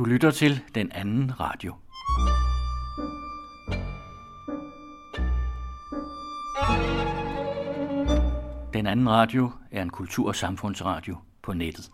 Du 0.00 0.04
lytter 0.04 0.30
til 0.30 0.60
den 0.74 0.92
anden 0.92 1.40
radio. 1.40 1.74
Den 8.72 8.86
anden 8.86 9.10
radio 9.10 9.50
er 9.70 9.82
en 9.82 9.90
kultur- 9.90 10.28
og 10.28 10.36
samfundsradio 10.36 11.16
på 11.42 11.52
nettet. 11.52 11.90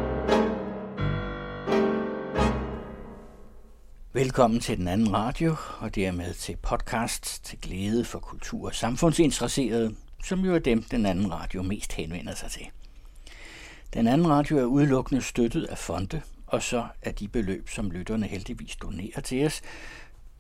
Velkommen 4.22 4.60
til 4.60 4.78
den 4.78 4.88
anden 4.88 5.14
radio, 5.14 5.56
og 5.80 5.96
dermed 5.96 6.34
til 6.34 6.56
podcast 6.56 7.44
til 7.44 7.60
glæde 7.62 8.06
for 8.06 8.20
kultur- 8.20 8.68
og 8.68 8.76
samfundsinteresserede, 8.76 9.96
som 10.24 10.40
jo 10.40 10.56
er 10.56 10.60
dem, 10.60 10.84
den 10.84 11.06
anden 11.06 11.32
radio 11.32 11.64
mest 11.64 11.94
henvender 11.94 12.36
sig 12.36 12.52
til. 12.52 12.68
Den 13.94 14.08
anden 14.08 14.30
radio 14.30 14.58
er 14.58 14.64
udelukkende 14.64 15.22
støttet 15.22 15.64
af 15.64 15.78
fonde, 15.78 16.22
og 16.48 16.64
så 16.64 16.88
er 17.02 17.12
de 17.12 17.28
beløb, 17.28 17.70
som 17.70 17.92
lytterne 17.92 18.28
heldigvis 18.28 18.76
donerer 18.76 19.22
til 19.22 19.46
os. 19.46 19.62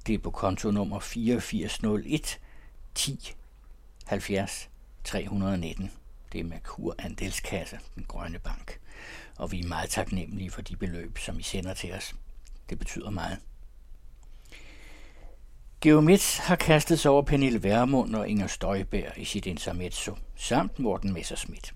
Det 0.08 0.16
er 0.16 0.20
på 0.20 0.31
konto 0.31 0.72
nummer 0.72 0.98
8401 0.98 2.39
10 2.95 3.34
70 4.05 4.70
319. 5.03 5.91
Det 6.34 6.39
er 6.39 6.44
Merkur 6.44 6.95
Andelskasse, 7.00 7.80
den 7.95 8.05
grønne 8.08 8.39
bank. 8.39 8.80
Og 9.38 9.52
vi 9.52 9.59
er 9.59 9.67
meget 9.67 9.89
taknemmelige 9.89 10.52
for 10.52 10.61
de 10.61 10.75
beløb, 10.75 11.17
som 11.17 11.39
I 11.39 11.44
sender 11.44 11.73
til 11.73 11.94
os. 11.94 12.16
Det 12.69 12.80
betyder 12.80 13.09
meget. 13.09 13.38
Geomets 15.82 16.38
har 16.38 16.56
kastet 16.56 17.00
sig 17.00 17.12
over 17.12 17.22
Pernille 17.22 17.64
Værmund 17.64 18.16
og 18.16 18.30
Inger 18.30 18.48
Støjberg 18.48 19.18
i 19.18 19.26
sit 19.26 19.46
intermezzo, 19.46 20.16
samt 20.36 20.80
Morten 20.80 21.14
Messerschmidt. 21.14 21.74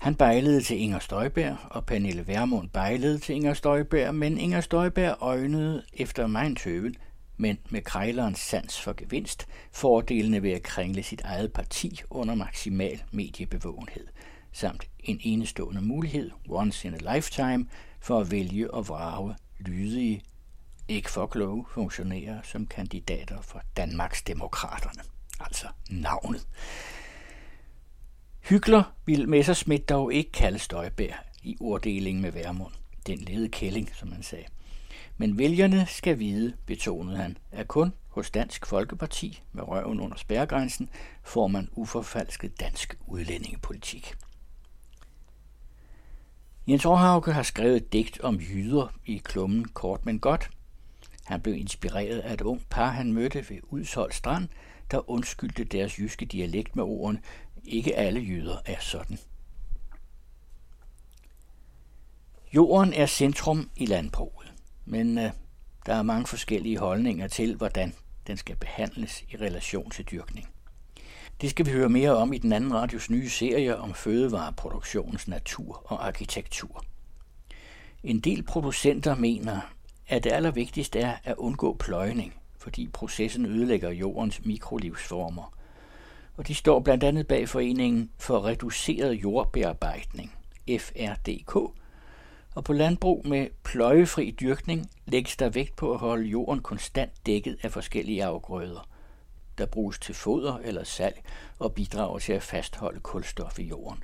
Han 0.00 0.14
bejlede 0.14 0.62
til 0.62 0.80
Inger 0.80 0.98
Støjberg, 0.98 1.56
og 1.70 1.86
Pernille 1.86 2.26
Værmund 2.26 2.68
bejlede 2.68 3.18
til 3.18 3.34
Inger 3.34 3.54
Støjberg, 3.54 4.14
men 4.14 4.38
Inger 4.38 4.60
Støjberg 4.60 5.16
øjnede 5.20 5.82
efter 5.92 6.26
mig 6.26 6.56
tøven, 6.56 6.94
men 7.36 7.58
med 7.70 7.82
krejlerens 7.82 8.38
sans 8.38 8.80
for 8.80 8.92
gevinst, 8.92 9.46
fordelene 9.72 10.42
ved 10.42 10.50
at 10.50 10.62
kringle 10.62 11.02
sit 11.02 11.20
eget 11.20 11.52
parti 11.52 12.00
under 12.10 12.34
maksimal 12.34 13.02
mediebevågenhed, 13.10 14.06
samt 14.52 14.88
en 15.00 15.20
enestående 15.22 15.80
mulighed, 15.80 16.30
once 16.48 16.88
in 16.88 16.94
a 16.94 17.14
lifetime, 17.14 17.66
for 18.00 18.20
at 18.20 18.30
vælge 18.30 18.70
og 18.70 18.88
vrage 18.88 19.34
lydige, 19.58 20.22
ikke 20.88 21.10
for 21.10 21.26
kloge 21.26 21.66
funktionærer 21.70 22.42
som 22.42 22.66
kandidater 22.66 23.40
for 23.40 23.62
Danmarks 23.76 24.22
Demokraterne, 24.22 25.02
altså 25.40 25.66
navnet. 25.90 26.46
Hygler 28.40 28.82
ville 29.06 29.26
Messerschmidt 29.26 29.88
dog 29.88 30.12
ikke 30.12 30.32
kalde 30.32 30.58
Støjbær 30.58 31.24
i 31.42 31.56
orddelingen 31.60 32.22
med 32.22 32.32
Værmund. 32.32 32.72
Den 33.06 33.18
lede 33.18 33.48
kælling, 33.48 33.90
som 33.94 34.12
han 34.12 34.22
sagde. 34.22 34.44
Men 35.16 35.38
vælgerne 35.38 35.86
skal 35.86 36.18
vide, 36.18 36.56
betonede 36.66 37.16
han, 37.16 37.38
at 37.52 37.68
kun 37.68 37.92
hos 38.08 38.30
Dansk 38.30 38.66
Folkeparti 38.66 39.42
med 39.52 39.68
røven 39.68 40.00
under 40.00 40.16
spærregrænsen 40.16 40.90
får 41.22 41.46
man 41.46 41.68
uforfalsket 41.72 42.60
dansk 42.60 42.98
udlændingepolitik. 43.06 44.14
Jens 46.68 46.86
Aarhauke 46.86 47.32
har 47.32 47.42
skrevet 47.42 47.76
et 47.76 47.92
digt 47.92 48.20
om 48.20 48.36
jyder 48.36 48.94
i 49.06 49.16
klummen 49.16 49.64
Kort 49.64 50.06
men 50.06 50.18
godt. 50.18 50.50
Han 51.28 51.40
blev 51.40 51.54
inspireret 51.54 52.18
af 52.18 52.34
et 52.34 52.40
ung 52.40 52.66
par, 52.70 52.90
han 52.90 53.12
mødte 53.12 53.50
ved 53.50 53.58
Udshold 53.62 54.12
Strand, 54.12 54.48
der 54.90 55.10
undskyldte 55.10 55.64
deres 55.64 55.98
jyske 55.98 56.24
dialekt 56.24 56.76
med 56.76 56.84
ordene, 56.84 57.20
ikke 57.64 57.96
alle 57.96 58.20
jøder 58.20 58.56
er 58.66 58.80
sådan. 58.80 59.18
Jorden 62.54 62.92
er 62.92 63.06
centrum 63.06 63.70
i 63.76 63.86
landbruget, 63.86 64.52
men 64.84 65.18
øh, 65.18 65.30
der 65.86 65.94
er 65.94 66.02
mange 66.02 66.26
forskellige 66.26 66.78
holdninger 66.78 67.28
til, 67.28 67.56
hvordan 67.56 67.94
den 68.26 68.36
skal 68.36 68.56
behandles 68.56 69.24
i 69.30 69.36
relation 69.36 69.90
til 69.90 70.04
dyrkning. 70.10 70.48
Det 71.40 71.50
skal 71.50 71.66
vi 71.66 71.70
høre 71.70 71.88
mere 71.88 72.16
om 72.16 72.32
i 72.32 72.38
den 72.38 72.52
anden 72.52 72.74
radios 72.74 73.10
nye 73.10 73.28
serie 73.28 73.76
om 73.76 73.94
fødevareproduktionens 73.94 75.28
natur 75.28 75.92
og 75.92 76.06
arkitektur. 76.06 76.84
En 78.02 78.20
del 78.20 78.42
producenter 78.42 79.14
mener, 79.14 79.60
at 80.08 80.24
det 80.24 80.32
allervigtigste 80.32 81.00
er 81.00 81.16
at 81.24 81.36
undgå 81.36 81.74
pløjning, 81.74 82.34
fordi 82.58 82.88
processen 82.92 83.46
ødelægger 83.46 83.90
jordens 83.90 84.44
mikrolivsformer. 84.44 85.54
Og 86.36 86.48
de 86.48 86.54
står 86.54 86.80
blandt 86.80 87.04
andet 87.04 87.26
bag 87.26 87.48
foreningen 87.48 88.10
for 88.18 88.44
reduceret 88.44 89.12
jordbearbejdning, 89.12 90.34
FRDK, 90.78 91.56
og 92.54 92.64
på 92.64 92.72
landbrug 92.72 93.26
med 93.26 93.48
pløjefri 93.64 94.30
dyrkning 94.40 94.90
lægges 95.06 95.36
der 95.36 95.48
vægt 95.48 95.76
på 95.76 95.92
at 95.92 95.98
holde 95.98 96.28
jorden 96.28 96.62
konstant 96.62 97.26
dækket 97.26 97.58
af 97.62 97.72
forskellige 97.72 98.24
afgrøder, 98.24 98.88
der 99.58 99.66
bruges 99.66 99.98
til 99.98 100.14
foder 100.14 100.58
eller 100.58 100.84
salg 100.84 101.22
og 101.58 101.72
bidrager 101.72 102.18
til 102.18 102.32
at 102.32 102.42
fastholde 102.42 103.00
kulstof 103.00 103.58
i 103.58 103.62
jorden. 103.62 104.02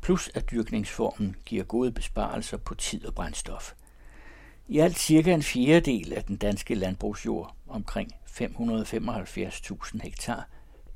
Plus 0.00 0.30
at 0.34 0.50
dyrkningsformen 0.50 1.36
giver 1.44 1.64
gode 1.64 1.92
besparelser 1.92 2.56
på 2.56 2.74
tid 2.74 3.06
og 3.06 3.14
brændstof. 3.14 3.72
I 4.68 4.78
alt 4.78 4.98
cirka 4.98 5.34
en 5.34 5.42
fjerdedel 5.42 6.12
af 6.12 6.24
den 6.24 6.36
danske 6.36 6.74
landbrugsjord, 6.74 7.56
omkring 7.66 8.12
575.000 8.26 10.02
hektar, 10.02 10.48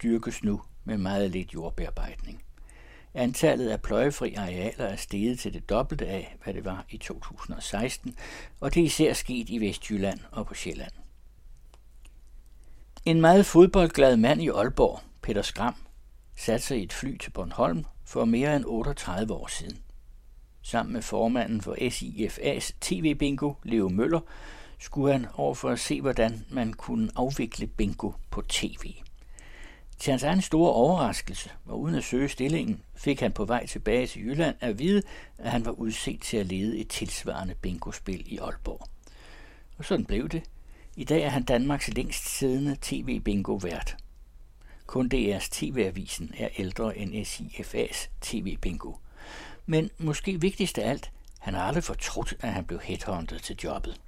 dyrkes 0.03 0.45
nu 0.45 0.63
med 0.85 0.99
meget 0.99 1.31
lidt 1.31 1.55
jordbearbejdning. 1.55 2.43
Antallet 3.15 3.69
af 3.69 3.83
pløjefri 3.83 4.35
arealer 4.35 4.85
er 4.85 4.97
steget 4.97 5.39
til 5.39 5.55
det 5.55 5.69
dobbelte 5.69 6.07
af, 6.07 6.37
hvad 6.45 6.55
det 6.55 6.65
var 6.65 6.85
i 6.91 6.99
2016, 6.99 8.17
og 8.61 8.75
det 8.75 8.81
er 8.81 8.85
især 8.85 9.13
sket 9.13 9.49
i 9.49 9.61
Vestjylland 9.61 10.21
og 10.33 10.47
på 10.47 10.55
Sjælland. 10.55 10.93
En 13.05 13.21
meget 13.21 13.47
fodboldglad 13.47 14.17
mand 14.17 14.43
i 14.43 14.49
Aalborg, 14.49 15.01
Peter 15.23 15.43
Skram, 15.43 15.75
satte 16.37 16.67
sig 16.67 16.79
i 16.79 16.83
et 16.83 16.93
fly 16.93 17.17
til 17.19 17.31
Bornholm 17.31 17.85
for 18.05 18.25
mere 18.25 18.57
end 18.57 18.65
38 18.67 19.35
år 19.35 19.47
siden. 19.47 19.79
Sammen 20.63 20.93
med 20.93 21.03
formanden 21.03 21.61
for 21.61 21.75
SIFA's 21.81 22.73
TV-bingo, 22.81 23.53
Leo 23.63 23.89
Møller, 23.89 24.21
skulle 24.79 25.13
han 25.13 25.27
over 25.35 25.55
for 25.55 25.71
at 25.71 25.81
se, 25.81 26.01
hvordan 26.01 26.45
man 26.51 26.73
kunne 26.73 27.11
afvikle 27.17 27.67
bingo 27.67 28.13
på 28.31 28.43
tv. 28.43 28.95
Til 29.99 30.11
hans 30.11 30.23
egen 30.23 30.43
store 30.43 30.73
overraskelse, 30.73 31.51
og 31.67 31.81
uden 31.81 31.95
at 31.95 32.05
søge 32.05 32.29
stillingen, 32.29 32.83
fik 32.95 33.21
han 33.21 33.33
på 33.33 33.45
vej 33.45 33.67
tilbage 33.67 34.07
til 34.07 34.23
Jylland 34.23 34.57
at 34.61 34.79
vide, 34.79 35.03
at 35.39 35.51
han 35.51 35.65
var 35.65 35.73
udset 35.73 36.21
til 36.21 36.37
at 36.37 36.47
lede 36.47 36.79
et 36.79 36.89
tilsvarende 36.89 37.55
bingospil 37.55 38.33
i 38.33 38.39
Aalborg. 38.39 38.89
Og 39.79 39.85
sådan 39.85 40.05
blev 40.05 40.29
det. 40.29 40.43
I 40.97 41.05
dag 41.05 41.23
er 41.23 41.29
han 41.29 41.43
Danmarks 41.43 41.89
længst 41.89 42.29
siddende 42.29 42.77
tv-bingo-vært. 42.81 43.97
Kun 44.87 45.11
DR's 45.15 45.49
TV-avisen 45.51 46.35
er 46.39 46.49
ældre 46.59 46.99
end 46.99 47.15
SIFA's 47.15 48.09
TV-bingo. 48.21 48.93
Men 49.71 49.91
måske 49.99 50.41
vigtigst 50.41 50.79
af 50.79 50.91
alt, 50.91 51.11
han 51.39 51.55
har 51.55 51.63
aldrig 51.63 51.85
fortrudt, 51.85 52.35
at 52.41 52.53
han 52.53 52.65
blev 52.65 52.81
headhunted 52.81 53.39
til 53.39 53.57
jobbet. 53.65 54.01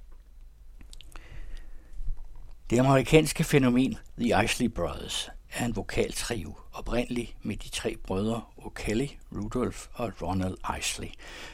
Det 2.69 2.79
amerikanske 2.79 3.43
fænomen 3.43 3.97
The 4.19 4.43
Isley 4.43 4.67
Brothers 4.67 5.29
er 5.53 5.65
en 5.65 5.75
vokaltrio, 5.75 6.55
oprindelig 6.73 7.35
med 7.41 7.57
de 7.57 7.69
tre 7.69 7.95
brødre 7.97 8.41
O'Kelly, 8.57 9.09
Rudolph 9.31 9.79
og 9.93 10.11
Ronald 10.21 10.57
Isley, 10.79 11.09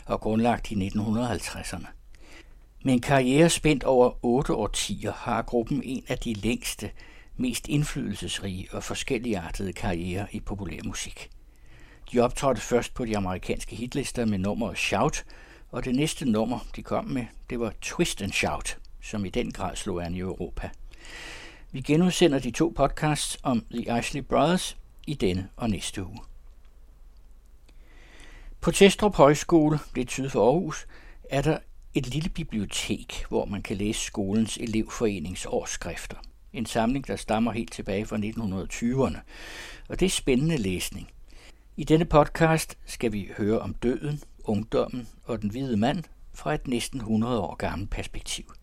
og 0.05 0.21
grundlagt 0.21 0.71
i 0.71 0.75
1950'erne. 0.87 1.87
Med 2.83 2.93
en 2.93 3.01
karriere 3.01 3.49
spændt 3.49 3.83
over 3.83 4.25
otte 4.25 4.53
årtier 4.53 5.13
har 5.13 5.41
gruppen 5.41 5.83
en 5.83 6.03
af 6.07 6.17
de 6.17 6.33
længste, 6.33 6.91
mest 7.37 7.67
indflydelsesrige 7.67 8.67
og 8.71 8.83
forskelligartede 8.83 9.73
karrierer 9.73 10.27
i 10.31 10.39
populærmusik. 10.39 11.29
De 12.11 12.19
optrådte 12.19 12.61
først 12.61 12.93
på 12.93 13.05
de 13.05 13.17
amerikanske 13.17 13.75
hitlister 13.75 14.25
med 14.25 14.37
nummeret 14.37 14.77
Shout, 14.77 15.25
og 15.71 15.85
det 15.85 15.95
næste 15.95 16.25
nummer, 16.25 16.59
de 16.75 16.83
kom 16.83 17.05
med, 17.05 17.25
det 17.49 17.59
var 17.59 17.73
Twist 17.81 18.21
and 18.21 18.31
Shout, 18.31 18.77
som 19.01 19.25
i 19.25 19.29
den 19.29 19.51
grad 19.51 19.75
slog 19.75 20.05
an 20.05 20.15
i 20.15 20.19
Europa. 20.19 20.69
Vi 21.71 21.81
genudsender 21.81 22.39
de 22.39 22.51
to 22.51 22.73
podcasts 22.75 23.37
om 23.43 23.65
The 23.71 23.91
Ashley 23.91 24.21
Brothers 24.21 24.77
i 25.07 25.13
denne 25.13 25.49
og 25.55 25.69
næste 25.69 26.05
uge. 26.05 26.19
På 28.61 28.71
Testrup 28.71 29.15
Højskole, 29.15 29.79
lidt 29.95 30.11
syd 30.11 30.29
for 30.29 30.45
Aarhus, 30.45 30.87
er 31.29 31.41
der 31.41 31.57
et 31.93 32.07
lille 32.07 32.29
bibliotek, 32.29 33.25
hvor 33.29 33.45
man 33.45 33.61
kan 33.61 33.77
læse 33.77 34.01
skolens 34.01 34.57
elevforenings 34.57 35.45
årsskrifter. 35.45 36.17
En 36.53 36.65
samling, 36.65 37.07
der 37.07 37.15
stammer 37.15 37.51
helt 37.51 37.71
tilbage 37.71 38.05
fra 38.05 38.17
1920'erne. 38.17 39.19
Og 39.89 39.99
det 39.99 40.05
er 40.05 40.09
spændende 40.09 40.57
læsning. 40.57 41.09
I 41.79 41.83
denne 41.83 42.05
podcast 42.05 42.77
skal 42.85 43.11
vi 43.11 43.29
høre 43.37 43.59
om 43.59 43.73
døden, 43.73 44.21
ungdommen 44.43 45.07
og 45.23 45.41
den 45.41 45.49
hvide 45.49 45.77
mand 45.77 46.03
fra 46.33 46.53
et 46.53 46.67
næsten 46.67 46.99
100 46.99 47.39
år 47.39 47.55
gammelt 47.55 47.89
perspektiv. 47.89 48.53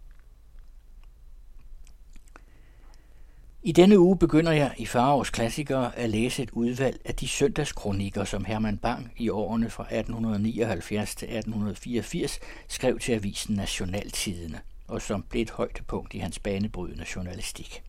I 3.62 3.72
denne 3.72 3.98
uge 3.98 4.18
begynder 4.18 4.52
jeg 4.52 4.74
i 4.78 4.86
Farovs 4.86 5.30
klassikere 5.30 5.96
at 5.96 6.10
læse 6.10 6.42
et 6.42 6.50
udvalg 6.50 7.00
af 7.04 7.14
de 7.14 7.28
søndagskronikker, 7.28 8.24
som 8.24 8.44
Herman 8.44 8.78
Bang 8.78 9.12
i 9.16 9.28
årene 9.28 9.70
fra 9.70 9.82
1879 9.82 11.14
til 11.14 11.26
1884 11.26 12.40
skrev 12.68 12.98
til 12.98 13.12
avisen 13.12 13.54
Nationaltidene, 13.54 14.60
og 14.88 15.02
som 15.02 15.22
blev 15.22 15.42
et 15.42 15.50
højdepunkt 15.50 16.14
i 16.14 16.18
hans 16.18 16.38
banebrydende 16.38 17.04
journalistik. 17.16 17.82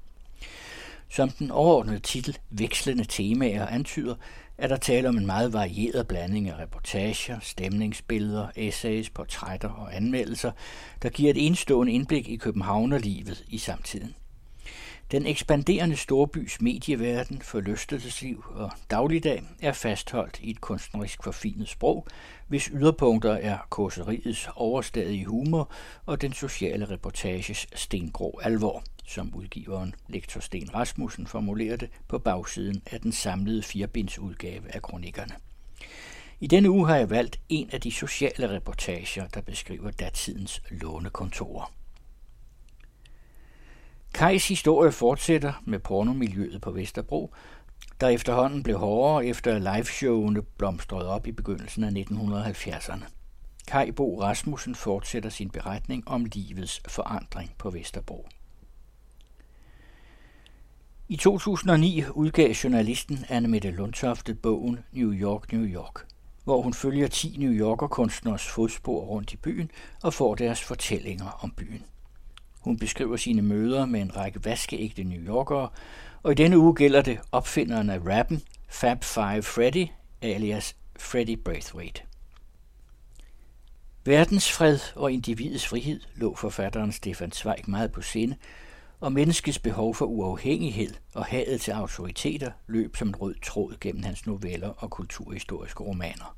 Som 1.10 1.30
den 1.30 1.52
overordnede 1.52 2.00
titel 2.00 2.38
Vekslende 2.50 3.04
temaer 3.04 3.68
antyder, 3.68 4.16
er 4.58 4.68
der 4.68 4.78
tale 4.78 5.10
om 5.10 5.18
en 5.18 5.26
meget 5.26 5.54
varieret 5.54 6.08
blanding 6.08 6.50
af 6.50 6.60
reportager, 6.60 7.40
stemningsbilleder, 7.40 8.48
essays, 8.56 9.10
portrætter 9.10 9.70
og 9.70 9.96
anmeldelser, 9.96 10.52
der 11.02 11.10
giver 11.10 11.32
et 11.32 11.46
enestående 11.46 11.94
indblik 11.94 12.30
i 12.30 12.36
Københavnerlivet 12.36 13.44
i 13.50 13.58
samtiden. 13.58 14.16
Den 15.12 15.26
ekspanderende 15.26 15.96
storbys 15.96 16.62
medieverden, 16.62 17.42
forlystelsesliv 17.42 18.46
og 18.50 18.72
dagligdag 18.92 19.44
er 19.62 19.72
fastholdt 19.72 20.40
i 20.40 20.50
et 20.50 20.62
kunstnerisk 20.62 21.24
forfinet 21.24 21.70
sprog, 21.70 22.08
hvis 22.48 22.66
yderpunkter 22.66 23.34
er 23.34 23.58
korseriets 23.70 24.50
overstadige 24.56 25.26
humor 25.26 25.72
og 26.06 26.22
den 26.22 26.34
sociale 26.34 26.90
reportages 26.90 27.68
stengrå 27.76 28.40
alvor, 28.44 28.84
som 29.06 29.36
udgiveren 29.36 29.96
lektor 30.10 30.40
Sten 30.40 30.76
Rasmussen 30.76 31.28
formulerede 31.28 31.78
det 31.78 31.90
på 32.08 32.20
bagsiden 32.20 32.82
af 32.92 33.02
den 33.02 33.12
samlede 33.12 33.64
firebindsudgave 33.64 34.76
af 34.76 34.82
kronikkerne. 34.82 35.34
I 36.40 36.48
denne 36.48 36.70
uge 36.70 36.88
har 36.88 36.96
jeg 36.96 37.10
valgt 37.10 37.40
en 37.50 37.70
af 37.74 37.82
de 37.82 37.92
sociale 37.92 38.50
reportager, 38.50 39.28
der 39.28 39.42
beskriver 39.42 39.92
datidens 39.92 40.62
lånekontorer. 40.70 41.74
Kajs 44.14 44.48
historie 44.48 44.92
fortsætter 44.92 45.64
med 45.66 45.80
pornomiljøet 45.80 46.62
på 46.62 46.72
Vesterbro, 46.72 47.34
der 48.02 48.08
efterhånden 48.08 48.64
blev 48.64 48.78
hårdere 48.78 49.26
efter 49.26 49.60
liveshowene 49.60 50.42
blomstrede 50.42 51.10
op 51.10 51.28
i 51.28 51.32
begyndelsen 51.32 51.84
af 51.84 51.92
1970'erne. 51.92 53.06
Kai 53.68 53.92
Bo 53.92 54.22
Rasmussen 54.22 54.76
fortsætter 54.76 55.30
sin 55.30 55.50
beretning 55.50 56.08
om 56.08 56.26
livets 56.26 56.82
forandring 56.88 57.52
på 57.58 57.70
Vesterbro. 57.70 58.28
I 61.10 61.16
2009 61.16 62.04
udgav 62.12 62.52
journalisten 62.52 63.26
Anne 63.30 63.48
Mette 63.48 63.72
Lundtofte 63.72 64.36
bogen 64.36 64.80
New 64.92 65.14
York, 65.14 65.54
New 65.54 65.66
York, 65.66 66.06
hvor 66.44 66.62
hun 66.62 66.74
følger 66.74 67.08
10 67.08 67.36
New 67.40 67.52
Yorker 67.52 67.88
kunstners 67.88 68.48
fodspor 68.48 69.02
rundt 69.02 69.34
i 69.34 69.38
byen 69.38 69.72
og 70.04 70.14
får 70.14 70.36
deres 70.36 70.64
fortællinger 70.64 71.40
om 71.44 71.52
byen. 71.52 71.84
Hun 72.60 72.78
beskriver 72.78 73.18
sine 73.18 73.42
møder 73.42 73.86
med 73.86 74.02
en 74.02 74.16
række 74.16 74.46
vaskeægte 74.46 75.04
New 75.04 75.22
Yorkere, 75.22 75.70
og 76.24 76.32
i 76.32 76.36
denne 76.36 76.58
uge 76.58 76.76
gælder 76.76 77.02
det 77.02 77.20
opfinderen 77.32 77.90
af 77.90 78.00
rappen, 78.06 78.42
Fab 78.68 79.04
Five 79.04 79.42
Freddy, 79.44 79.88
alias 80.22 80.76
Freddy 81.00 81.38
Braithwaite. 81.46 82.02
Verdensfred 84.06 84.80
og 84.96 85.12
individets 85.12 85.68
frihed 85.68 86.00
lå 86.16 86.36
forfatteren 86.36 86.92
Stefan 86.92 87.32
Zweig 87.32 87.64
meget 87.68 87.92
på 87.92 88.02
sinde, 88.02 88.36
og 89.00 89.12
menneskets 89.12 89.60
behov 89.60 89.96
for 89.96 90.06
uafhængighed 90.06 90.94
og 91.14 91.26
hadet 91.26 91.62
til 91.62 91.72
autoriteter 91.72 92.52
løb 92.68 92.96
som 92.96 93.08
en 93.08 93.16
rød 93.16 93.36
tråd 93.44 93.76
gennem 93.82 94.04
hans 94.04 94.26
noveller 94.26 94.70
og 94.70 94.90
kulturhistoriske 94.90 95.84
romaner. 95.84 96.36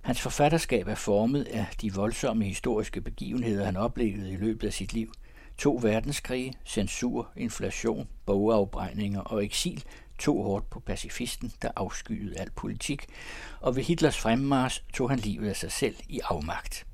Hans 0.00 0.20
forfatterskab 0.20 0.88
er 0.88 0.94
formet 0.94 1.44
af 1.44 1.66
de 1.82 1.94
voldsomme 1.94 2.44
historiske 2.44 3.00
begivenheder, 3.00 3.64
han 3.64 3.76
oplevede 3.76 4.32
i 4.32 4.36
løbet 4.36 4.66
af 4.66 4.72
sit 4.72 4.92
liv. 4.92 5.12
To 5.62 5.78
verdenskrige, 5.82 6.54
censur, 6.64 7.28
inflation, 7.36 8.08
bogafbrændinger 8.26 9.20
og 9.20 9.44
eksil 9.44 9.84
tog 10.18 10.44
hårdt 10.44 10.70
på 10.70 10.80
pacifisten, 10.80 11.52
der 11.62 11.70
afskyede 11.76 12.38
al 12.38 12.50
politik, 12.50 13.06
og 13.60 13.76
ved 13.76 13.82
Hitlers 13.82 14.18
fremmars 14.18 14.84
tog 14.94 15.10
han 15.10 15.18
livet 15.18 15.48
af 15.48 15.56
sig 15.56 15.72
selv 15.72 15.96
i 16.08 16.20
afmagt. 16.24 16.86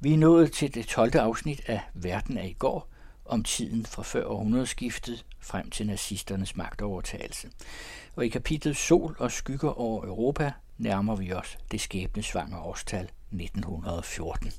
Vi 0.00 0.12
er 0.12 0.18
nået 0.18 0.52
til 0.52 0.74
det 0.74 0.86
12. 0.86 1.16
afsnit 1.16 1.62
af 1.66 1.80
Verden 1.94 2.38
af 2.38 2.46
i 2.46 2.56
går, 2.58 2.88
om 3.24 3.44
tiden 3.44 3.86
fra 3.86 4.02
før 4.02 4.26
århundredeskiftet 4.26 5.24
frem 5.40 5.70
til 5.70 5.86
nazisternes 5.86 6.56
magtovertagelse. 6.56 7.50
Og 8.16 8.26
i 8.26 8.28
kapitlet 8.28 8.76
Sol 8.76 9.16
og 9.18 9.32
skygger 9.32 9.70
over 9.70 10.04
Europa 10.04 10.52
nærmer 10.78 11.16
vi 11.16 11.32
os 11.32 11.58
det 11.70 11.80
skæbnesvangre 11.80 12.58
årstal 12.58 13.10
1914. 13.32 14.52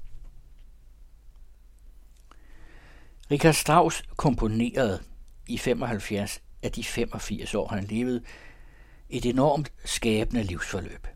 Richard 3.31 3.54
Strauss 3.54 4.04
komponerede 4.16 5.00
i 5.48 5.57
75 5.57 6.42
af 6.63 6.72
de 6.72 6.83
85 6.83 7.56
år, 7.56 7.68
han 7.68 7.83
levede, 7.83 8.22
et 9.10 9.25
enormt 9.25 9.72
skabende 9.86 10.44
livsforløb. 10.44 11.07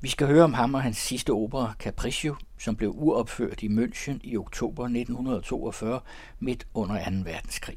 Vi 0.00 0.08
skal 0.08 0.26
høre 0.26 0.44
om 0.44 0.54
ham 0.54 0.74
og 0.74 0.82
hans 0.82 0.96
sidste 0.96 1.30
opera, 1.30 1.74
Capriccio, 1.78 2.36
som 2.58 2.76
blev 2.76 2.92
uopført 2.94 3.62
i 3.62 3.68
München 3.68 4.18
i 4.22 4.36
oktober 4.36 4.84
1942, 4.84 6.00
midt 6.38 6.66
under 6.74 7.04
2. 7.04 7.30
verdenskrig. 7.30 7.76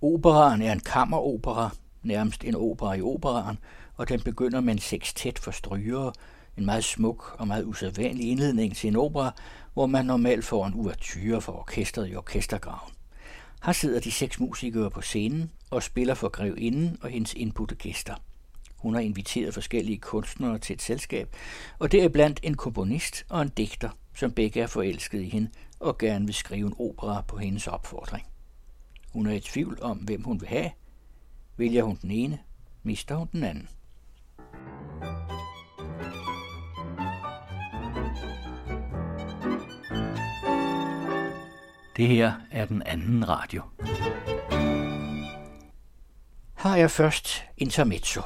Operaen 0.00 0.62
er 0.62 0.72
en 0.72 0.80
kammeropera, 0.80 1.70
nærmest 2.02 2.44
en 2.44 2.54
opera 2.54 2.94
i 2.94 3.02
operaen, 3.02 3.58
og 3.96 4.08
den 4.08 4.20
begynder 4.20 4.60
med 4.60 4.72
en 4.72 4.78
sextet 4.78 5.38
for 5.38 5.50
strygere, 5.50 6.12
en 6.56 6.64
meget 6.64 6.84
smuk 6.84 7.36
og 7.38 7.46
meget 7.46 7.64
usædvanlig 7.64 8.30
indledning 8.30 8.76
til 8.76 8.88
en 8.88 8.96
opera, 8.96 9.34
hvor 9.72 9.86
man 9.86 10.06
normalt 10.06 10.44
får 10.44 10.66
en 10.66 10.74
uvertyre 10.74 11.40
for 11.40 11.52
orkestret 11.52 12.10
i 12.10 12.16
orkestergraven. 12.16 12.92
Her 13.64 13.72
sidder 13.72 14.00
de 14.00 14.10
seks 14.10 14.40
musikere 14.40 14.90
på 14.90 15.00
scenen 15.00 15.50
og 15.70 15.82
spiller 15.82 16.14
for 16.14 16.28
grevinden 16.28 16.98
og 17.02 17.10
hendes 17.10 17.34
indbudte 17.34 17.74
gæster. 17.74 18.14
Hun 18.76 18.94
har 18.94 19.00
inviteret 19.00 19.54
forskellige 19.54 19.98
kunstnere 19.98 20.58
til 20.58 20.74
et 20.74 20.82
selskab, 20.82 21.36
og 21.78 21.92
deriblandt 21.92 22.40
en 22.42 22.54
komponist 22.54 23.24
og 23.28 23.42
en 23.42 23.48
digter, 23.48 23.90
som 24.14 24.32
begge 24.32 24.60
er 24.60 24.66
forelsket 24.66 25.20
i 25.20 25.28
hende 25.28 25.50
og 25.80 25.98
gerne 25.98 26.26
vil 26.26 26.34
skrive 26.34 26.66
en 26.66 26.74
opera 26.78 27.24
på 27.28 27.38
hendes 27.38 27.66
opfordring. 27.66 28.26
Hun 29.12 29.26
er 29.26 29.32
i 29.32 29.40
tvivl 29.40 29.78
om, 29.82 29.98
hvem 29.98 30.22
hun 30.22 30.40
vil 30.40 30.48
have. 30.48 30.70
Vælger 31.56 31.82
hun 31.82 31.98
den 32.02 32.10
ene, 32.10 32.38
mister 32.82 33.14
hun 33.14 33.28
den 33.32 33.44
anden. 33.44 33.68
Det 42.02 42.10
her 42.10 42.32
er 42.50 42.64
den 42.64 42.82
anden 42.86 43.28
radio. 43.28 43.62
Har 46.54 46.76
jeg 46.76 46.90
først 46.90 47.44
intermezzo. 47.56 48.20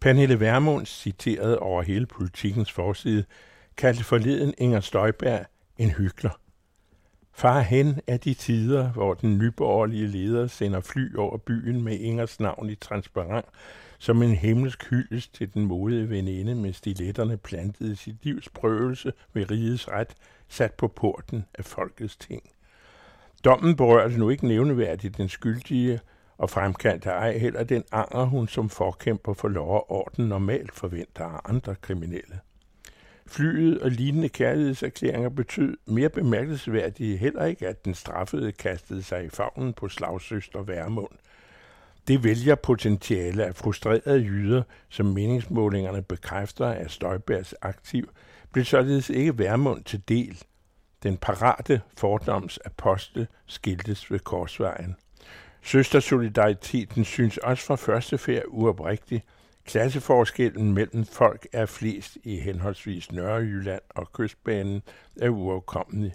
Pernille 0.00 0.40
Vermund, 0.40 0.86
citeret 0.86 1.58
over 1.58 1.82
hele 1.82 2.06
politikens 2.06 2.72
forside, 2.72 3.24
kaldte 3.76 4.04
forleden 4.04 4.54
Inger 4.58 4.80
Støjberg 4.80 5.46
en 5.78 5.90
hyggelig. 5.90 6.30
Far 7.32 7.60
hen 7.60 8.00
er 8.06 8.16
de 8.16 8.34
tider, 8.34 8.92
hvor 8.92 9.14
den 9.14 9.38
nyborgerlige 9.38 10.06
leder 10.06 10.46
sender 10.46 10.80
fly 10.80 11.16
over 11.16 11.36
byen 11.36 11.82
med 11.82 11.98
Ingers 11.98 12.40
navn 12.40 12.70
i 12.70 12.74
transparent, 12.74 13.46
som 13.98 14.22
en 14.22 14.34
himmelsk 14.34 14.90
hyldest 14.90 15.34
til 15.34 15.54
den 15.54 15.64
modige 15.64 16.10
veninde 16.10 16.54
med 16.54 16.72
stiletterne 16.72 17.36
plantet 17.36 17.92
i 17.92 17.94
sit 17.94 18.24
livs 18.24 18.48
prøvelse 18.48 19.12
ved 19.32 19.50
rigets 19.50 19.88
ret, 19.88 20.14
sat 20.52 20.74
på 20.74 20.88
porten 20.88 21.44
af 21.54 21.64
folkets 21.64 22.16
ting. 22.16 22.42
Dommen 23.44 23.76
berørte 23.76 24.18
nu 24.18 24.30
ikke 24.30 24.46
nævneværdigt 24.46 25.16
den 25.16 25.28
skyldige, 25.28 26.00
og 26.38 26.50
fremkaldte 26.50 27.10
ej 27.10 27.38
heller 27.38 27.64
den 27.64 27.84
anger, 27.92 28.24
hun 28.24 28.48
som 28.48 28.68
forkæmper 28.68 29.34
for 29.34 29.48
lov 29.48 29.74
og 29.74 29.90
orden 29.90 30.28
normalt 30.28 30.72
forventer 30.72 31.24
af 31.24 31.40
andre 31.44 31.74
kriminelle. 31.74 32.40
Flyet 33.26 33.80
og 33.80 33.90
lignende 33.90 34.28
kærlighedserklæringer 34.28 35.28
betød 35.28 35.76
mere 35.86 36.08
bemærkelsesværdigt 36.08 37.18
heller 37.18 37.44
ikke, 37.44 37.68
at 37.68 37.84
den 37.84 37.94
straffede 37.94 38.52
kastede 38.52 39.02
sig 39.02 39.24
i 39.24 39.28
favnen 39.28 39.72
på 39.72 39.88
slagsøster 39.88 40.62
Værmund. 40.62 41.12
Det 42.08 42.24
vælger 42.24 42.54
potentiale 42.54 43.44
af 43.44 43.54
frustrerede 43.54 44.20
jyder, 44.20 44.62
som 44.88 45.06
meningsmålingerne 45.06 46.02
bekræfter 46.02 46.66
af 46.66 46.90
Støjbergs 46.90 47.54
aktiv, 47.62 48.10
blev 48.52 48.64
således 48.64 49.10
ikke 49.10 49.38
Værmund 49.38 49.84
til 49.84 50.02
del. 50.08 50.42
Den 51.02 51.16
parate 51.16 51.80
fordoms 51.98 52.58
apostel 52.64 53.26
skiltes 53.46 54.10
ved 54.10 54.18
korsvejen. 54.18 54.96
Søstersolidariteten 55.62 57.04
synes 57.04 57.38
også 57.38 57.64
fra 57.64 57.76
første 57.76 58.18
færd 58.18 58.42
uoprigtig. 58.48 59.22
Klasseforskellen 59.64 60.72
mellem 60.72 61.04
folk 61.04 61.46
er 61.52 61.66
flest 61.66 62.18
i 62.24 62.36
henholdsvis 62.36 63.12
Nørrejylland 63.12 63.82
og 63.88 64.12
Kystbanen 64.12 64.82
er 65.20 65.28
uafkommelig. 65.28 66.12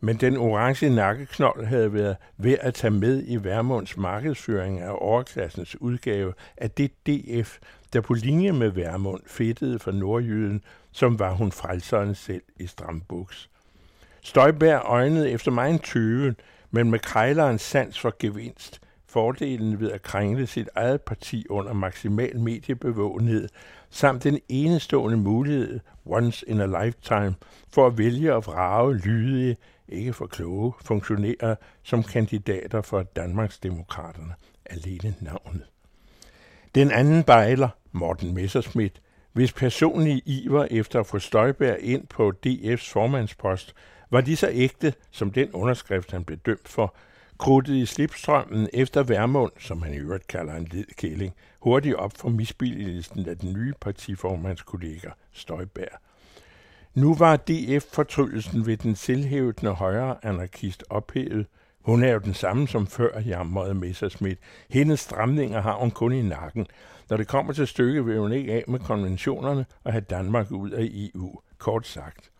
Men 0.00 0.16
den 0.16 0.36
orange 0.36 0.90
nakkeknold 0.90 1.64
havde 1.64 1.92
været 1.92 2.16
ved 2.36 2.56
at 2.60 2.74
tage 2.74 2.90
med 2.90 3.22
i 3.26 3.44
Værmunds 3.44 3.96
markedsføring 3.96 4.80
af 4.80 4.90
overklassens 4.90 5.80
udgave 5.80 6.34
af 6.56 6.70
det 6.70 6.92
DF, 7.06 7.58
der 7.92 8.00
på 8.00 8.14
linje 8.14 8.52
med 8.52 8.68
Værmund 8.68 9.20
fedtede 9.26 9.78
for 9.78 9.92
nordjyden, 9.92 10.62
som 10.92 11.18
var 11.18 11.32
hun 11.32 11.52
frelseren 11.52 12.14
selv 12.14 12.42
i 12.56 12.66
strambuks. 12.66 13.50
Støjbær 14.22 14.78
øjnede 14.78 15.30
efter 15.30 15.50
mig 15.50 15.70
en 15.70 15.78
tyve, 15.78 16.34
men 16.70 16.90
med 16.90 16.98
krejlerens 16.98 17.62
sans 17.62 18.00
for 18.00 18.14
gevinst, 18.18 18.80
fordelen 19.06 19.80
ved 19.80 19.90
at 19.90 20.02
krængle 20.02 20.46
sit 20.46 20.68
eget 20.74 21.00
parti 21.00 21.46
under 21.50 21.72
maksimal 21.72 22.40
mediebevågenhed, 22.40 23.48
samt 23.90 24.24
den 24.24 24.40
enestående 24.48 25.16
mulighed, 25.16 25.80
once 26.06 26.48
in 26.48 26.60
a 26.60 26.84
lifetime, 26.84 27.34
for 27.72 27.86
at 27.86 27.98
vælge 27.98 28.34
og 28.34 28.46
vrage 28.46 28.94
lydige, 28.94 29.56
ikke 29.88 30.12
for 30.12 30.26
kloge, 30.26 30.72
funktionærer 30.84 31.54
som 31.82 32.02
kandidater 32.02 32.82
for 32.82 33.02
Danmarks 33.02 33.58
Demokraterne. 33.58 34.34
Alene 34.66 35.14
navnet. 35.20 35.62
Den 36.74 36.90
anden 36.90 37.24
bejler, 37.24 37.68
Morten 37.92 38.34
Messerschmidt, 38.34 39.00
hvis 39.32 39.52
personlige 39.52 40.22
iver 40.26 40.66
efter 40.70 41.00
at 41.00 41.06
få 41.06 41.18
Støjberg 41.18 41.76
ind 41.80 42.06
på 42.06 42.32
DF's 42.46 42.92
formandspost 42.92 43.74
var 44.10 44.20
lige 44.20 44.36
så 44.36 44.48
ægte 44.52 44.94
som 45.10 45.30
den 45.30 45.52
underskrift, 45.52 46.10
han 46.10 46.24
blev 46.24 46.38
dømt 46.38 46.68
for, 46.68 46.94
krudtet 47.38 47.74
i 47.74 47.86
slipstrømmen 47.86 48.68
efter 48.72 49.02
Værmund, 49.02 49.52
som 49.58 49.82
han 49.82 49.94
i 49.94 49.96
øvrigt 49.96 50.26
kalder 50.26 50.54
en 50.54 50.68
ledkæling, 50.72 51.34
hurtigt 51.60 51.94
op 51.94 52.12
for 52.16 52.28
misbilligelsen 52.28 53.28
af 53.28 53.38
den 53.38 53.52
nye 53.52 53.72
partiformandskollega 53.80 55.08
Støjberg. 55.32 55.98
Nu 56.94 57.14
var 57.14 57.36
DF-fortrydelsen 57.36 58.66
ved 58.66 58.76
den 58.76 58.96
selvhævdende 58.96 59.72
højre 59.72 60.16
anarkist 60.22 60.84
ophævet. 60.90 61.46
Hun 61.80 62.04
er 62.04 62.12
jo 62.12 62.18
den 62.18 62.34
samme 62.34 62.68
som 62.68 62.86
før, 62.86 63.20
jamrede 63.20 63.74
Messersmith. 63.74 64.40
Hendes 64.70 65.00
stramninger 65.00 65.60
har 65.60 65.74
hun 65.74 65.90
kun 65.90 66.12
i 66.12 66.22
nakken. 66.22 66.66
Når 67.12 67.16
det 67.16 67.28
kommer 67.28 67.52
til 67.52 67.66
stykket, 67.66 68.06
vil 68.06 68.18
hun 68.18 68.32
ikke 68.32 68.52
af 68.52 68.64
med 68.68 68.78
konventionerne 68.78 69.66
og 69.84 69.92
have 69.92 70.04
Danmark 70.10 70.50
ud 70.50 70.70
af 70.70 70.88
EU, 70.92 71.40
kort 71.58 71.86
sagt. 71.86 72.30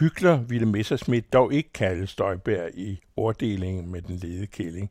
Hygler 0.00 0.42
ville 0.42 0.66
Messerschmidt 0.66 1.32
dog 1.32 1.52
ikke 1.52 1.72
kalde 1.72 2.06
Støjberg 2.06 2.70
i 2.74 3.00
orddelingen 3.16 3.92
med 3.92 4.02
den 4.02 4.16
lede 4.16 4.46
kælling. 4.46 4.90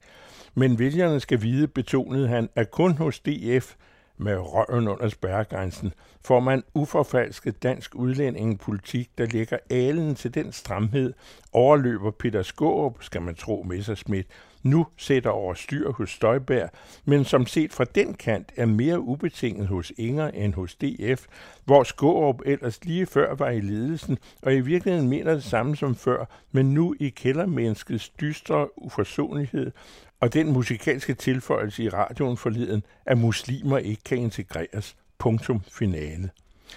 Men 0.55 0.79
vælgerne 0.79 1.19
skal 1.19 1.41
vide, 1.41 1.67
betonede 1.67 2.27
han, 2.27 2.49
at 2.55 2.71
kun 2.71 2.93
hos 2.97 3.19
DF 3.19 3.75
med 4.17 4.37
røven 4.37 4.87
under 4.87 5.09
spærregrænsen, 5.09 5.93
får 6.25 6.39
man 6.39 6.63
uforfalsket 6.73 7.63
dansk 7.63 7.95
udlændingepolitik, 7.95 9.09
der 9.17 9.25
lægger 9.25 9.57
alen 9.69 10.15
til 10.15 10.33
den 10.33 10.51
stramhed, 10.51 11.13
overløber 11.53 12.11
Peter 12.11 12.43
Skåb, 12.43 13.03
skal 13.03 13.21
man 13.21 13.35
tro 13.35 13.65
Messerschmidt, 13.69 14.27
nu 14.65 14.85
sætter 14.97 15.29
over 15.29 15.53
styr 15.53 15.91
hos 15.91 16.09
Støjberg, 16.09 16.69
men 17.05 17.25
som 17.25 17.45
set 17.45 17.73
fra 17.73 17.83
den 17.83 18.13
kant 18.13 18.51
er 18.55 18.65
mere 18.65 18.99
ubetinget 18.99 19.67
hos 19.67 19.91
Inger 19.97 20.27
end 20.27 20.53
hos 20.53 20.75
DF, 20.75 21.25
hvor 21.65 21.83
Skårup 21.83 22.41
ellers 22.45 22.85
lige 22.85 23.05
før 23.05 23.35
var 23.35 23.49
i 23.49 23.59
ledelsen, 23.59 24.17
og 24.41 24.55
i 24.55 24.59
virkeligheden 24.59 25.09
mener 25.09 25.33
det 25.33 25.43
samme 25.43 25.75
som 25.75 25.95
før, 25.95 26.25
men 26.51 26.73
nu 26.73 26.95
i 26.99 27.09
kældermenneskets 27.09 28.09
dystre 28.09 28.79
uforsonlighed 28.79 29.71
og 30.19 30.33
den 30.33 30.53
musikalske 30.53 31.13
tilføjelse 31.13 31.83
i 31.83 31.89
radioen 31.89 32.37
forleden, 32.37 32.83
at 33.05 33.17
muslimer 33.17 33.77
ikke 33.77 34.03
kan 34.03 34.17
integreres. 34.17 34.95
Punktum 35.17 35.61
finale. 35.71 36.29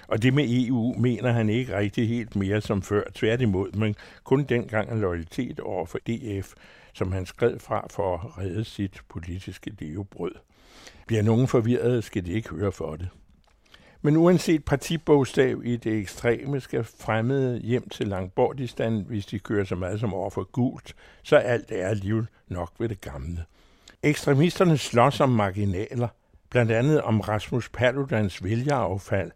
Og 0.08 0.22
det 0.22 0.34
med 0.34 0.44
EU 0.48 0.94
mener 0.98 1.32
han 1.32 1.48
ikke 1.48 1.78
rigtig 1.78 2.08
helt 2.08 2.36
mere 2.36 2.60
som 2.60 2.82
før, 2.82 3.02
tværtimod, 3.14 3.72
men 3.72 3.96
kun 4.24 4.44
dengang 4.44 4.92
en 4.92 5.00
loyalitet 5.00 5.60
over 5.60 5.86
for 5.86 5.98
DF, 5.98 6.52
som 6.98 7.12
han 7.12 7.26
skred 7.26 7.58
fra 7.58 7.86
for 7.90 8.14
at 8.14 8.38
redde 8.38 8.64
sit 8.64 9.00
politiske 9.08 9.72
levebrød. 9.78 10.34
Bliver 11.06 11.22
nogen 11.22 11.48
forvirret, 11.48 12.04
skal 12.04 12.26
de 12.26 12.32
ikke 12.32 12.48
høre 12.48 12.72
for 12.72 12.96
det. 12.96 13.08
Men 14.02 14.16
uanset 14.16 14.64
partibogstav 14.64 15.60
i 15.64 15.76
det 15.76 15.98
ekstreme, 15.98 16.60
skal 16.60 16.84
fremmede 16.84 17.58
hjem 17.58 17.88
til 17.88 18.08
Langbordistan, 18.08 19.04
hvis 19.08 19.26
de 19.26 19.38
kører 19.38 19.64
så 19.64 19.74
meget 19.74 20.00
som 20.00 20.14
over 20.14 20.30
for 20.30 20.44
gult, 20.44 20.94
så 21.22 21.36
alt 21.36 21.72
er 21.72 21.88
alligevel 21.88 22.26
nok 22.48 22.72
ved 22.78 22.88
det 22.88 23.00
gamle. 23.00 23.44
Ekstremisterne 24.02 24.78
slås 24.78 25.20
om 25.20 25.28
marginaler, 25.28 26.08
blandt 26.50 26.72
andet 26.72 27.02
om 27.02 27.20
Rasmus 27.20 27.68
Paludans 27.68 28.44
vælgeraffald 28.44 29.30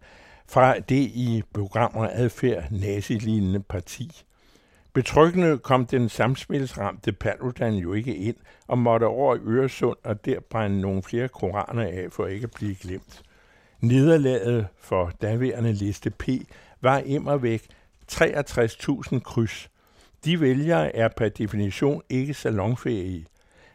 fra 0.49 0.79
det 0.79 1.11
i 1.15 1.43
programmer 1.55 2.09
adfærd 2.13 2.65
nazilignende 2.71 3.61
parti. 3.61 4.25
Betryggende 4.95 5.59
kom 5.59 5.87
den 5.87 6.09
samspilsramte 6.09 7.13
Paludan 7.13 7.75
jo 7.75 7.93
ikke 7.93 8.17
ind 8.17 8.37
og 8.67 8.79
måtte 8.79 9.05
over 9.05 9.37
i 9.37 9.39
Øresund 9.39 9.97
og 10.05 10.25
der 10.25 10.41
brænde 10.41 10.81
nogle 10.81 11.03
flere 11.03 11.29
koraner 11.29 11.83
af 11.83 12.07
for 12.11 12.27
ikke 12.27 12.45
at 12.45 12.51
blive 12.51 12.75
glemt. 12.75 13.23
Nederlaget 13.81 14.67
for 14.79 15.13
daværende 15.23 15.73
liste 15.73 16.11
P 16.11 16.29
var 16.81 16.99
immer 16.99 17.37
væk 17.37 17.67
63.000 18.13 19.19
kryds. 19.19 19.71
De 20.25 20.41
vælgere 20.41 20.97
er 20.97 21.09
per 21.09 21.29
definition 21.29 22.03
ikke 22.09 22.35
salonfærdige. 22.35 23.27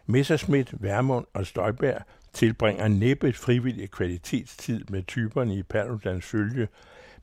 Messerschmidt, 0.06 0.84
Værmund 0.84 1.26
og 1.34 1.46
Støjberg 1.46 2.02
tilbringer 2.34 2.88
næppe 2.88 3.34
frivillig 3.34 3.92
kvalitetstid 3.92 4.84
med 4.90 5.04
typerne 5.04 5.56
i 5.56 5.64
Paludans 5.64 6.26
følge, 6.26 6.68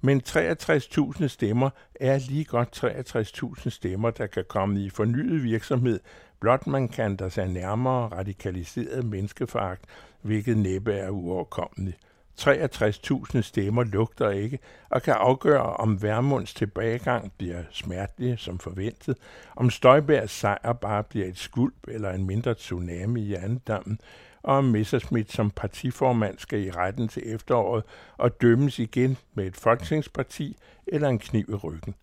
men 0.04 0.22
63.000 0.28 1.26
stemmer 1.26 1.70
er 1.94 2.18
lige 2.18 2.44
godt 2.44 2.84
63.000 2.84 3.70
stemmer, 3.70 4.10
der 4.10 4.26
kan 4.26 4.44
komme 4.48 4.80
i 4.80 4.90
fornyet 4.90 5.42
virksomhed, 5.42 6.00
blot 6.40 6.66
man 6.66 6.88
kan 6.88 7.16
der 7.16 7.28
sig 7.28 7.48
nærmere 7.48 8.08
radikaliseret 8.08 9.04
menneskeforagt, 9.04 9.84
hvilket 10.22 10.56
næppe 10.56 10.92
er 10.92 11.10
uoverkommeligt. 11.10 11.98
63.000 12.40 13.40
stemmer 13.40 13.84
lugter 13.84 14.30
ikke 14.30 14.58
og 14.90 15.02
kan 15.02 15.14
afgøre, 15.14 15.62
om 15.76 16.02
Værmunds 16.02 16.54
tilbagegang 16.54 17.32
bliver 17.38 17.62
smertelig 17.70 18.38
som 18.38 18.58
forventet, 18.58 19.16
om 19.56 19.70
Støjbergs 19.70 20.32
sejr 20.32 20.72
bare 20.72 21.02
bliver 21.02 21.26
et 21.26 21.38
skulp 21.38 21.88
eller 21.88 22.10
en 22.10 22.26
mindre 22.26 22.54
tsunami 22.54 23.22
i 23.22 23.34
andedammen, 23.34 23.98
og 24.44 24.56
om 24.56 24.64
Messerschmidt 24.64 25.32
som 25.32 25.50
partiformand 25.50 26.38
skal 26.38 26.64
i 26.64 26.70
retten 26.70 27.08
til 27.08 27.22
efteråret 27.34 27.84
og 28.16 28.40
dømmes 28.40 28.78
igen 28.78 29.16
med 29.34 29.46
et 29.46 29.56
folketingsparti 29.56 30.56
eller 30.86 31.08
en 31.08 31.18
kniv 31.18 31.44
i 31.48 31.54
ryggen. 31.54 31.94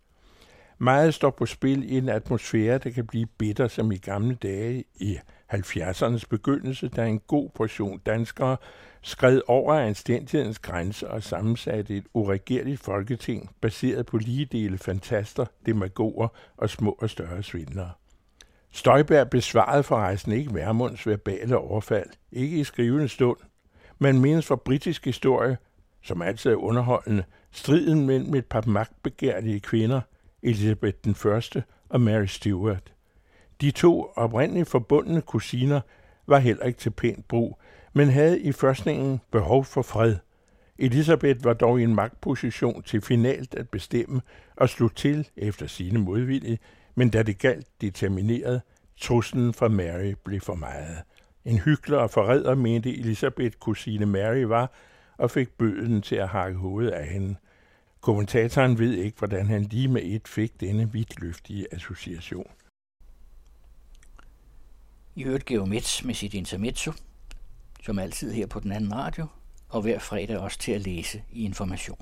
Meget 0.78 1.14
står 1.14 1.30
på 1.30 1.46
spil 1.46 1.92
i 1.92 1.98
en 1.98 2.10
atmosfære, 2.10 2.78
der 2.78 2.90
kan 2.90 3.08
blive 3.08 3.26
bitter 3.26 3.68
som 3.68 3.92
i 3.92 3.98
gamle 3.98 4.36
dage 4.36 4.84
i 4.96 5.18
70'ernes 5.54 6.24
begyndelse, 6.30 6.88
da 6.88 7.06
en 7.06 7.20
god 7.20 7.50
portion 7.50 8.00
danskere 8.06 8.58
skred 9.02 9.42
over 9.48 9.74
anstændighedens 9.74 10.60
grænse 10.60 11.10
og 11.10 11.24
sammensatte 11.24 11.98
et 11.98 12.06
uregerligt 12.14 12.80
folketing 12.82 13.50
baseret 13.62 14.06
på 14.06 14.18
lige 14.18 14.46
dele 14.46 14.78
fantaster, 14.78 15.46
demagoger 15.66 16.28
og 16.58 16.70
små 16.70 16.98
og 17.00 17.10
større 17.10 17.44
svindlere. 17.44 17.92
Støjberg 18.72 19.30
besvarede 19.30 19.84
forresten 19.84 20.32
ikke 20.32 20.54
Værmunds 20.54 21.08
verbale 21.08 21.58
overfald, 21.58 22.10
ikke 22.32 22.60
i 22.60 22.64
skrivende 22.64 23.08
stund, 23.08 23.38
men 24.00 24.22
mindes 24.22 24.46
for 24.48 24.56
britisk 24.56 25.06
historie, 25.06 25.58
som 26.02 26.22
altid 26.22 26.52
er 26.52 26.56
underholdende, 26.56 27.24
striden 27.52 28.06
mellem 28.06 28.36
et 28.36 28.46
par 28.46 28.64
magtbegærlige 28.68 29.60
kvinder, 29.60 30.02
Elizabeth 30.44 30.98
den 31.06 31.16
Første 31.16 31.64
og 31.90 32.02
Mary 32.02 32.26
Stuart. 32.26 32.94
De 33.62 33.72
to 33.72 34.12
oprindeligt 34.16 34.70
forbundne 34.70 35.22
kusiner 35.22 35.82
var 36.28 36.40
heller 36.40 36.66
ikke 36.66 36.80
til 36.80 36.90
pænt 36.90 37.28
brug, 37.28 37.60
men 37.94 38.10
havde 38.10 38.42
i 38.42 38.52
førstningen 38.52 39.22
behov 39.32 39.66
for 39.66 39.82
fred. 39.82 40.16
Elisabeth 40.78 41.44
var 41.44 41.54
dog 41.54 41.80
i 41.80 41.84
en 41.84 41.96
magtposition 41.96 42.84
til 42.84 43.02
finalt 43.02 43.56
at 43.56 43.70
bestemme 43.70 44.22
og 44.56 44.70
slog 44.70 44.96
til 44.96 45.28
efter 45.38 45.68
sine 45.68 46.00
modvillige, 46.00 46.60
men 46.96 47.10
da 47.10 47.24
det 47.24 47.38
galt 47.38 47.68
determineret, 47.82 48.62
truslen 48.98 49.54
fra 49.54 49.68
Mary 49.68 50.14
blev 50.24 50.42
for 50.42 50.56
meget. 50.56 50.98
En 51.46 51.60
hyggelig 51.60 51.98
og 51.98 52.12
forræder 52.12 52.56
mente 52.56 52.98
Elisabeth 52.98 53.58
kusine 53.58 54.06
Mary 54.06 54.42
var, 54.42 54.72
og 55.18 55.32
fik 55.32 55.50
bøden 55.50 56.02
til 56.02 56.16
at 56.16 56.30
hakke 56.30 56.58
hovedet 56.58 56.92
af 56.92 57.08
hende. 57.08 57.36
Kommentatoren 58.02 58.80
ved 58.80 58.94
ikke, 58.94 59.18
hvordan 59.18 59.46
han 59.48 59.62
lige 59.62 59.88
med 59.88 60.02
et 60.04 60.28
fik 60.28 60.60
denne 60.60 60.92
vidtløftige 60.92 61.68
association. 61.72 62.52
I 65.16 65.24
øvrigt 65.24 65.46
Geomets 65.46 66.06
med 66.06 66.14
sit 66.14 66.34
intermezzo, 66.34 66.92
som 67.84 68.00
altid 68.00 68.32
her 68.32 68.48
på 68.48 68.60
den 68.60 68.72
anden 68.72 68.94
radio, 68.94 69.28
og 69.70 69.82
hver 69.82 70.00
fredag 70.00 70.38
også 70.38 70.60
til 70.60 70.72
at 70.72 70.82
læse 70.82 71.24
i 71.32 71.44
Information. 71.44 72.00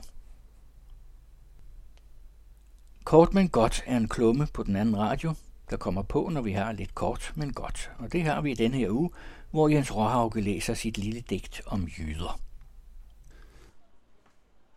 Kort 3.03 3.33
men 3.33 3.49
godt 3.49 3.83
er 3.85 3.97
en 3.97 4.07
klumme 4.07 4.47
på 4.53 4.63
den 4.63 4.75
anden 4.75 4.97
radio, 4.97 5.33
der 5.69 5.77
kommer 5.77 6.01
på, 6.01 6.29
når 6.31 6.41
vi 6.41 6.51
har 6.51 6.71
lidt 6.71 6.95
kort 6.95 7.33
men 7.35 7.53
godt. 7.53 7.91
Og 7.97 8.13
det 8.13 8.23
har 8.23 8.41
vi 8.41 8.51
i 8.51 8.55
denne 8.55 8.77
her 8.77 8.89
uge, 8.89 9.09
hvor 9.51 9.67
Jens 9.67 9.95
Råhauke 9.95 10.41
læser 10.41 10.73
sit 10.73 10.97
lille 10.97 11.21
digt 11.29 11.61
om 11.65 11.87
jyder. 11.97 12.39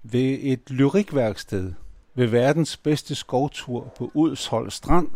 Ved 0.03 0.39
et 0.43 0.71
lyrikværksted 0.71 1.73
ved 2.15 2.27
verdens 2.27 2.77
bedste 2.77 3.15
skovtur 3.15 3.93
på 3.99 4.11
Udshold 4.15 4.71
Strand 4.71 5.09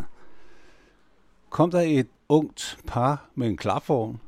kom 1.51 1.71
der 1.71 1.81
et 1.81 2.09
ungt 2.29 2.79
par 2.87 3.31
med 3.35 3.49
en 3.49 3.57
klapvogn. 3.57 4.21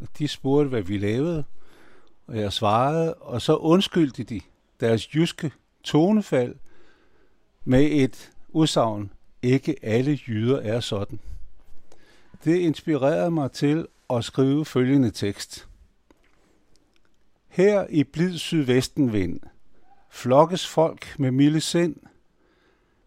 Og 0.00 0.08
de 0.18 0.28
spurgte, 0.28 0.68
hvad 0.68 0.82
vi 0.82 0.98
lavede, 0.98 1.44
og 2.26 2.38
jeg 2.38 2.52
svarede, 2.52 3.14
og 3.14 3.42
så 3.42 3.56
undskyldte 3.56 4.24
de 4.24 4.40
deres 4.80 5.14
jyske 5.14 5.52
tonefald 5.84 6.54
med 7.64 7.88
et 7.92 8.32
udsagn, 8.48 9.10
ikke 9.42 9.76
alle 9.82 10.18
jyder 10.28 10.60
er 10.60 10.80
sådan. 10.80 11.18
Det 12.44 12.56
inspirerede 12.56 13.30
mig 13.30 13.52
til 13.52 13.86
at 14.10 14.24
skrive 14.24 14.64
følgende 14.64 15.10
tekst. 15.10 15.68
Her 17.48 17.86
i 17.90 18.04
blid 18.04 18.38
sydvestenvind 18.38 19.40
flokkes 20.10 20.66
folk 20.66 21.18
med 21.18 21.30
milde 21.30 21.60
sind, 21.60 21.96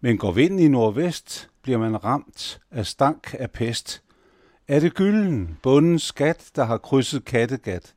men 0.02 0.18
går 0.18 0.32
vinden 0.32 0.60
i 0.60 0.68
nordvest, 0.68 1.50
bliver 1.62 1.78
man 1.78 2.04
ramt 2.04 2.60
af 2.72 2.86
stank 2.86 3.36
af 3.40 3.52
pest. 3.52 4.04
Er 4.68 4.80
det 4.80 4.94
gylden, 4.94 5.58
bundens 5.64 6.04
skat, 6.04 6.52
der 6.56 6.64
har 6.64 6.78
krydset 6.78 7.26
Kattegat? 7.26 7.96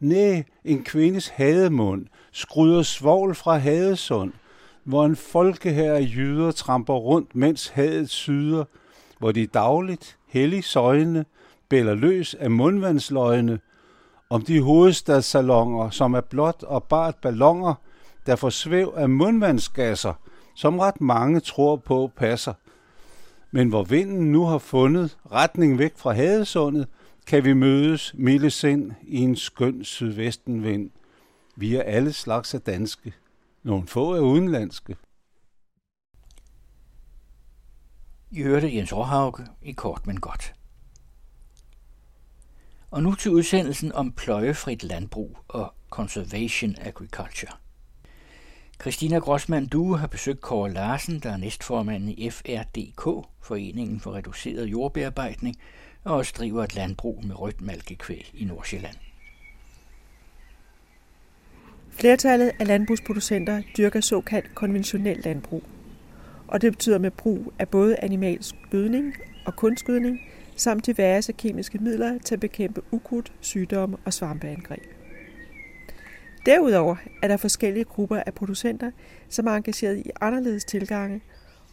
Næ, 0.00 0.42
en 0.64 0.84
kvindes 0.84 1.28
hademund 1.28 2.06
skryder 2.32 2.82
svovl 2.82 3.34
fra 3.34 3.56
Hadesund, 3.56 4.32
hvor 4.84 5.04
en 5.04 5.16
folkehær 5.16 5.94
af 5.94 6.10
jyder 6.16 6.50
tramper 6.50 6.94
rundt, 6.94 7.34
mens 7.34 7.68
hadet 7.68 8.10
syder, 8.10 8.64
hvor 9.18 9.32
de 9.32 9.46
dagligt, 9.46 10.18
hellig 10.28 10.64
søjne, 10.64 11.24
bæller 11.68 11.94
løs 11.94 12.34
af 12.34 12.50
mundvandsløgne, 12.50 13.58
om 14.30 14.42
de 14.42 14.60
hovedstadssalonger, 14.60 15.90
som 15.90 16.14
er 16.14 16.20
blot 16.20 16.62
og 16.62 16.84
bart 16.84 17.16
ballonger, 17.16 17.74
der 18.26 18.36
får 18.36 18.50
svæv 18.50 18.92
af 18.96 19.08
mundvandsgasser, 19.08 20.14
som 20.54 20.78
ret 20.78 21.00
mange 21.00 21.40
tror 21.40 21.76
på 21.76 22.10
passer. 22.16 22.52
Men 23.50 23.68
hvor 23.68 23.84
vinden 23.84 24.32
nu 24.32 24.44
har 24.44 24.58
fundet 24.58 25.18
retning 25.32 25.78
væk 25.78 25.92
fra 25.96 26.12
Hadesundet, 26.12 26.88
kan 27.26 27.44
vi 27.44 27.52
mødes 27.52 28.14
milde 28.14 28.50
sind 28.50 28.92
i 29.02 29.18
en 29.18 29.36
skøn 29.36 29.84
sydvestenvind. 29.84 30.90
Vi 31.56 31.74
er 31.74 31.82
alle 31.82 32.12
slags 32.12 32.54
af 32.54 32.60
danske. 32.60 33.12
Nogle 33.62 33.86
få 33.86 34.14
er 34.14 34.20
udenlandske. 34.20 34.96
I 38.30 38.42
hørte 38.42 38.76
Jens 38.76 38.92
Råhauke 38.92 39.46
i 39.62 39.72
Kort 39.72 40.06
men 40.06 40.20
Godt. 40.20 40.54
Og 42.90 43.02
nu 43.02 43.14
til 43.14 43.30
udsendelsen 43.30 43.92
om 43.92 44.12
pløjefrit 44.12 44.82
landbrug 44.82 45.38
og 45.48 45.74
conservation 45.90 46.76
agriculture. 46.80 47.52
Christina 48.80 49.18
Grossmann 49.18 49.66
Due 49.66 49.98
har 49.98 50.06
besøgt 50.06 50.40
Kåre 50.40 50.72
Larsen, 50.72 51.20
der 51.20 51.32
er 51.32 51.36
næstformand 51.36 52.10
i 52.10 52.30
FRDK, 52.30 53.28
Foreningen 53.40 54.00
for 54.00 54.14
Reduceret 54.14 54.66
Jordbearbejdning, 54.66 55.56
og 56.04 56.14
også 56.14 56.34
driver 56.38 56.64
et 56.64 56.74
landbrug 56.74 57.24
med 57.24 57.40
rødt 57.40 57.60
malkekvæg 57.60 58.30
i 58.34 58.44
Nordsjælland. 58.44 58.96
Flertallet 61.92 62.52
af 62.58 62.66
landbrugsproducenter 62.66 63.62
dyrker 63.76 64.00
såkaldt 64.00 64.54
konventionel 64.54 65.18
landbrug, 65.24 65.62
og 66.48 66.62
det 66.62 66.72
betyder 66.72 66.98
med 66.98 67.10
brug 67.10 67.52
af 67.58 67.68
både 67.68 67.96
animalsk 67.98 68.54
gødning 68.70 69.14
og 69.46 69.56
kunstgødning, 69.56 70.20
samt 70.56 70.86
diverse 70.86 71.32
kemiske 71.32 71.78
midler 71.78 72.18
til 72.18 72.34
at 72.34 72.40
bekæmpe 72.40 72.82
ukrudt, 72.90 73.32
sygdomme 73.40 73.96
og 74.04 74.12
svampeangreb. 74.12 74.82
Derudover 76.46 76.96
er 77.22 77.28
der 77.28 77.36
forskellige 77.36 77.84
grupper 77.84 78.22
af 78.26 78.34
producenter, 78.34 78.90
som 79.28 79.46
er 79.46 79.52
engageret 79.52 79.98
i 79.98 80.10
anderledes 80.20 80.64
tilgange, 80.64 81.20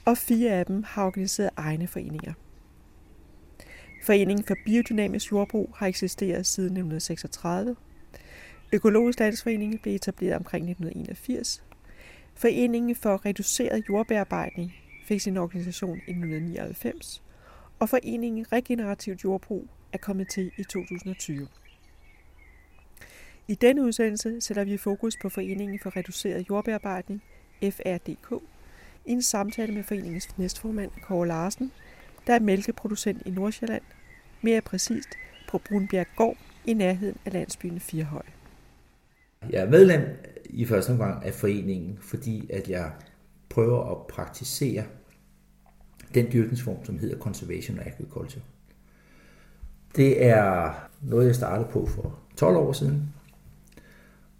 og 0.05 0.17
fire 0.17 0.51
af 0.51 0.65
dem 0.65 0.83
har 0.87 1.05
organiseret 1.05 1.49
egne 1.57 1.87
foreninger. 1.87 2.33
Foreningen 4.03 4.45
for 4.45 4.55
Biodynamisk 4.65 5.31
Jordbrug 5.31 5.75
har 5.77 5.87
eksisteret 5.87 6.45
siden 6.45 6.69
1936. 6.69 7.75
Økologisk 8.73 9.19
Landsforening 9.19 9.81
blev 9.81 9.95
etableret 9.95 10.35
omkring 10.35 10.69
1981. 10.69 11.63
Foreningen 12.35 12.95
for 12.95 13.25
Reduceret 13.25 13.83
Jordbearbejdning 13.89 14.75
fik 15.03 15.21
sin 15.21 15.37
organisation 15.37 15.97
i 15.97 16.11
1999 16.11 17.23
og 17.79 17.89
foreningen 17.89 18.51
Regenerativt 18.51 19.23
Jordbrug 19.23 19.67
er 19.93 19.97
kommet 19.97 20.29
til 20.29 20.51
i 20.57 20.63
2020. 20.63 21.47
I 23.47 23.55
denne 23.55 23.83
udsendelse 23.83 24.41
sætter 24.41 24.63
vi 24.63 24.77
fokus 24.77 25.17
på 25.21 25.29
Foreningen 25.29 25.79
for 25.79 25.95
Reduceret 25.95 26.49
Jordbearbejdning, 26.49 27.23
FRDK, 27.61 28.43
i 29.05 29.11
en 29.11 29.21
samtale 29.21 29.73
med 29.73 29.83
foreningens 29.83 30.37
næstformand, 30.37 30.91
Kåre 31.01 31.27
Larsen, 31.27 31.71
der 32.27 32.33
er 32.35 32.39
mælkeproducent 32.39 33.21
i 33.25 33.31
Nordsjælland, 33.31 33.83
mere 34.41 34.61
præcist 34.61 35.09
på 35.49 35.57
Brunbjerg 35.57 36.07
Gård 36.15 36.37
i 36.65 36.73
nærheden 36.73 37.17
af 37.25 37.33
landsbyen 37.33 37.79
Firehøj. 37.79 38.23
Jeg 39.49 39.61
er 39.61 39.69
medlem 39.69 40.01
i 40.45 40.65
første 40.65 40.91
omgang 40.91 41.25
af 41.25 41.33
foreningen, 41.33 41.97
fordi 42.01 42.51
at 42.51 42.69
jeg 42.69 42.91
prøver 43.49 43.91
at 43.91 44.07
praktisere 44.07 44.83
den 46.13 46.27
dyrkningsform, 46.33 46.85
som 46.85 46.99
hedder 46.99 47.19
Conservation 47.19 47.79
Agriculture. 47.79 48.41
Det 49.95 50.25
er 50.25 50.73
noget, 51.01 51.27
jeg 51.27 51.35
startede 51.35 51.69
på 51.71 51.85
for 51.85 52.19
12 52.37 52.57
år 52.57 52.73
siden. 52.73 53.13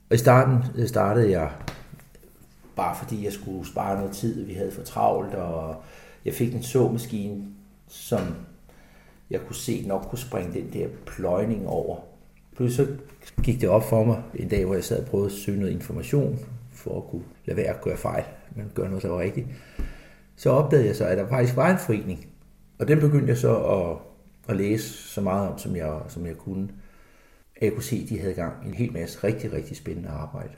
Og 0.10 0.16
i 0.16 0.18
starten 0.18 0.64
øh, 0.76 0.88
startede 0.88 1.32
jeg 1.32 1.52
bare 2.76 2.96
fordi 2.96 3.26
jeg 3.26 3.34
skulle 3.34 3.68
spare 3.68 3.98
noget 3.98 4.16
tid, 4.16 4.46
vi 4.46 4.54
havde 4.54 4.72
for 4.72 4.84
travlt, 4.84 5.36
og 5.36 5.84
jeg 6.26 6.34
fik 6.34 6.54
en 6.54 6.64
såmaskine, 6.64 7.46
som 7.88 8.20
jeg 9.30 9.42
kunne 9.42 9.56
se 9.56 9.84
nok 9.88 10.02
kunne 10.02 10.20
springe 10.20 10.54
den 10.54 10.74
der 10.74 10.88
pløjning 11.06 11.68
over. 11.68 12.00
Pludselig 12.60 12.88
så 12.88 13.34
gik 13.44 13.62
det 13.62 13.70
op 13.70 13.84
for 13.90 14.04
mig 14.04 14.24
en 14.36 14.50
dag, 14.50 14.66
hvor 14.66 14.74
jeg 14.74 14.84
sad 14.84 15.00
og 15.00 15.06
prøvede 15.06 15.26
at 15.28 15.32
søge 15.32 15.60
noget 15.60 15.74
information, 15.74 16.40
for 16.72 16.98
at 16.98 17.04
kunne 17.12 17.24
lade 17.46 17.58
være 17.58 17.68
at 17.68 17.82
gøre 17.82 17.98
fejl, 17.98 18.24
men 18.56 18.72
gøre 18.76 18.88
noget, 18.90 19.04
der 19.04 19.10
var 19.10 19.20
rigtigt 19.20 19.48
så 20.40 20.50
opdagede 20.50 20.88
jeg 20.88 20.96
så, 20.96 21.06
at 21.06 21.18
der 21.18 21.28
faktisk 21.28 21.56
var 21.56 21.72
en 21.72 21.78
forening. 21.78 22.28
Og 22.80 22.88
den 22.88 23.00
begyndte 23.00 23.28
jeg 23.28 23.38
så 23.38 23.56
at, 23.58 23.98
at 24.50 24.56
læse 24.56 24.94
så 24.94 25.22
meget 25.22 25.50
om, 25.50 25.58
som 25.58 25.76
jeg, 25.76 26.00
som 26.08 26.26
jeg 26.26 26.38
kunne. 26.38 26.70
At 27.56 27.62
jeg 27.62 27.74
kunne 27.74 27.84
se, 27.84 28.02
at 28.04 28.10
de 28.10 28.20
havde 28.20 28.34
gang 28.34 28.54
en 28.68 28.74
hel 28.74 28.94
masse 28.94 29.24
rigtig, 29.24 29.54
rigtig 29.54 29.78
spændende 29.78 30.10
arbejde. 30.10 30.54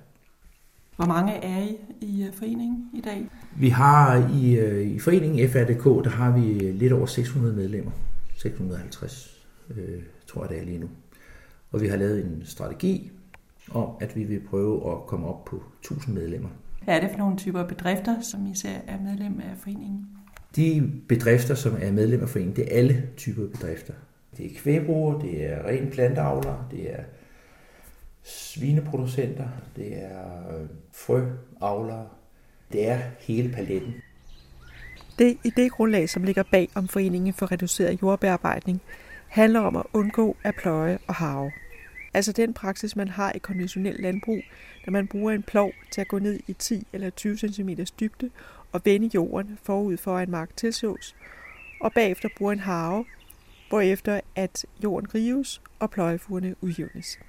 Hvor 0.95 1.05
mange 1.05 1.33
er 1.33 1.63
I 1.63 1.77
i 2.01 2.23
øh, 2.23 2.33
foreningen 2.33 2.89
i 2.93 3.01
dag? 3.01 3.25
Vi 3.57 3.69
har 3.69 4.29
i, 4.33 4.55
øh, 4.55 4.87
i 4.87 4.99
foreningen 4.99 5.49
FRDK, 5.49 6.03
der 6.03 6.09
har 6.09 6.31
vi 6.31 6.41
lidt 6.71 6.93
over 6.93 7.05
600 7.05 7.55
medlemmer. 7.55 7.91
650, 8.35 9.45
øh, 9.69 10.03
tror 10.27 10.41
jeg 10.41 10.49
det 10.49 10.59
er 10.59 10.65
lige 10.65 10.79
nu. 10.79 10.89
Og 11.71 11.81
vi 11.81 11.87
har 11.87 11.97
lavet 11.97 12.25
en 12.25 12.41
strategi 12.45 13.11
om, 13.71 13.89
at 13.99 14.15
vi 14.15 14.23
vil 14.23 14.41
prøve 14.49 14.91
at 14.91 15.05
komme 15.07 15.27
op 15.27 15.45
på 15.45 15.63
1000 15.81 16.15
medlemmer 16.15 16.49
hvad 16.83 16.95
er 16.95 16.99
det 16.99 17.09
for 17.11 17.17
nogle 17.17 17.37
typer 17.37 17.63
bedrifter, 17.63 18.21
som 18.21 18.47
I 18.47 18.55
ser 18.55 18.69
er 18.87 18.99
medlem 18.99 19.39
af 19.39 19.57
foreningen? 19.57 20.07
De 20.55 20.91
bedrifter, 21.07 21.55
som 21.55 21.77
er 21.81 21.91
medlem 21.91 22.21
af 22.21 22.29
foreningen, 22.29 22.55
det 22.55 22.73
er 22.73 22.77
alle 22.77 23.09
typer 23.17 23.47
bedrifter. 23.47 23.93
Det 24.37 24.45
er 24.45 24.59
kvægbrugere, 24.59 25.21
det 25.21 25.45
er 25.45 25.67
ren 25.67 25.89
planteavler, 25.91 26.67
det 26.71 26.93
er 26.93 27.03
svineproducenter, 28.23 29.47
det 29.75 30.03
er 30.03 30.57
øh, 30.61 30.67
frøavlere, 30.91 32.07
det 32.71 32.87
er 32.87 32.99
hele 33.19 33.49
paletten. 33.49 33.93
Det 35.19 35.37
idégrundlag, 35.47 36.05
som 36.05 36.23
ligger 36.23 36.43
bag 36.51 36.69
om 36.75 36.87
Foreningen 36.87 37.33
for 37.33 37.51
Reduceret 37.51 38.01
Jordbearbejdning, 38.01 38.81
handler 39.31 39.59
om 39.59 39.75
at 39.75 39.83
undgå 39.93 40.37
at 40.43 40.55
pløje 40.55 40.99
og 41.07 41.15
harve. 41.15 41.51
Altså 42.13 42.31
den 42.31 42.53
praksis, 42.53 42.95
man 42.95 43.07
har 43.07 43.31
i 43.31 43.37
konventionel 43.37 43.95
landbrug, 43.99 44.41
når 44.85 44.91
man 44.91 45.07
bruger 45.07 45.31
en 45.31 45.43
plov 45.43 45.71
til 45.91 46.01
at 46.01 46.07
gå 46.07 46.19
ned 46.19 46.39
i 46.47 46.53
10 46.53 46.87
eller 46.93 47.09
20 47.09 47.37
cm 47.37 47.69
dybde 47.99 48.29
og 48.71 48.81
vende 48.85 49.09
jorden 49.13 49.59
forud 49.63 49.97
for 49.97 50.19
en 50.19 50.31
mark 50.31 50.55
tilsås, 50.55 51.15
og 51.81 51.93
bagefter 51.93 52.29
bruger 52.37 52.51
en 52.51 52.59
harve, 52.59 53.05
hvorefter 53.69 54.21
at 54.35 54.65
jorden 54.83 55.15
rives 55.15 55.61
og 55.79 55.91
pløjefurene 55.91 56.55
udjævnes. 56.61 57.19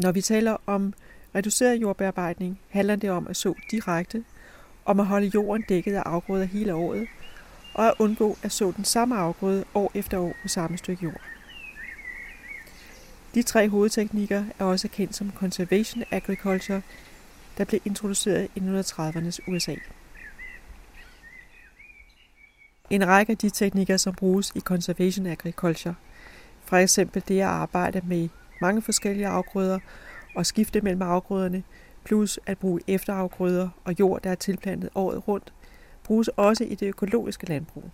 Når 0.00 0.12
vi 0.12 0.20
taler 0.20 0.56
om 0.66 0.94
reduceret 1.34 1.80
jordbearbejdning, 1.80 2.60
handler 2.68 2.96
det 2.96 3.10
om 3.10 3.26
at 3.26 3.36
så 3.36 3.54
direkte, 3.70 4.24
om 4.84 5.00
at 5.00 5.06
holde 5.06 5.30
jorden 5.34 5.64
dækket 5.68 5.94
af 5.94 6.02
afgrøder 6.06 6.44
hele 6.44 6.74
året, 6.74 7.08
og 7.74 7.86
at 7.86 7.94
undgå 7.98 8.36
at 8.42 8.52
så 8.52 8.72
den 8.76 8.84
samme 8.84 9.16
afgrøde 9.16 9.64
år 9.74 9.90
efter 9.94 10.18
år 10.18 10.36
på 10.42 10.48
samme 10.48 10.78
stykke 10.78 11.04
jord. 11.04 11.20
De 13.34 13.42
tre 13.42 13.68
hovedteknikker 13.68 14.44
er 14.58 14.64
også 14.64 14.88
kendt 14.88 15.16
som 15.16 15.32
Conservation 15.36 16.04
Agriculture, 16.10 16.82
der 17.58 17.64
blev 17.64 17.80
introduceret 17.84 18.48
i 18.54 18.60
1930'ernes 18.60 19.38
USA. 19.46 19.74
En 22.90 23.06
række 23.08 23.30
af 23.30 23.38
de 23.38 23.50
teknikker, 23.50 23.96
som 23.96 24.14
bruges 24.14 24.52
i 24.54 24.60
Conservation 24.60 25.26
Agriculture, 25.26 25.94
for 26.64 26.76
eksempel 26.76 27.22
det 27.28 27.40
at 27.40 27.46
arbejde 27.46 28.00
med 28.04 28.28
mange 28.60 28.82
forskellige 28.82 29.26
afgrøder 29.26 29.78
og 30.34 30.46
skifte 30.46 30.80
mellem 30.80 31.02
afgrøderne, 31.02 31.62
plus 32.04 32.38
at 32.46 32.58
bruge 32.58 32.80
efterafgrøder 32.86 33.68
og 33.84 33.94
jord, 34.00 34.22
der 34.22 34.30
er 34.30 34.34
tilplantet 34.34 34.90
året 34.94 35.28
rundt, 35.28 35.52
bruges 36.12 36.28
også 36.28 36.64
i 36.64 36.74
det 36.74 36.86
økologiske 36.86 37.46
landbrug. 37.46 37.84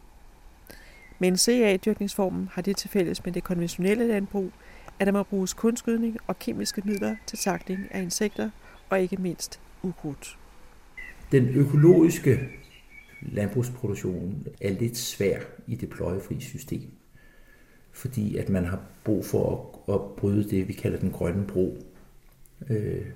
Men 1.18 1.36
CA-dyrkningsformen 1.36 2.48
har 2.52 2.62
det 2.62 2.76
til 2.76 2.90
fælles 2.90 3.24
med 3.24 3.32
det 3.32 3.44
konventionelle 3.44 4.08
landbrug, 4.08 4.50
at 4.98 5.06
der 5.06 5.12
må 5.12 5.22
bruges 5.22 5.54
kunstgødning 5.54 6.16
og 6.26 6.38
kemiske 6.38 6.82
midler 6.84 7.16
til 7.26 7.38
takling 7.38 7.88
af 7.90 8.02
insekter 8.02 8.50
og 8.90 9.00
ikke 9.00 9.16
mindst 9.16 9.60
ukrudt. 9.82 10.38
Den 11.32 11.48
økologiske 11.48 12.38
landbrugsproduktion 13.22 14.46
er 14.60 14.70
lidt 14.70 14.96
svær 14.96 15.38
i 15.66 15.74
det 15.74 15.90
pløjefri 15.90 16.40
system. 16.40 16.90
fordi 17.92 18.36
at 18.36 18.48
man 18.48 18.64
har 18.64 18.80
brug 19.04 19.24
for 19.24 19.72
at, 19.88 19.94
at 19.94 20.00
bryde 20.16 20.50
det, 20.50 20.68
vi 20.68 20.72
kalder 20.72 20.98
den 20.98 21.10
grønne 21.10 21.46
bro. 21.46 21.78
Øh, 22.70 23.06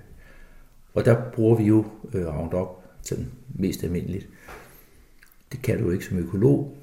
og 0.93 1.05
der 1.05 1.31
bruger 1.31 1.55
vi 1.55 1.63
jo 1.63 1.85
øh, 2.13 2.27
Roundup 2.27 2.67
sådan 3.01 3.31
mest 3.55 3.83
almindeligt. 3.83 4.29
Det 5.53 5.61
kan 5.61 5.83
du 5.83 5.91
ikke 5.91 6.05
som 6.05 6.17
økolog. 6.17 6.77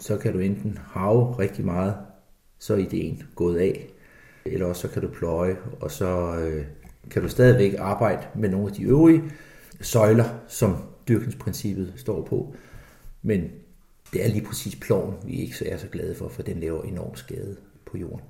Så 0.00 0.16
kan 0.18 0.32
du 0.32 0.38
enten 0.38 0.78
have 0.86 1.38
rigtig 1.38 1.64
meget, 1.64 1.96
så 2.58 2.74
er 2.74 2.78
ideen 2.78 3.22
gået 3.34 3.58
af. 3.58 3.88
Eller 4.44 4.66
også 4.66 4.82
så 4.82 4.88
kan 4.88 5.02
du 5.02 5.08
pløje, 5.08 5.56
og 5.80 5.90
så 5.90 6.36
øh, 6.36 6.66
kan 7.10 7.22
du 7.22 7.28
stadigvæk 7.28 7.74
arbejde 7.78 8.26
med 8.34 8.48
nogle 8.48 8.66
af 8.66 8.72
de 8.72 8.82
øvrige 8.82 9.22
søjler, 9.80 10.24
som 10.48 10.76
dyrkningsprincippet 11.08 11.92
står 11.96 12.22
på. 12.22 12.54
Men 13.22 13.50
det 14.12 14.24
er 14.24 14.28
lige 14.28 14.46
præcis 14.46 14.76
ploven, 14.76 15.14
vi 15.24 15.32
ikke 15.32 15.68
er 15.68 15.76
så 15.76 15.88
glade 15.88 16.14
for, 16.14 16.28
for 16.28 16.42
den 16.42 16.60
laver 16.60 16.82
enorm 16.82 17.16
skade 17.16 17.56
på 17.86 17.98
jorden. 17.98 18.20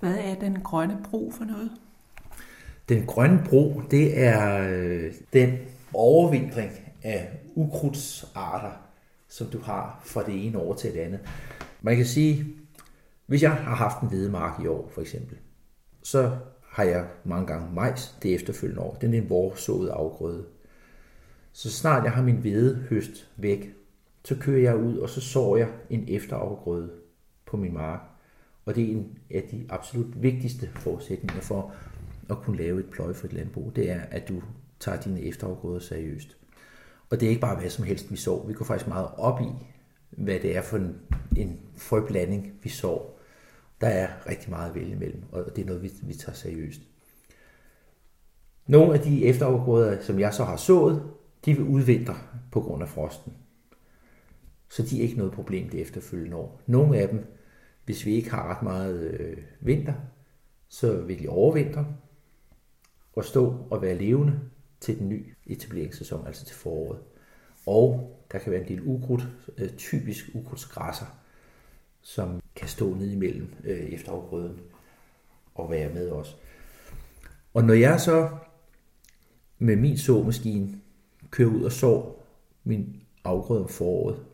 Hvad 0.00 0.16
er 0.18 0.34
den 0.34 0.60
grønne 0.60 0.98
bro 1.10 1.32
for 1.36 1.44
noget? 1.44 1.70
Den 2.88 3.06
grønne 3.06 3.42
bro, 3.48 3.82
det 3.90 4.20
er 4.20 4.68
øh, 4.70 5.12
den 5.32 5.58
overvintring 5.92 6.72
af 7.02 7.28
ukrudtsarter, 7.54 8.70
som 9.34 9.46
du 9.46 9.58
har 9.58 10.00
fra 10.04 10.22
det 10.22 10.46
ene 10.46 10.58
år 10.58 10.74
til 10.74 10.92
det 10.92 11.00
andet. 11.00 11.20
Man 11.82 11.96
kan 11.96 12.06
sige, 12.06 12.46
hvis 13.26 13.42
jeg 13.42 13.50
har 13.50 13.74
haft 13.74 14.02
en 14.02 14.08
hvedemark 14.08 14.64
i 14.64 14.66
år, 14.66 14.90
for 14.94 15.00
eksempel, 15.00 15.38
så 16.02 16.36
har 16.62 16.84
jeg 16.84 17.06
mange 17.24 17.46
gange 17.46 17.74
majs 17.74 18.18
det 18.22 18.34
efterfølgende 18.34 18.82
år. 18.82 18.94
Den 18.94 19.14
er 19.14 19.18
en 19.18 19.30
vårsået 19.30 19.88
afgrøde. 19.88 20.44
Så 21.52 21.70
snart 21.70 22.04
jeg 22.04 22.12
har 22.12 22.22
min 22.22 22.36
hvede 22.36 22.76
høst 22.76 23.30
væk, 23.36 23.74
så 24.24 24.36
kører 24.40 24.60
jeg 24.60 24.76
ud, 24.76 24.98
og 24.98 25.08
så 25.08 25.20
sår 25.20 25.56
jeg 25.56 25.68
en 25.90 26.04
efterafgrøde 26.08 26.90
på 27.46 27.56
min 27.56 27.74
mark. 27.74 28.00
Og 28.64 28.74
det 28.74 28.84
er 28.84 28.92
en 28.92 29.18
af 29.30 29.42
de 29.50 29.66
absolut 29.68 30.22
vigtigste 30.22 30.70
forudsætninger 30.74 31.42
for 31.42 31.74
at 32.30 32.38
kunne 32.38 32.56
lave 32.56 32.80
et 32.80 32.90
pløjefrit 32.90 33.32
landbrug, 33.32 33.76
det 33.76 33.90
er, 33.90 34.00
at 34.00 34.28
du 34.28 34.42
tager 34.80 35.00
dine 35.00 35.22
efterafgrøder 35.22 35.78
seriøst. 35.80 36.36
Og 37.10 37.20
det 37.20 37.26
er 37.26 37.30
ikke 37.30 37.40
bare 37.40 37.60
hvad 37.60 37.70
som 37.70 37.84
helst, 37.84 38.10
vi 38.10 38.16
sår. 38.16 38.46
Vi 38.46 38.52
går 38.52 38.64
faktisk 38.64 38.88
meget 38.88 39.08
op 39.16 39.40
i, 39.40 39.48
hvad 40.10 40.40
det 40.40 40.56
er 40.56 40.62
for 40.62 40.76
en, 40.76 40.96
en 41.36 41.60
frøblanding, 41.76 42.52
vi 42.62 42.68
sår. 42.68 43.20
Der 43.80 43.86
er 43.86 44.28
rigtig 44.28 44.50
meget 44.50 44.68
at 44.68 44.74
vælge 44.74 44.92
imellem, 44.92 45.22
og 45.32 45.56
det 45.56 45.62
er 45.62 45.66
noget, 45.66 45.82
vi, 45.82 45.92
vi 46.02 46.14
tager 46.14 46.36
seriøst. 46.36 46.80
Nogle 48.66 48.94
af 48.94 49.00
de 49.00 49.24
efterafgrøder, 49.24 50.02
som 50.02 50.18
jeg 50.20 50.34
så 50.34 50.44
har 50.44 50.56
sået, 50.56 51.02
de 51.44 51.54
vil 51.54 51.64
udvintre 51.64 52.14
på 52.52 52.60
grund 52.60 52.82
af 52.82 52.88
frosten. 52.88 53.32
Så 54.68 54.82
de 54.82 54.98
er 54.98 55.02
ikke 55.02 55.16
noget 55.16 55.32
problem 55.32 55.68
det 55.68 55.80
efterfølgende 55.80 56.36
år. 56.36 56.60
Nogle 56.66 56.98
af 56.98 57.08
dem, 57.08 57.26
hvis 57.84 58.06
vi 58.06 58.14
ikke 58.14 58.30
har 58.30 58.50
ret 58.50 58.62
meget 58.62 59.00
øh, 59.00 59.36
vinter, 59.60 59.94
så 60.68 61.02
vil 61.02 61.22
de 61.22 61.28
overvintre 61.28 61.86
og 63.12 63.24
stå 63.24 63.66
og 63.70 63.82
være 63.82 63.98
levende 63.98 64.40
til 64.80 64.98
den 64.98 65.08
nye 65.08 65.33
etableringssæson, 65.46 66.26
altså 66.26 66.44
til 66.44 66.56
foråret. 66.56 66.98
Og 67.66 68.16
der 68.32 68.38
kan 68.38 68.52
være 68.52 68.60
en 68.60 68.68
del 68.68 68.82
ukrudt, 68.82 69.28
øh, 69.58 69.70
typisk 69.70 70.30
ukrudtsgræsser, 70.34 71.06
som 72.02 72.42
kan 72.56 72.68
stå 72.68 72.94
ned 72.94 73.10
imellem 73.10 73.54
øh, 73.64 73.78
efterafgrøden 73.78 74.60
og 75.54 75.70
være 75.70 75.94
med 75.94 76.10
os. 76.10 76.36
Og 77.54 77.64
når 77.64 77.74
jeg 77.74 78.00
så 78.00 78.28
med 79.58 79.76
min 79.76 79.98
såmaskine 79.98 80.80
kører 81.30 81.50
ud 81.50 81.62
og 81.62 81.72
sår 81.72 82.26
min 82.64 83.02
afgrøde 83.24 83.62
om 83.62 83.68
foråret, 83.68 84.24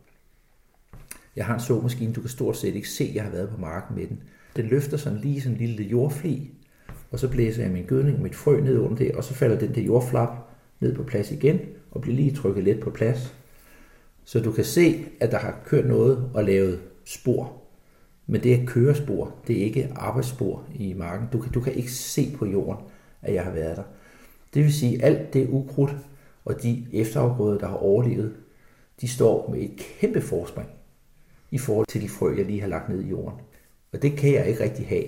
jeg 1.35 1.45
har 1.45 1.53
en 1.53 1.59
såmaskine, 1.59 2.13
du 2.13 2.21
kan 2.21 2.29
stort 2.29 2.57
set 2.57 2.75
ikke 2.75 2.89
se, 2.89 3.03
at 3.03 3.15
jeg 3.15 3.23
har 3.23 3.31
været 3.31 3.49
på 3.49 3.57
marken 3.57 3.95
med 3.95 4.07
den. 4.07 4.23
Den 4.55 4.65
løfter 4.65 4.97
sådan 4.97 5.19
lige 5.19 5.41
sådan 5.41 5.57
en 5.57 5.65
lille 5.65 5.83
jordfli, 5.83 6.51
og 7.11 7.19
så 7.19 7.29
blæser 7.29 7.63
jeg 7.63 7.71
min 7.71 7.85
gødning 7.85 8.17
og 8.17 8.23
mit 8.23 8.35
frø 8.35 8.59
ned 8.59 8.77
under 8.79 8.97
det, 8.97 9.11
og 9.11 9.23
så 9.23 9.33
falder 9.33 9.59
den 9.59 9.75
der 9.75 9.81
jordflap 9.81 10.40
ned 10.81 10.95
på 10.95 11.03
plads 11.03 11.31
igen, 11.31 11.59
og 11.91 12.01
bliver 12.01 12.15
lige 12.15 12.35
trykket 12.35 12.63
lidt 12.63 12.79
på 12.79 12.89
plads. 12.89 13.35
Så 14.25 14.39
du 14.39 14.51
kan 14.51 14.63
se, 14.63 15.05
at 15.19 15.31
der 15.31 15.37
har 15.37 15.59
kørt 15.65 15.85
noget 15.85 16.29
og 16.33 16.43
lavet 16.43 16.79
spor. 17.05 17.61
Men 18.27 18.43
det 18.43 18.53
er 18.53 18.65
kørespor, 18.65 19.35
det 19.47 19.57
er 19.59 19.63
ikke 19.63 19.91
arbejdsspor 19.95 20.63
i 20.75 20.93
marken. 20.93 21.27
Du 21.33 21.39
kan, 21.39 21.51
du 21.51 21.61
kan 21.61 21.73
ikke 21.73 21.91
se 21.91 22.35
på 22.37 22.45
jorden, 22.45 22.85
at 23.21 23.33
jeg 23.33 23.43
har 23.43 23.51
været 23.51 23.77
der. 23.77 23.83
Det 24.53 24.63
vil 24.63 24.73
sige, 24.73 24.95
at 24.95 25.03
alt 25.03 25.33
det 25.33 25.49
ukrudt 25.49 25.95
og 26.45 26.63
de 26.63 26.85
efterafgrøder, 26.93 27.57
der 27.57 27.67
har 27.67 27.75
overlevet, 27.75 28.33
de 29.01 29.07
står 29.07 29.49
med 29.51 29.61
et 29.61 29.71
kæmpe 29.77 30.21
forspring 30.21 30.69
i 31.51 31.57
forhold 31.57 31.87
til 31.87 32.01
de 32.01 32.09
frø, 32.09 32.35
jeg 32.37 32.45
lige 32.45 32.61
har 32.61 32.67
lagt 32.67 32.89
ned 32.89 33.03
i 33.03 33.09
jorden. 33.09 33.39
Og 33.93 34.01
det 34.01 34.17
kan 34.17 34.33
jeg 34.33 34.47
ikke 34.47 34.63
rigtig 34.63 34.87
have. 34.87 35.05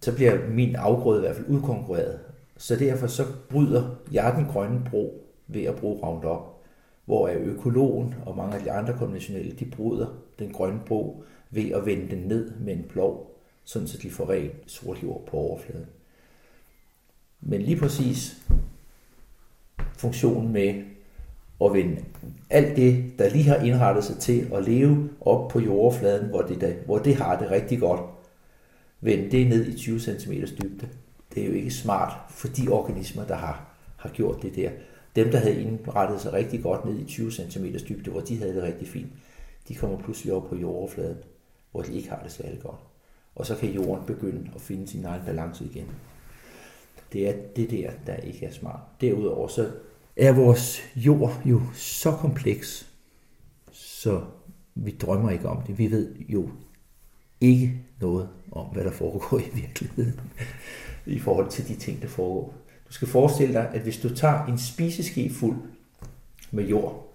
Så 0.00 0.14
bliver 0.14 0.48
min 0.48 0.76
afgrøde 0.76 1.18
i 1.18 1.20
hvert 1.20 1.36
fald 1.36 1.48
udkonkurreret. 1.48 2.20
Så 2.62 2.76
derfor 2.76 3.06
så 3.06 3.26
bryder 3.50 3.96
jeg 4.12 4.34
den 4.36 4.44
grønne 4.44 4.82
bro 4.90 5.28
ved 5.46 5.62
at 5.62 5.76
bruge 5.76 6.06
Roundup, 6.06 6.40
hvor 7.04 7.28
økologen 7.28 8.14
og 8.26 8.36
mange 8.36 8.56
af 8.56 8.62
de 8.62 8.72
andre 8.72 8.98
konventionelle, 8.98 9.52
de 9.52 9.64
bryder 9.64 10.06
den 10.38 10.52
grønne 10.52 10.80
bro 10.86 11.24
ved 11.50 11.70
at 11.70 11.86
vende 11.86 12.16
den 12.16 12.18
ned 12.18 12.52
med 12.60 12.76
en 12.76 12.84
plov, 12.88 13.38
sådan 13.64 13.88
så 13.88 13.98
de 13.98 14.10
får 14.10 14.30
rent 14.30 14.52
sort 14.66 15.02
jord 15.02 15.26
på 15.26 15.36
overfladen. 15.36 15.86
Men 17.40 17.62
lige 17.62 17.76
præcis 17.76 18.42
funktionen 19.96 20.52
med 20.52 20.82
at 21.64 21.72
vende 21.72 22.04
alt 22.50 22.76
det, 22.76 23.12
der 23.18 23.30
lige 23.30 23.48
har 23.48 23.56
indrettet 23.56 24.04
sig 24.04 24.16
til 24.16 24.48
at 24.54 24.64
leve 24.64 25.10
op 25.20 25.48
på 25.48 25.60
jordfladen, 25.60 26.28
hvor 26.28 26.42
det, 26.42 26.60
der, 26.60 26.72
hvor 26.86 26.98
det 26.98 27.16
har 27.16 27.38
det 27.38 27.50
rigtig 27.50 27.80
godt, 27.80 28.00
vende 29.00 29.30
det 29.30 29.46
ned 29.46 29.66
i 29.66 29.78
20 29.78 30.00
cm 30.00 30.32
dybde. 30.32 30.88
Det 31.34 31.42
er 31.42 31.46
jo 31.46 31.52
ikke 31.52 31.70
smart 31.70 32.12
for 32.30 32.48
de 32.48 32.68
organismer, 32.68 33.24
der 33.24 33.34
har, 33.34 33.74
har 33.96 34.08
gjort 34.08 34.42
det 34.42 34.56
der. 34.56 34.70
Dem, 35.16 35.30
der 35.30 35.38
havde 35.38 35.62
indrettet 35.62 36.20
sig 36.20 36.32
rigtig 36.32 36.62
godt 36.62 36.84
ned 36.84 36.98
i 36.98 37.04
20 37.04 37.32
cm 37.32 37.64
dybde, 37.88 38.10
hvor 38.10 38.20
de 38.20 38.38
havde 38.38 38.54
det 38.54 38.62
rigtig 38.62 38.88
fint, 38.88 39.12
de 39.68 39.74
kommer 39.74 39.98
pludselig 39.98 40.32
op 40.32 40.48
på 40.48 40.56
jordoverfladen, 40.56 41.16
hvor 41.70 41.82
de 41.82 41.94
ikke 41.94 42.10
har 42.10 42.22
det 42.22 42.32
særlig 42.32 42.60
godt. 42.62 42.80
Og 43.34 43.46
så 43.46 43.56
kan 43.56 43.72
jorden 43.72 44.06
begynde 44.06 44.50
at 44.54 44.60
finde 44.60 44.88
sin 44.88 45.04
egen 45.04 45.22
balance 45.26 45.64
igen. 45.64 45.86
Det 47.12 47.28
er 47.28 47.34
det 47.56 47.70
der, 47.70 47.90
der 48.06 48.16
ikke 48.16 48.46
er 48.46 48.52
smart. 48.52 48.80
Derudover 49.00 49.48
så 49.48 49.70
er 50.16 50.32
vores 50.32 50.80
jord 50.96 51.42
jo 51.44 51.62
så 51.74 52.10
kompleks, 52.10 52.90
så 53.72 54.24
vi 54.74 54.90
drømmer 54.90 55.30
ikke 55.30 55.48
om 55.48 55.62
det. 55.62 55.78
Vi 55.78 55.90
ved 55.90 56.14
jo 56.28 56.48
ikke 57.40 57.72
noget 58.00 58.28
om, 58.52 58.66
hvad 58.66 58.84
der 58.84 58.90
foregår 58.90 59.38
i 59.38 59.50
virkeligheden 59.54 60.20
i 61.06 61.18
forhold 61.18 61.48
til 61.48 61.68
de 61.68 61.74
ting, 61.74 62.02
der 62.02 62.08
foregår. 62.08 62.54
Du 62.88 62.92
skal 62.92 63.08
forestille 63.08 63.54
dig, 63.54 63.70
at 63.74 63.80
hvis 63.80 63.98
du 63.98 64.14
tager 64.14 64.46
en 64.46 64.58
spiseske 64.58 65.30
fuld 65.30 65.56
med 66.50 66.64
jord, 66.64 67.12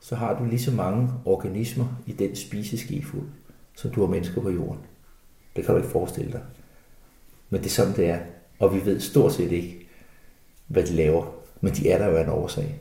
så 0.00 0.16
har 0.16 0.38
du 0.38 0.44
lige 0.44 0.62
så 0.62 0.70
mange 0.70 1.10
organismer 1.24 2.02
i 2.06 2.12
den 2.12 2.36
spiseske 2.36 3.02
fuld, 3.02 3.28
som 3.76 3.90
du 3.90 4.00
har 4.00 4.08
mennesker 4.08 4.42
på 4.42 4.50
jorden. 4.50 4.80
Det 5.56 5.64
kan 5.64 5.74
du 5.74 5.80
ikke 5.80 5.92
forestille 5.92 6.32
dig. 6.32 6.42
Men 7.50 7.60
det 7.60 7.66
er 7.66 7.70
sådan, 7.70 7.96
det 7.96 8.06
er. 8.06 8.18
Og 8.58 8.74
vi 8.74 8.84
ved 8.84 9.00
stort 9.00 9.32
set 9.32 9.52
ikke, 9.52 9.88
hvad 10.66 10.82
de 10.82 10.92
laver 10.92 11.36
men 11.60 11.74
de 11.74 11.90
er 11.90 11.98
der 11.98 12.06
jo 12.08 12.16
af 12.16 12.22
en 12.22 12.28
årsag. 12.28 12.80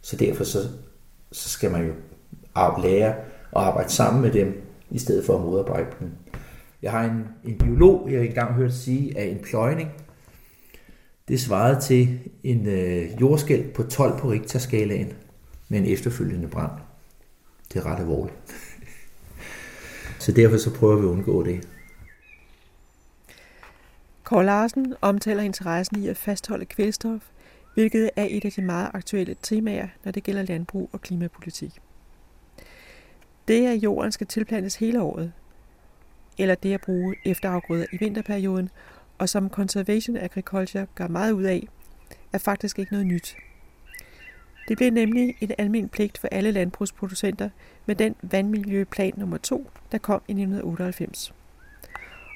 Så 0.00 0.16
derfor 0.16 0.44
så, 0.44 0.58
så 1.32 1.48
skal 1.48 1.70
man 1.70 1.86
jo 1.86 1.92
lære 2.82 3.08
at 3.08 3.62
arbejde 3.62 3.92
sammen 3.92 4.22
med 4.22 4.32
dem, 4.32 4.62
i 4.90 4.98
stedet 4.98 5.26
for 5.26 5.34
at 5.34 5.44
modarbejde 5.44 5.86
dem. 6.00 6.10
Jeg 6.84 6.92
har 6.92 7.04
en, 7.04 7.28
en 7.44 7.58
biolog, 7.58 8.10
jeg 8.10 8.18
har 8.18 8.26
engang 8.26 8.54
hørt 8.54 8.74
sige, 8.74 9.18
at 9.18 9.30
en 9.30 9.38
pløjning, 9.38 9.90
det 11.28 11.40
svarede 11.40 11.80
til 11.80 12.18
en 12.42 12.66
øh, 12.66 13.20
jordskæld 13.20 13.72
på 13.72 13.82
12 13.82 14.18
på 14.18 14.30
Richter-skalaen 14.30 15.12
med 15.68 15.78
en 15.78 15.86
efterfølgende 15.86 16.48
brand. 16.48 16.70
Det 17.72 17.80
er 17.80 17.86
ret 17.86 18.00
alvorligt. 18.00 18.36
så 20.24 20.32
derfor 20.32 20.56
så 20.56 20.74
prøver 20.74 20.96
vi 20.96 21.06
at 21.06 21.10
undgå 21.10 21.44
det. 21.44 21.68
Kåre 24.24 24.44
Larsen 24.44 24.94
omtaler 25.00 25.42
interessen 25.42 26.02
i 26.02 26.08
at 26.08 26.16
fastholde 26.16 26.64
kvælstof 26.64 27.22
hvilket 27.74 28.10
er 28.16 28.26
et 28.30 28.44
af 28.44 28.52
de 28.52 28.62
meget 28.62 28.90
aktuelle 28.94 29.36
temaer, 29.42 29.88
når 30.04 30.12
det 30.12 30.22
gælder 30.22 30.42
landbrug 30.42 30.90
og 30.92 31.00
klimapolitik. 31.00 31.80
Det, 33.48 33.66
at 33.66 33.76
jorden 33.76 34.12
skal 34.12 34.26
tilplantes 34.26 34.76
hele 34.76 35.02
året, 35.02 35.32
eller 36.38 36.54
det 36.54 36.74
at 36.74 36.80
bruge 36.80 37.14
efterafgrøder 37.24 37.86
i 37.92 37.96
vinterperioden, 37.96 38.70
og 39.18 39.28
som 39.28 39.48
Conservation 39.48 40.16
Agriculture 40.16 40.86
gør 40.94 41.08
meget 41.08 41.32
ud 41.32 41.42
af, 41.42 41.68
er 42.32 42.38
faktisk 42.38 42.78
ikke 42.78 42.92
noget 42.92 43.06
nyt. 43.06 43.36
Det 44.68 44.76
blev 44.76 44.90
nemlig 44.90 45.36
en 45.40 45.50
almindelig 45.58 45.90
pligt 45.90 46.18
for 46.18 46.28
alle 46.32 46.50
landbrugsproducenter 46.50 47.50
med 47.86 47.94
den 47.94 48.14
vandmiljøplan 48.22 49.12
nummer 49.16 49.36
2, 49.36 49.70
der 49.92 49.98
kom 49.98 50.22
i 50.28 50.32
1998. 50.32 51.34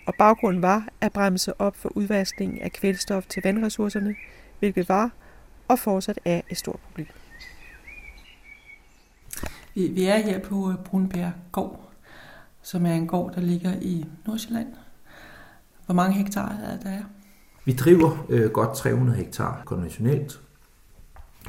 Og 0.07 0.15
baggrunden 0.19 0.63
var 0.63 0.89
at 1.01 1.13
bremse 1.13 1.61
op 1.61 1.77
for 1.77 1.97
udvaskningen 1.97 2.59
af 2.61 2.73
kvælstof 2.73 3.27
til 3.27 3.43
vandressourcerne, 3.45 4.17
hvilket 4.59 4.89
var 4.89 5.11
og 5.69 5.79
fortsat 5.79 6.21
er 6.25 6.41
et 6.51 6.57
stort 6.57 6.81
problem. 6.81 7.07
Vi, 9.75 10.05
er 10.05 10.19
her 10.19 10.39
på 10.39 10.71
øh, 10.71 10.77
Brunbjerg 10.85 11.33
Gård, 11.53 11.88
som 12.68 12.87
er 12.87 12.94
en 12.94 13.07
gård, 13.07 13.35
der 13.35 13.40
ligger 13.40 13.74
i 13.81 14.04
Nordsjælland. 14.26 14.66
Hvor 15.87 15.94
mange 15.94 16.14
hektar 16.14 16.48
er 16.48 16.78
der 16.78 16.90
er? 16.90 17.02
Vi 17.64 17.72
driver 17.72 18.26
øh, 18.28 18.50
godt 18.50 18.76
300 18.76 19.18
hektar 19.18 19.62
konventionelt, 19.64 20.40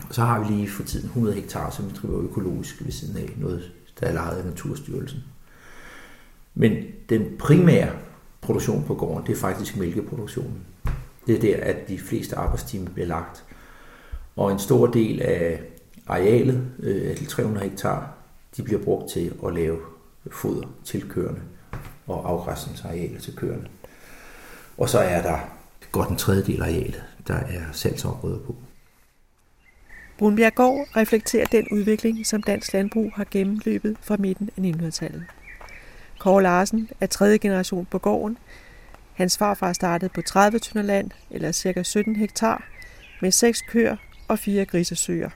og 0.07 0.15
så 0.15 0.21
har 0.21 0.39
vi 0.39 0.53
lige 0.53 0.69
for 0.69 0.83
tiden 0.83 1.05
100 1.05 1.35
hektar, 1.35 1.69
som 1.69 1.85
vi 1.89 1.95
driver 1.95 2.21
økologisk 2.21 2.85
ved 2.85 2.91
siden 2.91 3.17
af, 3.17 3.29
noget 3.37 3.71
der 3.99 4.07
er 4.07 4.13
lejet 4.13 4.37
af 4.37 4.45
Naturstyrelsen. 4.45 5.19
Men 6.55 6.83
den 7.09 7.37
primære 7.39 7.91
produktion 8.41 8.83
på 8.83 8.95
gården, 8.95 9.27
det 9.27 9.33
er 9.33 9.39
faktisk 9.39 9.77
mælkeproduktionen. 9.77 10.61
Det 11.27 11.35
er 11.35 11.41
der, 11.41 11.63
at 11.63 11.87
de 11.87 11.99
fleste 11.99 12.35
arbejdstimer 12.35 12.89
bliver 12.89 13.07
lagt. 13.07 13.45
Og 14.35 14.51
en 14.51 14.59
stor 14.59 14.87
del 14.87 15.21
af 15.21 15.61
arealet, 16.07 16.71
øh, 16.79 17.09
altså 17.09 17.25
300 17.25 17.69
hektar, 17.69 18.13
de 18.57 18.63
bliver 18.63 18.83
brugt 18.83 19.11
til 19.11 19.33
at 19.45 19.53
lave 19.53 19.77
foder 20.31 20.67
til 20.85 21.09
køerne 21.09 21.41
og 22.07 22.29
afgræsningsarealer 22.29 23.19
til 23.19 23.35
køerne. 23.35 23.67
Og 24.77 24.89
så 24.89 24.99
er 24.99 25.21
der 25.21 25.39
godt 25.91 26.09
en 26.09 26.15
tredjedel 26.15 26.61
af 26.61 26.65
arealet, 26.65 27.03
der 27.27 27.33
er 27.35 27.61
salgsområder 27.71 28.39
på. 28.39 28.55
Brunbjerggård 30.17 30.87
reflekterer 30.95 31.45
den 31.45 31.67
udvikling, 31.71 32.25
som 32.27 32.43
dansk 32.43 32.73
landbrug 32.73 33.11
har 33.15 33.25
gennemløbet 33.31 33.97
fra 34.01 34.17
midten 34.19 34.49
af 34.57 34.61
1900-tallet. 34.61 35.25
Kåre 36.19 36.43
Larsen 36.43 36.89
er 37.01 37.05
tredje 37.05 37.37
generation 37.37 37.85
på 37.85 37.97
gården. 37.97 38.37
Hans 39.13 39.37
farfar 39.37 39.73
startede 39.73 40.09
på 40.15 40.21
30 40.21 40.59
tønder 40.59 40.81
land, 40.87 41.11
eller 41.31 41.51
ca. 41.51 41.83
17 41.83 42.15
hektar, 42.15 42.63
med 43.21 43.31
seks 43.31 43.61
køer 43.61 43.95
og 44.27 44.39
fire 44.39 44.65
grisesøer. 44.65 45.29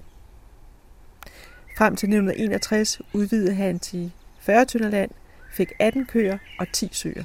Frem 1.77 1.95
til 1.95 2.07
1961 2.07 3.01
udvidede 3.13 3.53
han 3.53 3.79
til 3.79 4.11
40 4.43 4.65
tønder 4.65 4.89
land, 4.89 5.11
fik 5.51 5.71
18 5.79 6.05
køer 6.05 6.37
og 6.59 6.71
10 6.71 6.89
søer. 6.91 7.23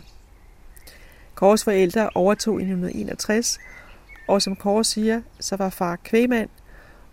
Kåres 1.34 1.64
forældre 1.64 2.10
overtog 2.14 2.60
i 2.60 2.62
1961, 2.62 3.58
og 4.28 4.42
som 4.42 4.56
Kåre 4.56 4.84
siger, 4.84 5.22
så 5.40 5.56
var 5.56 5.70
far 5.70 5.96
kvægmand, 5.96 6.48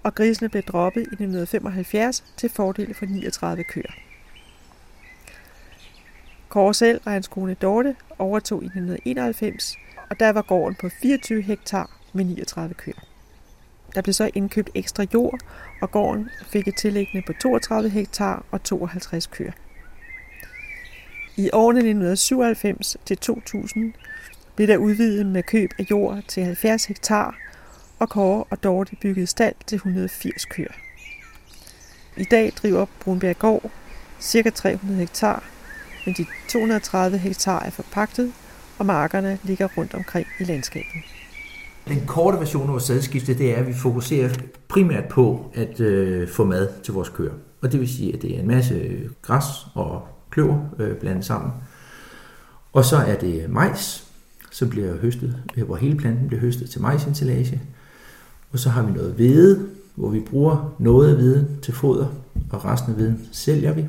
og 0.04 0.16
grisene 0.16 0.50
blev 0.50 0.64
droppet 0.64 1.02
i 1.02 1.04
1975 1.04 2.24
til 2.38 2.50
fordel 2.50 2.94
for 2.94 3.06
39 3.06 3.64
køer. 3.64 3.92
Kåre 6.50 6.74
selv 6.74 7.02
og 7.06 7.12
hans 7.12 7.28
kone 7.28 7.54
Dorte 7.54 7.96
overtog 8.20 8.64
i 8.64 8.66
1991, 8.66 9.76
og 10.10 10.20
der 10.20 10.30
var 10.30 10.42
gården 10.42 10.76
på 10.76 10.90
24 11.02 11.42
hektar 11.42 12.00
med 12.14 12.26
39 12.26 12.74
køer. 12.74 13.08
Der 13.96 14.02
blev 14.02 14.14
så 14.14 14.30
indkøbt 14.34 14.70
ekstra 14.76 15.06
jord, 15.14 15.40
og 15.82 15.92
gården 15.92 16.30
fik 16.46 16.68
et 16.68 16.76
tillæggende 16.76 17.26
på 17.28 17.34
32 17.42 17.90
hektar 17.90 18.46
og 18.52 18.64
52 18.64 19.28
køer. 19.28 19.52
I 21.38 21.50
årene 21.54 21.80
1997 21.80 22.98
til 23.06 23.18
2000 23.18 23.94
blev 24.56 24.68
der 24.68 24.78
udvidet 24.78 25.26
med 25.26 25.44
køb 25.44 25.70
af 25.80 25.86
jord 25.92 26.24
til 26.28 26.44
70 26.44 26.86
hektar, 26.86 27.36
og 28.00 28.10
Kåre 28.10 28.44
og 28.50 28.64
Dorte 28.64 28.96
byggede 29.02 29.28
stald 29.28 29.56
til 29.68 29.76
180 29.76 30.46
køer. 30.46 30.72
I 32.18 32.24
dag 32.24 32.54
driver 32.62 32.86
Brunbjerg 33.00 33.40
Gård 33.40 33.72
ca. 34.22 34.50
300 34.50 35.00
hektar, 35.00 35.44
men 36.06 36.16
de 36.18 36.26
230 36.50 37.18
hektar 37.18 37.60
er 37.60 37.70
forpagtet, 37.70 38.34
og 38.80 38.86
markerne 38.86 39.40
ligger 39.44 39.68
rundt 39.78 39.94
omkring 39.94 40.28
i 40.40 40.44
landskabet. 40.44 41.02
Den 41.88 42.06
korte 42.08 42.40
version 42.40 42.64
af 42.64 42.72
vores 42.72 42.84
sædskifte, 42.84 43.38
det 43.38 43.52
er, 43.52 43.56
at 43.56 43.68
vi 43.68 43.74
fokuserer 43.74 44.30
primært 44.68 45.08
på 45.08 45.52
at 45.54 45.80
øh, 45.80 46.30
få 46.30 46.44
mad 46.44 46.70
til 46.84 46.94
vores 46.94 47.10
køer. 47.10 47.34
Og 47.62 47.72
det 47.72 47.80
vil 47.80 47.90
sige, 47.90 48.14
at 48.14 48.22
det 48.22 48.36
er 48.36 48.40
en 48.40 48.48
masse 48.48 49.00
græs 49.22 49.46
og 49.74 50.08
kløver 50.36 50.60
øh, 50.80 50.96
blandet 50.96 51.26
sammen. 51.26 51.52
Og 52.74 52.86
så 52.86 52.98
er 52.98 53.16
det 53.16 53.50
majs, 53.50 54.08
som 54.52 54.70
bliver 54.70 54.98
høstet, 54.98 55.38
øh, 55.58 55.66
hvor 55.66 55.76
hele 55.76 55.98
planten 55.98 56.28
bliver 56.28 56.42
høstet 56.42 56.70
til 56.70 56.82
majsintillage. 56.82 57.62
Og 58.52 58.60
så 58.60 58.70
har 58.70 58.84
vi 58.84 58.92
noget 58.92 59.14
hvede, 59.14 59.68
hvor 59.96 60.10
vi 60.10 60.20
bruger 60.20 60.76
noget 60.80 61.10
af 61.10 61.16
hveden 61.16 61.48
til 61.62 61.74
foder, 61.74 62.08
og 62.52 62.66
resten 62.66 62.92
af 62.92 62.98
hveden 62.98 63.28
sælger 63.32 63.74
vi. 63.74 63.86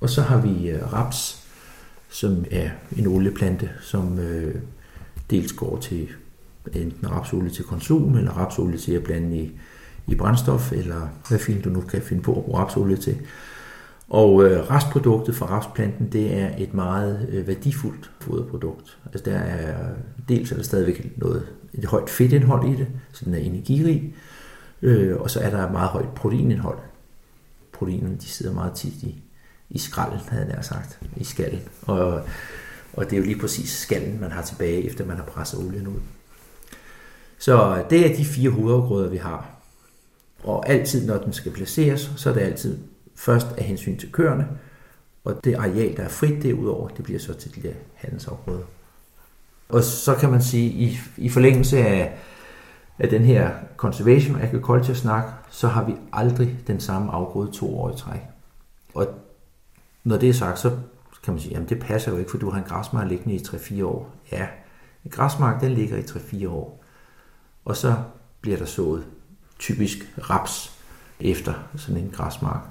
Og 0.00 0.10
så 0.10 0.22
har 0.22 0.40
vi 0.40 0.70
øh, 0.70 0.92
raps, 0.92 1.48
som 2.10 2.44
er 2.50 2.70
en 2.96 3.06
olieplante, 3.06 3.70
som 3.80 4.18
øh, 4.18 4.54
dels 5.30 5.52
går 5.52 5.78
til 5.78 6.08
enten 6.72 7.10
rapsolie 7.10 7.50
til 7.50 7.64
konsum, 7.64 8.16
eller 8.16 8.32
rapsolie 8.32 8.78
til 8.78 8.92
at 8.92 9.02
blande 9.02 9.36
i, 9.36 9.52
i 10.06 10.14
brændstof, 10.14 10.72
eller 10.72 11.08
hvad 11.28 11.38
fint 11.38 11.64
du 11.64 11.70
nu 11.70 11.80
kan 11.80 12.02
finde 12.02 12.22
på 12.22 12.38
at 12.38 12.44
bruge 12.44 12.58
rapsolie 12.58 12.96
til. 12.96 13.16
Og 14.12 14.44
øh, 14.44 14.70
restproduktet 14.70 15.36
fra 15.36 15.46
rapsplanten, 15.46 16.12
det 16.12 16.34
er 16.34 16.50
et 16.58 16.74
meget 16.74 17.28
øh, 17.28 17.46
værdifuldt 17.46 18.10
foderprodukt. 18.20 18.98
Altså 19.04 19.30
der 19.30 19.38
er, 19.38 19.88
dels 20.28 20.52
er 20.52 20.56
der 20.56 20.62
stadigvæk 20.62 21.12
noget, 21.16 21.46
et 21.74 21.84
højt 21.84 22.10
fedtindhold 22.10 22.68
i 22.68 22.76
det, 22.76 22.86
så 23.12 23.24
den 23.24 23.34
er 23.34 23.38
energirig, 23.38 24.14
øh, 24.82 25.20
og 25.20 25.30
så 25.30 25.40
er 25.40 25.50
der 25.50 25.66
et 25.66 25.72
meget 25.72 25.88
højt 25.88 26.08
proteinindhold. 26.08 26.78
Proteinerne, 27.72 28.16
de 28.16 28.26
sidder 28.26 28.52
meget 28.52 28.72
tit 28.72 29.02
i, 29.02 29.22
i 29.70 29.78
skralden, 29.78 30.20
havde 30.28 30.54
jeg 30.56 30.64
sagt, 30.64 30.98
i 31.16 31.24
skallen. 31.24 31.62
Og, 31.82 32.22
og 32.92 33.04
det 33.04 33.12
er 33.12 33.16
jo 33.16 33.24
lige 33.24 33.38
præcis 33.38 33.70
skallen, 33.70 34.20
man 34.20 34.30
har 34.30 34.42
tilbage, 34.42 34.86
efter 34.86 35.06
man 35.06 35.16
har 35.16 35.24
presset 35.24 35.60
olien 35.60 35.86
ud. 35.86 36.00
Så 37.38 37.76
øh, 37.76 37.90
det 37.90 38.10
er 38.10 38.16
de 38.16 38.24
fire 38.24 38.50
hovedafgrøder, 38.50 39.10
vi 39.10 39.16
har. 39.16 39.50
Og 40.44 40.68
altid, 40.68 41.06
når 41.06 41.18
den 41.18 41.32
skal 41.32 41.52
placeres, 41.52 42.12
så 42.16 42.30
er 42.30 42.34
det 42.34 42.40
altid 42.40 42.78
først 43.16 43.46
af 43.58 43.64
hensyn 43.64 43.98
til 43.98 44.12
køerne, 44.12 44.48
og 45.24 45.44
det 45.44 45.54
areal, 45.54 45.96
der 45.96 46.02
er 46.02 46.08
frit 46.08 46.42
derudover, 46.42 46.88
det 46.88 47.04
bliver 47.04 47.20
så 47.20 47.34
til 47.34 47.54
de 47.54 47.68
der 47.68 47.74
handelsområder. 47.94 48.64
Og 49.68 49.82
så 49.82 50.14
kan 50.14 50.30
man 50.30 50.42
sige, 50.42 50.70
i, 50.70 50.98
i 51.16 51.28
forlængelse 51.28 51.78
af, 51.78 52.18
af 52.98 53.08
den 53.08 53.24
her 53.24 53.50
conservation 53.76 54.40
agriculture 54.40 54.94
snak, 54.94 55.24
så 55.50 55.68
har 55.68 55.84
vi 55.84 55.94
aldrig 56.12 56.58
den 56.66 56.80
samme 56.80 57.12
afgrøde 57.12 57.52
to 57.52 57.78
år 57.80 57.90
i 57.90 57.96
træk. 57.96 58.20
Og 58.94 59.06
når 60.04 60.16
det 60.16 60.28
er 60.28 60.32
sagt, 60.32 60.58
så 60.58 60.70
kan 61.22 61.34
man 61.34 61.40
sige, 61.40 61.52
jamen 61.52 61.68
det 61.68 61.80
passer 61.80 62.12
jo 62.12 62.18
ikke, 62.18 62.30
for 62.30 62.38
du 62.38 62.50
har 62.50 62.58
en 62.58 62.68
græsmark 62.68 63.08
liggende 63.08 63.34
i 63.34 63.38
3-4 63.38 63.84
år. 63.84 64.14
Ja, 64.32 64.46
en 65.04 65.10
græsmark, 65.10 65.60
den 65.60 65.72
ligger 65.72 65.96
i 65.96 66.02
3-4 66.02 66.48
år. 66.48 66.84
Og 67.64 67.76
så 67.76 67.94
bliver 68.40 68.58
der 68.58 68.64
sået 68.64 69.04
typisk 69.58 69.98
raps 70.30 70.78
efter 71.20 71.54
sådan 71.76 71.96
en 71.96 72.10
græsmark. 72.10 72.62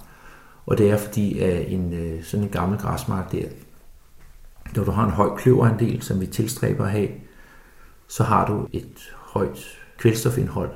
Og 0.66 0.78
det 0.78 0.92
er 0.92 0.98
fordi, 0.98 1.40
at 1.40 1.72
en, 1.72 1.94
øh, 1.94 2.24
sådan 2.24 2.44
en 2.44 2.52
gammel 2.52 2.80
græsmark 2.80 3.32
der, 3.32 3.46
når 4.76 4.84
du 4.84 4.92
har 4.92 5.06
en 5.06 5.12
høj 5.12 5.36
kløverandel, 5.36 6.02
som 6.02 6.22
vi 6.22 6.28
tilstræber 6.28 6.86
at 6.86 6.92
have, 6.92 7.10
så 8.08 8.24
har 8.24 8.48
du 8.48 8.68
et 8.72 9.14
højt 9.16 9.80
kvælstofindhold 9.98 10.72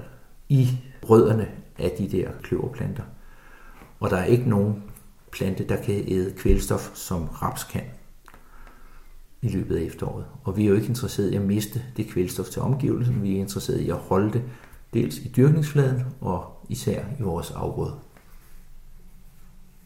i 0.50 0.70
rødderne 1.10 1.48
af 1.80 1.92
de 1.98 2.12
der 2.12 2.30
kløverplanter. 2.44 3.04
Og 4.00 4.10
der 4.10 4.18
er 4.18 4.26
ikke 4.26 4.50
nogen 4.50 4.84
plante, 5.32 5.68
der 5.68 5.76
kan 5.76 6.04
æde 6.08 6.34
kvælstof, 6.38 6.92
som 6.94 7.24
raps 7.26 7.64
kan 7.64 7.82
i 9.42 9.48
løbet 9.48 9.76
af 9.78 9.82
efteråret. 9.82 10.26
Og 10.44 10.58
vi 10.58 10.64
er 10.64 10.70
jo 10.70 10.76
ikke 10.76 10.88
interesseret 10.88 11.32
i 11.32 11.36
at 11.36 11.42
miste 11.42 11.84
det 11.98 12.08
kvælstof 12.08 12.46
til 12.46 12.62
omgivelsen, 12.62 13.24
vi 13.24 13.36
er 13.36 13.40
interesseret 13.40 13.80
i 13.80 13.90
at 13.90 13.96
holde 13.96 14.34
det 14.34 14.44
dels 14.94 15.18
i 15.18 15.28
dyrkningsfladen 15.28 16.04
og 16.22 16.66
især 16.70 17.04
i 17.20 17.22
vores 17.22 17.52
afgrøder. 17.52 18.05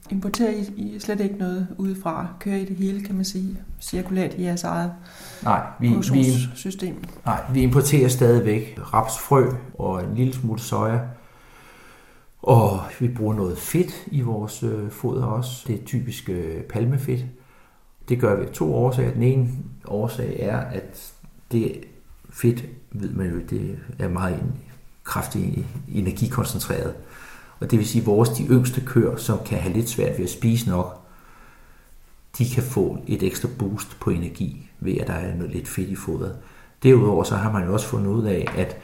Importerer 0.10 0.52
I, 0.52 0.82
I 0.82 1.00
slet 1.00 1.20
ikke 1.20 1.36
noget 1.36 1.68
udefra? 1.78 2.28
Kører 2.40 2.56
I 2.56 2.66
det 2.66 2.76
hele, 2.76 3.04
kan 3.04 3.16
man 3.16 3.26
sige, 3.26 3.58
cirkulært 3.82 4.34
i 4.34 4.44
jeres 4.44 4.64
eget 4.64 4.92
nej, 5.44 5.62
vi, 5.80 5.88
vi, 6.14 6.26
system? 6.56 7.04
Nej, 7.26 7.42
vi 7.54 7.62
importerer 7.62 8.08
stadigvæk 8.08 8.80
rapsfrø 8.94 9.52
og 9.74 10.04
en 10.04 10.16
lille 10.16 10.34
smule 10.34 10.60
soja. 10.60 11.00
Og 12.42 12.80
vi 13.00 13.08
bruger 13.08 13.34
noget 13.34 13.58
fedt 13.58 14.06
i 14.12 14.22
vores 14.22 14.64
øh, 14.64 14.92
foder 14.92 15.26
også. 15.26 15.64
Det 15.68 15.82
er 15.82 15.86
typisk 15.86 16.30
øh, 16.30 16.62
palmefedt. 16.64 17.26
Det 18.10 18.20
gør 18.20 18.36
vi 18.36 18.46
af 18.46 18.52
to 18.52 18.76
årsager. 18.76 19.14
Den 19.14 19.24
ene 19.24 19.50
årsag 19.88 20.40
er, 20.40 20.58
at 20.58 21.14
det 21.52 21.82
fedt, 22.30 22.66
ved 22.92 23.10
man 23.10 23.30
jo, 23.30 23.40
det 23.50 23.80
er 24.00 24.08
meget 24.08 24.44
kraftigt 25.04 25.66
energikoncentreret. 25.88 26.94
Og 27.60 27.72
det 27.72 27.80
vil 27.80 27.88
sige, 27.88 28.02
at 28.02 28.08
vores 28.08 28.30
de 28.30 28.48
yngste 28.48 28.82
køer, 28.82 29.16
som 29.16 29.40
kan 29.46 29.58
have 29.58 29.74
lidt 29.74 29.90
svært 29.90 30.18
ved 30.18 30.26
at 30.26 30.32
spise 30.32 30.70
nok, 30.70 31.02
de 32.38 32.50
kan 32.50 32.64
få 32.64 32.98
et 33.08 33.24
ekstra 33.24 33.50
boost 33.60 34.00
på 34.00 34.10
energi 34.10 34.70
ved, 34.80 34.98
at 34.98 35.08
der 35.08 35.14
er 35.14 35.36
noget 35.36 35.54
lidt 35.54 35.68
fedt 35.68 35.90
i 35.90 35.96
fodret. 35.96 36.36
Derudover 36.84 37.24
så 37.24 37.36
har 37.36 37.52
man 37.52 37.66
jo 37.66 37.74
også 37.74 37.86
fundet 37.86 38.12
ud 38.12 38.24
af, 38.24 38.46
at 38.58 38.78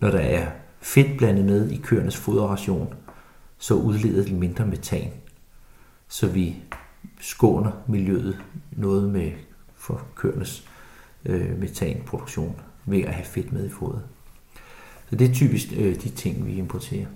når 0.00 0.10
der 0.10 0.18
er 0.18 0.50
fedt 0.80 1.18
blandet 1.18 1.44
med 1.44 1.70
i 1.70 1.76
køernes 1.76 2.16
foderration, 2.16 2.94
så 3.58 3.74
udleder 3.74 4.24
de 4.24 4.34
mindre 4.34 4.66
metan. 4.66 5.10
Så 6.08 6.26
vi 6.26 6.56
skåner 7.20 7.72
miljøet 7.88 8.38
noget 8.72 9.10
med 9.10 9.32
for 9.76 10.02
køernes 10.14 10.68
øh, 11.24 11.58
metanproduktion 11.58 12.60
ved 12.86 13.02
at 13.02 13.14
have 13.14 13.26
fedt 13.26 13.52
med 13.52 13.66
i 13.66 13.70
fodret. 13.70 14.02
Så 15.10 15.16
det 15.16 15.30
er 15.30 15.34
typisk 15.34 15.68
øh, 15.76 15.94
de 15.94 16.08
ting, 16.08 16.46
vi 16.46 16.56
importerer. 16.56 17.06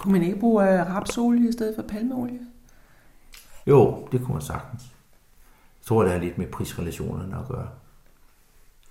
Kunne 0.00 0.12
man 0.12 0.22
ikke 0.22 0.40
bruge 0.40 0.80
øh, 0.80 0.94
rapsolie 0.94 1.48
i 1.48 1.52
stedet 1.52 1.76
for 1.76 1.82
palmeolie? 1.82 2.40
Jo, 3.66 4.08
det 4.12 4.20
kunne 4.20 4.32
man 4.34 4.42
sagtens. 4.42 4.82
Jeg 4.82 5.86
tror, 5.86 6.02
det 6.02 6.12
har 6.12 6.18
lidt 6.18 6.38
med 6.38 6.46
prisrelationerne 6.46 7.36
at 7.36 7.48
gøre. 7.48 7.68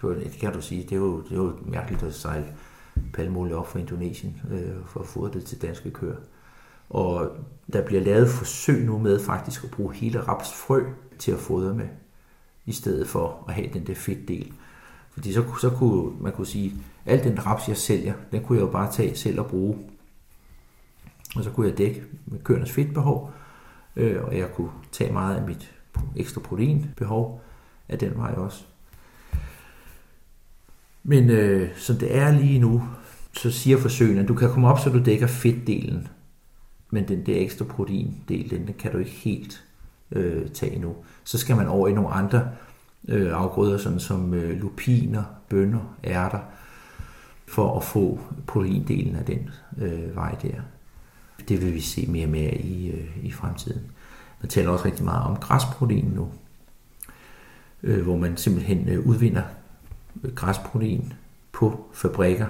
Det 0.01 0.31
kan 0.31 0.53
du 0.53 0.61
sige. 0.61 0.83
Det 0.83 0.91
er 0.91 0.95
jo, 0.95 1.21
det 1.21 1.31
er 1.31 1.35
jo 1.35 1.57
mærkeligt 1.65 2.03
at 2.03 2.13
sejle 2.13 2.45
palmolie 3.13 3.55
op 3.55 3.67
fra 3.67 3.79
Indonesien 3.79 4.41
øh, 4.51 4.85
for 4.85 4.99
at 4.99 5.05
få 5.05 5.27
det 5.27 5.45
til 5.45 5.61
danske 5.61 5.91
køer. 5.91 6.15
Og 6.89 7.31
der 7.73 7.85
bliver 7.85 8.01
lavet 8.01 8.29
forsøg 8.29 8.85
nu 8.85 8.97
med 8.97 9.19
faktisk 9.19 9.63
at 9.63 9.71
bruge 9.71 9.95
hele 9.95 10.21
rapsfrø 10.21 10.83
til 11.19 11.31
at 11.31 11.39
fodre 11.39 11.73
med, 11.73 11.87
i 12.65 12.71
stedet 12.71 13.07
for 13.07 13.45
at 13.47 13.53
have 13.53 13.69
den 13.73 13.87
der 13.87 13.95
fedtdel. 13.95 14.53
Fordi 15.11 15.33
så, 15.33 15.43
så 15.61 15.69
kunne 15.69 16.21
man 16.21 16.31
kunne 16.31 16.47
sige, 16.47 16.73
al 17.05 17.23
den 17.23 17.45
raps, 17.45 17.67
jeg 17.67 17.77
sælger, 17.77 18.13
den 18.31 18.43
kunne 18.43 18.57
jeg 18.57 18.65
jo 18.65 18.71
bare 18.71 18.91
tage 18.91 19.15
selv 19.15 19.39
og 19.39 19.47
bruge. 19.47 19.77
Og 21.35 21.43
så 21.43 21.49
kunne 21.49 21.67
jeg 21.67 21.77
dække 21.77 22.03
med 22.25 22.39
køernes 22.39 22.71
fedtbehov, 22.71 23.31
øh, 23.95 24.23
og 24.23 24.37
jeg 24.37 24.53
kunne 24.53 24.69
tage 24.91 25.13
meget 25.13 25.35
af 25.35 25.47
mit 25.47 25.71
ekstra 26.15 26.41
proteinbehov 26.41 27.41
af 27.89 27.99
den 27.99 28.11
vej 28.15 28.31
også. 28.31 28.65
Men 31.03 31.29
øh, 31.29 31.69
som 31.75 31.95
det 31.95 32.17
er 32.17 32.31
lige 32.31 32.59
nu, 32.59 32.83
så 33.33 33.51
siger 33.51 33.77
forsøgene, 33.77 34.21
at 34.21 34.27
du 34.27 34.33
kan 34.33 34.49
komme 34.49 34.67
op, 34.67 34.79
så 34.79 34.89
du 34.89 35.03
dækker 35.03 35.27
fedtdelen, 35.27 36.07
men 36.89 37.07
den 37.07 37.25
der 37.25 37.41
ekstra 37.41 37.65
proteindel, 37.65 38.49
den 38.49 38.73
kan 38.79 38.91
du 38.91 38.97
ikke 38.97 39.11
helt 39.11 39.65
øh, 40.11 40.49
tage 40.49 40.71
endnu. 40.71 40.95
Så 41.23 41.37
skal 41.37 41.55
man 41.55 41.67
over 41.67 41.87
i 41.87 41.93
nogle 41.93 42.09
andre 42.09 42.49
øh, 43.07 43.33
afgrøder, 43.33 43.77
sådan 43.77 43.99
som 43.99 44.33
øh, 44.33 44.61
lupiner, 44.61 45.23
bønner, 45.49 45.97
ærter, 46.03 46.39
for 47.47 47.77
at 47.77 47.83
få 47.83 48.19
proteindelen 48.47 49.15
af 49.15 49.25
den 49.25 49.49
øh, 49.77 50.15
vej 50.15 50.35
der. 50.41 50.61
Det 51.49 51.61
vil 51.61 51.73
vi 51.73 51.81
se 51.81 52.05
mere 52.07 52.25
og 52.25 52.31
mere 52.31 52.55
i, 52.55 52.89
øh, 52.91 53.25
i 53.25 53.31
fremtiden. 53.31 53.81
Man 54.41 54.49
taler 54.49 54.69
også 54.69 54.85
rigtig 54.85 55.05
meget 55.05 55.23
om 55.23 55.35
græsprotein 55.35 56.05
nu, 56.05 56.29
øh, 57.83 58.03
hvor 58.03 58.17
man 58.17 58.37
simpelthen 58.37 58.89
øh, 58.89 59.07
udvinder 59.07 59.43
øh, 60.23 60.33
græsprotein 60.35 61.13
på 61.51 61.85
fabrikker, 61.93 62.47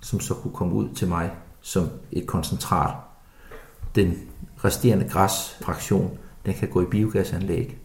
som 0.00 0.20
så 0.20 0.34
kunne 0.34 0.54
komme 0.54 0.74
ud 0.74 0.88
til 0.94 1.08
mig 1.08 1.30
som 1.60 1.88
et 2.12 2.26
koncentrat. 2.26 2.94
Den 3.94 4.18
resterende 4.64 5.08
græsfraktion, 5.08 6.18
den 6.46 6.54
kan 6.54 6.68
gå 6.68 6.82
i 6.82 6.86
biogasanlæg. 6.86 7.79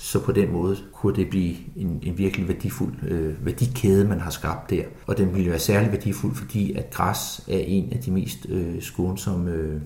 Så 0.00 0.24
på 0.24 0.32
den 0.32 0.52
måde 0.52 0.76
kunne 0.92 1.16
det 1.16 1.30
blive 1.30 1.56
en, 1.76 2.00
en 2.02 2.18
virkelig 2.18 2.48
værdifuld 2.48 2.94
øh, 3.02 3.46
værdikæde, 3.46 4.08
man 4.08 4.20
har 4.20 4.30
skabt 4.30 4.70
der. 4.70 4.84
Og 5.06 5.18
den 5.18 5.34
ville 5.34 5.50
være 5.50 5.58
særlig 5.58 5.92
værdifuld, 5.92 6.34
fordi 6.34 6.72
at 6.72 6.90
græs 6.90 7.44
er 7.48 7.58
en 7.58 7.92
af 7.92 7.98
de 7.98 8.10
mest 8.10 8.46
øh, 8.48 8.82
skånsomme 8.82 9.50
øh, 9.50 9.80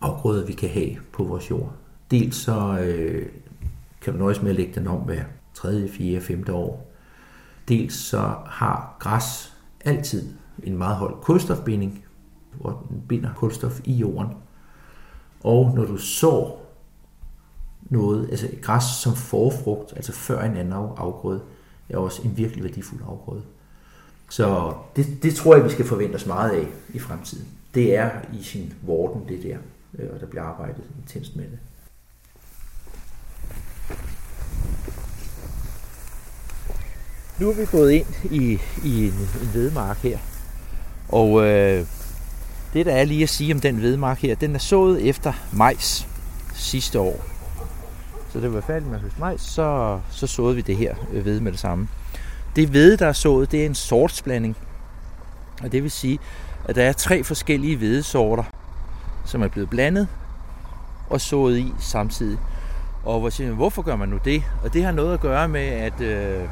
afgrøder, 0.00 0.46
vi 0.46 0.52
kan 0.52 0.68
have 0.68 0.96
på 1.12 1.24
vores 1.24 1.50
jord. 1.50 1.72
Dels 2.10 2.36
så 2.36 2.78
øh, 2.78 3.26
kan 4.00 4.12
du 4.12 4.18
nøjes 4.18 4.42
med 4.42 4.50
at 4.50 4.56
lægge 4.56 4.72
den 4.74 4.86
om 4.86 5.00
hver 5.00 5.24
3., 5.54 5.88
4., 5.88 6.20
5. 6.20 6.44
år. 6.52 6.92
Dels 7.68 7.94
så 7.94 8.34
har 8.46 8.96
græs 8.98 9.52
altid 9.84 10.28
en 10.62 10.78
meget 10.78 10.96
høj 10.96 11.12
kulstofbinding, 11.22 12.04
hvor 12.60 12.86
den 12.88 13.02
binder 13.08 13.30
kulstof 13.36 13.80
i 13.84 13.92
jorden. 13.92 14.32
Og 15.40 15.72
når 15.74 15.84
du 15.84 15.96
sår 15.96 16.65
noget, 17.90 18.28
altså 18.30 18.48
græs 18.62 18.84
som 18.84 19.14
forfrugt, 19.14 19.92
altså 19.96 20.12
før 20.12 20.42
en 20.42 20.56
anden 20.56 20.72
afgrøde, 20.72 21.40
er 21.88 21.96
også 21.96 22.22
en 22.22 22.36
virkelig 22.36 22.64
værdifuld 22.64 23.02
afgrøde. 23.08 23.42
Så 24.30 24.74
det, 24.96 25.06
det 25.22 25.34
tror 25.34 25.54
jeg, 25.54 25.64
vi 25.64 25.70
skal 25.70 25.84
forvente 25.84 26.14
os 26.14 26.26
meget 26.26 26.50
af 26.50 26.66
i 26.94 26.98
fremtiden. 26.98 27.46
Det 27.74 27.96
er 27.96 28.10
i 28.40 28.42
sin 28.42 28.72
vorden, 28.82 29.28
det 29.28 29.42
der, 29.42 29.58
øh, 29.98 30.08
og 30.14 30.20
der 30.20 30.26
bliver 30.26 30.42
arbejdet 30.42 30.84
intenst 31.02 31.36
med 31.36 31.44
det. 31.44 31.58
Nu 37.40 37.50
er 37.50 37.54
vi 37.54 37.66
gået 37.66 37.90
ind 37.90 38.06
i, 38.30 38.58
i 38.84 39.06
en, 39.06 39.14
en 39.42 39.50
vedmark 39.54 39.96
her, 39.96 40.18
og 41.08 41.46
øh, 41.46 41.86
det 42.72 42.86
der 42.86 42.92
er 42.92 43.04
lige 43.04 43.22
at 43.22 43.28
sige 43.28 43.54
om 43.54 43.60
den 43.60 43.82
vedmark 43.82 44.18
her, 44.18 44.34
den 44.34 44.54
er 44.54 44.58
sået 44.58 45.08
efter 45.08 45.32
majs 45.52 46.08
sidste 46.54 47.00
år 47.00 47.35
efter 48.36 48.48
det 48.48 48.54
var 48.54 48.60
færdigt 48.60 48.90
med 48.90 48.98
høst 48.98 49.18
majs, 49.18 49.40
så, 49.40 50.00
så 50.10 50.26
såede 50.26 50.56
vi 50.56 50.60
det 50.60 50.76
her 50.76 50.94
øh, 51.12 51.24
ved 51.24 51.40
med 51.40 51.52
det 51.52 51.60
samme. 51.60 51.88
Det 52.56 52.72
ved, 52.72 52.96
der 52.96 53.06
er 53.06 53.12
sået, 53.12 53.52
det 53.52 53.62
er 53.62 53.66
en 53.66 53.74
sortsblanding. 53.74 54.56
Og 55.62 55.72
det 55.72 55.82
vil 55.82 55.90
sige, 55.90 56.18
at 56.64 56.76
der 56.76 56.82
er 56.82 56.92
tre 56.92 57.24
forskellige 57.24 57.76
hvedesorter, 57.76 58.44
som 59.24 59.42
er 59.42 59.48
blevet 59.48 59.70
blandet 59.70 60.08
og 61.10 61.20
sået 61.20 61.58
i 61.58 61.72
samtidig. 61.78 62.38
Og 63.04 63.30
hvorfor 63.54 63.82
gør 63.82 63.96
man 63.96 64.08
nu 64.08 64.18
det? 64.24 64.42
Og 64.64 64.72
det 64.72 64.84
har 64.84 64.92
noget 64.92 65.14
at 65.14 65.20
gøre 65.20 65.48
med, 65.48 65.60
at 65.60 66.00
øh, 66.00 66.48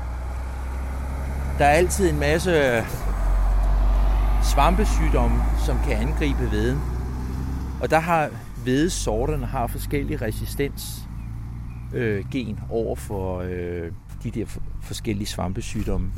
der 1.58 1.64
er 1.64 1.70
altid 1.70 2.10
en 2.10 2.20
masse 2.20 2.50
øh, 2.50 2.82
svampesygdomme, 4.42 5.42
som 5.66 5.78
kan 5.86 5.96
angribe 5.96 6.50
veden. 6.50 6.80
Og 7.80 7.90
der 7.90 7.98
har 7.98 8.30
hvedesorterne 8.62 9.46
har 9.46 9.66
forskellig 9.66 10.22
resistens 10.22 11.03
øh, 11.94 12.30
gen 12.30 12.60
over 12.70 12.96
for 12.96 13.40
øh, 13.40 13.92
de 14.22 14.30
der 14.30 14.46
forskellige 14.82 15.26
svampesygdomme. 15.26 16.12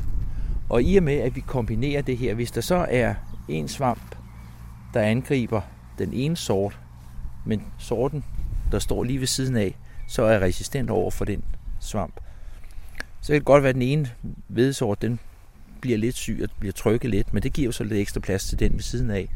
Og 0.69 0.83
i 0.83 0.97
og 0.97 1.03
med, 1.03 1.17
at 1.17 1.35
vi 1.35 1.41
kombinerer 1.41 2.01
det 2.01 2.17
her, 2.17 2.33
hvis 2.33 2.51
der 2.51 2.61
så 2.61 2.85
er 2.89 3.13
en 3.47 3.67
svamp, 3.67 4.15
der 4.93 5.01
angriber 5.01 5.61
den 5.97 6.13
ene 6.13 6.37
sort, 6.37 6.79
men 7.45 7.63
sorten, 7.79 8.23
der 8.71 8.79
står 8.79 9.03
lige 9.03 9.19
ved 9.19 9.27
siden 9.27 9.55
af, 9.55 9.75
så 10.07 10.23
er 10.23 10.39
resistent 10.39 10.89
over 10.89 11.11
for 11.11 11.25
den 11.25 11.43
svamp. 11.79 12.19
Så 13.21 13.27
kan 13.27 13.39
det 13.39 13.45
godt 13.45 13.63
være, 13.63 13.69
at 13.69 13.75
den 13.75 13.81
ene 13.81 14.09
hvedesort, 14.47 15.01
den 15.01 15.19
bliver 15.81 15.97
lidt 15.97 16.15
syg 16.15 16.39
og 16.43 16.49
bliver 16.59 16.73
trykket 16.73 17.09
lidt, 17.09 17.33
men 17.33 17.43
det 17.43 17.53
giver 17.53 17.65
jo 17.65 17.71
så 17.71 17.83
lidt 17.83 17.99
ekstra 17.99 18.19
plads 18.19 18.45
til 18.45 18.59
den 18.59 18.73
ved 18.73 18.81
siden 18.81 19.09
af. 19.09 19.29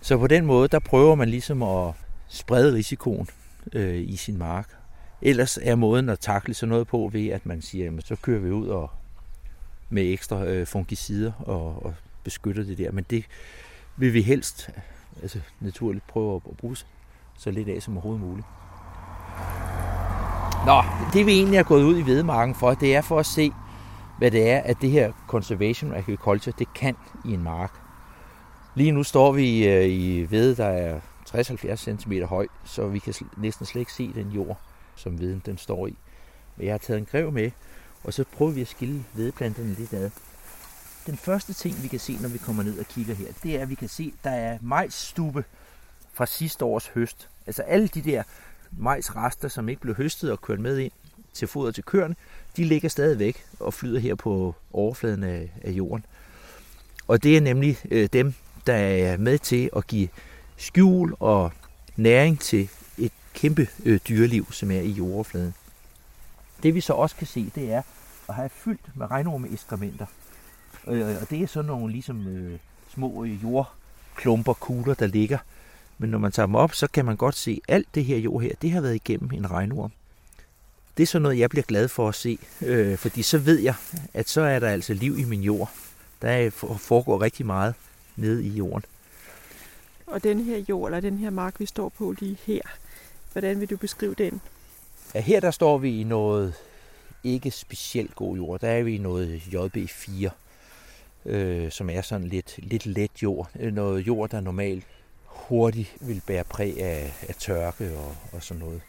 Så 0.00 0.18
på 0.18 0.26
den 0.26 0.46
måde, 0.46 0.68
der 0.68 0.78
prøver 0.78 1.14
man 1.14 1.28
ligesom 1.28 1.62
at 1.62 1.92
sprede 2.28 2.74
risikoen 2.74 3.28
øh, 3.72 4.08
i 4.08 4.16
sin 4.16 4.38
mark. 4.38 4.68
Ellers 5.22 5.58
er 5.62 5.74
måden 5.74 6.08
at 6.08 6.18
takle 6.18 6.54
sådan 6.54 6.68
noget 6.68 6.86
på 6.86 7.10
ved, 7.12 7.28
at 7.28 7.46
man 7.46 7.62
siger, 7.62 7.84
jamen, 7.84 8.00
så 8.00 8.16
kører 8.16 8.40
vi 8.40 8.50
ud 8.50 8.68
og 8.68 8.90
med 9.90 10.12
ekstra 10.12 10.44
øh, 10.44 10.66
fungicider 10.66 11.32
og, 11.38 11.86
og 11.86 11.94
beskytter 12.24 12.64
det 12.64 12.78
der. 12.78 12.92
Men 12.92 13.04
det 13.10 13.24
vil 13.96 14.14
vi 14.14 14.22
helst 14.22 14.70
altså, 15.22 15.40
naturligt 15.60 16.06
prøve 16.06 16.36
at 16.36 16.56
bruge 16.56 16.76
så 17.38 17.50
lidt 17.50 17.68
af 17.68 17.82
som 17.82 17.94
overhovedet 17.96 18.26
muligt. 18.26 18.46
Nå, 20.66 20.82
det 21.12 21.26
vi 21.26 21.32
egentlig 21.32 21.58
er 21.58 21.62
gået 21.62 21.82
ud 21.82 21.98
i 21.98 22.06
vedmarken 22.06 22.54
for, 22.54 22.74
det 22.74 22.96
er 22.96 23.00
for 23.00 23.18
at 23.18 23.26
se, 23.26 23.52
hvad 24.18 24.30
det 24.30 24.50
er, 24.50 24.60
at 24.60 24.76
det 24.80 24.90
her 24.90 25.12
conservation 25.28 25.94
agriculture, 25.94 26.54
det 26.58 26.74
kan 26.74 26.96
i 27.24 27.32
en 27.32 27.42
mark. 27.42 27.72
Lige 28.74 28.92
nu 28.92 29.02
står 29.02 29.32
vi 29.32 29.68
øh, 29.68 29.88
i 29.88 30.26
ved, 30.30 30.56
der 30.56 30.66
er 30.66 31.00
60-70 31.28 31.76
cm 31.76 32.12
høj, 32.12 32.46
så 32.64 32.88
vi 32.88 32.98
kan 32.98 33.14
næsten 33.36 33.66
slet 33.66 33.80
ikke 33.80 33.92
se 33.92 34.12
den 34.14 34.30
jord, 34.30 34.60
som 34.96 35.20
viden 35.20 35.42
den 35.46 35.58
står 35.58 35.86
i. 35.86 35.96
Men 36.56 36.66
jeg 36.66 36.72
har 36.72 36.78
taget 36.78 36.98
en 36.98 37.06
grev 37.06 37.32
med, 37.32 37.50
og 38.04 38.14
så 38.14 38.24
prøver 38.32 38.50
vi 38.52 38.60
at 38.60 38.68
skille 38.68 39.04
vedplanterne 39.14 39.74
lidt 39.74 39.92
ad. 39.92 40.10
Den 41.06 41.16
første 41.16 41.52
ting, 41.52 41.82
vi 41.82 41.88
kan 41.88 41.98
se, 41.98 42.18
når 42.20 42.28
vi 42.28 42.38
kommer 42.38 42.62
ned 42.62 42.78
og 42.78 42.86
kigger 42.86 43.14
her, 43.14 43.26
det 43.42 43.56
er, 43.56 43.62
at 43.62 43.68
vi 43.68 43.74
kan 43.74 43.88
se, 43.88 44.12
at 44.18 44.24
der 44.24 44.30
er 44.30 44.58
majsstube 44.60 45.44
fra 46.12 46.26
sidste 46.26 46.64
års 46.64 46.86
høst. 46.86 47.28
Altså 47.46 47.62
alle 47.62 47.88
de 47.88 48.02
der 48.02 48.22
majsrester, 48.72 49.48
som 49.48 49.68
ikke 49.68 49.80
blev 49.80 49.94
høstet 49.94 50.32
og 50.32 50.40
kørt 50.40 50.60
med 50.60 50.78
ind 50.78 50.92
til 51.32 51.48
foder 51.48 51.72
til 51.72 51.84
køerne, 51.84 52.16
de 52.56 52.64
ligger 52.64 52.88
stadigvæk 52.88 53.44
og 53.60 53.74
flyder 53.74 54.00
her 54.00 54.14
på 54.14 54.54
overfladen 54.72 55.24
af, 55.24 55.52
af 55.62 55.70
jorden. 55.70 56.06
Og 57.08 57.22
det 57.22 57.36
er 57.36 57.40
nemlig 57.40 57.78
øh, 57.90 58.08
dem, 58.12 58.34
der 58.66 58.74
er 58.74 59.16
med 59.16 59.38
til 59.38 59.70
at 59.76 59.86
give 59.86 60.08
skjul 60.56 61.14
og 61.20 61.52
næring 61.96 62.40
til 62.40 62.68
kæmpe 63.34 63.68
øh, 63.84 64.00
dyreliv, 64.08 64.52
som 64.52 64.70
er 64.70 64.80
i 64.80 64.90
jordoverfladen. 64.90 65.54
Det 66.62 66.74
vi 66.74 66.80
så 66.80 66.92
også 66.92 67.16
kan 67.16 67.26
se, 67.26 67.52
det 67.54 67.72
er 67.72 67.82
at 68.28 68.34
have 68.34 68.48
fyldt 68.48 68.96
med 68.96 69.10
regnorme 69.10 69.48
ekskrementer. 69.48 70.06
Øh, 70.86 71.10
øh, 71.10 71.16
og 71.22 71.30
det 71.30 71.42
er 71.42 71.46
sådan 71.46 71.66
nogle 71.66 71.92
ligesom 71.92 72.26
øh, 72.26 72.58
små 72.94 73.24
øh, 73.24 73.42
jordklumper, 73.42 74.52
kugler, 74.52 74.94
der 74.94 75.06
ligger. 75.06 75.38
Men 75.98 76.10
når 76.10 76.18
man 76.18 76.32
tager 76.32 76.46
dem 76.46 76.54
op, 76.54 76.74
så 76.74 76.86
kan 76.86 77.04
man 77.04 77.16
godt 77.16 77.34
se, 77.34 77.60
at 77.68 77.74
alt 77.74 77.94
det 77.94 78.04
her 78.04 78.16
jord 78.16 78.42
her, 78.42 78.52
det 78.62 78.70
har 78.70 78.80
været 78.80 78.94
igennem 78.94 79.30
en 79.32 79.50
regnorm. 79.50 79.92
Det 80.96 81.02
er 81.02 81.06
sådan 81.06 81.22
noget, 81.22 81.38
jeg 81.38 81.50
bliver 81.50 81.62
glad 81.62 81.88
for 81.88 82.08
at 82.08 82.14
se, 82.14 82.38
øh, 82.62 82.98
fordi 82.98 83.22
så 83.22 83.38
ved 83.38 83.58
jeg, 83.58 83.74
at 84.14 84.28
så 84.28 84.40
er 84.40 84.58
der 84.58 84.68
altså 84.68 84.94
liv 84.94 85.18
i 85.18 85.24
min 85.24 85.42
jord. 85.42 85.72
Der 86.22 86.50
foregår 86.78 87.22
rigtig 87.22 87.46
meget 87.46 87.74
nede 88.16 88.44
i 88.44 88.48
jorden. 88.48 88.84
Og 90.06 90.24
den 90.24 90.40
her 90.40 90.64
jord, 90.68 90.88
eller 90.88 91.00
den 91.00 91.18
her 91.18 91.30
mark, 91.30 91.60
vi 91.60 91.66
står 91.66 91.88
på 91.88 92.14
lige 92.20 92.38
her, 92.46 92.60
hvordan 93.34 93.60
vil 93.60 93.70
du 93.70 93.76
beskrive 93.76 94.14
den? 94.14 94.40
Ja, 95.14 95.20
her 95.20 95.40
der 95.40 95.50
står 95.50 95.78
vi 95.78 96.00
i 96.00 96.04
noget 96.04 96.54
ikke 97.24 97.50
specielt 97.50 98.14
god 98.14 98.36
jord. 98.36 98.60
Der 98.60 98.68
er 98.68 98.82
vi 98.82 98.94
i 98.94 98.98
noget 98.98 99.40
JB4, 99.40 100.30
øh, 101.26 101.70
som 101.70 101.90
er 101.90 102.02
sådan 102.02 102.26
lidt, 102.26 102.58
lidt 102.58 102.86
let 102.86 103.22
jord. 103.22 103.50
Øh, 103.60 103.72
noget 103.72 104.06
jord, 104.06 104.30
der 104.30 104.40
normalt 104.40 104.84
hurtigt 105.24 105.96
vil 106.00 106.22
bære 106.26 106.44
præg 106.44 106.82
af, 106.82 107.14
af 107.28 107.34
tørke 107.34 107.98
og, 107.98 108.16
og 108.32 108.42
sådan 108.42 108.60
noget. 108.62 108.80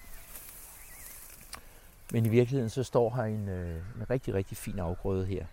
Men 2.11 2.25
i 2.25 2.29
virkeligheden 2.29 2.69
så 2.69 2.83
står 2.83 3.15
her 3.15 3.23
en, 3.23 3.49
øh, 3.49 3.75
en 3.75 4.09
rigtig, 4.09 4.33
rigtig 4.33 4.57
fin 4.57 4.79
afgrøde 4.79 5.25
her. 5.25 5.45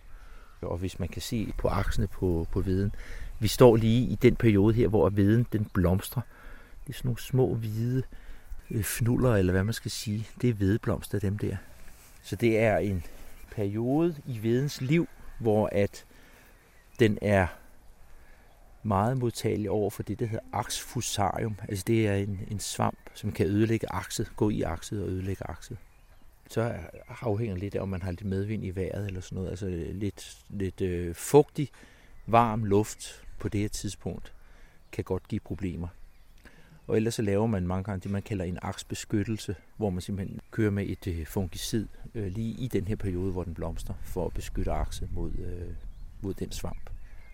Og 0.61 0.77
hvis 0.77 0.99
man 0.99 1.09
kan 1.09 1.21
se 1.21 1.53
på 1.57 1.67
aksene 1.67 2.07
på, 2.07 2.47
på 2.51 2.61
viden, 2.61 2.95
vi 3.39 3.47
står 3.47 3.75
lige 3.75 4.07
i 4.07 4.15
den 4.15 4.35
periode 4.35 4.73
her, 4.73 4.87
hvor 4.87 5.09
viden 5.09 5.47
den 5.51 5.65
blomstrer. 5.73 6.21
Det 6.87 6.93
er 6.93 6.97
sådan 6.97 7.07
nogle 7.07 7.21
små 7.21 7.55
hvide 7.55 8.03
fnuller, 8.81 9.35
eller 9.35 9.53
hvad 9.53 9.63
man 9.63 9.73
skal 9.73 9.91
sige. 9.91 10.27
Det 10.41 10.49
er 10.49 10.53
hvedeblomster, 10.53 11.19
dem 11.19 11.37
der. 11.37 11.57
Så 12.23 12.35
det 12.35 12.59
er 12.59 12.77
en 12.77 13.03
periode 13.51 14.15
i 14.25 14.43
vedens 14.43 14.81
liv, 14.81 15.07
hvor 15.39 15.69
at 15.71 16.05
den 16.99 17.17
er 17.21 17.47
meget 18.83 19.17
modtagelig 19.17 19.69
over 19.69 19.89
for 19.89 20.03
det, 20.03 20.19
der 20.19 20.25
hedder 20.25 20.45
axfusarium. 20.53 21.55
Altså 21.69 21.83
det 21.87 22.07
er 22.07 22.15
en, 22.15 22.39
en 22.51 22.59
svamp, 22.59 22.99
som 23.13 23.31
kan 23.31 23.47
ødelægge 23.47 23.91
akset, 23.91 24.31
gå 24.35 24.49
i 24.49 24.61
akset 24.61 25.03
og 25.03 25.09
ødelægge 25.09 25.49
akset. 25.49 25.77
Så 26.49 26.75
afhænger 27.21 27.55
lidt 27.55 27.75
af, 27.75 27.81
om 27.81 27.89
man 27.89 28.01
har 28.01 28.11
lidt 28.11 28.25
medvind 28.25 28.65
i 28.65 28.69
vejret 28.69 29.07
eller 29.07 29.21
sådan 29.21 29.35
noget. 29.35 29.49
Altså 29.49 29.67
lidt, 29.93 30.37
lidt 30.49 30.81
øh, 30.81 31.15
fugtig, 31.15 31.69
varm 32.27 32.63
luft 32.63 33.23
på 33.39 33.49
det 33.49 33.61
her 33.61 33.67
tidspunkt 33.67 34.33
kan 34.91 35.03
godt 35.03 35.27
give 35.27 35.39
problemer. 35.39 35.87
Og 36.87 36.97
ellers 36.97 37.13
så 37.13 37.21
laver 37.21 37.47
man 37.47 37.67
mange 37.67 37.83
gange 37.83 37.99
det, 38.03 38.11
man 38.11 38.21
kalder 38.21 38.45
en 38.45 38.59
aksbeskyttelse, 38.61 39.55
hvor 39.77 39.89
man 39.89 40.01
simpelthen 40.01 40.39
kører 40.51 40.71
med 40.71 40.87
et 40.87 41.07
øh, 41.07 41.25
fungicid 41.25 41.87
øh, 42.15 42.31
lige 42.31 42.51
i 42.51 42.67
den 42.67 42.87
her 42.87 42.95
periode, 42.95 43.31
hvor 43.31 43.43
den 43.43 43.53
blomster, 43.53 43.93
for 44.03 44.25
at 44.25 44.33
beskytte 44.33 44.71
akset 44.71 45.09
mod, 45.13 45.31
øh, 45.31 45.75
mod 46.21 46.33
den 46.33 46.51
svamp. 46.51 46.89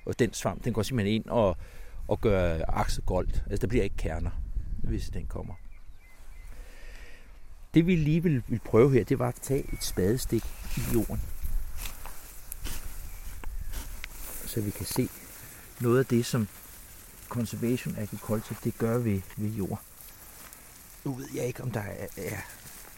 Og 0.05 0.19
den 0.19 0.33
svamp, 0.33 0.63
den 0.63 0.73
går 0.73 0.83
simpelthen 0.83 1.15
ind 1.15 1.25
og, 1.25 1.57
og 2.07 2.21
gør 2.21 2.59
akset 2.67 3.05
goldt. 3.05 3.43
Altså 3.49 3.61
der 3.61 3.67
bliver 3.67 3.83
ikke 3.83 3.97
kerner, 3.97 4.31
hvis 4.83 5.09
den 5.09 5.25
kommer. 5.25 5.53
Det 7.73 7.87
vi 7.87 7.95
lige 7.95 8.23
vil, 8.23 8.43
vil 8.47 8.59
prøve 8.65 8.93
her, 8.93 9.03
det 9.03 9.19
var 9.19 9.27
at 9.27 9.35
tage 9.35 9.73
et 9.73 9.83
spadestik 9.83 10.43
i 10.77 10.81
jorden. 10.93 11.21
Så 14.45 14.61
vi 14.61 14.69
kan 14.69 14.85
se 14.85 15.07
noget 15.81 15.99
af 15.99 16.05
det, 16.05 16.25
som 16.25 16.47
conservation 17.29 17.95
agriculture, 17.97 18.59
det 18.63 18.77
gør 18.77 18.97
ved, 18.97 19.21
ved 19.37 19.49
jord. 19.49 19.81
Nu 21.05 21.13
ved 21.13 21.27
jeg 21.35 21.45
ikke, 21.45 21.63
om 21.63 21.71
der 21.71 21.79
er, 21.79 22.07
er 22.17 22.37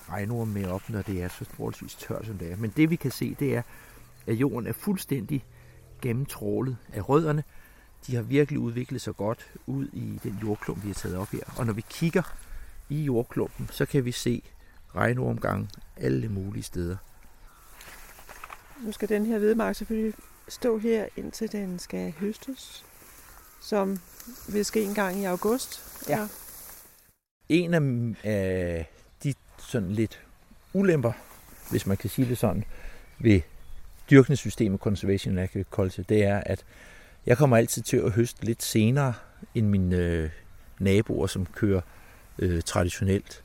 regnord 0.09 0.47
med 0.47 0.65
op, 0.65 0.89
når 0.89 1.01
det 1.01 1.23
er 1.23 1.27
så 1.27 1.45
forholdsvis 1.45 1.95
tørt, 1.95 2.25
som 2.25 2.38
det 2.38 2.51
er. 2.51 2.55
Men 2.55 2.73
det 2.77 2.89
vi 2.89 2.95
kan 2.95 3.11
se, 3.11 3.36
det 3.39 3.55
er, 3.55 3.61
at 4.27 4.34
jorden 4.34 4.67
er 4.67 4.73
fuldstændig 4.73 5.45
gennemtrålet 6.01 6.77
af 6.93 7.09
rødderne. 7.09 7.43
De 8.07 8.15
har 8.15 8.21
virkelig 8.21 8.59
udviklet 8.59 9.01
sig 9.01 9.15
godt 9.15 9.51
ud 9.67 9.88
i 9.93 10.19
den 10.23 10.39
jordklump, 10.43 10.84
vi 10.84 10.88
har 10.89 10.93
taget 10.93 11.17
op 11.17 11.27
her. 11.27 11.43
Og 11.57 11.65
når 11.65 11.73
vi 11.73 11.84
kigger 11.89 12.36
i 12.89 13.03
jordklumpen, 13.03 13.67
så 13.71 13.86
kan 13.86 14.05
vi 14.05 14.11
se 14.11 14.43
regnormgang 14.95 15.69
alle 15.97 16.29
mulige 16.29 16.63
steder. 16.63 16.97
Nu 18.79 18.91
skal 18.91 19.09
den 19.09 19.25
her 19.25 19.38
hvedemark 19.38 19.75
selvfølgelig 19.75 20.13
stå 20.47 20.77
her, 20.77 21.07
indtil 21.15 21.51
den 21.51 21.79
skal 21.79 22.11
høstes, 22.11 22.86
som 23.62 23.99
vil 24.47 24.66
ske 24.66 24.84
en 24.84 24.93
gang 24.93 25.20
i 25.20 25.24
august. 25.24 25.82
Ja. 26.09 26.28
En 27.49 27.74
af 28.24 28.86
de 29.24 29.34
sådan 29.57 29.91
lidt 29.91 30.22
ulemper, 30.74 31.12
hvis 31.70 31.86
man 31.86 31.97
kan 31.97 32.09
sige 32.09 32.30
det 32.30 32.38
sådan, 32.38 32.64
ved 33.20 33.41
dyrkningssystemet 34.12 34.80
Conservation 34.80 35.38
Agriculture, 35.38 36.05
det 36.09 36.24
er, 36.24 36.41
at 36.45 36.66
jeg 37.26 37.38
kommer 37.38 37.57
altid 37.57 37.82
til 37.82 37.97
at 37.97 38.12
høste 38.12 38.45
lidt 38.45 38.64
senere 38.64 39.14
end 39.55 39.68
mine 39.68 39.95
øh, 39.95 40.30
naboer, 40.80 41.28
som 41.28 41.45
kører 41.45 41.82
øh, 42.39 42.62
traditionelt. 42.62 43.43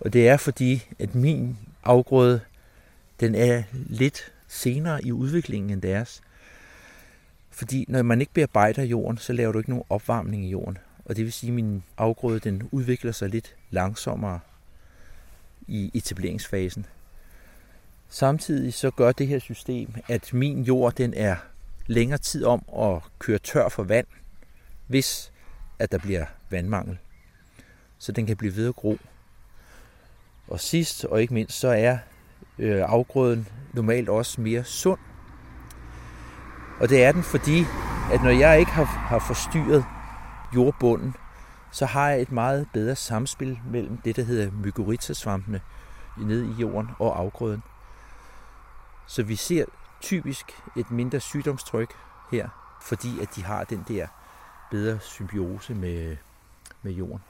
Og 0.00 0.12
det 0.12 0.28
er 0.28 0.36
fordi, 0.36 0.88
at 0.98 1.14
min 1.14 1.58
afgrøde, 1.84 2.40
den 3.20 3.34
er 3.34 3.62
lidt 3.72 4.32
senere 4.48 5.04
i 5.04 5.12
udviklingen 5.12 5.70
end 5.70 5.82
deres. 5.82 6.22
Fordi 7.54 7.84
når 7.88 8.02
man 8.02 8.20
ikke 8.20 8.32
bearbejder 8.32 8.82
jorden, 8.82 9.18
så 9.18 9.32
laver 9.32 9.52
du 9.52 9.58
ikke 9.58 9.70
nogen 9.70 9.84
opvarmning 9.90 10.44
i 10.44 10.48
jorden. 10.48 10.78
Og 11.04 11.16
det 11.16 11.24
vil 11.24 11.32
sige, 11.32 11.50
at 11.50 11.54
min 11.54 11.82
afgrøde 11.96 12.40
den 12.40 12.68
udvikler 12.72 13.12
sig 13.12 13.28
lidt 13.28 13.56
langsommere 13.70 14.40
i 15.66 15.90
etableringsfasen. 15.94 16.86
Samtidig 18.08 18.74
så 18.74 18.90
gør 18.90 19.12
det 19.12 19.26
her 19.26 19.38
system, 19.38 19.94
at 20.08 20.32
min 20.32 20.62
jord 20.62 20.94
den 20.94 21.14
er 21.14 21.36
længere 21.86 22.18
tid 22.18 22.44
om 22.44 22.64
at 22.78 23.02
køre 23.18 23.38
tør 23.38 23.68
for 23.68 23.82
vand, 23.82 24.06
hvis 24.86 25.32
at 25.78 25.92
der 25.92 25.98
bliver 25.98 26.26
vandmangel. 26.50 26.98
Så 27.98 28.12
den 28.12 28.26
kan 28.26 28.36
blive 28.36 28.56
ved 28.56 28.68
at 28.68 28.74
gro. 28.74 28.98
Og 30.48 30.60
sidst 30.60 31.04
og 31.04 31.22
ikke 31.22 31.34
mindst, 31.34 31.58
så 31.58 31.68
er 31.68 31.98
øh, 32.58 32.82
afgrøden 32.86 33.48
normalt 33.72 34.08
også 34.08 34.40
mere 34.40 34.64
sund. 34.64 35.00
Og 36.80 36.88
det 36.88 37.04
er 37.04 37.12
den, 37.12 37.22
fordi 37.22 37.60
at 38.12 38.22
når 38.22 38.30
jeg 38.30 38.60
ikke 38.60 38.72
har, 38.72 38.84
har 38.84 39.18
forstyrret 39.18 39.84
jordbunden, 40.54 41.16
så 41.70 41.86
har 41.86 42.08
jeg 42.08 42.20
et 42.20 42.32
meget 42.32 42.68
bedre 42.72 42.96
samspil 42.96 43.60
mellem 43.70 43.96
det, 43.96 44.16
der 44.16 44.22
hedder 44.22 44.50
mykorrhizasvampene 44.50 45.60
nede 46.18 46.46
i 46.46 46.52
jorden 46.60 46.90
og 46.98 47.18
afgrøden. 47.18 47.62
Så 49.06 49.22
vi 49.22 49.36
ser 49.36 49.64
typisk 50.00 50.46
et 50.76 50.90
mindre 50.90 51.20
sygdomstryk 51.20 51.94
her, 52.30 52.48
fordi 52.82 53.20
at 53.20 53.28
de 53.36 53.44
har 53.44 53.64
den 53.64 53.84
der 53.88 54.06
bedre 54.70 55.00
symbiose 55.00 55.74
med, 55.74 56.16
med 56.82 56.92
jorden. 56.92 57.22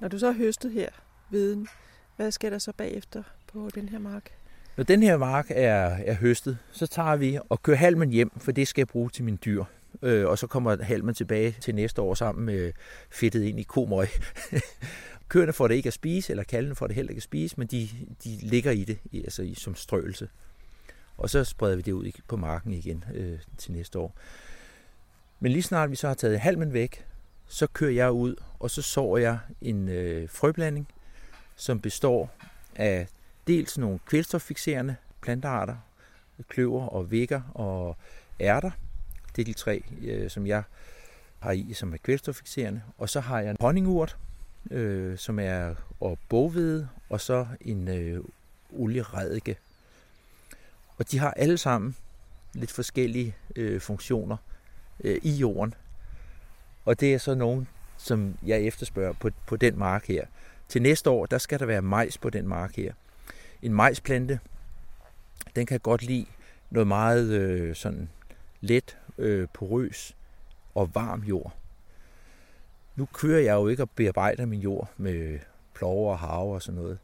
Når 0.00 0.08
du 0.08 0.18
så 0.18 0.26
har 0.26 0.38
høstet 0.38 0.72
her 0.72 0.88
viden, 1.30 1.68
hvad 2.16 2.32
sker 2.32 2.50
der 2.50 2.58
så 2.58 2.72
bagefter 2.72 3.22
på 3.52 3.70
den 3.74 3.88
her 3.88 3.98
mark? 3.98 4.41
Når 4.76 4.84
den 4.84 5.02
her 5.02 5.16
mark 5.16 5.46
er, 5.50 5.84
er 5.84 6.14
høstet, 6.14 6.58
så 6.70 6.86
tager 6.86 7.16
vi 7.16 7.38
og 7.48 7.62
kører 7.62 7.76
halmen 7.76 8.10
hjem, 8.10 8.32
for 8.36 8.52
det 8.52 8.68
skal 8.68 8.80
jeg 8.80 8.88
bruge 8.88 9.10
til 9.10 9.24
mine 9.24 9.36
dyr. 9.36 9.64
Øh, 10.02 10.26
og 10.26 10.38
så 10.38 10.46
kommer 10.46 10.82
halmen 10.82 11.14
tilbage 11.14 11.56
til 11.60 11.74
næste 11.74 12.02
år 12.02 12.14
sammen 12.14 12.46
med 12.46 12.72
fedtet 13.10 13.42
ind 13.42 13.60
i 13.60 13.62
komøg. 13.62 14.08
Køerne 15.28 15.52
får 15.52 15.68
det 15.68 15.74
ikke 15.74 15.86
at 15.86 15.92
spise, 15.92 16.30
eller 16.30 16.44
kalvene 16.44 16.74
får 16.74 16.86
det 16.86 16.96
heller 16.96 17.10
ikke 17.10 17.18
at 17.18 17.22
spise, 17.22 17.54
men 17.58 17.66
de, 17.66 17.88
de 18.24 18.38
ligger 18.42 18.70
i 18.70 18.84
det 18.84 18.98
altså 19.14 19.42
i, 19.42 19.54
som 19.54 19.74
strøelse. 19.74 20.28
Og 21.16 21.30
så 21.30 21.44
spreder 21.44 21.76
vi 21.76 21.82
det 21.82 21.92
ud 21.92 22.10
på 22.28 22.36
marken 22.36 22.72
igen 22.72 23.04
øh, 23.14 23.38
til 23.58 23.72
næste 23.72 23.98
år. 23.98 24.16
Men 25.40 25.52
lige 25.52 25.62
snart 25.62 25.90
vi 25.90 25.96
så 25.96 26.06
har 26.06 26.14
taget 26.14 26.40
halmen 26.40 26.72
væk, 26.72 27.04
så 27.46 27.66
kører 27.66 27.92
jeg 27.92 28.10
ud, 28.10 28.36
og 28.58 28.70
så 28.70 28.82
sår 28.82 29.16
jeg 29.16 29.38
en 29.60 29.88
øh, 29.88 30.28
frøblanding, 30.28 30.88
som 31.56 31.80
består 31.80 32.30
af 32.76 33.06
dels 33.46 33.78
nogle 33.78 33.98
kvælstoffixerende 34.06 34.96
plantearter, 35.20 35.76
kløver 36.48 36.86
og 36.86 37.10
vækker 37.10 37.40
og 37.54 37.96
ærter. 38.40 38.70
Det 39.36 39.42
er 39.42 39.46
de 39.46 39.52
tre, 39.52 39.82
øh, 40.02 40.30
som 40.30 40.46
jeg 40.46 40.62
har 41.38 41.52
i, 41.52 41.72
som 41.72 41.92
er 41.92 41.96
kvælstoffixerende. 41.96 42.82
Og 42.98 43.08
så 43.08 43.20
har 43.20 43.40
jeg 43.40 43.50
en 43.50 43.56
honningurt, 43.60 44.16
øh, 44.70 45.18
som 45.18 45.38
er 45.38 45.74
og 46.00 46.18
boghvede, 46.28 46.88
og 47.10 47.20
så 47.20 47.46
en 47.60 47.88
øh, 47.88 48.24
olieredike. 48.70 49.56
Og 50.96 51.10
de 51.10 51.18
har 51.18 51.30
alle 51.30 51.58
sammen 51.58 51.96
lidt 52.54 52.70
forskellige 52.70 53.36
øh, 53.56 53.80
funktioner 53.80 54.36
øh, 55.04 55.18
i 55.22 55.30
jorden. 55.30 55.74
Og 56.84 57.00
det 57.00 57.14
er 57.14 57.18
så 57.18 57.34
nogen, 57.34 57.68
som 57.96 58.34
jeg 58.46 58.60
efterspørger 58.60 59.12
på, 59.12 59.30
på 59.46 59.56
den 59.56 59.78
mark 59.78 60.06
her. 60.06 60.26
Til 60.68 60.82
næste 60.82 61.10
år, 61.10 61.26
der 61.26 61.38
skal 61.38 61.58
der 61.58 61.66
være 61.66 61.82
majs 61.82 62.18
på 62.18 62.30
den 62.30 62.48
mark 62.48 62.76
her. 62.76 62.92
En 63.62 63.74
majsplante, 63.74 64.40
den 65.56 65.66
kan 65.66 65.80
godt 65.80 66.02
lide 66.02 66.26
noget 66.70 66.86
meget 66.86 67.28
øh, 67.28 67.74
sådan 67.76 68.08
let, 68.60 68.98
øh, 69.18 69.48
porøs 69.54 70.16
og 70.74 70.94
varm 70.94 71.22
jord. 71.22 71.56
Nu 72.96 73.08
kører 73.12 73.40
jeg 73.40 73.54
jo 73.54 73.68
ikke 73.68 73.82
og 73.82 73.90
bearbejder 73.90 74.46
min 74.46 74.60
jord 74.60 74.90
med 74.96 75.38
plover 75.74 76.12
og 76.12 76.18
haver 76.18 76.54
og 76.54 76.62
sådan 76.62 76.80
noget. 76.80 76.98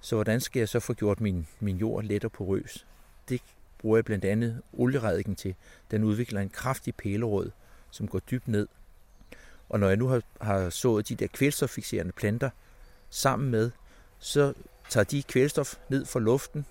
Så 0.00 0.16
hvordan 0.16 0.40
skal 0.40 0.60
jeg 0.60 0.68
så 0.68 0.80
få 0.80 0.94
gjort 0.94 1.20
min, 1.20 1.46
min 1.60 1.76
jord 1.76 2.04
let 2.04 2.24
og 2.24 2.32
porøs? 2.32 2.86
Det 3.28 3.42
bruger 3.78 3.96
jeg 3.96 4.04
blandt 4.04 4.24
andet 4.24 4.62
oliereddiken 4.72 5.36
til. 5.36 5.54
Den 5.90 6.04
udvikler 6.04 6.40
en 6.40 6.48
kraftig 6.48 6.94
pælerød, 6.94 7.50
som 7.90 8.08
går 8.08 8.18
dybt 8.18 8.48
ned. 8.48 8.68
Og 9.68 9.80
når 9.80 9.88
jeg 9.88 9.96
nu 9.96 10.08
har, 10.08 10.22
har 10.40 10.70
sået 10.70 11.08
de 11.08 11.14
der 11.14 11.26
kvælstoffixerende 11.26 12.12
planter 12.12 12.50
sammen 13.10 13.50
med, 13.50 13.70
så 14.18 14.54
tager 14.88 15.04
de 15.04 15.22
kvælstof 15.22 15.74
ned 15.88 16.06
fra 16.06 16.20
luften 16.20 16.66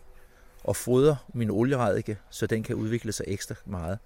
og 0.64 0.76
fodrer 0.76 1.16
min 1.34 1.49
olieredike, 1.49 2.18
så 2.30 2.47
den 2.47 2.64
kan 2.64 2.76
udvikle 2.76 3.11
sig 3.11 3.26
ekstra 3.28 3.55
meget. 3.66 3.99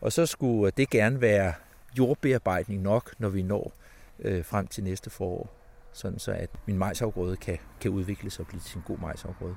Og 0.00 0.12
så 0.12 0.26
skulle 0.26 0.72
det 0.76 0.90
gerne 0.90 1.20
være 1.20 1.52
jordbearbejdning 1.98 2.82
nok, 2.82 3.14
når 3.18 3.28
vi 3.28 3.42
når 3.42 3.72
øh, 4.18 4.44
frem 4.44 4.66
til 4.66 4.84
næste 4.84 5.10
forår, 5.10 5.50
sådan 5.92 6.18
så 6.18 6.32
at 6.32 6.50
min 6.66 6.78
majsafgrøde 6.78 7.36
kan, 7.36 7.58
kan 7.80 7.90
udvikle 7.90 8.30
sig 8.30 8.40
og 8.40 8.46
blive 8.46 8.60
til 8.60 8.76
en 8.76 8.84
god 8.86 8.98
majsafgrøde. 8.98 9.56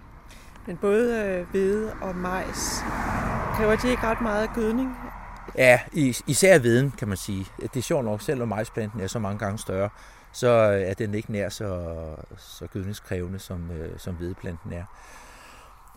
Men 0.67 0.77
både 0.77 1.25
øh, 1.25 1.49
hvede 1.51 1.93
og 2.01 2.15
majs, 2.15 2.79
kræver 3.55 3.75
de 3.75 3.89
ikke 3.89 4.03
ret 4.03 4.21
meget 4.21 4.49
gødning? 4.55 4.89
Ja, 5.57 5.79
især 6.27 6.59
veden, 6.59 6.91
kan 6.91 7.07
man 7.07 7.17
sige. 7.17 7.45
Det 7.61 7.75
er 7.77 7.81
sjovt 7.81 8.05
nok, 8.05 8.21
selvom 8.21 8.47
majsplanten 8.47 8.99
er 8.99 9.07
så 9.07 9.19
mange 9.19 9.39
gange 9.39 9.57
større, 9.59 9.89
så 10.33 10.47
øh, 10.47 10.81
er 10.81 10.93
den 10.93 11.13
ikke 11.13 11.31
nær 11.31 11.49
så, 11.49 11.95
så 12.37 12.67
gødningskrævende, 12.67 13.39
som, 13.39 13.71
øh, 13.71 13.99
som 13.99 14.15
hvedeplanten 14.15 14.73
er. 14.73 14.85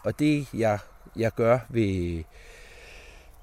Og 0.05 0.18
det, 0.18 0.47
jeg, 0.55 0.78
jeg 1.16 1.32
gør 1.32 1.59
ved 1.68 2.22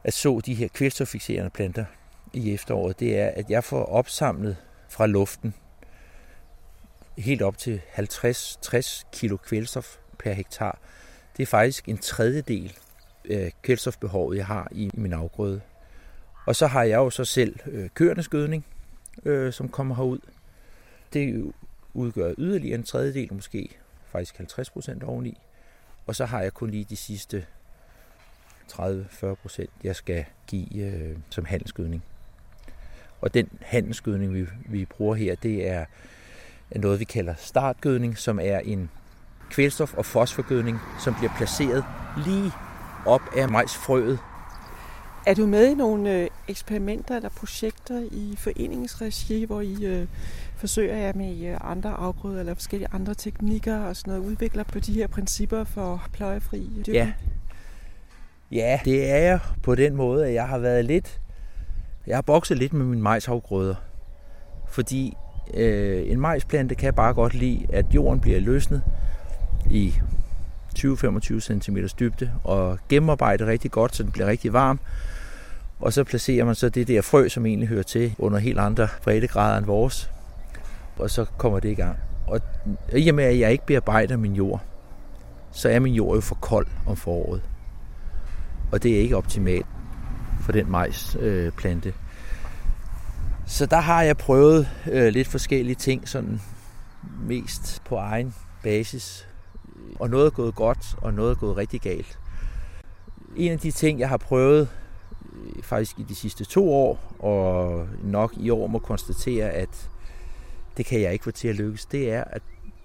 at 0.04 0.14
så 0.14 0.42
de 0.46 0.54
her 0.54 0.68
kvælstoffixerende 0.68 1.50
planter 1.50 1.86
i 2.34 2.54
efteråret, 2.54 3.00
det 3.00 3.20
er, 3.20 3.28
at 3.28 3.50
jeg 3.50 3.64
får 3.64 3.86
opsamlet 3.86 4.58
fra 4.90 5.08
luften 5.08 5.54
helt 7.18 7.42
op 7.42 7.58
til 7.58 7.82
50-60 7.98 9.04
kilo 9.12 9.38
kvælstof 9.38 9.98
per 10.20 10.34
hektar. 10.34 10.80
Det 11.38 11.44
er 11.44 11.48
faktisk 11.48 11.90
en 11.90 11.98
tredjedel 11.98 12.78
af 13.30 13.54
kvælstofbehovet, 13.62 14.38
jeg 14.38 14.46
har 14.46 14.68
i 14.72 14.92
min 14.94 15.14
afgrøde. 15.14 15.62
Og 16.46 16.56
så 16.56 16.68
har 16.68 16.84
jeg 16.84 16.98
jo 16.98 17.10
så 17.10 17.26
selv 17.26 17.60
øh, 17.66 17.90
køernes 17.90 18.28
gødning, 18.28 18.66
øh, 19.26 19.54
som 19.54 19.70
kommer 19.70 19.96
herud. 19.96 20.20
Det 21.14 21.54
udgør 21.94 22.34
yderligere 22.38 22.78
en 22.78 22.84
tredjedel, 22.84 23.34
måske 23.34 23.70
faktisk 24.12 24.38
50 24.38 24.70
procent 24.70 25.04
oveni. 25.04 25.38
Og 26.08 26.16
så 26.16 26.26
har 26.26 26.42
jeg 26.42 26.54
kun 26.54 26.70
lige 26.70 26.86
de 26.90 26.96
sidste 26.96 27.46
30-40 28.72 29.34
procent, 29.34 29.70
jeg 29.84 29.96
skal 29.96 30.26
give 30.48 30.76
øh, 30.76 31.18
som 31.30 31.46
handelsgødning. 31.46 32.04
Og 33.22 33.34
den 33.34 33.50
handelsgødning, 33.62 34.34
vi, 34.34 34.48
vi 34.66 34.86
bruger 34.86 35.16
her, 35.16 35.36
det 35.36 35.68
er 35.68 35.86
noget, 36.76 37.00
vi 37.00 37.06
kalder 37.06 37.34
startgødning, 37.38 38.18
som 38.18 38.40
er 38.40 38.60
en 38.60 38.90
kvælstof- 39.52 39.98
og 39.98 40.06
fosforgødning, 40.06 40.80
som 41.04 41.16
bliver 41.16 41.32
placeret 41.38 41.86
lige 42.26 42.52
op 43.06 43.22
af 43.38 43.50
majsfrøet. 43.50 44.20
Er 45.26 45.34
du 45.34 45.46
med 45.46 45.68
i 45.68 45.76
nogle 45.76 46.18
øh, 46.18 46.30
eksperimenter 46.48 47.16
eller 47.16 47.30
projekter 47.30 48.00
i 48.12 48.36
foreningens 48.38 49.02
regi, 49.02 49.44
hvor 49.44 49.62
I 49.62 49.86
øh, 49.86 50.08
forsøger 50.62 50.98
jeg 50.98 51.14
med 51.16 51.46
øh, 51.46 51.58
andre 51.62 51.90
afgrøder 51.90 52.40
eller 52.40 52.54
forskellige 52.54 52.90
andre 52.94 53.14
teknikker 53.14 53.80
og 53.80 53.96
sådan 53.96 54.14
noget, 54.14 54.26
udvikler 54.26 54.64
på 54.64 54.80
de 54.80 54.94
her 54.94 55.08
principper 55.08 55.64
for 55.64 56.04
pløjefri 56.14 56.60
dyrkning? 56.60 56.96
Ja. 56.96 57.12
ja, 58.52 58.80
det 58.86 59.12
er 59.12 59.18
jeg 59.18 59.40
på 59.64 59.76
den 59.76 59.96
måde, 59.96 60.28
at 60.28 60.34
jeg 60.34 60.48
har 60.48 60.58
været 60.58 60.86
lidt, 60.86 61.20
jeg 62.08 62.18
har 62.18 62.22
bokset 62.22 62.58
lidt 62.58 62.74
med 62.74 62.86
mine 62.86 63.02
majsafgrøder, 63.02 63.76
fordi 64.68 65.18
øh, 65.54 66.12
en 66.12 66.20
majsplante 66.20 66.76
kan 66.76 66.94
bare 66.94 67.14
godt 67.14 67.34
lide, 67.34 67.68
at 67.70 67.86
jorden 67.96 68.20
bliver 68.20 68.40
løsnet 68.40 68.84
i 69.70 69.94
20-25 70.80 71.40
cm 71.40 71.78
dybde 72.00 72.32
og 72.44 72.80
gennemarbejdet 72.90 73.48
rigtig 73.48 73.72
godt, 73.72 73.96
så 73.96 74.04
den 74.04 74.12
bliver 74.12 74.28
rigtig 74.28 74.54
varm. 74.54 74.80
Og 75.80 75.94
så 75.94 76.04
placerer 76.04 76.46
man 76.46 76.56
så 76.56 76.70
det 76.70 76.88
der 76.88 77.02
frø, 77.02 77.28
som 77.28 77.46
egentlig 77.46 77.70
hører 77.70 77.84
til 77.84 78.16
under 78.18 78.40
helt 78.40 78.60
andre 78.60 78.88
breddegrader 79.04 79.58
end 79.58 79.66
vores. 79.66 80.12
Og 81.02 81.10
så 81.10 81.26
kommer 81.38 81.60
det 81.60 81.70
i 81.70 81.74
gang. 81.74 81.98
Og 82.28 82.42
i 82.94 83.10
og 83.10 83.16
med, 83.16 83.24
at 83.24 83.40
jeg 83.40 83.52
ikke 83.52 83.66
bearbejder 83.66 84.18
min 84.18 84.34
jord, 84.34 84.62
så 85.52 85.70
er 85.70 85.80
min 85.80 85.94
jord 85.94 86.16
jo 86.16 86.22
for 86.22 86.36
kold 86.36 86.68
om 86.88 86.96
foråret. 86.96 87.42
Og 88.72 88.84
det 88.84 88.96
er 88.96 89.00
ikke 89.00 89.18
optimalt 89.18 89.66
for 90.42 90.52
den 90.52 90.72
majsplante. 90.72 91.90
Øh, 91.90 91.96
så 93.46 93.66
der 93.66 93.80
har 93.80 94.02
jeg 94.02 94.18
prøvet 94.18 94.70
øh, 94.92 95.08
lidt 95.08 95.28
forskellige 95.28 95.76
ting, 95.76 96.08
sådan 96.08 96.42
mest 97.28 97.82
på 97.86 97.96
egen 97.96 98.36
basis. 98.64 99.28
Og 100.00 100.10
noget 100.10 100.26
er 100.26 100.30
gået 100.30 100.56
godt, 100.56 100.96
og 100.98 101.14
noget 101.14 101.32
er 101.32 101.36
gået 101.36 101.58
rigtig 101.58 101.82
galt. 101.82 102.20
En 103.36 103.52
af 103.52 103.60
de 103.60 103.72
ting, 103.72 104.00
jeg 104.00 104.10
har 104.10 104.18
prøvet 104.18 104.70
øh, 105.34 105.64
faktisk 105.64 106.00
i 106.00 106.04
de 106.04 106.16
sidste 106.16 106.46
to 106.46 106.74
år, 106.74 107.16
og 107.20 107.88
nok 108.04 108.34
i 108.38 108.50
år 108.50 108.68
må 108.68 108.80
konstatere, 108.80 109.50
at 109.50 109.90
det 110.78 110.86
kan 110.86 111.02
jeg 111.02 111.14
ikke 111.14 111.24
få 111.24 111.32
til 111.32 111.48
at 111.48 111.56
lykkes, 111.56 111.86
det 111.86 112.12
er 112.12 112.24
at 112.24 112.42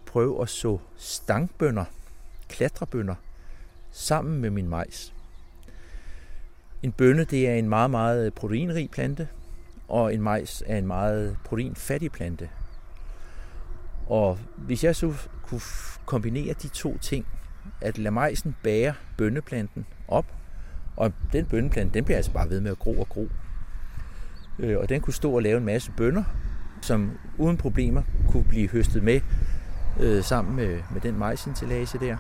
prøve 0.07 0.43
at 0.43 0.49
så 0.49 0.79
stangbønder, 0.97 1.85
klatrebønder, 2.49 3.15
sammen 3.91 4.41
med 4.41 4.51
min 4.51 4.69
majs. 4.69 5.15
En 6.83 6.93
bønne, 6.93 7.25
det 7.25 7.49
er 7.49 7.55
en 7.55 7.69
meget, 7.69 7.91
meget 7.91 8.35
proteinrig 8.35 8.91
plante, 8.91 9.29
og 9.89 10.15
en 10.15 10.23
majs 10.23 10.63
er 10.67 10.79
en 10.79 10.87
meget 10.87 11.37
proteinfattig 11.45 12.13
plante. 12.13 12.51
Og 14.07 14.39
hvis 14.57 14.85
jeg 14.85 14.97
så 14.97 15.15
kunne 15.43 15.61
kombinere 16.07 16.55
de 16.63 16.69
to 16.69 16.99
ting, 16.99 17.27
at 17.81 17.99
lade 17.99 18.15
majsen 18.15 18.57
bære 18.63 18.95
bønneplanten 19.17 19.87
op, 20.09 20.27
og 20.97 21.13
den 21.33 21.47
bønneplante, 21.47 21.95
den 21.95 22.05
bliver 22.05 22.17
altså 22.17 22.33
bare 22.33 22.51
ved 22.51 22.61
med 22.61 22.71
at 22.71 22.79
gro 22.79 23.01
og 23.01 23.09
gro. 23.09 23.29
Øh, 24.59 24.79
og 24.79 24.89
den 24.89 25.01
kunne 25.01 25.15
stå 25.15 25.33
og 25.33 25.43
lave 25.43 25.59
en 25.59 25.65
masse 25.65 25.93
bønner, 25.97 26.25
som 26.87 27.11
uden 27.39 27.57
problemer 27.57 28.03
kunne 28.29 28.45
blive 28.45 28.69
høstet 28.69 29.03
med 29.03 29.21
øh, 30.01 30.25
sammen 30.25 30.57
med, 30.57 30.83
med 30.93 31.01
den 31.01 31.19
majsintillage 31.19 31.99
der. 31.99 32.17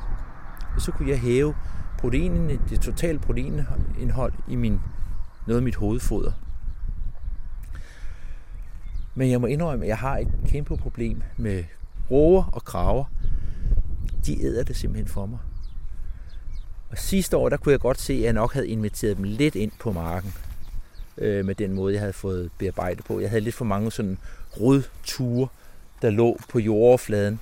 Og 0.74 0.80
så 0.80 0.92
kunne 0.92 1.10
jeg 1.10 1.20
hæve 1.20 1.54
proteinen, 1.98 2.60
det 2.70 2.80
totale 2.80 3.18
proteinindhold 3.18 4.32
i 4.48 4.56
min, 4.56 4.80
noget 5.46 5.60
af 5.60 5.62
mit 5.62 5.74
hovedfoder. 5.74 6.32
Men 9.14 9.30
jeg 9.30 9.40
må 9.40 9.46
indrømme, 9.46 9.84
at 9.84 9.88
jeg 9.88 9.98
har 9.98 10.18
et 10.18 10.28
kæmpe 10.46 10.76
problem 10.76 11.22
med 11.36 11.64
råger 12.10 12.44
og 12.52 12.64
kraver. 12.64 13.04
De 14.26 14.44
æder 14.44 14.64
det 14.64 14.76
simpelthen 14.76 15.08
for 15.08 15.26
mig. 15.26 15.38
Og 16.90 16.98
sidste 16.98 17.36
år, 17.36 17.48
der 17.48 17.56
kunne 17.56 17.72
jeg 17.72 17.80
godt 17.80 18.00
se, 18.00 18.12
at 18.12 18.22
jeg 18.22 18.32
nok 18.32 18.52
havde 18.52 18.68
inviteret 18.68 19.16
dem 19.16 19.24
lidt 19.24 19.54
ind 19.54 19.72
på 19.80 19.92
marken 19.92 20.32
øh, 21.18 21.44
med 21.44 21.54
den 21.54 21.72
måde, 21.72 21.92
jeg 21.92 22.00
havde 22.00 22.12
fået 22.12 22.50
bearbejdet 22.58 23.04
på. 23.04 23.20
Jeg 23.20 23.30
havde 23.30 23.44
lidt 23.44 23.54
for 23.54 23.64
mange 23.64 23.92
sådan 23.92 24.18
rodture, 24.60 25.48
der 26.02 26.10
lå 26.10 26.38
på 26.48 26.58
jordoverfladen 26.58 27.40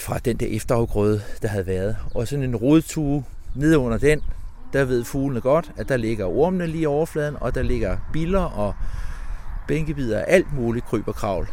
fra 0.00 0.18
den 0.18 0.36
der 0.36 0.46
efterafgrøde, 0.46 1.22
der 1.42 1.48
havde 1.48 1.66
været. 1.66 1.96
Og 2.14 2.28
sådan 2.28 2.44
en 2.44 2.56
rodtue 2.56 3.24
nede 3.54 3.78
under 3.78 3.98
den, 3.98 4.22
der 4.72 4.84
ved 4.84 5.04
fuglene 5.04 5.40
godt, 5.40 5.72
at 5.76 5.88
der 5.88 5.96
ligger 5.96 6.26
ormene 6.26 6.66
lige 6.66 6.82
i 6.82 6.86
overfladen, 6.86 7.36
og 7.40 7.54
der 7.54 7.62
ligger 7.62 7.96
biller 8.12 8.40
og 8.40 8.74
bænkebider 9.68 10.18
og 10.18 10.28
alt 10.28 10.52
muligt 10.52 10.84
kryb 10.84 11.08
og 11.08 11.14
kravl. 11.14 11.48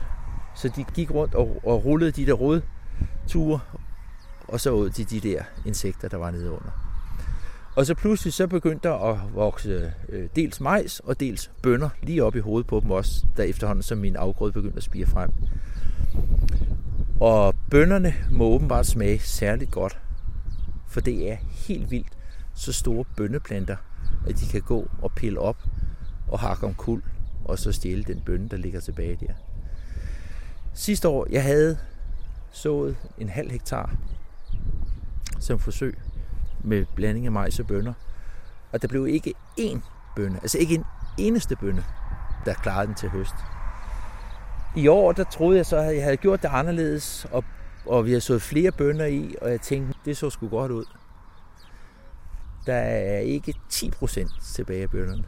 Så 0.56 0.68
de 0.76 0.86
gik 0.94 1.12
rundt 1.12 1.36
og, 1.36 1.62
og 1.64 1.86
rullede 1.86 2.12
de 2.12 2.26
der 2.26 2.34
rodture, 2.34 3.60
og 4.48 4.60
så 4.60 4.72
ud 4.72 4.90
til 4.90 5.10
de 5.10 5.20
der 5.20 5.44
insekter, 5.66 6.08
der 6.10 6.18
var 6.18 6.32
nede 6.32 6.52
under. 6.52 6.91
Og 7.76 7.86
så 7.86 7.96
pludselig 7.96 8.34
så 8.34 8.48
begyndte 8.48 8.88
der 8.88 8.94
at 8.96 9.36
vokse 9.36 9.94
øh, 10.10 10.30
dels 10.36 10.60
majs 10.60 11.00
og 11.00 11.20
dels 11.20 11.52
bønner 11.62 11.90
lige 12.04 12.24
op 12.24 12.36
i 12.36 12.40
hovedet 12.40 12.68
på 12.68 12.80
dem 12.80 12.92
også, 12.92 13.26
der 13.38 13.44
efterhånden 13.44 13.84
som 13.84 13.98
min 13.98 14.16
afgrøde 14.16 14.52
begyndte 14.52 14.78
at 14.78 14.84
spire 14.84 15.06
frem. 15.06 15.32
Og 17.20 17.56
bønnerne 17.70 18.14
må 18.32 18.46
åbenbart 18.46 18.86
smage 18.86 19.20
særligt 19.20 19.72
godt, 19.72 20.00
for 20.88 21.02
det 21.02 21.32
er 21.32 21.38
helt 21.68 21.92
vildt 21.92 22.18
så 22.56 22.74
store 22.74 23.06
bønneplanter, 23.18 23.76
at 24.28 24.40
de 24.40 24.46
kan 24.46 24.62
gå 24.62 24.90
og 25.02 25.12
pille 25.12 25.40
op 25.40 25.58
og 26.28 26.40
hakke 26.40 26.66
om 26.66 26.74
kul 26.74 27.02
og 27.46 27.60
så 27.60 27.72
stjæle 27.72 28.04
den 28.04 28.22
bønne, 28.26 28.50
der 28.50 28.58
ligger 28.58 28.80
tilbage 28.80 29.18
der. 29.20 29.34
Sidste 30.74 31.08
år, 31.08 31.28
jeg 31.32 31.44
havde 31.44 31.78
sået 32.52 32.96
en 33.18 33.30
halv 33.30 33.52
hektar 33.52 33.96
som 35.40 35.60
forsøg 35.60 35.98
med 36.64 36.86
blanding 36.96 37.26
af 37.26 37.32
majs 37.32 37.60
og 37.60 37.68
bønner. 37.68 37.94
Og 38.72 38.82
der 38.82 38.88
blev 38.88 39.08
ikke 39.08 39.34
én 39.60 39.80
bønne, 40.16 40.40
altså 40.42 40.58
ikke 40.58 40.76
en 40.76 40.86
eneste 41.18 41.56
bønne, 41.56 41.84
der 42.46 42.54
klarede 42.54 42.88
den 42.88 42.96
til 42.96 43.10
høst. 43.10 43.36
I 44.76 44.88
år, 44.88 45.12
der 45.12 45.24
troede 45.24 45.58
jeg 45.58 45.66
så, 45.66 45.78
at 45.78 45.96
jeg 45.96 46.04
havde 46.04 46.18
gjort 46.18 46.42
det 46.42 46.50
anderledes, 46.52 47.28
og, 47.32 47.44
og 47.86 48.06
vi 48.06 48.14
har 48.14 48.20
sået 48.20 48.42
flere 48.42 48.72
bønner 48.72 49.06
i, 49.06 49.36
og 49.42 49.52
jeg 49.52 49.62
tænkte, 49.62 50.00
det 50.06 50.18
så 50.18 50.30
sgu 50.30 50.48
godt 50.48 50.72
ud. 50.72 50.86
Der 52.66 52.76
er 52.76 53.20
ikke 53.20 53.54
10% 53.74 54.54
tilbage 54.54 54.84
af 54.84 54.90
bønnerne 54.90 55.26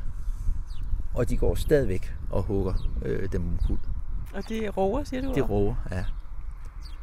og 1.14 1.30
de 1.30 1.38
går 1.38 1.56
stadigvæk 1.56 2.14
og 2.30 2.44
hugger 2.44 2.74
øh, 3.02 3.32
dem 3.32 3.48
omkuld. 3.48 3.80
Og 4.34 4.50
det 4.50 4.66
er 4.66 4.72
roer, 4.72 5.04
siger 5.04 5.22
du? 5.22 5.30
Det 5.30 5.38
er 5.38 5.48
roer, 5.48 5.76
ja. 5.92 6.06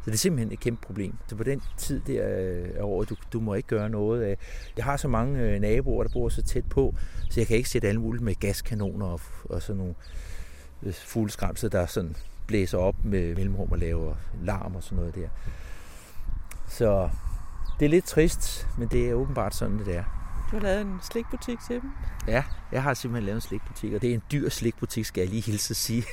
Så 0.01 0.07
det 0.07 0.12
er 0.12 0.18
simpelthen 0.18 0.53
et 0.53 0.61
kæmpe 0.61 0.86
problem. 0.86 1.14
Så 1.26 1.36
på 1.36 1.44
den 1.44 1.62
tid 1.76 2.01
der 2.07 2.22
er 2.22 2.82
over, 2.82 3.05
du, 3.05 3.16
du 3.32 3.40
må 3.40 3.55
ikke 3.55 3.68
gøre 3.68 3.90
noget. 3.90 4.36
Jeg 4.76 4.84
har 4.84 4.96
så 4.96 5.09
mange 5.09 5.40
øh, 5.40 5.61
naboer, 5.61 6.05
der 6.05 6.11
bor 6.12 6.28
så 6.28 6.42
tæt 6.42 6.64
på, 6.64 6.94
så 7.30 7.40
jeg 7.40 7.46
kan 7.46 7.57
ikke 7.57 7.68
sætte 7.68 7.88
alle 7.88 8.01
muligt 8.01 8.24
med 8.24 8.34
gaskanoner 8.34 9.07
og, 9.07 9.20
og 9.44 9.62
sådan 9.62 9.78
nogle 9.78 9.94
øh, 10.82 10.92
fugleskramser, 10.92 11.68
der 11.68 11.86
sådan 11.86 12.16
blæser 12.46 12.78
op 12.78 13.05
med 13.05 13.34
mellemrum 13.34 13.72
og 13.72 13.78
laver 13.78 14.14
larm 14.42 14.76
og 14.76 14.82
sådan 14.82 14.98
noget 14.98 15.14
der. 15.14 15.28
Så 16.68 17.11
det 17.80 17.86
er 17.86 17.90
lidt 17.90 18.05
trist, 18.05 18.68
men 18.78 18.88
det 18.88 19.09
er 19.09 19.14
åbenbart 19.14 19.55
sådan, 19.55 19.78
det 19.78 19.96
er. 19.96 20.05
Du 20.51 20.57
har 20.57 20.62
lavet 20.62 20.80
en 20.80 20.98
slikbutik 21.03 21.59
til 21.68 21.80
dem? 21.80 21.90
Ja, 22.28 22.44
jeg 22.72 22.82
har 22.82 22.94
simpelthen 22.94 23.26
lavet 23.26 23.36
en 23.36 23.40
slikbutik, 23.40 23.92
og 23.92 24.03
det 24.03 24.11
er 24.11 24.14
en 24.14 24.22
dyr 24.32 24.48
slikbutik, 24.48 25.05
skal 25.05 25.20
jeg 25.20 25.30
lige 25.30 25.42
hilse 25.42 25.72
at 25.72 25.76
sige. 25.76 26.05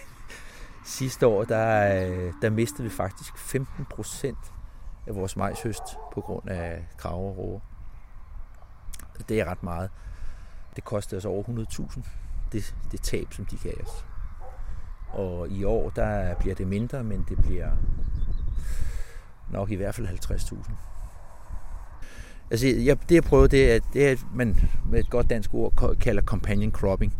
Sidste 0.88 1.27
år, 1.27 1.43
der, 1.43 1.95
øh, 2.07 2.33
der 2.41 2.49
mistede 2.49 2.83
vi 2.83 2.89
faktisk 2.89 3.38
15 3.38 3.85
procent 3.85 4.53
af 5.07 5.15
vores 5.15 5.38
majshøst 5.38 5.83
på 6.13 6.21
grund 6.21 6.49
af 6.49 6.88
krav 6.97 7.29
og 7.29 7.38
råger. 7.38 7.59
Det 9.29 9.39
er 9.39 9.45
ret 9.45 9.63
meget. 9.63 9.89
Det 10.75 10.83
kostede 10.83 11.17
os 11.17 11.25
over 11.25 11.43
100.000, 11.43 12.01
det, 12.51 12.75
det 12.91 13.01
tab, 13.01 13.33
som 13.33 13.45
de 13.45 13.57
gav 13.63 13.73
os. 13.83 14.05
Og 15.09 15.49
i 15.49 15.63
år, 15.63 15.89
der 15.89 16.35
bliver 16.35 16.55
det 16.55 16.67
mindre, 16.67 17.03
men 17.03 17.25
det 17.29 17.38
bliver 17.38 17.71
nok 19.51 19.71
i 19.71 19.75
hvert 19.75 19.95
fald 19.95 20.07
50.000. 20.07 20.71
Altså, 22.51 22.67
jeg, 22.67 23.09
det 23.09 23.15
jeg 23.15 23.23
prøvede, 23.23 23.47
det 23.47 23.75
er, 23.75 23.79
det 23.93 24.07
er, 24.07 24.11
at 24.11 24.25
man 24.33 24.69
med 24.85 24.99
et 24.99 25.09
godt 25.09 25.29
dansk 25.29 25.53
ord 25.53 25.95
kalder 26.01 26.21
companion 26.21 26.71
cropping, 26.71 27.13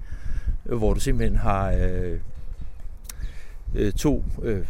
hvor 0.64 0.94
du 0.94 1.00
simpelthen 1.00 1.38
har 1.38 1.72
øh, 1.72 2.20
øh, 3.76 3.94
to 3.94 4.24
øh, 4.44 4.66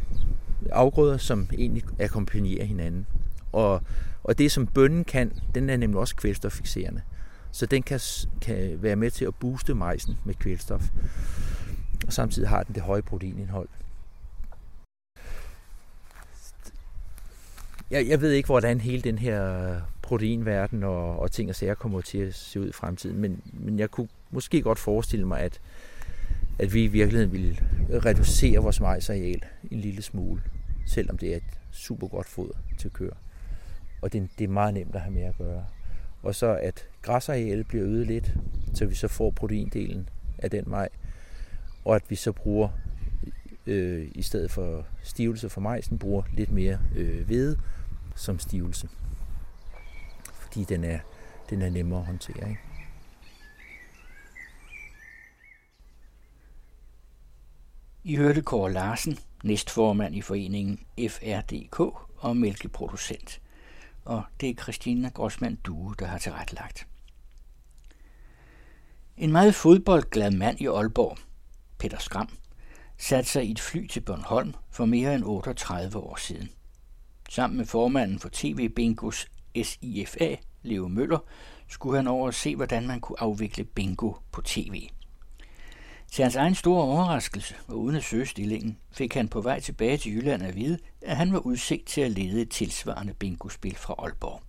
afgrøder, 0.69 1.17
som 1.17 1.49
egentlig 1.57 1.83
akkompagnerer 1.99 2.65
hinanden. 2.65 3.07
Og, 3.51 3.81
og 4.23 4.37
det, 4.37 4.51
som 4.51 4.67
bønnen 4.67 5.03
kan, 5.03 5.31
den 5.55 5.69
er 5.69 5.77
nemlig 5.77 5.99
også 5.99 6.15
kvælstoffixerende. 6.15 7.01
Så 7.51 7.65
den 7.65 7.83
kan, 7.83 7.99
kan 8.41 8.83
være 8.83 8.95
med 8.95 9.11
til 9.11 9.25
at 9.25 9.35
booste 9.35 9.73
majsen 9.73 10.17
med 10.25 10.33
kvælstof. 10.33 10.89
Og 12.07 12.13
samtidig 12.13 12.49
har 12.49 12.63
den 12.63 12.75
det 12.75 12.83
høje 12.83 13.01
proteinindhold. 13.01 13.69
Jeg, 17.91 18.07
jeg 18.07 18.21
ved 18.21 18.31
ikke, 18.31 18.47
hvordan 18.47 18.81
hele 18.81 19.01
den 19.01 19.17
her 19.17 19.81
proteinverden 20.01 20.83
og, 20.83 21.19
og 21.19 21.31
ting 21.31 21.49
og 21.49 21.55
sager 21.55 21.75
kommer 21.75 22.01
til 22.01 22.17
at 22.17 22.35
se 22.35 22.59
ud 22.59 22.69
i 22.69 22.71
fremtiden, 22.71 23.17
men, 23.17 23.41
men 23.53 23.79
jeg 23.79 23.91
kunne 23.91 24.07
måske 24.31 24.61
godt 24.61 24.79
forestille 24.79 25.27
mig, 25.27 25.39
at, 25.39 25.59
at 26.59 26.73
vi 26.73 26.83
i 26.83 26.87
virkeligheden 26.87 27.31
ville 27.31 27.57
reducere 28.05 28.59
vores 28.59 28.79
majsareal 28.79 29.41
en 29.71 29.79
lille 29.79 30.01
smule, 30.01 30.41
selvom 30.85 31.17
det 31.17 31.31
er 31.31 31.37
et 31.37 31.59
super 31.71 32.07
godt 32.07 32.27
foder 32.27 32.57
til 32.77 32.91
køer. 32.91 33.15
Og 34.01 34.13
det, 34.13 34.29
det 34.37 34.43
er 34.43 34.47
meget 34.47 34.73
nemt 34.73 34.95
at 34.95 35.01
have 35.01 35.13
med 35.13 35.21
at 35.21 35.37
gøre. 35.37 35.65
Og 36.23 36.35
så 36.35 36.55
at 36.55 36.87
græsarealet 37.01 37.67
bliver 37.67 37.85
øget 37.85 38.07
lidt, 38.07 38.33
så 38.73 38.85
vi 38.85 38.95
så 38.95 39.07
får 39.07 39.31
proteindelen 39.31 40.09
af 40.37 40.51
den 40.51 40.63
maj, 40.67 40.89
og 41.85 41.95
at 41.95 42.03
vi 42.09 42.15
så 42.15 42.31
bruger 42.31 42.69
øh, 43.67 44.07
i 44.15 44.21
stedet 44.21 44.51
for 44.51 44.85
stivelse 45.03 45.49
for 45.49 45.61
majsen, 45.61 45.97
bruger 45.97 46.23
lidt 46.33 46.51
mere 46.51 46.79
øh, 46.95 47.25
hvede 47.25 47.57
som 48.15 48.39
stivelse. 48.39 48.89
Fordi 50.33 50.63
den 50.63 50.83
er, 50.83 50.99
den 51.49 51.61
er 51.61 51.69
nemmere 51.69 51.99
at 51.99 52.05
håndtere. 52.05 52.49
Ikke? 52.49 52.61
I 58.07 58.15
hørte 58.15 58.41
Kåre 58.41 58.73
Larsen, 58.73 59.19
næstformand 59.43 60.15
i 60.15 60.21
foreningen 60.21 60.79
FRDK 61.09 61.79
og 62.17 62.37
mælkeproducent. 62.37 63.41
Og 64.05 64.23
det 64.41 64.49
er 64.49 64.53
Christina 64.53 65.09
Grossmann 65.09 65.55
Due, 65.55 65.95
der 65.99 66.05
har 66.05 66.17
tilrettelagt. 66.17 66.87
En 69.17 69.31
meget 69.31 69.55
fodboldglad 69.55 70.31
mand 70.31 70.61
i 70.61 70.65
Aalborg, 70.65 71.17
Peter 71.77 71.97
Skram, 71.99 72.29
satte 72.97 73.29
sig 73.29 73.45
i 73.45 73.51
et 73.51 73.59
fly 73.59 73.87
til 73.87 74.01
Bornholm 74.01 74.53
for 74.71 74.85
mere 74.85 75.15
end 75.15 75.23
38 75.25 75.97
år 75.97 76.15
siden. 76.15 76.49
Sammen 77.29 77.57
med 77.57 77.65
formanden 77.65 78.19
for 78.19 78.29
TV 78.33 78.69
Bingos 78.69 79.27
SIFA, 79.63 80.35
Leo 80.61 80.87
Møller, 80.87 81.19
skulle 81.67 81.95
han 81.95 82.07
over 82.07 82.27
og 82.27 82.33
se, 82.33 82.55
hvordan 82.55 82.87
man 82.87 82.99
kunne 82.99 83.21
afvikle 83.21 83.63
bingo 83.63 84.13
på 84.31 84.41
tv. 84.41 84.89
Til 86.11 86.23
hans 86.23 86.35
egen 86.35 86.55
store 86.55 86.83
overraskelse 86.83 87.55
og 87.67 87.79
uden 87.79 87.95
at 87.95 88.03
søge 88.03 88.25
stillingen, 88.25 88.77
fik 88.91 89.13
han 89.13 89.27
på 89.27 89.41
vej 89.41 89.59
tilbage 89.59 89.97
til 89.97 90.15
Jylland 90.15 90.43
at 90.43 90.55
vide, 90.55 90.79
at 91.01 91.17
han 91.17 91.33
var 91.33 91.39
udset 91.39 91.83
til 91.85 92.01
at 92.01 92.11
lede 92.11 92.41
et 92.41 92.49
tilsvarende 92.49 93.13
bingospil 93.13 93.75
fra 93.75 93.95
Aalborg. 93.97 94.41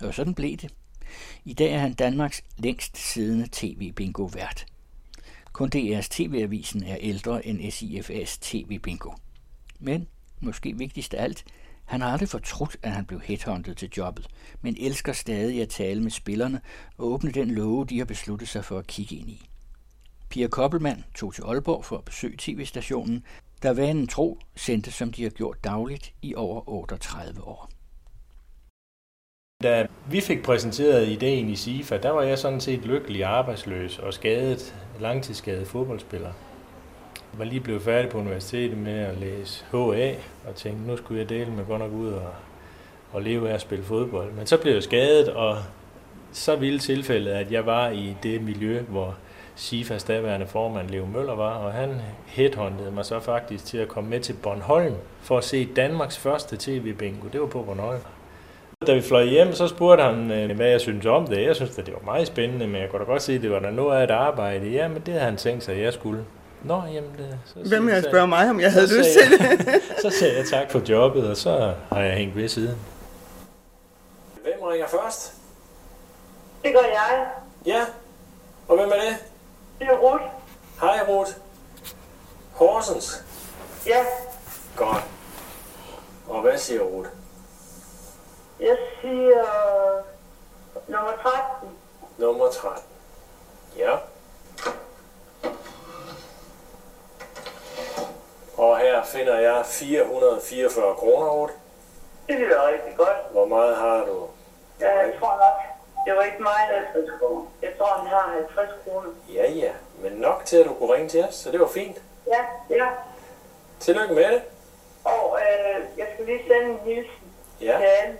Og 0.00 0.14
sådan 0.14 0.34
blev 0.34 0.56
det. 0.56 0.74
I 1.44 1.54
dag 1.54 1.72
er 1.72 1.78
han 1.78 1.94
Danmarks 1.94 2.42
længst 2.56 2.98
siddende 2.98 3.48
tv-bingo-vært. 3.52 4.66
Kun 5.52 5.70
DR's 5.74 6.08
TV-avisen 6.10 6.82
er 6.82 6.96
ældre 7.00 7.46
end 7.46 7.60
SIFA's 7.60 8.38
TV-bingo. 8.40 9.12
Men, 9.78 10.08
måske 10.40 10.78
vigtigst 10.78 11.14
af 11.14 11.22
alt, 11.22 11.44
han 11.84 12.00
har 12.00 12.12
aldrig 12.12 12.28
fortrudt, 12.28 12.76
at 12.82 12.92
han 12.92 13.06
blev 13.06 13.20
headhunted 13.20 13.74
til 13.74 13.90
jobbet, 13.96 14.26
men 14.60 14.76
elsker 14.78 15.12
stadig 15.12 15.62
at 15.62 15.68
tale 15.68 16.02
med 16.02 16.10
spillerne 16.10 16.60
og 16.98 17.06
åbne 17.06 17.30
den 17.30 17.50
låge, 17.50 17.86
de 17.86 17.98
har 17.98 18.04
besluttet 18.04 18.48
sig 18.48 18.64
for 18.64 18.78
at 18.78 18.86
kigge 18.86 19.16
ind 19.16 19.30
i. 19.30 19.48
Pia 20.30 20.46
Koppelmann 20.46 21.04
tog 21.14 21.34
til 21.34 21.42
Aalborg 21.42 21.84
for 21.84 21.96
at 21.96 22.04
besøge 22.04 22.34
tv-stationen, 22.38 23.24
der 23.62 23.72
vanen 23.72 24.06
tro 24.06 24.38
sendte, 24.56 24.90
som 24.90 25.12
de 25.12 25.22
har 25.22 25.30
gjort 25.30 25.64
dagligt 25.64 26.12
i 26.22 26.34
over 26.34 26.68
38 26.68 27.42
år. 27.44 27.70
Da 29.62 29.86
vi 30.10 30.20
fik 30.20 30.42
præsenteret 30.42 31.08
ideen 31.08 31.48
i 31.48 31.56
SIFA, 31.56 31.98
der 31.98 32.10
var 32.10 32.22
jeg 32.22 32.38
sådan 32.38 32.60
set 32.60 32.84
lykkelig 32.84 33.24
arbejdsløs 33.24 33.98
og 33.98 34.14
skadet, 34.14 34.74
langtidsskadet 35.00 35.68
fodboldspiller. 35.68 36.32
Jeg 37.32 37.38
var 37.38 37.44
lige 37.44 37.60
blevet 37.60 37.82
færdig 37.82 38.10
på 38.10 38.18
universitetet 38.18 38.78
med 38.78 38.98
at 38.98 39.18
læse 39.18 39.64
HA, 39.72 40.14
og 40.48 40.54
tænkte, 40.56 40.86
nu 40.86 40.96
skulle 40.96 41.20
jeg 41.20 41.28
dele 41.28 41.50
med 41.50 41.64
godt 41.66 41.80
nok 41.80 41.92
ud 41.92 42.08
og, 42.08 42.32
og 43.12 43.22
leve 43.22 43.50
af 43.50 43.54
at 43.54 43.60
spille 43.60 43.84
fodbold. 43.84 44.32
Men 44.32 44.46
så 44.46 44.56
blev 44.56 44.72
jeg 44.72 44.82
skadet, 44.82 45.28
og 45.28 45.56
så 46.32 46.56
ville 46.56 46.78
tilfældet, 46.78 47.30
at 47.30 47.52
jeg 47.52 47.66
var 47.66 47.88
i 47.88 48.16
det 48.22 48.42
miljø, 48.42 48.82
hvor 48.82 49.16
SIFAs 49.58 50.04
daværende 50.04 50.46
formand 50.46 50.90
Leo 50.90 51.06
Møller 51.06 51.34
var, 51.34 51.54
og 51.54 51.72
han 51.72 52.00
headhuntede 52.26 52.90
mig 52.90 53.04
så 53.04 53.20
faktisk 53.20 53.64
til 53.64 53.78
at 53.78 53.88
komme 53.88 54.10
med 54.10 54.20
til 54.20 54.32
Bornholm 54.32 54.94
for 55.22 55.38
at 55.38 55.44
se 55.44 55.68
Danmarks 55.76 56.18
første 56.18 56.56
tv-bingo. 56.56 57.28
Det 57.32 57.40
var 57.40 57.46
på 57.46 57.62
Bornholm. 57.62 58.00
Da 58.86 58.94
vi 58.94 59.02
fløj 59.02 59.24
hjem, 59.24 59.52
så 59.52 59.68
spurgte 59.68 60.04
han, 60.04 60.30
øh, 60.30 60.56
hvad 60.56 60.66
jeg 60.66 60.80
synes 60.80 61.06
om 61.06 61.26
det. 61.26 61.42
Jeg 61.42 61.56
synes, 61.56 61.78
at 61.78 61.86
det 61.86 61.94
var 61.94 62.00
meget 62.04 62.26
spændende, 62.26 62.66
men 62.66 62.80
jeg 62.80 62.90
kunne 62.90 62.98
da 63.00 63.04
godt 63.04 63.22
se, 63.22 63.32
at 63.32 63.42
det 63.42 63.50
var 63.50 63.58
der 63.58 63.70
noget 63.70 63.98
af 64.00 64.04
et 64.04 64.10
arbejde. 64.10 64.68
Ja, 64.68 64.88
men 64.88 65.02
det 65.06 65.08
havde 65.14 65.24
han 65.24 65.36
tænkt 65.36 65.64
sig, 65.64 65.74
at 65.74 65.82
jeg 65.82 65.92
skulle. 65.92 66.24
Nå, 66.62 66.82
jamen 66.92 67.10
det... 67.18 67.38
Så 67.44 67.68
Hvem 67.68 67.88
jeg 67.88 68.04
spørge 68.04 68.26
mig, 68.26 68.50
om 68.50 68.60
jeg 68.60 68.72
havde 68.72 68.98
lyst 68.98 69.08
til 69.10 69.38
det? 69.38 69.82
så 70.02 70.10
sagde 70.10 70.36
jeg 70.36 70.46
tak 70.46 70.70
for 70.70 70.82
jobbet, 70.88 71.30
og 71.30 71.36
så 71.36 71.74
har 71.92 72.00
jeg 72.00 72.16
hængt 72.16 72.36
ved 72.36 72.48
siden. 72.48 72.76
Hvem 74.42 74.62
ringer 74.62 74.86
først? 74.88 75.34
Det 76.62 76.72
gør 76.72 76.80
jeg. 76.80 77.26
Ja, 77.66 77.80
og 78.68 78.76
hvem 78.76 78.88
er 78.88 78.94
det? 78.94 79.27
Det 79.78 79.86
er 79.86 79.96
Ruth. 79.96 80.24
Hej 80.80 81.04
Ruth. 81.08 81.30
Horsens? 82.54 83.24
Ja. 83.86 84.04
Godt. 84.76 85.04
Og 86.28 86.40
hvad 86.40 86.58
siger 86.58 86.82
Ruth? 86.82 87.08
Jeg 88.60 88.76
siger 89.00 89.44
nummer 90.88 91.12
13. 91.22 91.68
Nummer 92.18 92.50
13. 92.50 92.82
Ja. 93.76 93.96
Og 98.56 98.78
her 98.78 99.04
finder 99.04 99.38
jeg 99.38 99.66
444 99.66 100.94
kroner, 100.94 101.26
Ruth. 101.28 101.52
Det 102.28 102.38
lyder 102.38 102.68
rigtig 102.68 102.96
godt. 102.96 103.16
Hvor 103.30 103.46
meget 103.46 103.76
har 103.76 104.04
du? 104.04 104.26
Ja, 104.80 104.98
jeg 104.98 105.14
tror 105.20 105.36
nok, 105.36 105.77
det 106.08 106.16
var 106.16 106.22
ikke 106.22 106.42
meget 106.42 106.84
50 106.94 107.10
kroner. 107.20 107.44
Jeg 107.62 107.70
tror, 107.78 107.86
han 107.86 108.06
har 108.06 108.32
50 108.56 108.70
kroner. 108.84 109.10
Ja, 109.34 109.50
ja. 109.50 109.72
Men 110.02 110.12
nok 110.12 110.42
til, 110.44 110.56
at 110.56 110.66
du 110.66 110.74
kunne 110.74 110.94
ringe 110.94 111.08
til 111.08 111.24
os, 111.24 111.34
så 111.34 111.50
det 111.52 111.60
var 111.60 111.66
fint. 111.68 111.96
Ja, 112.26 112.44
ja. 112.76 112.86
Tillykke 113.80 114.14
med 114.14 114.24
det. 114.32 114.42
Og 115.04 115.38
øh, 115.42 115.82
jeg 115.98 116.06
skal 116.14 116.26
lige 116.26 116.42
sende 116.46 116.70
en 116.70 116.78
hilsen 116.84 117.32
Ja. 117.60 117.76
til 117.78 117.84
alle 117.84 118.16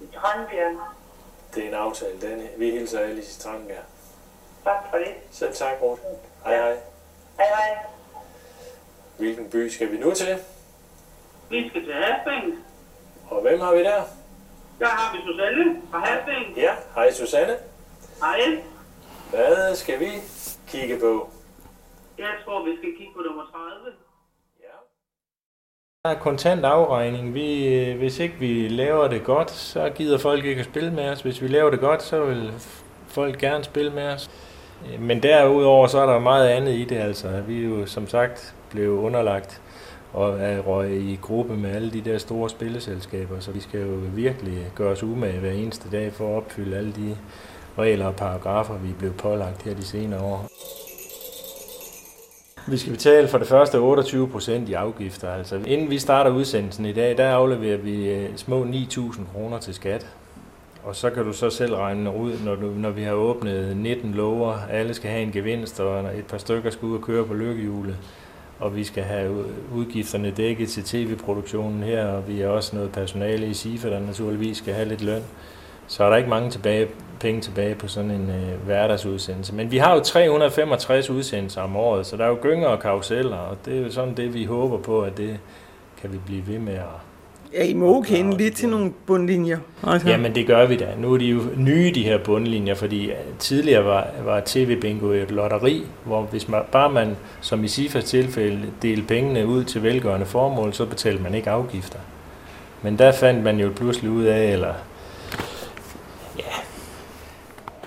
i 0.00 0.08
Tranbjerg. 0.16 0.78
Det 1.54 1.64
er 1.64 1.68
en 1.68 1.74
aftale, 1.74 2.20
Danne. 2.20 2.48
Vi 2.56 2.70
hilser 2.70 3.00
alle 3.00 3.22
i 3.22 3.24
Strandbjerg. 3.24 3.84
Tak 4.64 4.76
for 4.90 4.96
det. 4.98 5.14
Selv 5.32 5.54
tak, 5.54 5.82
Ruth. 5.82 6.00
Hej, 6.44 6.56
hej. 6.56 6.76
Hej, 7.36 7.46
hej. 7.46 7.76
Hvilken 9.16 9.50
by 9.50 9.68
skal 9.68 9.92
vi 9.92 9.98
nu 9.98 10.14
til? 10.14 10.38
Vi 11.50 11.68
skal 11.68 11.84
til 11.84 11.94
Hasbæng. 11.94 12.64
Og 13.30 13.40
hvem 13.40 13.60
har 13.60 13.72
vi 13.74 13.84
der? 13.84 14.02
Der 14.78 14.86
har 14.86 15.16
vi 15.16 15.22
Susanne 15.32 15.76
fra 15.90 15.98
Hasbæng. 15.98 16.56
Ja, 16.56 16.72
hej 16.94 17.12
Susanne. 17.12 17.52
Hej. 18.20 18.62
Hvad 19.30 19.74
skal 19.74 20.00
vi 20.00 20.10
kigge 20.68 20.98
på? 21.00 21.30
Jeg 22.18 22.30
tror, 22.44 22.64
vi 22.64 22.76
skal 22.76 22.90
kigge 22.98 23.12
på 23.16 23.22
nummer 23.22 23.42
30. 23.52 23.92
Der 26.04 26.10
er 26.10 26.18
kontant 26.18 26.64
afregning. 26.64 27.34
Vi, 27.34 27.74
øh, 27.74 27.98
hvis 27.98 28.18
ikke 28.18 28.34
vi 28.38 28.68
laver 28.68 29.08
det 29.08 29.24
godt, 29.24 29.50
så 29.50 29.90
gider 29.94 30.18
folk 30.18 30.44
ikke 30.44 30.60
at 30.60 30.66
spille 30.66 30.90
med 30.92 31.08
os. 31.08 31.20
Hvis 31.22 31.42
vi 31.42 31.48
laver 31.48 31.70
det 31.70 31.80
godt, 31.80 32.02
så 32.02 32.24
vil 32.24 32.52
folk 33.08 33.38
gerne 33.38 33.64
spille 33.64 33.90
med 33.90 34.08
os. 34.08 34.30
Øh, 34.92 35.00
Men 35.00 35.22
derudover 35.22 35.86
så 35.86 35.98
er 35.98 36.06
der 36.06 36.18
meget 36.18 36.48
andet 36.48 36.72
i 36.72 36.84
det. 36.84 36.96
Altså. 36.96 37.40
Vi 37.40 37.64
er 37.64 37.68
jo 37.68 37.86
som 37.86 38.08
sagt 38.08 38.54
blevet 38.70 38.98
underlagt 38.98 39.61
og 40.12 40.40
er 40.40 40.60
røg 40.60 40.92
i 40.92 41.18
gruppe 41.22 41.56
med 41.56 41.70
alle 41.70 41.90
de 41.90 42.00
der 42.00 42.18
store 42.18 42.50
spilleselskaber, 42.50 43.40
så 43.40 43.50
vi 43.50 43.60
skal 43.60 43.80
jo 43.80 44.00
virkelig 44.14 44.66
gøre 44.74 44.92
os 44.92 45.02
umage 45.02 45.40
hver 45.40 45.52
eneste 45.52 45.90
dag 45.92 46.12
for 46.12 46.28
at 46.28 46.36
opfylde 46.36 46.76
alle 46.76 46.92
de 46.92 47.16
regler 47.78 48.06
og 48.06 48.16
paragrafer, 48.16 48.78
vi 48.78 48.88
er 48.88 48.94
blevet 48.94 49.16
pålagt 49.16 49.62
her 49.62 49.74
de 49.74 49.84
senere 49.84 50.20
år. 50.20 50.48
Vi 52.66 52.76
skal 52.76 52.92
betale 52.92 53.28
for 53.28 53.38
det 53.38 53.46
første 53.46 53.78
28 53.78 54.28
procent 54.28 54.68
i 54.68 54.72
afgifter. 54.72 55.30
Altså, 55.30 55.56
inden 55.66 55.90
vi 55.90 55.98
starter 55.98 56.30
udsendelsen 56.30 56.86
i 56.86 56.92
dag, 56.92 57.16
der 57.16 57.30
afleverer 57.30 57.76
vi 57.76 58.10
øh, 58.10 58.28
små 58.36 58.64
9.000 58.64 59.20
kroner 59.32 59.58
til 59.58 59.74
skat. 59.74 60.06
Og 60.84 60.96
så 60.96 61.10
kan 61.10 61.24
du 61.24 61.32
så 61.32 61.50
selv 61.50 61.74
regne 61.74 62.16
ud, 62.16 62.32
når, 62.44 62.54
du, 62.54 62.66
når 62.66 62.90
vi 62.90 63.02
har 63.02 63.12
åbnet 63.12 63.76
19 63.76 64.14
lover, 64.14 64.58
alle 64.70 64.94
skal 64.94 65.10
have 65.10 65.22
en 65.22 65.32
gevinst, 65.32 65.80
og 65.80 66.18
et 66.18 66.26
par 66.26 66.38
stykker 66.38 66.70
skal 66.70 66.86
ud 66.86 66.96
og 66.96 67.02
køre 67.02 67.24
på 67.24 67.34
lykkehjulet 67.34 67.96
og 68.62 68.76
vi 68.76 68.84
skal 68.84 69.02
have 69.02 69.44
udgifterne 69.74 70.30
dækket 70.30 70.68
til 70.68 70.84
tv-produktionen 70.84 71.82
her, 71.82 72.06
og 72.06 72.28
vi 72.28 72.40
har 72.40 72.48
også 72.48 72.76
noget 72.76 72.92
personale 72.92 73.46
i 73.46 73.54
SIFA, 73.54 73.90
der 73.90 74.00
naturligvis 74.00 74.56
skal 74.56 74.74
have 74.74 74.88
lidt 74.88 75.02
løn. 75.02 75.22
Så 75.86 76.04
er 76.04 76.10
der 76.10 76.16
ikke 76.16 76.30
mange 76.30 76.50
tilbage, 76.50 76.88
penge 77.20 77.40
tilbage 77.40 77.74
på 77.74 77.88
sådan 77.88 78.10
en 78.10 78.30
øh, 78.30 78.64
hverdagsudsendelse. 78.64 79.54
Men 79.54 79.70
vi 79.70 79.78
har 79.78 79.94
jo 79.94 80.00
365 80.00 81.10
udsendelser 81.10 81.62
om 81.62 81.76
året, 81.76 82.06
så 82.06 82.16
der 82.16 82.24
er 82.24 82.28
jo 82.28 82.38
gynger 82.42 82.68
og 82.68 82.80
karuseller, 82.80 83.36
og 83.36 83.56
det 83.64 83.78
er 83.78 83.82
jo 83.82 83.90
sådan 83.90 84.14
det, 84.14 84.34
vi 84.34 84.44
håber 84.44 84.78
på, 84.78 85.02
at 85.02 85.16
det 85.16 85.38
kan 86.00 86.12
vi 86.12 86.18
blive 86.26 86.46
ved 86.46 86.58
med 86.58 86.74
at 86.74 87.11
Ja, 87.54 87.64
I 87.64 87.74
må 87.74 88.02
kende 88.02 88.36
lidt 88.36 88.54
til 88.54 88.68
nogle 88.68 88.92
bundlinjer. 89.06 89.58
Altså. 89.86 90.08
Jamen 90.08 90.34
det 90.34 90.46
gør 90.46 90.66
vi 90.66 90.76
da. 90.76 90.88
Nu 90.98 91.14
er 91.14 91.18
de 91.18 91.24
jo 91.24 91.40
nye, 91.56 91.92
de 91.94 92.02
her 92.02 92.18
bundlinjer, 92.18 92.74
fordi 92.74 93.10
øh, 93.10 93.16
tidligere 93.38 93.84
var, 93.84 94.06
var 94.24 94.42
TV-bingo 94.46 95.06
et 95.06 95.30
lotteri, 95.30 95.86
hvor 96.04 96.22
hvis 96.22 96.48
man, 96.48 96.62
bare 96.72 96.90
man, 96.90 97.16
som 97.40 97.64
i 97.64 97.68
SIFAs 97.68 98.04
tilfælde, 98.04 98.62
delte 98.82 99.06
pengene 99.06 99.46
ud 99.46 99.64
til 99.64 99.82
velgørende 99.82 100.26
formål, 100.26 100.72
så 100.72 100.86
betalte 100.86 101.22
man 101.22 101.34
ikke 101.34 101.50
afgifter. 101.50 101.98
Men 102.82 102.98
der 102.98 103.12
fandt 103.12 103.44
man 103.44 103.58
jo 103.60 103.72
pludselig 103.76 104.10
ud 104.10 104.24
af, 104.24 104.52
eller 104.52 104.74
ja, 106.38 106.52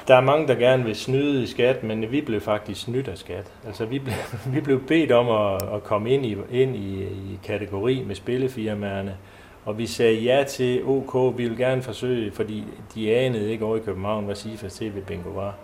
der 0.08 0.16
er 0.16 0.22
mange, 0.22 0.48
der 0.48 0.56
gerne 0.56 0.84
vil 0.84 0.96
snyde 0.96 1.44
i 1.44 1.48
skat, 1.48 1.84
men 1.84 2.12
vi 2.12 2.22
blev 2.22 2.42
faktisk 2.42 2.82
snydt 2.82 3.08
af 3.08 3.18
skat. 3.18 3.46
Altså 3.68 3.86
vi 3.86 4.00
blev, 4.00 4.16
vi 4.54 4.62
blev 4.62 4.82
bedt 4.88 5.12
om 5.12 5.30
at, 5.30 5.76
at 5.76 5.84
komme 5.84 6.10
ind 6.10 6.26
i, 6.26 6.38
ind 6.52 6.76
i, 6.76 7.04
i 7.04 7.40
kategori 7.44 8.04
med 8.08 8.16
spillefirmaerne, 8.16 9.14
og 9.66 9.78
vi 9.78 9.88
sagde 9.88 10.22
ja 10.22 10.44
til 10.44 10.84
OK, 10.86 11.38
vi 11.38 11.48
vil 11.48 11.58
gerne 11.58 11.82
forsøge, 11.82 12.32
fordi 12.32 12.64
de 12.96 13.16
anede 13.16 13.52
ikke 13.52 13.66
over 13.66 13.78
i 13.78 13.80
København, 13.80 14.26
hvad 14.26 14.36
SIFAs 14.36 14.74
TV-bingo 14.74 15.30
var. 15.30 15.56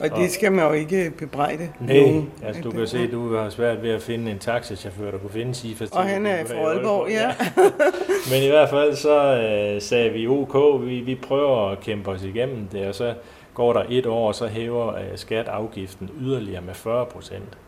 Og 0.00 0.10
det 0.16 0.30
skal 0.30 0.52
man 0.52 0.66
jo 0.66 0.72
ikke 0.72 1.12
bebrejde 1.18 1.68
Nej, 1.80 2.00
nogen. 2.00 2.30
altså 2.44 2.62
du 2.62 2.70
kan 2.70 2.86
se, 2.86 2.98
at 2.98 3.12
du 3.12 3.36
har 3.36 3.50
svært 3.50 3.82
ved 3.82 3.90
at 3.90 4.02
finde 4.02 4.30
en 4.30 4.38
taxachauffør, 4.38 5.10
der 5.10 5.18
kunne 5.18 5.30
finde 5.30 5.54
SIFAs 5.54 5.90
Og 5.90 6.02
han 6.02 6.26
er 6.26 6.44
fra 6.44 6.54
Aalborg, 6.54 7.08
ja. 7.10 7.34
Men 8.30 8.42
i 8.42 8.48
hvert 8.48 8.70
fald 8.70 8.96
så 8.96 9.40
øh, 9.40 9.82
sagde 9.82 10.10
vi 10.10 10.26
OK, 10.26 10.84
vi, 10.86 11.00
vi 11.00 11.14
prøver 11.14 11.70
at 11.70 11.80
kæmpe 11.80 12.10
os 12.10 12.22
igennem 12.22 12.66
det, 12.72 12.86
og 12.86 12.94
så 12.94 13.14
går 13.54 13.72
der 13.72 13.84
et 13.88 14.06
år, 14.06 14.28
og 14.28 14.34
så 14.34 14.46
hæver 14.46 14.94
øh, 14.94 15.02
skatafgiften 15.14 16.10
yderligere 16.20 16.62
med 16.62 16.74
40 16.74 17.06
procent. 17.06 17.58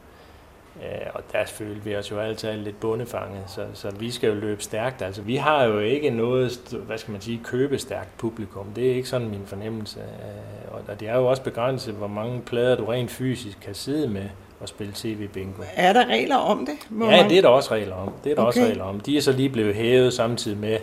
Øh, 0.82 1.06
og 1.14 1.22
der 1.32 1.44
følte 1.46 1.84
vi 1.84 1.96
os 1.96 2.10
jo 2.10 2.18
altid 2.18 2.52
lidt 2.52 2.80
bundefanget, 2.80 3.42
så, 3.46 3.66
så 3.74 3.90
vi 3.90 4.10
skal 4.10 4.28
jo 4.28 4.34
løbe 4.34 4.62
stærkt. 4.62 5.02
Altså, 5.02 5.22
vi 5.22 5.36
har 5.36 5.64
jo 5.64 5.78
ikke 5.78 6.10
noget, 6.10 6.76
hvad 6.86 6.98
skal 6.98 7.12
man 7.12 7.20
sige, 7.20 7.40
købestærkt 7.44 8.18
publikum. 8.18 8.66
Det 8.76 8.90
er 8.90 8.94
ikke 8.94 9.08
sådan 9.08 9.28
min 9.28 9.42
fornemmelse. 9.46 10.00
Øh, 10.00 10.74
og 10.88 11.00
det 11.00 11.08
er 11.08 11.16
jo 11.16 11.26
også 11.26 11.42
begrænset, 11.42 11.94
hvor 11.94 12.06
mange 12.06 12.40
plader 12.40 12.76
du 12.76 12.84
rent 12.84 13.10
fysisk 13.10 13.60
kan 13.60 13.74
sidde 13.74 14.08
med 14.08 14.28
og 14.60 14.68
spille 14.68 14.92
tv-bingo. 14.96 15.62
Er 15.74 15.92
der 15.92 16.06
regler 16.06 16.36
om 16.36 16.66
det? 16.66 16.74
Hvor 16.90 17.10
ja, 17.10 17.26
det 17.28 17.38
er 17.38 17.42
der 17.42 17.48
også 17.48 17.74
regler 17.74 17.94
om. 17.94 18.12
Det 18.24 18.32
er 18.32 18.34
der 18.34 18.42
okay. 18.42 18.48
også 18.48 18.62
regler 18.62 18.84
om. 18.84 19.00
De 19.00 19.16
er 19.16 19.20
så 19.20 19.32
lige 19.32 19.48
blevet 19.48 19.74
hævet 19.74 20.12
samtidig 20.12 20.58
med, 20.58 20.78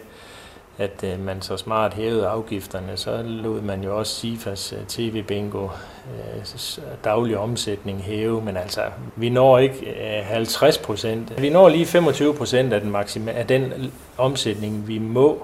at 0.77 1.03
øh, 1.03 1.19
man 1.25 1.41
så 1.41 1.57
smart 1.57 1.93
hævede 1.93 2.27
afgifterne, 2.27 2.91
så 2.97 3.21
lod 3.25 3.61
man 3.61 3.83
jo 3.83 3.97
også 3.97 4.13
SIFAs 4.15 4.73
øh, 4.73 4.85
tv-bingo 4.87 5.63
øh, 5.63 6.45
daglig 7.03 7.37
omsætning 7.37 8.01
hæve, 8.01 8.41
men 8.41 8.57
altså, 8.57 8.81
vi 9.15 9.29
når 9.29 9.57
ikke 9.57 9.85
øh, 10.19 10.25
50 10.25 10.77
procent. 10.77 11.41
Vi 11.41 11.49
når 11.49 11.69
lige 11.69 11.85
25 11.85 12.33
procent 12.33 12.73
af 12.73 12.81
den, 12.81 12.95
maksima- 12.95 13.31
af 13.31 13.47
den 13.47 13.91
omsætning, 14.17 14.87
vi 14.87 14.97
må 14.99 15.43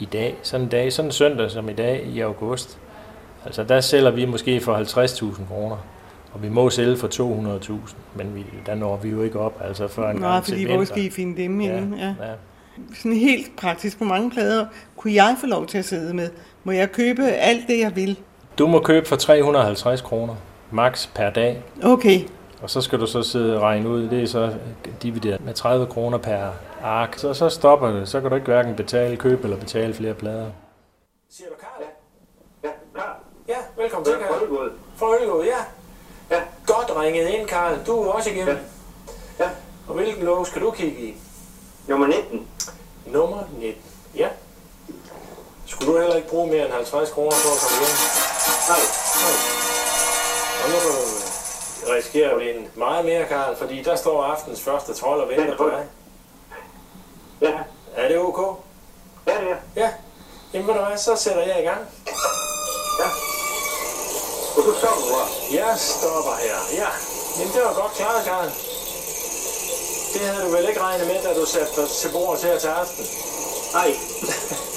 i 0.00 0.04
dag. 0.04 0.34
Sådan 0.42 0.64
en 0.66 0.70
dag, 0.70 0.92
sådan 0.92 1.08
en 1.08 1.12
søndag 1.12 1.50
som 1.50 1.68
i 1.68 1.72
dag 1.72 2.02
i 2.06 2.20
august. 2.20 2.78
Altså, 3.44 3.64
der 3.64 3.80
sælger 3.80 4.10
vi 4.10 4.24
måske 4.24 4.60
for 4.60 4.74
50.000 5.34 5.46
kroner. 5.48 5.76
Og 6.32 6.42
vi 6.42 6.48
må 6.48 6.70
sælge 6.70 6.96
for 6.96 7.08
200.000, 7.08 7.72
men 8.14 8.34
vi, 8.34 8.44
der 8.66 8.74
når 8.74 8.96
vi 8.96 9.08
jo 9.08 9.22
ikke 9.22 9.40
op, 9.40 9.60
altså 9.64 9.88
før 9.88 10.10
en 10.10 10.16
Nej, 10.16 10.30
gang 10.32 10.44
fordi 10.44 10.64
hvor 10.64 10.84
skal 10.84 11.04
I 11.04 11.10
finde 11.10 11.42
dem 11.42 11.60
ja, 11.60 11.66
Ja. 11.74 11.80
ja 12.20 12.32
sådan 12.94 13.12
helt 13.12 13.56
praktisk, 13.56 13.98
på 13.98 14.04
mange 14.04 14.30
plader 14.30 14.66
kunne 14.96 15.14
jeg 15.14 15.36
få 15.40 15.46
lov 15.46 15.66
til 15.66 15.78
at 15.78 15.84
sidde 15.84 16.14
med? 16.14 16.30
Må 16.64 16.72
jeg 16.72 16.92
købe 16.92 17.22
alt 17.22 17.68
det, 17.68 17.78
jeg 17.78 17.96
vil? 17.96 18.18
Du 18.58 18.66
må 18.66 18.80
købe 18.80 19.08
for 19.08 19.16
350 19.16 20.00
kroner, 20.00 20.34
max 20.70 21.08
per 21.14 21.30
dag. 21.30 21.62
Okay. 21.82 22.20
Og 22.62 22.70
så 22.70 22.80
skal 22.80 23.00
du 23.00 23.06
så 23.06 23.22
sidde 23.22 23.56
og 23.56 23.62
regne 23.62 23.88
ud, 23.88 24.08
det 24.08 24.22
er 24.22 24.26
så 24.26 24.54
divideret 25.02 25.44
med 25.44 25.54
30 25.54 25.86
kroner 25.86 26.18
per 26.18 26.48
ark. 26.82 27.14
Så, 27.18 27.34
så 27.34 27.48
stopper 27.48 27.88
det, 27.90 28.08
så 28.08 28.20
kan 28.20 28.30
du 28.30 28.36
ikke 28.36 28.46
hverken 28.46 28.74
betale 28.74 29.16
køb 29.16 29.44
eller 29.44 29.56
betale 29.56 29.94
flere 29.94 30.14
plader. 30.14 30.50
Siger 31.30 31.48
du 31.48 31.54
Karl? 31.60 31.86
Ja, 32.64 32.68
ja 32.68 32.74
Karl. 32.94 33.16
Ja, 33.48 33.82
velkommen 33.82 34.04
til, 34.04 34.14
Karl. 34.14 34.70
Fra 34.96 35.06
Ølgod, 35.22 35.44
ja. 35.44 35.58
Ja. 36.36 36.42
Godt 36.66 36.96
ringet 36.96 37.28
ind, 37.28 37.48
Karl. 37.48 37.74
Du 37.86 38.02
er 38.02 38.12
også 38.12 38.30
igennem. 38.30 38.56
Ja. 39.38 39.44
ja. 39.44 39.50
Og 39.88 39.94
hvilken 39.94 40.24
lov 40.24 40.46
skal 40.46 40.62
du 40.62 40.70
kigge 40.70 41.00
i? 41.00 41.14
Nummer 41.88 42.06
19. 42.06 42.46
Nummer 43.06 43.42
19. 43.58 43.82
Ja. 44.14 44.28
Skulle 45.66 45.92
du 45.92 45.98
heller 46.00 46.16
ikke 46.16 46.28
bruge 46.28 46.46
mere 46.50 46.64
end 46.64 46.72
50 46.72 47.10
kroner 47.10 47.36
for 47.36 47.50
at 47.54 47.60
komme 47.62 47.78
hjem? 47.78 47.96
Nej. 48.68 48.80
Nej. 49.22 49.36
Og 50.64 50.70
nu 50.70 50.76
kan 50.82 50.90
du 50.90 51.04
risikere 51.94 52.30
at 52.30 52.38
vinde 52.40 52.68
meget 52.74 53.04
mere, 53.04 53.26
Karl, 53.26 53.56
fordi 53.56 53.82
der 53.82 53.96
står 53.96 54.24
aftens 54.24 54.60
første 54.60 54.94
trold 54.94 55.20
og 55.20 55.28
venter 55.28 55.56
på 55.56 55.70
dig. 55.70 55.86
Ja. 57.40 57.58
Er 57.96 58.08
det 58.08 58.18
ok? 58.18 58.58
Ja, 59.26 59.32
det 59.40 59.50
er. 59.50 59.56
Ja. 59.76 59.90
Jamen 60.52 60.66
ved 60.68 60.74
du 60.74 60.80
hvad, 60.84 60.98
så 60.98 61.16
sætter 61.16 61.42
jeg 61.42 61.58
i 61.62 61.64
gang. 61.64 61.80
Ja. 63.00 63.08
Og 64.56 64.62
du 64.66 64.74
stopper 64.78 65.06
hvor? 65.10 65.54
Jeg 65.56 65.74
stopper 65.78 66.34
her, 66.44 66.58
ja. 66.82 66.88
Jamen 67.38 67.54
det 67.54 67.62
var 67.62 67.74
godt 67.82 67.92
klaret, 67.92 68.24
Karl. 68.24 68.50
Det 70.12 70.20
havde 70.20 70.44
du 70.46 70.50
vel 70.56 70.68
ikke 70.68 70.80
regnet 70.80 71.06
med, 71.06 71.18
da 71.22 71.40
du 71.40 71.46
satte 71.46 71.72
dig 71.80 71.88
til 71.88 72.08
bordet 72.12 72.42
her 72.44 72.58
til 72.58 72.68
aften? 72.68 73.04
Nej. 73.74 73.90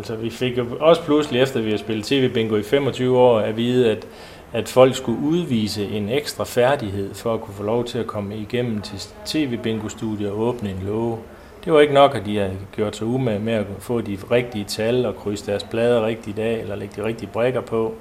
Altså, 0.00 0.16
vi 0.16 0.30
fik 0.30 0.58
jo 0.58 0.66
også 0.80 1.02
pludselig, 1.02 1.42
efter 1.42 1.60
vi 1.60 1.70
har 1.70 1.78
spillet 1.78 2.06
tv-bingo 2.06 2.56
i 2.56 2.62
25 2.62 3.18
år, 3.18 3.38
at 3.38 3.56
vide, 3.56 3.90
at, 3.90 4.06
at 4.52 4.68
folk 4.68 4.94
skulle 4.94 5.20
udvise 5.22 5.84
en 5.84 6.08
ekstra 6.08 6.44
færdighed 6.44 7.14
for 7.14 7.34
at 7.34 7.40
kunne 7.40 7.54
få 7.54 7.62
lov 7.62 7.84
til 7.84 7.98
at 7.98 8.06
komme 8.06 8.36
igennem 8.36 8.82
til 8.82 8.98
tv-bingo-studiet 9.26 10.30
og 10.30 10.38
åbne 10.38 10.70
en 10.70 10.82
låge. 10.86 11.18
Det 11.64 11.72
var 11.72 11.80
ikke 11.80 11.94
nok, 11.94 12.14
at 12.14 12.26
de 12.26 12.36
havde 12.36 12.56
gjort 12.76 12.96
sig 12.96 13.06
umage 13.06 13.38
med 13.38 13.52
at 13.52 13.66
få 13.78 14.00
de 14.00 14.18
rigtige 14.30 14.64
tal 14.64 15.06
og 15.06 15.16
krydse 15.16 15.46
deres 15.46 15.64
plader 15.64 16.06
rigtigt 16.06 16.38
af, 16.38 16.52
eller 16.52 16.76
lægge 16.76 17.02
de 17.02 17.06
rigtige 17.06 17.30
brækker 17.32 17.60
på, 17.60 17.94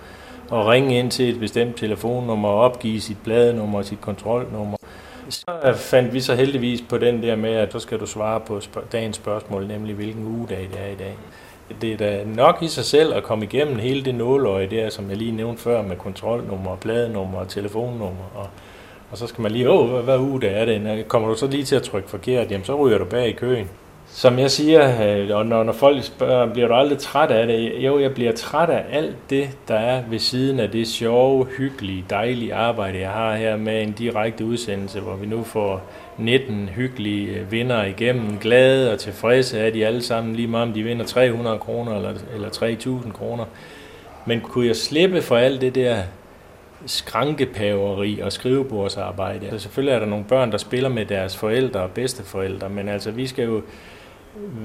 og 0.49 0.67
ringe 0.67 0.99
ind 0.99 1.11
til 1.11 1.29
et 1.29 1.39
bestemt 1.39 1.77
telefonnummer 1.77 2.49
og 2.49 2.59
opgive 2.59 3.01
sit 3.01 3.17
bladnummer 3.23 3.79
og 3.79 3.85
sit 3.85 4.01
kontrolnummer. 4.01 4.77
Så 5.29 5.73
fandt 5.75 6.13
vi 6.13 6.19
så 6.19 6.35
heldigvis 6.35 6.83
på 6.89 6.97
den 6.97 7.23
der 7.23 7.35
med, 7.35 7.53
at 7.53 7.71
så 7.71 7.79
skal 7.79 7.99
du 7.99 8.05
svare 8.05 8.39
på 8.39 8.61
dagens 8.91 9.15
spørgsmål, 9.15 9.67
nemlig 9.67 9.95
hvilken 9.95 10.27
ugedag 10.27 10.67
det 10.71 10.81
er 10.81 10.91
i 10.91 10.95
dag. 10.95 11.17
Det 11.81 11.93
er 11.93 11.97
da 11.97 12.23
nok 12.25 12.57
i 12.61 12.67
sig 12.67 12.85
selv 12.85 13.13
at 13.13 13.23
komme 13.23 13.45
igennem 13.45 13.79
hele 13.79 14.05
det 14.05 14.15
nåløje 14.15 14.67
der, 14.67 14.89
som 14.89 15.09
jeg 15.09 15.17
lige 15.17 15.31
nævnte 15.31 15.61
før, 15.61 15.81
med 15.81 15.95
kontrolnummer, 15.95 16.75
bladnummer 16.75 17.39
og 17.39 17.47
telefonnummer. 17.47 18.31
Og, 18.35 18.47
og 19.11 19.17
så 19.17 19.27
skal 19.27 19.41
man 19.41 19.51
lige, 19.51 19.69
åh, 19.69 19.89
hvad, 19.89 20.01
hvad 20.03 20.17
uge 20.17 20.41
det 20.41 20.57
er 20.57 20.65
det? 20.65 21.07
Kommer 21.07 21.29
du 21.29 21.35
så 21.35 21.47
lige 21.47 21.63
til 21.63 21.75
at 21.75 21.83
trykke 21.83 22.09
forkert, 22.09 22.51
jamen 22.51 22.65
så 22.65 22.75
ryger 22.75 22.97
du 22.97 23.05
bag 23.05 23.27
i 23.27 23.31
køen. 23.31 23.69
Som 24.11 24.39
jeg 24.39 24.51
siger, 24.51 25.17
øh, 25.19 25.37
og 25.37 25.45
når, 25.45 25.63
når 25.63 25.73
folk 25.73 26.03
spørger, 26.03 26.53
bliver 26.53 26.67
du 26.67 26.73
aldrig 26.73 26.97
træt 26.97 27.31
af 27.31 27.47
det? 27.47 27.85
Jo, 27.85 27.99
jeg 27.99 28.13
bliver 28.13 28.31
træt 28.31 28.69
af 28.69 28.85
alt 28.91 29.15
det, 29.29 29.49
der 29.67 29.75
er 29.75 30.03
ved 30.09 30.19
siden 30.19 30.59
af 30.59 30.69
det 30.69 30.87
sjove, 30.87 31.45
hyggelige, 31.57 32.05
dejlige 32.09 32.53
arbejde, 32.55 32.99
jeg 32.99 33.09
har 33.09 33.35
her 33.35 33.57
med 33.57 33.83
en 33.83 33.91
direkte 33.91 34.45
udsendelse, 34.45 34.99
hvor 34.99 35.15
vi 35.15 35.25
nu 35.25 35.43
får 35.43 35.81
19 36.17 36.69
hyggelige 36.69 37.27
øh, 37.27 37.51
vinder 37.51 37.83
igennem. 37.83 38.37
Glade 38.37 38.93
og 38.93 38.99
tilfredse 38.99 39.59
er 39.59 39.69
de 39.69 39.85
alle 39.85 40.01
sammen, 40.01 40.35
lige 40.35 40.47
meget 40.47 40.67
om 40.67 40.73
de 40.73 40.83
vinder 40.83 41.05
300 41.05 41.57
kroner 41.57 41.95
eller, 41.95 42.13
eller 42.35 42.49
3.000 42.49 43.11
kroner. 43.11 43.45
Men 44.25 44.41
kunne 44.41 44.67
jeg 44.67 44.75
slippe 44.75 45.21
for 45.21 45.35
alt 45.37 45.61
det 45.61 45.75
der 45.75 45.97
skrankepaveri 46.85 48.19
og 48.19 48.31
skrivebordsarbejde. 48.31 49.49
Så 49.49 49.59
selvfølgelig 49.59 49.93
er 49.93 49.99
der 49.99 50.05
nogle 50.05 50.25
børn, 50.25 50.51
der 50.51 50.57
spiller 50.57 50.89
med 50.89 51.05
deres 51.05 51.37
forældre 51.37 51.79
og 51.79 51.91
bedsteforældre, 51.91 52.69
men 52.69 52.89
altså 52.89 53.11
vi 53.11 53.27
skal 53.27 53.45
jo 53.45 53.61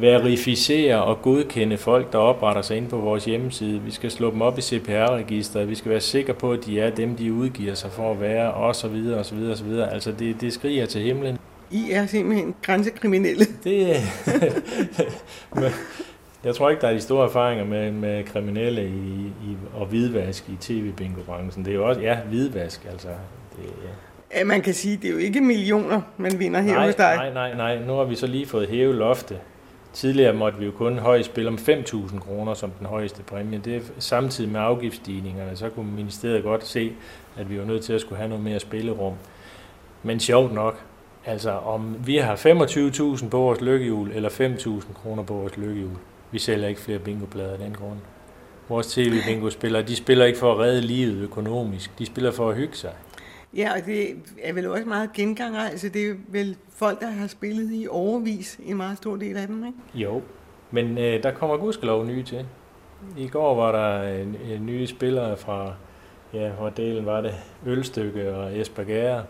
verificere 0.01 1.05
og 1.05 1.23
godkende 1.23 1.77
folk, 1.77 2.13
der 2.13 2.19
opretter 2.19 2.63
sig 2.63 2.77
ind 2.77 2.89
på 2.89 2.97
vores 2.97 3.25
hjemmeside. 3.25 3.81
Vi 3.81 3.91
skal 3.91 4.11
slå 4.11 4.31
dem 4.31 4.43
op 4.43 4.59
i 4.59 4.61
CPR-registeret. 4.61 5.69
Vi 5.69 5.75
skal 5.75 5.91
være 5.91 6.01
sikre 6.01 6.35
på, 6.35 6.53
at 6.53 6.67
de 6.67 6.81
er 6.81 6.91
dem, 6.91 7.17
de 7.17 7.33
udgiver 7.33 7.75
sig 7.75 7.93
for 7.93 8.11
at 8.11 8.21
være, 8.21 8.55
og 8.55 8.77
så 8.77 8.89
videre, 8.89 9.19
og 9.19 9.27
så 9.27 9.35
videre, 9.35 9.53
og 9.53 9.59
så 9.59 9.65
videre. 9.65 9.93
Altså, 9.93 10.13
det, 10.13 10.41
det 10.41 10.53
skriger 10.53 10.87
til 10.87 11.01
himlen. 11.01 11.39
I 11.71 11.91
er 11.91 12.07
simpelthen 12.07 12.55
grænsekriminelle. 12.63 13.45
Det, 13.65 13.97
Jeg 16.45 16.55
tror 16.55 16.71
ikke, 16.71 16.81
der 16.81 16.89
er 16.89 16.93
de 16.93 17.01
store 17.01 17.25
erfaringer 17.25 17.65
med, 17.65 17.93
med 17.93 18.25
kriminelle 18.25 18.85
i, 18.85 19.33
i, 19.51 19.57
og 19.75 19.87
hvidvask 19.87 20.49
i 20.49 20.57
tv-bingo-branchen. 20.61 21.65
Det 21.65 21.71
er 21.71 21.75
jo 21.75 21.89
også, 21.89 22.01
ja, 22.01 22.19
hvidvask, 22.21 22.87
altså. 22.91 23.09
Det, 23.57 23.73
ja. 24.35 24.45
Man 24.45 24.61
kan 24.61 24.75
sige, 24.75 24.97
det 24.97 25.09
er 25.09 25.13
jo 25.13 25.19
ikke 25.19 25.41
millioner, 25.41 26.01
man 26.17 26.39
vinder 26.39 26.61
her 26.61 26.75
nej, 26.75 26.87
hos 26.87 26.95
dig. 26.95 27.15
Nej, 27.17 27.33
nej, 27.33 27.55
nej. 27.55 27.87
Nu 27.87 27.93
har 27.93 28.05
vi 28.05 28.15
så 28.15 28.27
lige 28.27 28.47
fået 28.47 28.69
hæve 28.69 28.95
lofte 28.95 29.37
Tidligere 29.95 30.33
måtte 30.33 30.59
vi 30.59 30.65
jo 30.65 30.71
kun 30.71 30.99
højst 30.99 31.29
spille 31.29 31.49
om 31.49 31.55
5.000 31.55 32.19
kroner 32.19 32.55
som 32.55 32.71
den 32.71 32.87
højeste 32.87 33.23
præmie. 33.23 33.61
Det 33.65 33.77
er 33.77 33.81
samtidig 33.99 34.51
med 34.51 34.61
afgiftsstigningerne, 34.61 35.57
så 35.57 35.69
kunne 35.69 35.93
ministeriet 35.93 36.43
godt 36.43 36.67
se, 36.67 36.93
at 37.37 37.51
vi 37.51 37.59
var 37.59 37.65
nødt 37.65 37.85
til 37.85 37.93
at 37.93 38.01
skulle 38.01 38.17
have 38.17 38.29
noget 38.29 38.45
mere 38.45 38.61
spillerum. 38.61 39.15
Men 40.03 40.21
sjovt 40.21 40.55
nok, 40.55 40.81
altså 41.27 41.51
om 41.51 41.97
vi 42.07 42.17
har 42.17 42.37
25.000 42.37 43.29
på 43.29 43.39
vores 43.39 43.61
lykkehjul, 43.61 44.11
eller 44.15 44.29
5.000 44.29 44.93
kroner 45.03 45.23
på 45.23 45.35
vores 45.35 45.57
lykkehjul, 45.57 45.97
vi 46.35 46.39
sælger 46.39 46.69
ikke 46.69 46.81
flere 46.81 46.99
bingoplader 46.99 47.53
af 47.53 47.59
den 47.59 47.75
grund. 47.75 47.99
Vores 48.69 48.87
tv-bingo-spillere, 48.87 49.83
de 49.83 49.97
spiller 49.97 50.25
ikke 50.25 50.39
for 50.39 50.53
at 50.53 50.59
redde 50.59 50.81
livet 50.81 51.23
økonomisk, 51.23 51.99
de 51.99 52.07
spiller 52.07 52.31
for 52.31 52.51
at 52.51 52.57
hygge 52.57 52.77
sig. 52.77 52.93
Ja, 53.57 53.73
og 53.73 53.87
det 53.87 54.09
er 54.43 54.53
vel 54.53 54.67
også 54.67 54.85
meget 54.85 55.13
genganger. 55.13 55.61
Altså, 55.61 55.89
det 55.89 56.11
er 56.11 56.15
vel 56.29 56.57
folk, 56.71 57.01
der 57.01 57.07
har 57.07 57.27
spillet 57.27 57.71
i 57.73 57.87
overvis, 57.91 58.61
en 58.65 58.77
meget 58.77 58.97
stor 58.97 59.17
del 59.17 59.37
af 59.37 59.47
dem, 59.47 59.67
ikke? 59.67 59.79
Jo, 59.95 60.23
men 60.71 60.99
øh, 60.99 61.23
der 61.23 61.31
kommer 61.31 61.57
gudskelov 61.57 62.07
nye 62.07 62.23
til. 62.23 62.47
I 63.19 63.29
går 63.29 63.55
var 63.55 63.73
der 63.73 64.19
en, 64.23 64.37
en 64.51 64.67
nye 64.67 64.87
spillere 64.87 65.37
fra, 65.37 65.75
ja, 66.33 66.51
hvor 66.51 66.69
delen 66.69 67.07
var 67.07 67.21
det, 67.21 67.35
Ølstykke 67.67 68.35
og 68.35 68.59
Esbergære, 68.59 69.25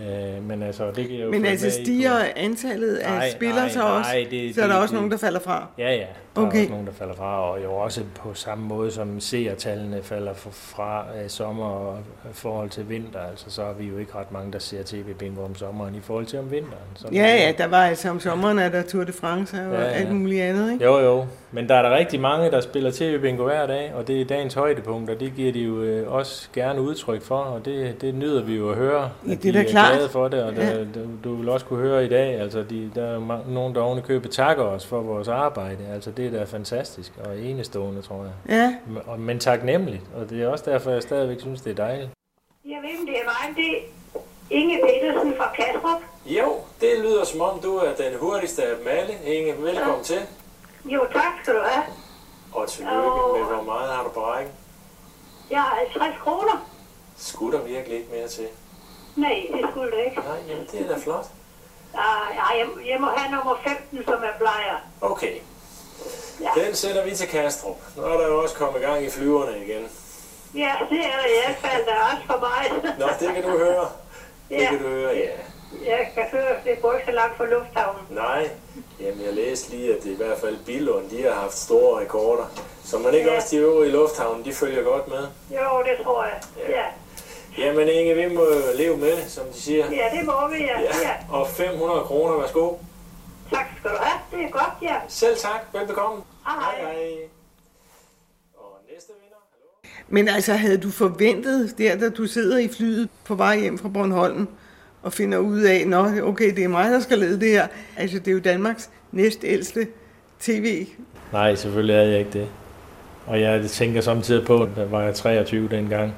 Øh, 0.00 0.42
men 0.42 0.62
altså, 0.62 0.90
det 0.96 1.08
kan 1.08 1.16
jo 1.16 1.30
Men 1.30 1.44
altså 1.44 1.70
stiger 1.70 2.12
antallet 2.36 2.94
af 2.96 3.10
nej, 3.10 3.30
spillere 3.30 3.60
nej, 3.60 3.68
så 3.68 3.82
også? 3.82 4.10
Nej, 4.10 4.26
det, 4.30 4.54
så 4.54 4.62
er 4.62 4.66
der 4.66 4.72
det, 4.72 4.82
også 4.82 4.92
det, 4.92 4.96
nogen, 4.96 5.10
der 5.10 5.16
falder 5.16 5.40
fra? 5.40 5.66
Ja, 5.78 5.94
ja. 5.94 6.06
Der 6.36 6.46
okay. 6.46 6.58
er 6.58 6.60
også 6.60 6.70
nogen, 6.70 6.86
der 6.86 6.92
falder 6.92 7.14
fra, 7.14 7.50
og 7.50 7.62
jo 7.64 7.72
også 7.72 8.02
på 8.14 8.34
samme 8.34 8.66
måde 8.66 8.90
som 8.90 9.20
seertallene 9.20 10.02
falder 10.02 10.34
fra 10.34 11.04
øh, 11.22 11.28
sommer 11.28 11.64
og 11.64 11.98
forhold 12.32 12.70
til 12.70 12.88
vinter. 12.88 13.20
Altså, 13.30 13.50
så 13.50 13.64
har 13.64 13.72
vi 13.72 13.84
jo 13.86 13.98
ikke 13.98 14.14
ret 14.14 14.32
mange, 14.32 14.52
der 14.52 14.58
ser 14.58 14.82
tv-bingo 14.82 15.44
om 15.44 15.54
sommeren 15.54 15.94
i 15.94 16.00
forhold 16.00 16.26
til 16.26 16.38
om 16.38 16.50
vinteren. 16.50 16.82
Så 16.94 17.08
ja, 17.12 17.36
ja, 17.36 17.52
der 17.58 17.66
var 17.66 17.84
altså 17.84 18.10
om 18.10 18.20
sommeren, 18.20 18.58
er 18.58 18.68
der 18.68 18.82
Tour 18.82 19.04
de 19.04 19.12
France 19.12 19.56
og 19.56 19.72
ja, 19.72 19.80
ja. 19.80 19.86
alt 19.86 20.12
muligt 20.14 20.42
andet, 20.42 20.72
ikke? 20.72 20.84
Jo, 20.84 20.98
jo. 20.98 21.26
Men 21.54 21.68
der 21.68 21.74
er 21.74 21.82
der 21.82 21.96
rigtig 21.96 22.20
mange, 22.20 22.50
der 22.50 22.60
spiller 22.60 22.90
tv-bingo 22.90 23.44
hver 23.44 23.66
dag, 23.66 23.92
og 23.94 24.08
det 24.08 24.20
er 24.20 24.24
dagens 24.24 24.54
højdepunkt, 24.54 25.10
og 25.10 25.20
det 25.20 25.32
giver 25.36 25.52
de 25.52 25.60
jo 25.60 25.82
øh, 25.82 26.12
også 26.12 26.48
gerne 26.54 26.80
udtryk 26.80 27.22
for, 27.22 27.36
og 27.36 27.64
det, 27.64 28.00
det 28.00 28.14
nyder 28.14 28.42
vi 28.42 28.56
jo 28.56 28.70
at 28.70 28.76
høre. 28.76 29.10
Ja, 29.28 29.34
det 29.34 29.46
er 29.46 29.52
da 29.52 29.62
klart. 29.62 29.94
glade 29.94 30.08
for 30.08 30.28
det, 30.28 30.42
og 30.42 30.54
ja. 30.54 30.78
der, 30.78 30.84
du 31.24 31.34
vil 31.34 31.48
også 31.48 31.66
kunne 31.66 31.80
høre 31.80 32.04
i 32.04 32.08
dag, 32.08 32.40
altså 32.40 32.64
de, 32.70 32.90
der 32.94 33.04
er 33.04 33.42
nogen, 33.48 33.74
der 33.74 33.80
oven 33.80 33.98
i 33.98 34.02
købet 34.02 34.30
takker 34.30 34.64
os 34.64 34.86
for 34.86 35.00
vores 35.00 35.28
arbejde. 35.28 35.78
Altså 35.94 36.10
det 36.10 36.21
er 36.26 36.30
da 36.30 36.44
fantastisk 36.44 37.12
og 37.24 37.38
enestående, 37.38 38.02
tror 38.02 38.24
jeg. 38.24 38.32
Ja. 38.48 39.16
Men 39.16 39.40
taknemmeligt, 39.40 40.02
og 40.14 40.30
det 40.30 40.42
er 40.42 40.48
også 40.48 40.70
derfor, 40.70 40.90
jeg 40.90 41.02
stadigvæk 41.02 41.40
synes, 41.40 41.60
det 41.60 41.70
er 41.70 41.74
dejligt. 41.74 42.10
Jeg 42.64 42.78
ved, 42.82 43.06
det 43.06 43.16
er 43.20 43.24
mig, 43.24 43.56
det 43.56 43.76
er 43.76 43.80
Inge 44.50 44.80
Petersen 44.86 45.34
fra 45.36 45.52
Kastrup. 45.56 46.00
Jo, 46.26 46.54
det 46.80 46.98
lyder 46.98 47.24
som 47.24 47.40
om, 47.40 47.60
du 47.60 47.76
er 47.76 47.94
den 47.94 48.18
hurtigste 48.18 48.62
af 48.64 48.76
dem 48.76 48.86
alle. 48.88 49.14
Inge, 49.24 49.52
velkommen 49.62 49.96
ja. 49.98 50.02
til. 50.02 50.20
Jo, 50.84 51.06
tak 51.12 51.32
skal 51.42 51.54
du 51.54 51.60
have. 51.60 51.84
Og 52.52 52.68
tillykke 52.68 52.96
og... 52.96 53.38
med, 53.38 53.46
hvor 53.46 53.62
meget 53.62 53.92
har 53.92 54.02
du 54.02 54.08
på 54.08 54.20
rækken? 54.20 54.52
Jeg 55.50 55.60
har 55.60 55.76
50 55.94 56.20
kroner. 56.24 56.68
Skulle 57.16 57.58
der 57.58 57.64
virkelig 57.64 57.98
ikke 57.98 58.10
mere 58.12 58.28
til? 58.28 58.46
Nej, 59.16 59.46
det 59.52 59.70
skulle 59.70 59.90
det 59.90 60.04
ikke. 60.04 60.16
Nej, 60.16 60.38
jamen 60.48 60.66
det 60.72 60.80
er 60.80 60.88
da 60.88 60.96
flot. 61.04 61.26
Ja, 61.94 62.08
jeg, 62.58 62.66
jeg 62.90 63.00
må 63.00 63.06
have 63.06 63.36
nummer 63.36 63.56
15, 63.64 64.04
som 64.04 64.14
er 64.14 64.34
plejer. 64.38 64.76
Okay. 65.00 65.34
Ja. 66.40 66.64
Den 66.64 66.74
sætter 66.74 67.04
vi 67.04 67.14
til 67.14 67.28
Kastrup. 67.28 67.76
Nu 67.96 68.02
er 68.02 68.16
der 68.16 68.26
jo 68.26 68.42
også 68.42 68.54
kommet 68.54 68.82
gang 68.82 69.04
i 69.04 69.10
flyverne 69.10 69.56
igen. 69.64 69.88
Ja, 70.54 70.72
det 70.90 70.98
er 70.98 71.16
der 71.20 71.26
i 71.26 71.36
hvert 71.44 71.56
fald. 71.70 71.86
Der 71.86 71.92
er 71.92 72.04
også 72.12 72.26
for 72.26 72.38
mig. 72.40 72.94
Nå, 72.98 73.06
det 73.20 73.34
kan 73.34 73.42
du 73.42 73.58
høre. 73.58 73.88
Det 74.48 74.56
ja. 74.56 74.68
kan 74.70 74.78
du 74.78 74.88
høre, 74.88 75.14
ja. 75.14 75.30
Jeg 75.86 76.10
kan 76.14 76.24
høre, 76.32 76.56
det 76.64 76.82
går 76.82 76.92
ikke 76.92 77.06
så 77.06 77.12
langt 77.12 77.36
fra 77.36 77.46
lufthavnen. 77.46 78.02
Nej, 78.10 78.50
jamen 79.00 79.24
jeg 79.24 79.32
læste 79.32 79.70
lige, 79.70 79.96
at 79.96 80.02
det 80.02 80.10
i 80.10 80.16
hvert 80.16 80.38
fald 80.38 80.56
Billund, 80.66 81.10
de 81.10 81.22
har 81.22 81.32
haft 81.32 81.58
store 81.58 82.00
rekorder. 82.00 82.44
Så 82.84 82.98
man 82.98 83.14
ikke 83.14 83.30
ja. 83.30 83.36
også 83.36 83.48
de 83.50 83.56
øvrige 83.56 83.92
lufthavnen, 83.92 84.44
de 84.44 84.52
følger 84.52 84.82
godt 84.82 85.08
med? 85.08 85.26
Jo, 85.50 85.82
det 85.82 86.04
tror 86.04 86.24
jeg, 86.24 86.40
ja. 86.68 86.76
ja. 86.76 86.84
Jamen 87.58 87.88
Inge, 87.88 88.14
vi 88.14 88.34
må 88.34 88.46
leve 88.74 88.96
med 88.96 89.16
det, 89.16 89.24
som 89.28 89.44
de 89.44 89.60
siger. 89.60 89.84
Ja, 89.90 90.16
det 90.16 90.24
må 90.24 90.48
vi, 90.48 90.58
ja. 90.58 90.80
ja. 90.80 90.98
ja. 91.02 91.14
Og 91.30 91.48
500 91.48 92.00
kroner, 92.00 92.36
værsgo. 92.36 92.74
Tak 93.52 93.66
skal 93.78 93.90
du 93.90 93.96
have, 94.00 94.40
det 94.40 94.46
er 94.46 94.50
godt, 94.50 94.74
ja. 94.82 94.94
Selv 95.08 95.36
tak, 95.36 95.60
velbekomme. 95.72 96.22
Hej. 96.46 96.54
hej. 96.60 96.92
hej. 96.92 97.12
Og 98.54 98.80
næste 98.94 99.12
vinder, 99.22 99.40
hallo. 99.52 99.94
Men 100.08 100.28
altså, 100.28 100.52
havde 100.52 100.78
du 100.78 100.90
forventet 100.90 101.74
der, 101.78 101.98
da 101.98 102.08
du 102.08 102.26
sidder 102.26 102.58
i 102.58 102.68
flyet 102.68 103.08
på 103.24 103.34
vej 103.34 103.58
hjem 103.58 103.78
fra 103.78 103.88
Bornholm, 103.88 104.48
og 105.02 105.12
finder 105.12 105.38
ud 105.38 105.60
af, 105.60 105.84
at 105.86 106.22
okay, 106.22 106.56
det 106.56 106.64
er 106.64 106.68
mig, 106.68 106.90
der 106.90 107.00
skal 107.00 107.18
lede 107.18 107.40
det 107.40 107.48
her. 107.48 107.66
Altså, 107.96 108.18
det 108.18 108.28
er 108.28 108.32
jo 108.32 108.40
Danmarks 108.40 108.90
næstældste 109.12 109.86
tv. 110.40 110.86
Nej, 111.32 111.54
selvfølgelig 111.54 111.96
er 111.96 112.02
jeg 112.02 112.18
ikke 112.18 112.32
det. 112.32 112.48
Og 113.26 113.40
jeg 113.40 113.70
tænker 113.70 114.00
samtidig 114.00 114.46
på, 114.46 114.68
da 114.76 114.84
var 114.84 115.02
jeg 115.02 115.14
23 115.14 115.68
dengang, 115.68 116.14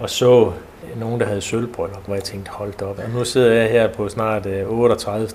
og 0.00 0.10
så 0.10 0.52
nogen, 0.96 1.20
der 1.20 1.26
havde 1.26 1.40
sølvbryllup, 1.40 2.06
hvor 2.06 2.14
jeg 2.14 2.24
tænkte, 2.24 2.50
hold 2.50 2.82
op. 2.82 2.98
Og 2.98 3.10
nu 3.10 3.24
sidder 3.24 3.52
jeg 3.52 3.70
her 3.70 3.92
på 3.92 4.08
snart 4.08 4.46
38. 4.46 5.28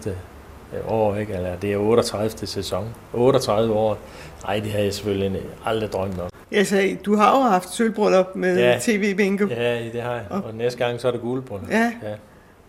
Øh, 0.73 0.91
år, 0.91 1.15
ikke? 1.15 1.33
eller 1.33 1.55
det 1.55 1.73
er 1.73 1.77
38. 1.77 2.47
sæson. 2.47 2.87
38 3.13 3.73
år. 3.73 3.97
Nej, 4.43 4.59
det 4.59 4.71
havde 4.71 4.85
jeg 4.85 4.93
selvfølgelig 4.93 5.41
aldrig 5.65 5.91
drømt 5.91 6.19
om. 6.19 6.29
Jeg 6.51 6.67
sagde, 6.67 6.97
du 7.05 7.15
har 7.15 7.37
jo 7.37 7.43
haft 7.43 7.69
sølvbryllup 7.69 8.35
med 8.35 8.59
ja. 8.59 8.77
TV-bingo. 8.81 9.47
Ja, 9.49 9.79
det 9.93 10.01
har 10.01 10.13
jeg. 10.13 10.25
Og, 10.29 10.43
og 10.43 10.55
næste 10.55 10.85
gang, 10.85 11.01
så 11.01 11.07
er 11.07 11.11
det 11.11 11.21
guldbryllup. 11.21 11.69
Ja. 11.71 11.91
ja. 12.03 12.13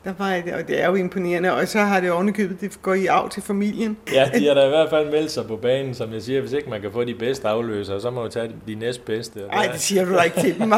Der 0.05 0.13
var 0.19 0.41
det, 0.45 0.53
og 0.55 0.69
det 0.69 0.83
er 0.83 0.89
jo 0.89 0.95
imponerende, 0.95 1.53
og 1.53 1.69
så 1.69 1.79
har 1.79 2.01
det 2.01 2.11
ovenikøbet, 2.11 2.61
det 2.61 2.83
går 2.83 2.95
i 2.95 3.07
af 3.07 3.31
til 3.31 3.43
familien. 3.43 3.97
Ja, 4.13 4.31
de 4.35 4.47
har 4.47 4.55
da 4.55 4.67
i 4.67 4.69
hvert 4.69 4.91
fald 4.91 5.11
meldt 5.11 5.31
sig 5.31 5.47
på 5.47 5.57
banen, 5.57 5.95
som 5.95 6.13
jeg 6.13 6.23
siger, 6.23 6.41
hvis 6.41 6.53
ikke 6.53 6.71
man 6.71 6.81
kan 6.81 6.93
få 6.93 7.05
de 7.05 7.15
bedste 7.15 7.49
afløsere, 7.49 8.01
så 8.01 8.11
må 8.11 8.23
man 8.23 8.31
tage 8.31 8.51
de 8.67 8.75
næstbedste. 8.75 9.41
Nej, 9.53 9.69
det 9.73 9.81
siger 9.81 10.05
du 10.05 10.15
da 10.15 10.21
ikke 10.21 10.41
til 10.41 10.59
dem, 10.59 10.73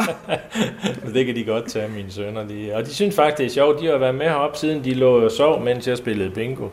Det 1.13 1.25
kan 1.25 1.35
de 1.35 1.43
godt 1.43 1.69
tage, 1.69 1.89
mine 1.89 2.11
sønner. 2.11 2.47
De, 2.47 2.71
og 2.75 2.85
de 2.85 2.93
synes 2.93 3.15
faktisk, 3.15 3.37
det 3.37 3.45
er 3.45 3.49
sjovt, 3.49 3.81
de 3.81 3.85
har 3.85 3.97
været 3.97 4.15
med 4.15 4.25
herop, 4.25 4.57
siden 4.57 4.83
de 4.83 4.93
lå 4.93 5.25
og 5.25 5.31
sov, 5.31 5.63
mens 5.63 5.87
jeg 5.87 5.97
spillede 5.97 6.29
bingo, 6.29 6.67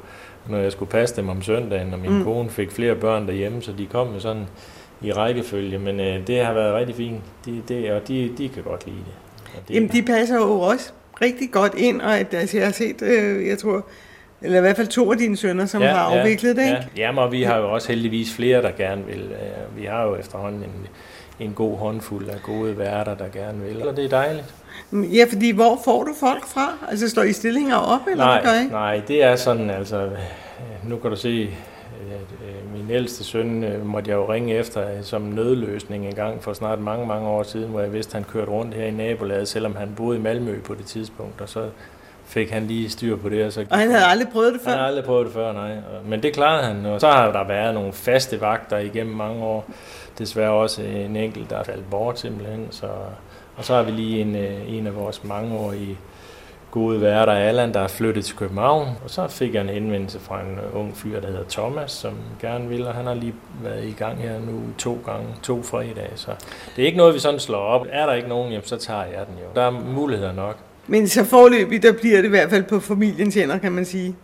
når 0.48 0.58
jeg 0.58 0.72
skulle 0.72 0.90
passe 0.90 1.16
dem 1.16 1.28
om 1.28 1.42
søndagen, 1.42 1.92
og 1.92 1.98
min 1.98 2.18
mm. 2.18 2.24
kone 2.24 2.50
fik 2.50 2.70
flere 2.70 2.94
børn 2.94 3.26
derhjemme, 3.26 3.62
så 3.62 3.72
de 3.78 3.86
kom 3.86 4.06
med 4.06 4.20
sådan 4.20 4.46
i 5.00 5.12
rækkefølge, 5.12 5.78
men 5.78 6.00
øh, 6.00 6.26
det 6.26 6.44
har 6.44 6.52
været 6.52 6.74
rigtig 6.74 6.96
fint, 6.96 7.20
de, 7.44 7.62
det, 7.68 7.92
og 7.92 8.08
de, 8.08 8.32
de 8.38 8.48
kan 8.48 8.62
godt 8.62 8.86
lide 8.86 8.98
det. 8.98 9.68
det 9.68 9.74
Jamen, 9.74 9.88
de 9.88 10.02
passer 10.02 10.36
jo 10.36 10.60
også 10.60 10.92
rigtig 11.22 11.50
godt 11.52 11.74
ind, 11.74 12.00
og 12.00 12.18
at, 12.18 12.34
altså, 12.34 12.56
jeg 12.56 12.66
har 12.66 12.72
set, 12.72 13.02
øh, 13.02 13.46
jeg 13.46 13.58
tror, 13.58 13.86
eller 14.42 14.58
i 14.58 14.60
hvert 14.60 14.76
fald 14.76 14.86
to 14.88 15.12
af 15.12 15.18
dine 15.18 15.36
sønner, 15.36 15.66
som 15.66 15.82
ja, 15.82 15.88
har 15.88 15.98
afviklet 15.98 16.56
det, 16.56 16.62
ikke? 16.62 16.76
Ja, 16.96 17.06
Jamen, 17.06 17.18
og 17.18 17.32
vi 17.32 17.42
har 17.42 17.56
jo 17.56 17.72
også 17.72 17.88
heldigvis 17.88 18.34
flere, 18.34 18.62
der 18.62 18.70
gerne 18.70 19.06
vil. 19.06 19.20
Øh, 19.20 19.80
vi 19.80 19.84
har 19.84 20.02
jo 20.02 20.16
efterhånden 20.16 20.62
en, 20.62 20.86
en 21.46 21.52
god 21.52 21.78
håndfuld 21.78 22.28
af 22.28 22.42
gode 22.42 22.78
værter, 22.78 23.14
der 23.14 23.28
gerne 23.28 23.64
vil, 23.64 23.88
og 23.88 23.96
det 23.96 24.04
er 24.04 24.08
dejligt. 24.08 24.54
Ja, 24.92 25.24
fordi 25.28 25.50
hvor 25.50 25.80
får 25.84 26.04
du 26.04 26.14
folk 26.20 26.46
fra? 26.46 26.72
Altså 26.88 27.08
står 27.08 27.22
I 27.22 27.32
stillinger 27.32 27.76
op, 27.76 28.00
eller 28.10 28.24
nej, 28.24 28.40
hvad 28.40 28.52
gør 28.52 28.60
I? 28.60 28.66
Nej, 28.66 29.02
det 29.08 29.22
er 29.22 29.36
sådan, 29.36 29.70
altså, 29.70 30.10
nu 30.84 30.96
kan 30.96 31.10
du 31.10 31.16
se, 31.16 31.50
min 32.76 32.90
ældste 32.90 33.24
søn 33.24 33.64
øh, 33.64 33.86
måtte 33.86 34.10
jeg 34.10 34.16
jo 34.16 34.32
ringe 34.32 34.54
efter 34.54 34.82
øh, 34.82 35.02
som 35.02 35.22
nødløsning 35.22 36.06
en 36.06 36.14
gang 36.14 36.42
for 36.42 36.52
snart 36.52 36.78
mange, 36.80 37.06
mange 37.06 37.28
år 37.28 37.42
siden, 37.42 37.70
hvor 37.70 37.80
jeg 37.80 37.92
vidste, 37.92 38.10
at 38.10 38.14
han 38.14 38.32
kørte 38.32 38.50
rundt 38.50 38.74
her 38.74 38.86
i 38.86 38.90
nabolaget, 38.90 39.48
selvom 39.48 39.76
han 39.76 39.92
boede 39.96 40.18
i 40.18 40.20
Malmø 40.20 40.60
på 40.60 40.74
det 40.74 40.84
tidspunkt, 40.84 41.40
og 41.40 41.48
så 41.48 41.68
fik 42.24 42.50
han 42.50 42.66
lige 42.66 42.90
styr 42.90 43.16
på 43.16 43.28
det. 43.28 43.44
Og, 43.44 43.52
så 43.52 43.66
og 43.70 43.78
han 43.78 43.90
havde 43.90 44.04
aldrig 44.04 44.28
prøvet 44.28 44.52
det 44.52 44.60
før? 44.60 44.70
Han 44.70 44.78
havde 44.78 44.88
aldrig 44.88 45.04
prøvet 45.04 45.26
det 45.26 45.34
før, 45.34 45.52
nej. 45.52 45.76
Men 46.06 46.22
det 46.22 46.34
klarede 46.34 46.62
han, 46.62 46.86
og 46.86 47.00
så 47.00 47.08
har 47.08 47.32
der 47.32 47.46
været 47.46 47.74
nogle 47.74 47.92
faste 47.92 48.40
vagter 48.40 48.78
igennem 48.78 49.16
mange 49.16 49.44
år. 49.44 49.64
Desværre 50.18 50.50
også 50.50 50.82
en 50.82 51.16
enkelt, 51.16 51.50
der 51.50 51.56
er 51.56 51.64
faldet 51.64 51.84
bort 51.90 52.20
simpelthen. 52.20 52.66
Så, 52.70 52.86
og 53.56 53.64
så 53.64 53.74
har 53.74 53.82
vi 53.82 53.90
lige 53.90 54.20
en, 54.20 54.36
øh, 54.36 54.74
en 54.74 54.86
af 54.86 54.96
vores 54.96 55.24
mangeårige 55.24 55.98
gode 56.72 57.00
værter 57.00 57.32
Allan, 57.32 57.74
der 57.74 57.80
er 57.80 57.88
flyttet 57.88 58.24
til 58.24 58.36
København. 58.36 58.88
Og 59.04 59.10
så 59.10 59.28
fik 59.28 59.54
jeg 59.54 59.60
en 59.60 59.68
henvendelse 59.68 60.20
fra 60.20 60.40
en 60.40 60.58
ung 60.74 60.96
fyr, 60.96 61.20
der 61.20 61.26
hedder 61.26 61.44
Thomas, 61.48 61.90
som 61.92 62.12
gerne 62.40 62.68
vil, 62.68 62.86
og 62.86 62.94
han 62.94 63.06
har 63.06 63.14
lige 63.14 63.34
været 63.62 63.84
i 63.84 63.92
gang 63.92 64.18
her 64.18 64.32
nu 64.32 64.60
to 64.78 64.98
gange, 65.06 65.26
to 65.42 65.62
fredage. 65.62 66.12
Så 66.14 66.30
det 66.76 66.82
er 66.82 66.86
ikke 66.86 66.98
noget, 66.98 67.14
vi 67.14 67.18
sådan 67.18 67.40
slår 67.40 67.58
op. 67.58 67.86
Er 67.90 68.06
der 68.06 68.12
ikke 68.12 68.28
nogen, 68.28 68.52
jamen, 68.52 68.66
så 68.66 68.76
tager 68.76 69.04
jeg 69.04 69.26
den 69.26 69.34
jo. 69.38 69.44
Der 69.54 69.62
er 69.62 69.70
muligheder 69.70 70.32
nok. 70.32 70.56
Men 70.86 71.08
så 71.08 71.24
forløbig, 71.24 71.82
der 71.82 71.92
bliver 71.92 72.16
det 72.16 72.24
i 72.24 72.30
hvert 72.30 72.50
fald 72.50 72.62
på 72.62 72.80
familiens 72.80 73.34
hænder, 73.34 73.58
kan 73.58 73.72
man 73.72 73.84
sige. 73.84 74.14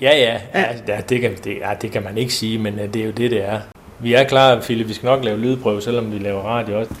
Ja, 0.00 0.16
ja, 0.16 0.40
ja. 0.54 0.64
ja, 0.88 1.00
det, 1.08 1.20
kan, 1.20 1.36
det, 1.44 1.58
ja 1.60 1.74
det 1.82 1.92
kan 1.92 2.02
man 2.02 2.18
ikke 2.18 2.32
sige, 2.32 2.58
men 2.58 2.78
det 2.78 2.96
er 2.96 3.04
jo 3.04 3.10
det, 3.10 3.30
det 3.30 3.44
er. 3.44 3.60
Vi 3.98 4.14
er 4.14 4.24
klar, 4.24 4.60
Philip, 4.60 4.88
vi 4.88 4.92
skal 4.92 5.06
nok 5.06 5.24
lave 5.24 5.38
lydprøve, 5.38 5.82
selvom 5.82 6.12
vi 6.12 6.18
laver 6.18 6.42
radio 6.42 6.78
også. 6.78 6.94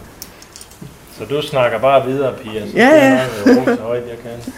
Så 1.20 1.26
du 1.26 1.42
snakker 1.42 1.78
bare 1.78 2.06
videre, 2.06 2.34
Pia. 2.36 2.66
Så 2.66 2.76
ja, 2.76 2.88
ja. 2.88 3.14
Jeg 3.14 3.28
så 3.66 3.76
højt 3.82 4.02
jeg 4.08 4.18
kan. 4.22 4.52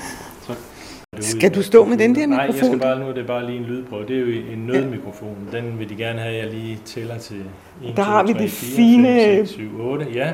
Skal 1.21 1.55
du 1.55 1.63
stå 1.63 1.85
med 1.85 1.97
den 1.97 2.15
der 2.15 2.27
mikrofon? 2.27 2.47
Nej, 2.49 2.57
jeg 2.57 2.67
skal 2.67 2.79
bare, 2.79 2.99
nu 2.99 3.09
er 3.09 3.13
det 3.13 3.27
bare 3.27 3.47
lige 3.47 3.59
en 3.59 3.65
lydprøve. 3.65 4.07
Det 4.07 4.17
er 4.17 4.21
jo 4.21 4.27
en 4.27 4.59
nødmikrofon. 4.67 5.37
Den 5.53 5.79
vil 5.79 5.89
de 5.89 5.97
gerne 5.97 6.21
have, 6.21 6.35
at 6.35 6.45
jeg 6.45 6.55
lige 6.55 6.79
tæller 6.85 7.19
til 7.19 7.37
1, 7.37 7.97
Der 7.97 8.05
2, 8.05 8.11
har 8.11 8.23
vi 8.23 8.33
3, 8.33 8.39
det 8.39 8.51
4, 8.51 8.77
fine 8.77 9.09
5, 9.09 9.47
6, 9.47 9.51
7, 9.51 9.81
8. 9.81 10.07
Ja. 10.15 10.33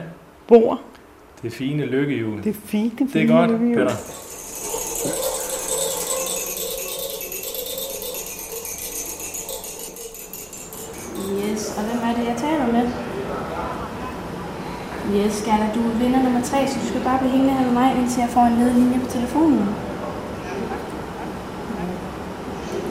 Bord. 0.49 0.81
Det 1.43 1.53
fine 1.53 1.87
lykkehjul. 1.87 2.45
Det 2.45 2.57
fine, 2.65 2.91
fine 2.99 3.09
Det 3.13 3.23
er 3.23 3.27
godt, 3.27 3.51
Peter. 3.51 3.97
Yes, 11.53 11.75
og 11.77 11.85
hvem 11.85 12.11
er 12.11 12.15
det, 12.17 12.27
jeg 12.29 12.37
taler 12.37 12.73
med? 12.73 13.08
Yes, 15.17 15.43
Gerda, 15.45 15.69
du 15.75 15.81
er 15.81 15.99
vinder 15.99 16.23
nummer 16.23 16.43
3, 16.43 16.67
så 16.69 16.79
du 16.83 16.87
skal 16.87 17.01
bare 17.05 17.19
blive 17.19 17.31
hængende 17.31 17.55
her 17.55 17.65
med 17.65 17.73
mig, 17.73 17.97
indtil 17.97 18.21
jeg 18.21 18.29
får 18.29 18.41
en 18.41 18.59
ledlinje 18.59 19.01
på 19.01 19.11
telefonen. 19.11 19.69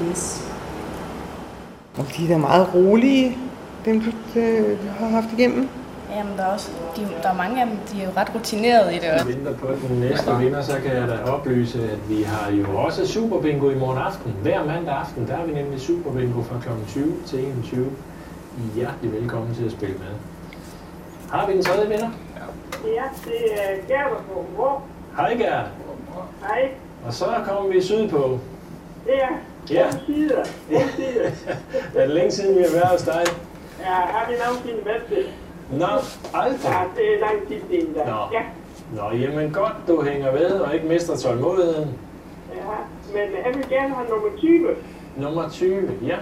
Yes. 0.09 0.51
Og 1.97 2.05
de 2.17 2.23
er 2.23 2.27
da 2.27 2.37
meget 2.37 2.73
rolige, 2.73 3.37
dem 3.85 4.01
du 4.01 4.39
øh, 4.39 4.77
har 4.99 5.07
haft 5.07 5.27
igennem. 5.37 5.69
Jamen, 6.15 6.37
der 6.37 6.43
er, 6.43 6.53
også, 6.53 6.71
de, 6.97 7.01
der 7.23 7.29
er 7.29 7.35
mange 7.35 7.61
af 7.61 7.67
dem, 7.67 7.77
de 7.91 8.01
er 8.01 8.05
jo 8.05 8.11
ret 8.17 8.35
rutinerede 8.35 8.95
i 8.95 8.95
det. 8.95 9.03
Jeg 9.03 9.27
venter 9.27 9.53
på 9.53 9.67
den 9.87 9.99
næste 9.99 10.37
vinder, 10.39 10.61
så 10.61 10.73
kan 10.85 10.95
jeg 10.95 11.07
da 11.07 11.31
oplyse, 11.31 11.83
at 11.83 12.09
vi 12.09 12.23
har 12.23 12.51
jo 12.51 12.77
også 12.77 13.07
Super 13.07 13.41
Bingo 13.41 13.69
i 13.69 13.75
morgen 13.75 13.97
aften. 13.97 14.33
Hver 14.41 14.65
mandag 14.65 14.93
aften, 14.93 15.27
der 15.27 15.33
er 15.33 15.45
vi 15.45 15.53
nemlig 15.53 15.81
Super 15.81 16.11
Bingo 16.11 16.41
fra 16.41 16.55
kl. 16.61 16.69
20 16.87 17.13
til 17.25 17.39
21. 17.39 17.85
I 17.85 18.61
er 18.69 18.75
hjertelig 18.75 19.13
velkommen 19.13 19.55
til 19.55 19.65
at 19.65 19.71
spille 19.71 19.95
med. 19.95 20.36
Har 21.31 21.47
vi 21.47 21.53
den 21.53 21.63
tredje 21.63 21.89
vinder? 21.89 22.09
Ja, 22.85 23.03
det 23.25 23.53
er 23.53 23.75
Gerber 23.87 24.21
på 24.33 24.45
hvor? 24.55 24.83
Hej 25.17 25.33
Gert. 25.33 25.65
Hej, 26.41 26.69
Og 27.05 27.13
så 27.13 27.25
kommer 27.47 27.71
vi 27.71 27.81
sydpå. 27.81 28.39
det 29.05 29.13
er 29.23 29.27
Ja. 29.69 29.91
sider. 30.05 30.43
sider. 30.95 31.29
Er 31.95 32.05
det 32.05 32.09
længe 32.09 32.31
siden, 32.31 32.57
vi 32.57 32.61
har 32.63 32.71
været 32.71 32.87
hos 32.87 33.01
dig? 33.01 33.23
Ja, 33.79 33.85
har 33.93 34.27
vi 34.29 34.35
nogensinde 34.45 34.85
været 34.85 35.01
det? 35.09 35.25
Nå, 35.71 35.85
aldrig. 36.33 36.59
Ja, 36.71 36.83
det 36.97 37.15
er 37.15 37.19
lang 37.19 37.47
tid 37.47 37.61
siden 37.71 37.93
da. 37.93 37.99
Nå. 38.05 38.17
Ja, 38.33 38.41
Nå, 38.95 39.17
jamen 39.17 39.51
godt, 39.53 39.73
du 39.87 40.01
hænger 40.01 40.31
ved 40.31 40.51
og 40.51 40.73
ikke 40.75 40.87
mister 40.87 41.17
tålmodigheden. 41.17 41.89
ja, 42.55 42.61
men 43.13 43.21
jeg 43.45 43.55
vil 43.55 43.69
gerne 43.69 43.93
have 43.95 44.07
nummer 44.09 44.29
20. 44.37 44.67
Nummer 45.17 45.49
20, 45.49 45.89
ja. 46.03 46.15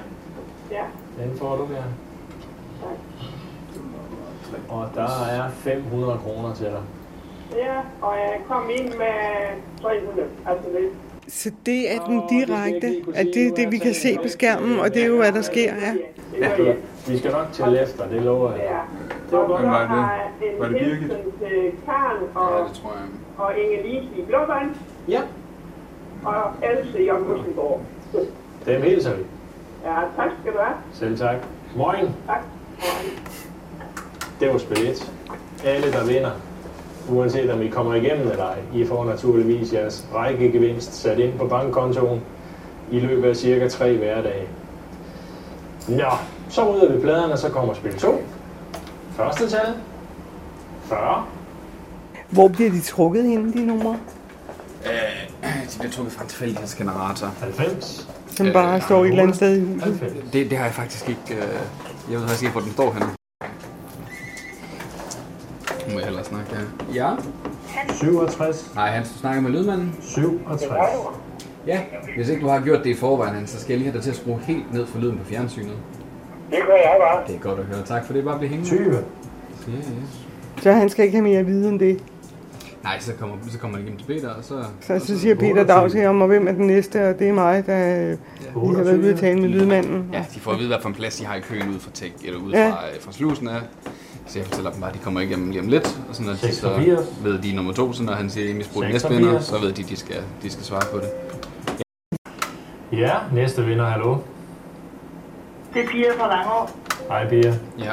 Ja, 0.72 0.84
Den 1.24 1.38
får 1.38 1.56
du 1.56 1.62
der. 1.74 1.84
Og 4.70 4.89
der 4.95 5.03
er 5.32 5.49
500 5.49 6.18
kroner 6.18 6.53
til 6.56 6.66
dig. 6.66 6.82
Ja, 7.56 7.78
og 8.01 8.14
jeg 8.18 8.39
kom 8.47 8.70
ind 8.70 8.88
med 8.88 9.16
300. 9.82 10.28
Altså 10.47 10.66
det. 10.70 10.89
Så 11.28 11.51
det 11.66 11.95
er 11.95 11.99
den 12.06 12.22
direkte, 12.30 12.88
at 13.16 13.26
det 13.34 13.47
er 13.47 13.51
det, 13.56 13.72
vi 13.72 13.78
kan 13.78 13.93
se 13.93 14.18
på 14.24 14.28
skærmen, 14.28 14.80
og 14.80 14.93
det 14.93 15.01
er 15.03 15.08
jo, 15.08 15.18
hvad 15.18 15.32
der 15.32 15.41
sker, 15.41 15.74
ja. 15.76 15.93
Ja. 16.39 16.74
Vi 17.08 17.18
skal 17.18 17.32
nok 17.32 17.47
tælle 17.53 17.82
efter, 17.84 18.08
det 18.10 18.22
lover 18.22 18.51
jeg. 18.51 18.60
Ja. 18.62 18.78
Det 19.30 19.38
var 19.38 19.47
godt. 19.47 19.62
Så 19.62 19.68
var 19.68 19.82
det? 20.41 20.60
Var 20.60 20.66
en 20.68 20.74
det 20.74 20.80
Birgit? 20.82 21.10
til 21.39 21.72
Karen 21.86 22.24
og, 22.36 22.60
Ja, 22.60 22.64
det 22.68 22.74
tror 22.74 22.89
jeg. 22.89 23.06
og 23.38 23.51
Inge 23.58 24.01
i 24.18 24.22
Blåvand 24.28 24.76
Ja, 25.08 25.22
og 26.26 26.41
Else 26.64 27.03
i 27.03 27.08
Augustengård. 27.08 27.82
dem 28.66 28.82
hilser 28.82 29.16
vi. 29.16 29.24
Ja, 29.86 29.95
tak 30.16 30.32
skal 30.41 30.53
du 30.53 30.58
have. 30.58 30.76
Selv 30.93 31.18
tak. 31.18 31.36
Moin. 31.76 32.06
Tak. 32.28 32.41
Det 34.39 34.49
var 34.53 34.57
spil 34.57 34.88
1. 34.88 35.11
Alle, 35.65 35.91
der 35.91 36.05
vinder, 36.05 36.31
uanset 37.09 37.51
om 37.51 37.61
I 37.61 37.67
kommer 37.67 37.93
igennem 37.93 38.27
eller 38.27 38.45
ej, 38.45 38.57
I 38.73 38.86
får 38.86 39.05
naturligvis 39.05 39.73
jeres 39.73 40.05
rækkegevinst 40.15 40.93
sat 40.93 41.19
ind 41.19 41.38
på 41.38 41.47
bankkontoen 41.47 42.21
i 42.91 42.99
løbet 42.99 43.29
af 43.29 43.36
cirka 43.36 43.67
tre 43.67 43.97
hverdage. 43.97 44.47
Nå, 45.88 46.11
så 46.49 46.73
rydder 46.73 46.95
vi 46.95 47.01
pladerne, 47.01 47.33
og 47.33 47.39
så 47.39 47.49
kommer 47.49 47.73
spil 47.73 47.95
2. 47.97 48.21
Første 49.11 49.49
tal. 49.49 49.73
40. 50.83 51.25
Hvor 52.29 52.47
bliver 52.47 52.69
de 52.69 52.81
trukket 52.81 53.23
henne, 53.23 53.53
de 53.53 53.65
numre? 53.65 53.97
Øh, 54.86 54.91
de 55.73 55.79
bliver 55.79 55.91
trukket 55.91 56.13
fra 56.13 56.23
en 56.23 56.29
tilfældighedsgenerator. 56.29 57.27
90. 57.39 58.07
Som 58.29 58.47
bare 58.53 58.81
står 58.81 59.03
et 59.03 59.09
eller 59.09 59.23
andet 59.23 59.36
sted 59.36 59.57
i 59.57 59.65
huset? 59.65 59.83
90. 59.83 60.13
Det, 60.33 60.49
det 60.49 60.57
har 60.57 60.65
jeg 60.65 60.73
faktisk 60.73 61.09
ikke... 61.09 61.36
Øh, 61.36 61.41
jeg 62.11 62.19
ved 62.19 62.27
faktisk 62.27 62.43
ikke, 62.43 62.51
hvor 62.51 62.61
den 62.61 62.71
står 62.71 62.93
henne. 62.93 63.14
Hellere 66.06 66.24
snakke 66.26 66.49
her. 66.56 66.62
Ja? 66.93 67.10
67. 67.93 68.72
Nej, 68.76 68.89
Hans, 68.89 69.10
du 69.14 69.18
snakker 69.18 69.41
med 69.41 69.51
lydmanden? 69.51 69.95
67. 70.01 70.72
Ja. 71.68 71.80
Hvis 72.16 72.30
ikke 72.30 72.41
du 72.41 72.47
har 72.47 72.62
gjort 72.62 72.80
det 72.84 72.89
i 72.89 72.93
forvejen, 72.95 73.36
Hans, 73.36 73.49
så 73.49 73.60
skal 73.62 73.74
jeg 73.74 73.78
lige 73.80 73.88
have 73.91 73.95
dig 73.97 74.03
til 74.03 74.10
at 74.10 74.16
skrue 74.16 74.39
helt 74.43 74.74
ned 74.74 74.86
for 74.86 74.99
lyden 74.99 75.18
på 75.18 75.26
fjernsynet. 75.26 75.72
Det 76.51 76.60
gør 76.68 76.74
jeg 76.76 76.95
bare. 76.99 77.28
Det 77.28 77.36
er 77.36 77.39
godt 77.39 77.60
at 77.60 77.66
høre. 77.66 77.84
Tak 77.86 78.06
for 78.06 78.14
det. 78.14 78.24
Bare 78.24 78.38
bliv 78.38 78.49
hængende. 78.49 78.70
20. 78.76 78.93
Ja, 78.93 78.99
yes. 79.78 79.86
Så 80.62 80.72
han 80.72 80.89
skal 80.89 81.06
ikke 81.06 81.18
have 81.18 81.24
mere 81.30 81.39
at 81.39 81.47
vide 81.47 81.70
end 81.70 81.80
det. 81.80 81.99
Nej, 82.84 82.99
så 82.99 83.14
kommer, 83.20 83.36
så 83.51 83.58
kommer 83.60 83.78
det 83.78 83.84
igennem 83.84 83.99
til 83.99 84.06
Peter, 84.14 84.30
og 84.30 84.43
så... 84.43 84.64
Så, 84.82 84.99
så 84.99 85.20
siger 85.20 85.36
Peter 85.36 85.64
Dag 85.64 85.91
til 85.91 86.01
ham, 86.01 86.22
og 86.22 86.28
hvem 86.28 86.47
er 86.47 86.51
den 86.51 86.68
næste, 86.68 87.10
og 87.10 87.20
det 87.20 87.30
er 87.30 87.34
mig, 87.34 87.66
der 87.66 87.95
øh, 88.01 88.18
lige 88.64 88.76
har 88.76 88.84
været 88.84 88.97
ude 88.97 89.14
at 89.14 89.20
tale 89.20 89.41
med 89.41 89.49
lydmanden. 89.49 90.10
Ja, 90.14 90.26
de 90.36 90.39
får 90.39 90.51
at 90.51 90.58
vide, 90.60 90.68
hvad 90.68 90.78
for 90.82 90.89
en 90.89 90.95
plads 90.95 91.16
de 91.18 91.26
har 91.26 91.36
i 91.36 91.39
køen 91.39 91.70
ud 91.70 91.80
fra, 91.80 91.91
tech, 91.93 92.14
eller 92.26 92.39
ud 92.39 92.51
Ja. 92.51 92.70
fra, 92.70 92.80
øh, 92.95 93.01
fra 93.01 93.12
slusen 93.12 93.47
af. 93.47 93.60
Så 94.28 94.39
jeg 94.39 94.45
fortæller 94.47 94.71
dem 94.71 94.80
bare, 94.82 94.89
at 94.89 94.95
de 94.97 94.99
kommer 95.03 95.19
igennem 95.21 95.49
lige 95.49 95.61
om 95.61 95.67
lidt. 95.67 95.99
Og 96.09 96.15
så 96.15 96.23
når 96.23 96.32
de 96.32 96.38
så 96.38 96.45
86. 96.45 97.23
ved 97.23 97.39
de 97.41 97.51
er 97.51 97.55
nummer 97.55 97.73
to, 97.73 97.93
så 97.93 98.03
når 98.03 98.13
han 98.13 98.30
siger, 98.30 98.45
at 98.45 98.51
Emil 98.51 98.65
spurgte 98.65 98.91
86. 98.91 99.11
næstvinder, 99.21 99.39
så 99.39 99.59
ved 99.59 99.73
de, 99.73 99.84
at 99.84 99.89
de 99.89 99.95
skal, 99.97 100.15
de 100.43 100.49
skal 100.51 100.63
svare 100.63 100.82
på 100.93 100.97
det. 100.97 101.09
Ja, 102.91 103.13
næste 103.34 103.65
vinder, 103.65 103.86
hallo. 103.86 104.17
Det 105.73 105.84
er 105.84 105.88
Pia 105.88 106.09
fra 106.19 106.28
Langå. 106.36 106.69
Hej, 107.09 107.30
Pia. 107.30 107.53
Ja. 107.80 107.91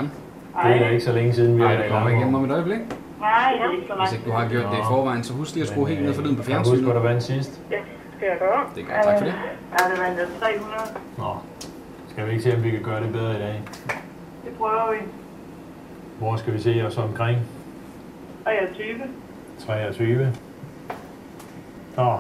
Det 0.64 0.70
er 0.74 0.78
da 0.78 0.89
ikke 0.89 1.05
så 1.05 1.12
længe 1.12 1.35
siden, 1.35 1.57
vi 1.57 1.62
har 1.62 1.68
været 1.68 1.87
i 1.87 1.89
kommer 1.89 2.09
igennem 2.09 2.33
Langå. 2.33 2.39
om 2.39 2.45
et 2.45 2.53
øjeblik. 2.53 2.78
Nej, 3.20 3.53
det 3.53 3.61
er 3.61 3.70
ikke 3.70 3.87
så 3.87 3.95
Hvis 3.95 3.99
langt. 3.99 4.12
ikke 4.12 4.26
du 4.26 4.33
har 4.33 4.49
gjort 4.49 4.64
det 4.72 4.78
i 4.78 4.87
forvejen, 4.89 5.24
så 5.24 5.33
husk 5.33 5.55
lige 5.55 5.62
at 5.62 5.68
skrue 5.68 5.89
helt 5.89 6.03
ned 6.03 6.14
for 6.14 6.22
lyden 6.22 6.37
på 6.37 6.43
Kan 6.43 6.53
du 6.53 6.59
huske, 6.59 6.70
hvor 6.70 6.93
fjernsynet. 6.93 6.95
der 6.95 7.09
vandt 7.09 7.22
sidst? 7.22 7.61
Ja, 7.70 7.76
skal 8.16 8.26
jeg 8.33 8.39
gøre. 8.39 8.61
Det 8.74 8.80
er 8.83 8.87
godt, 8.95 9.05
tak 9.07 9.18
for 9.18 9.24
det. 9.24 9.35
Ja, 9.78 9.83
det 9.91 9.99
vandt 10.05 10.41
300. 10.41 10.83
Nå, 11.18 11.30
skal 12.11 12.26
vi 12.26 12.30
ikke 12.30 12.43
se, 12.43 12.55
om 12.57 12.64
vi 12.64 12.70
kan 12.70 12.83
gøre 12.83 13.01
det 13.05 13.12
bedre 13.12 13.30
i 13.37 13.41
dag? 13.47 13.62
Det 14.45 14.53
prøver 14.59 14.93
vi. 14.93 14.99
Hvor 16.19 16.37
skal 16.37 16.53
vi 16.53 16.61
se 16.61 16.83
os 16.87 16.99
omkring? 16.99 17.39
23. 18.45 19.01
23. 19.67 20.33
Nå, 21.97 22.19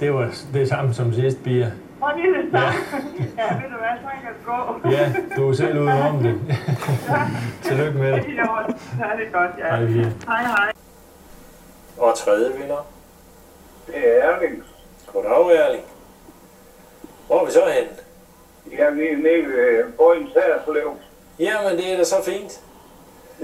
det 0.00 0.14
var 0.14 0.34
det 0.54 0.68
samme 0.68 0.94
som 0.94 1.12
sidst, 1.12 1.44
Pia. 1.44 1.72
Og 2.00 2.12
det 2.16 2.24
er 2.24 2.42
det 2.42 2.50
samme. 2.50 3.02
Ja, 3.38 3.54
ved 3.54 3.70
du 3.70 3.76
hvad, 3.78 3.96
så 4.02 4.08
kan 4.22 4.32
det 4.32 4.44
gå. 4.44 4.90
Ja, 4.90 5.12
du 5.36 5.48
er 5.48 5.52
selv 5.54 5.78
ude 5.80 5.92
om 6.08 6.18
det. 6.22 6.40
Tillykke 7.64 7.98
med 7.98 8.12
det. 8.12 8.24
Jo, 8.38 8.46
så 8.76 9.04
er 9.04 9.16
det 9.16 9.32
godt, 9.32 9.50
ja. 9.58 9.76
Hej, 9.76 9.86
Pia. 9.86 10.12
Hej, 10.26 10.42
hej. 10.42 10.72
Og 11.98 12.14
tredje 12.16 12.52
vinder. 12.60 12.86
Det 13.86 13.94
er 13.96 14.22
Erling. 14.32 14.62
Goddag, 15.12 15.56
Erling. 15.56 15.84
Hvor 17.26 17.40
er 17.40 17.44
vi 17.44 17.50
så 17.50 17.60
henne? 17.74 17.90
Jeg 18.78 18.86
er 18.86 18.94
lige 18.94 19.16
nede 19.16 19.46
ved 19.46 19.92
Bøjens 19.98 20.30
Hærslev. 20.34 20.96
Jamen, 21.38 21.78
det 21.78 21.92
er 21.92 21.96
da 21.96 22.04
så 22.04 22.16
fint. 22.24 22.60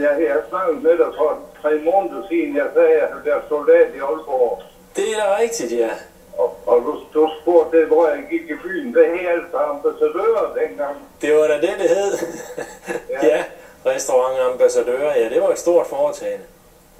Jeg, 0.05 0.13
jeg 0.33 0.41
snakkede 0.49 0.81
med 0.87 0.97
dig 1.03 1.11
for 1.19 1.31
tre 1.63 1.73
måneder 1.89 2.21
siden. 2.29 2.57
Jeg 2.57 2.69
sagde, 2.75 2.95
at 3.05 3.11
jeg 3.15 3.21
være 3.25 3.43
soldat 3.49 3.89
i 3.97 4.01
Aalborg. 4.09 4.63
Det 4.97 5.07
er 5.13 5.17
da 5.23 5.27
rigtigt, 5.43 5.73
ja. 5.73 5.91
Og, 6.39 6.49
og 6.67 6.77
du, 6.87 6.93
du 7.15 7.31
spurgte, 7.41 7.85
hvor 7.85 8.09
jeg 8.09 8.21
gik 8.31 8.45
i 8.51 8.57
byen. 8.65 8.93
Hvad 8.93 9.05
hed 9.05 9.29
altså 9.29 9.57
ambassadører 9.73 10.47
dengang? 10.61 10.97
Det 11.23 11.35
var 11.37 11.47
da 11.53 11.55
det, 11.55 11.75
det 11.83 11.89
hed. 11.97 12.13
ja, 13.31 13.45
restaurantambassadør. 13.87 15.13
Ja, 15.21 15.29
det 15.35 15.41
var 15.43 15.51
et 15.51 15.59
stort 15.59 15.87
foretagende. 15.87 16.45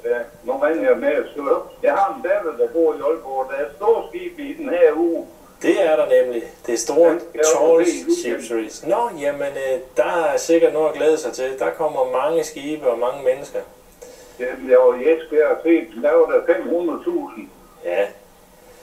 Ja, 0.05 0.19
nu 0.45 0.53
ringer 0.53 0.89
jeg 0.91 0.99
med 0.99 1.31
skrive. 1.31 1.57
Jeg 1.83 1.93
har 1.93 2.15
en 2.15 2.23
datter, 2.29 2.53
der 2.65 2.73
bor 2.73 2.95
i 2.95 3.01
Aalborg. 3.09 3.51
Der 3.51 3.57
er 3.65 3.69
stor 3.77 4.09
skib 4.09 4.39
i 4.39 4.55
den 4.59 4.69
her 4.69 4.93
uge. 4.97 5.27
Det 5.63 5.83
er 5.87 5.97
der 5.97 6.07
store 6.81 7.17
Ja. 7.35 7.41
Shipseries. 8.23 8.87
Nå, 8.87 9.11
jamen, 9.21 9.49
øh, 9.49 9.79
der 9.97 10.25
er 10.33 10.37
sikkert 10.37 10.73
noget 10.73 10.89
at 10.89 10.95
glæde 10.95 11.19
sig 11.19 11.33
til. 11.33 11.59
Der 11.59 11.71
kommer 11.71 12.11
mange 12.23 12.45
skibe 12.45 12.87
og 12.91 12.99
mange 12.99 13.25
mennesker. 13.25 13.59
Jamen, 14.41 14.71
jeg 14.71 14.79
var 14.79 14.95
i 14.95 15.01
Esbjerg 15.03 15.51
og 15.51 15.57
set, 15.65 15.87
der 16.03 16.13
var 16.13 16.27
der 16.27 16.41
500.000. 16.55 17.49
Ja, 17.85 18.07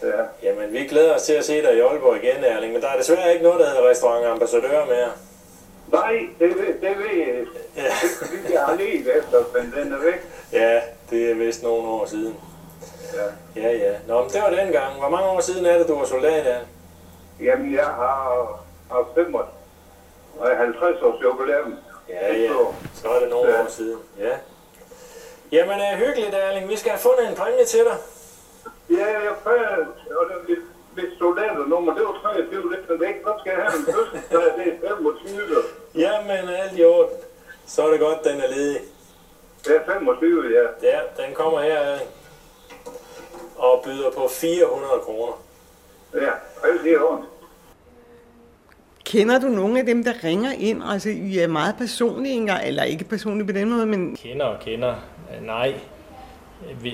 Ja. 0.03 0.23
jamen, 0.43 0.73
vi 0.73 0.79
glæder 0.79 1.15
os 1.15 1.23
til 1.23 1.33
at 1.33 1.45
se 1.45 1.61
dig 1.61 1.75
i 1.75 1.79
Aalborg 1.79 2.15
igen, 2.23 2.43
Erling. 2.43 2.73
Men 2.73 2.81
der 2.81 2.87
er 2.87 2.97
desværre 2.97 3.31
ikke 3.33 3.43
noget, 3.43 3.59
der 3.59 3.65
hedder 3.69 3.89
restaurantambassadør 3.89 4.85
mere. 4.85 5.09
Nej, 5.91 6.19
det 6.39 6.49
ved, 6.49 6.67
det 6.81 6.97
ved 6.97 7.17
jeg. 7.17 7.45
Ja. 7.77 7.81
Det 7.81 8.39
er 8.47 8.51
jeg 8.53 8.61
har 8.61 8.75
let 8.75 9.17
efter, 9.17 9.43
men 9.53 9.73
den 9.83 9.93
er 9.93 9.99
væk. 9.99 10.21
Ja, 10.53 10.81
det 11.09 11.31
er 11.31 11.35
vist 11.35 11.63
nogle 11.63 11.87
år 11.89 12.05
siden. 12.05 12.35
Ja. 13.55 13.61
Ja, 13.61 13.71
ja. 13.77 13.93
Nå, 14.07 14.21
men 14.21 14.29
det 14.29 14.41
var 14.41 14.49
den 14.49 14.71
gang. 14.71 14.93
Hvor 14.99 15.09
mange 15.09 15.27
år 15.27 15.39
siden 15.39 15.65
er 15.65 15.77
det, 15.77 15.87
du 15.87 15.95
var 15.97 16.05
soldat, 16.05 16.47
Erling? 16.47 16.67
Jamen, 17.41 17.73
jeg 17.73 17.85
har, 17.85 18.59
har 18.91 19.07
5 19.15 19.35
år. 19.35 19.53
Og 20.39 20.57
50 20.57 21.01
års 21.01 21.23
jubilæum. 21.23 21.75
Ja, 22.09 22.33
ja. 22.33 22.49
Så 22.93 23.07
er 23.09 23.19
det 23.19 23.29
nogle 23.29 23.51
Ja. 23.51 23.63
år 23.63 23.67
siden. 23.69 23.99
Ja. 24.19 24.37
Jamen, 25.51 25.79
øh, 25.79 25.99
hyggeligt, 26.07 26.33
Erling. 26.35 26.69
Vi 26.69 26.75
skal 26.77 26.91
have 26.91 26.99
fundet 27.01 27.29
en 27.29 27.35
præmie 27.35 27.65
til 27.65 27.79
dig. 27.79 27.97
Ja, 28.89 29.05
jeg 29.07 29.33
prøver, 29.43 29.67
og 30.19 30.25
det 30.47 30.57
mit, 30.95 31.17
soldaternummer, 31.19 31.93
det 31.93 32.03
var 32.03 32.19
23 32.23 32.71
lidt 32.75 32.99
væk. 33.01 33.15
Så 33.23 33.33
skal 33.39 33.51
jeg 33.55 33.61
have 33.65 33.79
en 33.79 33.85
fødselsdag, 33.85 34.39
det 34.57 34.73
er 34.83 34.87
25. 34.95 35.41
Jamen, 35.95 36.49
alt 36.49 36.79
i 36.79 36.83
orden. 36.85 37.15
Så 37.67 37.87
er 37.87 37.91
det 37.91 37.99
godt, 37.99 38.23
den 38.23 38.41
er 38.41 38.47
ledig. 38.47 38.79
Det 39.65 39.75
er 39.75 39.93
25, 39.93 40.43
ja. 40.51 40.89
Ja, 40.89 40.99
den 41.23 41.33
kommer 41.35 41.61
her, 41.61 41.77
Erling. 41.79 42.09
Og 43.55 43.81
byder 43.85 44.11
på 44.11 44.27
400 44.27 44.91
kroner. 45.03 45.41
Ja, 46.13 46.31
alt 46.71 46.83
det 46.83 46.99
ordentligt. 47.01 47.31
Kender 49.05 49.39
du 49.39 49.47
nogle 49.47 49.79
af 49.79 49.85
dem, 49.85 50.03
der 50.03 50.13
ringer 50.23 50.51
ind? 50.59 50.81
Altså, 50.85 51.09
I 51.09 51.37
er 51.37 51.47
meget 51.47 51.75
personlige 51.77 52.35
engang, 52.35 52.67
eller 52.67 52.83
ikke 52.83 53.03
personlige 53.03 53.47
på 53.47 53.51
den 53.53 53.69
måde, 53.69 53.85
men... 53.85 54.15
Kender 54.15 54.45
og 54.45 54.59
kender. 54.59 54.89
Øh, 54.89 55.45
Nej, 55.47 55.73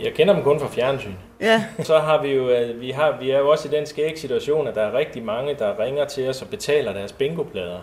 jeg 0.04 0.14
kender 0.14 0.34
dem 0.34 0.44
kun 0.44 0.60
fra 0.60 0.68
fjernsyn. 0.68 1.12
Ja. 1.42 1.64
Så 1.84 2.00
har 2.00 2.22
vi 2.22 2.28
jo, 2.30 2.50
øh, 2.50 2.82
vi, 2.82 2.92
har, 2.92 3.18
vi 3.20 3.30
er 3.32 3.40
jo 3.40 3.50
også 3.50 3.68
i 3.68 3.72
den 3.72 3.86
skæg 3.86 4.20
situation, 4.20 4.68
at 4.68 4.76
der 4.76 4.82
er 4.82 4.98
rigtig 4.98 5.24
mange, 5.24 5.54
der 5.60 5.80
ringer 5.80 6.06
til 6.06 6.30
os 6.30 6.42
og 6.42 6.48
betaler 6.48 6.94
deres 6.94 7.12
bingoplader. 7.12 7.80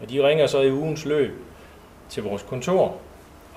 Og 0.00 0.10
de 0.10 0.28
ringer 0.28 0.46
så 0.46 0.60
i 0.60 0.72
ugens 0.72 1.04
løb 1.04 1.32
til 2.08 2.22
vores 2.22 2.42
kontor. 2.42 2.84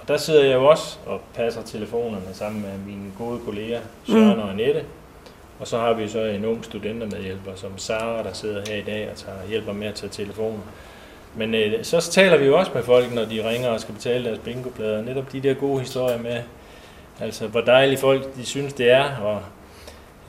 Og 0.01 0.07
der 0.07 0.17
sidder 0.17 0.43
jeg 0.45 0.53
jo 0.53 0.65
også 0.65 0.97
og 1.05 1.19
passer 1.35 1.61
telefonerne 1.61 2.33
sammen 2.33 2.61
med 2.61 2.93
mine 2.93 3.11
gode 3.17 3.39
kolleger, 3.45 3.79
Søren 4.09 4.35
Mm. 4.35 4.41
og 4.41 4.49
Annette. 4.49 4.83
Og 5.59 5.67
så 5.67 5.77
har 5.77 5.93
vi 5.93 6.07
så 6.07 6.19
en 6.23 6.45
ung 6.45 6.65
studentermedhjælper, 6.65 7.51
som 7.55 7.77
Sara, 7.77 8.23
der 8.23 8.33
sidder 8.33 8.61
her 8.67 8.75
i 8.75 8.81
dag 8.81 9.09
og 9.11 9.17
tager, 9.17 9.37
hjælper 9.49 9.73
med 9.73 9.87
at 9.87 9.93
tage 9.93 10.09
telefonen. 10.09 10.63
Men 11.35 11.55
øh, 11.55 11.83
så 11.83 12.11
taler 12.11 12.37
vi 12.37 12.45
jo 12.45 12.57
også 12.57 12.71
med 12.75 12.83
folk, 12.83 13.13
når 13.13 13.25
de 13.25 13.49
ringer 13.49 13.69
og 13.69 13.79
skal 13.79 13.93
betale 13.93 14.25
deres 14.25 14.39
bingoplader. 14.39 15.01
Netop 15.01 15.31
de 15.31 15.41
der 15.41 15.53
gode 15.53 15.79
historier 15.79 16.17
med, 16.19 16.37
altså 17.21 17.47
hvor 17.47 17.61
dejlige 17.61 17.97
folk 17.97 18.35
de 18.35 18.45
synes 18.45 18.73
det 18.73 18.91
er. 18.91 19.15
Og 19.15 19.41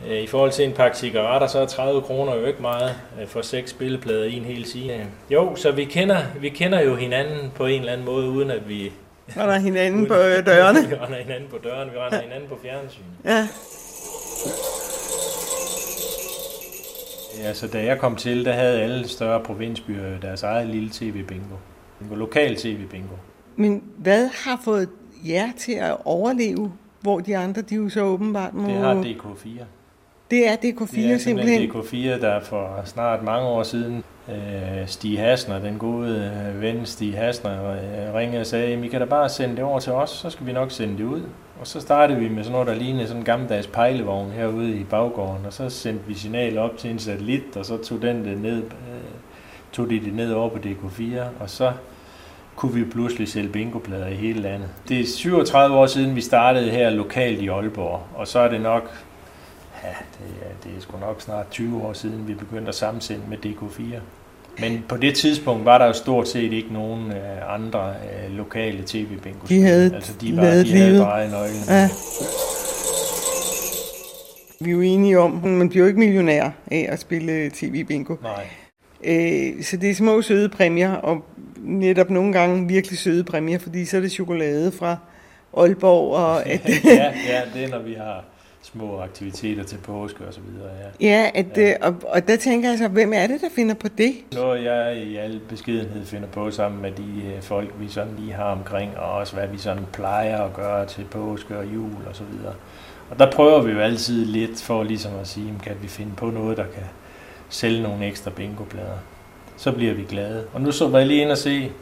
øh, 0.08 0.18
i 0.18 0.26
forhold 0.26 0.52
til 0.52 0.64
en 0.64 0.72
pakke 0.72 0.96
cigaretter, 0.98 1.46
så 1.46 1.58
er 1.58 1.66
30 1.66 2.00
kroner 2.02 2.34
jo 2.34 2.46
ikke 2.46 2.62
meget 2.62 2.94
øh, 3.20 3.28
for 3.28 3.42
seks 3.42 3.70
spilleplader 3.70 4.24
i 4.24 4.36
en 4.36 4.44
hel 4.44 4.64
sige. 4.66 4.94
Øh, 4.94 5.04
Jo, 5.30 5.56
så 5.56 5.70
vi 5.70 5.84
kender, 5.84 6.18
vi 6.40 6.48
kender 6.48 6.80
jo 6.80 6.94
hinanden 6.94 7.52
på 7.54 7.66
en 7.66 7.80
eller 7.80 7.92
anden 7.92 8.06
måde, 8.06 8.28
uden 8.28 8.50
at 8.50 8.68
vi... 8.68 8.92
Render 9.36 9.58
hinanden 9.58 10.06
på 10.06 10.14
øh, 10.14 10.46
dørene. 10.46 10.80
vi 10.90 10.94
render 10.94 11.18
hinanden 11.18 11.48
på 11.50 11.58
dørene, 11.64 11.92
vi 11.92 11.98
render 11.98 12.20
hinanden 12.20 12.48
på 12.48 12.58
fjernsyn. 12.62 13.02
Ja. 13.24 13.48
Altså, 17.44 17.66
da 17.66 17.84
jeg 17.84 17.98
kom 17.98 18.16
til, 18.16 18.44
der 18.44 18.52
havde 18.52 18.80
alle 18.82 19.08
større 19.08 19.40
provinsbyer 19.42 20.18
deres 20.22 20.42
eget 20.42 20.66
lille 20.66 20.88
tv-bingo. 20.92 21.54
Bingo, 21.98 22.14
lokal 22.14 22.56
tv-bingo. 22.56 23.14
Men 23.56 23.82
hvad 23.96 24.28
har 24.44 24.60
fået 24.64 24.88
jer 25.28 25.48
til 25.58 25.72
at 25.72 25.96
overleve, 26.04 26.72
hvor 27.00 27.20
de 27.20 27.36
andre, 27.36 27.62
de 27.62 27.74
jo 27.74 27.88
så 27.88 28.00
åbenbart 28.02 28.54
må... 28.54 28.68
Det 28.68 28.76
har 28.76 28.94
DK4. 29.02 29.64
Det 30.30 30.48
er 30.48 30.56
DK4 30.56 30.96
Det 30.96 31.12
er 31.12 31.18
simpelthen. 31.18 31.70
DK4, 31.70 31.94
der 32.20 32.40
for 32.40 32.82
snart 32.84 33.22
mange 33.24 33.46
år 33.48 33.62
siden, 33.62 34.04
øh, 34.28 34.34
Stig 34.86 35.18
Hasner, 35.20 35.58
den 35.58 35.78
gode 35.78 36.32
øh, 36.54 36.62
ven 36.62 36.86
Stig 36.86 37.18
Hasner, 37.18 37.70
øh, 37.72 38.14
ringede 38.14 38.40
og 38.40 38.46
sagde, 38.46 38.68
"Jamen, 38.70 38.84
I 38.84 38.88
kan 38.88 39.00
da 39.00 39.06
bare 39.06 39.28
sende 39.28 39.56
det 39.56 39.64
over 39.64 39.80
til 39.80 39.92
os, 39.92 40.10
så 40.10 40.30
skal 40.30 40.46
vi 40.46 40.52
nok 40.52 40.70
sende 40.70 40.98
det 40.98 41.04
ud. 41.04 41.22
Og 41.60 41.66
så 41.66 41.80
startede 41.80 42.18
vi 42.18 42.28
med 42.28 42.44
sådan 42.44 42.52
noget, 42.52 42.66
der 42.66 42.74
lignede 42.74 43.06
sådan 43.06 43.20
en 43.20 43.24
gammeldags 43.24 43.66
pejlevogn 43.66 44.30
herude 44.30 44.76
i 44.76 44.84
baggården, 44.84 45.46
og 45.46 45.52
så 45.52 45.70
sendte 45.70 46.06
vi 46.06 46.14
signal 46.14 46.58
op 46.58 46.76
til 46.78 46.90
en 46.90 46.98
satellit, 46.98 47.56
og 47.56 47.66
så 47.66 47.76
tog 47.76 48.02
den 48.02 48.24
det 48.24 48.40
ned, 48.40 48.62
øh, 48.62 49.10
tog 49.72 49.90
de 49.90 50.00
det 50.00 50.14
ned 50.14 50.32
over 50.32 50.48
på 50.48 50.58
DK4, 50.58 51.20
og 51.40 51.50
så 51.50 51.72
kunne 52.56 52.74
vi 52.74 52.84
pludselig 52.84 53.28
sælge 53.28 53.48
bingoplader 53.48 54.06
i 54.06 54.14
hele 54.14 54.40
landet. 54.40 54.68
Det 54.88 55.00
er 55.00 55.06
37 55.06 55.76
år 55.76 55.86
siden, 55.86 56.16
vi 56.16 56.20
startede 56.20 56.70
her 56.70 56.90
lokalt 56.90 57.40
i 57.40 57.48
Aalborg, 57.48 58.02
og 58.14 58.28
så 58.28 58.38
er 58.38 58.48
det 58.48 58.60
nok 58.60 58.90
Ja, 59.84 59.88
det 59.88 60.34
er, 60.42 60.54
det 60.64 60.76
er 60.76 60.80
sgu 60.80 60.98
nok 60.98 61.20
snart 61.20 61.50
20 61.50 61.82
år 61.82 61.92
siden, 61.92 62.28
vi 62.28 62.34
begyndte 62.34 62.68
at 62.68 62.74
sammensende 62.74 63.22
med 63.28 63.38
DK4. 63.46 64.00
Men 64.60 64.84
på 64.88 64.96
det 64.96 65.14
tidspunkt 65.14 65.64
var 65.64 65.78
der 65.78 65.86
jo 65.86 65.92
stort 65.92 66.28
set 66.28 66.52
ikke 66.52 66.72
nogen 66.72 67.10
øh, 67.12 67.54
andre 67.54 67.88
øh, 67.88 68.36
lokale 68.36 68.82
tv 68.86 69.06
bingo 69.22 69.46
De 69.48 69.62
havde 69.62 69.94
altså, 69.94 70.12
de 70.20 70.36
var, 70.36 70.42
lavet 70.42 70.66
de 70.66 70.72
havde 70.72 70.90
livet. 70.90 71.02
drejet 71.02 71.30
nøglen. 71.30 71.62
Ja. 71.68 71.88
Vi 74.60 74.70
er 74.70 74.74
jo 74.74 74.80
enige 74.80 75.18
om, 75.18 75.40
at 75.44 75.50
man 75.50 75.68
bliver 75.68 75.82
jo 75.84 75.88
ikke 75.88 75.98
millionær 76.00 76.50
af 76.70 76.86
at 76.88 77.00
spille 77.00 77.50
tv-bingo. 77.50 78.16
Nej. 78.22 78.46
Øh, 79.04 79.62
så 79.62 79.76
det 79.76 79.90
er 79.90 79.94
små 79.94 80.22
søde 80.22 80.48
præmier, 80.48 80.92
og 80.92 81.24
netop 81.56 82.10
nogle 82.10 82.32
gange 82.32 82.68
virkelig 82.68 82.98
søde 82.98 83.24
præmier, 83.24 83.58
fordi 83.58 83.84
så 83.84 83.96
er 83.96 84.00
det 84.00 84.12
chokolade 84.12 84.72
fra 84.72 84.96
Aalborg, 85.56 86.16
og 86.16 86.46
at, 86.52 86.60
ja, 86.84 87.12
ja, 87.28 87.40
det 87.54 87.64
er, 87.64 87.68
når 87.68 87.82
vi 87.82 87.94
har 87.94 88.24
små 88.72 89.00
aktiviteter 89.00 89.64
til 89.64 89.76
påske 89.76 90.24
og 90.26 90.34
så 90.34 90.40
videre. 90.40 90.70
Ja. 91.00 91.06
ja, 91.08 91.30
at, 91.34 91.58
ja. 91.58 91.74
Og, 91.82 91.94
og 92.02 92.28
der 92.28 92.36
tænker 92.36 92.68
jeg 92.68 92.78
så, 92.78 92.88
hvem 92.88 93.12
er 93.14 93.26
det, 93.26 93.40
der 93.40 93.48
finder 93.56 93.74
på 93.74 93.88
det? 93.98 94.14
Noget 94.34 94.64
jeg 94.64 94.96
i 94.96 95.16
al 95.16 95.40
beskedenhed 95.48 96.04
finder 96.04 96.28
på 96.28 96.50
sammen 96.50 96.82
med 96.82 96.92
de 96.92 97.34
øh, 97.36 97.42
folk, 97.42 97.74
vi 97.80 97.88
sådan 97.88 98.14
lige 98.18 98.32
har 98.32 98.52
omkring, 98.52 98.98
og 98.98 99.12
også 99.12 99.34
hvad 99.34 99.48
vi 99.48 99.58
sådan 99.58 99.86
plejer 99.92 100.42
at 100.42 100.54
gøre 100.54 100.86
til 100.86 101.04
påske 101.10 101.58
og 101.58 101.64
jul 101.74 101.96
og 102.06 102.16
så 102.16 102.22
videre. 102.32 102.54
Og 103.10 103.18
der 103.18 103.30
prøver 103.30 103.62
vi 103.62 103.72
jo 103.72 103.78
altid 103.78 104.24
lidt 104.24 104.62
for 104.62 104.82
ligesom 104.82 105.12
at 105.20 105.28
sige, 105.28 105.54
kan 105.62 105.76
vi 105.82 105.88
finde 105.88 106.12
på 106.16 106.30
noget, 106.30 106.56
der 106.56 106.64
kan 106.74 106.84
sælge 107.48 107.82
nogle 107.82 108.06
ekstra 108.06 108.30
bingoplader. 108.30 108.98
Så 109.56 109.72
bliver 109.72 109.94
vi 109.94 110.04
glade. 110.08 110.44
Og 110.52 110.60
nu 110.60 110.72
så 110.72 110.88
var 110.88 110.98
jeg 110.98 111.06
lige 111.06 111.22
ind 111.22 111.30
og 111.30 111.38
se, 111.38 111.72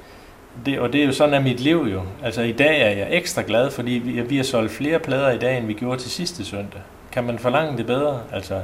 det, 0.67 0.79
og 0.81 0.93
det 0.93 1.03
er 1.03 1.07
jo 1.07 1.13
sådan 1.13 1.35
af 1.35 1.43
mit 1.43 1.61
liv 1.61 1.77
jo. 1.93 2.03
Altså 2.25 2.43
i 2.43 2.53
dag 2.53 2.81
er 2.83 2.91
jeg 2.91 3.09
ekstra 3.11 3.43
glad, 3.47 3.71
fordi 3.71 3.91
vi, 3.91 4.21
vi 4.21 4.37
har 4.37 4.45
solgt 4.45 4.73
flere 4.73 4.99
plader 4.99 5.31
i 5.31 5.39
dag, 5.39 5.59
end 5.59 5.67
vi 5.67 5.73
gjorde 5.73 6.01
til 6.01 6.11
sidste 6.11 6.45
søndag. 6.45 6.81
Kan 7.13 7.25
man 7.25 7.39
forlange 7.39 7.77
det 7.79 7.87
bedre? 7.87 8.21
Altså, 8.33 8.61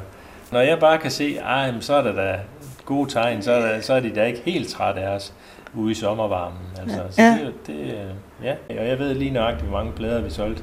når 0.53 0.61
jeg 0.61 0.79
bare 0.81 0.99
kan 0.99 1.11
se, 1.11 1.37
ej, 1.37 1.73
så 1.81 1.95
er 1.95 2.03
der 2.03 2.13
da 2.13 2.39
gode 2.85 3.11
tegn, 3.11 3.43
så 3.43 3.53
er, 3.53 3.61
der, 3.61 3.81
så 3.81 3.95
er 3.95 4.01
de 4.01 4.11
da 4.15 4.25
ikke 4.25 4.41
helt 4.45 4.69
trætte 4.69 5.01
af 5.01 5.15
os 5.15 5.35
ude 5.75 5.91
i 5.93 5.95
sommervarmen. 5.95 6.59
Altså, 6.81 7.01
så 7.11 7.23
Ja. 7.23 7.39
det, 7.41 7.47
jo- 7.47 7.53
det, 7.67 7.81
øh, 7.95 8.45
ja. 8.45 8.81
Og 8.81 8.89
jeg 8.89 8.99
ved 8.99 9.15
lige 9.15 9.31
nøjagtigt, 9.31 9.69
hvor 9.69 9.79
mange 9.79 9.93
plader 9.93 10.21
vi 10.21 10.31
solgte 10.31 10.63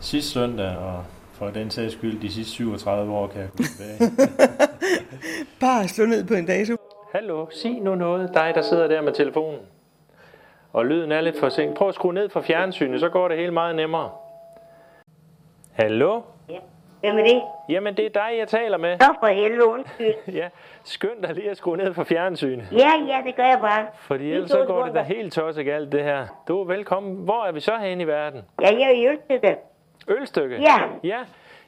sidste 0.00 0.30
søndag, 0.30 0.76
og 0.76 1.04
for 1.38 1.46
den 1.46 1.70
sags 1.70 1.92
skyld, 1.92 2.20
de 2.20 2.32
sidste 2.32 2.52
37 2.52 3.12
år 3.12 3.26
kan 3.26 3.40
jeg 3.40 3.48
gå 3.56 3.62
tilbage. 3.62 4.10
Bare 5.60 5.88
slå 5.88 6.04
ned 6.06 6.24
på 6.24 6.34
en 6.34 6.46
dato. 6.46 6.76
Hallo, 7.14 7.46
sig 7.62 7.80
nu 7.82 7.94
noget, 7.94 8.30
dig 8.34 8.52
der 8.54 8.62
sidder 8.62 8.88
der 8.88 9.02
med 9.02 9.12
telefonen. 9.12 9.58
Og 10.74 10.86
lyden 10.86 11.12
er 11.12 11.20
lidt 11.20 11.40
for 11.40 11.48
sent. 11.48 11.74
Prøv 11.76 11.88
at 11.88 11.94
skrue 11.94 12.14
ned 12.14 12.28
for 12.28 12.40
fjernsynet, 12.40 13.00
så 13.00 13.08
går 13.08 13.28
det 13.28 13.36
hele 13.38 13.52
meget 13.52 13.76
nemmere. 13.76 14.10
Hallo? 15.72 16.20
Hvem 17.00 17.18
er 17.18 17.22
det? 17.22 17.42
Jamen, 17.68 17.96
det 17.96 18.06
er 18.06 18.10
dig, 18.10 18.38
jeg 18.38 18.48
taler 18.48 18.76
med. 18.78 18.98
Så 19.00 19.14
for 19.20 19.26
helvede, 19.26 19.64
undskyld. 19.66 20.14
ja, 20.40 20.48
skynd 20.84 21.22
dig 21.22 21.34
lige 21.34 21.50
at 21.50 21.56
skrue 21.56 21.76
ned 21.76 21.94
for 21.94 22.04
fjernsynet. 22.04 22.68
Ja, 22.72 22.90
ja, 23.08 23.22
det 23.26 23.36
gør 23.36 23.44
jeg 23.44 23.58
bare. 23.60 23.86
Fordi 23.94 24.32
ellers 24.32 24.50
så 24.50 24.64
går 24.66 24.84
det 24.84 24.94
da 24.94 25.02
helt 25.02 25.32
tosset 25.32 25.64
galt, 25.64 25.92
det 25.92 26.02
her. 26.04 26.26
Du 26.48 26.60
er 26.60 26.64
velkommen. 26.64 27.24
Hvor 27.24 27.44
er 27.44 27.52
vi 27.52 27.60
så 27.60 27.76
henne 27.76 28.02
i 28.02 28.06
verden? 28.06 28.42
Ja, 28.60 28.66
jeg 28.66 28.82
er 28.82 28.90
i 28.90 29.06
Ølstykke. 29.08 29.56
Ølstykke? 30.08 30.56
Ja. 30.60 30.76
Ja. 31.04 31.18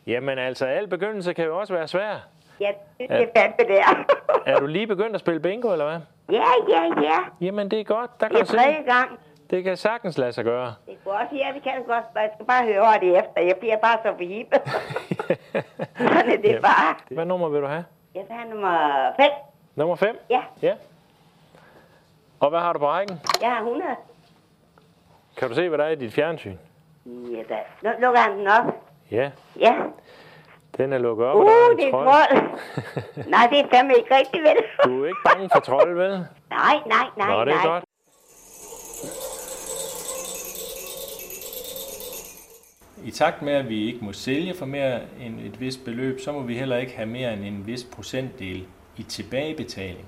Jamen 0.06 0.38
altså, 0.38 0.66
al 0.66 0.88
begyndelse 0.88 1.32
kan 1.32 1.44
jo 1.44 1.58
også 1.58 1.74
være 1.74 1.88
svær. 1.88 2.26
Ja, 2.60 2.70
det 2.98 3.06
Ja. 3.10 3.22
er 3.22 3.26
fandme 3.36 3.74
der. 3.74 4.04
Er 4.46 4.58
du 4.58 4.66
lige 4.66 4.86
begyndt 4.86 5.14
at 5.14 5.20
spille 5.20 5.40
bingo, 5.40 5.72
eller 5.72 5.84
hvad? 5.84 6.00
Ja, 6.32 6.42
ja, 6.68 6.82
ja. 7.02 7.18
Jamen, 7.40 7.70
det 7.70 7.80
er 7.80 7.84
godt. 7.84 8.20
Der 8.20 8.28
Det 8.28 8.36
kan 8.36 8.40
er 8.40 8.44
du 8.44 8.50
se. 8.50 8.56
tredje 8.56 8.82
gang. 8.82 9.18
Det 9.50 9.64
kan 9.64 9.76
sagtens 9.76 10.18
lade 10.18 10.32
sig 10.32 10.44
gøre. 10.44 10.74
Det 10.86 10.96
går 11.04 11.12
også, 11.12 11.34
ja, 11.36 11.52
det 11.54 11.62
kan 11.62 11.72
det 11.78 11.86
godt. 11.86 12.04
Jeg 12.14 12.30
skal 12.34 12.46
bare 12.46 12.64
høre 12.64 13.00
det 13.00 13.18
efter. 13.18 13.40
Jeg 13.40 13.56
bliver 13.60 13.76
bare 13.78 13.98
så 14.04 14.12
forhibet. 14.16 14.60
Sådan 15.98 16.30
er 16.30 16.36
det 16.36 16.62
bare. 16.62 16.94
Hvad 17.10 17.24
nummer 17.24 17.48
vil 17.48 17.60
du 17.62 17.66
have? 17.66 17.84
Jeg 18.14 18.24
tager 18.28 18.44
nummer 18.44 19.12
5. 19.20 19.30
Nummer 19.74 19.96
5? 19.96 20.18
Ja. 20.30 20.42
Ja. 20.62 20.74
Og 22.40 22.50
hvad 22.50 22.60
har 22.60 22.72
du 22.72 22.78
på 22.78 22.86
rækken? 22.88 23.20
Jeg 23.40 23.50
har 23.50 23.58
100. 23.58 23.84
Kan 25.36 25.48
du 25.48 25.54
se, 25.54 25.68
hvad 25.68 25.78
der 25.78 25.84
er 25.84 25.88
i 25.88 25.94
dit 25.94 26.12
fjernsyn? 26.14 26.56
Ja, 27.06 27.42
da. 27.54 27.58
Nu 27.82 27.90
lukker 28.00 28.20
han 28.20 28.38
den 28.38 28.46
op. 28.48 28.74
Ja, 29.10 29.30
Ja. 29.60 29.74
Den 30.78 30.92
er 30.92 30.98
lukket 30.98 31.26
op. 31.26 31.34
Uh, 31.36 31.40
og 31.40 31.46
der 31.46 31.52
er 31.52 31.70
en 31.70 31.78
det 31.78 31.86
er 31.86 31.90
trold. 31.90 32.06
trold. 32.06 33.26
Nej, 33.34 33.46
det 33.50 33.58
er 33.60 33.66
fandme 33.74 33.94
ikke 33.96 34.16
rigtigt, 34.16 34.42
vel? 34.42 34.56
Du 34.84 35.02
er 35.02 35.06
ikke 35.06 35.18
bange 35.24 35.48
for 35.52 35.60
trold, 35.60 35.94
vel? 35.94 36.10
Nej, 36.50 36.76
nej, 36.86 37.06
nej, 37.16 37.30
Nå, 37.36 37.44
det 37.44 37.52
er 37.52 37.56
nej. 37.56 37.66
godt. 37.66 37.84
I 43.04 43.10
takt 43.10 43.42
med, 43.42 43.52
at 43.52 43.68
vi 43.68 43.86
ikke 43.86 44.04
må 44.04 44.12
sælge 44.12 44.54
for 44.54 44.66
mere 44.66 45.00
end 45.20 45.40
et 45.40 45.60
vist 45.60 45.84
beløb, 45.84 46.20
så 46.20 46.32
må 46.32 46.42
vi 46.42 46.54
heller 46.58 46.76
ikke 46.76 46.96
have 46.96 47.06
mere 47.08 47.32
end 47.32 47.44
en 47.44 47.66
vis 47.66 47.84
procentdel 47.84 48.66
i 48.96 49.02
tilbagebetaling. 49.02 50.06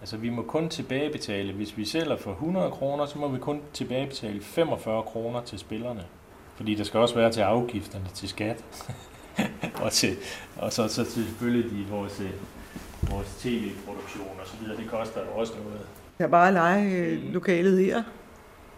Altså 0.00 0.16
vi 0.16 0.30
må 0.30 0.42
kun 0.42 0.68
tilbagebetale, 0.68 1.52
hvis 1.52 1.76
vi 1.76 1.84
sælger 1.84 2.16
for 2.16 2.30
100 2.30 2.70
kroner, 2.70 3.06
så 3.06 3.18
må 3.18 3.28
vi 3.28 3.38
kun 3.38 3.62
tilbagebetale 3.72 4.40
45 4.40 5.02
kroner 5.02 5.40
til 5.42 5.58
spillerne. 5.58 6.04
Fordi 6.56 6.74
der 6.74 6.84
skal 6.84 7.00
også 7.00 7.14
være 7.14 7.32
til 7.32 7.40
afgifterne 7.40 8.06
til 8.14 8.28
skat. 8.28 8.64
og, 9.84 9.92
til, 9.92 10.16
og 10.56 10.72
så, 10.72 10.88
så 10.88 11.04
selvfølgelig 11.04 11.70
de, 11.70 11.86
vores, 11.90 12.20
øh, 12.20 12.30
vores 13.10 13.28
tv-produktion 13.40 14.36
og 14.40 14.46
så 14.46 14.54
videre, 14.60 14.76
det 14.76 14.90
koster 14.90 15.20
jo 15.20 15.40
også 15.40 15.52
noget. 15.64 15.80
Jeg 16.18 16.30
bare 16.30 16.52
lege 16.52 16.90
øh, 16.90 17.32
lokalet 17.32 17.84
her. 17.84 18.02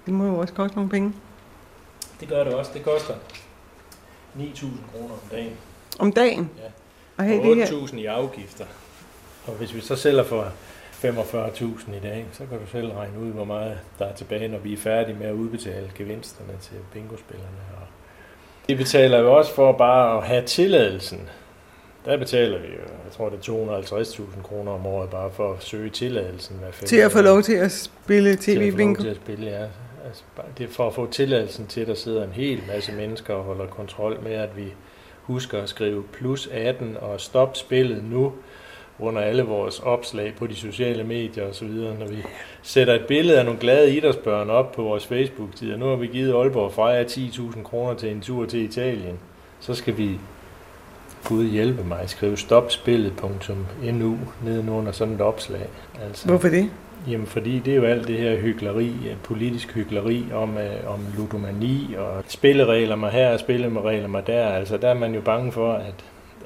Det 0.06 0.14
må 0.14 0.26
jo 0.26 0.38
også 0.38 0.54
koste 0.54 0.76
nogle 0.76 0.90
penge. 0.90 1.12
Det 2.20 2.28
gør 2.28 2.44
det 2.44 2.54
også. 2.54 2.70
Det 2.74 2.82
koster 2.82 3.14
9.000 4.38 4.66
kroner 4.92 5.14
om 5.14 5.20
dagen. 5.30 5.52
Om 5.98 6.12
dagen? 6.12 6.50
Ja. 6.58 6.62
Og 7.16 7.24
have 7.24 7.40
Og 7.40 7.46
det 7.46 7.68
her. 7.68 7.86
8.000 7.86 7.96
i 7.96 8.06
afgifter. 8.06 8.64
Og 9.46 9.54
hvis 9.54 9.74
vi 9.74 9.80
så 9.80 9.96
sælger 9.96 10.24
for 10.24 10.52
45.000 11.04 11.94
i 11.96 12.00
dag, 12.00 12.26
så 12.32 12.46
kan 12.46 12.58
du 12.58 12.66
selv 12.66 12.92
regne 12.92 13.18
ud, 13.18 13.30
hvor 13.32 13.44
meget 13.44 13.78
der 13.98 14.06
er 14.06 14.14
tilbage, 14.14 14.48
når 14.48 14.58
vi 14.58 14.72
er 14.72 14.76
færdige 14.76 15.18
med 15.18 15.26
at 15.26 15.32
udbetale 15.32 15.90
gevinsterne 15.94 16.52
til 16.60 16.76
bingospillerne. 16.92 17.58
Og 17.76 17.81
det 18.68 18.76
betaler 18.76 19.18
jo 19.18 19.32
også 19.32 19.54
for 19.54 19.72
bare 19.72 20.18
at 20.18 20.26
have 20.26 20.42
tilladelsen 20.46 21.28
Der 22.04 22.16
betaler 22.16 22.58
vi 22.58 22.66
jo, 22.66 22.80
jeg 23.04 23.12
tror 23.16 23.28
det 23.28 23.48
er 23.48 23.52
250.000 23.82 24.42
kroner 24.42 24.72
om 24.72 24.86
året 24.86 25.10
bare 25.10 25.30
for 25.30 25.52
at 25.52 25.62
søge 25.62 25.90
tilladelsen. 25.90 26.56
Hver 26.56 26.86
Til 26.86 26.96
at 26.96 27.12
få 27.12 27.20
lov 27.20 27.42
til 27.42 27.54
at 27.54 27.72
spille 27.72 28.36
til 28.36 28.52
at 28.52 28.56
få 28.56 28.60
lov 28.60 28.70
tv-bingo. 28.70 29.02
til 29.02 29.08
at 29.08 29.16
spille, 29.16 29.46
ja. 29.50 29.66
Altså, 30.06 30.22
det 30.58 30.64
er 30.64 30.72
for 30.72 30.86
at 30.86 30.94
få 30.94 31.10
tilladelsen 31.10 31.66
til, 31.66 31.80
at 31.80 31.86
der 31.86 31.94
sidder 31.94 32.24
en 32.24 32.32
hel 32.32 32.62
masse 32.74 32.92
mennesker 32.92 33.34
og 33.34 33.44
holder 33.44 33.66
kontrol 33.66 34.18
med, 34.22 34.32
at 34.32 34.56
vi 34.56 34.64
husker 35.22 35.62
at 35.62 35.68
skrive 35.68 36.02
plus 36.12 36.46
18 36.52 36.96
og 37.00 37.20
stop 37.20 37.56
spillet 37.56 38.04
nu 38.04 38.32
under 39.02 39.22
alle 39.22 39.42
vores 39.42 39.80
opslag 39.80 40.34
på 40.38 40.46
de 40.46 40.54
sociale 40.54 41.04
medier 41.04 41.48
osv. 41.48 41.68
Når 41.68 42.06
vi 42.08 42.16
sætter 42.62 42.94
et 42.94 43.06
billede 43.08 43.38
af 43.38 43.44
nogle 43.44 43.60
glade 43.60 43.96
idrætsbørn 43.96 44.50
op 44.50 44.72
på 44.72 44.82
vores 44.82 45.06
Facebook-sider, 45.06 45.76
nu 45.76 45.86
har 45.86 45.96
vi 45.96 46.06
givet 46.06 46.34
Aalborg 46.34 46.72
Freja 46.72 47.04
10.000 47.04 47.62
kroner 47.62 47.94
til 47.94 48.10
en 48.10 48.20
tur 48.20 48.46
til 48.46 48.60
Italien, 48.60 49.18
så 49.60 49.74
skal 49.74 49.96
vi 49.96 50.18
Gud 51.24 51.44
hjælpe 51.44 51.84
mig, 51.84 52.00
skrive 52.06 52.36
stopspillet.nu 52.36 54.18
nedenunder 54.44 54.92
sådan 54.92 55.14
et 55.14 55.20
opslag. 55.20 55.68
Altså, 56.04 56.28
Hvorfor 56.28 56.48
det? 56.48 56.70
Jamen 57.08 57.26
fordi 57.26 57.58
det 57.58 57.72
er 57.72 57.76
jo 57.76 57.84
alt 57.84 58.08
det 58.08 58.18
her 58.18 58.36
hyggeleri, 58.36 58.88
øh, 58.88 59.16
politisk 59.24 59.74
hyggeleri 59.74 60.24
om, 60.34 60.58
øh, 60.58 60.92
om 60.94 61.00
ludomani 61.16 61.94
og 61.98 62.24
spilleregler 62.26 62.96
mig 62.96 63.10
her 63.10 63.32
og 63.32 63.40
spilleregler 63.40 64.08
mig 64.08 64.26
der. 64.26 64.46
Altså 64.46 64.76
der 64.76 64.88
er 64.88 64.94
man 64.94 65.14
jo 65.14 65.20
bange 65.20 65.52
for, 65.52 65.72
at, 65.72 65.94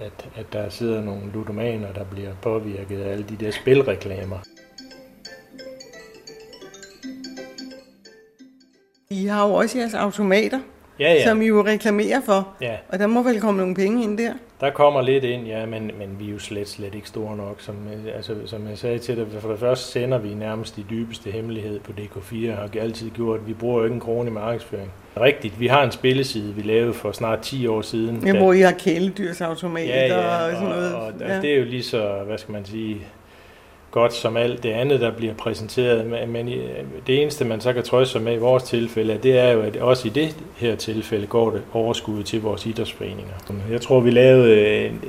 at, 0.01 0.29
at 0.37 0.53
der 0.53 0.69
sidder 0.69 1.03
nogle 1.03 1.33
ludomaner, 1.33 1.93
der 1.93 2.05
bliver 2.05 2.35
påvirket 2.43 3.01
af 3.01 3.13
alle 3.13 3.25
de 3.29 3.37
der 3.45 3.51
spilreklamer. 3.51 4.39
I 9.11 9.27
har 9.27 9.49
jo 9.49 9.55
også 9.55 9.79
jeres 9.79 9.95
automater, 9.95 10.61
Ja, 11.01 11.13
ja. 11.13 11.25
som 11.25 11.43
I 11.43 11.47
jo 11.47 11.65
reklamerer 11.65 12.21
for. 12.21 12.57
Ja. 12.61 12.77
Og 12.89 12.99
der 12.99 13.07
må 13.07 13.23
vel 13.23 13.41
komme 13.41 13.61
nogle 13.61 13.75
penge 13.75 14.03
ind 14.05 14.19
der. 14.19 14.33
Der 14.61 14.71
kommer 14.71 15.03
lidt 15.03 15.25
ind, 15.25 15.47
ja, 15.47 15.67
men, 15.67 15.91
men 15.99 16.17
vi 16.19 16.29
er 16.29 16.33
jo 16.33 16.39
slet, 16.39 16.69
slet 16.69 16.95
ikke 16.95 17.09
store 17.09 17.37
nok. 17.37 17.57
Som, 17.61 17.75
øh, 17.75 18.17
altså, 18.17 18.35
som 18.47 18.69
jeg 18.69 18.79
sagde 18.79 18.99
til 18.99 19.17
dig, 19.17 19.27
for 19.41 19.51
det 19.51 19.59
første 19.59 19.85
sender 19.93 20.19
vi 20.19 20.35
nærmest 20.35 20.77
de 20.77 20.85
dybeste 20.91 21.31
hemmelighed 21.31 21.81
på 21.81 21.93
DK4, 21.99 22.51
og 22.51 22.57
har 22.57 22.71
altid 22.81 23.11
gjort. 23.11 23.47
Vi 23.47 23.53
bruger 23.53 23.79
jo 23.79 23.85
ikke 23.85 23.95
en 23.95 24.01
krone 24.01 24.31
i 24.31 24.33
markedsføring. 24.33 24.93
Rigtigt, 25.21 25.61
vi 25.61 25.67
har 25.67 25.83
en 25.85 25.91
spilleside, 25.93 26.55
vi 26.55 26.63
lavede 26.63 26.95
for 26.95 27.13
snart 27.13 27.41
10 27.41 27.67
år 27.67 27.83
siden. 27.83 28.27
Jeg 28.27 28.35
da- 28.35 28.41
hvor 28.41 28.53
I 28.53 28.61
har 28.61 28.73
kæledyrsautomater 28.73 29.95
ja, 29.95 30.07
ja, 30.07 30.47
og 30.47 30.53
sådan 30.53 30.69
noget. 30.69 30.95
Og, 30.95 31.03
og, 31.07 31.13
ja. 31.21 31.37
og 31.37 31.43
det 31.43 31.53
er 31.53 31.59
jo 31.59 31.65
lige 31.65 31.83
så, 31.83 32.19
hvad 32.27 32.39
skal 32.39 32.53
man 32.53 32.65
sige, 32.65 32.97
godt 34.01 34.15
som 34.15 34.37
alt 34.37 34.63
det 34.63 34.71
andet, 34.71 35.01
der 35.01 35.11
bliver 35.11 35.35
præsenteret. 35.35 36.07
Men, 36.33 36.47
det 37.07 37.23
eneste, 37.23 37.45
man 37.45 37.61
så 37.61 37.73
kan 37.73 37.83
trøste 37.83 38.13
sig 38.13 38.23
med 38.23 38.35
i 38.35 38.39
vores 38.39 38.63
tilfælde, 38.63 39.19
det 39.23 39.39
er 39.39 39.51
jo, 39.51 39.61
at 39.63 39.77
også 39.77 40.09
i 40.09 40.11
det 40.11 40.37
her 40.57 40.77
tilfælde 40.77 41.27
går 41.27 41.51
det 41.51 41.63
overskud 41.73 42.23
til 42.23 42.43
vores 42.43 42.67
idrætsforeninger. 42.67 43.33
Jeg 43.71 43.81
tror, 43.81 44.01
vi 44.01 44.11
lavede 44.11 44.87
en, 44.87 45.01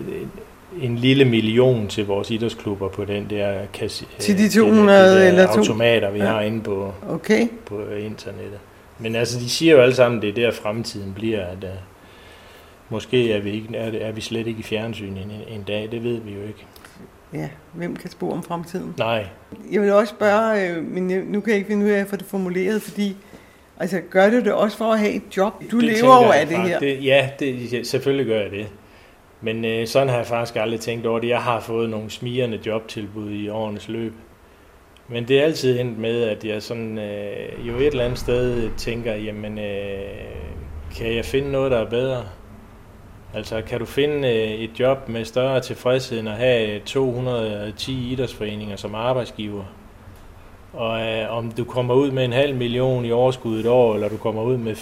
en 0.81 0.95
lille 0.95 1.25
million 1.25 1.87
til 1.87 2.05
vores 2.05 2.31
idrætsklubber 2.31 2.87
på 2.89 3.05
den 3.05 3.27
der 3.29 3.53
kasse, 3.73 4.05
Til 4.19 4.37
de 4.37 4.43
det 4.43 4.53
der- 4.53 4.61
200 4.61 5.09
det 5.09 5.21
der 5.21 5.27
eller 5.27 5.45
to- 5.53 5.59
automater, 5.59 6.11
vi 6.11 6.19
Ja. 6.19 6.25
har 6.25 6.41
inde 6.41 6.61
på, 6.63 6.93
Okay. 7.09 7.47
på 7.65 7.81
internettet. 7.99 8.59
Men 8.99 9.15
altså, 9.15 9.39
de 9.39 9.49
siger 9.49 9.75
jo 9.75 9.81
alle 9.81 9.95
sammen, 9.95 10.21
det 10.21 10.29
er 10.29 10.33
der 10.33 10.51
fremtiden 10.51 11.13
bliver, 11.13 11.45
at 11.45 11.63
uh, 11.63 11.69
måske 12.89 13.31
er 13.31 13.39
vi, 13.41 13.51
ikke, 13.51 13.67
er, 13.75 14.07
er 14.07 14.11
vi 14.11 14.21
slet 14.21 14.47
ikke 14.47 14.59
i 14.59 14.63
fjernsyn 14.63 15.13
en, 15.17 15.31
en 15.49 15.63
dag, 15.67 15.87
det 15.91 16.03
ved 16.03 16.17
vi 16.19 16.31
jo 16.31 16.41
ikke. 16.47 16.65
Ja, 17.33 17.49
hvem 17.73 17.95
kan 17.95 18.09
spå 18.09 18.31
om 18.31 18.43
fremtiden? 18.43 18.93
Nej. 18.97 19.25
Jeg 19.71 19.81
vil 19.81 19.93
også 19.93 20.13
spørge, 20.15 20.69
øh, 20.69 20.83
men 20.83 21.07
nu 21.07 21.41
kan 21.41 21.49
jeg 21.49 21.57
ikke 21.57 21.67
finde 21.67 21.85
ud 21.85 21.91
af 21.91 21.99
at 21.99 22.07
få 22.07 22.15
det 22.15 22.25
formuleret, 22.25 22.81
fordi 22.81 23.15
altså, 23.79 24.01
gør 24.09 24.29
du 24.29 24.35
det 24.35 24.53
også 24.53 24.77
for 24.77 24.93
at 24.93 24.99
have 24.99 25.11
et 25.11 25.37
job? 25.37 25.53
Du 25.71 25.79
Det 25.79 25.85
lever 25.85 26.25
jo 26.25 26.31
af 26.31 26.47
det 26.47 26.57
her. 26.57 26.79
Det, 26.79 27.05
ja, 27.05 27.29
det, 27.39 27.87
selvfølgelig 27.87 28.25
gør 28.25 28.41
jeg 28.41 28.51
det. 28.51 28.67
Men 29.41 29.65
øh, 29.65 29.87
sådan 29.87 30.09
har 30.09 30.17
jeg 30.17 30.25
faktisk 30.27 30.55
aldrig 30.55 30.79
tænkt 30.79 31.05
over 31.05 31.19
det. 31.19 31.27
Jeg 31.27 31.41
har 31.41 31.59
fået 31.59 31.89
nogle 31.89 32.09
smirende 32.09 32.59
jobtilbud 32.65 33.31
i 33.31 33.49
årenes 33.49 33.87
løb. 33.87 34.13
Men 35.07 35.27
det 35.27 35.39
er 35.39 35.43
altid 35.43 35.79
endt 35.79 35.97
med, 35.99 36.23
at 36.23 36.45
jeg 36.45 36.63
sådan, 36.63 36.97
øh, 36.97 37.67
jo 37.67 37.77
et 37.77 37.87
eller 37.87 38.03
andet 38.03 38.19
sted 38.19 38.69
tænker, 38.77 39.15
jamen, 39.15 39.59
øh, 39.59 39.99
kan 40.97 41.15
jeg 41.15 41.25
finde 41.25 41.51
noget, 41.51 41.71
der 41.71 41.77
er 41.77 41.89
bedre? 41.89 42.23
Altså, 43.37 43.61
kan 43.61 43.79
du 43.79 43.85
finde 43.85 44.27
øh, 44.27 44.51
et 44.51 44.79
job 44.79 45.09
med 45.09 45.25
større 45.25 45.59
tilfredshed 45.61 46.19
end 46.19 46.29
at 46.29 46.35
have 46.35 46.79
210 46.79 48.11
idrætsforeninger 48.11 48.75
som 48.75 48.95
arbejdsgiver? 48.95 49.63
Og 50.73 51.01
øh, 51.01 51.37
om 51.37 51.51
du 51.51 51.63
kommer 51.63 51.93
ud 51.93 52.11
med 52.11 52.25
en 52.25 52.33
halv 52.33 52.55
million 52.55 53.05
i 53.05 53.11
overskud 53.11 53.59
et 53.59 53.65
år, 53.65 53.95
eller 53.95 54.09
du 54.09 54.17
kommer 54.17 54.43
ud 54.43 54.57
med 54.57 54.75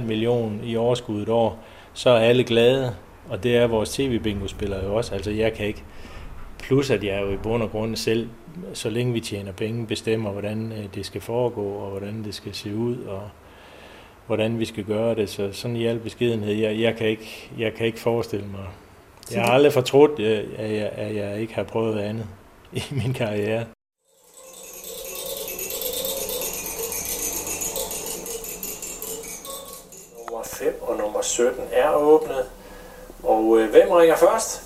4,5 0.00 0.06
million 0.06 0.60
i 0.64 0.76
overskud 0.76 1.22
et 1.22 1.28
år, 1.28 1.58
så 1.94 2.10
er 2.10 2.18
alle 2.18 2.44
glade. 2.44 2.94
Og 3.28 3.42
det 3.42 3.56
er 3.56 3.66
vores 3.66 3.90
tv-bingo-spillere 3.90 4.84
jo 4.84 4.94
også. 4.94 5.14
Altså, 5.14 5.30
jeg 5.30 5.52
kan 5.52 5.66
ikke... 5.66 5.82
Plus, 6.58 6.90
at 6.90 7.04
jeg 7.04 7.22
jo 7.22 7.32
i 7.32 7.36
bund 7.36 7.62
og 7.62 7.70
grund 7.70 7.96
selv, 7.96 8.28
så 8.72 8.90
længe 8.90 9.12
vi 9.12 9.20
tjener 9.20 9.52
penge, 9.52 9.86
bestemmer, 9.86 10.30
hvordan 10.30 10.72
øh, 10.72 10.84
det 10.94 11.06
skal 11.06 11.20
foregå, 11.20 11.72
og 11.72 11.90
hvordan 11.90 12.24
det 12.24 12.34
skal 12.34 12.54
se 12.54 12.74
ud, 12.74 12.96
og 12.96 13.22
hvordan 14.26 14.58
vi 14.58 14.64
skal 14.64 14.84
gøre 14.84 15.14
det. 15.14 15.30
Så 15.30 15.52
sådan 15.52 15.76
i 15.76 15.86
al 15.86 15.98
beskedenhed, 15.98 16.54
jeg, 16.54 16.80
jeg, 16.80 16.96
kan, 16.96 17.06
ikke, 17.06 17.50
jeg 17.58 17.74
kan 17.74 17.86
ikke 17.86 18.00
forestille 18.00 18.46
mig... 18.46 18.66
Jeg 19.32 19.42
har 19.42 19.52
aldrig 19.52 19.72
fortrudt, 19.72 20.20
at 20.20 20.74
jeg, 20.74 20.90
at 20.94 21.16
jeg 21.16 21.40
ikke 21.40 21.54
har 21.54 21.62
prøvet 21.62 22.00
andet 22.00 22.26
i 22.72 22.82
min 22.90 23.14
karriere. 23.14 23.64
Nummer 30.18 30.44
5 30.44 30.82
og 30.82 30.96
nummer 30.96 31.22
17 31.22 31.62
er 31.72 31.92
åbnet. 31.94 32.44
Og 33.22 33.58
øh, 33.58 33.70
hvem 33.70 33.90
ringer 33.90 34.16
først? 34.16 34.62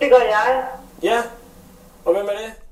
Det 0.00 0.10
gør 0.10 0.22
jeg. 0.22 0.64
Ja, 1.02 1.22
og 2.04 2.12
hvem 2.12 2.26
er 2.26 2.30
det? 2.30 2.69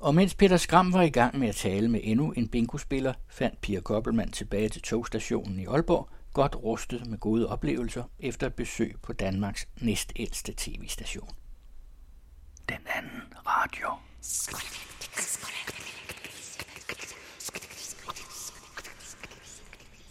Og 0.00 0.14
mens 0.14 0.34
Peter 0.34 0.56
Skram 0.56 0.92
var 0.92 1.02
i 1.02 1.10
gang 1.10 1.38
med 1.38 1.48
at 1.48 1.56
tale 1.56 1.88
med 1.88 2.00
endnu 2.02 2.32
en 2.32 2.48
bingospiller, 2.48 3.14
fandt 3.28 3.60
Pia 3.60 3.80
Koppelmann 3.80 4.30
tilbage 4.32 4.68
til 4.68 4.82
togstationen 4.82 5.60
i 5.60 5.66
Aalborg, 5.66 6.08
godt 6.32 6.56
rustet 6.56 7.06
med 7.06 7.18
gode 7.18 7.48
oplevelser 7.48 8.04
efter 8.18 8.46
et 8.46 8.54
besøg 8.54 8.96
på 9.02 9.12
Danmarks 9.12 9.68
næstældste 9.80 10.54
tv-station. 10.56 11.28
Den 12.68 12.78
anden 12.96 13.22
radio. 13.46 13.88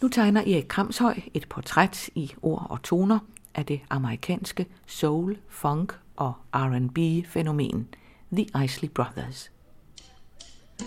Nu 0.02 0.08
tegner 0.08 0.40
Erik 0.40 0.66
Kramshøj 0.68 1.20
et 1.34 1.48
portræt 1.48 2.10
i 2.14 2.32
ord 2.42 2.66
og 2.70 2.82
toner 2.82 3.18
af 3.54 3.66
det 3.66 3.80
amerikanske 3.90 4.66
soul, 4.86 5.38
funk 5.48 5.98
og 6.16 6.32
R&B-fænomen 6.54 7.88
The 8.32 8.64
Isley 8.64 8.90
Brothers. 8.90 9.50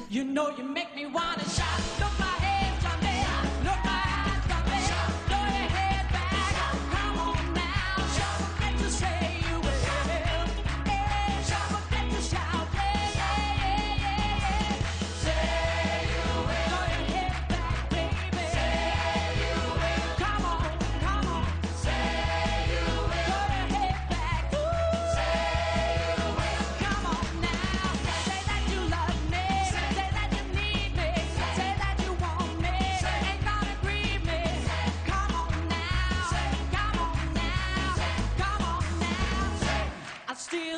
You 0.09 0.23
know 0.23 0.49
you 0.57 0.63
make 0.63 0.95
me 0.95 1.05
wanna 1.05 1.47
shout. 1.49 2.38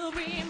will 0.02 0.12
be 0.12 0.41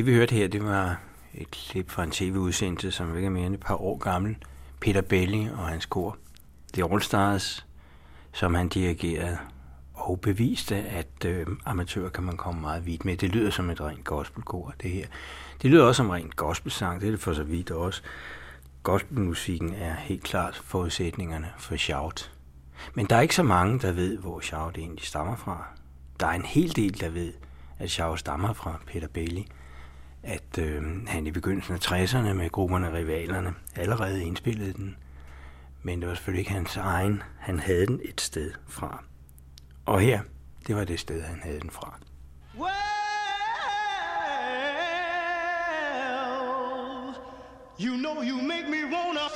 Det 0.00 0.06
vi 0.06 0.14
hørte 0.14 0.34
her, 0.34 0.48
det 0.48 0.64
var 0.64 1.00
et 1.34 1.50
klip 1.50 1.90
fra 1.90 2.04
en 2.04 2.10
tv-udsendelse, 2.10 2.90
som 2.90 3.16
ikke 3.16 3.26
er 3.26 3.30
mere 3.30 3.46
end 3.46 3.54
et 3.54 3.60
par 3.60 3.74
år 3.74 3.98
gammel. 3.98 4.36
Peter 4.80 5.00
Belli 5.00 5.48
og 5.58 5.68
hans 5.68 5.86
kor. 5.86 6.16
The 6.74 6.84
All 6.84 7.02
Stars, 7.02 7.66
som 8.32 8.54
han 8.54 8.68
dirigerede 8.68 9.38
og 9.94 10.20
beviste, 10.20 10.76
at 10.76 11.24
øh, 11.26 11.46
amatører 11.66 12.08
kan 12.08 12.24
man 12.24 12.36
komme 12.36 12.60
meget 12.60 12.86
vidt 12.86 13.04
med. 13.04 13.16
Det 13.16 13.28
lyder 13.28 13.50
som 13.50 13.70
et 13.70 13.80
rent 13.80 14.04
gospelkor, 14.04 14.74
det 14.82 14.90
her. 14.90 15.06
Det 15.62 15.70
lyder 15.70 15.84
også 15.84 15.96
som 15.96 16.10
rent 16.10 16.36
gospelsang, 16.36 17.00
det 17.00 17.06
er 17.06 17.10
det 17.10 17.20
for 17.20 17.34
så 17.34 17.42
vidt 17.42 17.70
også. 17.70 18.02
Gospelmusikken 18.82 19.74
er 19.74 19.94
helt 19.94 20.24
klart 20.24 20.56
forudsætningerne 20.64 21.48
for 21.58 21.76
shout. 21.76 22.32
Men 22.94 23.06
der 23.06 23.16
er 23.16 23.20
ikke 23.20 23.36
så 23.36 23.42
mange, 23.42 23.78
der 23.78 23.92
ved, 23.92 24.18
hvor 24.18 24.40
shout 24.40 24.78
egentlig 24.78 25.06
stammer 25.06 25.36
fra. 25.36 25.64
Der 26.20 26.26
er 26.26 26.32
en 26.32 26.44
hel 26.44 26.76
del, 26.76 27.00
der 27.00 27.08
ved, 27.08 27.32
at 27.78 27.90
shout 27.90 28.18
stammer 28.18 28.52
fra 28.52 28.80
Peter 28.86 29.08
Bailey. 29.08 29.42
At 30.22 30.58
øh, 30.58 31.06
han 31.06 31.26
i 31.26 31.30
begyndelsen 31.30 31.74
af 31.74 31.78
60'erne 31.78 32.32
med 32.32 32.50
grupperne 32.50 32.92
Rivalerne 32.92 33.54
allerede 33.76 34.24
indspillede 34.24 34.72
den. 34.72 34.96
Men 35.82 36.00
det 36.00 36.08
var 36.08 36.14
selvfølgelig 36.14 36.40
ikke 36.40 36.52
hans 36.52 36.76
egen. 36.76 37.22
Han 37.38 37.58
havde 37.58 37.86
den 37.86 38.00
et 38.04 38.20
sted 38.20 38.52
fra. 38.68 39.04
Og 39.86 40.00
her, 40.00 40.20
det 40.66 40.76
var 40.76 40.84
det 40.84 41.00
sted, 41.00 41.22
han 41.22 41.40
havde 41.42 41.60
den 41.60 41.70
fra. 41.70 41.98
You 47.80 47.96
know 47.96 48.22
you 48.22 48.36
make 48.36 48.68
me 48.68 48.84
wanna 48.84 49.26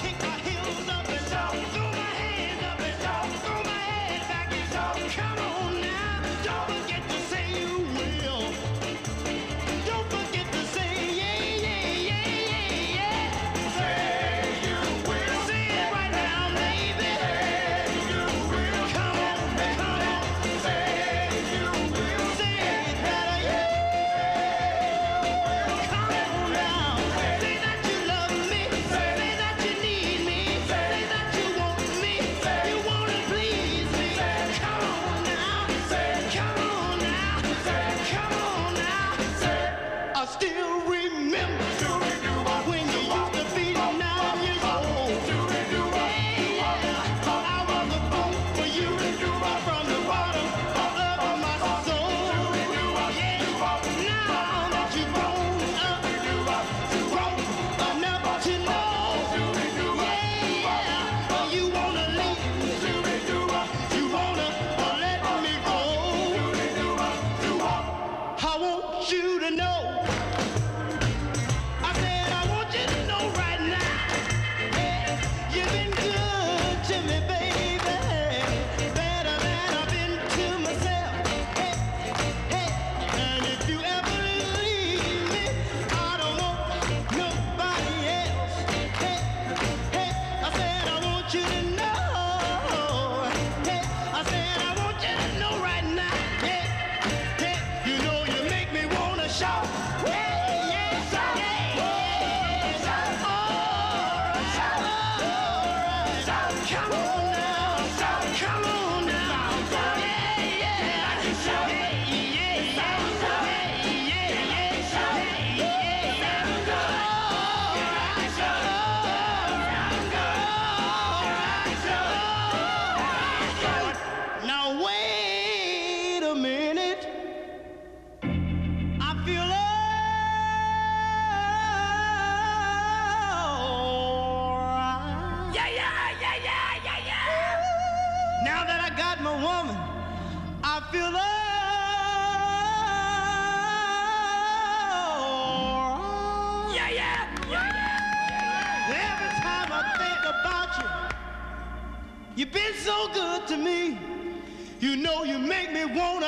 kick 0.00 0.18
my 0.20 0.38
heels 0.46 0.88
up 0.88 1.08
and 1.08 1.24
throw 1.72 1.88
my 1.90 2.10
hands 2.18 2.62
up 2.64 2.80
and 2.80 3.34
throw 3.44 3.62
my 3.62 3.78
head 3.90 4.20
back 4.28 4.50
and 4.52 5.10
come 5.12 5.38
on 5.38 5.71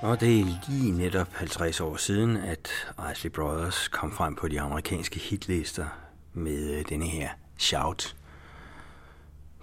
Og 0.08 0.20
det 0.20 0.40
er 0.40 0.46
lige 0.70 0.92
netop 0.92 1.28
50 1.34 1.82
år 1.82 1.96
siden, 1.96 2.38
at 2.38 2.70
Isley 3.12 3.32
Brothers 3.32 3.88
kom 3.88 4.12
frem 4.12 4.36
på 4.36 4.48
de 4.48 4.62
amerikanske 4.62 5.20
hitlister 5.20 5.86
med 6.34 6.74
øh, 6.74 6.86
denne 6.90 7.06
her 7.06 7.30
Shout. 7.58 8.16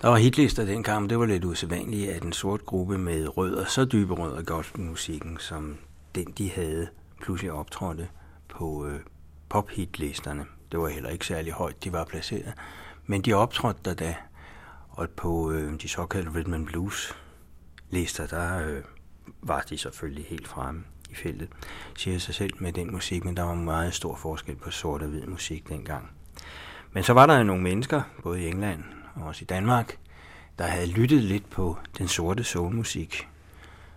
Der 0.03 0.09
var 0.09 0.17
hitlister 0.17 0.65
dengang, 0.65 1.11
det 1.11 1.19
var 1.19 1.27
lidt 1.27 1.45
usædvanligt, 1.45 2.11
at 2.11 2.23
en 2.23 2.33
sort 2.33 2.67
gruppe 2.67 2.99
med 2.99 3.37
rødder, 3.37 3.65
så 3.65 3.85
dybe 3.85 4.15
rødder 4.15 4.43
gospelmusikken, 4.43 5.39
som 5.41 5.79
den 6.15 6.27
de 6.39 6.51
havde, 6.51 6.89
pludselig 7.23 7.53
optrådte 7.53 8.09
på 8.49 8.87
øh, 8.87 9.01
pophitlisterne. 9.49 10.45
Det 10.73 10.81
var 10.81 10.89
heller 10.89 11.11
ikke 11.11 11.27
særlig 11.27 11.53
højt, 11.53 11.85
de 11.85 11.93
var 11.93 12.05
placeret. 12.05 12.53
Men 13.07 13.23
de 13.23 13.33
optrådte 13.33 13.81
der 13.85 13.95
da, 13.95 14.17
og 14.91 15.11
på 15.11 15.51
øh, 15.51 15.81
de 15.81 15.89
såkaldte 15.89 16.31
Rhythm 16.35 16.55
and 16.55 16.67
Blues 16.67 17.15
lister, 17.91 18.27
der 18.27 18.69
øh, 18.69 18.83
var 19.45 19.61
de 19.61 19.79
selvfølgelig 19.79 20.25
helt 20.29 20.49
fremme 20.49 20.85
i 21.11 21.15
feltet, 21.15 21.49
siger 21.97 22.19
sig 22.19 22.35
selv 22.35 22.53
med 22.59 22.73
den 22.73 22.93
musik, 22.93 23.25
men 23.25 23.37
der 23.37 23.43
var 23.43 23.55
meget 23.55 23.95
stor 23.95 24.17
forskel 24.17 24.57
på 24.57 24.71
sort 24.71 25.03
og 25.03 25.09
hvid 25.09 25.27
musik 25.27 25.69
dengang. 25.69 26.11
Men 26.93 27.03
så 27.03 27.13
var 27.13 27.27
der 27.27 27.43
nogle 27.43 27.63
mennesker, 27.63 28.03
både 28.23 28.43
i 28.43 28.49
England 28.49 28.83
og 29.15 29.23
også 29.23 29.43
i 29.43 29.47
Danmark, 29.47 29.99
der 30.59 30.65
havde 30.65 30.87
lyttet 30.87 31.23
lidt 31.23 31.51
på 31.51 31.79
den 31.99 32.09
sorte 32.09 32.45
soulmusik 32.45 33.29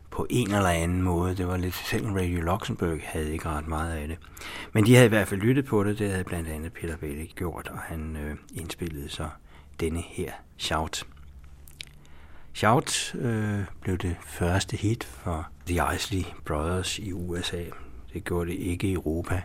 på 0.09 0.27
en 0.29 0.53
eller 0.53 0.69
anden 0.69 1.01
måde. 1.01 1.35
Det 1.35 1.47
var 1.47 1.57
lidt, 1.57 1.75
selv 1.75 2.05
Radio 2.05 2.41
Luxembourg 2.41 2.99
havde 3.03 3.33
ikke 3.33 3.49
ret 3.49 3.67
meget 3.67 3.93
af 3.93 4.07
det. 4.07 4.17
Men 4.73 4.85
de 4.85 4.93
havde 4.93 5.05
i 5.05 5.09
hvert 5.09 5.27
fald 5.27 5.41
lyttet 5.41 5.65
på 5.65 5.83
det, 5.83 5.99
det 5.99 6.11
havde 6.11 6.23
blandt 6.23 6.49
andet 6.49 6.73
Peter 6.73 6.97
Bellick 6.97 7.35
gjort, 7.35 7.67
og 7.67 7.79
han 7.79 8.15
øh, 8.15 8.35
indspillede 8.53 9.09
så 9.09 9.29
denne 9.79 10.01
her 10.01 10.31
Shout. 10.57 11.05
Shout 12.57 13.15
øh, 13.15 13.59
blev 13.81 13.97
det 13.97 14.15
første 14.25 14.77
hit 14.77 15.03
for 15.03 15.47
The 15.67 15.95
Isley 15.95 16.23
Brothers 16.45 16.99
i 16.99 17.11
USA. 17.11 17.63
Det 18.13 18.23
gjorde 18.23 18.51
det 18.51 18.57
ikke 18.57 18.87
i 18.87 18.93
Europa, 18.93 19.41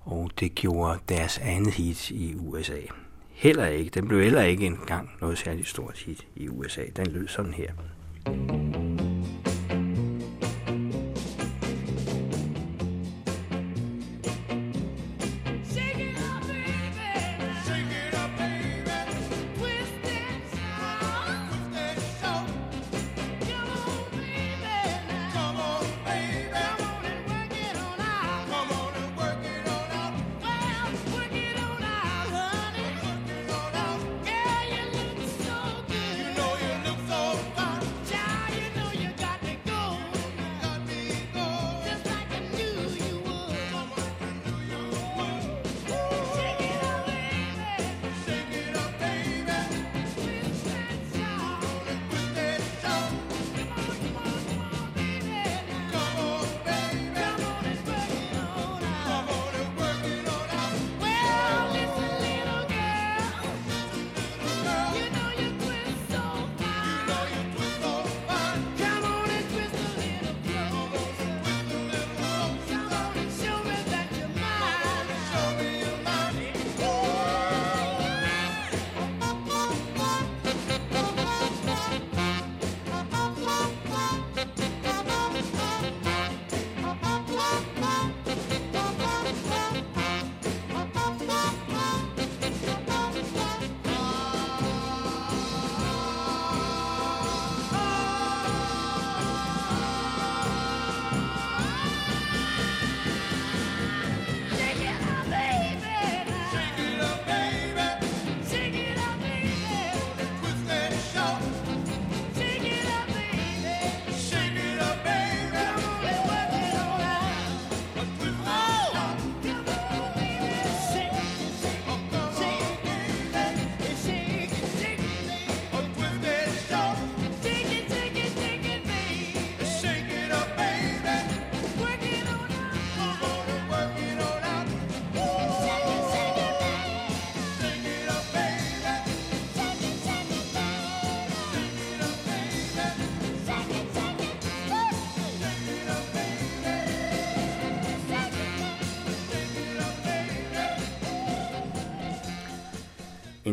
og 0.00 0.30
det 0.40 0.54
gjorde 0.54 0.98
deres 1.08 1.38
andet 1.38 1.74
hit 1.74 2.10
i 2.10 2.34
USA. 2.34 2.80
Heller 3.28 3.66
ikke. 3.66 3.90
Den 3.90 4.08
blev 4.08 4.22
heller 4.22 4.42
ikke 4.42 4.66
engang 4.66 5.10
noget 5.20 5.38
særligt 5.38 5.68
stort 5.68 5.98
hit 5.98 6.26
i 6.36 6.48
USA. 6.48 6.82
Den 6.96 7.06
lød 7.06 7.28
sådan 7.28 7.54
her. 7.54 7.72
En 8.26 8.59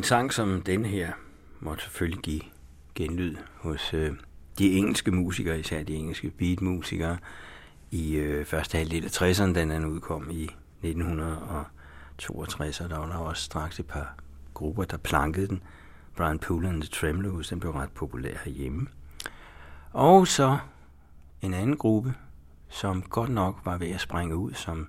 sang 0.07 0.33
som 0.33 0.61
den 0.61 0.85
her 0.85 1.11
måtte 1.59 1.83
selvfølgelig 1.83 2.21
give 2.21 2.41
genlyd 2.95 3.35
hos 3.55 3.93
øh, 3.93 4.13
de 4.59 4.71
engelske 4.71 5.11
musikere, 5.11 5.59
især 5.59 5.83
de 5.83 5.95
engelske 5.95 6.29
beatmusikere, 6.29 7.17
i 7.91 8.15
øh, 8.15 8.45
første 8.45 8.77
halvdel 8.77 9.05
af 9.05 9.21
60'erne, 9.21 9.53
da 9.53 9.61
den 9.61 9.85
udkom 9.85 10.29
i 10.31 10.43
1962, 10.43 12.81
og 12.81 12.89
der 12.89 12.97
var 12.97 13.05
der 13.05 13.15
også 13.15 13.43
straks 13.43 13.79
et 13.79 13.85
par 13.85 14.15
grupper, 14.53 14.83
der 14.83 14.97
plankede 14.97 15.47
den. 15.47 15.63
Brian 16.15 16.39
Poole 16.39 16.69
and 16.69 16.81
the 16.81 16.89
Tremlos, 16.89 17.47
den 17.47 17.59
blev 17.59 17.71
ret 17.71 17.91
populær 17.91 18.33
herhjemme. 18.45 18.87
Og 19.91 20.27
så 20.27 20.57
en 21.41 21.53
anden 21.53 21.77
gruppe, 21.77 22.13
som 22.69 23.01
godt 23.01 23.29
nok 23.29 23.61
var 23.65 23.77
ved 23.77 23.89
at 23.89 24.01
springe 24.01 24.35
ud 24.35 24.53
som 24.53 24.87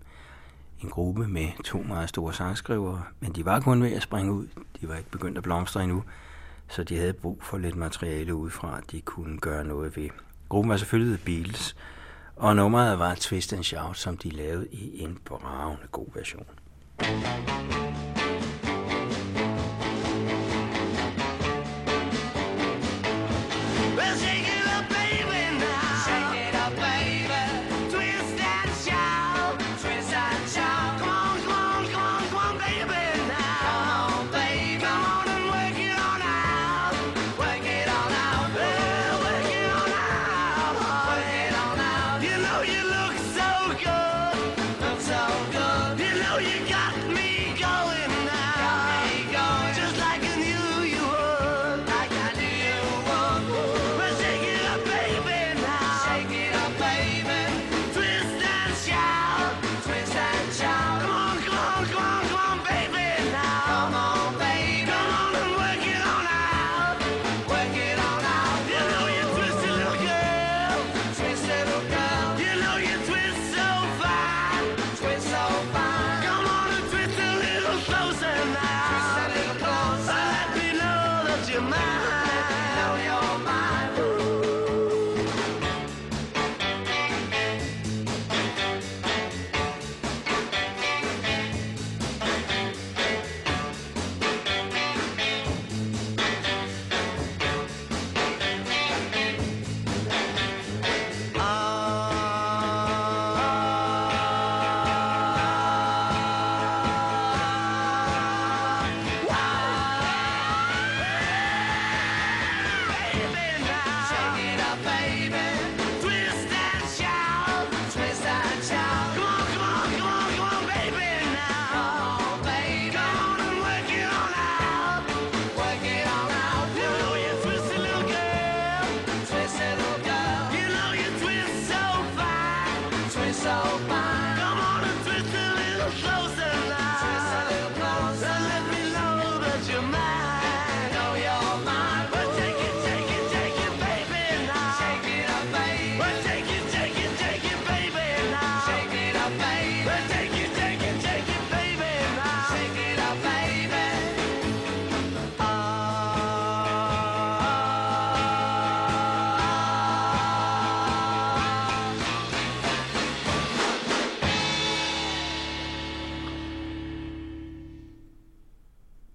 en 0.83 0.91
gruppe 0.91 1.29
med 1.29 1.49
to 1.65 1.79
meget 1.79 2.09
store 2.09 2.35
sangskrivere, 2.35 3.03
men 3.21 3.33
de 3.33 3.45
var 3.45 3.61
kun 3.61 3.83
ved 3.83 3.93
at 3.93 4.03
springe 4.03 4.33
ud. 4.33 4.47
De 4.81 4.89
var 4.89 4.97
ikke 4.97 5.11
begyndt 5.11 5.39
at 5.39 5.45
blomstre 5.45 5.83
endnu, 5.83 6.03
så 6.69 6.85
de 6.85 6.97
havde 6.97 7.13
brug 7.13 7.39
for 7.43 7.59
lidt 7.59 7.77
materiale 7.77 8.35
udefra, 8.35 8.81
de 8.93 9.01
kunne 9.01 9.39
gøre 9.39 9.65
noget 9.65 9.97
ved. 9.97 10.09
Gruppen 10.49 10.71
var 10.71 10.77
selvfølgelig 10.77 11.19
The 11.19 11.25
Beatles, 11.25 11.77
og 12.37 12.57
nummeret 12.57 12.99
var 12.99 13.15
Twist 13.15 13.53
and 13.53 13.65
Shout, 13.65 13.99
som 13.99 14.17
de 14.17 14.31
lavede 14.31 14.67
i 14.73 15.03
en 15.03 15.19
bravende 15.25 15.87
god 15.93 16.07
version. 16.15 16.47
Well, 17.03 17.88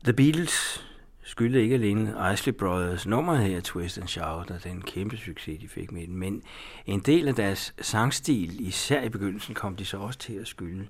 The 0.04 0.14
Beatles 0.14 0.86
skyldte 1.24 1.62
ikke 1.62 1.76
alene 1.76 2.16
Isley 2.34 2.54
Brothers 2.54 3.06
nummer 3.06 3.36
her, 3.36 3.62
Twist 3.62 3.98
and 3.98 4.08
Shout, 4.08 4.52
og 4.52 4.64
den 4.64 4.82
kæmpe 4.82 5.18
succes, 5.18 5.60
de 5.62 5.68
fik 5.68 5.92
med 5.92 6.08
den, 6.08 6.18
men 6.18 6.44
en 6.86 7.00
del 7.00 7.28
af 7.28 7.36
deres 7.36 7.74
sangstil, 7.82 8.68
især 8.68 9.02
i 9.02 9.10
begyndelsen, 9.10 9.56
kom 9.56 9.76
de 9.76 9.86
så 9.86 9.98
også 9.98 10.20
til 10.20 10.34
at 10.34 10.48
skylde 10.48 10.88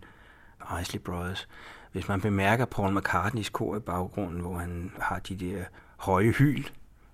Isley 0.82 1.02
Brothers. 1.02 1.48
Hvis 1.92 2.08
man 2.08 2.22
bemærker 2.22 2.66
Paul 2.66 2.98
McCartneys 2.98 3.50
kor 3.50 3.76
i 3.76 3.80
baggrunden, 3.80 4.42
hvor 4.42 4.58
han 4.58 4.92
har 5.00 5.20
de 5.20 5.36
der 5.36 5.64
høje 5.98 6.32
hyl, 6.32 6.64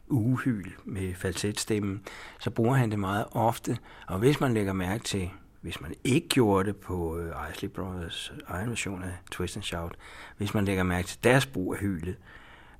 uhyl 0.07 0.71
med 0.85 1.15
falsetstemmen, 1.15 2.01
så 2.39 2.49
bruger 2.49 2.75
han 2.75 2.91
det 2.91 2.99
meget 2.99 3.25
ofte. 3.31 3.77
Og 4.07 4.19
hvis 4.19 4.39
man 4.39 4.53
lægger 4.53 4.73
mærke 4.73 5.03
til, 5.03 5.29
hvis 5.61 5.81
man 5.81 5.93
ikke 6.03 6.29
gjorde 6.29 6.67
det 6.67 6.75
på 6.77 7.17
øh, 7.17 7.33
Isley 7.51 7.69
Brothers 7.69 8.33
egen 8.47 8.69
version 8.69 9.03
af 9.03 9.13
Twist 9.31 9.55
and 9.55 9.63
Shout, 9.63 9.95
hvis 10.37 10.53
man 10.53 10.65
lægger 10.65 10.83
mærke 10.83 11.07
til 11.07 11.23
deres 11.23 11.45
brug 11.45 11.73
af 11.73 11.79
hylet, 11.79 12.15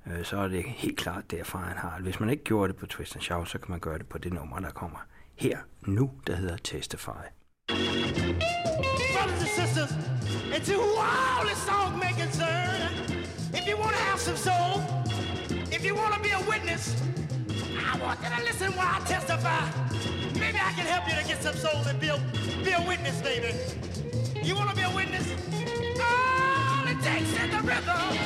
øh, 0.06 0.24
så 0.24 0.36
er 0.36 0.48
det 0.48 0.64
helt 0.64 0.98
klart 0.98 1.30
derfra, 1.30 1.58
han 1.58 1.76
har 1.76 1.94
det. 1.94 2.02
Hvis 2.02 2.20
man 2.20 2.30
ikke 2.30 2.44
gjorde 2.44 2.72
det 2.72 2.80
på 2.80 2.86
Twist 2.86 3.16
and 3.16 3.22
Shout, 3.22 3.48
så 3.48 3.58
kan 3.58 3.70
man 3.70 3.80
gøre 3.80 3.98
det 3.98 4.06
på 4.06 4.18
det 4.18 4.32
nummer, 4.32 4.58
der 4.58 4.70
kommer 4.70 4.98
her 5.36 5.58
nu, 5.82 6.10
der 6.26 6.36
hedder 6.36 6.56
Testify. 6.56 7.24
brothers 9.20 9.40
and 9.40 9.48
sisters, 9.48 9.92
and 10.54 10.64
to 10.64 10.80
all 10.80 11.44
the 11.44 11.54
song 11.54 11.98
making, 11.98 12.24
concern, 12.24 12.90
if 13.54 13.66
you 13.68 13.76
want 13.76 13.94
to 13.96 14.02
have 14.02 14.18
some 14.18 14.36
soul, 14.36 14.82
if 15.70 15.84
you 15.84 15.94
want 15.94 16.14
to 16.14 16.20
be 16.20 16.30
a 16.30 16.40
witness, 16.48 16.94
I 17.86 17.98
want 17.98 18.20
you 18.22 18.28
to 18.28 18.42
listen 18.44 18.72
while 18.72 18.88
I 18.94 19.00
testify. 19.06 19.64
Maybe 20.38 20.58
I 20.58 20.72
can 20.72 20.86
help 20.86 21.08
you 21.08 21.16
to 21.20 21.26
get 21.26 21.42
some 21.42 21.54
soul 21.54 21.82
and 21.86 21.98
be 22.00 22.08
a, 22.08 22.18
be 22.64 22.72
a 22.72 22.80
witness, 22.86 23.20
baby. 23.22 23.54
You 24.42 24.54
want 24.54 24.70
to 24.70 24.76
be 24.76 24.82
a 24.82 24.90
witness? 24.90 25.26
All 26.00 26.86
it 26.86 27.00
takes 27.02 27.30
is 27.30 27.50
the 27.50 27.60
rhythm 27.62 28.16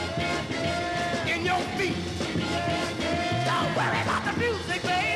in 1.28 1.44
your 1.44 1.60
feet. 1.78 1.96
Don't 3.46 3.76
worry 3.76 4.00
about 4.02 4.24
the 4.24 4.38
music, 4.38 4.82
baby. 4.82 5.13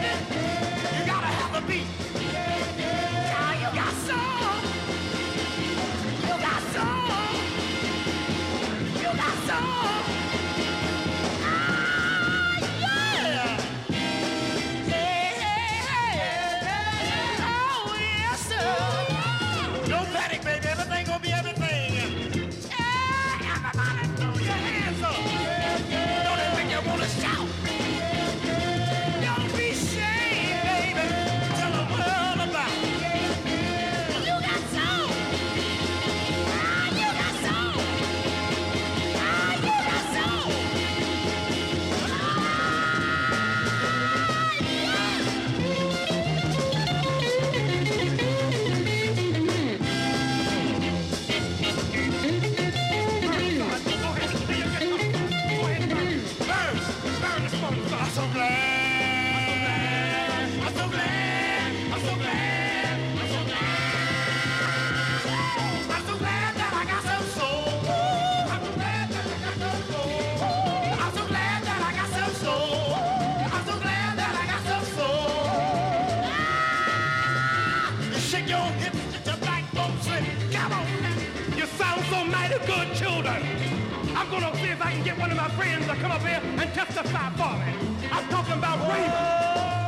One 85.29 85.39
of 85.39 85.45
my 85.45 85.57
friends 85.63 85.87
to 85.87 85.95
come 85.97 86.11
up 86.11 86.23
here 86.23 86.41
and 86.43 86.73
testify 86.73 87.29
for 87.37 87.53
me. 87.61 88.09
I'm 88.11 88.27
talking 88.29 88.55
about 88.55 88.79
Raymond. 88.89 89.13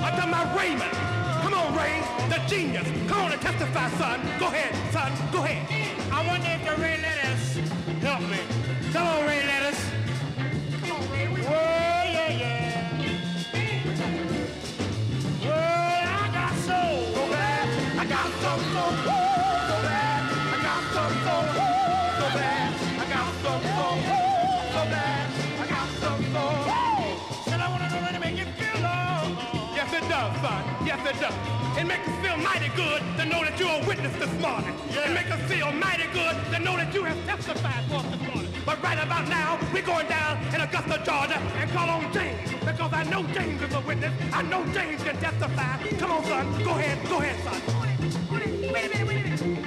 I'm 0.05 0.13
talking 0.13 0.29
about 0.29 0.55
Raymond. 0.55 0.93
Come 1.43 1.55
on, 1.55 1.75
Ray, 1.75 2.03
the 2.29 2.39
genius. 2.47 2.87
Come 3.09 3.23
on 3.23 3.33
and 3.33 3.41
testify, 3.41 3.89
son. 3.91 4.21
Go 4.39 4.49
ahead, 4.49 4.75
son. 4.93 5.11
Go 5.33 5.39
ahead. 5.43 5.65
I 6.13 6.27
wonder 6.27 6.47
if 6.47 6.63
the 6.69 6.83
Ray 6.83 6.99
Lettuce 7.01 7.57
help 8.03 8.21
me. 8.21 8.41
Come 8.93 9.07
on, 9.07 9.27
Ray 9.27 9.47
Lettuce. 9.47 9.83
Come 10.83 10.93
on, 10.93 11.11
Ray. 11.11 11.27
Whoa, 11.27 11.80
son. 31.15 31.33
Yes, 31.33 31.79
it 31.79 31.85
makes 31.87 32.07
us 32.07 32.17
feel 32.25 32.37
mighty 32.37 32.69
good 32.77 33.03
to 33.19 33.25
know 33.25 33.45
that 33.45 33.59
you're 33.59 33.83
a 33.83 33.87
witness 33.87 34.15
this 34.17 34.33
morning. 34.41 34.75
It 34.91 35.13
make 35.13 35.31
us 35.31 35.41
feel 35.51 35.73
mighty 35.73 36.07
good 36.13 36.37
to 36.53 36.59
know 36.59 36.77
that 36.77 36.93
you 36.95 37.05
have 37.05 37.19
testified 37.27 37.85
for 37.89 37.97
us 37.97 38.07
this 38.07 38.21
morning. 38.29 38.53
But 38.67 38.83
right 38.83 38.99
about 38.99 39.29
now, 39.29 39.59
we're 39.73 39.83
going 39.83 40.07
down 40.09 40.39
in 40.55 40.61
Augusta, 40.61 41.01
Georgia, 41.05 41.39
and 41.59 41.71
call 41.71 41.89
on 41.89 42.13
James 42.13 42.51
because 42.65 42.93
I 42.93 43.05
know 43.05 43.23
James 43.35 43.63
is 43.63 43.75
a 43.75 43.81
witness. 43.81 44.13
I 44.33 44.43
know 44.43 44.65
James 44.73 45.03
can 45.03 45.17
testify. 45.17 45.79
Come 45.99 46.11
on, 46.13 46.25
son. 46.25 46.63
Go 46.63 46.71
ahead. 46.71 47.09
Go 47.09 47.19
ahead, 47.19 47.39
son. 47.45 47.61
Wait 48.31 48.45
a 48.45 48.89
minute. 48.89 49.09
Wait 49.09 49.21
a 49.27 49.45
minute. 49.45 49.60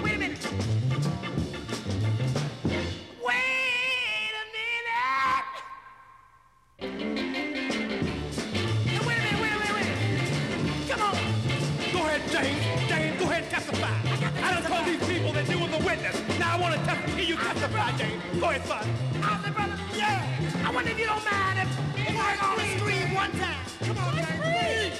I 16.53 16.59
want 16.59 16.75
to 16.75 16.79
test- 16.85 17.09
hear 17.15 17.25
you 17.25 17.35
testify, 17.35 17.91
James. 17.97 18.21
Go 18.39 18.49
ahead, 18.51 18.63
son. 18.67 18.85
I'm 19.23 19.41
the 19.41 19.49
brother. 19.49 19.75
Yeah. 19.97 20.63
I 20.63 20.71
wonder 20.71 20.91
if 20.91 20.99
you 20.99 21.07
don't 21.07 21.25
mind 21.25 21.57
if, 21.65 22.09
if 22.09 22.15
I 22.15 22.51
only 22.51 22.77
scream 22.77 23.15
one 23.15 23.31
time. 23.31 23.65
Come 23.81 23.97
on, 23.97 24.15
James. 24.15 24.99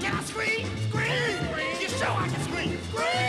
Can 0.00 0.14
I 0.14 0.22
scream? 0.22 0.66
Scream. 0.88 1.80
You 1.80 1.88
sure 1.88 2.06
I 2.06 2.28
can 2.28 2.40
scream? 2.42 2.78
Scream. 2.92 3.27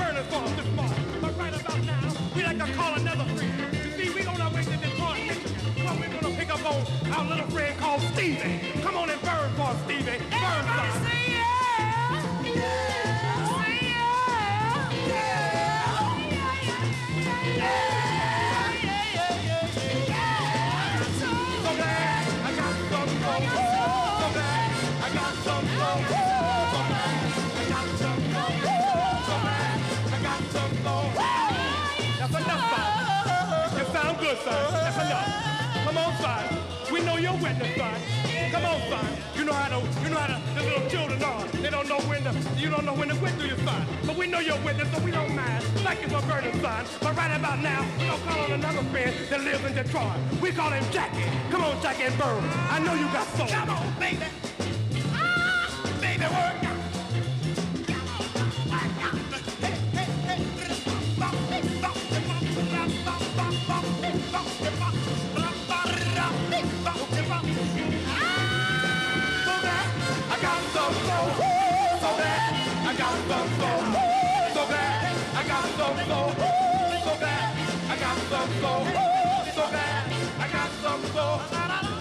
Burning 0.00 0.24
for 0.24 0.36
us 0.36 0.52
this 0.52 0.70
morning. 0.74 1.04
But 1.20 1.36
right 1.38 1.60
about 1.60 1.84
now, 1.84 2.12
we 2.34 2.42
like 2.42 2.58
to 2.58 2.72
call 2.72 2.94
another 2.94 3.24
friend. 3.34 3.52
You 3.74 3.90
see, 3.98 4.10
we 4.14 4.26
on 4.26 4.40
our 4.40 4.50
way 4.52 4.62
to 4.62 4.76
Detroit, 4.84 5.20
Michigan. 5.28 5.84
But 5.84 5.94
we're 6.00 6.20
gonna 6.20 6.36
pick 6.36 6.50
up 6.50 6.64
on 6.64 7.12
our 7.12 7.24
little 7.28 7.50
friend 7.50 7.78
called 7.78 8.00
Stevie. 8.12 8.60
Come 8.82 8.96
on 8.96 9.10
and 9.10 9.20
burn 9.22 9.50
for 9.58 9.72
Stevie. 9.84 10.29
Son. 34.44 34.72
That's 34.72 34.96
enough. 34.96 35.84
Come 35.84 35.98
on, 35.98 36.16
son. 36.16 36.44
We 36.92 37.00
know 37.02 37.16
you're 37.16 37.32
witness, 37.32 37.76
son. 37.76 37.94
Come 38.52 38.64
on, 38.64 38.80
son. 38.88 39.06
You 39.36 39.44
know 39.44 39.52
how 39.52 39.68
to, 39.68 40.02
you 40.02 40.10
know 40.10 40.18
how 40.18 40.36
to, 40.36 40.54
the 40.54 40.62
little 40.62 40.88
children 40.90 41.22
are. 41.22 41.44
They 41.62 41.70
don't 41.70 41.88
know 41.88 42.00
when 42.00 42.24
to, 42.24 42.32
you 42.56 42.68
don't 42.68 42.84
know 42.84 42.94
when 42.94 43.08
to 43.08 43.16
quit, 43.16 43.38
do 43.38 43.46
you, 43.46 43.56
son? 43.64 43.86
But 44.06 44.16
we 44.16 44.26
know 44.26 44.40
you're 44.40 44.60
witness, 44.64 44.90
so 44.92 45.02
we 45.02 45.10
don't 45.10 45.34
mind. 45.34 45.62
Thank 45.84 46.02
you 46.02 46.08
for 46.08 46.20
burning, 46.26 46.60
son. 46.60 46.84
But 47.00 47.16
right 47.16 47.34
about 47.36 47.60
now, 47.60 47.86
we're 47.98 48.06
gonna 48.06 48.24
call 48.24 48.44
on 48.44 48.52
another 48.52 48.82
friend 48.90 49.14
that 49.30 49.40
lives 49.40 49.64
in 49.64 49.74
Detroit. 49.74 50.16
We 50.42 50.50
call 50.52 50.70
him 50.70 50.84
Jackie. 50.90 51.24
Come 51.50 51.62
on, 51.62 51.80
Jackie 51.82 52.04
and 52.04 52.18
Burr. 52.18 52.40
I 52.70 52.78
know 52.80 52.94
you 52.94 53.06
got 53.12 53.26
soul. 53.36 53.46
Come 53.46 53.70
on, 53.70 53.94
baby. 53.98 54.26
Ah, 55.14 55.98
baby, 56.00 56.24
work. 56.24 56.69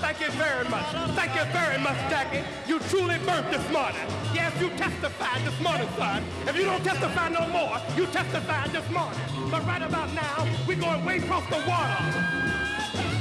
Thank 0.01 0.21
you 0.21 0.31
very 0.31 0.67
much. 0.69 0.85
Thank 1.15 1.35
you 1.35 1.43
very 1.51 1.77
much, 1.79 1.97
Jackie. 2.09 2.43
You 2.67 2.79
truly 2.79 3.17
burnt 3.19 3.49
this 3.51 3.71
morning. 3.71 4.01
Yes, 4.33 4.53
you 4.59 4.69
testified 4.71 5.45
this 5.45 5.59
morning, 5.61 5.87
son. 5.97 6.23
If 6.47 6.57
you 6.57 6.65
don't 6.65 6.83
testify 6.83 7.29
no 7.29 7.47
more, 7.47 7.77
you 7.95 8.05
testified 8.07 8.71
this 8.71 8.89
morning. 8.89 9.19
But 9.51 9.65
right 9.65 9.81
about 9.81 10.13
now, 10.13 10.47
we're 10.67 10.79
going 10.79 11.05
way 11.05 11.17
across 11.17 11.47
the 11.49 11.63
water. 11.67 12.58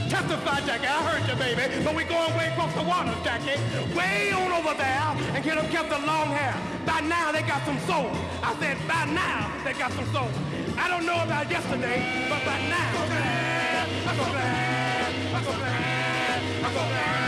Testify, 0.09 0.61
Jackie. 0.61 0.87
I 0.87 1.03
heard 1.05 1.29
you, 1.29 1.37
baby. 1.37 1.85
But 1.85 1.95
we're 1.95 2.09
going 2.09 2.35
way 2.37 2.49
across 2.49 2.73
the 2.75 2.83
water, 2.83 3.15
Jackie. 3.23 3.61
Way 3.95 4.33
on 4.33 4.53
over 4.53 4.75
there 4.75 5.05
and 5.37 5.45
get 5.45 5.57
them 5.57 5.69
kept 5.69 5.91
the 5.91 5.99
long 5.99 6.29
hair. 6.29 6.57
By 6.87 7.01
now, 7.01 7.31
they 7.31 7.43
got 7.43 7.65
some 7.67 7.79
soul. 7.81 8.11
I 8.43 8.57
said, 8.59 8.79
by 8.89 9.05
now, 9.05 9.53
they 9.65 9.75
got 9.75 9.93
some 9.93 10.07
soul. 10.13 10.31
I 10.79 10.89
don't 10.89 11.05
know 11.05 11.21
about 11.23 11.51
yesterday, 11.51 12.27
but 12.31 12.43
by 12.45 12.59
now. 12.69 12.89
I'm. 14.09 14.21
I'm. 14.21 15.49
I'm. 16.65 16.79
I'm. 16.79 17.28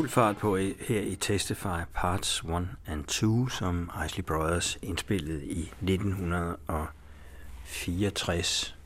Fuld 0.00 0.10
fart 0.10 0.36
på 0.36 0.56
her 0.56 1.00
i 1.00 1.16
Testify 1.20 1.80
Parts 1.94 2.42
1 2.42 2.68
and 2.86 3.04
2, 3.04 3.48
som 3.48 3.90
Isley 4.06 4.24
Brothers 4.24 4.78
indspillede 4.82 5.44
i 5.44 5.72
1964. 5.82 8.76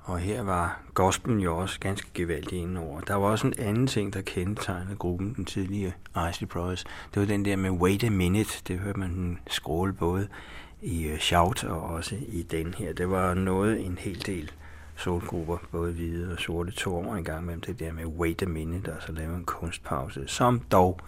Og 0.00 0.18
her 0.18 0.42
var 0.42 0.80
gospelen 0.94 1.40
jo 1.40 1.56
også 1.56 1.80
ganske 1.80 2.08
gevaldig 2.14 2.58
indover. 2.58 3.00
Der 3.00 3.14
var 3.14 3.26
også 3.26 3.46
en 3.46 3.54
anden 3.58 3.86
ting, 3.86 4.12
der 4.12 4.20
kendetegnede 4.20 4.96
gruppen, 4.96 5.34
den 5.34 5.44
tidlige 5.44 5.94
Isley 6.30 6.48
Brothers. 6.48 6.84
Det 6.84 7.20
var 7.20 7.26
den 7.26 7.44
der 7.44 7.56
med 7.56 7.70
wait 7.70 8.04
a 8.04 8.10
minute. 8.10 8.62
Det 8.68 8.78
hørte 8.78 8.98
man 8.98 9.38
skråle 9.46 9.92
både 9.92 10.28
i 10.82 11.04
øh, 11.04 11.18
Shout 11.18 11.64
og 11.64 11.82
også 11.82 12.16
i 12.28 12.42
den 12.42 12.74
her. 12.74 12.92
Det 12.92 13.10
var 13.10 13.34
noget 13.34 13.86
en 13.86 13.98
hel 13.98 14.26
del 14.26 14.52
solgrupper, 15.02 15.58
både 15.70 15.92
hvide 15.92 16.32
og 16.32 16.38
sorte, 16.38 16.72
to 16.72 16.96
år 16.96 17.14
en 17.14 17.24
gang 17.24 17.44
mellem 17.44 17.60
det 17.60 17.80
der 17.80 17.92
med 17.92 18.06
wait 18.06 18.42
a 18.42 18.46
minute, 18.46 18.92
og 18.92 19.02
så 19.02 19.12
lave 19.12 19.36
en 19.36 19.44
kunstpause, 19.44 20.24
som 20.26 20.60
dog 20.60 21.00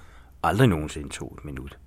aldrig 0.42 0.68
nogensinde 0.68 1.08
tog 1.08 1.34
et 1.38 1.44
minut. 1.44 1.78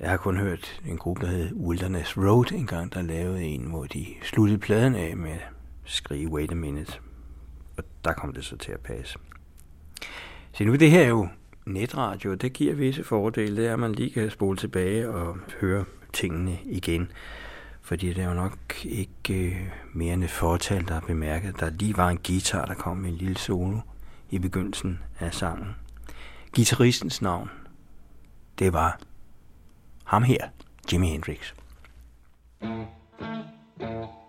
Jeg 0.00 0.10
har 0.10 0.16
kun 0.16 0.36
hørt 0.36 0.82
en 0.86 0.98
gruppe, 0.98 1.26
der 1.26 1.32
hed 1.32 1.52
Wilderness 1.54 2.16
Road 2.16 2.52
engang, 2.52 2.94
der 2.94 3.02
lavede 3.02 3.42
en, 3.42 3.62
hvor 3.62 3.84
de 3.84 4.06
sluttede 4.22 4.58
pladen 4.58 4.94
af 4.94 5.16
med 5.16 5.30
at 5.30 5.48
skrige 5.84 6.28
wait 6.28 6.52
a 6.52 6.54
minute. 6.54 6.92
Og 7.76 7.84
der 8.04 8.12
kom 8.12 8.32
det 8.32 8.44
så 8.44 8.56
til 8.56 8.72
at 8.72 8.80
passe. 8.80 9.18
Så 10.52 10.64
nu 10.64 10.74
det 10.74 10.90
her 10.90 11.08
jo 11.08 11.28
netradio, 11.66 12.34
det 12.34 12.52
giver 12.52 12.74
visse 12.74 13.04
fordele. 13.04 13.56
Det 13.56 13.66
er, 13.66 13.72
at 13.72 13.78
man 13.78 13.92
lige 13.92 14.10
kan 14.10 14.30
spole 14.30 14.56
tilbage 14.56 15.08
og 15.08 15.36
høre 15.60 15.84
tingene 16.12 16.58
igen. 16.64 17.10
Fordi 17.92 18.08
det 18.08 18.18
er 18.18 18.28
jo 18.28 18.34
nok 18.34 18.84
ikke 18.84 19.34
øh, 19.34 19.70
mere 19.92 20.14
end 20.14 20.24
et 20.24 20.30
fortal, 20.30 20.88
der 20.88 20.94
har 20.94 21.00
bemærket, 21.00 21.60
der 21.60 21.70
lige 21.70 21.96
var 21.96 22.08
en 22.08 22.18
guitar, 22.26 22.64
der 22.64 22.74
kom 22.74 22.96
med 22.96 23.10
en 23.10 23.16
lille 23.16 23.38
solo 23.38 23.78
i 24.30 24.38
begyndelsen 24.38 25.00
af 25.20 25.34
sangen. 25.34 25.76
Gitarristens 26.52 27.22
navn, 27.22 27.50
det 28.58 28.72
var 28.72 29.00
ham 30.04 30.22
her, 30.22 30.48
Jimi 30.92 31.06
Hendrix. 31.06 31.52
Excuse 32.60 34.21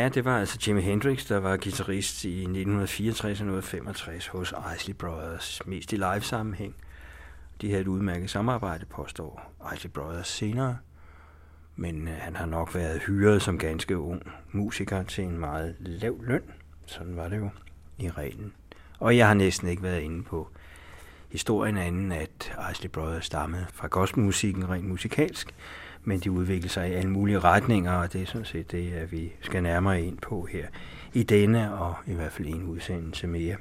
Ja, 0.00 0.08
det 0.08 0.24
var 0.24 0.38
altså 0.38 0.58
Jimi 0.66 0.80
Hendrix, 0.80 1.28
der 1.28 1.38
var 1.38 1.56
guitarist 1.56 2.24
i 2.24 2.28
1964 2.28 3.24
og 3.24 3.46
1965 3.46 4.26
hos 4.26 4.54
Isley 4.76 4.94
Brothers, 4.94 5.60
mest 5.66 5.92
i 5.92 5.96
live-sammenhæng. 5.96 6.74
De 7.60 7.68
havde 7.68 7.80
et 7.80 7.86
udmærket 7.86 8.30
samarbejde, 8.30 8.86
påstår 8.86 9.52
Isley 9.74 9.90
Brothers 9.90 10.28
senere. 10.28 10.78
Men 11.76 12.08
øh, 12.08 12.14
han 12.18 12.36
har 12.36 12.46
nok 12.46 12.74
været 12.74 13.02
hyret 13.06 13.42
som 13.42 13.58
ganske 13.58 13.98
ung 13.98 14.22
musiker 14.52 15.02
til 15.02 15.24
en 15.24 15.38
meget 15.38 15.76
lav 15.78 16.22
løn. 16.22 16.42
Sådan 16.86 17.16
var 17.16 17.28
det 17.28 17.36
jo 17.36 17.50
i 17.98 18.10
reglen. 18.10 18.52
Og 18.98 19.16
jeg 19.16 19.26
har 19.26 19.34
næsten 19.34 19.68
ikke 19.68 19.82
været 19.82 20.00
inde 20.00 20.22
på 20.22 20.48
historien 21.28 21.76
anden, 21.76 22.12
at 22.12 22.58
Isley 22.72 22.90
Brothers 22.90 23.26
stammede 23.26 23.66
fra 23.72 23.88
gospelmusikken 23.88 24.68
rent 24.68 24.88
musikalsk, 24.88 25.54
men 26.04 26.20
de 26.20 26.30
udvikler 26.30 26.70
sig 26.70 26.90
i 26.90 26.92
alle 26.92 27.10
mulige 27.10 27.38
retninger, 27.38 27.92
og 27.92 28.12
det 28.12 28.22
er 28.22 28.26
sådan 28.26 28.44
set 28.44 28.72
det, 28.72 28.92
at 28.92 29.12
vi 29.12 29.32
skal 29.40 29.62
nærmere 29.62 30.02
ind 30.02 30.18
på 30.18 30.48
her 30.50 30.66
i 31.12 31.22
denne, 31.22 31.74
og 31.74 31.94
i 32.06 32.12
hvert 32.12 32.32
fald 32.32 32.48
en 32.48 32.64
udsendelse 32.64 33.26
mere. 33.26 33.56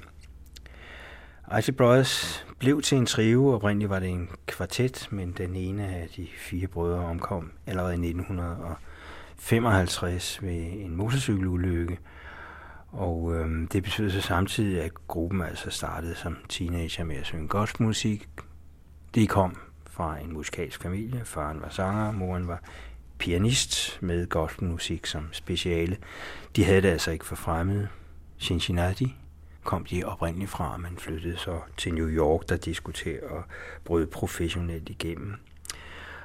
Icy 1.59 1.71
Brothers 1.71 2.45
blev 2.59 2.81
til 2.81 2.97
en 2.97 3.05
trio, 3.05 3.47
oprindeligt 3.47 3.89
var 3.89 3.99
det 3.99 4.09
en 4.09 4.29
kvartet, 4.47 5.07
men 5.11 5.31
den 5.37 5.55
ene 5.55 5.87
af 5.87 6.07
de 6.15 6.27
fire 6.37 6.67
brødre 6.67 6.99
omkom 6.99 7.51
allerede 7.67 7.93
i 7.93 7.95
1955 7.95 10.41
ved 10.41 10.71
en 10.71 10.95
motorcykelulykke, 10.95 11.97
og 12.91 13.35
øhm, 13.35 13.67
det 13.67 13.83
betød 13.83 14.09
så 14.09 14.21
samtidig, 14.21 14.81
at 14.81 14.91
gruppen 15.07 15.41
altså 15.41 15.69
startede 15.69 16.15
som 16.15 16.37
teenager 16.49 17.03
med 17.03 17.15
at 17.15 17.25
synge 17.25 17.47
gospelmusik. 17.47 18.29
De 19.15 19.27
kom 19.27 19.57
fra 19.99 20.19
en 20.19 20.33
musikalsk 20.33 20.81
familie. 20.81 21.21
Faren 21.25 21.61
var 21.61 21.69
sanger, 21.69 22.11
moren 22.11 22.47
var 22.47 22.59
pianist 23.17 24.01
med 24.01 24.27
gospelmusik 24.29 25.05
som 25.05 25.29
speciale. 25.31 25.97
De 26.55 26.63
havde 26.63 26.81
det 26.81 26.87
altså 26.87 27.11
ikke 27.11 27.25
for 27.25 27.35
fremmede. 27.35 27.87
Cincinnati 28.39 29.15
kom 29.63 29.85
de 29.85 30.03
oprindeligt 30.03 30.51
fra, 30.51 30.77
men 30.77 30.97
flyttede 30.97 31.37
så 31.37 31.59
til 31.77 31.93
New 31.93 32.07
York, 32.07 32.49
der 32.49 32.57
de 32.57 32.73
skulle 32.73 32.95
til 32.95 33.09
at 33.09 33.43
bryde 33.83 34.07
professionelt 34.07 34.89
igennem. 34.89 35.33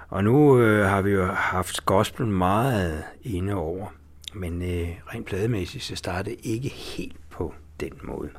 Og 0.09 0.25
nu 0.25 0.59
øh, 0.59 0.87
har 0.87 1.03
vi 1.03 1.11
jo 1.11 1.27
haft 1.27 1.87
gospel 1.87 2.27
meget 2.27 3.05
inde 3.23 3.55
over, 3.55 3.87
men 4.35 4.63
øh, 4.63 4.89
rent 5.15 5.27
plademæssigt 5.27 5.85
så 5.85 5.97
startede 5.97 6.35
ikke 6.35 6.69
helt 6.69 7.31
på 7.31 7.55
den 7.81 7.93
måde. 8.03 8.31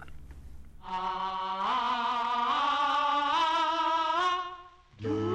Ah. 0.85 1.44
Mm-hmm. 5.03 5.34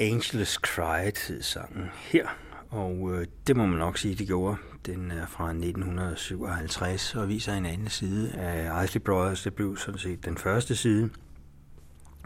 Angels 0.00 0.52
Cry 0.54 1.10
hed 1.28 1.42
sangen 1.42 1.90
her, 1.94 2.26
og 2.70 3.10
øh, 3.14 3.26
det 3.46 3.56
må 3.56 3.66
man 3.66 3.78
nok 3.78 3.98
sige, 3.98 4.14
de 4.14 4.26
gjorde. 4.26 4.56
Den 4.86 5.10
er 5.10 5.26
fra 5.26 5.48
1957 5.48 7.14
og 7.14 7.28
viser 7.28 7.54
en 7.54 7.66
anden 7.66 7.88
side 7.88 8.32
af 8.32 8.84
Isley 8.84 9.02
Brothers. 9.02 9.42
Det 9.42 9.54
blev 9.54 9.76
sådan 9.76 9.98
set 9.98 10.24
den 10.24 10.36
første 10.38 10.76
side, 10.76 11.10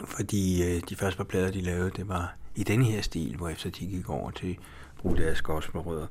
fordi 0.07 0.63
øh, 0.65 0.83
de 0.89 0.97
første 0.97 1.17
par 1.17 1.25
plader, 1.25 1.51
de 1.51 1.61
lavede, 1.61 1.91
det 1.97 2.09
var 2.09 2.37
i 2.55 2.63
den 2.65 2.83
her 2.83 3.03
stil, 3.03 3.37
hvor 3.37 3.49
efter 3.49 3.71
de 3.71 3.87
gik 3.87 4.09
over 4.09 4.31
til 4.31 4.51
at 4.51 4.57
bruge 4.99 5.17
deres 5.17 5.43
gospelrødder. 5.43 6.07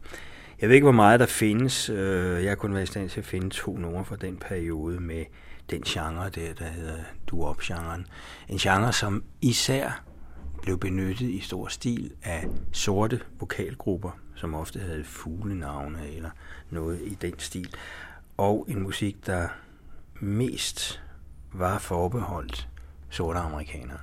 Jeg 0.61 0.69
ved 0.69 0.75
ikke, 0.75 0.85
hvor 0.85 0.91
meget 0.91 1.19
der 1.19 1.25
findes. 1.25 1.89
Øh, 1.89 2.43
Jeg 2.43 2.51
har 2.51 2.55
kun 2.55 2.73
været 2.73 2.83
i 2.83 2.91
stand 2.91 3.09
til 3.09 3.19
at 3.19 3.25
finde 3.25 3.49
to 3.49 3.77
numre 3.77 4.05
fra 4.05 4.15
den 4.15 4.37
periode 4.37 4.99
med 4.99 5.25
den 5.69 5.81
genre 5.81 6.29
der, 6.29 6.53
der 6.53 6.65
hedder 6.65 6.97
doo-wop-genren. 7.31 8.05
En 8.49 8.57
genre, 8.57 8.93
som 8.93 9.23
især 9.41 10.03
blev 10.63 10.79
benyttet 10.79 11.29
i 11.29 11.39
stor 11.39 11.67
stil 11.67 12.11
af 12.23 12.47
sorte 12.71 13.21
vokalgrupper, 13.39 14.11
som 14.35 14.53
ofte 14.53 14.79
havde 14.79 15.03
fuglenavne 15.03 16.07
eller 16.11 16.29
noget 16.69 17.01
i 17.01 17.17
den 17.21 17.39
stil. 17.39 17.75
Og 18.37 18.65
en 18.69 18.83
musik, 18.83 19.25
der 19.25 19.47
mest 20.19 21.01
var 21.51 21.77
forbeholdt 21.77 22.69
sorte 23.09 23.39
amerikanere. 23.39 23.99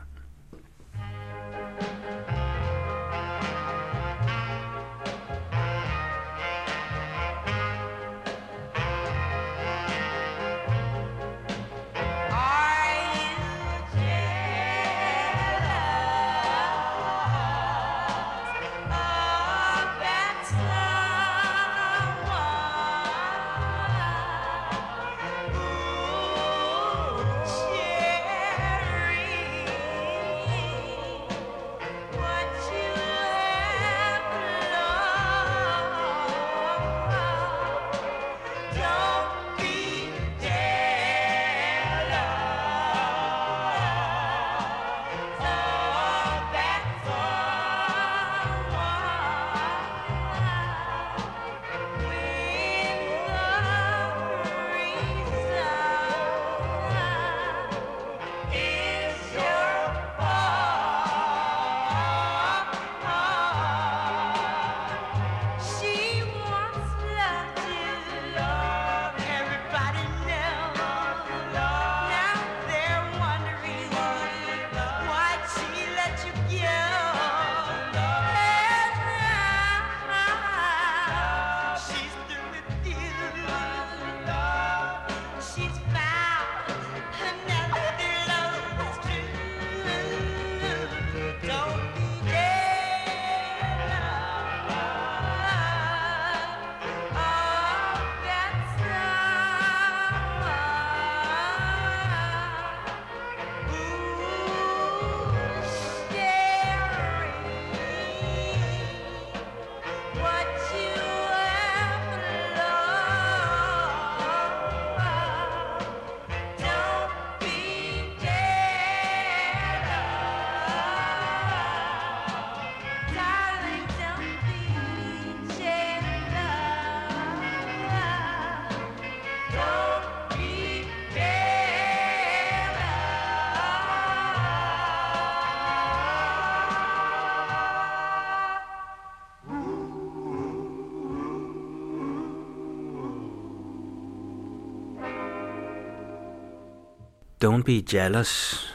Bambi 147.70 147.82
Be 147.82 148.24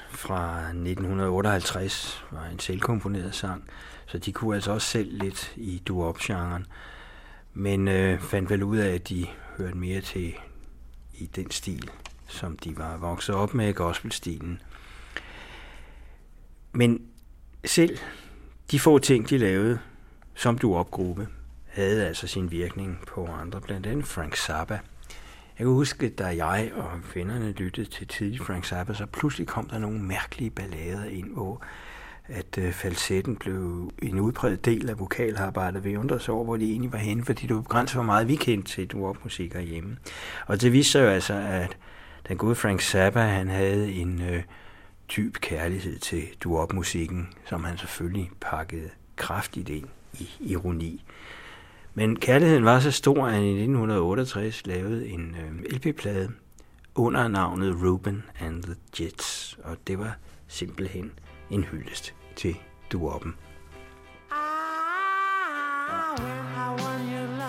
fra 0.09 0.59
1958 0.59 2.25
var 2.31 2.45
en 2.45 2.59
selvkomponeret 2.59 3.35
sang, 3.35 3.69
så 4.05 4.17
de 4.17 4.31
kunne 4.31 4.55
altså 4.55 4.71
også 4.71 4.87
selv 4.87 5.17
lidt 5.23 5.53
i 5.55 5.81
duop-genren. 5.87 6.65
Men 7.53 7.87
øh, 7.87 8.19
fandt 8.19 8.49
vel 8.49 8.63
ud 8.63 8.77
af, 8.77 8.93
at 8.93 9.09
de 9.09 9.25
hørte 9.57 9.77
mere 9.77 10.01
til 10.01 10.35
i 11.13 11.25
den 11.25 11.51
stil, 11.51 11.89
som 12.27 12.57
de 12.57 12.77
var 12.77 12.97
vokset 12.97 13.35
op 13.35 13.53
med, 13.53 13.73
gospelstilen. 13.73 14.61
Men 16.71 17.01
selv 17.65 17.97
de 18.71 18.79
få 18.79 18.99
ting, 18.99 19.29
de 19.29 19.37
lavede 19.37 19.79
som 20.35 20.57
duopgruppe, 20.57 21.27
havde 21.65 22.07
altså 22.07 22.27
sin 22.27 22.51
virkning 22.51 22.99
på 23.07 23.25
andre, 23.25 23.61
blandt 23.61 23.87
andet 23.87 24.05
Frank 24.05 24.35
Zappa. 24.35 24.79
Jeg 25.59 25.65
kan 25.65 25.73
huske, 25.73 26.09
da 26.09 26.25
jeg 26.25 26.71
og 26.75 26.89
vennerne 27.15 27.51
lyttede 27.51 27.89
til 27.89 28.07
tidlig 28.07 28.41
Frank 28.41 28.65
Zappa, 28.65 28.93
så 28.93 29.05
pludselig 29.05 29.47
kom 29.47 29.69
der 29.69 29.79
nogle 29.79 29.99
mærkelige 29.99 30.49
ballader 30.49 31.05
ind, 31.05 31.33
hvor 31.33 31.61
at 32.27 32.57
øh, 32.57 32.71
falsetten 32.71 33.35
blev 33.35 33.91
en 34.01 34.19
udbredt 34.19 34.65
del 34.65 34.89
af 34.89 34.99
vokalarbejdet. 34.99 35.83
Vi 35.83 35.97
undrede 35.97 36.19
os 36.19 36.29
over, 36.29 36.43
hvor 36.43 36.57
det 36.57 36.69
egentlig 36.69 36.93
var 36.93 36.99
henne, 36.99 37.25
fordi 37.25 37.47
det 37.47 37.55
var 37.55 37.61
begrænset, 37.61 37.95
hvor 37.95 38.03
meget 38.03 38.27
vi 38.27 38.35
kendte 38.35 38.71
til 38.71 38.87
doo-musik 38.87 39.53
herhjemme. 39.53 39.97
Og 40.47 40.61
det 40.61 40.73
viste 40.73 40.91
sig 40.91 41.01
jo 41.01 41.07
altså, 41.07 41.33
at 41.33 41.77
den 42.27 42.37
gode 42.37 42.55
Frank 42.55 42.81
Zappa, 42.81 43.19
han 43.19 43.47
havde 43.47 43.91
en 43.91 44.21
øh, 44.21 44.43
dyb 45.17 45.35
kærlighed 45.35 45.99
til 45.99 46.23
duopmusikken, 46.43 47.29
som 47.45 47.63
han 47.63 47.77
selvfølgelig 47.77 48.29
pakkede 48.41 48.89
kraftigt 49.15 49.69
ind 49.69 49.87
i 50.13 50.29
ironi. 50.39 51.05
Men 51.97 52.15
kærligheden 52.15 52.65
var 52.65 52.79
så 52.79 52.91
stor, 52.91 53.25
at 53.25 53.33
han 53.33 53.43
i 53.43 53.49
1968 53.49 54.65
lavede 54.67 55.07
en 55.07 55.35
øh, 55.35 55.63
LP-plade 55.71 56.31
under 56.95 57.27
navnet 57.27 57.75
Ruben 57.83 58.23
and 58.39 58.63
the 58.63 58.75
Jets, 58.99 59.59
og 59.63 59.77
det 59.87 59.99
var 59.99 60.17
simpelthen 60.47 61.11
en 61.49 61.63
hyldest 61.63 62.13
til 62.35 62.55
duoppen. 62.91 63.35
I 64.31 64.35
I, 65.87 66.21
I, 66.21 66.35
I, 66.57 66.75
I, 66.77 67.39
I, 67.39 67.41
I 67.41 67.44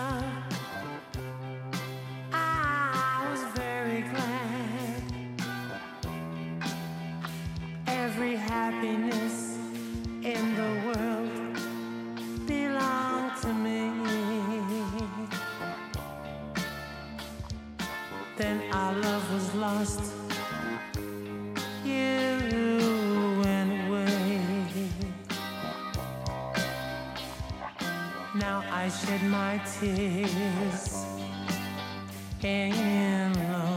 Now 29.08 29.12
I 29.12 29.18
shed 29.18 29.28
my 29.28 29.60
tears 29.80 31.04
in 32.42 33.32
lonely 33.52 33.75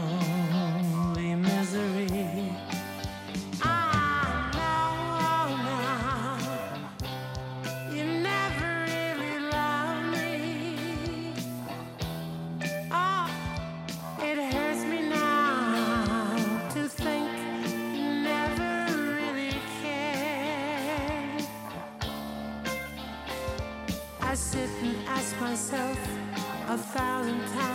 a 26.70 26.76
thousand 26.78 27.40
times, 27.48 27.69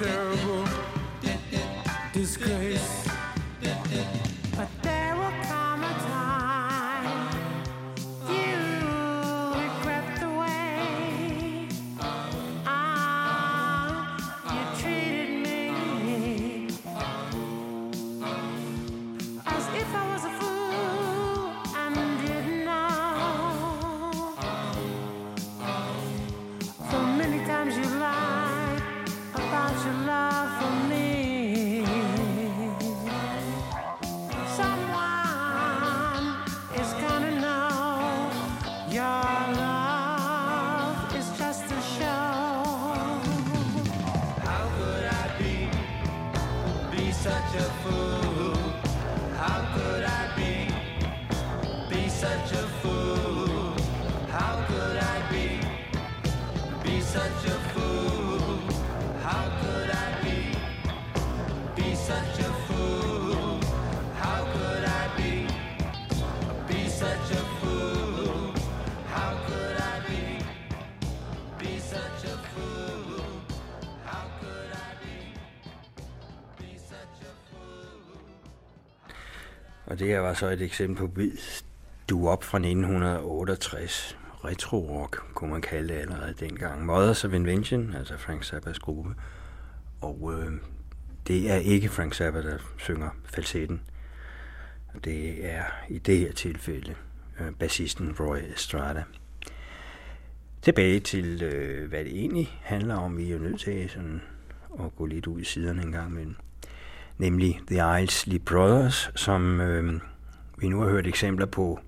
terrible 0.00 0.64
disgrace. 2.14 2.99
Her 80.20 80.26
var 80.26 80.34
så 80.34 80.46
et 80.46 80.62
eksempel 80.62 80.96
på 80.96 81.06
hvid 81.06 81.32
duop 82.08 82.44
fra 82.44 82.58
1968. 82.58 84.16
Retro-rock, 84.44 85.34
kunne 85.34 85.50
man 85.50 85.62
kalde 85.62 85.94
det 85.94 86.00
allerede 86.00 86.34
dengang. 86.40 86.86
Mothers 86.86 87.24
of 87.24 87.32
Invention, 87.32 87.94
altså 87.94 88.16
Frank 88.16 88.44
Zappas 88.44 88.78
gruppe. 88.78 89.14
Og 90.00 90.32
øh, 90.34 90.52
det 91.26 91.50
er 91.50 91.56
ikke 91.56 91.88
Frank 91.88 92.14
Zappa, 92.14 92.42
der 92.42 92.58
synger 92.78 93.10
falsetten. 93.24 93.80
Det 95.04 95.50
er 95.52 95.64
i 95.88 95.98
det 95.98 96.18
her 96.18 96.32
tilfælde 96.32 96.94
øh, 97.40 97.52
bassisten 97.58 98.16
Roy 98.20 98.38
Estrada. 98.54 99.04
Tilbage 100.62 101.00
til, 101.00 101.42
øh, 101.42 101.88
hvad 101.88 102.04
det 102.04 102.12
egentlig 102.12 102.58
handler 102.62 102.94
om. 102.94 103.16
Vi 103.18 103.26
er 103.26 103.32
jo 103.32 103.38
nødt 103.38 103.60
til 103.60 103.90
sådan 103.90 104.22
at 104.80 104.96
gå 104.96 105.06
lidt 105.06 105.26
ud 105.26 105.40
i 105.40 105.44
siderne 105.44 105.82
en 105.82 105.92
gang 105.92 106.10
imellem 106.10 106.36
nemlig 107.20 107.60
The 107.66 108.02
Isley 108.02 108.38
Brothers, 108.38 109.10
som 109.14 109.60
øh, 109.60 110.00
vi 110.58 110.68
nu 110.68 110.80
har 110.80 110.88
hørt 110.88 111.06
eksempler 111.06 111.46
på 111.46 111.80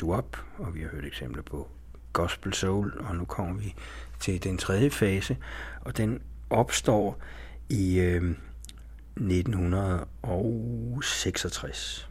duop, 0.00 0.36
og 0.58 0.74
vi 0.74 0.80
har 0.80 0.88
hørt 0.88 1.04
eksempler 1.04 1.42
på 1.42 1.68
gospel 2.12 2.54
soul, 2.54 2.92
og 3.00 3.16
nu 3.16 3.24
kommer 3.24 3.54
vi 3.54 3.74
til 4.20 4.44
den 4.44 4.58
tredje 4.58 4.90
fase, 4.90 5.36
og 5.80 5.96
den 5.96 6.22
opstår 6.50 7.18
i 7.68 7.98
øh, 7.98 8.34
1966. 9.16 12.08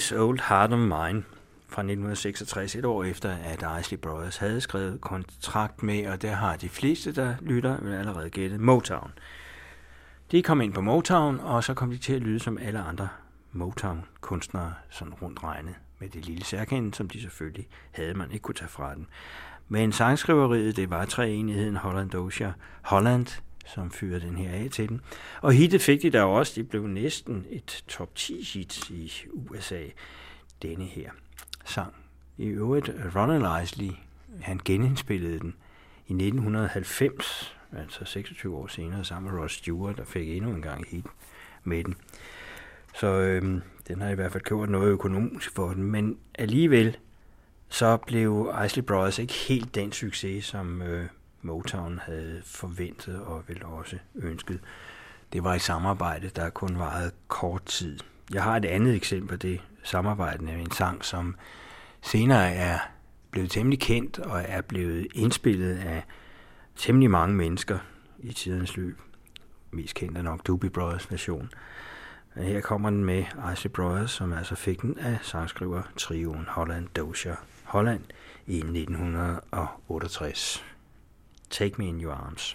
This 0.00 0.12
Old 0.12 0.40
Heart 0.48 0.72
of 0.72 0.78
Mine 0.78 1.24
fra 1.68 1.82
1966, 1.82 2.74
et 2.74 2.84
år 2.84 3.04
efter, 3.04 3.36
at 3.44 3.64
Isley 3.80 3.98
Brothers 3.98 4.36
havde 4.36 4.60
skrevet 4.60 5.00
kontrakt 5.00 5.82
med, 5.82 6.06
og 6.06 6.22
der 6.22 6.32
har 6.32 6.56
de 6.56 6.68
fleste, 6.68 7.12
der 7.12 7.34
lytter, 7.40 7.76
vel 7.80 7.94
allerede 7.94 8.30
gættet, 8.30 8.60
Motown. 8.60 9.12
De 10.30 10.42
kom 10.42 10.60
ind 10.60 10.72
på 10.72 10.80
Motown, 10.80 11.40
og 11.40 11.64
så 11.64 11.74
kom 11.74 11.90
de 11.90 11.96
til 11.96 12.12
at 12.12 12.20
lyde 12.20 12.40
som 12.40 12.58
alle 12.58 12.78
andre 12.78 13.08
Motown-kunstnere, 13.52 14.74
sådan 14.90 15.14
rundt 15.14 15.44
regnet, 15.44 15.74
med 15.98 16.08
det 16.08 16.26
lille 16.26 16.44
særkende, 16.44 16.94
som 16.94 17.08
de 17.08 17.20
selvfølgelig 17.20 17.68
havde, 17.90 18.14
man 18.14 18.30
ikke 18.30 18.42
kunne 18.42 18.54
tage 18.54 18.68
fra 18.68 18.94
dem. 18.94 19.06
Men 19.68 19.92
sangskriveriet, 19.92 20.76
det 20.76 20.90
var 20.90 21.04
treenigheden 21.04 21.76
Holland 21.76 22.10
Dozier. 22.10 22.52
Holland, 22.82 23.42
som 23.74 23.90
fyrede 23.90 24.20
den 24.20 24.36
her 24.36 24.50
af 24.50 24.68
til 24.70 24.88
den. 24.88 25.00
Og 25.40 25.52
hittet 25.52 25.82
fik 25.82 26.02
de 26.02 26.10
der 26.10 26.22
også, 26.22 26.52
Det 26.56 26.68
blev 26.68 26.86
næsten 26.86 27.46
et 27.50 27.84
top 27.88 28.14
10 28.14 28.42
hit 28.54 28.90
i 28.90 29.12
USA, 29.32 29.82
denne 30.62 30.84
her 30.84 31.10
sang. 31.64 31.94
I 32.38 32.46
øvrigt, 32.46 32.90
Ronald 33.16 33.62
Isley, 33.62 33.90
han 34.40 34.60
genindspillede 34.64 35.38
den 35.38 35.54
i 36.06 36.12
1990, 36.12 37.56
altså 37.72 38.04
26 38.04 38.56
år 38.56 38.66
senere, 38.66 39.04
sammen 39.04 39.32
med 39.32 39.42
Ross 39.42 39.54
Stewart, 39.54 39.96
der 39.96 40.04
fik 40.04 40.28
endnu 40.28 40.50
en 40.50 40.62
gang 40.62 40.86
hit 40.88 41.06
med 41.64 41.84
den. 41.84 41.96
Så 42.94 43.06
øhm, 43.06 43.62
den 43.88 44.00
har 44.00 44.08
i 44.08 44.14
hvert 44.14 44.32
fald 44.32 44.44
gjort 44.44 44.70
noget 44.70 44.90
økonomisk 44.90 45.54
for 45.54 45.68
den, 45.68 45.82
men 45.82 46.18
alligevel 46.34 46.96
så 47.68 47.96
blev 47.96 48.54
Isley 48.66 48.84
Brothers 48.84 49.18
ikke 49.18 49.32
helt 49.32 49.74
den 49.74 49.92
succes, 49.92 50.44
som 50.44 50.82
øh, 50.82 51.06
Motown 51.42 52.00
havde 52.02 52.42
forventet 52.44 53.20
og 53.20 53.42
vel 53.48 53.64
også 53.64 53.98
ønsket. 54.14 54.60
Det 55.32 55.44
var 55.44 55.54
et 55.54 55.62
samarbejde, 55.62 56.28
der 56.28 56.50
kun 56.50 56.78
varede 56.78 57.10
kort 57.28 57.64
tid. 57.64 57.98
Jeg 58.32 58.42
har 58.42 58.56
et 58.56 58.64
andet 58.64 58.94
eksempel 58.94 59.28
på 59.28 59.36
det 59.36 59.60
samarbejde 59.82 60.44
med 60.44 60.52
en 60.52 60.70
sang, 60.70 61.04
som 61.04 61.36
senere 62.02 62.52
er 62.52 62.78
blevet 63.30 63.50
temmelig 63.50 63.80
kendt 63.80 64.18
og 64.18 64.44
er 64.48 64.60
blevet 64.60 65.06
indspillet 65.14 65.76
af 65.76 66.04
temmelig 66.76 67.10
mange 67.10 67.36
mennesker 67.36 67.78
i 68.18 68.32
tidens 68.32 68.76
løb. 68.76 69.00
Mest 69.70 69.94
kendt 69.94 70.18
er 70.18 70.22
nok 70.22 70.46
Doobie 70.46 70.70
Brothers 70.70 71.10
version. 71.10 71.50
Men 72.34 72.44
her 72.44 72.60
kommer 72.60 72.90
den 72.90 73.04
med 73.04 73.24
Icy 73.52 73.66
Brothers, 73.66 74.10
som 74.10 74.32
altså 74.32 74.54
fik 74.54 74.82
den 74.82 74.98
af 74.98 75.18
sangskriver 75.22 75.82
trioen 75.96 76.46
Holland 76.48 76.88
Dozier 76.96 77.36
Holland 77.64 78.04
i 78.46 78.56
1968. 78.56 80.64
Take 81.50 81.78
Me 81.78 81.88
In 81.88 81.98
Your 81.98 82.12
Arms. 82.12 82.54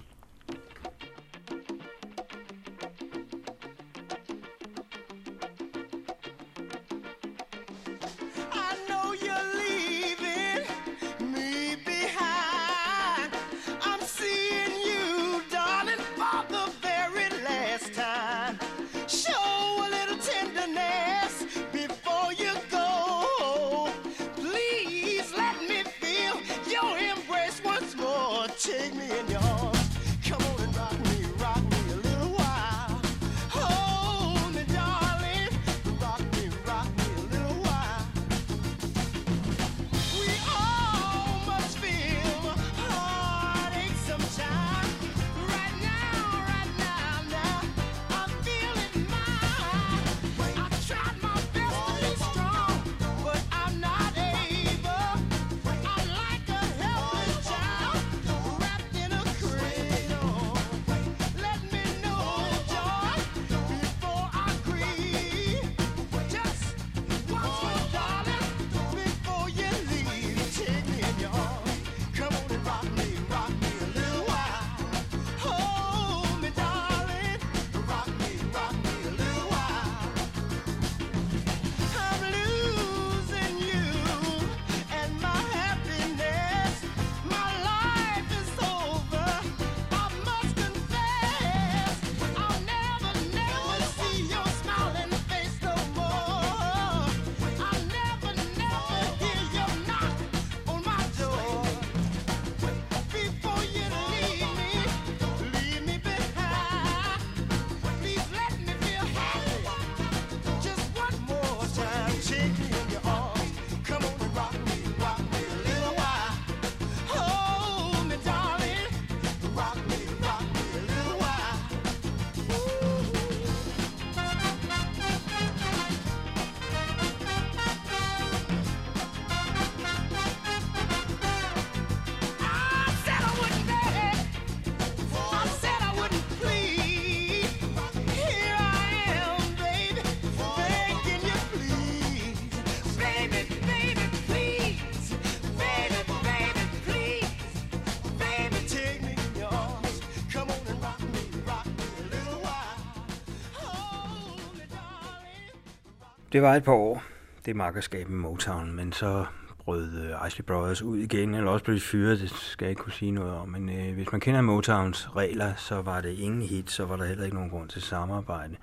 Det 156.35 156.43
var 156.43 156.55
et 156.55 156.63
par 156.63 156.71
år, 156.71 157.03
det 157.45 157.55
makkerskab 157.55 158.09
med 158.09 158.17
Motown, 158.17 158.75
men 158.75 158.93
så 158.93 159.25
brød 159.65 159.99
øh, 159.99 160.27
Isley 160.27 160.45
Brothers 160.45 160.81
ud 160.81 160.97
igen, 160.97 161.35
eller 161.35 161.51
også 161.51 161.65
blev 161.65 161.75
de 161.75 161.81
fyret, 161.81 162.19
det 162.19 162.29
skal 162.29 162.65
jeg 162.65 162.69
ikke 162.69 162.81
kunne 162.81 162.93
sige 162.93 163.11
noget 163.11 163.33
om. 163.33 163.49
Men 163.49 163.69
øh, 163.69 163.93
hvis 163.93 164.11
man 164.11 164.21
kender 164.21 164.41
Motowns 164.41 165.15
regler, 165.15 165.53
så 165.55 165.81
var 165.81 166.01
det 166.01 166.09
ingen 166.09 166.41
hit, 166.41 166.71
så 166.71 166.85
var 166.85 166.95
der 166.95 167.05
heller 167.05 167.23
ikke 167.23 167.35
nogen 167.35 167.49
grund 167.49 167.69
til 167.69 167.81
samarbejde. 167.81 168.55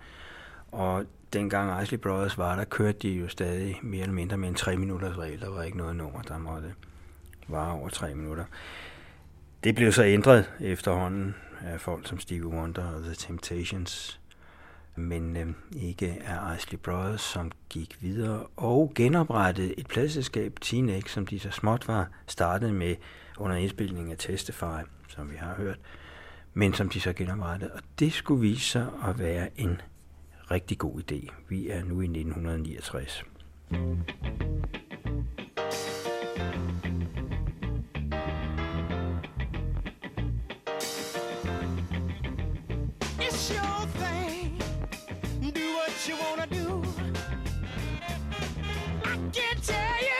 Og 0.72 1.04
dengang 1.32 1.82
Isley 1.82 1.98
Brothers 1.98 2.38
var 2.38 2.56
der, 2.56 2.64
kørte 2.64 2.98
de 2.98 3.08
jo 3.08 3.28
stadig 3.28 3.78
mere 3.82 4.02
eller 4.02 4.14
mindre 4.14 4.36
med 4.36 4.48
en 4.48 4.54
3 4.54 4.76
minutters 4.76 5.18
regel. 5.18 5.40
Der 5.40 5.50
var 5.50 5.62
ikke 5.62 5.78
noget 5.78 5.96
nummer, 5.96 6.22
der 6.22 6.38
måtte 6.38 6.74
vare 7.48 7.72
over 7.72 7.88
3 7.88 8.14
minutter. 8.14 8.44
Det 9.64 9.74
blev 9.74 9.92
så 9.92 10.04
ændret 10.04 10.50
efterhånden 10.60 11.34
af 11.64 11.80
folk 11.80 12.08
som 12.08 12.20
Stevie 12.20 12.46
Wonder 12.46 12.94
og 12.94 13.02
The 13.02 13.14
Temptations, 13.14 14.20
men 14.96 15.36
øh, 15.36 15.46
ikke 15.76 16.22
af 16.26 16.56
Isley 16.56 16.78
Brothers, 16.78 17.20
som 17.20 17.50
gik 17.68 17.96
videre 18.00 18.46
og 18.56 18.92
genoprettede 18.94 19.78
et 19.78 19.86
pladselskab, 19.86 20.58
Teenage, 20.60 21.08
som 21.08 21.26
de 21.26 21.38
så 21.38 21.50
småt 21.50 21.88
var 21.88 22.08
startet 22.26 22.74
med 22.74 22.96
under 23.38 23.56
indspilningen 23.56 24.12
af 24.12 24.18
Testify, 24.18 24.82
som 25.08 25.30
vi 25.30 25.36
har 25.36 25.54
hørt, 25.54 25.78
men 26.54 26.74
som 26.74 26.88
de 26.88 27.00
så 27.00 27.12
genoprettede. 27.12 27.72
Og 27.72 27.80
det 27.98 28.12
skulle 28.12 28.40
vise 28.40 28.68
sig 28.70 28.86
at 29.08 29.18
være 29.18 29.60
en 29.60 29.80
rigtig 30.50 30.78
god 30.78 31.00
idé. 31.00 31.32
Vi 31.48 31.68
er 31.68 31.84
nu 31.84 32.00
i 32.00 32.04
1969. 32.04 33.24
I 49.32 49.34
can't 49.34 49.62
tell 49.62 50.02
you 50.02 50.11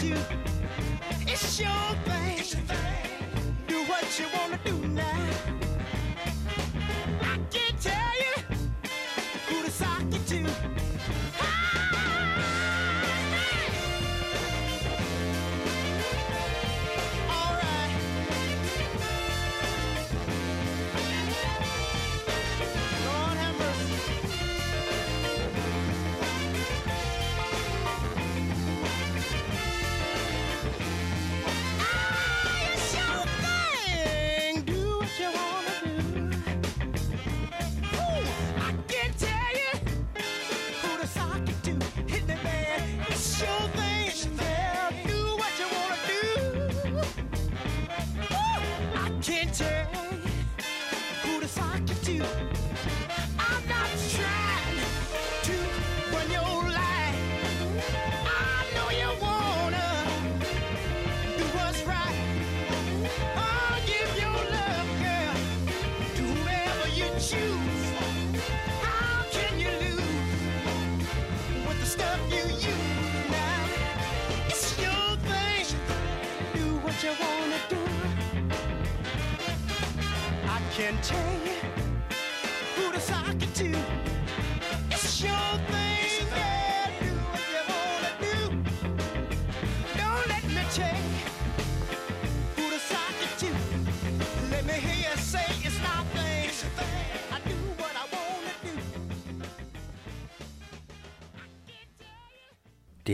to 0.00 0.14
talk 0.14 0.28
to. 0.28 0.36
It's 1.26 1.60
your 1.60 1.68
thing. 2.04 2.19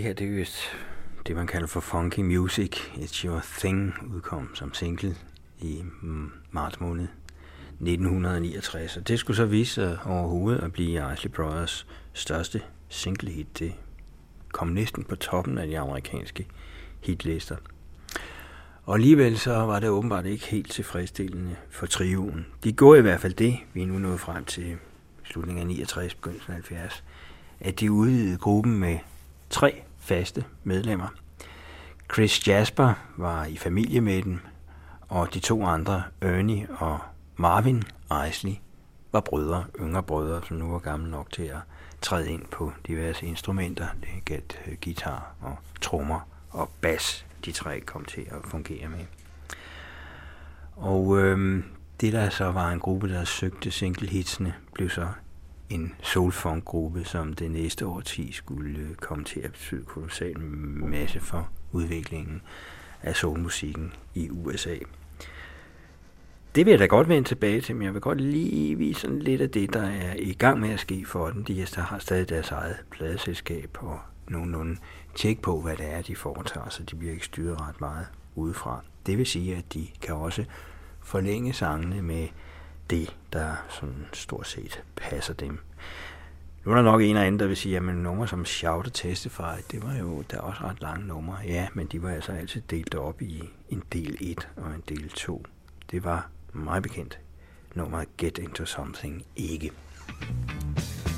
Her, 0.07 0.13
det 0.13 0.27
er 0.27 0.35
vist 0.35 0.77
det, 1.27 1.37
man 1.37 1.47
kalder 1.47 1.67
for 1.67 1.81
funky 1.81 2.21
music. 2.21 2.71
It's 2.95 3.27
Your 3.27 3.43
Thing 3.59 3.95
udkom 4.15 4.55
som 4.55 4.75
single 4.75 5.17
i 5.59 5.83
mm, 6.03 6.33
marts 6.51 6.81
måned 6.81 7.09
1969. 7.81 8.97
Og 8.97 9.09
det 9.09 9.19
skulle 9.19 9.37
så 9.37 9.45
vise 9.45 9.75
sig 9.75 9.99
overhovedet 10.05 10.63
at 10.63 10.73
blive 10.73 11.13
Isley 11.13 11.31
Brothers 11.31 11.87
største 12.13 12.63
single 12.89 13.31
hit. 13.31 13.59
Det 13.59 13.75
kom 14.53 14.69
næsten 14.69 15.05
på 15.05 15.17
toppen 15.17 15.59
af 15.59 15.67
de 15.67 15.79
amerikanske 15.79 16.47
hitlister. 17.01 17.57
Og 18.85 18.95
alligevel 18.95 19.39
så 19.39 19.53
var 19.53 19.81
det 19.81 19.89
åbenbart 19.89 20.27
ikke 20.27 20.47
helt 20.47 20.71
tilfredsstillende 20.71 21.57
for 21.71 21.87
trioen. 21.87 22.47
De 22.65 22.73
går 22.73 22.95
i 22.95 23.01
hvert 23.01 23.21
fald 23.21 23.35
det, 23.35 23.57
vi 23.75 23.83
er 23.83 23.87
nu 23.87 23.99
nået 23.99 24.21
frem 24.21 24.45
til 24.45 24.77
slutningen 25.25 25.63
af 25.63 25.67
69, 25.67 26.15
begyndelsen 26.15 26.51
af 26.51 26.55
70, 26.55 27.05
at 27.61 27.81
de 27.81 27.93
udvidede 27.93 28.39
gruppen 28.39 28.79
med 28.79 28.99
tre 29.51 29.83
faste 30.07 30.45
medlemmer. 30.65 31.09
Chris 32.13 32.49
Jasper 32.49 32.93
var 33.17 33.45
i 33.45 33.57
familie 33.57 34.01
med 34.01 34.23
dem, 34.23 34.41
og 35.09 35.35
de 35.35 35.41
to 35.41 35.65
andre, 35.65 36.03
Ernie 36.21 36.69
og 36.79 36.99
Marvin 37.37 37.83
Isley, 38.29 38.55
var 39.13 39.21
brødre, 39.21 39.65
yngre 39.81 40.03
brødre, 40.03 40.41
som 40.49 40.57
nu 40.57 40.71
var 40.71 40.79
gamle 40.79 41.11
nok 41.11 41.33
til 41.33 41.43
at 41.43 41.59
træde 42.03 42.31
ind 42.31 42.43
på 42.53 42.73
diverse 42.87 43.27
instrumenter. 43.27 43.87
Det 44.01 44.25
galt 44.25 44.59
øh, 44.67 44.77
guitar 44.85 45.35
og 45.41 45.57
trommer 45.81 46.21
og 46.51 46.71
bas, 46.81 47.27
de 47.45 47.53
tre 47.53 47.81
kom 47.81 48.05
til 48.05 48.27
at 48.31 48.39
fungere 48.45 48.89
med. 48.89 49.05
Og 50.77 51.19
øhm, 51.19 51.65
det 52.01 52.13
der 52.13 52.31
så 52.31 52.45
var 52.45 52.71
en 52.71 52.81
gruppe, 52.81 53.09
der 53.09 53.25
søgte 53.25 53.71
single 53.71 54.09
hitsene, 54.09 54.55
blev 54.75 54.91
så 54.91 55.09
en 55.71 55.95
soulfunk 56.03 56.65
gruppe, 56.65 57.05
som 57.05 57.33
det 57.33 57.51
næste 57.51 57.87
årti 57.87 58.33
skulle 58.33 58.79
øh, 58.79 58.95
komme 58.95 59.25
til 59.25 59.41
at 59.41 59.53
betyde 59.53 59.85
kolossal 59.85 60.41
masse 60.41 61.21
for 61.21 61.49
udviklingen 61.73 62.43
af 63.03 63.17
soulmusikken 63.17 63.93
i 64.15 64.31
USA. 64.31 64.77
Det 66.55 66.67
vil 66.67 66.71
jeg 66.71 66.79
da 66.79 66.87
godt 66.87 67.09
vende 67.09 67.29
tilbage 67.29 67.61
til, 67.61 67.77
men 67.77 67.85
jeg 67.85 67.95
vil 67.95 68.01
godt 68.01 68.21
lige 68.21 68.79
vise 68.79 69.01
sådan 69.01 69.19
lidt 69.19 69.41
af 69.41 69.51
det, 69.51 69.73
der 69.73 69.83
er 69.83 70.15
i 70.19 70.33
gang 70.33 70.61
med 70.61 70.71
at 70.71 70.81
ske 70.81 71.05
for 71.05 71.31
dem. 71.31 71.45
De 71.45 71.67
har 71.77 71.99
stadig 71.99 72.29
deres 72.29 72.51
eget 72.51 72.77
pladeselskab 72.91 73.79
og 73.81 73.99
nogenlunde 74.29 74.77
tjek 75.15 75.43
på, 75.43 75.61
hvad 75.61 75.77
det 75.77 75.93
er, 75.93 76.03
de 76.03 76.17
foretager, 76.17 76.69
så 76.69 76.83
de 76.83 76.97
bliver 76.97 77.13
ikke 77.13 77.25
styret 77.25 77.61
ret 77.61 77.81
meget 77.81 78.07
udefra. 78.35 78.81
Det 79.07 79.19
vil 79.19 79.27
sige, 79.27 79.57
at 79.57 79.75
de 79.75 79.87
kan 80.03 80.15
også 80.15 80.45
forlænge 81.01 81.53
sangene 81.53 82.03
med 82.03 82.29
det, 82.91 83.17
der 83.33 83.67
sådan 83.69 84.07
stort 84.13 84.47
set 84.47 84.83
passer 84.97 85.35
dem. 85.35 85.59
Nu 86.65 86.73
er 86.73 86.77
der 86.77 86.83
nok 86.83 87.01
en 87.03 87.17
af 87.17 87.27
anden, 87.27 87.41
der 87.41 87.47
vil 87.47 87.57
sige, 87.57 87.77
at 87.77 87.83
numre 87.83 88.29
som 88.29 88.45
Shout 88.45 88.87
og 88.87 88.93
Testify, 88.93 89.61
det 89.71 89.83
var 89.83 89.97
jo 89.97 90.25
der 90.31 90.41
også 90.41 90.65
ret 90.65 90.81
lange 90.81 91.07
numre. 91.07 91.37
Ja, 91.45 91.69
men 91.75 91.87
de 91.87 92.03
var 92.03 92.11
altså 92.11 92.33
altid 92.33 92.63
delt 92.71 92.95
op 92.95 93.23
i 93.23 93.43
en 93.69 93.83
del 93.93 94.17
1 94.21 94.49
og 94.57 94.75
en 94.75 94.83
del 94.89 95.09
2. 95.09 95.47
Det 95.91 96.05
var 96.05 96.29
meget 96.53 96.83
bekendt. 96.83 97.19
Nummeret 97.75 98.09
Get 98.17 98.39
Into 98.39 98.65
Something 98.65 99.25
ikke. 99.37 99.71
Come 100.09 101.16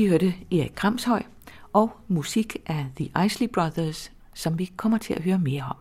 Vi 0.00 0.06
hørte 0.06 0.34
Erik 0.52 0.72
Kramshøj 0.74 1.22
og 1.72 1.90
musik 2.08 2.56
af 2.66 2.86
The 2.96 3.24
Isley 3.26 3.48
Brothers, 3.48 4.12
som 4.34 4.58
vi 4.58 4.64
kommer 4.76 4.98
til 4.98 5.14
at 5.14 5.22
høre 5.22 5.38
mere 5.38 5.62
om. 5.62 5.76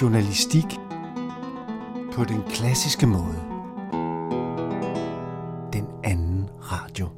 Journalistik 0.00 0.64
på 2.12 2.24
den 2.24 2.42
klassiske 2.50 3.06
måde. 3.06 3.42
Den 5.72 5.86
anden 6.04 6.48
radio. 6.60 7.08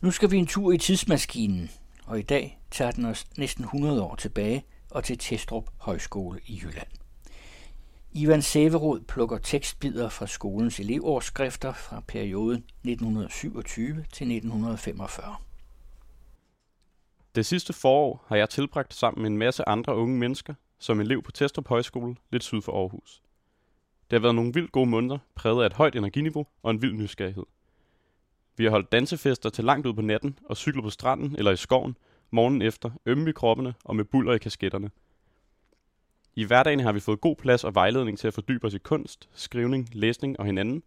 Nu 0.00 0.10
skal 0.10 0.30
vi 0.30 0.36
en 0.36 0.46
tur 0.46 0.72
i 0.72 0.78
tidsmaskinen, 0.78 1.70
og 2.06 2.18
i 2.18 2.22
dag 2.22 2.60
tager 2.70 2.90
den 2.90 3.04
os 3.04 3.26
næsten 3.38 3.64
100 3.64 4.02
år 4.02 4.14
tilbage 4.14 4.64
og 4.90 5.04
til 5.04 5.18
Testrup 5.18 5.70
Højskole 5.78 6.40
i 6.46 6.60
Jylland. 6.64 7.05
Ivan 8.18 8.42
Severod 8.42 9.00
plukker 9.00 9.38
tekstbider 9.38 10.08
fra 10.08 10.26
skolens 10.26 10.80
elevårsskrifter 10.80 11.72
fra 11.72 12.02
perioden 12.08 12.64
1927 12.84 13.94
til 14.12 14.32
1945. 14.36 15.36
Det 17.34 17.46
sidste 17.46 17.72
forår 17.72 18.24
har 18.28 18.36
jeg 18.36 18.48
tilbragt 18.50 18.94
sammen 18.94 19.22
med 19.22 19.30
en 19.30 19.38
masse 19.38 19.68
andre 19.68 19.96
unge 19.96 20.18
mennesker 20.18 20.54
som 20.78 21.00
elev 21.00 21.22
på 21.22 21.32
Testrup 21.32 21.68
Højskole 21.68 22.16
lidt 22.32 22.44
syd 22.44 22.62
for 22.62 22.72
Aarhus. 22.72 23.22
Det 24.10 24.16
har 24.18 24.22
været 24.22 24.34
nogle 24.34 24.54
vildt 24.54 24.72
gode 24.72 24.90
måneder, 24.90 25.18
præget 25.34 25.62
af 25.62 25.66
et 25.66 25.72
højt 25.72 25.96
energiniveau 25.96 26.46
og 26.62 26.70
en 26.70 26.82
vild 26.82 26.92
nysgerrighed. 26.92 27.44
Vi 28.56 28.64
har 28.64 28.70
holdt 28.70 28.92
dansefester 28.92 29.50
til 29.50 29.64
langt 29.64 29.86
ud 29.86 29.94
på 29.94 30.02
natten 30.02 30.38
og 30.44 30.56
cyklet 30.56 30.82
på 30.84 30.90
stranden 30.90 31.36
eller 31.38 31.50
i 31.50 31.56
skoven, 31.56 31.96
morgenen 32.30 32.62
efter, 32.62 32.90
ømme 33.06 33.30
i 33.30 33.32
kroppene 33.32 33.74
og 33.84 33.96
med 33.96 34.04
buller 34.04 34.32
i 34.32 34.38
kasketterne. 34.38 34.90
I 36.38 36.44
hverdagen 36.44 36.80
har 36.80 36.92
vi 36.92 37.00
fået 37.00 37.20
god 37.20 37.36
plads 37.36 37.64
og 37.64 37.74
vejledning 37.74 38.18
til 38.18 38.28
at 38.28 38.34
fordybe 38.34 38.66
os 38.66 38.74
i 38.74 38.78
kunst, 38.78 39.28
skrivning, 39.32 39.88
læsning 39.92 40.40
og 40.40 40.46
hinanden, 40.46 40.82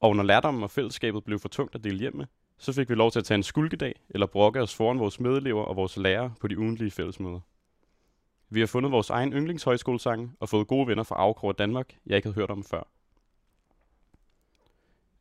og 0.00 0.16
når 0.16 0.22
lærdommen 0.22 0.62
og 0.62 0.70
fællesskabet 0.70 1.24
blev 1.24 1.38
for 1.38 1.48
tungt 1.48 1.74
at 1.74 1.84
dele 1.84 1.98
hjem 1.98 2.16
med, 2.16 2.26
så 2.58 2.72
fik 2.72 2.88
vi 2.88 2.94
lov 2.94 3.10
til 3.10 3.18
at 3.18 3.24
tage 3.24 3.36
en 3.36 3.42
skulkedag 3.42 3.94
eller 4.10 4.26
brokke 4.26 4.60
os 4.60 4.74
foran 4.74 4.98
vores 4.98 5.20
medelever 5.20 5.62
og 5.62 5.76
vores 5.76 5.96
lærere 5.96 6.34
på 6.40 6.48
de 6.48 6.58
ugentlige 6.58 6.90
fællesmøder. 6.90 7.40
Vi 8.50 8.60
har 8.60 8.66
fundet 8.66 8.92
vores 8.92 9.10
egen 9.10 9.32
yndlingshøjskolesang 9.32 10.36
og 10.40 10.48
fået 10.48 10.66
gode 10.66 10.86
venner 10.86 11.02
fra 11.02 11.16
afkrog 11.16 11.48
af 11.48 11.54
Danmark, 11.54 11.96
jeg 12.06 12.16
ikke 12.16 12.26
havde 12.26 12.34
hørt 12.34 12.50
om 12.50 12.64
før. 12.64 12.82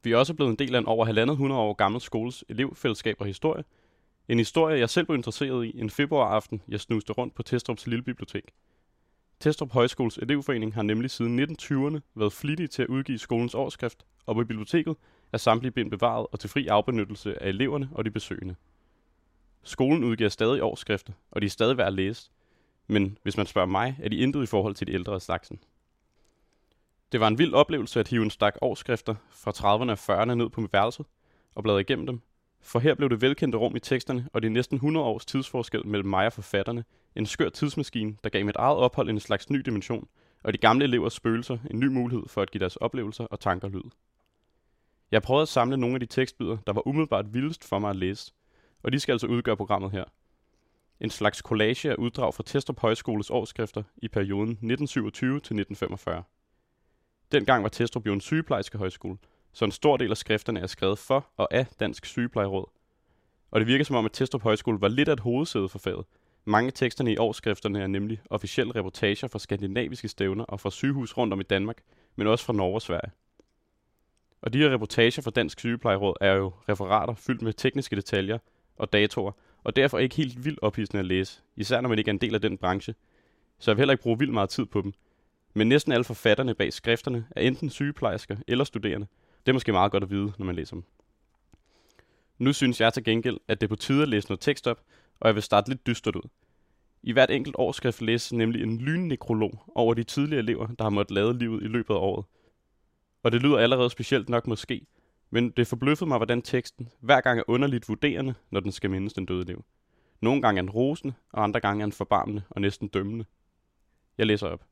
Vi 0.04 0.12
er 0.12 0.18
også 0.18 0.34
blevet 0.34 0.50
en 0.52 0.60
del 0.60 0.76
af 0.76 0.80
en 0.80 0.86
over 0.86 1.06
halvandet 1.06 1.38
hundrede 1.38 1.62
år 1.62 1.74
gammel 1.74 2.02
skoles 2.02 2.46
elevfællesskab 2.50 3.16
og 3.20 3.26
historie. 3.26 3.64
En 4.28 4.38
historie, 4.38 4.80
jeg 4.80 4.90
selv 4.90 5.06
blev 5.06 5.16
interesseret 5.16 5.66
i 5.66 5.80
en 5.80 5.90
februaraften, 5.90 6.62
jeg 6.68 6.80
snuste 6.80 7.14
rundt 7.14 7.36
på 7.36 7.44
Testrups 7.44 7.88
lille 7.88 8.04
bibliotek. 8.04 8.52
Testrup 9.44 9.72
Højskoles 9.72 10.18
elevforening 10.18 10.74
har 10.74 10.84
nemlig 10.84 11.12
siden 11.12 11.40
1920'erne 11.40 12.00
været 12.16 12.34
flittige 12.34 12.68
til 12.68 12.82
at 12.82 12.88
udgive 12.88 13.18
skolens 13.18 13.56
årsskrift, 13.56 14.06
og 14.26 14.36
på 14.36 14.44
biblioteket 14.44 14.96
er 15.34 15.38
samtlige 15.38 15.72
bind 15.72 15.92
bevaret 15.92 16.28
og 16.32 16.40
til 16.40 16.50
fri 16.50 16.68
afbenyttelse 16.68 17.44
af 17.44 17.50
eleverne 17.50 17.90
og 17.92 18.06
de 18.06 18.12
besøgende. 18.12 18.56
Skolen 19.64 20.04
udgiver 20.04 20.30
stadig 20.30 20.64
årsskrifter, 20.64 21.14
og 21.32 21.42
de 21.42 21.46
er 21.46 21.50
stadig 21.50 21.78
værd 21.78 21.88
at 21.88 21.94
læse, 21.94 22.32
men 22.88 23.18
hvis 23.24 23.38
man 23.38 23.46
spørger 23.46 23.68
mig, 23.68 23.98
er 24.04 24.10
de 24.10 24.18
intet 24.18 24.44
i 24.44 24.46
forhold 24.46 24.76
til 24.76 24.88
de 24.88 24.94
ældre 24.94 25.14
af 25.14 25.22
slagsen. 25.22 25.60
Det 27.12 27.20
var 27.20 27.28
en 27.28 27.38
vild 27.38 27.54
oplevelse 27.54 28.00
at 28.00 28.08
hive 28.08 28.24
en 28.24 28.30
stak 28.30 28.56
årsskrifter 28.62 29.16
fra 29.30 29.52
30'erne 29.52 29.92
og 29.92 30.22
40'erne 30.22 30.34
ned 30.34 30.50
på 30.50 30.62
mit 30.62 30.74
værelse 30.74 31.04
og 31.56 31.64
bladre 31.64 31.82
igennem 31.82 32.06
dem, 32.06 32.22
for 32.62 32.80
her 32.80 32.96
blev 32.96 33.10
det 33.10 33.22
velkendte 33.22 33.58
rum 33.58 33.76
i 33.76 33.80
teksterne 33.80 34.30
og 34.34 34.44
de 34.44 34.50
næsten 34.50 34.76
100 34.76 35.06
års 35.06 35.26
tidsforskel 35.26 35.88
mellem 35.88 36.10
mig 36.10 36.26
og 36.26 36.34
forfatterne 36.34 36.84
en 37.16 37.26
skør 37.26 37.50
tidsmaskine, 37.50 38.16
der 38.24 38.30
gav 38.30 38.46
mit 38.46 38.56
eget 38.56 38.78
ophold 38.78 39.10
en 39.10 39.20
slags 39.20 39.50
ny 39.50 39.60
dimension, 39.60 40.08
og 40.44 40.54
de 40.54 40.58
gamle 40.58 40.86
elevers 40.86 41.14
spøgelser 41.14 41.58
en 41.72 41.80
ny 41.80 41.86
mulighed 41.86 42.24
for 42.28 42.42
at 42.42 42.52
give 42.52 42.60
deres 42.60 42.76
oplevelser 42.76 43.26
og 43.26 43.40
tanker 43.40 43.68
lyd. 43.68 43.90
Jeg 45.12 45.22
prøvede 45.22 45.42
at 45.42 45.48
samle 45.48 45.78
nogle 45.78 45.96
af 45.96 46.00
de 46.00 46.06
tekstbyder, 46.06 46.58
der 46.68 46.74
var 46.74 46.88
umiddelbart 46.88 47.34
vildest 47.34 47.64
for 47.64 47.80
mig 47.80 47.90
at 47.90 47.96
læse, 47.96 48.34
og 48.84 48.92
de 48.92 49.00
skal 49.00 49.12
altså 49.12 49.28
udgøre 49.28 49.58
programmet 49.58 49.92
her. 49.92 50.04
En 51.00 51.10
slags 51.10 51.38
collage 51.38 51.92
af 51.92 51.96
uddrag 51.96 52.34
fra 52.34 52.44
Testrup 52.46 52.80
Højskoles 52.80 53.30
årsskrifter 53.30 53.84
i 53.98 54.08
perioden 54.08 54.50
1927 54.50 55.34
til 55.34 55.38
1945. 55.38 56.24
Dengang 57.32 57.64
var 57.64 57.70
Testrup 57.70 58.06
jo 58.06 58.14
en 58.14 58.22
sygeplejerske 58.22 58.78
højskole, 58.78 59.18
så 59.54 59.66
en 59.66 59.72
stor 59.72 59.98
del 59.98 60.12
af 60.12 60.18
skrifterne 60.18 60.60
er 60.60 60.68
skrevet 60.68 60.98
for 60.98 61.28
og 61.38 61.54
af 61.54 61.68
Dansk 61.80 62.06
Sygeplejeråd. 62.06 62.66
Og 63.52 63.60
det 63.60 63.68
virker 63.68 63.86
som 63.86 63.96
om, 63.96 64.06
at 64.06 64.12
Testrup 64.12 64.42
Højskole 64.42 64.82
var 64.82 64.88
lidt 64.88 65.10
af 65.10 65.14
et 65.14 65.20
hovedsæde 65.20 65.70
for 65.70 65.80
faget. 65.80 66.06
Mange 66.46 66.68
af 66.68 66.74
teksterne 66.74 67.14
i 67.14 67.18
årsskrifterne 67.18 67.82
er 67.82 67.88
nemlig 67.88 68.22
officielle 68.30 68.76
reportager 68.76 69.28
fra 69.28 69.40
skandinaviske 69.40 70.08
stævner 70.08 70.44
og 70.44 70.60
fra 70.60 70.72
sygehus 70.72 71.18
rundt 71.18 71.34
om 71.34 71.40
i 71.40 71.44
Danmark, 71.44 71.78
men 72.16 72.28
også 72.28 72.46
fra 72.46 72.54
Norge 72.54 72.76
og 72.76 72.82
Sverige. 72.82 73.12
Og 74.42 74.54
de 74.54 74.58
her 74.58 74.70
reportager 74.70 75.22
fra 75.22 75.32
Dansk 75.32 75.60
Sygeplejeråd 75.60 76.16
er 76.22 76.34
jo 76.34 76.52
referater 76.70 77.16
fyldt 77.16 77.42
med 77.42 77.54
tekniske 77.54 77.96
detaljer 77.96 78.38
og 78.76 78.94
datoer, 78.94 79.32
og 79.64 79.76
derfor 79.76 80.00
ikke 80.00 80.16
helt 80.16 80.46
vildt 80.46 80.60
ophidsende 80.62 81.00
at 81.00 81.06
læse, 81.06 81.42
især 81.56 81.82
når 81.82 81.90
man 81.90 82.00
ikke 82.00 82.10
er 82.10 82.14
en 82.14 82.22
del 82.22 82.36
af 82.36 82.42
den 82.42 82.58
branche. 82.58 82.96
Så 83.60 83.72
jeg 83.72 83.78
vil 83.78 83.82
heller 83.82 83.94
ikke 83.94 84.04
bruge 84.04 84.20
vildt 84.20 84.34
meget 84.34 84.50
tid 84.50 84.66
på 84.66 84.82
dem. 84.82 84.94
Men 85.54 85.70
næsten 85.70 85.92
alle 85.92 86.04
forfatterne 86.04 86.54
bag 86.54 86.74
skrifterne 86.74 87.28
er 87.32 87.42
enten 87.42 87.70
sygeplejersker 87.70 88.38
eller 88.48 88.64
studerende. 88.64 89.08
Det 89.46 89.52
er 89.52 89.54
måske 89.54 89.72
meget 89.72 89.92
godt 89.92 90.04
at 90.04 90.10
vide, 90.10 90.34
når 90.38 90.46
man 90.46 90.56
læser 90.56 90.76
dem. 90.76 90.84
Nu 92.38 92.54
synes 92.54 92.82
jeg 92.82 92.94
til 92.94 93.04
gengæld, 93.04 93.38
at 93.48 93.62
det 93.62 93.68
er 93.68 93.70
på 93.70 93.76
tide 93.76 94.02
at 94.02 94.10
læse 94.10 94.28
noget 94.28 94.40
tekst 94.40 94.68
op, 94.68 94.82
og 95.24 95.28
jeg 95.28 95.36
vil 95.36 95.44
starte 95.44 95.70
lidt 95.70 95.88
dystert 95.88 96.16
ud. 96.16 96.30
I 97.04 97.12
hvert 97.12 97.32
enkelt 97.32 97.56
årsskrift 97.60 98.02
læses 98.02 98.34
nemlig 98.34 98.64
en 98.64 98.78
lynnekrolog 98.78 99.64
over 99.76 99.94
de 99.94 100.04
tidligere 100.04 100.44
elever, 100.44 100.68
der 100.68 100.84
har 100.84 100.90
måttet 100.90 101.16
lade 101.16 101.38
livet 101.38 101.64
i 101.64 101.68
løbet 101.68 101.94
af 101.94 101.98
året. 101.98 102.26
Og 103.24 103.32
det 103.32 103.42
lyder 103.42 103.58
allerede 103.58 103.90
specielt 103.90 104.30
nok 104.30 104.48
måske, 104.48 104.86
men 105.30 105.50
det 105.50 105.68
forbløffede 105.68 106.08
mig, 106.08 106.18
hvordan 106.18 106.42
teksten 106.42 106.90
hver 107.00 107.22
gang 107.22 107.40
er 107.40 107.44
underligt 107.48 107.90
vurderende, 107.90 108.34
når 108.50 108.60
den 108.60 108.72
skal 108.72 108.90
mindes 108.90 109.14
den 109.14 109.26
døde 109.26 109.42
elev. 109.42 109.64
Nogle 110.22 110.42
gange 110.42 110.60
er 110.60 110.62
den 110.62 110.70
rosende, 110.70 111.14
og 111.32 111.44
andre 111.44 111.60
gange 111.60 111.82
er 111.82 111.86
den 111.86 111.94
forbarmende 111.94 112.42
og 112.50 112.62
næsten 112.62 112.88
dømmende. 112.88 113.26
Jeg 114.18 114.26
læser 114.26 114.48
op. 114.48 114.66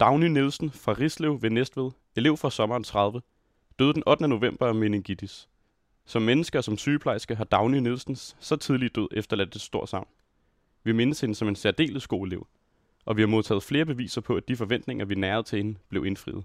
Dagny 0.00 0.24
Nielsen 0.24 0.70
fra 0.70 0.92
Rislev 0.92 1.42
ved 1.42 1.50
Næstved, 1.50 1.90
elev 2.16 2.36
fra 2.36 2.50
sommeren 2.50 2.84
30, 2.84 3.22
døde 3.78 3.94
den 3.94 4.02
8. 4.06 4.28
november 4.28 4.66
af 4.66 4.74
meningitis. 4.74 5.48
Som 6.08 6.22
mennesker 6.22 6.58
og 6.58 6.64
som 6.64 6.78
sygeplejerske 6.78 7.34
har 7.34 7.44
Dagny 7.44 7.78
Nielsens 7.78 8.36
så 8.40 8.56
tidligt 8.56 8.94
død 8.94 9.08
efterladt 9.12 9.56
et 9.56 9.60
stort 9.60 9.88
savn. 9.88 10.08
Vi 10.84 10.92
mindes 10.92 11.20
hende 11.20 11.34
som 11.34 11.48
en 11.48 11.56
særdeles 11.56 12.06
god 12.06 12.26
elev, 12.26 12.46
og 13.04 13.16
vi 13.16 13.22
har 13.22 13.26
modtaget 13.26 13.62
flere 13.62 13.86
beviser 13.86 14.20
på, 14.20 14.36
at 14.36 14.48
de 14.48 14.56
forventninger, 14.56 15.04
vi 15.04 15.14
nærede 15.14 15.42
til 15.42 15.56
hende, 15.56 15.78
blev 15.88 16.06
indfriet. 16.06 16.44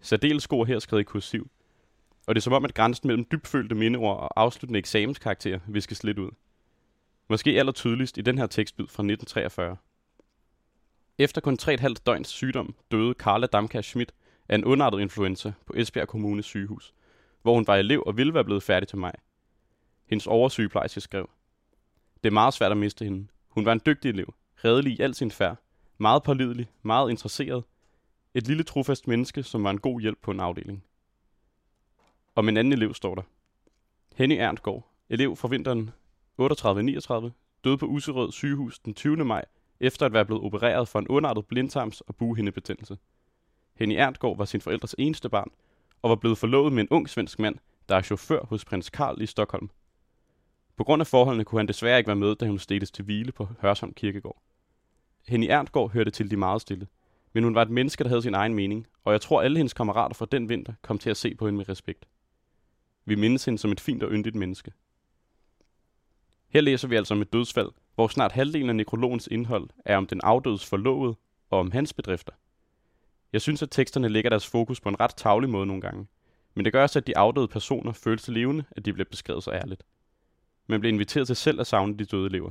Særdeles 0.00 0.46
god 0.46 0.66
her 0.66 0.78
skrevet 0.78 1.00
i 1.00 1.04
kursiv, 1.04 1.50
og 2.26 2.34
det 2.34 2.40
er 2.40 2.42
som 2.42 2.52
om, 2.52 2.64
at 2.64 2.74
grænsen 2.74 3.06
mellem 3.06 3.26
dybfølte 3.32 3.74
mindeord 3.74 4.20
og 4.20 4.40
afsluttende 4.40 4.78
eksamenskarakter 4.78 5.60
viskes 5.66 6.04
lidt 6.04 6.18
ud. 6.18 6.30
Måske 7.28 7.50
aller 7.50 7.72
tydeligst 7.72 8.18
i 8.18 8.20
den 8.20 8.38
her 8.38 8.46
tekstbid 8.46 8.84
fra 8.84 9.02
1943. 9.02 9.76
Efter 11.18 11.40
kun 11.40 11.58
3,5 11.62 11.94
døgns 12.06 12.28
sygdom 12.28 12.74
døde 12.90 13.14
Carla 13.14 13.46
Damkær 13.46 13.80
Schmidt 13.80 14.12
af 14.48 14.54
en 14.54 14.64
underartet 14.64 15.00
influenza 15.00 15.52
på 15.66 15.72
Esbjerg 15.76 16.08
Kommunes 16.08 16.46
sygehus, 16.46 16.94
hvor 17.46 17.54
hun 17.54 17.66
var 17.66 17.76
elev 17.76 18.02
og 18.06 18.16
ville 18.16 18.34
være 18.34 18.44
blevet 18.44 18.62
færdig 18.62 18.88
til 18.88 18.98
maj. 18.98 19.16
Hendes 20.06 20.26
oversygeplejerske 20.26 21.00
skrev, 21.00 21.30
Det 22.22 22.28
er 22.28 22.32
meget 22.32 22.54
svært 22.54 22.70
at 22.70 22.76
miste 22.76 23.04
hende. 23.04 23.26
Hun 23.48 23.64
var 23.64 23.72
en 23.72 23.80
dygtig 23.86 24.08
elev, 24.08 24.34
redelig 24.64 24.92
i 24.92 25.00
al 25.00 25.14
sin 25.14 25.30
færd, 25.30 25.56
meget 25.98 26.22
pålidelig, 26.22 26.70
meget 26.82 27.10
interesseret, 27.10 27.64
et 28.34 28.46
lille 28.46 28.62
trofast 28.62 29.08
menneske, 29.08 29.42
som 29.42 29.64
var 29.64 29.70
en 29.70 29.80
god 29.80 30.00
hjælp 30.00 30.18
på 30.22 30.30
en 30.30 30.40
afdeling. 30.40 30.84
Om 32.34 32.48
en 32.48 32.56
anden 32.56 32.72
elev 32.72 32.94
står 32.94 33.14
der. 33.14 33.22
Henny 34.16 34.34
Erntgaard, 34.34 34.92
elev 35.08 35.36
fra 35.36 35.48
vinteren 35.48 35.90
38-39, 36.42 37.30
døde 37.64 37.78
på 37.78 37.86
Userød 37.86 38.32
sygehus 38.32 38.78
den 38.78 38.94
20. 38.94 39.16
maj, 39.16 39.44
efter 39.80 40.06
at 40.06 40.12
være 40.12 40.24
blevet 40.24 40.44
opereret 40.44 40.88
for 40.88 40.98
en 40.98 41.08
underartet 41.08 41.44
blindtarms- 41.52 42.00
og 42.06 42.16
bughindebetændelse. 42.16 42.98
Henny 43.74 43.94
Erntgaard 43.94 44.36
var 44.36 44.44
sin 44.44 44.60
forældres 44.60 44.94
eneste 44.98 45.28
barn, 45.28 45.50
og 46.06 46.10
var 46.10 46.16
blevet 46.16 46.38
forlovet 46.38 46.72
med 46.72 46.82
en 46.82 46.88
ung 46.90 47.08
svensk 47.08 47.38
mand, 47.38 47.56
der 47.88 47.96
er 47.96 48.02
chauffør 48.02 48.46
hos 48.46 48.64
prins 48.64 48.90
Karl 48.90 49.22
i 49.22 49.26
Stockholm. 49.26 49.70
På 50.76 50.84
grund 50.84 51.00
af 51.00 51.06
forholdene 51.06 51.44
kunne 51.44 51.58
han 51.58 51.68
desværre 51.68 51.98
ikke 51.98 52.08
være 52.08 52.16
med, 52.16 52.34
da 52.34 52.46
hun 52.46 52.58
stedes 52.58 52.90
til 52.90 53.04
hvile 53.04 53.32
på 53.32 53.48
Hørsholm 53.60 53.92
Kirkegård. 53.94 54.42
Henny 55.28 55.46
Ernstgaard 55.46 55.92
hørte 55.92 56.10
til 56.10 56.30
de 56.30 56.36
meget 56.36 56.60
stille, 56.60 56.86
men 57.32 57.44
hun 57.44 57.54
var 57.54 57.62
et 57.62 57.70
menneske, 57.70 58.04
der 58.04 58.08
havde 58.08 58.22
sin 58.22 58.34
egen 58.34 58.54
mening, 58.54 58.86
og 59.04 59.12
jeg 59.12 59.20
tror 59.20 59.42
alle 59.42 59.56
hendes 59.56 59.72
kammerater 59.72 60.14
fra 60.14 60.26
den 60.32 60.48
vinter 60.48 60.72
kom 60.82 60.98
til 60.98 61.10
at 61.10 61.16
se 61.16 61.34
på 61.34 61.46
hende 61.46 61.56
med 61.56 61.68
respekt. 61.68 62.08
Vi 63.04 63.14
mindes 63.14 63.44
hende 63.44 63.58
som 63.58 63.72
et 63.72 63.80
fint 63.80 64.02
og 64.02 64.10
yndigt 64.12 64.36
menneske. 64.36 64.72
Her 66.48 66.60
læser 66.60 66.88
vi 66.88 66.96
altså 66.96 67.14
om 67.14 67.22
et 67.22 67.32
dødsfald, 67.32 67.70
hvor 67.94 68.08
snart 68.08 68.32
halvdelen 68.32 68.68
af 68.68 68.76
nekrologens 68.76 69.26
indhold 69.26 69.68
er 69.84 69.96
om 69.96 70.06
den 70.06 70.20
afdødes 70.22 70.66
forlovede 70.66 71.16
og 71.50 71.58
om 71.58 71.70
hans 71.70 71.92
bedrifter. 71.92 72.32
Jeg 73.36 73.42
synes, 73.42 73.62
at 73.62 73.70
teksterne 73.70 74.08
lægger 74.08 74.30
deres 74.30 74.46
fokus 74.46 74.80
på 74.80 74.88
en 74.88 75.00
ret 75.00 75.14
tavlig 75.16 75.50
måde 75.50 75.66
nogle 75.66 75.80
gange, 75.80 76.06
men 76.54 76.64
det 76.64 76.72
gør 76.72 76.82
også, 76.82 76.98
at 76.98 77.06
de 77.06 77.16
afdøde 77.16 77.48
personer 77.48 77.92
føles 77.92 78.22
til 78.22 78.34
levende, 78.34 78.64
at 78.70 78.84
de 78.84 78.92
bliver 78.92 79.08
beskrevet 79.10 79.44
så 79.44 79.52
ærligt. 79.52 79.82
Man 80.66 80.80
bliver 80.80 80.92
inviteret 80.92 81.26
til 81.26 81.36
selv 81.36 81.60
at 81.60 81.66
savne 81.66 81.98
de 81.98 82.04
døde 82.04 82.26
elever. 82.26 82.50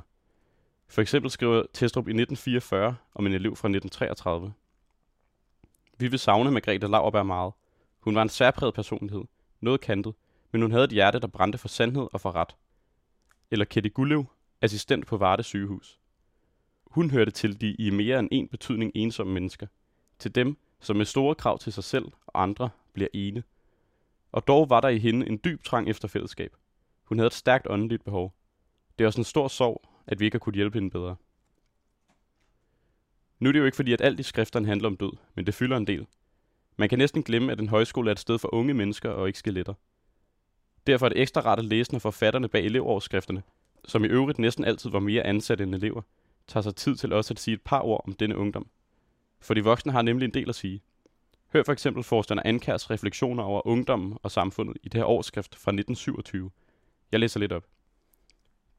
For 0.87 1.01
eksempel 1.01 1.31
skriver 1.31 1.63
Testrup 1.73 2.07
i 2.07 2.11
1944 2.11 2.95
om 3.15 3.25
en 3.25 3.33
elev 3.33 3.55
fra 3.55 3.67
1933. 3.67 4.53
Vi 5.97 6.07
vil 6.07 6.19
savne 6.19 6.51
Margrethe 6.51 6.87
Lauerberg 6.87 7.25
meget. 7.25 7.53
Hun 7.99 8.15
var 8.15 8.21
en 8.21 8.29
særpræget 8.29 8.73
personlighed, 8.73 9.23
noget 9.61 9.81
kantet, 9.81 10.13
men 10.51 10.61
hun 10.61 10.71
havde 10.71 10.83
et 10.83 10.91
hjerte, 10.91 11.19
der 11.19 11.27
brændte 11.27 11.57
for 11.57 11.67
sandhed 11.67 12.07
og 12.13 12.21
for 12.21 12.35
ret. 12.35 12.55
Eller 13.51 13.65
Ketty 13.65 13.89
Gullev, 13.93 14.25
assistent 14.61 15.07
på 15.07 15.17
Varde 15.17 15.43
sygehus. 15.43 15.99
Hun 16.87 17.11
hørte 17.11 17.31
til 17.31 17.61
de 17.61 17.73
i 17.73 17.89
mere 17.89 18.19
end 18.19 18.29
en 18.31 18.47
betydning 18.47 18.91
ensomme 18.95 19.33
mennesker. 19.33 19.67
Til 20.19 20.35
dem, 20.35 20.57
som 20.79 20.95
med 20.95 21.05
store 21.05 21.35
krav 21.35 21.59
til 21.59 21.73
sig 21.73 21.83
selv 21.83 22.05
og 22.27 22.43
andre 22.43 22.69
bliver 22.93 23.07
ene. 23.13 23.43
Og 24.31 24.47
dog 24.47 24.69
var 24.69 24.81
der 24.81 24.89
i 24.89 24.99
hende 24.99 25.27
en 25.27 25.39
dyb 25.43 25.63
trang 25.63 25.89
efter 25.89 26.07
fællesskab. 26.07 26.55
Hun 27.03 27.17
havde 27.17 27.27
et 27.27 27.33
stærkt 27.33 27.67
åndeligt 27.69 28.03
behov. 28.03 28.33
Det 28.97 29.03
er 29.03 29.07
også 29.07 29.21
en 29.21 29.25
stor 29.25 29.47
sorg, 29.47 29.89
at 30.07 30.19
vi 30.19 30.25
ikke 30.25 30.35
har 30.35 30.39
kunnet 30.39 30.55
hjælpe 30.55 30.77
hende 30.77 30.89
bedre. 30.89 31.15
Nu 33.39 33.49
er 33.49 33.53
det 33.53 33.59
jo 33.59 33.65
ikke 33.65 33.75
fordi, 33.75 33.93
at 33.93 34.01
alt 34.01 34.19
i 34.19 34.23
skrifterne 34.23 34.67
handler 34.67 34.89
om 34.89 34.97
død, 34.97 35.11
men 35.35 35.45
det 35.45 35.53
fylder 35.53 35.77
en 35.77 35.87
del. 35.87 36.07
Man 36.77 36.89
kan 36.89 36.97
næsten 36.97 37.23
glemme, 37.23 37.51
at 37.51 37.59
en 37.59 37.69
højskole 37.69 38.09
er 38.09 38.11
et 38.11 38.19
sted 38.19 38.39
for 38.39 38.53
unge 38.53 38.73
mennesker 38.73 39.09
og 39.09 39.27
ikke 39.27 39.39
skeletter. 39.39 39.73
Derfor 40.87 41.05
er 41.05 41.09
det 41.09 41.21
ekstra 41.21 41.41
rart 41.41 41.59
at 41.59 41.65
læse, 41.65 41.91
når 41.91 41.99
forfatterne 41.99 42.47
bag 42.47 42.65
elevoverskrifterne, 42.65 43.43
som 43.85 44.05
i 44.05 44.07
øvrigt 44.07 44.39
næsten 44.39 44.65
altid 44.65 44.89
var 44.89 44.99
mere 44.99 45.23
ansatte 45.23 45.63
end 45.63 45.75
elever, 45.75 46.01
tager 46.47 46.61
sig 46.61 46.75
tid 46.75 46.95
til 46.95 47.13
også 47.13 47.33
at 47.33 47.39
sige 47.39 47.55
et 47.55 47.61
par 47.61 47.81
ord 47.81 48.01
om 48.07 48.13
denne 48.13 48.37
ungdom. 48.37 48.69
For 49.41 49.53
de 49.53 49.63
voksne 49.63 49.91
har 49.91 50.01
nemlig 50.01 50.25
en 50.25 50.33
del 50.33 50.49
at 50.49 50.55
sige. 50.55 50.81
Hør 51.53 51.63
for 51.63 51.71
eksempel 51.71 52.03
forstander 52.03 52.43
Ankærs 52.45 52.89
refleksioner 52.89 53.43
over 53.43 53.67
ungdommen 53.67 54.17
og 54.23 54.31
samfundet 54.31 54.77
i 54.83 54.89
det 54.89 54.99
her 54.99 55.05
årsskrift 55.05 55.55
fra 55.55 55.71
1927. 55.71 56.51
Jeg 57.11 57.19
læser 57.19 57.39
lidt 57.39 57.51
op. 57.51 57.65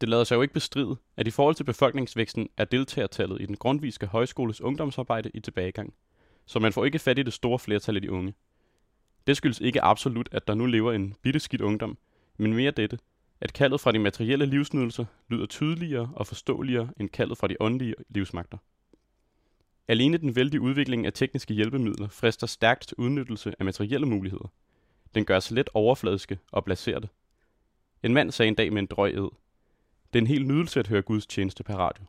Det 0.00 0.08
lader 0.08 0.24
sig 0.24 0.36
jo 0.36 0.42
ikke 0.42 0.54
bestride, 0.54 0.96
at 1.16 1.28
i 1.28 1.30
forhold 1.30 1.54
til 1.54 1.64
befolkningsvæksten 1.64 2.48
er 2.56 2.64
deltagertallet 2.64 3.40
i 3.40 3.46
den 3.46 3.56
grundviske 3.56 4.06
højskoles 4.06 4.60
ungdomsarbejde 4.60 5.30
i 5.34 5.40
tilbagegang. 5.40 5.94
Så 6.46 6.58
man 6.58 6.72
får 6.72 6.84
ikke 6.84 6.98
fat 6.98 7.18
i 7.18 7.22
det 7.22 7.32
store 7.32 7.58
flertal 7.58 7.96
af 7.96 8.02
de 8.02 8.12
unge. 8.12 8.34
Det 9.26 9.36
skyldes 9.36 9.60
ikke 9.60 9.82
absolut, 9.82 10.28
at 10.32 10.46
der 10.46 10.54
nu 10.54 10.66
lever 10.66 10.92
en 10.92 11.14
bitteskidt 11.22 11.62
ungdom, 11.62 11.98
men 12.36 12.54
mere 12.54 12.70
dette, 12.70 12.98
at 13.40 13.52
kaldet 13.52 13.80
fra 13.80 13.92
de 13.92 13.98
materielle 13.98 14.46
livsnydelser 14.46 15.04
lyder 15.28 15.46
tydeligere 15.46 16.10
og 16.14 16.26
forståeligere 16.26 16.88
end 17.00 17.08
kaldet 17.08 17.38
fra 17.38 17.46
de 17.46 17.56
åndelige 17.60 17.94
livsmagter. 18.08 18.58
Alene 19.88 20.18
den 20.18 20.36
vældige 20.36 20.60
udvikling 20.60 21.06
af 21.06 21.12
tekniske 21.12 21.54
hjælpemidler 21.54 22.08
frister 22.08 22.46
stærkt 22.46 22.88
til 22.88 22.96
udnyttelse 22.98 23.54
af 23.58 23.64
materielle 23.64 24.06
muligheder. 24.06 24.52
Den 25.14 25.24
gør 25.24 25.40
sig 25.40 25.54
let 25.54 25.70
overfladiske 25.74 26.38
og 26.52 26.64
blaserte. 26.64 27.08
En 28.02 28.14
mand 28.14 28.30
sagde 28.30 28.48
en 28.48 28.54
dag 28.54 28.72
med 28.72 28.82
en 28.82 28.86
drøg 28.86 29.14
ed. 29.14 29.28
Det 30.12 30.18
er 30.18 30.22
en 30.22 30.26
helt 30.26 30.46
nydelse 30.46 30.80
at 30.80 30.86
høre 30.86 31.02
Guds 31.02 31.26
tjeneste 31.26 31.64
per 31.64 31.76
radio. 31.76 32.04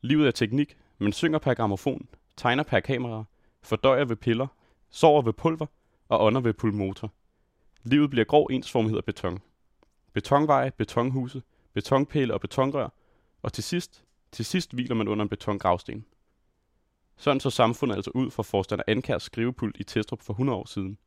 Livet 0.00 0.26
er 0.26 0.30
teknik, 0.30 0.76
men 0.98 1.12
synger 1.12 1.38
per 1.38 1.54
gramofon, 1.54 2.08
tegner 2.36 2.62
per 2.62 2.80
kamera, 2.80 3.24
fordøjer 3.62 4.04
ved 4.04 4.16
piller, 4.16 4.46
sover 4.90 5.22
ved 5.22 5.32
pulver 5.32 5.66
og 6.08 6.24
ånder 6.24 6.40
ved 6.40 6.54
pulmotor. 6.54 7.12
Livet 7.82 8.10
bliver 8.10 8.24
grov 8.24 8.48
ensformighed 8.50 8.98
af 8.98 9.04
beton. 9.04 9.38
Betonveje, 10.12 10.70
betonhuse, 10.70 11.42
betonpæle 11.72 12.34
og 12.34 12.40
betonrør, 12.40 12.88
og 13.42 13.52
til 13.52 13.64
sidst, 13.64 14.04
til 14.32 14.44
sidst 14.44 14.72
hviler 14.72 14.94
man 14.94 15.08
under 15.08 15.22
en 15.22 15.28
betongravsten. 15.28 16.04
Sådan 17.22 17.40
så 17.40 17.50
samfundet 17.50 17.96
altså 17.96 18.10
ud 18.14 18.30
fra 18.30 18.42
forstander 18.42 18.84
Ankærs 18.86 19.22
skrivepult 19.22 19.76
i 19.80 19.84
Testrup 19.84 20.22
for 20.22 20.32
100 20.32 20.58
år 20.58 20.66
siden. 20.66 20.98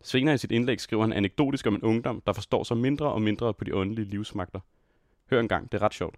Senere 0.00 0.34
i 0.34 0.38
sit 0.38 0.52
indlæg 0.52 0.80
skriver 0.80 1.02
han 1.02 1.12
anekdotisk 1.12 1.66
om 1.66 1.74
en 1.74 1.82
ungdom, 1.82 2.22
der 2.26 2.32
forstår 2.32 2.64
sig 2.64 2.76
mindre 2.76 3.12
og 3.12 3.22
mindre 3.22 3.54
på 3.54 3.64
de 3.64 3.74
åndelige 3.74 4.08
livsmagter. 4.08 4.60
Hør 5.30 5.40
engang, 5.40 5.72
det 5.72 5.78
er 5.78 5.82
ret 5.82 5.94
sjovt. 5.94 6.16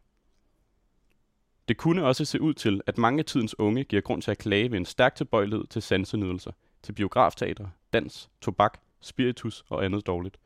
Det 1.68 1.76
kunne 1.76 2.04
også 2.04 2.24
se 2.24 2.40
ud 2.40 2.54
til, 2.54 2.80
at 2.86 2.98
mange 2.98 3.18
af 3.18 3.24
tidens 3.24 3.58
unge 3.58 3.84
giver 3.84 4.02
grund 4.02 4.22
til 4.22 4.30
at 4.30 4.38
klage 4.38 4.70
ved 4.70 4.78
en 4.78 4.84
stærk 4.84 5.14
tilbøjelighed 5.14 5.66
til 5.66 5.82
sansenydelser, 5.82 6.52
til 6.82 6.92
biografteater, 6.92 7.68
dans, 7.92 8.30
tobak, 8.40 8.78
spiritus 9.00 9.64
og 9.68 9.84
andet 9.84 10.06
dårligt. 10.06 10.36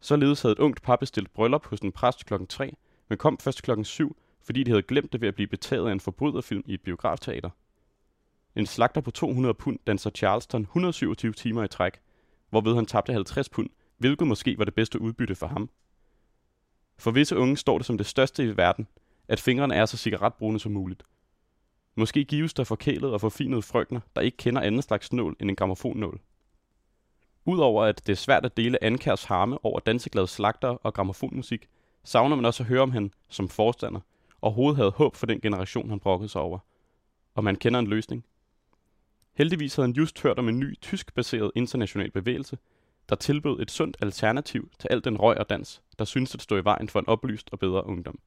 Således 0.00 0.42
havde 0.42 0.52
et 0.52 0.58
ungt 0.58 0.82
par 0.82 0.96
bestilt 0.96 1.32
bryllup 1.32 1.66
hos 1.66 1.80
en 1.80 1.92
præst 1.92 2.26
klokken 2.26 2.46
3, 2.46 2.76
men 3.08 3.18
kom 3.18 3.38
først 3.38 3.62
klokken 3.62 3.84
7, 3.84 4.16
fordi 4.42 4.62
de 4.62 4.70
havde 4.70 4.82
glemt 4.82 5.12
det 5.12 5.20
ved 5.20 5.28
at 5.28 5.34
blive 5.34 5.46
betaget 5.48 5.88
af 5.88 5.92
en 5.92 6.00
forbryderfilm 6.00 6.62
i 6.66 6.74
et 6.74 6.80
biografteater. 6.80 7.50
En 8.56 8.66
slagter 8.66 9.00
på 9.00 9.10
200 9.10 9.54
pund 9.54 9.78
danser 9.86 10.10
Charleston 10.10 10.62
127 10.62 11.32
timer 11.32 11.64
i 11.64 11.68
træk, 11.68 12.00
hvorved 12.50 12.74
han 12.74 12.86
tabte 12.86 13.12
50 13.12 13.48
pund, 13.48 13.70
hvilket 13.98 14.26
måske 14.26 14.58
var 14.58 14.64
det 14.64 14.74
bedste 14.74 15.00
udbytte 15.00 15.34
for 15.34 15.46
ham. 15.46 15.70
For 16.98 17.10
visse 17.10 17.36
unge 17.36 17.56
står 17.56 17.78
det 17.78 17.86
som 17.86 17.98
det 17.98 18.06
største 18.06 18.44
i 18.44 18.56
verden, 18.56 18.86
at 19.28 19.40
fingrene 19.40 19.74
er 19.74 19.86
så 19.86 19.96
cigaretbrune 19.96 20.60
som 20.60 20.72
muligt. 20.72 21.02
Måske 21.94 22.24
gives 22.24 22.54
der 22.54 22.64
forkælet 22.64 23.12
og 23.12 23.20
forfinede 23.20 23.62
frøkner, 23.62 24.00
der 24.14 24.20
ikke 24.20 24.36
kender 24.36 24.60
anden 24.60 24.82
slags 24.82 25.12
nål 25.12 25.36
end 25.40 25.50
en 25.50 25.56
gramofonnål. 25.56 26.20
Udover 27.44 27.84
at 27.84 28.06
det 28.06 28.12
er 28.12 28.16
svært 28.16 28.44
at 28.44 28.56
dele 28.56 28.84
Ankærs 28.84 29.24
harme 29.24 29.64
over 29.64 29.80
danseglade 29.80 30.26
slagter 30.26 30.68
og 30.68 30.94
gramofonmusik, 30.94 31.68
savner 32.04 32.36
man 32.36 32.44
også 32.44 32.62
at 32.62 32.68
høre 32.68 32.82
om 32.82 32.90
han 32.90 33.12
som 33.28 33.48
forstander, 33.48 34.00
og 34.00 34.42
overhovedet 34.42 34.76
havde 34.76 34.90
håb 34.90 35.16
for 35.16 35.26
den 35.26 35.40
generation, 35.40 35.90
han 35.90 36.00
brokkede 36.00 36.28
sig 36.28 36.40
over. 36.40 36.58
Og 37.34 37.44
man 37.44 37.56
kender 37.56 37.80
en 37.80 37.86
løsning. 37.86 38.24
Heldigvis 39.36 39.74
havde 39.74 39.88
han 39.88 39.94
just 39.94 40.22
hørt 40.22 40.38
om 40.38 40.48
en 40.48 40.58
ny 40.58 40.80
tysk-baseret 40.80 41.52
international 41.54 42.10
bevægelse, 42.10 42.58
der 43.08 43.16
tilbød 43.16 43.60
et 43.60 43.70
sundt 43.70 43.96
alternativ 44.02 44.70
til 44.78 44.88
al 44.90 45.04
den 45.04 45.16
røg 45.16 45.38
og 45.38 45.50
dans, 45.50 45.82
der 45.98 46.04
syntes 46.04 46.34
at 46.34 46.42
stå 46.42 46.56
i 46.56 46.64
vejen 46.64 46.88
for 46.88 46.98
en 46.98 47.08
oplyst 47.08 47.48
og 47.52 47.58
bedre 47.58 47.86
ungdom. 47.86 48.18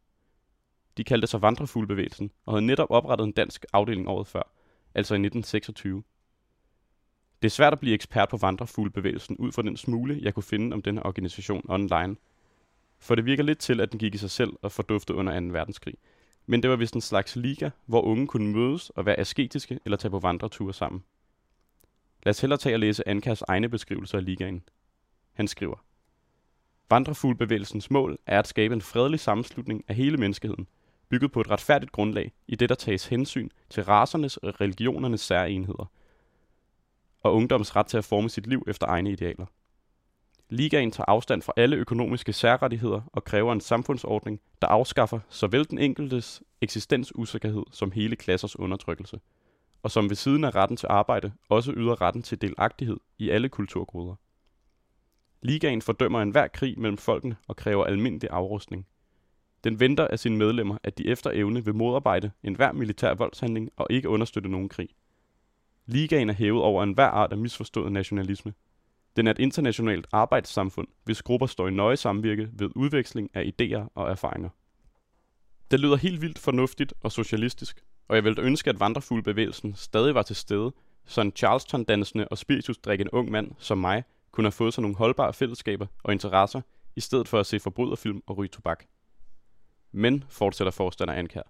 De 0.98 1.04
kaldte 1.04 1.28
sig 1.28 1.42
Vandrefuglebevægelsen 1.42 2.32
og 2.46 2.54
havde 2.54 2.66
netop 2.66 2.92
oprettet 2.92 3.26
en 3.26 3.32
dansk 3.32 3.66
afdeling 3.74 4.08
året 4.08 4.28
før, 4.28 4.52
altså 4.96 5.14
i 5.14 5.22
1926. 5.22 6.04
Det 7.42 7.48
er 7.48 7.50
svært 7.52 7.74
at 7.74 7.80
blive 7.80 7.94
ekspert 7.94 8.30
på 8.30 8.38
vandrefuglebevægelsen 8.38 9.38
ud 9.38 9.52
fra 9.52 9.62
den 9.62 9.78
smule, 9.78 10.20
jeg 10.22 10.34
kunne 10.34 10.44
finde 10.44 10.74
om 10.74 10.82
denne 10.82 11.06
organisation 11.06 11.66
online. 11.70 12.16
For 13.00 13.16
det 13.16 13.26
virker 13.26 13.44
lidt 13.44 13.60
til, 13.60 13.82
at 13.82 13.92
den 13.92 14.00
gik 14.00 14.16
i 14.16 14.18
sig 14.18 14.32
selv 14.32 14.54
og 14.62 14.72
forduftede 14.72 15.18
under 15.18 15.40
2. 15.40 15.46
verdenskrig. 15.46 15.94
Men 16.50 16.64
det 16.64 16.70
var 16.70 16.76
vist 16.76 16.94
en 16.94 17.02
slags 17.02 17.36
liga, 17.36 17.70
hvor 17.86 18.02
unge 18.02 18.28
kunne 18.28 18.54
mødes 18.54 18.90
og 18.90 19.06
være 19.06 19.20
asketiske 19.20 19.80
eller 19.86 19.98
tage 19.98 20.12
på 20.12 20.20
vandreture 20.20 20.74
sammen. 20.74 21.04
Lad 22.24 22.30
os 22.30 22.42
hellere 22.42 22.58
tage 22.58 22.76
og 22.76 22.80
læse 22.80 23.08
Ankas 23.08 23.44
egne 23.48 23.70
beskrivelser 23.70 24.18
af 24.18 24.26
ligaen. 24.26 24.64
Han 25.34 25.48
skriver, 25.48 25.86
Vandrefuglbevægelsens 26.90 27.92
mål 27.92 28.18
er 28.26 28.40
at 28.40 28.48
skabe 28.48 28.74
en 28.74 28.82
fredelig 28.82 29.20
sammenslutning 29.20 29.84
af 29.88 29.96
hele 29.96 30.18
menneskeheden, 30.18 30.68
bygget 31.10 31.32
på 31.32 31.42
et 31.42 31.52
retfærdigt 31.52 31.92
grundlag, 31.92 32.32
i 32.48 32.56
det 32.56 32.70
der 32.70 32.76
tages 32.76 33.06
hensyn 33.08 33.50
til 33.70 33.84
rasernes 33.84 34.38
og 34.38 34.62
religionernes 34.62 35.22
særenheder, 35.22 35.92
og 37.22 37.36
ungdoms 37.36 37.76
ret 37.76 37.88
til 37.88 37.98
at 37.98 38.06
forme 38.06 38.30
sit 38.30 38.48
liv 38.48 38.64
efter 38.68 38.88
egne 38.88 39.12
idealer. 39.12 39.46
Ligaen 40.50 40.92
tager 40.92 41.06
afstand 41.08 41.42
fra 41.42 41.54
alle 41.58 41.76
økonomiske 41.76 42.34
særrettigheder 42.34 43.02
og 43.14 43.24
kræver 43.24 43.54
en 43.54 43.62
samfundsordning, 43.62 44.42
der 44.62 44.68
afskaffer 44.68 45.20
såvel 45.30 45.70
den 45.70 45.78
enkeltes 45.78 46.44
eksistensusikkerhed 46.62 47.64
som 47.72 47.92
hele 47.92 48.16
klassers 48.16 48.60
undertrykkelse, 48.60 49.20
og 49.84 49.92
som 49.92 50.10
ved 50.10 50.16
siden 50.16 50.44
af 50.44 50.56
retten 50.56 50.78
til 50.78 50.88
arbejde 50.90 51.32
også 51.50 51.74
yder 51.78 52.02
retten 52.02 52.24
til 52.24 52.42
delagtighed 52.42 52.98
i 53.18 53.30
alle 53.30 53.50
kulturgoder. 53.50 54.16
Ligaen 55.42 55.82
fordømmer 55.82 56.22
enhver 56.22 56.48
krig 56.48 56.80
mellem 56.80 56.98
folkene 56.98 57.36
og 57.48 57.56
kræver 57.56 57.86
almindelig 57.86 58.30
afrustning. 58.30 58.88
Den 59.64 59.80
venter 59.80 60.08
af 60.08 60.20
sine 60.20 60.38
medlemmer, 60.38 60.78
at 60.84 60.98
de 60.98 61.08
efter 61.08 61.32
evne 61.34 61.66
vil 61.66 61.76
modarbejde 61.76 62.32
enhver 62.44 62.72
militær 62.72 63.14
voldshandling 63.14 63.70
og 63.78 63.88
ikke 63.90 64.10
understøtte 64.10 64.50
nogen 64.50 64.70
krig. 64.70 64.90
Ligaen 65.86 66.30
er 66.30 66.34
hævet 66.34 66.64
over 66.64 66.84
enhver 66.84 67.08
art 67.08 67.32
af 67.32 67.38
misforstået 67.38 67.92
nationalisme. 67.92 68.54
Den 69.16 69.28
er 69.28 69.32
et 69.32 69.40
internationalt 69.40 70.08
arbejdssamfund, 70.12 70.88
hvis 71.04 71.22
grupper 71.22 71.48
står 71.48 71.68
i 71.68 71.72
nøje 71.72 71.98
samvirke 71.98 72.50
ved 72.54 72.70
udveksling 72.76 73.30
af 73.34 73.44
idéer 73.44 73.92
og 73.96 74.12
erfaringer. 74.12 74.50
Det 75.72 75.80
lyder 75.80 75.96
helt 75.96 76.22
vildt 76.22 76.40
fornuftigt 76.40 76.94
og 77.02 77.12
socialistisk, 77.12 77.84
og 78.08 78.16
jeg 78.16 78.24
ville 78.24 78.42
ønske, 78.42 78.70
at 78.70 78.80
vandrefuglebevægelsen 78.80 79.76
stadig 79.76 80.16
var 80.16 80.22
til 80.22 80.36
stede, 80.36 80.72
så 81.06 81.22
en 81.22 81.32
Charleston-dansende 81.36 82.28
og 82.28 82.38
spiritusdrikkende 82.38 83.14
ung 83.14 83.32
mand 83.32 83.52
som 83.58 83.78
mig 83.78 84.04
kunne 84.32 84.46
have 84.46 84.52
fået 84.52 84.74
sig 84.74 84.82
nogle 84.82 84.98
holdbare 84.98 85.34
fællesskaber 85.34 85.88
og 86.04 86.14
interesser, 86.14 86.62
i 86.96 87.02
stedet 87.02 87.28
for 87.28 87.40
at 87.40 87.46
se 87.46 87.60
forbryderfilm 87.60 88.22
og 88.28 88.38
ryge 88.38 88.50
tobak. 88.50 88.86
Men, 89.92 90.24
fortsætter 90.30 90.72
forstander 90.72 91.14
Ankær, 91.14 91.42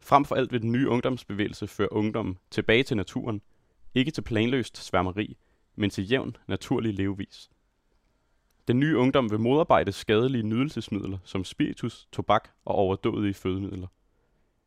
frem 0.00 0.24
for 0.24 0.34
alt 0.34 0.52
vil 0.52 0.62
den 0.62 0.72
nye 0.72 0.88
ungdomsbevægelse 0.88 1.66
føre 1.66 1.92
ungdommen 1.92 2.38
tilbage 2.50 2.82
til 2.82 2.96
naturen, 2.96 3.42
ikke 3.94 4.10
til 4.10 4.22
planløst 4.22 4.84
sværmeri, 4.84 5.36
men 5.78 5.90
til 5.90 6.10
jævn, 6.10 6.36
naturlig 6.46 6.94
levevis. 6.94 7.50
Den 8.68 8.80
nye 8.80 8.96
ungdom 8.96 9.30
vil 9.30 9.40
modarbejde 9.40 9.92
skadelige 9.92 10.42
nydelsesmidler 10.42 11.18
som 11.24 11.44
spiritus, 11.44 12.08
tobak 12.12 12.48
og 12.64 12.74
overdådige 12.74 13.34
fødemidler. 13.34 13.86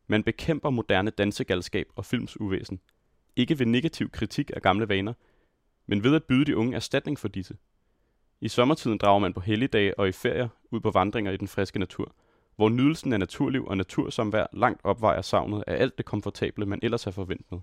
Man 0.06 0.22
bekæmper 0.22 0.70
moderne 0.70 1.10
dansegalskab 1.10 1.86
og 1.96 2.04
films 2.04 2.40
uvæsen, 2.40 2.80
ikke 3.36 3.58
ved 3.58 3.66
negativ 3.66 4.10
kritik 4.10 4.50
af 4.54 4.62
gamle 4.62 4.88
vaner, 4.88 5.12
men 5.86 6.04
ved 6.04 6.14
at 6.14 6.24
byde 6.24 6.44
de 6.44 6.56
unge 6.56 6.76
erstatning 6.76 7.18
for 7.18 7.28
disse. 7.28 7.56
I 8.40 8.48
sommertiden 8.48 8.98
drager 8.98 9.18
man 9.18 9.32
på 9.32 9.40
helligdage 9.40 9.98
og 9.98 10.08
i 10.08 10.12
ferier 10.12 10.48
ud 10.70 10.80
på 10.80 10.90
vandringer 10.90 11.32
i 11.32 11.36
den 11.36 11.48
friske 11.48 11.78
natur, 11.78 12.14
hvor 12.56 12.68
nydelsen 12.68 13.12
af 13.12 13.18
naturliv 13.18 13.66
og 13.66 13.76
natursamvær 13.76 14.46
langt 14.52 14.80
opvejer 14.84 15.22
savnet 15.22 15.64
af 15.66 15.82
alt 15.82 15.98
det 15.98 16.06
komfortable, 16.06 16.66
man 16.66 16.78
ellers 16.82 17.04
har 17.04 17.10
forventet. 17.10 17.62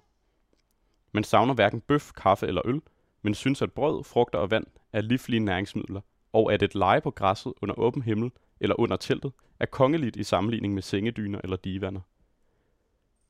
Man 1.11 1.23
savner 1.23 1.53
hverken 1.53 1.81
bøf, 1.81 2.11
kaffe 2.11 2.47
eller 2.47 2.61
øl, 2.65 2.81
men 3.21 3.33
synes, 3.33 3.61
at 3.61 3.71
brød, 3.71 4.03
frugter 4.03 4.39
og 4.39 4.51
vand 4.51 4.65
er 4.93 5.01
livlige 5.01 5.39
næringsmidler, 5.39 6.01
og 6.33 6.53
at 6.53 6.63
et 6.63 6.75
leje 6.75 7.01
på 7.01 7.11
græsset 7.11 7.53
under 7.61 7.79
åben 7.79 8.01
himmel 8.01 8.31
eller 8.59 8.79
under 8.79 8.97
teltet 8.97 9.31
er 9.59 9.65
kongeligt 9.65 10.15
i 10.15 10.23
sammenligning 10.23 10.73
med 10.73 10.81
sengedyner 10.81 11.39
eller 11.43 11.57
divaner. 11.57 12.01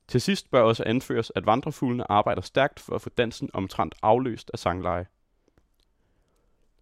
Til 0.07 0.21
sidst 0.21 0.51
bør 0.51 0.61
også 0.61 0.83
anføres, 0.85 1.31
at 1.35 1.45
vandrefuglene 1.45 2.11
arbejder 2.11 2.41
stærkt 2.41 2.79
for 2.79 2.95
at 2.95 3.01
få 3.01 3.09
dansen 3.09 3.49
omtrent 3.53 3.95
afløst 4.01 4.51
af 4.53 4.59
sangleje. 4.59 5.05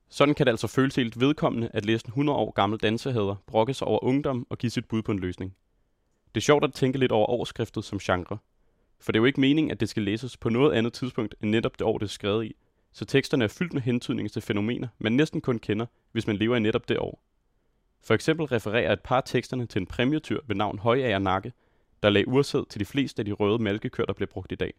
Sådan 0.09 0.35
kan 0.35 0.45
det 0.45 0.51
altså 0.51 0.67
føles 0.67 0.95
helt 0.95 1.19
vedkommende 1.19 1.69
at 1.73 1.85
læse 1.85 2.05
en 2.05 2.09
100 2.09 2.37
år 2.37 2.51
gammel 2.51 2.79
dansehader 2.79 3.35
brokke 3.47 3.73
sig 3.73 3.87
over 3.87 4.03
ungdom 4.03 4.47
og 4.49 4.57
give 4.57 4.69
sit 4.69 4.85
bud 4.85 5.01
på 5.01 5.11
en 5.11 5.19
løsning. 5.19 5.55
Det 6.35 6.41
er 6.41 6.45
sjovt 6.45 6.63
at 6.63 6.73
tænke 6.73 6.97
lidt 6.97 7.11
over 7.11 7.25
overskriftet 7.25 7.85
som 7.85 7.99
genre. 7.99 8.37
For 8.99 9.11
det 9.11 9.19
er 9.19 9.21
jo 9.21 9.25
ikke 9.25 9.41
meningen, 9.41 9.71
at 9.71 9.79
det 9.79 9.89
skal 9.89 10.03
læses 10.03 10.37
på 10.37 10.49
noget 10.49 10.73
andet 10.73 10.93
tidspunkt 10.93 11.35
end 11.41 11.49
netop 11.49 11.79
det 11.79 11.87
år, 11.87 11.97
det 11.97 12.05
er 12.05 12.09
skrevet 12.09 12.45
i, 12.45 12.55
så 12.97 13.05
teksterne 13.05 13.43
er 13.43 13.47
fyldt 13.47 13.73
med 13.73 13.81
hentydninger 13.81 14.29
til 14.29 14.41
fænomener, 14.41 14.87
man 14.97 15.11
næsten 15.11 15.41
kun 15.41 15.59
kender, 15.59 15.85
hvis 16.11 16.27
man 16.27 16.35
lever 16.35 16.55
i 16.55 16.59
netop 16.59 16.89
det 16.89 16.99
år. 16.99 17.21
For 18.03 18.13
eksempel 18.13 18.45
refererer 18.45 18.93
et 18.93 19.01
par 19.01 19.17
af 19.17 19.23
teksterne 19.25 19.65
til 19.65 19.79
en 19.79 19.85
præmietyr 19.85 20.39
ved 20.47 20.55
navn 20.55 20.79
Højager 20.79 21.19
Nakke, 21.19 21.53
der 22.03 22.09
lagde 22.09 22.27
ursæd 22.27 22.65
til 22.69 22.79
de 22.79 22.85
fleste 22.85 23.19
af 23.19 23.25
de 23.25 23.31
røde 23.31 23.63
malkekør, 23.63 24.05
der 24.05 24.13
blev 24.13 24.27
brugt 24.27 24.51
i 24.51 24.55
dag. 24.55 24.73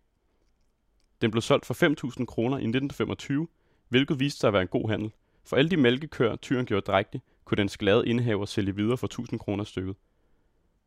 Den 1.21 1.31
blev 1.31 1.43
solgt 1.43 1.67
for 1.67 1.75
5.000 1.75 2.25
kroner 2.25 2.57
i 2.57 2.67
1925, 2.67 3.49
hvilket 3.89 4.21
viste 4.21 4.41
sig 4.41 4.49
at 4.49 4.53
være 4.53 4.63
en 4.63 4.69
god 4.69 4.91
handel. 4.91 5.13
For 5.45 5.57
alle 5.57 5.71
de 5.71 5.77
mælkekøer, 5.77 6.37
tyren 6.37 6.67
gjorde 6.67 6.85
drægtig, 6.85 7.23
kunne 7.45 7.57
den 7.57 7.69
glade 7.69 8.09
indehaver 8.09 8.45
sælge 8.45 8.77
videre 8.77 8.97
for 8.97 9.33
1.000 9.33 9.39
kroner 9.39 9.65
stykket. 9.65 9.97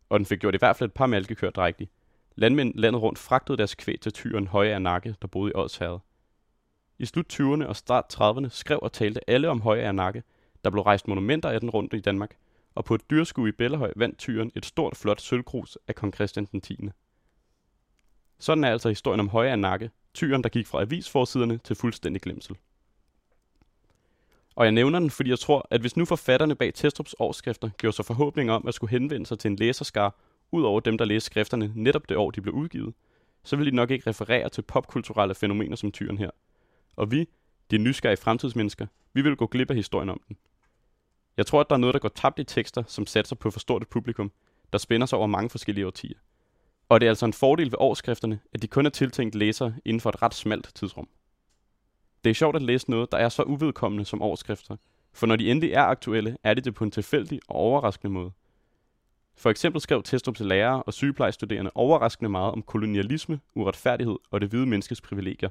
Og 0.09 0.19
den 0.19 0.25
fik 0.25 0.39
gjort 0.39 0.55
i 0.55 0.57
hvert 0.57 0.75
fald 0.75 0.89
et 0.89 0.93
par 0.93 1.07
mælkekøer 1.07 1.51
drægtig. 1.51 1.89
Landmænd 2.35 2.73
landet 2.75 3.01
rundt 3.01 3.19
fragtede 3.19 3.57
deres 3.57 3.75
kvæg 3.75 3.99
til 4.01 4.13
tyren 4.13 4.47
Høje 4.47 4.73
af 4.73 4.81
Nakke, 4.81 5.15
der 5.21 5.27
boede 5.27 5.51
i 5.51 5.55
Odsherred. 5.55 5.99
I 7.01 7.05
slut 7.05 7.33
20'erne 7.33 7.65
og 7.65 7.75
start 7.75 8.05
30'erne 8.13 8.49
skrev 8.49 8.79
og 8.81 8.93
talte 8.93 9.29
alle 9.29 9.49
om 9.49 9.61
Høje 9.61 9.81
af 9.81 9.95
Nakke. 9.95 10.23
Der 10.63 10.69
blev 10.69 10.83
rejst 10.83 11.07
monumenter 11.07 11.49
af 11.49 11.59
den 11.59 11.69
rundt 11.69 11.93
i 11.93 11.99
Danmark, 11.99 12.35
og 12.75 12.85
på 12.85 12.95
et 12.95 13.09
dyrskue 13.09 13.49
i 13.49 13.51
Bellehøj 13.51 13.93
vandt 13.95 14.17
tyren 14.17 14.51
et 14.55 14.65
stort 14.65 14.97
flot 14.97 15.21
sølvkrus 15.21 15.77
af 15.87 15.95
kong 15.95 16.13
Christian 16.13 16.47
den 16.51 16.61
10. 16.61 16.89
Sådan 18.39 18.63
er 18.63 18.71
altså 18.71 18.89
historien 18.89 19.19
om 19.19 19.29
Høje 19.29 19.51
af 19.51 19.59
Nakke, 19.59 19.91
tyren, 20.13 20.43
der 20.43 20.49
gik 20.49 20.67
fra 20.67 20.81
avisforsiderne 20.81 21.57
til 21.57 21.75
fuldstændig 21.75 22.21
glemsel. 22.21 22.57
Og 24.55 24.65
jeg 24.65 24.71
nævner 24.71 24.99
den, 24.99 25.09
fordi 25.09 25.29
jeg 25.29 25.39
tror, 25.39 25.67
at 25.69 25.81
hvis 25.81 25.97
nu 25.97 26.05
forfatterne 26.05 26.55
bag 26.55 26.73
Testrups 26.73 27.15
årsskrifter 27.19 27.69
gjorde 27.77 27.95
sig 27.95 28.05
forhåbninger 28.05 28.53
om 28.53 28.67
at 28.67 28.73
skulle 28.73 28.91
henvende 28.91 29.25
sig 29.25 29.39
til 29.39 29.51
en 29.51 29.55
læserskar, 29.55 30.15
ud 30.51 30.63
over 30.63 30.79
dem, 30.79 30.97
der 30.97 31.05
læste 31.05 31.25
skrifterne 31.25 31.71
netop 31.75 32.09
det 32.09 32.17
år, 32.17 32.31
de 32.31 32.41
blev 32.41 32.53
udgivet, 32.53 32.93
så 33.43 33.55
vil 33.55 33.65
de 33.65 33.75
nok 33.75 33.91
ikke 33.91 34.09
referere 34.09 34.49
til 34.49 34.61
popkulturelle 34.61 35.35
fænomener 35.35 35.75
som 35.75 35.91
tyren 35.91 36.17
her. 36.17 36.29
Og 36.95 37.11
vi, 37.11 37.29
de 37.71 37.77
nysgerrige 37.77 38.17
fremtidsmennesker, 38.17 38.87
vi 39.13 39.21
vil 39.21 39.35
gå 39.35 39.47
glip 39.47 39.69
af 39.69 39.75
historien 39.75 40.09
om 40.09 40.21
den. 40.27 40.37
Jeg 41.37 41.45
tror, 41.45 41.61
at 41.61 41.69
der 41.69 41.75
er 41.75 41.79
noget, 41.79 41.93
der 41.93 41.99
går 41.99 42.09
tabt 42.09 42.39
i 42.39 42.43
tekster, 42.43 42.83
som 42.87 43.05
satser 43.05 43.35
på 43.35 43.51
for 43.51 43.59
stort 43.59 43.81
et 43.81 43.87
publikum, 43.87 44.31
der 44.73 44.77
spænder 44.77 45.07
sig 45.07 45.17
over 45.17 45.27
mange 45.27 45.49
forskellige 45.49 45.87
årtier. 45.87 46.17
Og 46.89 47.01
det 47.01 47.07
er 47.07 47.11
altså 47.11 47.25
en 47.25 47.33
fordel 47.33 47.65
ved 47.71 47.77
årskrifterne, 47.79 48.39
at 48.53 48.61
de 48.61 48.67
kun 48.67 48.85
er 48.85 48.89
tiltænkt 48.89 49.35
læsere 49.35 49.75
inden 49.85 50.01
for 50.01 50.09
et 50.09 50.21
ret 50.21 50.33
smalt 50.33 50.71
tidsrum. 50.75 51.09
Det 52.23 52.29
er 52.29 52.33
sjovt 52.33 52.55
at 52.55 52.61
læse 52.61 52.89
noget, 52.89 53.11
der 53.11 53.17
er 53.17 53.29
så 53.29 53.43
uvedkommende 53.43 54.05
som 54.05 54.21
overskrifter, 54.21 54.75
for 55.13 55.27
når 55.27 55.35
de 55.35 55.51
endelig 55.51 55.71
er 55.71 55.81
aktuelle, 55.81 56.37
er 56.43 56.53
det 56.53 56.65
det 56.65 56.73
på 56.73 56.83
en 56.83 56.91
tilfældig 56.91 57.39
og 57.47 57.55
overraskende 57.55 58.13
måde. 58.13 58.31
For 59.35 59.49
eksempel 59.49 59.81
skrev 59.81 60.03
Testrup 60.03 60.35
til 60.35 60.45
lærere 60.45 60.83
og 60.83 60.93
sygeplejestuderende 60.93 61.71
overraskende 61.75 62.29
meget 62.29 62.51
om 62.51 62.61
kolonialisme, 62.61 63.39
uretfærdighed 63.55 64.17
og 64.31 64.41
det 64.41 64.49
hvide 64.49 64.65
menneskes 64.65 65.01
privilegier, 65.01 65.49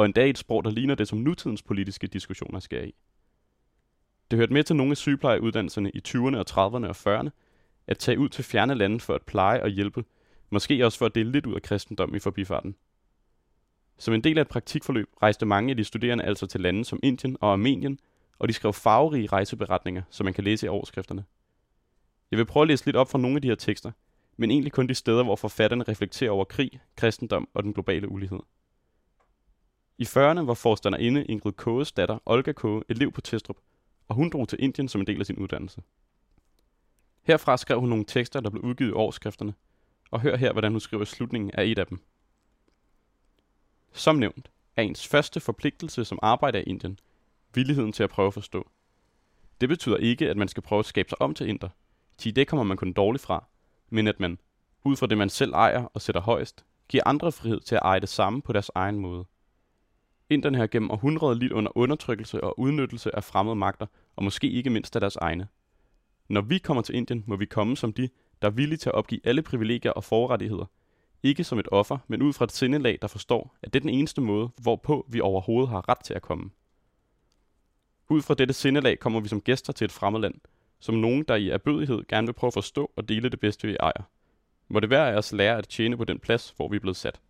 og 0.00 0.06
endda 0.06 0.24
i 0.24 0.30
et 0.30 0.38
sprog, 0.38 0.64
der 0.64 0.70
ligner 0.70 0.94
det, 0.94 1.08
som 1.08 1.18
nutidens 1.18 1.62
politiske 1.62 2.06
diskussioner 2.06 2.60
sker 2.60 2.82
i. 2.82 2.94
Det 4.30 4.38
hørte 4.38 4.52
med 4.52 4.64
til 4.64 4.76
nogle 4.76 4.90
af 4.90 4.96
sygeplejeuddannelserne 4.96 5.90
i 5.90 6.00
20'erne 6.08 6.36
og 6.36 6.44
30'erne 6.50 6.86
og 6.86 7.20
40'erne, 7.20 7.30
at 7.86 7.98
tage 7.98 8.18
ud 8.18 8.28
til 8.28 8.44
fjerne 8.44 8.74
lande 8.74 9.00
for 9.00 9.14
at 9.14 9.22
pleje 9.22 9.62
og 9.62 9.68
hjælpe, 9.68 10.04
måske 10.50 10.86
også 10.86 10.98
for 10.98 11.06
at 11.06 11.14
dele 11.14 11.32
lidt 11.32 11.46
ud 11.46 11.54
af 11.54 11.62
kristendom 11.62 12.14
i 12.14 12.18
forbifarten. 12.18 12.76
Som 13.98 14.14
en 14.14 14.24
del 14.24 14.38
af 14.38 14.42
et 14.42 14.48
praktikforløb 14.48 15.08
rejste 15.22 15.46
mange 15.46 15.70
af 15.70 15.76
de 15.76 15.84
studerende 15.84 16.24
altså 16.24 16.46
til 16.46 16.60
lande 16.60 16.84
som 16.84 17.00
Indien 17.02 17.36
og 17.40 17.52
Armenien, 17.52 17.98
og 18.38 18.48
de 18.48 18.52
skrev 18.52 18.72
farverige 18.72 19.26
rejseberetninger, 19.26 20.02
som 20.10 20.24
man 20.24 20.34
kan 20.34 20.44
læse 20.44 20.66
i 20.66 20.68
overskrifterne. 20.68 21.24
Jeg 22.30 22.38
vil 22.38 22.46
prøve 22.46 22.62
at 22.62 22.68
læse 22.68 22.84
lidt 22.84 22.96
op 22.96 23.10
fra 23.10 23.18
nogle 23.18 23.36
af 23.36 23.42
de 23.42 23.48
her 23.48 23.54
tekster, 23.54 23.92
men 24.36 24.50
egentlig 24.50 24.72
kun 24.72 24.86
de 24.86 24.94
steder, 24.94 25.22
hvor 25.22 25.36
forfatterne 25.36 25.84
reflekterer 25.88 26.30
over 26.30 26.44
krig, 26.44 26.80
kristendom 26.96 27.48
og 27.54 27.62
den 27.62 27.72
globale 27.72 28.08
ulighed. 28.08 28.40
I 30.00 30.02
40'erne 30.02 30.40
var 30.40 30.54
forstanderinde 30.54 31.24
Ingrid 31.24 31.52
Kåges 31.52 31.92
datter, 31.92 32.18
Olga 32.26 32.52
Kåge, 32.52 32.82
elev 32.88 33.12
på 33.12 33.20
Testrup, 33.20 33.56
og 34.08 34.14
hun 34.14 34.30
drog 34.30 34.48
til 34.48 34.62
Indien 34.62 34.88
som 34.88 35.00
en 35.00 35.06
del 35.06 35.20
af 35.20 35.26
sin 35.26 35.38
uddannelse. 35.38 35.82
Herfra 37.22 37.56
skrev 37.56 37.80
hun 37.80 37.88
nogle 37.88 38.04
tekster, 38.04 38.40
der 38.40 38.50
blev 38.50 38.64
udgivet 38.64 38.90
i 38.90 38.92
årskrifterne, 38.92 39.54
og 40.10 40.20
hør 40.20 40.36
her, 40.36 40.52
hvordan 40.52 40.72
hun 40.72 40.80
skriver 40.80 41.04
slutningen 41.04 41.50
af 41.54 41.64
et 41.64 41.78
af 41.78 41.86
dem. 41.86 42.00
Som 43.92 44.16
nævnt 44.16 44.50
er 44.76 44.82
ens 44.82 45.08
første 45.08 45.40
forpligtelse 45.40 46.04
som 46.04 46.18
arbejder 46.22 46.58
i 46.58 46.62
Indien 46.62 46.98
villigheden 47.54 47.92
til 47.92 48.02
at 48.02 48.10
prøve 48.10 48.26
at 48.26 48.34
forstå. 48.34 48.68
Det 49.60 49.68
betyder 49.68 49.96
ikke, 49.96 50.30
at 50.30 50.36
man 50.36 50.48
skal 50.48 50.62
prøve 50.62 50.78
at 50.78 50.86
skabe 50.86 51.08
sig 51.08 51.22
om 51.22 51.34
til 51.34 51.48
inder, 51.48 51.68
til 52.18 52.36
det 52.36 52.48
kommer 52.48 52.64
man 52.64 52.76
kun 52.76 52.92
dårligt 52.92 53.24
fra, 53.24 53.44
men 53.88 54.06
at 54.06 54.20
man, 54.20 54.38
ud 54.84 54.96
fra 54.96 55.06
det 55.06 55.18
man 55.18 55.30
selv 55.30 55.52
ejer 55.52 55.84
og 55.84 56.00
sætter 56.02 56.20
højst, 56.20 56.64
giver 56.88 57.02
andre 57.06 57.32
frihed 57.32 57.60
til 57.60 57.74
at 57.74 57.82
eje 57.84 58.00
det 58.00 58.08
samme 58.08 58.42
på 58.42 58.52
deres 58.52 58.70
egen 58.74 58.98
måde. 58.98 59.24
Inderne 60.30 60.58
har 60.58 60.66
gennem 60.66 60.90
århundreder 60.90 61.34
lidt 61.34 61.52
under 61.52 61.76
undertrykkelse 61.78 62.44
og 62.44 62.58
udnyttelse 62.58 63.16
af 63.16 63.24
fremmede 63.24 63.56
magter, 63.56 63.86
og 64.16 64.24
måske 64.24 64.50
ikke 64.50 64.70
mindst 64.70 64.96
af 64.96 65.00
deres 65.00 65.16
egne. 65.16 65.48
Når 66.28 66.40
vi 66.40 66.58
kommer 66.58 66.82
til 66.82 66.94
Indien, 66.94 67.24
må 67.26 67.36
vi 67.36 67.46
komme 67.46 67.76
som 67.76 67.92
de, 67.92 68.08
der 68.42 68.48
er 68.48 68.52
villige 68.52 68.78
til 68.78 68.88
at 68.88 68.94
opgive 68.94 69.20
alle 69.24 69.42
privilegier 69.42 69.92
og 69.92 70.04
forrettigheder. 70.04 70.64
Ikke 71.22 71.44
som 71.44 71.58
et 71.58 71.68
offer, 71.72 71.98
men 72.08 72.22
ud 72.22 72.32
fra 72.32 72.44
et 72.44 72.52
sindelag, 72.52 72.98
der 73.02 73.08
forstår, 73.08 73.56
at 73.62 73.74
det 73.74 73.80
er 73.80 73.82
den 73.82 73.90
eneste 73.90 74.20
måde, 74.20 74.50
hvorpå 74.62 75.06
vi 75.08 75.20
overhovedet 75.20 75.70
har 75.70 75.88
ret 75.88 76.04
til 76.04 76.14
at 76.14 76.22
komme. 76.22 76.50
Ud 78.08 78.22
fra 78.22 78.34
dette 78.34 78.54
sindelag 78.54 78.98
kommer 78.98 79.20
vi 79.20 79.28
som 79.28 79.40
gæster 79.40 79.72
til 79.72 79.84
et 79.84 79.92
fremmed 79.92 80.20
land, 80.20 80.34
som 80.80 80.94
nogen, 80.94 81.22
der 81.22 81.34
i 81.34 81.48
erbødighed 81.48 82.06
gerne 82.08 82.26
vil 82.26 82.32
prøve 82.32 82.48
at 82.48 82.54
forstå 82.54 82.90
og 82.96 83.08
dele 83.08 83.28
det 83.28 83.40
bedste, 83.40 83.68
vi 83.68 83.76
ejer. 83.80 84.08
Må 84.68 84.80
det 84.80 84.90
være 84.90 85.12
af 85.12 85.16
os 85.16 85.32
lære 85.32 85.58
at 85.58 85.68
tjene 85.68 85.96
på 85.96 86.04
den 86.04 86.18
plads, 86.18 86.54
hvor 86.56 86.68
vi 86.68 86.76
er 86.76 86.80
blevet 86.80 86.96
sat. 86.96 87.20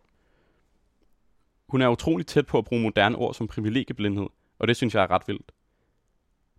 Hun 1.71 1.83
er 1.83 1.89
utrolig 1.89 2.27
tæt 2.27 2.47
på 2.47 2.59
at 2.59 2.65
bruge 2.65 2.83
moderne 2.83 3.17
ord 3.17 3.35
som 3.35 3.49
privilegieblindhed, 3.49 4.27
og 4.59 4.69
det 4.69 4.77
synes 4.77 4.95
jeg 4.95 5.03
er 5.03 5.11
ret 5.11 5.29
vildt. 5.29 5.53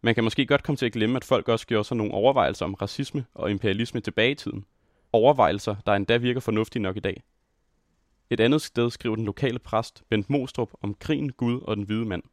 Man 0.01 0.15
kan 0.15 0.23
måske 0.23 0.45
godt 0.45 0.63
komme 0.63 0.77
til 0.77 0.85
at 0.85 0.91
glemme, 0.91 1.15
at 1.15 1.25
folk 1.25 1.49
også 1.49 1.67
gjorde 1.67 1.83
sig 1.83 1.97
nogle 1.97 2.13
overvejelser 2.13 2.65
om 2.65 2.73
racisme 2.73 3.25
og 3.33 3.51
imperialisme 3.51 4.01
tilbage 4.01 4.31
i 4.31 4.35
tiden. 4.35 4.65
Overvejelser, 5.13 5.75
der 5.85 5.93
endda 5.93 6.17
virker 6.17 6.39
fornuftige 6.39 6.81
nok 6.81 6.97
i 6.97 6.99
dag. 6.99 7.23
Et 8.29 8.39
andet 8.39 8.61
sted 8.61 8.89
skriver 8.89 9.15
den 9.15 9.25
lokale 9.25 9.59
præst, 9.59 10.03
Bent 10.09 10.29
Mostrup, 10.29 10.69
om 10.81 10.93
krigen, 10.93 11.31
Gud 11.31 11.61
og 11.61 11.77
den 11.77 11.83
hvide 11.83 12.05
mand. 12.05 12.23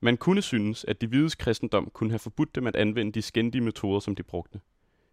Man 0.00 0.16
kunne 0.16 0.42
synes, 0.42 0.84
at 0.84 1.00
de 1.00 1.06
hvides 1.06 1.34
kristendom 1.34 1.90
kunne 1.92 2.10
have 2.10 2.18
forbudt 2.18 2.54
dem 2.54 2.66
at 2.66 2.76
anvende 2.76 3.12
de 3.12 3.22
skændige 3.22 3.62
metoder, 3.62 4.00
som 4.00 4.14
de 4.14 4.22
brugte. 4.22 4.60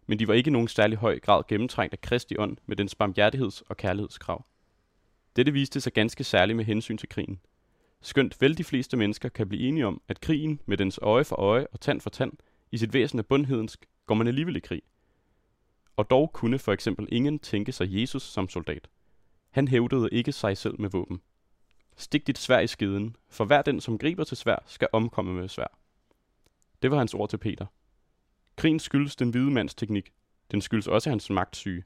Men 0.06 0.18
de 0.18 0.28
var 0.28 0.34
ikke 0.34 0.48
i 0.48 0.52
nogen 0.52 0.68
særlig 0.68 0.98
høj 0.98 1.18
grad 1.18 1.42
gennemtrængt 1.48 1.92
af 1.92 2.00
Kristi 2.00 2.36
ånd 2.38 2.56
med 2.66 2.76
dens 2.76 2.96
barmhjertigheds- 3.02 3.62
og 3.68 3.76
kærlighedskrav. 3.76 4.44
Dette 5.36 5.52
viste 5.52 5.80
sig 5.80 5.92
ganske 5.92 6.24
særligt 6.24 6.56
med 6.56 6.64
hensyn 6.64 6.98
til 6.98 7.08
krigen. 7.08 7.40
Skønt 8.00 8.40
vel 8.40 8.58
de 8.58 8.64
fleste 8.64 8.96
mennesker 8.96 9.28
kan 9.28 9.48
blive 9.48 9.62
enige 9.62 9.86
om, 9.86 10.02
at 10.08 10.20
krigen 10.20 10.60
med 10.66 10.76
dens 10.76 10.98
øje 11.02 11.24
for 11.24 11.36
øje 11.36 11.66
og 11.66 11.80
tand 11.80 12.00
for 12.00 12.10
tand 12.10 12.32
i 12.72 12.78
sit 12.78 12.92
væsen 12.92 13.18
er 13.18 13.22
bundhedensk, 13.22 13.86
går 14.06 14.14
man 14.14 14.26
alligevel 14.26 14.56
i 14.56 14.60
krig. 14.60 14.82
Og 15.96 16.10
dog 16.10 16.32
kunne 16.32 16.58
for 16.58 16.72
eksempel 16.72 17.08
ingen 17.12 17.38
tænke 17.38 17.72
sig 17.72 18.00
Jesus 18.00 18.22
som 18.22 18.48
soldat. 18.48 18.88
Han 19.50 19.68
hævdede 19.68 20.08
ikke 20.12 20.32
sig 20.32 20.56
selv 20.56 20.80
med 20.80 20.90
våben. 20.90 21.20
Stik 21.96 22.26
dit 22.26 22.38
svær 22.38 22.60
i 22.60 22.66
skeden, 22.66 23.16
for 23.28 23.44
hver 23.44 23.62
den, 23.62 23.80
som 23.80 23.98
griber 23.98 24.24
til 24.24 24.36
svær, 24.36 24.58
skal 24.66 24.88
omkomme 24.92 25.34
med 25.34 25.48
svær. 25.48 25.78
Det 26.82 26.90
var 26.90 26.98
hans 26.98 27.14
ord 27.14 27.28
til 27.28 27.38
Peter. 27.38 27.66
Krigen 28.56 28.80
skyldes 28.80 29.16
den 29.16 29.30
hvide 29.30 29.50
mands 29.50 29.74
teknik. 29.74 30.12
Den 30.50 30.60
skyldes 30.60 30.86
også 30.86 31.10
hans 31.10 31.30
magtsyge. 31.30 31.84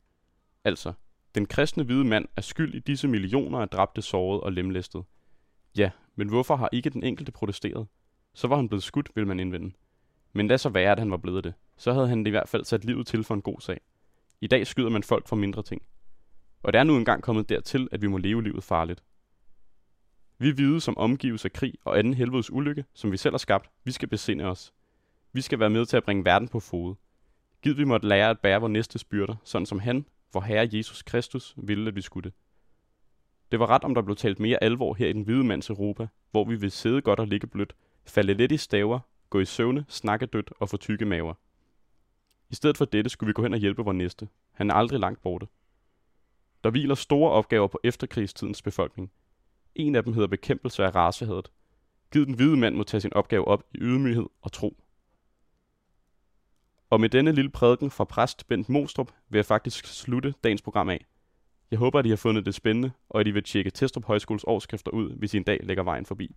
Altså, 0.64 0.92
den 1.34 1.46
kristne 1.46 1.84
hvide 1.84 2.04
mand 2.04 2.28
er 2.36 2.40
skyld 2.40 2.74
i 2.74 2.78
disse 2.78 3.08
millioner 3.08 3.58
af 3.58 3.68
dræbte, 3.68 4.02
sårede 4.02 4.40
og 4.40 4.52
lemlæstede. 4.52 5.04
Ja, 5.76 5.90
men 6.16 6.28
hvorfor 6.28 6.56
har 6.56 6.68
ikke 6.72 6.90
den 6.90 7.02
enkelte 7.02 7.32
protesteret? 7.32 7.86
Så 8.34 8.48
var 8.48 8.56
han 8.56 8.68
blevet 8.68 8.82
skudt, 8.82 9.10
vil 9.14 9.26
man 9.26 9.40
indvende. 9.40 9.74
Men 10.32 10.48
lad 10.48 10.58
så 10.58 10.68
være, 10.68 10.92
at 10.92 10.98
han 10.98 11.10
var 11.10 11.16
blevet 11.16 11.44
det. 11.44 11.54
Så 11.76 11.92
havde 11.92 12.08
han 12.08 12.26
i 12.26 12.30
hvert 12.30 12.48
fald 12.48 12.64
sat 12.64 12.84
livet 12.84 13.06
til 13.06 13.24
for 13.24 13.34
en 13.34 13.42
god 13.42 13.60
sag. 13.60 13.80
I 14.40 14.46
dag 14.46 14.66
skyder 14.66 14.88
man 14.90 15.02
folk 15.02 15.28
for 15.28 15.36
mindre 15.36 15.62
ting. 15.62 15.82
Og 16.62 16.72
det 16.72 16.78
er 16.78 16.84
nu 16.84 16.96
engang 16.96 17.22
kommet 17.22 17.48
dertil, 17.48 17.88
at 17.92 18.02
vi 18.02 18.06
må 18.06 18.16
leve 18.18 18.42
livet 18.42 18.64
farligt. 18.64 19.02
Vi 20.38 20.50
hvide, 20.50 20.80
som 20.80 20.98
omgives 20.98 21.44
af 21.44 21.52
krig 21.52 21.74
og 21.84 21.98
anden 21.98 22.14
helvedes 22.14 22.50
ulykke, 22.50 22.84
som 22.94 23.12
vi 23.12 23.16
selv 23.16 23.32
har 23.32 23.38
skabt, 23.38 23.70
vi 23.84 23.92
skal 23.92 24.08
besinde 24.08 24.44
os. 24.44 24.72
Vi 25.32 25.40
skal 25.40 25.58
være 25.58 25.70
med 25.70 25.86
til 25.86 25.96
at 25.96 26.04
bringe 26.04 26.24
verden 26.24 26.48
på 26.48 26.60
fod. 26.60 26.94
Gid 27.62 27.74
vi 27.74 27.84
måtte 27.84 28.08
lære 28.08 28.30
at 28.30 28.40
bære 28.40 28.60
vores 28.60 28.70
næste 28.70 29.06
byrder, 29.10 29.36
sådan 29.44 29.66
som 29.66 29.78
han, 29.78 30.06
vor 30.32 30.40
Herre 30.40 30.68
Jesus 30.72 31.02
Kristus, 31.02 31.54
ville, 31.56 31.88
at 31.88 31.96
vi 31.96 32.00
skulle. 32.00 32.32
Det 33.50 33.50
Det 33.50 33.60
var 33.60 33.70
ret, 33.70 33.84
om 33.84 33.94
der 33.94 34.02
blev 34.02 34.16
talt 34.16 34.40
mere 34.40 34.62
alvor 34.62 34.94
her 34.94 35.08
i 35.08 35.12
den 35.12 35.22
hvide 35.22 35.44
mands 35.44 35.70
Europa, 35.70 36.08
hvor 36.30 36.44
vi 36.44 36.56
vil 36.56 36.70
sidde 36.70 37.02
godt 37.02 37.20
og 37.20 37.28
ligge 37.28 37.46
blødt, 37.46 37.76
falde 38.04 38.34
lidt 38.34 38.52
i 38.52 38.56
staver, 38.56 39.00
gå 39.30 39.40
i 39.40 39.44
søvne, 39.44 39.84
snakke 39.88 40.26
dødt 40.26 40.52
og 40.60 40.68
få 40.68 40.76
tykke 40.76 41.04
maver. 41.04 41.34
I 42.50 42.54
stedet 42.54 42.78
for 42.78 42.84
dette 42.84 43.10
skulle 43.10 43.28
vi 43.28 43.32
gå 43.32 43.42
hen 43.42 43.52
og 43.52 43.58
hjælpe 43.58 43.82
vor 43.82 43.92
næste. 43.92 44.28
Han 44.52 44.70
er 44.70 44.74
aldrig 44.74 45.00
langt 45.00 45.22
borte. 45.22 45.46
Der 46.64 46.70
hviler 46.70 46.94
store 46.94 47.30
opgaver 47.30 47.66
på 47.66 47.80
efterkrigstidens 47.84 48.62
befolkning. 48.62 49.10
En 49.74 49.94
af 49.94 50.04
dem 50.04 50.12
hedder 50.12 50.28
bekæmpelse 50.28 50.84
af 50.84 50.94
racehadet. 50.94 51.50
Gid 52.12 52.26
den 52.26 52.34
hvide 52.34 52.56
mand 52.56 52.76
må 52.76 52.82
tage 52.82 53.00
sin 53.00 53.12
opgave 53.12 53.48
op 53.48 53.62
i 53.74 53.78
ydmyghed 53.78 54.26
og 54.42 54.52
tro. 54.52 54.82
Og 56.90 57.00
med 57.00 57.08
denne 57.08 57.32
lille 57.32 57.50
prædiken 57.50 57.90
fra 57.90 58.04
præst 58.04 58.48
Bent 58.48 58.68
Mostrup 58.68 59.12
vil 59.28 59.38
jeg 59.38 59.46
faktisk 59.46 59.86
slutte 59.86 60.34
dagens 60.44 60.62
program 60.62 60.88
af. 60.88 61.06
Jeg 61.70 61.78
håber, 61.78 61.98
at 61.98 62.06
I 62.06 62.08
har 62.08 62.16
fundet 62.16 62.46
det 62.46 62.54
spændende, 62.54 62.90
og 63.08 63.20
at 63.20 63.26
I 63.26 63.30
vil 63.30 63.42
tjekke 63.42 63.70
Testrup 63.70 64.04
Højskoles 64.04 64.44
årskrifter 64.44 64.90
ud, 64.90 65.12
hvis 65.18 65.34
I 65.34 65.36
en 65.36 65.42
dag 65.42 65.60
lægger 65.62 65.82
vejen 65.82 66.06
forbi. 66.06 66.36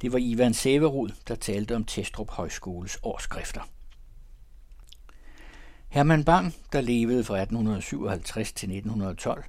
Det 0.00 0.12
var 0.12 0.18
Ivan 0.22 0.54
Severud, 0.54 1.08
der 1.28 1.34
talte 1.34 1.76
om 1.76 1.84
Testrup 1.84 2.30
Højskoles 2.30 2.98
årskrifter. 3.02 3.60
Herman 5.88 6.24
Bang, 6.24 6.54
der 6.72 6.80
levede 6.80 7.24
fra 7.24 7.34
1857 7.40 8.52
til 8.52 8.66
1912, 8.66 9.44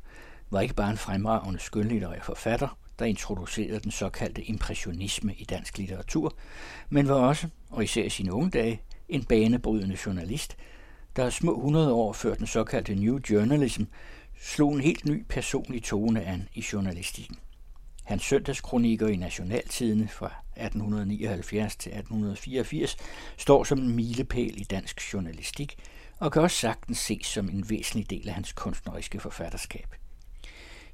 var 0.49 0.61
ikke 0.61 0.75
bare 0.75 0.91
en 0.91 0.97
fremragende 0.97 1.59
skønlitterær 1.59 2.21
forfatter, 2.21 2.77
der 2.99 3.05
introducerede 3.05 3.79
den 3.79 3.91
såkaldte 3.91 4.43
impressionisme 4.43 5.33
i 5.37 5.43
dansk 5.43 5.77
litteratur, 5.77 6.35
men 6.89 7.07
var 7.07 7.15
også, 7.15 7.47
og 7.69 7.83
især 7.83 8.03
i 8.03 8.09
sine 8.09 8.33
unge 8.33 8.49
dage, 8.49 8.81
en 9.09 9.23
banebrydende 9.23 9.97
journalist, 10.05 10.57
der 11.15 11.29
små 11.29 11.55
100 11.55 11.93
år 11.93 12.13
før 12.13 12.35
den 12.35 12.47
såkaldte 12.47 12.95
New 12.95 13.19
Journalism 13.29 13.83
slog 14.41 14.73
en 14.73 14.81
helt 14.81 15.05
ny 15.05 15.25
personlig 15.29 15.83
tone 15.83 16.23
an 16.23 16.47
i 16.53 16.65
journalistikken. 16.73 17.35
Hans 18.03 18.23
søndagskronikker 18.23 19.07
i 19.07 19.15
Nationaltidene 19.15 20.07
fra 20.07 20.31
1879 20.57 21.75
til 21.75 21.89
1884 21.89 22.97
står 23.37 23.63
som 23.63 23.79
en 23.79 23.95
milepæl 23.95 24.61
i 24.61 24.63
dansk 24.63 25.13
journalistik 25.13 25.77
og 26.19 26.31
kan 26.31 26.41
også 26.41 26.57
sagtens 26.57 26.97
ses 26.97 27.25
som 27.25 27.49
en 27.49 27.69
væsentlig 27.69 28.09
del 28.09 28.27
af 28.27 28.33
hans 28.33 28.53
kunstneriske 28.53 29.19
forfatterskab. 29.19 29.95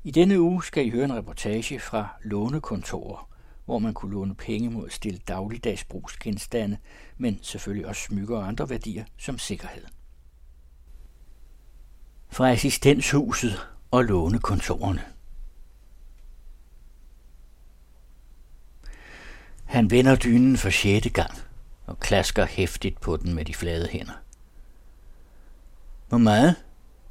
I 0.04 0.12
denne 0.12 0.42
uge 0.42 0.64
skal 0.64 0.86
I 0.86 0.90
høre 0.90 1.06
en 1.06 1.16
reportage 1.16 1.80
fra 1.80 2.08
lånekontorer, 2.24 3.30
hvor 3.66 3.80
man 3.80 3.94
kunne 3.94 4.12
låne 4.12 4.36
penge 4.36 4.70
mod 4.70 4.86
at 4.86 4.94
stille 4.94 5.20
dagligdagsbrugsgenstande, 5.28 6.78
men 7.18 7.40
selvfølgelig 7.42 7.88
også 7.88 8.02
smykker 8.02 8.38
og 8.38 8.48
andre 8.48 8.70
værdier 8.70 9.06
som 9.18 9.38
sikkerhed. 9.38 9.84
Fra 12.30 12.52
assistenshuset 12.52 13.54
og 13.92 14.04
lånekontorerne. 14.04 15.02
Han 19.66 19.92
vender 19.92 20.16
dynen 20.16 20.58
for 20.58 20.70
sjette 20.70 21.10
gang 21.10 21.32
og 21.86 22.00
klasker 22.00 22.46
hæftigt 22.46 23.02
på 23.02 23.18
den 23.18 23.34
med 23.34 23.46
de 23.46 23.54
flade 23.54 23.88
hænder. 23.88 24.14
Hvor 26.10 26.18
meget? 26.18 26.56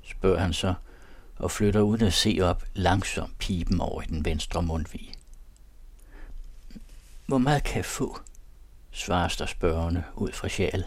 spørger 0.03 0.39
han 0.39 0.53
så, 0.53 0.75
og 1.39 1.51
flytter 1.51 1.81
uden 1.81 2.07
at 2.07 2.13
se 2.13 2.39
op 2.43 2.65
langsomt 2.75 3.39
pipen 3.39 3.81
over 3.81 4.03
i 4.03 4.07
den 4.07 4.25
venstre 4.25 4.63
mundvig. 4.63 5.13
Hvor 7.27 7.39
meget 7.39 7.65
kan 7.65 7.77
jeg 7.77 7.85
få? 7.85 8.19
svarer 8.91 9.35
der 9.39 9.47
spørgende 9.47 10.05
ud 10.15 10.33
fra 10.33 10.49
sjæl. 10.49 10.85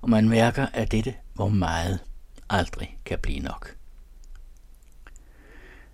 Og 0.00 0.10
man 0.10 0.28
mærker, 0.28 0.66
at 0.72 0.92
dette, 0.92 1.14
hvor 1.34 1.48
meget, 1.48 2.00
aldrig 2.50 2.98
kan 3.04 3.18
blive 3.18 3.40
nok. 3.40 3.76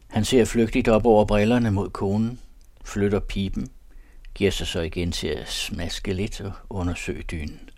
Han 0.06 0.24
ser 0.24 0.44
flygtigt 0.44 0.88
op 0.88 1.06
over 1.06 1.24
brillerne 1.24 1.70
mod 1.70 1.90
konen, 1.90 2.40
flytter 2.84 3.20
pipen, 3.20 3.68
giver 4.34 4.50
sig 4.50 4.66
så 4.66 4.80
igen 4.80 5.12
til 5.12 5.28
at 5.28 5.48
smaske 5.48 6.12
lidt 6.12 6.40
og 6.40 6.52
undersøge 6.70 7.22
dynen. 7.22 7.70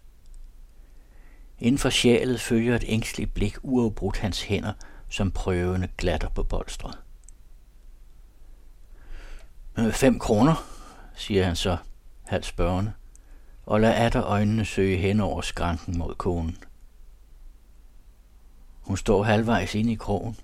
Inden 1.58 1.78
for 1.78 1.90
sjælet 1.90 2.40
følger 2.40 2.76
et 2.76 2.84
ængstligt 2.86 3.34
blik 3.34 3.56
uafbrudt 3.62 4.18
hans 4.18 4.42
hænder, 4.42 4.72
som 5.10 5.30
prøvende 5.30 5.88
glatter 5.98 6.28
på 6.28 6.42
bolstret. 6.42 6.98
Øh, 9.78 9.92
fem 9.92 10.18
kroner, 10.18 10.64
siger 11.14 11.44
han 11.44 11.56
så, 11.56 11.76
halvt 12.22 12.46
spørgende, 12.46 12.92
og 13.66 13.80
lader 13.80 13.94
atter 13.94 14.24
øjnene 14.24 14.64
søge 14.64 14.98
hen 14.98 15.20
over 15.20 15.40
skranken 15.40 15.98
mod 15.98 16.14
konen. 16.14 16.56
Hun 18.80 18.96
står 18.96 19.22
halvvejs 19.22 19.74
inde 19.74 19.92
i 19.92 19.96
krogen, 19.96 20.36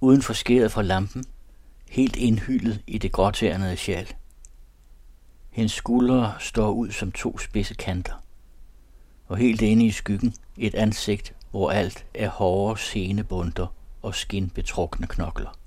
uden 0.00 0.22
for 0.22 0.32
skæret 0.32 0.72
fra 0.72 0.82
lampen, 0.82 1.24
helt 1.88 2.16
indhyllet 2.16 2.82
i 2.86 2.98
det 2.98 3.12
gråtærnede 3.12 3.76
sjal. 3.76 4.14
Hendes 5.50 5.72
skuldre 5.72 6.34
står 6.40 6.70
ud 6.70 6.90
som 6.90 7.12
to 7.12 7.38
spidse 7.38 7.74
kanter, 7.74 8.24
og 9.26 9.36
helt 9.36 9.62
inde 9.62 9.86
i 9.86 9.90
skyggen 9.90 10.34
et 10.56 10.74
ansigt, 10.74 11.34
hvor 11.52 11.70
alt 11.70 12.06
er 12.14 12.28
hårde 12.28 12.80
senebunder 12.80 13.66
og 14.02 14.14
skinbetrukne 14.14 15.06
knokler. 15.06 15.58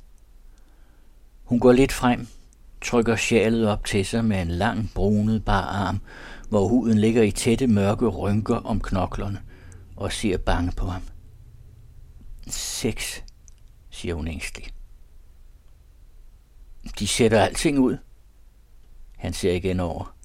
Hun 1.43 1.59
går 1.59 1.71
lidt 1.71 1.91
frem, 1.91 2.27
trykker 2.81 3.15
sjalet 3.15 3.67
op 3.67 3.85
til 3.85 4.05
sig 4.05 4.25
med 4.25 4.41
en 4.41 4.47
lang 4.47 4.91
brunet 4.95 5.45
bar 5.45 5.61
arm, 5.61 6.01
hvor 6.49 6.67
huden 6.67 6.97
ligger 6.97 7.23
i 7.23 7.31
tætte 7.31 7.67
mørke 7.67 8.07
rynker 8.07 8.55
om 8.55 8.81
knoklerne, 8.81 9.41
og 9.95 10.11
ser 10.11 10.37
bange 10.37 10.71
på 10.71 10.85
ham. 10.85 11.01
Sex, 12.47 13.21
siger 13.89 14.15
hun 14.15 14.27
ængstelig. 14.27 14.67
De 16.99 17.07
sætter 17.07 17.41
alting 17.41 17.79
ud. 17.79 17.97
Han 19.17 19.33
ser 19.33 19.53
igen 19.53 19.79
over. 19.79 20.15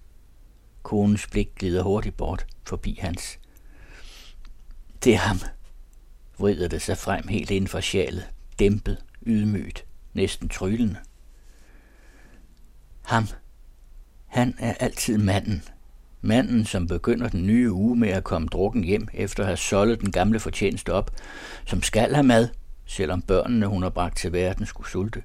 Konens 0.83 1.27
blik 1.27 1.55
glider 1.55 1.83
hurtigt 1.83 2.17
bort 2.17 2.47
forbi 2.65 2.99
hans. 3.01 3.39
Det 5.05 5.15
er 5.15 5.19
ham, 5.19 5.39
vrider 6.39 6.69
det 6.69 6.83
sig 6.83 6.99
frem 6.99 7.29
helt 7.29 7.51
inden 7.51 7.69
for 7.69 7.81
sjalet, 7.81 8.29
dæmpet, 8.59 8.99
ydmygt, 9.27 9.85
næsten 10.15 10.49
tryllende. 10.49 10.97
Ham. 13.03 13.29
Han 14.27 14.55
er 14.59 14.75
altid 14.75 15.19
manden. 15.19 15.63
Manden, 16.21 16.65
som 16.65 16.87
begynder 16.87 17.29
den 17.29 17.47
nye 17.47 17.73
uge 17.73 17.97
med 17.97 18.09
at 18.09 18.25
komme 18.25 18.49
drukken 18.49 18.85
hjem, 18.85 19.09
efter 19.15 19.43
at 19.43 19.47
have 19.47 19.57
soldet 19.57 20.01
den 20.01 20.13
gamle 20.13 20.41
fortjeneste 20.41 20.93
op, 20.93 21.11
som 21.67 21.83
skal 21.83 22.15
have 22.15 22.27
mad, 22.27 22.49
selvom 22.87 23.23
børnene, 23.23 23.67
hun 23.67 23.83
har 23.83 23.91
bragt 23.91 24.19
til 24.19 24.33
verden, 24.33 24.67
skulle 24.67 24.91
sulte, 24.91 25.23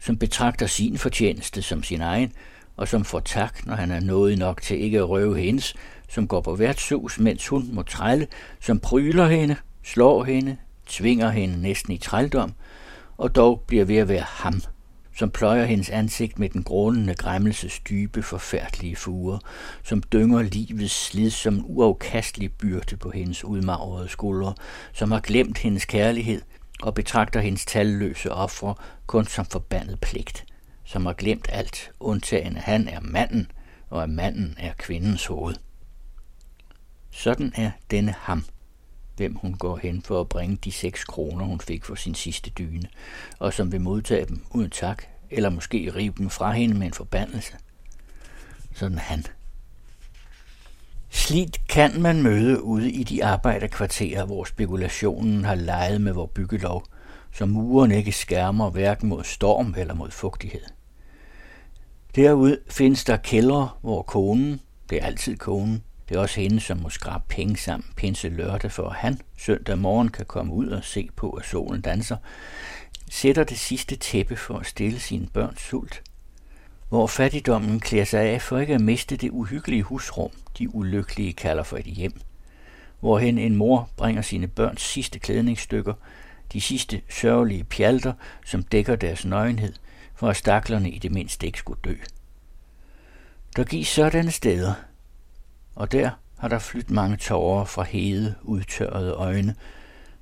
som 0.00 0.18
betragter 0.18 0.66
sin 0.66 0.98
fortjeneste 0.98 1.62
som 1.62 1.82
sin 1.82 2.00
egen, 2.00 2.32
og 2.76 2.88
som 2.88 3.04
får 3.04 3.20
tak, 3.20 3.66
når 3.66 3.74
han 3.74 3.90
er 3.90 4.00
nået 4.00 4.38
nok 4.38 4.62
til 4.62 4.80
ikke 4.80 4.98
at 4.98 5.08
røve 5.08 5.38
hendes, 5.38 5.74
som 6.08 6.28
går 6.28 6.40
på 6.40 6.54
værtshus, 6.54 7.18
mens 7.18 7.48
hun 7.48 7.68
må 7.72 7.82
trælle, 7.82 8.26
som 8.60 8.78
pryler 8.78 9.26
hende, 9.28 9.56
slår 9.82 10.24
hende, 10.24 10.56
tvinger 10.86 11.30
hende 11.30 11.62
næsten 11.62 11.92
i 11.92 11.98
trældom, 11.98 12.52
og 13.16 13.34
dog 13.34 13.64
bliver 13.66 13.84
ved 13.84 13.96
at 13.96 14.08
være 14.08 14.24
ham, 14.28 14.62
som 15.16 15.30
pløjer 15.30 15.64
hendes 15.64 15.90
ansigt 15.90 16.38
med 16.38 16.48
den 16.48 16.62
grånende 16.62 17.14
græmmelses 17.14 17.80
dybe, 17.80 18.22
forfærdelige 18.22 18.96
fuger, 18.96 19.38
som 19.82 20.02
dynger 20.12 20.42
livets 20.42 21.04
slid 21.06 21.30
som 21.30 21.64
uafkastelig 21.66 22.52
byrde 22.52 22.96
på 22.96 23.10
hendes 23.10 23.44
udmagrede 23.44 24.08
skuldre, 24.08 24.54
som 24.92 25.10
har 25.10 25.20
glemt 25.20 25.58
hendes 25.58 25.84
kærlighed 25.84 26.42
og 26.82 26.94
betragter 26.94 27.40
hendes 27.40 27.64
talløse 27.64 28.32
ofre 28.32 28.74
kun 29.06 29.26
som 29.26 29.46
forbandet 29.46 30.00
pligt, 30.00 30.44
som 30.84 31.06
har 31.06 31.12
glemt 31.12 31.48
alt, 31.52 31.90
undtagen 32.00 32.56
at 32.56 32.62
han 32.62 32.88
er 32.88 33.00
manden, 33.00 33.50
og 33.90 34.02
at 34.02 34.10
manden 34.10 34.54
er 34.58 34.72
kvindens 34.78 35.26
hoved. 35.26 35.54
Sådan 37.16 37.52
er 37.54 37.70
denne 37.90 38.14
ham, 38.18 38.44
hvem 39.16 39.34
hun 39.34 39.54
går 39.54 39.76
hen 39.76 40.02
for 40.02 40.20
at 40.20 40.28
bringe 40.28 40.56
de 40.64 40.72
seks 40.72 41.04
kroner, 41.04 41.44
hun 41.44 41.60
fik 41.60 41.84
for 41.84 41.94
sin 41.94 42.14
sidste 42.14 42.50
dyne, 42.50 42.88
og 43.38 43.52
som 43.52 43.72
vil 43.72 43.80
modtage 43.80 44.26
dem 44.26 44.44
uden 44.50 44.70
tak, 44.70 45.02
eller 45.30 45.50
måske 45.50 45.92
rive 45.96 46.14
dem 46.18 46.30
fra 46.30 46.52
hende 46.52 46.78
med 46.78 46.86
en 46.86 46.92
forbandelse. 46.92 47.52
Sådan 48.74 48.98
han. 48.98 49.24
Slidt 51.10 51.68
kan 51.68 52.00
man 52.00 52.22
møde 52.22 52.62
ude 52.62 52.90
i 52.90 53.04
de 53.04 53.24
arbejderkvarterer, 53.24 54.24
hvor 54.24 54.44
spekulationen 54.44 55.44
har 55.44 55.54
leget 55.54 56.00
med 56.00 56.12
vor 56.12 56.26
byggelov, 56.26 56.84
så 57.32 57.46
muren 57.46 57.90
ikke 57.92 58.12
skærmer 58.12 58.70
hverken 58.70 59.08
mod 59.08 59.24
storm 59.24 59.74
eller 59.78 59.94
mod 59.94 60.10
fugtighed. 60.10 60.62
Derude 62.16 62.58
findes 62.70 63.04
der 63.04 63.16
kældre, 63.16 63.68
hvor 63.80 64.02
konen, 64.02 64.60
det 64.90 65.02
er 65.02 65.06
altid 65.06 65.36
konen, 65.36 65.82
det 66.08 66.16
er 66.16 66.20
også 66.20 66.40
hende, 66.40 66.60
som 66.60 66.78
må 66.78 66.88
skrabe 66.88 67.24
penge 67.28 67.56
sammen 67.56 67.88
pinse 67.96 68.28
lørdag, 68.28 68.72
for 68.72 68.88
at 68.88 68.96
han 68.96 69.20
søndag 69.38 69.78
morgen 69.78 70.08
kan 70.08 70.26
komme 70.26 70.52
ud 70.52 70.68
og 70.68 70.84
se 70.84 71.08
på, 71.16 71.30
at 71.30 71.44
solen 71.44 71.80
danser, 71.80 72.16
sætter 73.10 73.44
det 73.44 73.58
sidste 73.58 73.96
tæppe 73.96 74.36
for 74.36 74.58
at 74.58 74.66
stille 74.66 75.00
sine 75.00 75.26
børns 75.26 75.60
sult. 75.60 76.02
Hvor 76.88 77.06
fattigdommen 77.06 77.80
klæder 77.80 78.04
sig 78.04 78.20
af 78.20 78.42
for 78.42 78.58
ikke 78.58 78.74
at 78.74 78.80
miste 78.80 79.16
det 79.16 79.30
uhyggelige 79.30 79.82
husrum, 79.82 80.30
de 80.58 80.74
ulykkelige 80.74 81.32
kalder 81.32 81.62
for 81.62 81.76
et 81.76 81.84
hjem. 81.84 82.20
Hvorhen 83.00 83.38
en 83.38 83.56
mor 83.56 83.90
bringer 83.96 84.22
sine 84.22 84.46
børns 84.46 84.82
sidste 84.82 85.18
klædningsstykker, 85.18 85.94
de 86.52 86.60
sidste 86.60 87.02
sørgelige 87.08 87.64
pjalter, 87.64 88.12
som 88.44 88.62
dækker 88.62 88.96
deres 88.96 89.24
nøgenhed, 89.24 89.72
for 90.14 90.28
at 90.28 90.36
staklerne 90.36 90.90
i 90.90 90.98
det 90.98 91.12
mindste 91.12 91.46
ikke 91.46 91.58
skulle 91.58 91.80
dø. 91.84 91.94
Der 93.56 93.64
gives 93.64 93.88
sådanne 93.88 94.30
steder, 94.30 94.74
og 95.76 95.92
der 95.92 96.10
har 96.38 96.48
der 96.48 96.58
flyttet 96.58 96.90
mange 96.90 97.16
tårer 97.16 97.64
fra 97.64 97.82
hede, 97.82 98.34
udtørrede 98.42 99.12
øjne, 99.12 99.54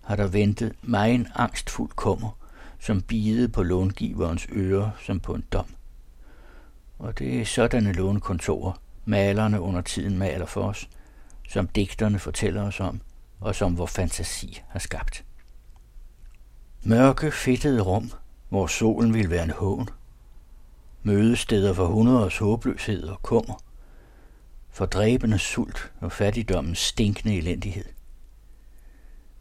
har 0.02 0.16
der 0.16 0.26
ventet 0.26 0.72
mig 0.82 1.14
en 1.14 1.28
angstfuld 1.34 1.90
kummer, 1.90 2.38
som 2.80 3.02
bidede 3.02 3.48
på 3.48 3.62
långiverens 3.62 4.46
ører 4.52 4.90
som 5.06 5.20
på 5.20 5.34
en 5.34 5.44
dom. 5.52 5.66
Og 6.98 7.18
det 7.18 7.40
er 7.40 7.44
sådanne 7.44 7.92
lånekontorer, 7.92 8.72
malerne 9.04 9.60
under 9.60 9.80
tiden 9.80 10.18
maler 10.18 10.46
for 10.46 10.62
os, 10.62 10.88
som 11.48 11.66
digterne 11.66 12.18
fortæller 12.18 12.62
os 12.62 12.80
om, 12.80 13.00
og 13.40 13.54
som 13.54 13.78
vor 13.78 13.86
fantasi 13.86 14.62
har 14.68 14.78
skabt. 14.78 15.24
Mørke, 16.82 17.30
fedtede 17.30 17.80
rum, 17.80 18.10
hvor 18.48 18.66
solen 18.66 19.14
vil 19.14 19.30
være 19.30 19.44
en 19.44 19.50
hån. 19.50 19.88
Mødesteder 21.02 21.72
for 21.72 21.86
hundreders 21.86 22.38
håbløshed 22.38 23.02
og 23.02 23.22
kummer. 23.22 23.54
Fordræbende 24.74 25.38
sult 25.38 25.92
og 26.00 26.12
fattigdommens 26.12 26.78
stinkende 26.78 27.36
elendighed. 27.36 27.84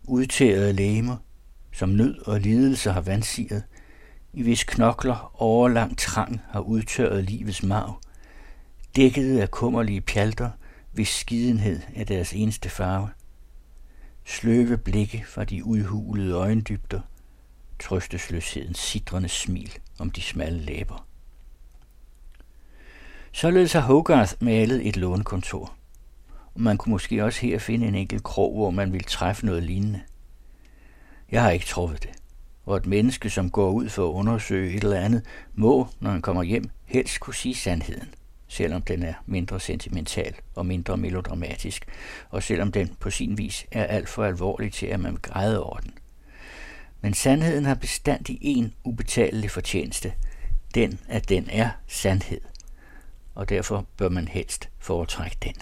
Udtærede 0.04 0.74
læmer, 0.74 1.18
som 1.72 1.90
nød 1.90 2.28
og 2.28 2.40
lidelse 2.40 2.92
har 2.92 3.02
vandsiget, 3.02 3.64
i 4.34 4.44
hvis 4.44 4.64
knokler 4.64 5.42
overlang 5.42 5.98
trang 5.98 6.42
har 6.50 6.60
udtørret 6.60 7.24
livets 7.24 7.64
marv, 7.64 8.02
dækket 8.96 9.40
af 9.40 9.52
kummerlige 9.52 10.02
pjalter, 10.02 10.50
hvis 10.92 11.10
skidenhed 11.10 11.82
er 11.96 12.04
deres 12.04 12.34
eneste 12.34 12.70
farve. 12.70 13.10
Sløve 14.26 14.78
blikke 14.78 15.26
fra 15.28 15.44
de 15.44 15.66
udhulede 15.66 16.34
øjendybder, 16.34 17.02
trøstesløshedens 17.80 18.80
sidrende 18.80 19.30
smil 19.30 19.74
om 20.00 20.12
de 20.12 20.22
smalle 20.22 20.60
læber. 20.60 21.08
Således 23.36 23.74
har 23.74 23.82
Hogarth 23.82 24.34
malet 24.40 24.88
et 24.88 24.98
lånekontor. 24.98 25.74
Og 26.54 26.62
man 26.62 26.78
kunne 26.78 26.92
måske 26.92 27.24
også 27.24 27.42
her 27.42 27.60
finde 27.60 27.88
en 27.88 27.96
enkelt 27.96 28.24
krog, 28.24 28.54
hvor 28.56 28.72
man 28.72 28.94
ville 28.94 29.06
træffe 29.06 29.46
noget 29.46 29.64
lignende. 29.64 30.02
Jeg 31.32 31.44
har 31.44 31.52
ikke 31.52 31.66
truffet 31.66 32.04
det. 32.04 32.12
Og 32.66 32.78
et 32.78 32.86
menneske, 32.86 33.30
som 33.30 33.50
går 33.50 33.72
ud 33.72 33.90
for 33.90 34.10
at 34.10 34.14
undersøge 34.14 34.74
et 34.74 34.84
eller 34.84 35.00
andet, 35.00 35.26
må, 35.54 35.88
når 36.00 36.12
han 36.12 36.22
kommer 36.22 36.44
hjem, 36.44 36.70
helst 36.86 37.20
kunne 37.20 37.34
sige 37.34 37.56
sandheden, 37.56 38.14
selvom 38.48 38.82
den 38.82 39.04
er 39.04 39.14
mindre 39.26 39.60
sentimental 39.60 40.34
og 40.56 40.66
mindre 40.66 40.98
melodramatisk, 40.98 41.86
og 42.30 42.44
selvom 42.44 42.72
den 42.72 42.96
på 43.00 43.10
sin 43.10 43.38
vis 43.38 43.66
er 43.72 43.84
alt 43.84 44.10
for 44.10 44.24
alvorlig 44.24 44.74
til, 44.74 44.86
at 44.86 45.00
man 45.00 45.12
vil 45.12 45.22
græde 45.22 45.64
over 45.64 45.78
den. 45.78 45.94
Men 47.02 47.14
sandheden 47.14 47.66
har 47.66 47.76
bestandig 47.76 48.38
en 48.42 48.74
ubetalelig 48.84 49.52
fortjeneste, 49.52 50.14
den 50.76 51.00
at 51.08 51.30
den 51.30 51.48
er 51.52 51.70
sandhed, 51.88 52.42
og 53.36 53.50
derfor 53.50 53.86
bør 53.98 54.10
man 54.10 54.28
helst 54.28 54.70
foretrække 54.80 55.38
den. 55.44 55.56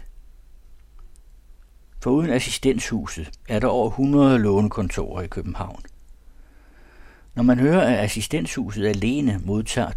Foruden 2.03 2.29
assistenshuset 2.29 3.31
er 3.49 3.59
der 3.59 3.67
over 3.67 3.89
100 3.89 4.39
lånekontorer 4.39 5.21
i 5.21 5.27
København. 5.27 5.81
Når 7.35 7.43
man 7.43 7.59
hører, 7.59 7.81
at 7.81 8.03
assistenshuset 8.03 8.87
alene 8.87 9.41
modtager 9.45 9.91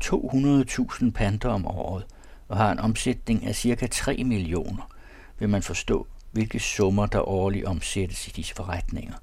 200.000 1.03 1.11
panter 1.11 1.49
om 1.49 1.67
året 1.67 2.05
og 2.49 2.57
har 2.57 2.73
en 2.73 2.79
omsætning 2.79 3.47
af 3.47 3.55
ca. 3.55 3.87
3 3.87 4.25
millioner, 4.25 4.91
vil 5.39 5.49
man 5.49 5.63
forstå, 5.63 6.07
hvilke 6.33 6.61
summer 6.61 7.07
der 7.07 7.29
årligt 7.29 7.65
omsættes 7.65 8.29
i 8.29 8.31
disse 8.31 8.55
forretninger, 8.55 9.15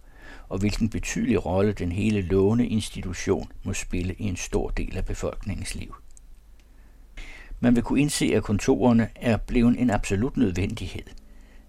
og 0.49 0.59
hvilken 0.59 0.89
betydelig 0.89 1.45
rolle 1.45 1.73
den 1.73 1.91
hele 1.91 2.21
låneinstitution 2.21 3.51
må 3.63 3.73
spille 3.73 4.13
i 4.13 4.23
en 4.23 4.35
stor 4.35 4.69
del 4.69 4.97
af 4.97 5.05
befolkningens 5.05 5.75
liv. 5.75 5.95
Man 7.63 7.75
vil 7.75 7.83
kunne 7.83 8.01
indse, 8.01 8.25
at 8.35 8.43
kontorerne 8.43 9.09
er 9.15 9.37
blevet 9.37 9.79
en 9.79 9.89
absolut 9.89 10.37
nødvendighed– 10.37 11.03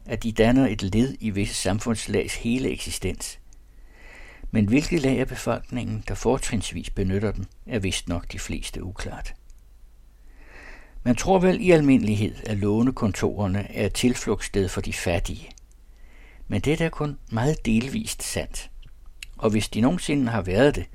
at 0.07 0.23
de 0.23 0.33
danner 0.33 0.67
et 0.67 0.83
led 0.83 1.17
i 1.21 1.31
visse 1.31 1.55
samfundslags 1.55 2.35
hele 2.35 2.71
eksistens. 2.71 3.39
Men 4.51 4.69
hvilket 4.69 5.03
lag 5.03 5.21
af 5.21 5.29
befolkningen, 5.29 6.05
der 6.09 6.15
fortrinsvis 6.15 6.91
benytter 6.91 7.33
dem, 7.33 7.45
er 7.67 7.79
vist 7.79 8.09
nok 8.09 8.33
de 8.33 8.39
fleste 8.39 8.85
uklart. 8.85 9.35
Man 11.05 11.17
tror 11.17 11.39
vel 11.39 11.61
i 11.61 11.71
almindelighed, 11.71 12.35
at 12.47 12.57
lånekontorerne 12.57 13.73
er 13.73 13.87
et 13.87 13.95
tilflugtssted 13.95 14.69
for 14.69 14.81
de 14.81 14.93
fattige. 14.93 15.51
Men 16.49 16.61
det 16.61 16.81
er 16.81 16.89
kun 16.89 17.19
meget 17.31 17.67
delvist 17.67 18.23
sandt. 18.23 18.71
Og 19.39 19.51
hvis 19.51 19.69
de 19.69 19.81
nogensinde 19.81 20.33
har 20.33 20.43
været 20.43 20.75
det, 20.75 20.87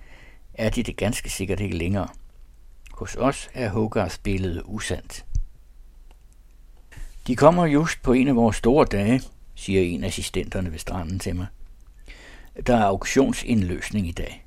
er 0.54 0.70
de 0.70 0.84
det 0.84 0.98
ganske 0.98 1.30
sikkert 1.30 1.60
ikke 1.60 1.78
længere. 1.78 2.08
Hos 2.98 3.16
os 3.16 3.50
er 3.54 3.70
Hogarths 3.70 4.18
billede 4.18 4.70
usandt. 4.70 5.26
De 7.28 7.36
kommer 7.36 7.66
just 7.66 8.02
på 8.02 8.14
en 8.14 8.28
af 8.28 8.36
vores 8.36 8.56
store 8.56 8.86
dage, 8.86 9.22
siger 9.56 9.82
en 9.82 10.04
af 10.04 10.08
assistenterne 10.08 10.72
ved 10.72 10.80
stranden 10.80 11.20
til 11.20 11.36
mig. 11.36 11.48
Der 12.68 12.76
er 12.76 12.86
auktionsindløsning 12.86 14.08
i 14.08 14.12
dag. 14.12 14.46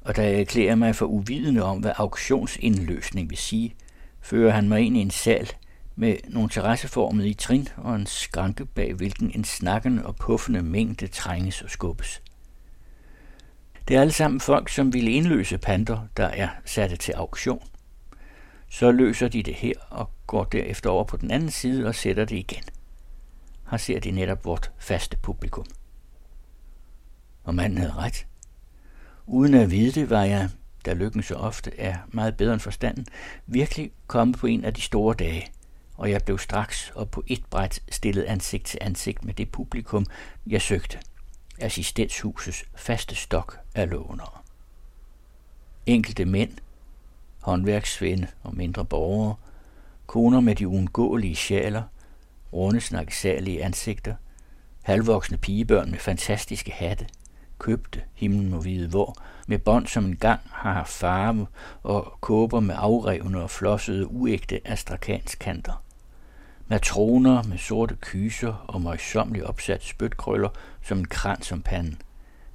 Og 0.00 0.16
da 0.16 0.22
jeg 0.22 0.40
erklærer 0.40 0.74
mig 0.74 0.96
for 0.96 1.06
uvidende 1.06 1.62
om, 1.62 1.78
hvad 1.78 1.92
auktionsindløsning 1.96 3.30
vil 3.30 3.38
sige, 3.38 3.74
fører 4.20 4.52
han 4.52 4.68
mig 4.68 4.80
ind 4.80 4.96
i 4.96 5.00
en 5.00 5.10
sal 5.10 5.50
med 5.96 6.16
nogle 6.28 6.48
terrasseformede 6.48 7.28
i 7.28 7.34
trin 7.34 7.68
og 7.76 7.96
en 7.96 8.06
skranke 8.06 8.66
bag 8.66 8.94
hvilken 8.94 9.30
en 9.34 9.44
snakkende 9.44 10.06
og 10.06 10.16
puffende 10.16 10.62
mængde 10.62 11.06
trænges 11.06 11.62
og 11.62 11.70
skubbes. 11.70 12.22
Det 13.88 13.96
er 13.96 14.00
alle 14.00 14.12
sammen 14.12 14.40
folk, 14.40 14.68
som 14.68 14.92
ville 14.92 15.10
indløse 15.10 15.58
panter, 15.58 16.06
der 16.16 16.26
er 16.26 16.48
satte 16.64 16.96
til 16.96 17.12
auktion. 17.12 17.62
Så 18.68 18.92
løser 18.92 19.28
de 19.28 19.42
det 19.42 19.54
her 19.54 19.74
og 19.90 20.10
går 20.26 20.44
derefter 20.44 20.90
over 20.90 21.04
på 21.04 21.16
den 21.16 21.30
anden 21.30 21.50
side 21.50 21.86
og 21.86 21.94
sætter 21.94 22.24
det 22.24 22.36
igen. 22.36 22.62
Her 23.70 23.76
ser 23.76 24.00
de 24.00 24.10
netop 24.10 24.44
vort 24.44 24.70
faste 24.78 25.16
publikum. 25.16 25.66
Og 27.44 27.54
manden 27.54 27.78
havde 27.78 27.92
ret. 27.92 28.26
Uden 29.26 29.54
at 29.54 29.70
vide 29.70 30.00
det, 30.00 30.10
var 30.10 30.22
jeg, 30.22 30.48
da 30.84 30.92
lykken 30.92 31.22
så 31.22 31.34
ofte 31.34 31.78
er 31.78 31.96
meget 32.08 32.36
bedre 32.36 32.52
end 32.52 32.60
forstanden, 32.60 33.06
virkelig 33.46 33.92
kommet 34.06 34.38
på 34.38 34.46
en 34.46 34.64
af 34.64 34.74
de 34.74 34.80
store 34.80 35.14
dage, 35.14 35.46
og 35.94 36.10
jeg 36.10 36.20
blev 36.24 36.38
straks 36.38 36.92
og 36.94 37.10
på 37.10 37.24
et 37.26 37.44
bræt 37.50 37.82
stillet 37.88 38.22
ansigt 38.22 38.64
til 38.64 38.78
ansigt 38.80 39.24
med 39.24 39.34
det 39.34 39.52
publikum, 39.52 40.06
jeg 40.46 40.62
søgte. 40.62 40.98
Assistenshusets 41.60 42.64
faste 42.74 43.14
stok 43.14 43.61
af 43.74 43.90
lånere. 43.90 44.38
Enkelte 45.86 46.24
mænd, 46.24 46.50
håndværksvende 47.40 48.26
og 48.42 48.56
mindre 48.56 48.84
borgere, 48.84 49.34
koner 50.06 50.40
med 50.40 50.54
de 50.54 50.68
uundgåelige 50.68 51.36
sjaler, 51.36 51.82
runde 52.52 52.80
snakkesalige 52.80 53.64
ansigter, 53.64 54.14
halvvoksne 54.82 55.36
pigebørn 55.36 55.90
med 55.90 55.98
fantastiske 55.98 56.72
hatte, 56.72 57.06
købte 57.58 58.02
himlen 58.14 58.50
må 58.50 58.60
vide 58.60 58.88
hvor, 58.88 59.16
med 59.46 59.58
bånd 59.58 59.86
som 59.86 60.04
engang 60.04 60.40
har 60.50 60.72
haft 60.72 60.92
farve 60.92 61.46
og 61.82 62.18
kåber 62.20 62.60
med 62.60 62.74
afrevne 62.78 63.42
og 63.42 63.50
flossede 63.50 64.06
uægte 64.06 64.60
astrakantskanter. 64.64 65.84
Matroner 66.68 67.42
med 67.42 67.58
sorte 67.58 67.96
kyser 68.00 68.64
og 68.68 68.80
møjsommeligt 68.80 69.44
opsat 69.44 69.84
spytkrøller 69.84 70.48
som 70.82 70.98
en 70.98 71.08
krans 71.08 71.52
om 71.52 71.62
panden. 71.62 72.02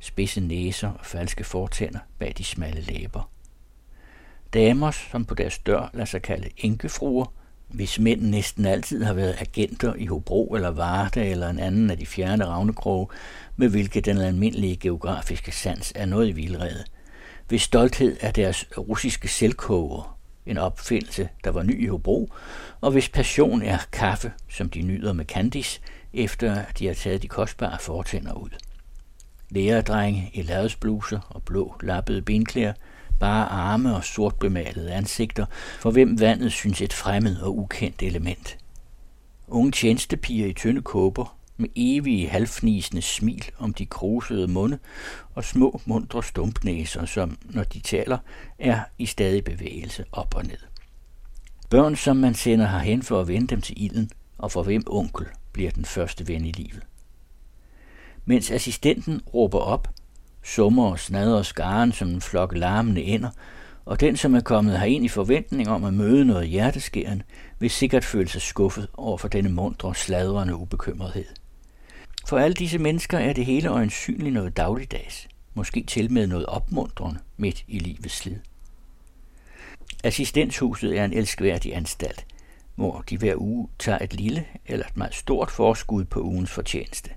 Spidse 0.07 0.41
næser 0.41 0.89
og 0.89 1.05
falske 1.05 1.43
fortænder 1.43 1.99
bag 2.19 2.33
de 2.37 2.43
smalle 2.43 2.81
læber. 2.81 3.29
Damer, 4.53 4.91
som 4.91 5.25
på 5.25 5.35
deres 5.35 5.57
dør 5.57 5.89
lader 5.93 6.05
sig 6.05 6.21
kalde 6.21 6.49
enkefruer, 6.57 7.25
hvis 7.67 7.99
mænd 7.99 8.21
næsten 8.21 8.65
altid 8.65 9.03
har 9.03 9.13
været 9.13 9.35
agenter 9.39 9.93
i 9.93 10.05
Hobro 10.05 10.53
eller 10.55 10.69
Varde 10.69 11.25
eller 11.25 11.49
en 11.49 11.59
anden 11.59 11.89
af 11.89 11.97
de 11.97 12.05
fjerne 12.05 12.45
ravnekroge, 12.45 13.07
med 13.55 13.69
hvilke 13.69 14.01
den 14.01 14.17
almindelige 14.17 14.75
geografiske 14.75 15.51
sans 15.51 15.93
er 15.95 16.05
noget 16.05 16.27
i 16.27 16.31
vildrede. 16.31 16.83
Hvis 17.47 17.61
stolthed 17.61 18.17
er 18.21 18.31
deres 18.31 18.65
russiske 18.77 19.27
selvkoger, 19.27 20.17
en 20.45 20.57
opfindelse, 20.57 21.29
der 21.43 21.51
var 21.51 21.63
ny 21.63 21.83
i 21.83 21.87
Hobro, 21.87 22.29
og 22.81 22.91
hvis 22.91 23.09
passion 23.09 23.61
er 23.61 23.77
kaffe, 23.91 24.31
som 24.49 24.69
de 24.69 24.81
nyder 24.81 25.13
med 25.13 25.25
Candice, 25.25 25.81
efter 26.13 26.63
de 26.79 26.87
har 26.87 26.93
taget 26.93 27.21
de 27.21 27.27
kostbare 27.27 27.79
fortænder 27.79 28.33
ud. 28.33 28.49
Lærerdrenge 29.49 30.31
i 30.33 30.41
ladesbluser 30.41 31.19
og 31.29 31.43
blå 31.43 31.75
lappede 31.83 32.21
benklæder, 32.21 32.73
bare 33.19 33.45
arme 33.45 33.95
og 33.95 34.03
sort 34.03 34.35
bemalede 34.35 34.93
ansigter, 34.93 35.45
for 35.79 35.91
hvem 35.91 36.19
vandet 36.19 36.51
synes 36.51 36.81
et 36.81 36.93
fremmed 36.93 37.37
og 37.37 37.57
ukendt 37.57 38.03
element. 38.03 38.57
Unge 39.47 39.71
tjenestepiger 39.71 40.47
i 40.47 40.53
tynde 40.53 40.81
kåber, 40.81 41.37
med 41.57 41.69
evige 41.75 42.29
halvfnisende 42.29 43.01
smil 43.01 43.43
om 43.57 43.73
de 43.73 43.85
krusede 43.85 44.47
munde 44.47 44.79
og 45.35 45.43
små 45.43 45.81
mundre 45.85 46.23
stumpnæser, 46.23 47.05
som, 47.05 47.37
når 47.43 47.63
de 47.63 47.79
taler, 47.79 48.17
er 48.59 48.79
i 48.97 49.05
stadig 49.05 49.43
bevægelse 49.43 50.05
op 50.11 50.35
og 50.35 50.43
ned. 50.43 50.57
Børn, 51.69 51.95
som 51.95 52.17
man 52.17 52.33
sender 52.33 52.67
herhen 52.67 53.03
for 53.03 53.21
at 53.21 53.27
vende 53.27 53.47
dem 53.47 53.61
til 53.61 53.83
ilden, 53.83 54.09
og 54.37 54.51
for 54.51 54.63
hvem 54.63 54.83
onkel 54.87 55.25
bliver 55.51 55.71
den 55.71 55.85
første 55.85 56.27
ven 56.27 56.45
i 56.45 56.51
livet. 56.51 56.83
Mens 58.29 58.51
assistenten 58.51 59.21
råber 59.33 59.59
op, 59.59 59.87
summer 60.43 60.91
og 60.91 60.99
snader 60.99 61.41
skaren 61.41 61.91
som 61.91 62.09
en 62.09 62.21
flok 62.21 62.55
larmende 62.55 63.03
ender, 63.03 63.29
og 63.85 63.99
den, 63.99 64.17
som 64.17 64.35
er 64.35 64.41
kommet 64.41 64.79
herind 64.79 65.05
i 65.05 65.07
forventning 65.07 65.69
om 65.69 65.83
at 65.83 65.93
møde 65.93 66.25
noget 66.25 66.47
hjerteskærende, 66.47 67.23
vil 67.59 67.69
sikkert 67.69 68.05
føle 68.05 68.29
sig 68.29 68.41
skuffet 68.41 68.87
over 68.93 69.17
for 69.17 69.27
denne 69.27 69.49
mundre, 69.49 69.95
sladrende 69.95 70.55
ubekymrethed. 70.55 71.25
For 72.27 72.37
alle 72.37 72.53
disse 72.53 72.79
mennesker 72.79 73.17
er 73.17 73.33
det 73.33 73.45
hele 73.45 73.69
øjensynligt 73.69 74.33
noget 74.33 74.57
dagligdags, 74.57 75.27
måske 75.53 75.83
til 75.83 76.11
med 76.11 76.27
noget 76.27 76.45
opmuntrende 76.45 77.19
midt 77.37 77.63
i 77.67 77.79
livets 77.79 78.15
slid. 78.15 78.37
Assistenshuset 80.03 80.97
er 80.97 81.05
en 81.05 81.13
elskværdig 81.13 81.75
anstalt, 81.75 82.25
hvor 82.75 83.03
de 83.09 83.17
hver 83.17 83.35
uge 83.37 83.67
tager 83.79 83.99
et 84.01 84.13
lille 84.13 84.45
eller 84.65 84.85
et 84.85 84.97
meget 84.97 85.15
stort 85.15 85.51
forskud 85.51 86.05
på 86.05 86.21
ugens 86.21 86.51
fortjeneste. 86.51 87.09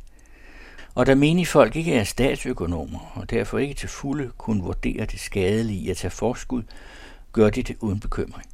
Og 1.00 1.06
da 1.06 1.14
menige 1.14 1.46
folk 1.46 1.76
ikke 1.76 1.94
er 1.94 2.04
statsøkonomer, 2.04 3.12
og 3.14 3.30
derfor 3.30 3.58
ikke 3.58 3.74
til 3.74 3.88
fulde 3.88 4.30
kunne 4.38 4.62
vurdere 4.62 5.06
det 5.06 5.20
skadelige 5.20 5.80
i 5.80 5.90
at 5.90 5.96
tage 5.96 6.10
forskud, 6.10 6.62
gør 7.32 7.50
de 7.50 7.62
det 7.62 7.76
uden 7.80 8.00
bekymring. 8.00 8.48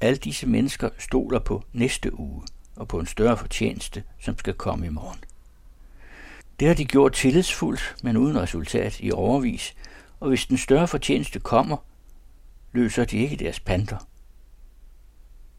Alle 0.00 0.16
disse 0.16 0.46
mennesker 0.46 0.88
stoler 0.98 1.38
på 1.38 1.62
næste 1.72 2.18
uge 2.18 2.42
og 2.76 2.88
på 2.88 2.98
en 2.98 3.06
større 3.06 3.36
fortjeneste, 3.36 4.02
som 4.20 4.38
skal 4.38 4.54
komme 4.54 4.86
i 4.86 4.88
morgen. 4.88 5.18
Det 6.60 6.68
har 6.68 6.74
de 6.74 6.84
gjort 6.84 7.12
tillidsfuldt, 7.12 7.96
men 8.02 8.16
uden 8.16 8.40
resultat 8.40 9.00
i 9.00 9.12
overvis, 9.12 9.74
og 10.20 10.28
hvis 10.28 10.46
den 10.46 10.58
større 10.58 10.88
fortjeneste 10.88 11.40
kommer, 11.40 11.76
løser 12.72 13.04
de 13.04 13.18
ikke 13.18 13.36
deres 13.36 13.60
panter. 13.60 13.98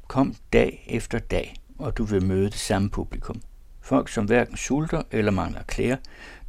Kom 0.08 0.36
dag 0.54 0.86
efter 0.90 1.20
dag, 1.20 1.56
og 1.78 1.98
du 1.98 2.04
vil 2.04 2.24
møde 2.24 2.46
det 2.46 2.60
samme 2.60 2.90
publikum. 2.90 3.42
Folk, 3.90 4.10
som 4.10 4.26
hverken 4.26 4.58
sulter 4.58 5.02
eller 5.12 5.32
mangler 5.32 5.64
klæder, 5.64 5.98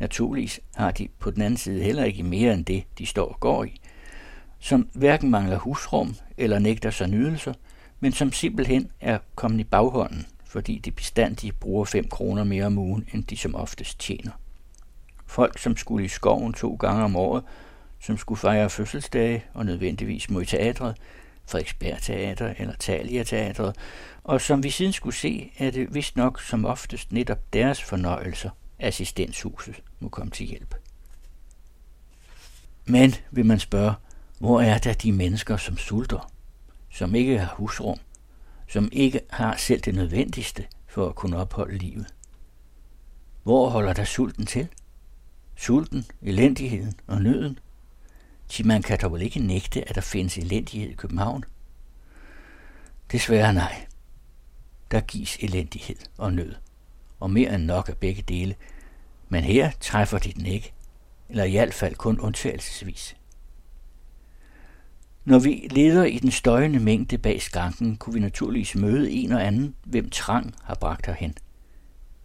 naturligvis 0.00 0.60
har 0.74 0.90
de 0.90 1.08
på 1.18 1.30
den 1.30 1.42
anden 1.42 1.56
side 1.56 1.82
heller 1.82 2.04
ikke 2.04 2.22
mere 2.22 2.54
end 2.54 2.64
det, 2.64 2.84
de 2.98 3.06
står 3.06 3.26
og 3.26 3.40
går 3.40 3.64
i, 3.64 3.80
som 4.58 4.88
hverken 4.94 5.30
mangler 5.30 5.58
husrum 5.58 6.14
eller 6.36 6.58
nægter 6.58 6.90
sig 6.90 7.08
nydelser, 7.08 7.52
men 8.00 8.12
som 8.12 8.32
simpelthen 8.32 8.90
er 9.00 9.18
kommet 9.34 9.60
i 9.60 9.64
baghånden, 9.64 10.26
fordi 10.44 10.78
de 10.78 10.90
bestandigt 10.90 11.60
bruger 11.60 11.84
5 11.84 12.08
kroner 12.08 12.44
mere 12.44 12.66
om 12.66 12.78
ugen, 12.78 13.08
end 13.14 13.24
de 13.24 13.36
som 13.36 13.54
oftest 13.54 13.98
tjener. 14.00 14.32
Folk, 15.26 15.58
som 15.58 15.76
skulle 15.76 16.04
i 16.04 16.08
skoven 16.08 16.52
to 16.52 16.74
gange 16.74 17.04
om 17.04 17.16
året, 17.16 17.44
som 18.00 18.16
skulle 18.16 18.38
fejre 18.38 18.70
fødselsdage 18.70 19.44
og 19.54 19.66
nødvendigvis 19.66 20.30
mod 20.30 20.44
teatret, 20.44 20.96
Frederiksberg 21.50 22.02
Teater 22.02 22.54
eller 22.58 22.74
Thalia 22.80 23.22
Teatret, 23.22 23.76
og 24.24 24.40
som 24.40 24.62
vi 24.62 24.70
siden 24.70 24.92
skulle 24.92 25.16
se, 25.16 25.52
er 25.58 25.70
det 25.70 25.94
vist 25.94 26.16
nok 26.16 26.42
som 26.42 26.64
oftest 26.64 27.12
netop 27.12 27.52
deres 27.52 27.82
fornøjelser, 27.82 28.50
assistenshuset 28.78 29.82
må 30.00 30.08
komme 30.08 30.30
til 30.30 30.46
hjælp. 30.46 30.74
Men, 32.86 33.14
vil 33.30 33.46
man 33.46 33.58
spørge, 33.58 33.94
hvor 34.38 34.60
er 34.60 34.78
der 34.78 34.92
de 34.92 35.12
mennesker, 35.12 35.56
som 35.56 35.76
sulter, 35.76 36.32
som 36.90 37.14
ikke 37.14 37.38
har 37.38 37.54
husrum, 37.54 37.98
som 38.68 38.88
ikke 38.92 39.20
har 39.30 39.56
selv 39.56 39.80
det 39.80 39.94
nødvendigste 39.94 40.64
for 40.88 41.08
at 41.08 41.14
kunne 41.14 41.36
opholde 41.36 41.78
livet? 41.78 42.06
Hvor 43.42 43.68
holder 43.68 43.92
der 43.92 44.04
sulten 44.04 44.46
til? 44.46 44.68
Sulten, 45.56 46.04
elendigheden 46.22 46.94
og 47.06 47.22
nøden? 47.22 47.58
Til 48.50 48.66
man 48.66 48.82
kan 48.82 48.98
dog 49.02 49.12
vel 49.12 49.22
ikke 49.22 49.40
nægte, 49.40 49.88
at 49.88 49.94
der 49.94 50.00
findes 50.00 50.38
elendighed 50.38 50.90
i 50.90 50.94
København? 50.94 51.44
Desværre 53.12 53.54
nej. 53.54 53.86
Der 54.90 55.00
gives 55.00 55.36
elendighed 55.40 55.96
og 56.18 56.32
nød, 56.32 56.54
og 57.20 57.30
mere 57.30 57.54
end 57.54 57.64
nok 57.64 57.88
af 57.88 57.96
begge 57.96 58.22
dele, 58.22 58.54
men 59.28 59.44
her 59.44 59.70
træffer 59.80 60.18
de 60.18 60.32
den 60.32 60.46
ikke, 60.46 60.72
eller 61.28 61.44
i 61.44 61.50
hvert 61.50 61.74
fald 61.74 61.94
kun 61.94 62.20
undtagelsesvis. 62.20 63.16
Når 65.24 65.38
vi 65.38 65.68
leder 65.70 66.04
i 66.04 66.18
den 66.18 66.30
støjende 66.30 66.80
mængde 66.80 67.18
bag 67.18 67.42
skranken, 67.42 67.96
kunne 67.96 68.14
vi 68.14 68.20
naturligvis 68.20 68.74
møde 68.74 69.10
en 69.10 69.32
og 69.32 69.46
anden, 69.46 69.76
hvem 69.84 70.10
trang 70.10 70.54
har 70.62 70.74
bragt 70.74 71.06
herhen. 71.06 71.34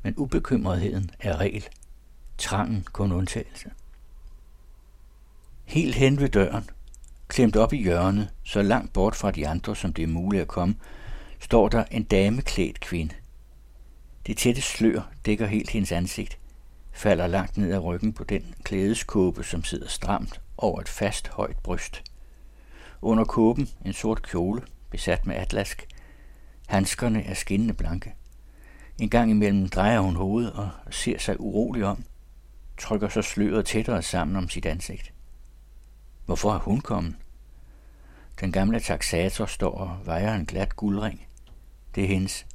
Men 0.03 0.13
ubekymretheden 0.17 1.11
er 1.19 1.37
regel. 1.37 1.65
Trangen 2.37 2.87
kun 2.91 3.11
undtagelse. 3.11 3.69
Helt 5.65 5.95
hen 5.95 6.19
ved 6.19 6.29
døren, 6.29 6.69
klemt 7.27 7.55
op 7.55 7.73
i 7.73 7.77
hjørnet, 7.77 8.29
så 8.43 8.61
langt 8.61 8.93
bort 8.93 9.15
fra 9.15 9.31
de 9.31 9.47
andre, 9.47 9.75
som 9.75 9.93
det 9.93 10.03
er 10.03 10.07
muligt 10.07 10.41
at 10.41 10.47
komme, 10.47 10.75
står 11.39 11.69
der 11.69 11.83
en 11.91 12.03
dameklædt 12.03 12.79
kvinde. 12.79 13.15
Det 14.27 14.37
tætte 14.37 14.61
slør 14.61 15.11
dækker 15.25 15.45
helt 15.47 15.69
hendes 15.69 15.91
ansigt. 15.91 16.37
falder 16.91 17.27
langt 17.27 17.57
ned 17.57 17.73
ad 17.73 17.83
ryggen 17.83 18.13
på 18.13 18.23
den 18.23 18.55
klædeskåbe, 18.63 19.43
som 19.43 19.63
sidder 19.63 19.87
stramt 19.87 20.41
over 20.57 20.81
et 20.81 20.89
fast 20.89 21.27
højt 21.27 21.57
bryst. 21.57 22.03
Under 23.01 23.23
kåben 23.23 23.69
en 23.85 23.93
sort 23.93 24.23
kjole, 24.23 24.61
besat 24.89 25.25
med 25.25 25.35
atlask. 25.35 25.87
Handskerne 26.67 27.23
er 27.23 27.33
skinnende 27.33 27.73
blanke. 27.73 28.13
En 28.99 29.09
gang 29.09 29.31
imellem 29.31 29.69
drejer 29.69 29.99
hun 29.99 30.15
hovedet 30.15 30.53
og 30.53 30.69
ser 30.91 31.17
sig 31.17 31.39
urolig 31.39 31.85
om, 31.85 32.03
trykker 32.77 33.09
så 33.09 33.21
sløret 33.21 33.65
tættere 33.65 34.01
sammen 34.01 34.35
om 34.37 34.49
sit 34.49 34.65
ansigt. 34.65 35.14
Hvorfor 36.25 36.53
er 36.53 36.59
hun 36.59 36.81
kommet? 36.81 37.15
Den 38.39 38.51
gamle 38.51 38.79
taxator 38.79 39.45
står 39.45 39.71
og 39.71 40.05
vejer 40.05 40.35
en 40.35 40.45
glat 40.45 40.75
guldring. 40.75 41.27
Det 41.95 42.03
er 42.03 42.07
hendes. 42.07 42.45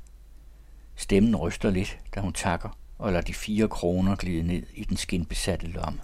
Stemmen 0.97 1.37
ryster 1.37 1.71
lidt, 1.71 1.99
da 2.15 2.21
hun 2.21 2.33
takker 2.33 2.79
og 2.99 3.13
lader 3.13 3.23
de 3.23 3.35
fire 3.35 3.69
kroner 3.69 4.17
glide 4.17 4.43
ned 4.43 4.63
i 4.75 4.85
den 4.85 4.97
skinbesatte 4.97 5.67
lomme. 5.67 6.01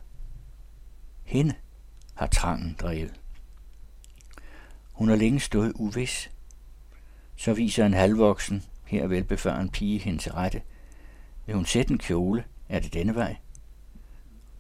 Hende 1.25 1.55
har 2.15 2.27
trangen 2.27 2.77
drevet. 2.81 3.21
Hun 4.93 5.09
har 5.09 5.17
længe 5.17 5.41
stået 5.41 5.73
uvis. 5.75 6.31
Så 7.37 7.55
viser 7.55 7.87
en 7.87 7.95
halvvoksen, 7.95 8.63
her 8.87 9.07
velbefaren 9.07 9.71
pige 9.71 9.99
hende 9.99 10.19
til 10.19 10.33
rette. 10.33 10.63
Vil 11.47 11.55
hun 11.55 11.67
sætte 11.67 11.93
en 11.93 11.99
kjole? 11.99 12.45
Er 12.69 12.81
det 12.81 12.95
denne 12.95 13.15
vej? 13.15 13.37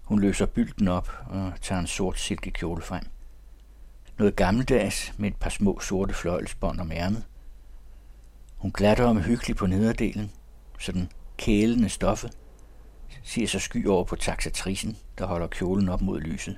Hun 0.06 0.20
løser 0.20 0.46
bylden 0.46 0.88
op 0.88 1.10
og 1.26 1.52
tager 1.60 1.80
en 1.80 1.86
sort 1.86 2.18
silkekjole 2.18 2.82
frem. 2.82 3.02
Noget 4.18 4.36
gammeldags 4.36 5.14
med 5.18 5.28
et 5.30 5.36
par 5.36 5.50
små 5.50 5.80
sorte 5.80 6.14
fløjlsbånd 6.14 6.80
om 6.80 6.92
ærmet. 6.92 7.24
Hun 8.56 8.70
glatter 8.70 9.04
om 9.04 9.20
hyggeligt 9.20 9.58
på 9.58 9.66
nederdelen, 9.66 10.32
så 10.78 10.92
den 10.92 11.12
kælende 11.36 11.88
stoffe 11.88 12.30
ser 13.22 13.46
så 13.46 13.58
sky 13.58 13.86
over 13.86 14.04
på 14.04 14.16
taxatrisen, 14.16 14.96
der 15.18 15.26
holder 15.26 15.46
kjolen 15.46 15.88
op 15.88 16.00
mod 16.00 16.20
lyset. 16.20 16.56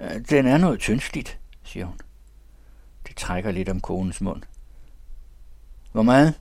Øh, 0.00 0.20
den 0.30 0.46
er 0.46 0.58
noget 0.58 0.80
tyndsligt, 0.80 1.38
siger 1.62 1.86
hun. 1.86 2.00
Det 3.08 3.16
trækker 3.16 3.50
lidt 3.50 3.68
om 3.68 3.80
konens 3.80 4.20
mund. 4.20 4.42
Hvor 5.92 6.02
meget? 6.02 6.34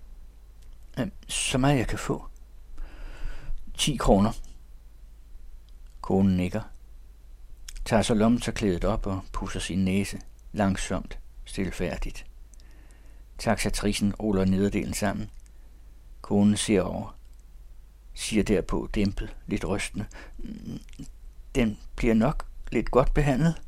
Øh, 0.99 1.07
så 1.27 1.57
meget 1.57 1.77
jeg 1.77 1.87
kan 1.87 1.99
få. 1.99 2.25
10 3.77 3.95
kroner. 3.95 4.31
Konen 6.07 6.37
nikker. 6.37 6.61
Tager 7.85 8.01
så 8.01 8.13
lommetørklædet 8.13 8.83
op 8.85 9.07
og 9.07 9.21
pusser 9.31 9.59
sin 9.59 9.85
næse. 9.85 10.19
Langsomt, 10.53 11.19
stilfærdigt. 11.45 12.25
Taxatrisen 13.37 14.15
ruller 14.15 14.45
nederdelen 14.45 14.93
sammen. 14.93 15.29
Konen 16.21 16.57
ser 16.57 16.81
over. 16.81 17.17
Siger 18.13 18.43
derpå 18.43 18.89
dæmpet, 18.95 19.35
lidt 19.47 19.65
rystende. 19.65 20.05
Den 21.55 21.79
bliver 21.95 22.13
nok 22.13 22.45
lidt 22.71 22.91
godt 22.91 23.13
behandlet. 23.13 23.61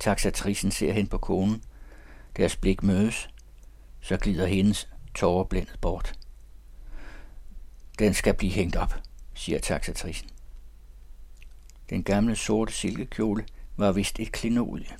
Taxatrisen 0.00 0.70
ser 0.70 0.92
hen 0.92 1.06
på 1.06 1.18
konen. 1.18 1.62
Deres 2.36 2.56
blik 2.56 2.82
mødes. 2.82 3.28
Så 4.00 4.16
glider 4.16 4.46
hendes 4.46 4.88
tårer 5.14 5.44
blændet 5.44 5.80
bort. 5.80 6.18
Den 7.98 8.14
skal 8.14 8.34
blive 8.34 8.52
hængt 8.52 8.76
op, 8.76 8.94
siger 9.34 9.58
taxatrisen. 9.58 10.30
Den 11.90 12.02
gamle 12.02 12.36
sorte 12.36 12.72
silkekjole 12.72 13.44
var 13.76 13.92
vist 13.92 14.20
et 14.20 14.32
klinodie, 14.32 14.96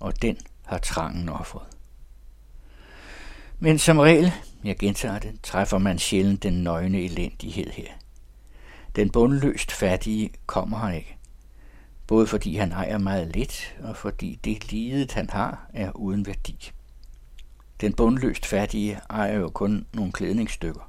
og 0.00 0.22
den 0.22 0.38
har 0.64 0.78
trangen 0.78 1.28
offret. 1.28 1.66
Men 3.58 3.78
som 3.78 3.98
regel, 3.98 4.32
jeg 4.64 4.78
gentager 4.78 5.18
det, 5.18 5.40
træffer 5.42 5.78
man 5.78 5.98
sjældent 5.98 6.42
den 6.42 6.62
nøgne 6.62 7.00
elendighed 7.00 7.70
her. 7.70 7.92
Den 8.96 9.10
bundløst 9.10 9.72
fattige 9.72 10.30
kommer 10.46 10.78
han 10.78 10.94
ikke. 10.94 11.16
Både 12.06 12.26
fordi 12.26 12.56
han 12.56 12.72
ejer 12.72 12.98
meget 12.98 13.36
lidt, 13.36 13.76
og 13.82 13.96
fordi 13.96 14.40
det 14.44 14.72
lidet 14.72 15.12
han 15.12 15.30
har 15.30 15.70
er 15.72 15.96
uden 15.96 16.26
værdi. 16.26 16.72
Den 17.80 17.92
bundløst 17.92 18.46
fattige 18.46 19.00
ejer 19.10 19.38
jo 19.38 19.48
kun 19.48 19.86
nogle 19.92 20.12
klædningsstykker. 20.12 20.85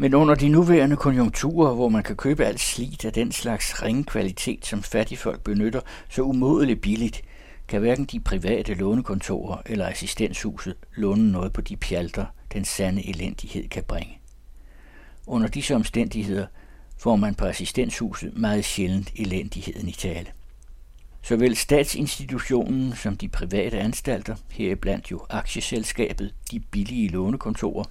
Men 0.00 0.14
under 0.14 0.34
de 0.34 0.48
nuværende 0.48 0.96
konjunkturer, 0.96 1.74
hvor 1.74 1.88
man 1.88 2.02
kan 2.02 2.16
købe 2.16 2.44
alt 2.44 2.60
slidt 2.60 3.04
af 3.04 3.12
den 3.12 3.32
slags 3.32 3.82
ringe 3.82 4.04
kvalitet, 4.04 4.66
som 4.66 4.82
fattigfolk 4.82 5.44
benytter 5.44 5.80
så 6.10 6.22
umådeligt 6.22 6.80
billigt, 6.80 7.22
kan 7.68 7.80
hverken 7.80 8.04
de 8.04 8.20
private 8.20 8.74
lånekontorer 8.74 9.62
eller 9.66 9.86
assistenshuset 9.86 10.74
låne 10.96 11.32
noget 11.32 11.52
på 11.52 11.60
de 11.60 11.76
pjalter, 11.76 12.26
den 12.52 12.64
sande 12.64 13.08
elendighed 13.08 13.68
kan 13.68 13.82
bringe. 13.82 14.18
Under 15.26 15.48
disse 15.48 15.74
omstændigheder 15.74 16.46
får 16.98 17.16
man 17.16 17.34
på 17.34 17.44
assistenshuset 17.44 18.36
meget 18.36 18.64
sjældent 18.64 19.12
elendigheden 19.16 19.88
i 19.88 19.92
tale. 19.92 20.26
Såvel 21.22 21.56
statsinstitutionen 21.56 22.92
som 22.96 23.16
de 23.16 23.28
private 23.28 23.78
anstalter, 23.78 24.36
heriblandt 24.50 25.10
jo 25.10 25.26
aktieselskabet, 25.30 26.34
de 26.50 26.60
billige 26.60 27.08
lånekontorer, 27.08 27.84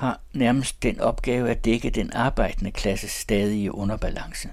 har 0.00 0.20
nærmest 0.32 0.82
den 0.82 1.00
opgave 1.00 1.50
at 1.50 1.64
dække 1.64 1.90
den 1.90 2.12
arbejdende 2.12 2.70
klasses 2.70 3.10
stadige 3.10 3.74
underbalance. 3.74 4.48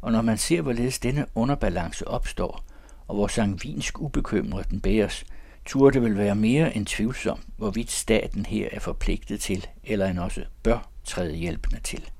Og 0.00 0.12
når 0.12 0.22
man 0.22 0.38
ser, 0.38 0.60
hvorledes 0.60 0.98
denne 0.98 1.26
underbalance 1.34 2.08
opstår, 2.08 2.64
og 3.08 3.14
hvor 3.14 3.26
sangvinsk 3.26 4.00
ubekymret 4.00 4.70
den 4.70 4.80
bæres, 4.80 5.24
turde 5.64 5.94
det 5.94 6.02
vel 6.02 6.18
være 6.18 6.34
mere 6.34 6.76
end 6.76 6.86
tvivlsom, 6.86 7.40
hvorvidt 7.56 7.90
staten 7.90 8.46
her 8.46 8.68
er 8.72 8.80
forpligtet 8.80 9.40
til, 9.40 9.66
eller 9.84 10.06
en 10.06 10.18
også 10.18 10.44
bør 10.62 10.88
træde 11.04 11.34
hjælpende 11.34 11.80
til. 11.80 12.10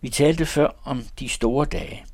Vi 0.00 0.08
talte 0.08 0.46
før 0.46 0.68
om 0.84 1.02
de 1.18 1.28
store 1.28 1.66
dage. 1.66 2.04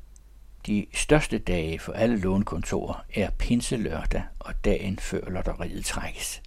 De 0.67 0.85
største 0.93 1.37
dage 1.37 1.79
for 1.79 1.93
alle 1.93 2.17
lånekontorer 2.17 3.05
er 3.15 3.29
pinselørdag 3.29 4.23
og 4.39 4.53
dagen 4.65 4.99
før 4.99 5.29
lotteriet 5.29 5.85
trækkes. 5.85 6.41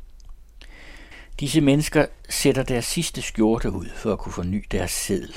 Disse 1.41 1.60
mennesker 1.60 2.07
sætter 2.28 2.62
deres 2.62 2.84
sidste 2.84 3.23
skjorte 3.23 3.70
ud 3.70 3.86
for 3.94 4.12
at 4.12 4.18
kunne 4.18 4.33
forny 4.33 4.65
deres 4.70 4.91
seddel. 4.91 5.36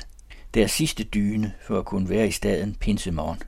Deres 0.53 0.71
sidste 0.71 1.03
dyne 1.03 1.53
for 1.61 1.79
at 1.79 1.85
kunne 1.85 2.09
være 2.09 2.27
i 2.27 2.31
staden 2.31 2.75
pinsemorgen. 2.75 3.41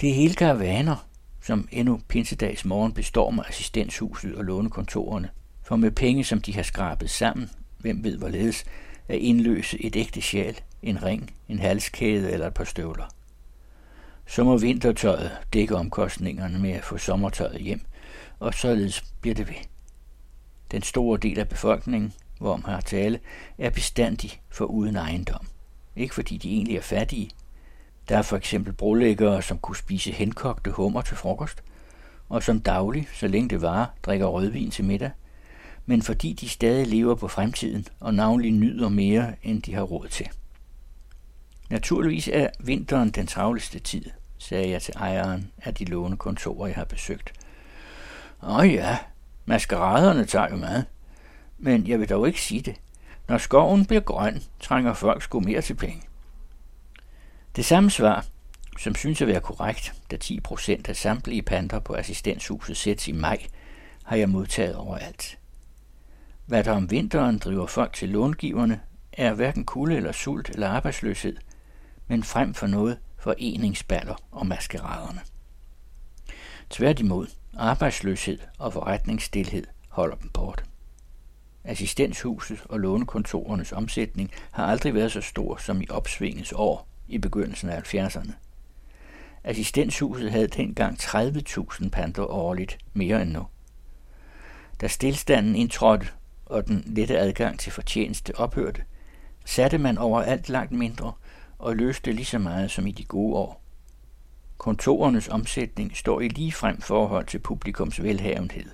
Det 0.00 0.10
er 0.10 0.14
hele 0.14 0.34
karavaner, 0.34 1.08
som 1.42 1.68
endnu 1.72 2.00
pinsedags 2.08 2.64
morgen 2.64 2.92
bestormer 2.92 3.42
assistenshuset 3.42 4.34
og 4.34 4.44
lånekontorerne, 4.44 5.30
for 5.62 5.76
med 5.76 5.90
penge, 5.90 6.24
som 6.24 6.40
de 6.40 6.54
har 6.54 6.62
skrabet 6.62 7.10
sammen, 7.10 7.50
hvem 7.78 8.04
ved 8.04 8.18
hvorledes, 8.18 8.64
at 9.08 9.18
indløse 9.18 9.84
et 9.84 9.96
ægte 9.96 10.20
sjal, 10.20 10.60
en 10.82 11.02
ring, 11.02 11.34
en 11.48 11.58
halskæde 11.58 12.32
eller 12.32 12.46
et 12.46 12.54
par 12.54 12.64
støvler. 12.64 13.04
Så 14.26 14.44
må 14.44 14.58
vintertøjet 14.58 15.30
dække 15.52 15.76
omkostningerne 15.76 16.58
med 16.58 16.70
at 16.70 16.84
få 16.84 16.98
sommertøjet 16.98 17.60
hjem, 17.60 17.80
og 18.38 18.54
således 18.54 19.04
bliver 19.20 19.34
det 19.34 19.48
ved. 19.48 19.77
Den 20.70 20.82
store 20.82 21.18
del 21.18 21.38
af 21.38 21.48
befolkningen, 21.48 22.12
hvorom 22.38 22.64
har 22.64 22.80
tale, 22.80 23.20
er 23.58 23.70
bestandig 23.70 24.40
for 24.50 24.64
uden 24.64 24.96
ejendom. 24.96 25.46
Ikke 25.96 26.14
fordi 26.14 26.36
de 26.36 26.52
egentlig 26.52 26.76
er 26.76 26.82
fattige. 26.82 27.30
Der 28.08 28.18
er 28.18 28.22
for 28.22 28.36
eksempel 28.36 28.72
brolæggere, 28.72 29.42
som 29.42 29.58
kunne 29.58 29.76
spise 29.76 30.12
henkogte 30.12 30.70
hummer 30.70 31.02
til 31.02 31.16
frokost, 31.16 31.62
og 32.28 32.42
som 32.42 32.60
daglig, 32.60 33.08
så 33.14 33.28
længe 33.28 33.48
det 33.48 33.62
varer, 33.62 33.86
drikker 34.02 34.26
rødvin 34.26 34.70
til 34.70 34.84
middag, 34.84 35.10
men 35.86 36.02
fordi 36.02 36.32
de 36.32 36.48
stadig 36.48 36.86
lever 36.86 37.14
på 37.14 37.28
fremtiden 37.28 37.86
og 38.00 38.14
navnlig 38.14 38.52
nyder 38.52 38.88
mere, 38.88 39.34
end 39.42 39.62
de 39.62 39.74
har 39.74 39.82
råd 39.82 40.08
til. 40.08 40.28
Naturligvis 41.70 42.28
er 42.32 42.48
vinteren 42.60 43.10
den 43.10 43.26
travleste 43.26 43.78
tid, 43.78 44.04
sagde 44.38 44.70
jeg 44.70 44.82
til 44.82 44.94
ejeren 44.96 45.52
af 45.62 45.74
de 45.74 45.84
lånekontorer, 45.84 46.66
jeg 46.66 46.76
har 46.76 46.84
besøgt. 46.84 47.32
Åh 48.42 48.72
ja, 48.72 48.98
maskeraderne 49.48 50.24
tager 50.24 50.48
jo 50.50 50.56
meget. 50.56 50.84
Men 51.58 51.86
jeg 51.86 52.00
vil 52.00 52.08
dog 52.08 52.26
ikke 52.26 52.40
sige 52.40 52.60
det. 52.60 52.76
Når 53.28 53.38
skoven 53.38 53.86
bliver 53.86 54.00
grøn, 54.00 54.42
trænger 54.60 54.94
folk 54.94 55.22
sgu 55.22 55.40
mere 55.40 55.62
til 55.62 55.74
penge. 55.74 56.02
Det 57.56 57.64
samme 57.64 57.90
svar, 57.90 58.24
som 58.78 58.94
synes 58.94 59.22
at 59.22 59.28
være 59.28 59.40
korrekt, 59.40 59.94
da 60.10 60.16
10 60.16 60.40
procent 60.40 60.88
af 60.88 60.96
samtlige 60.96 61.42
panter 61.42 61.78
på 61.78 61.94
assistenshuset 61.94 62.76
sættes 62.76 63.08
i 63.08 63.12
maj, 63.12 63.46
har 64.04 64.16
jeg 64.16 64.28
modtaget 64.28 64.76
overalt. 64.76 65.38
Hvad 66.46 66.64
der 66.64 66.72
om 66.72 66.90
vinteren 66.90 67.38
driver 67.38 67.66
folk 67.66 67.92
til 67.92 68.08
långiverne, 68.08 68.80
er 69.12 69.34
hverken 69.34 69.64
kulde 69.64 69.96
eller 69.96 70.12
sult 70.12 70.50
eller 70.50 70.68
arbejdsløshed, 70.68 71.36
men 72.08 72.22
frem 72.22 72.54
for 72.54 72.66
noget 72.66 72.98
foreningsballer 73.18 74.14
og 74.30 74.46
maskeraderne. 74.46 75.20
Tværtimod, 76.70 77.26
arbejdsløshed 77.56 78.38
og 78.58 78.72
forretningsstilhed 78.72 79.64
holder 79.88 80.16
dem 80.16 80.28
bort. 80.28 80.64
Assistenshuset 81.64 82.62
og 82.64 82.80
lånekontorernes 82.80 83.72
omsætning 83.72 84.30
har 84.50 84.66
aldrig 84.66 84.94
været 84.94 85.12
så 85.12 85.20
stor 85.20 85.56
som 85.56 85.80
i 85.82 85.86
opsvingets 85.90 86.52
år 86.52 86.88
i 87.08 87.18
begyndelsen 87.18 87.68
af 87.68 87.94
70'erne. 87.94 88.32
Assistenshuset 89.44 90.30
havde 90.30 90.48
dengang 90.48 90.98
30.000 91.00 91.88
panter 91.88 92.30
årligt, 92.30 92.78
mere 92.92 93.22
end 93.22 93.30
nu. 93.30 93.46
Da 94.80 94.88
stillstanden 94.88 95.54
indtrådte 95.54 96.08
og 96.46 96.66
den 96.66 96.82
lette 96.86 97.18
adgang 97.18 97.58
til 97.58 97.72
fortjeneste 97.72 98.36
ophørte, 98.36 98.82
satte 99.44 99.78
man 99.78 99.98
overalt 99.98 100.48
langt 100.48 100.72
mindre 100.72 101.12
og 101.58 101.76
løste 101.76 102.12
lige 102.12 102.24
så 102.24 102.38
meget 102.38 102.70
som 102.70 102.86
i 102.86 102.90
de 102.90 103.04
gode 103.04 103.36
år. 103.36 103.62
Kontorernes 104.58 105.28
omsætning 105.28 105.96
står 105.96 106.20
i 106.20 106.28
lige 106.28 106.52
frem 106.52 106.80
forhold 106.80 107.26
til 107.26 107.38
publikums 107.38 108.02
velhavenhed. 108.02 108.70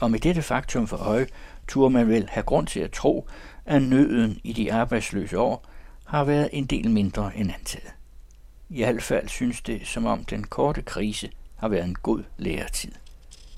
Og 0.00 0.10
med 0.10 0.18
dette 0.18 0.42
faktum 0.42 0.86
for 0.86 0.96
øje, 0.96 1.26
turde 1.68 1.90
man 1.90 2.08
vel 2.08 2.28
have 2.28 2.44
grund 2.44 2.66
til 2.66 2.80
at 2.80 2.90
tro, 2.90 3.28
at 3.66 3.82
nøden 3.82 4.40
i 4.44 4.52
de 4.52 4.72
arbejdsløse 4.72 5.38
år 5.38 5.68
har 6.04 6.24
været 6.24 6.48
en 6.52 6.64
del 6.64 6.90
mindre 6.90 7.36
end 7.36 7.52
antaget. 7.52 7.92
I 8.68 8.84
hvert 8.84 9.02
fald 9.02 9.28
synes 9.28 9.60
det, 9.60 9.86
som 9.86 10.06
om 10.06 10.24
den 10.24 10.44
korte 10.44 10.82
krise 10.82 11.30
har 11.56 11.68
været 11.68 11.84
en 11.84 11.94
god 11.94 12.22
læretid. 12.38 12.92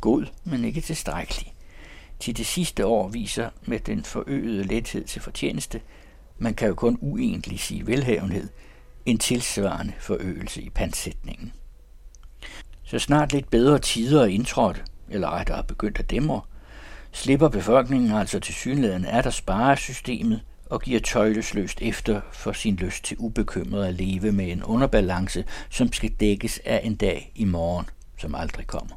God, 0.00 0.26
men 0.44 0.64
ikke 0.64 0.80
tilstrækkelig. 0.80 1.54
Til 2.20 2.36
det 2.36 2.46
sidste 2.46 2.86
år 2.86 3.08
viser 3.08 3.50
med 3.62 3.80
den 3.80 4.04
forøgede 4.04 4.64
lethed 4.64 5.04
til 5.04 5.22
fortjeneste, 5.22 5.80
man 6.38 6.54
kan 6.54 6.68
jo 6.68 6.74
kun 6.74 6.98
uegentligt 7.00 7.60
sige 7.60 7.86
velhavenhed, 7.86 8.48
en 9.06 9.18
tilsvarende 9.18 9.92
forøgelse 9.98 10.62
i 10.62 10.70
pansætningen. 10.70 11.52
Så 12.84 12.98
snart 12.98 13.32
lidt 13.32 13.50
bedre 13.50 13.78
tider 13.78 14.22
er 14.22 14.26
indtrådt, 14.26 14.84
eller 15.10 15.30
rettere 15.30 15.64
begyndt 15.64 15.98
at 15.98 16.10
dæmre, 16.10 16.40
slipper 17.12 17.48
befolkningen 17.48 18.12
altså 18.12 18.40
til 18.40 18.54
synligheden 18.54 19.04
af 19.04 19.22
der 19.22 19.30
sparer 19.30 19.74
systemet 19.74 20.40
og 20.66 20.82
giver 20.82 21.00
tøjlesløst 21.00 21.82
efter 21.82 22.20
for 22.32 22.52
sin 22.52 22.76
lyst 22.76 23.04
til 23.04 23.16
ubekymret 23.20 23.86
at 23.86 23.94
leve 23.94 24.32
med 24.32 24.52
en 24.52 24.62
underbalance, 24.62 25.44
som 25.70 25.92
skal 25.92 26.10
dækkes 26.10 26.60
af 26.64 26.80
en 26.84 26.94
dag 26.94 27.32
i 27.34 27.44
morgen, 27.44 27.86
som 28.18 28.34
aldrig 28.34 28.66
kommer. 28.66 28.94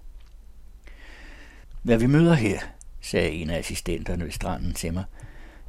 Hvad 1.84 1.98
vi 1.98 2.08
møder 2.08 2.34
her, 2.34 2.60
sagde 3.02 3.32
en 3.32 3.50
af 3.50 3.58
assistenterne 3.58 4.24
ved 4.24 4.32
stranden 4.32 4.74
til 4.74 4.94
mig, 4.94 5.04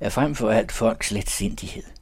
er 0.00 0.08
frem 0.08 0.34
for 0.34 0.50
alt 0.50 0.72
folks 0.72 1.10
letsindighed. 1.10 1.97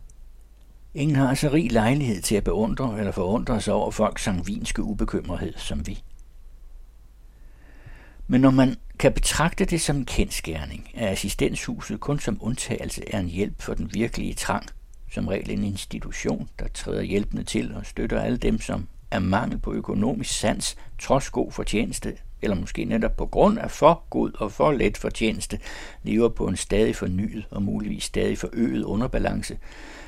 Ingen 0.97 1.17
har 1.17 1.35
så 1.35 1.49
rig 1.53 1.73
lejlighed 1.73 2.23
til 2.23 2.35
at 2.35 2.45
beundre 2.45 2.99
eller 2.99 3.13
forundre 3.13 3.61
sig 3.61 3.75
over 3.75 3.91
folks 3.91 4.23
sangvinske 4.23 4.83
ubekymrethed 4.83 5.53
som 5.57 5.87
vi. 5.87 6.03
Men 8.27 8.41
når 8.41 8.51
man 8.51 8.77
kan 8.99 9.13
betragte 9.13 9.65
det 9.65 9.81
som 9.81 9.97
en 9.97 10.05
kendskærning, 10.05 10.91
at 10.95 11.09
assistenshuset 11.09 12.01
kun 12.01 12.19
som 12.21 12.39
undtagelse 12.41 13.03
er 13.07 13.21
en 13.21 13.29
hjælp 13.29 13.63
for 13.63 13.75
den 13.75 13.91
virkelige 13.95 14.35
trang, 14.35 14.67
som 15.13 15.29
regel 15.29 15.51
en 15.51 15.65
institution, 15.65 16.49
der 16.59 16.69
træder 16.69 17.03
hjælpende 17.03 17.45
til 17.45 17.75
og 17.75 17.87
støtter 17.87 18.21
alle 18.21 18.39
dem, 18.39 18.61
som 18.61 18.89
af 19.11 19.21
mangel 19.21 19.59
på 19.59 19.73
økonomisk 19.73 20.39
sans, 20.39 20.77
trods 20.99 21.31
god 21.31 21.53
fortjeneste, 21.53 22.17
eller 22.43 22.57
måske 22.57 22.85
netop 22.85 23.17
på 23.17 23.27
grund 23.27 23.59
af 23.59 23.71
for 23.71 24.05
god 24.11 24.31
og 24.39 24.53
for 24.53 24.73
let 24.73 24.97
fortjeneste, 24.97 25.59
lever 26.03 26.29
på 26.29 26.47
en 26.47 26.57
stadig 26.57 26.97
fornyet 26.97 27.45
og 27.51 27.63
muligvis 27.63 28.05
stadig 28.05 28.39
forøget 28.39 28.85
underbalance, 28.85 29.59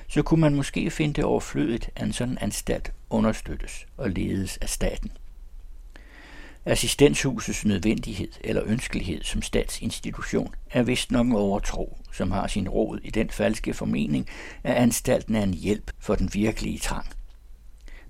så 0.09 0.23
kunne 0.23 0.41
man 0.41 0.55
måske 0.55 0.91
finde 0.91 1.15
det 1.15 1.25
overflødigt, 1.25 1.91
at 1.97 2.07
en 2.07 2.13
sådan 2.13 2.39
anstalt 2.41 2.93
understøttes 3.11 3.87
og 3.97 4.11
ledes 4.11 4.57
af 4.57 4.69
staten. 4.69 5.11
Assistenshusets 6.65 7.65
nødvendighed 7.65 8.29
eller 8.41 8.63
ønskelighed 8.67 9.23
som 9.23 9.43
statsinstitution 9.43 10.55
er 10.71 10.83
vist 10.83 11.11
nok 11.11 11.27
en 11.27 11.33
overtro, 11.33 11.99
som 12.13 12.31
har 12.31 12.47
sin 12.47 12.69
rod 12.69 12.99
i 13.03 13.11
den 13.11 13.31
falske 13.31 13.75
formening, 13.75 14.27
at 14.63 14.75
anstalten 14.75 15.35
er 15.35 15.43
en 15.43 15.55
hjælp 15.55 15.91
for 15.99 16.15
den 16.15 16.31
virkelige 16.35 16.79
trang. 16.79 17.07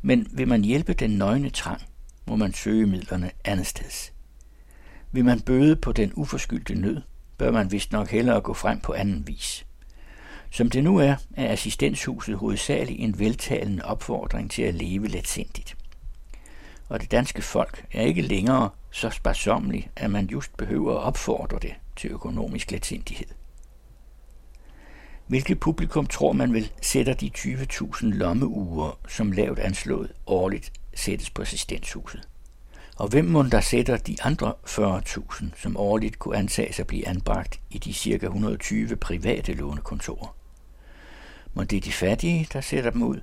Men 0.03 0.29
vil 0.33 0.49
man 0.49 0.65
hjælpe 0.65 0.95
den 0.95 1.11
nøgne 1.11 1.51
trang, 1.51 1.83
må 2.27 2.37
man 2.37 2.55
søge 2.55 2.87
midlerne 2.87 3.31
andet 3.45 3.67
sted. 3.67 4.13
Vil 5.13 5.25
man 5.25 5.41
bøde 5.41 5.77
på 5.77 5.93
den 5.93 6.13
uforskyldte 6.15 6.75
nød, 6.75 7.03
bør 7.39 7.51
man 7.51 7.73
vist 7.73 7.93
nok 7.93 8.11
hellere 8.11 8.41
gå 8.41 8.55
frem 8.55 8.81
på 8.81 8.93
anden 8.93 9.27
vis. 9.27 9.67
Som 10.51 10.71
det 10.71 10.85
nu 10.85 10.97
er, 10.97 11.15
er 11.37 11.53
assistenshuset 11.53 12.37
hovedsageligt 12.37 13.01
en 13.01 13.19
veltalende 13.19 13.85
opfordring 13.85 14.51
til 14.51 14.63
at 14.63 14.75
leve 14.75 15.09
letsindigt. 15.09 15.77
Og 16.89 17.01
det 17.01 17.11
danske 17.11 17.43
folk 17.43 17.87
er 17.93 18.03
ikke 18.03 18.23
længere 18.23 18.71
så 18.91 19.11
sparsommeligt, 19.11 19.89
at 19.97 20.11
man 20.11 20.27
just 20.27 20.57
behøver 20.57 20.93
at 20.93 21.03
opfordre 21.03 21.59
det 21.63 21.75
til 21.97 22.11
økonomisk 22.11 22.71
letsindighed. 22.71 23.27
Hvilket 25.27 25.61
publikum 25.61 26.07
tror 26.07 26.33
man 26.33 26.53
vil 26.53 26.73
sætter 26.83 27.15
de 27.15 27.31
20.000 27.39 28.07
lommeuger, 28.07 28.99
som 29.09 29.33
lavt 29.33 29.59
anslået 29.59 30.13
årligt 30.27 30.73
sættes 30.95 31.31
på 31.31 31.43
assistenshuset? 31.43 32.29
Og 32.97 33.09
hvem 33.09 33.25
må 33.25 33.43
der 33.43 33.61
sætter 33.61 33.97
de 33.97 34.17
andre 34.23 34.55
40.000, 34.67 35.45
som 35.57 35.77
årligt 35.77 36.19
kunne 36.19 36.37
antages 36.37 36.81
at 36.81 36.87
blive 36.87 37.09
anbragt 37.09 37.61
i 37.71 37.79
de 37.79 37.95
ca. 37.95 38.27
120 38.27 38.97
private 38.97 39.53
lånekontorer? 39.53 40.38
Må 41.55 41.65
det 41.65 41.77
er 41.77 41.81
de 41.81 41.93
fattige, 41.93 42.49
der 42.53 42.61
sætter 42.61 42.91
dem 42.91 43.03
ud, 43.03 43.21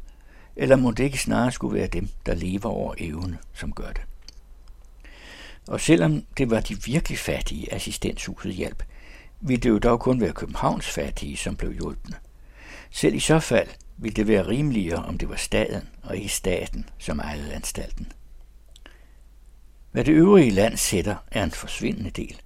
eller 0.55 0.75
må 0.75 0.91
det 0.91 1.03
ikke 1.03 1.17
snarere 1.17 1.51
skulle 1.51 1.79
være 1.79 1.87
dem, 1.87 2.09
der 2.25 2.35
lever 2.35 2.69
over 2.69 2.93
evne, 2.97 3.37
som 3.53 3.73
gør 3.73 3.91
det? 3.91 4.01
Og 5.67 5.81
selvom 5.81 6.23
det 6.37 6.49
var 6.49 6.59
de 6.59 6.83
virkelig 6.83 7.17
fattige, 7.17 7.73
assistenshuset 7.73 8.53
hjælp, 8.53 8.83
ville 9.41 9.61
det 9.61 9.69
jo 9.69 9.79
dog 9.79 9.99
kun 9.99 10.21
være 10.21 10.33
Københavns 10.33 10.89
fattige, 10.89 11.37
som 11.37 11.55
blev 11.55 11.73
hjulpne. 11.73 12.15
Selv 12.91 13.15
i 13.15 13.19
så 13.19 13.39
fald 13.39 13.67
ville 13.97 14.15
det 14.15 14.27
være 14.27 14.47
rimeligere, 14.47 15.05
om 15.05 15.17
det 15.17 15.29
var 15.29 15.35
staten 15.35 15.89
og 16.03 16.17
ikke 16.17 16.29
staten, 16.29 16.89
som 16.97 17.19
ejede 17.19 17.53
anstalten. 17.53 18.11
Hvad 19.91 20.03
det 20.03 20.11
øvrige 20.11 20.51
land 20.51 20.77
sætter, 20.77 21.15
er 21.31 21.43
en 21.43 21.51
forsvindende 21.51 22.09
del, 22.09 22.41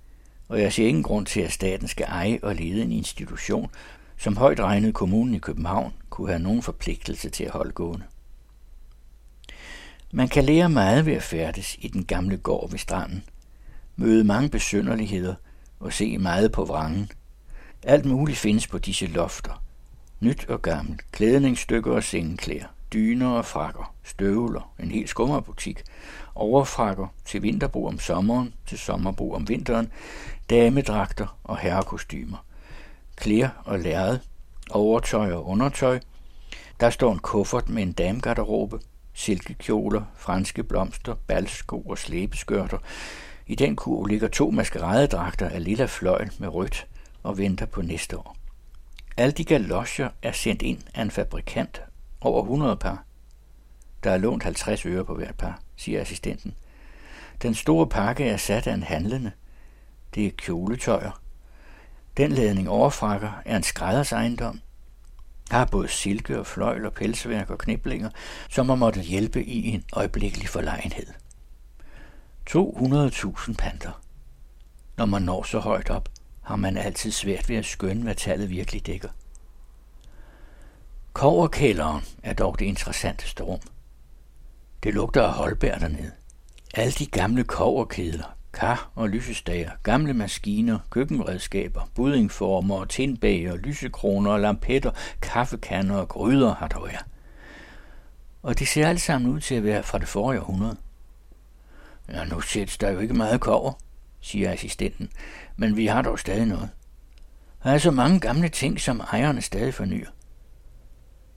og 0.47 0.61
jeg 0.61 0.73
ser 0.73 0.87
ingen 0.87 1.03
grund 1.03 1.25
til, 1.25 1.41
at 1.41 1.51
staten 1.51 1.87
skal 1.87 2.05
eje 2.05 2.39
og 2.43 2.55
lede 2.55 2.81
en 2.81 2.91
institution, 2.91 3.69
som 4.19 4.37
højt 4.37 4.59
regnede 4.59 4.93
kommunen 4.93 5.35
i 5.35 5.39
København 5.39 5.93
kunne 6.09 6.27
have 6.27 6.39
nogen 6.39 6.61
forpligtelse 6.61 7.29
til 7.29 7.43
at 7.43 7.51
holde 7.51 7.71
gående. 7.71 8.05
Man 10.11 10.27
kan 10.27 10.43
lære 10.43 10.69
meget 10.69 11.05
ved 11.05 11.13
at 11.13 11.23
færdes 11.23 11.77
i 11.79 11.87
den 11.87 12.05
gamle 12.05 12.37
gård 12.37 12.71
ved 12.71 12.79
stranden, 12.79 13.23
møde 13.95 14.23
mange 14.23 14.49
besynderligheder 14.49 15.35
og 15.79 15.93
se 15.93 16.17
meget 16.17 16.51
på 16.51 16.65
vrangen. 16.65 17.11
Alt 17.83 18.05
muligt 18.05 18.37
findes 18.37 18.67
på 18.67 18.77
disse 18.77 19.05
lofter. 19.05 19.63
Nyt 20.19 20.45
og 20.49 20.61
gammelt, 20.61 21.11
klædningsstykker 21.11 21.91
og 21.91 22.03
sengeklæder, 22.03 22.65
dyner 22.93 23.29
og 23.29 23.45
frakker, 23.45 23.93
støvler, 24.03 24.73
en 24.79 24.91
hel 24.91 25.07
skummerbutik, 25.07 25.83
overfrakker 26.35 27.07
til 27.25 27.41
vinterbrug 27.41 27.87
om 27.87 27.99
sommeren, 27.99 28.53
til 28.65 28.79
sommerbrug 28.79 29.35
om 29.35 29.49
vinteren, 29.49 29.91
damedragter 30.49 31.39
og 31.43 31.57
herrekostymer, 31.57 32.45
klær 33.19 33.49
og 33.65 33.79
lærred, 33.79 34.19
overtøj 34.69 35.31
og 35.31 35.47
undertøj. 35.47 35.99
Der 36.79 36.89
står 36.89 37.11
en 37.11 37.19
kuffert 37.19 37.69
med 37.69 37.83
en 37.83 37.91
damegarderobe, 37.91 38.79
silkekjoler, 39.13 40.03
franske 40.15 40.63
blomster, 40.63 41.15
balsko 41.27 41.81
og 41.81 41.97
slæbeskørter. 41.97 42.77
I 43.47 43.55
den 43.55 43.75
kurv 43.75 44.05
ligger 44.05 44.27
to 44.27 44.51
maskeradedragter 44.51 45.49
af 45.49 45.63
lilla 45.63 45.85
fløjl 45.85 46.31
med 46.39 46.47
rødt 46.47 46.87
og 47.23 47.37
venter 47.37 47.65
på 47.65 47.81
næste 47.81 48.17
år. 48.17 48.35
Alle 49.17 49.31
de 49.31 49.43
galoscher 49.43 50.09
er 50.21 50.31
sendt 50.31 50.61
ind 50.61 50.79
af 50.95 51.01
en 51.01 51.11
fabrikant 51.11 51.81
over 52.21 52.41
100 52.41 52.75
par. 52.75 53.03
Der 54.03 54.11
er 54.11 54.17
lånt 54.17 54.43
50 54.43 54.85
øre 54.85 55.05
på 55.05 55.15
hvert 55.15 55.35
par, 55.35 55.61
siger 55.75 56.01
assistenten. 56.01 56.53
Den 57.41 57.53
store 57.53 57.87
pakke 57.87 58.25
er 58.25 58.37
sat 58.37 58.67
af 58.67 58.73
en 58.73 58.83
handlende. 58.83 59.31
Det 60.15 60.25
er 60.25 60.31
kjoletøjer. 60.37 61.21
Den 62.17 62.31
ledning 62.31 62.69
overfrakker 62.69 63.31
er 63.45 63.57
en 63.57 63.63
skrædders 63.63 64.11
ejendom. 64.11 64.61
Har 65.51 65.65
både 65.65 65.87
silke 65.87 66.39
og 66.39 66.47
fløjl 66.47 66.85
og 66.85 66.93
pelsværk 66.93 67.49
og 67.49 67.57
kniblinger, 67.57 68.09
som 68.49 68.69
har 68.69 68.75
måttet 68.75 69.03
hjælpe 69.03 69.43
i 69.43 69.67
en 69.67 69.83
øjeblikkelig 69.93 70.49
forlegenhed. 70.49 71.07
200.000 72.49 73.53
panter. 73.53 74.01
Når 74.97 75.05
man 75.05 75.21
når 75.21 75.43
så 75.43 75.59
højt 75.59 75.89
op, 75.89 76.09
har 76.41 76.55
man 76.55 76.77
altid 76.77 77.11
svært 77.11 77.49
ved 77.49 77.55
at 77.55 77.65
skønne, 77.65 78.03
hvad 78.03 78.15
tallet 78.15 78.49
virkelig 78.49 78.85
dækker. 78.85 79.09
Koverkælderen 81.13 82.03
er 82.23 82.33
dog 82.33 82.59
det 82.59 82.65
interessanteste 82.65 83.43
rum. 83.43 83.59
Det 84.83 84.93
lugter 84.93 85.23
af 85.23 85.33
Holberg 85.33 85.81
dernede. 85.81 86.11
Alle 86.73 86.91
de 86.91 87.05
gamle 87.05 87.43
koverkedler, 87.43 88.35
kar 88.53 88.91
og 88.95 89.09
lysestager, 89.09 89.71
gamle 89.83 90.13
maskiner, 90.13 90.79
køkkenredskaber, 90.89 91.89
buddingformer 91.95 92.75
og 92.75 93.57
lysekroner 93.57 94.31
og 94.31 94.39
lampetter, 94.39 94.91
kaffekander 95.21 95.95
og 95.95 96.09
gryder 96.09 96.55
har 96.55 96.67
der 96.67 96.79
været. 96.79 97.05
Og 98.43 98.59
det 98.59 98.67
ser 98.67 98.87
alt 98.87 99.01
sammen 99.01 99.31
ud 99.31 99.39
til 99.39 99.55
at 99.55 99.63
være 99.63 99.83
fra 99.83 99.99
det 99.99 100.07
forrige 100.07 100.41
århundrede. 100.41 100.77
Ja, 102.09 102.25
nu 102.25 102.41
sættes 102.41 102.77
der 102.77 102.91
jo 102.91 102.99
ikke 102.99 103.13
meget 103.13 103.41
kover, 103.41 103.73
siger 104.21 104.51
assistenten, 104.51 105.09
men 105.57 105.77
vi 105.77 105.85
har 105.85 106.01
dog 106.01 106.19
stadig 106.19 106.45
noget. 106.45 106.69
Der 107.63 107.71
er 107.71 107.77
så 107.77 107.91
mange 107.91 108.19
gamle 108.19 108.49
ting, 108.49 108.79
som 108.79 108.99
ejerne 108.99 109.41
stadig 109.41 109.73
fornyer. 109.73 110.09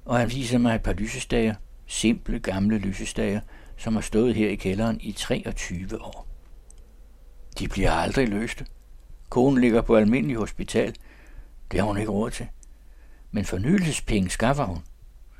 Og 0.05 0.19
han 0.19 0.31
viser 0.31 0.59
mig 0.59 0.75
et 0.75 0.83
par 0.83 0.93
lysestager, 0.93 1.55
simple 1.87 2.39
gamle 2.39 2.79
lysestager, 2.79 3.41
som 3.77 3.95
har 3.95 4.01
stået 4.01 4.35
her 4.35 4.49
i 4.49 4.55
kælderen 4.55 5.01
i 5.01 5.13
23 5.13 6.03
år. 6.03 6.32
De 7.59 7.69
bliver 7.69 7.91
aldrig 7.91 8.29
løste. 8.29 8.67
Konen 9.29 9.61
ligger 9.61 9.83
på 9.83 9.97
almindelig 9.97 10.37
hospital. 10.37 10.95
Det 11.71 11.81
har 11.81 11.87
hun 11.87 11.99
ikke 11.99 12.13
råd 12.13 12.31
til. 12.31 12.49
Men 13.31 13.45
fornyelsespenge 13.45 14.31
skaffer 14.31 14.65
hun. 14.65 14.79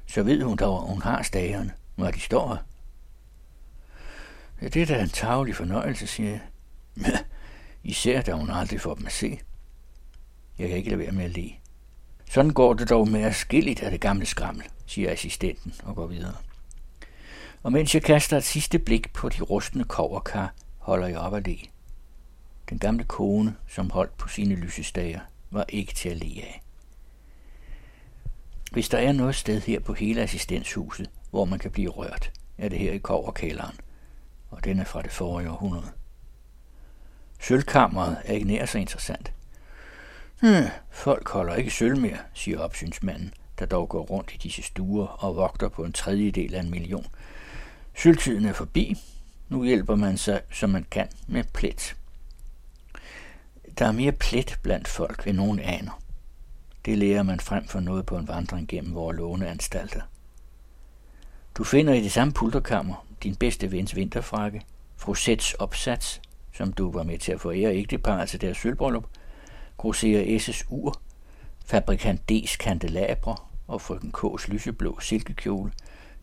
Så 0.07 0.23
ved 0.23 0.43
hun 0.43 0.57
dog, 0.57 0.83
at 0.83 0.89
hun 0.89 1.03
har 1.03 1.23
stagerne, 1.23 1.73
når 1.97 2.11
de 2.11 2.21
står 2.21 2.49
her. 2.49 2.57
Ja, 4.63 4.69
det 4.69 4.83
er 4.83 4.87
da 4.87 5.03
en 5.03 5.09
tavlig 5.09 5.57
fornøjelse, 5.57 6.07
siger 6.07 6.31
jeg. 6.31 6.41
Især 7.85 8.23
da 8.23 8.33
hun 8.33 8.51
aldrig 8.51 8.81
får 8.81 8.95
dem 8.95 9.07
at 9.07 9.13
se. 9.13 9.39
Jeg 10.59 10.69
kan 10.69 10.77
ikke 10.77 10.91
lade 10.91 11.01
være 11.01 11.13
med 11.13 11.25
at 11.25 11.31
le. 11.31 11.51
Sådan 12.31 12.51
går 12.51 12.75
det 12.75 12.91
dog 12.91 13.09
med 13.09 13.33
skilligt 13.33 13.83
af 13.83 13.91
det 13.91 14.01
gamle 14.01 14.27
skrammel, 14.27 14.65
siger 14.87 15.13
assistenten 15.13 15.75
og 15.83 15.97
går 15.97 16.07
videre. 16.07 16.35
Og 17.63 17.73
mens 17.73 17.95
jeg 17.95 18.03
kaster 18.03 18.37
et 18.37 18.45
sidste 18.45 18.79
blik 18.79 19.13
på 19.13 19.29
de 19.29 19.43
rustne 19.43 19.85
koverkar, 19.85 20.55
holder 20.79 21.07
jeg 21.07 21.19
op 21.19 21.35
at 21.35 21.47
le. 21.47 21.57
Den 22.73 22.79
gamle 22.79 23.05
kone, 23.05 23.57
som 23.69 23.91
holdt 23.91 24.17
på 24.17 24.29
sine 24.29 24.55
lysestager, 24.55 25.21
var 25.51 25.65
ikke 25.69 25.95
til 25.95 26.09
at 26.09 26.17
le 26.17 26.43
af. 26.43 26.63
Hvis 28.71 28.89
der 28.89 28.99
er 28.99 29.13
noget 29.13 29.35
sted 29.35 29.61
her 29.61 29.81
på 29.81 29.93
hele 29.93 30.23
assistenshuset, 30.23 31.11
hvor 31.31 31.45
man 31.45 31.59
kan 31.59 31.71
blive 31.71 31.91
rørt, 31.91 32.33
er 32.59 32.69
det 32.69 32.79
her 32.79 32.93
i 32.93 32.99
koverkælderen, 32.99 33.77
og 34.51 34.65
den 34.65 34.79
er 34.79 34.85
fra 34.85 35.03
det 35.03 35.11
forrige 35.11 35.51
århundrede. 35.51 35.93
Sølvkammeret 37.41 38.17
er 38.25 38.33
ikke 38.33 38.47
nær 38.47 38.67
så 38.67 38.79
interessant. 38.79 39.33
Hmm, 40.41 40.67
folk 40.91 41.29
holder 41.29 41.55
ikke 41.55 41.71
sølv 41.71 41.99
mere, 41.99 42.19
siger 42.35 42.59
opsynsmanden, 42.59 43.35
der 43.59 43.67
dog 43.67 43.89
går 43.89 44.03
rundt 44.03 44.35
i 44.35 44.37
disse 44.37 44.63
stuer 44.63 45.07
og 45.07 45.37
vogter 45.37 45.69
på 45.69 45.85
en 45.85 45.93
tredjedel 45.93 46.55
af 46.55 46.61
en 46.61 46.71
million. 46.71 47.07
Sølvtiden 47.95 48.47
er 48.47 48.53
forbi. 48.53 48.97
Nu 49.49 49.65
hjælper 49.65 49.97
man 49.97 50.17
sig, 50.17 50.41
som 50.51 50.71
man 50.71 50.87
kan, 50.91 51.09
med 51.27 51.45
plet. 51.53 51.97
Der 53.79 53.87
er 53.87 53.93
mere 53.93 54.13
plet 54.13 54.59
blandt 54.63 54.89
folk, 54.89 55.27
end 55.27 55.37
nogen 55.37 55.59
aner. 55.59 56.03
Det 56.85 56.99
lærer 56.99 57.23
man 57.23 57.41
frem 57.41 57.67
for 57.67 57.81
noget 57.81 58.07
på 58.07 58.17
en 58.17 58.29
vandring 58.29 58.69
gennem 58.69 58.95
vores 58.95 59.17
låneanstalter. 59.17 60.01
Du 61.55 61.65
finder 61.65 61.95
i 61.95 62.03
det 62.03 62.13
samme 62.13 62.33
pulterkammer 62.33 63.07
din 63.23 63.35
bedste 63.35 63.73
vens 63.73 63.97
vinterfrakke, 63.97 64.63
Frosets 64.97 65.55
opsats, 65.55 66.21
som 66.53 66.73
du 66.73 66.91
var 66.91 67.03
med 67.03 67.19
til 67.19 67.33
at 67.33 67.41
forære 67.41 67.77
ægteparret 67.77 68.29
til 68.29 68.41
deres 68.41 68.57
sølvbrøllup, 68.57 69.07
grosserer 69.77 70.39
S.'s 70.39 70.65
ur, 70.69 71.01
fabrikant 71.67 72.33
D's 72.33 72.57
kandelabre 72.57 73.37
og 73.67 73.81
frøken 73.81 74.15
K's 74.17 74.51
lyseblå 74.51 75.01
silkekjole, 75.01 75.73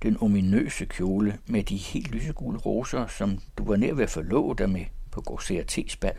den 0.04 0.18
ominøse 0.22 0.86
kjole 0.86 1.38
med 1.48 1.64
de 1.64 1.78
helt 1.78 2.12
lysegule 2.12 2.58
roser, 2.58 3.08
som 3.08 3.40
du 3.58 3.64
var 3.64 3.76
nær 3.76 3.94
ved 3.94 4.04
at 4.04 4.10
forlove 4.10 4.56
dig 4.56 4.70
med 4.70 4.86
på 5.12 5.22
grosserer 5.22 5.64
T's 5.72 5.98
bal. 6.02 6.16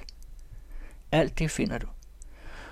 Alt 1.13 1.39
det 1.39 1.51
finder 1.51 1.79
du. 1.79 1.87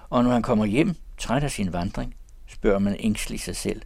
Og 0.08 0.25
når 0.25 0.31
han 0.31 0.42
kommer 0.42 0.65
hjem, 0.65 0.94
træt 1.18 1.44
af 1.44 1.50
sin 1.50 1.73
vandring, 1.73 2.15
spørger 2.47 2.78
man 2.78 2.97
ængstligt 2.99 3.42
sig 3.42 3.57
selv, 3.57 3.83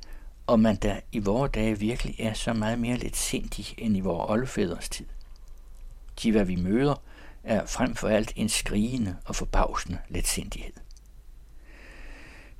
om 0.47 0.61
man 0.61 0.77
der 0.77 1.01
i 1.13 1.19
vore 1.19 1.49
dage 1.49 1.79
virkelig 1.79 2.17
er 2.19 2.33
så 2.33 2.53
meget 2.53 2.79
mere 2.79 2.97
lidt 2.97 3.17
sindig 3.17 3.75
end 3.79 3.97
i 3.97 4.01
vores 4.01 4.31
oldefædres 4.31 4.89
tid. 4.89 5.07
De, 6.23 6.33
hvad 6.33 6.45
vi 6.45 6.57
møder, 6.57 7.03
er 7.43 7.67
frem 7.67 7.95
for 7.95 8.09
alt 8.09 8.33
en 8.37 8.49
skrigende 8.49 9.17
og 9.25 9.37
forbavsende 9.37 9.99
letsindighed. 10.09 10.73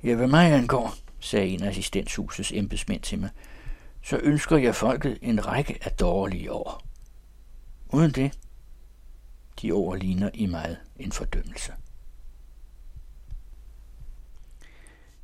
Ja, 0.03 0.15
hvad 0.15 0.27
mig 0.27 0.53
angår, 0.53 0.93
sagde 1.19 1.47
en 1.47 1.63
af 1.63 1.69
assistenshusets 1.69 2.51
embedsmænd 2.51 3.01
til 3.01 3.19
mig, 3.19 3.29
så 4.01 4.17
ønsker 4.17 4.57
jeg 4.57 4.75
folket 4.75 5.17
en 5.21 5.47
række 5.47 5.77
af 5.81 5.91
dårlige 5.91 6.51
år. 6.51 6.83
Uden 7.89 8.11
det, 8.11 8.39
de 9.61 9.71
ord 9.71 9.97
ligner 9.97 10.29
i 10.33 10.45
meget 10.45 10.77
en 10.99 11.11
fordømmelse. 11.11 11.73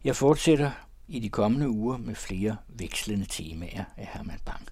Jeg 0.04 0.16
fortsætter 0.16 0.72
i 1.08 1.20
de 1.20 1.30
kommende 1.30 1.70
uger 1.70 1.98
med 1.98 2.16
flere 2.16 2.58
vekslende 2.68 3.26
temaer 3.26 3.84
af 3.98 4.10
Herman 4.14 4.40
Bang. 4.46 4.68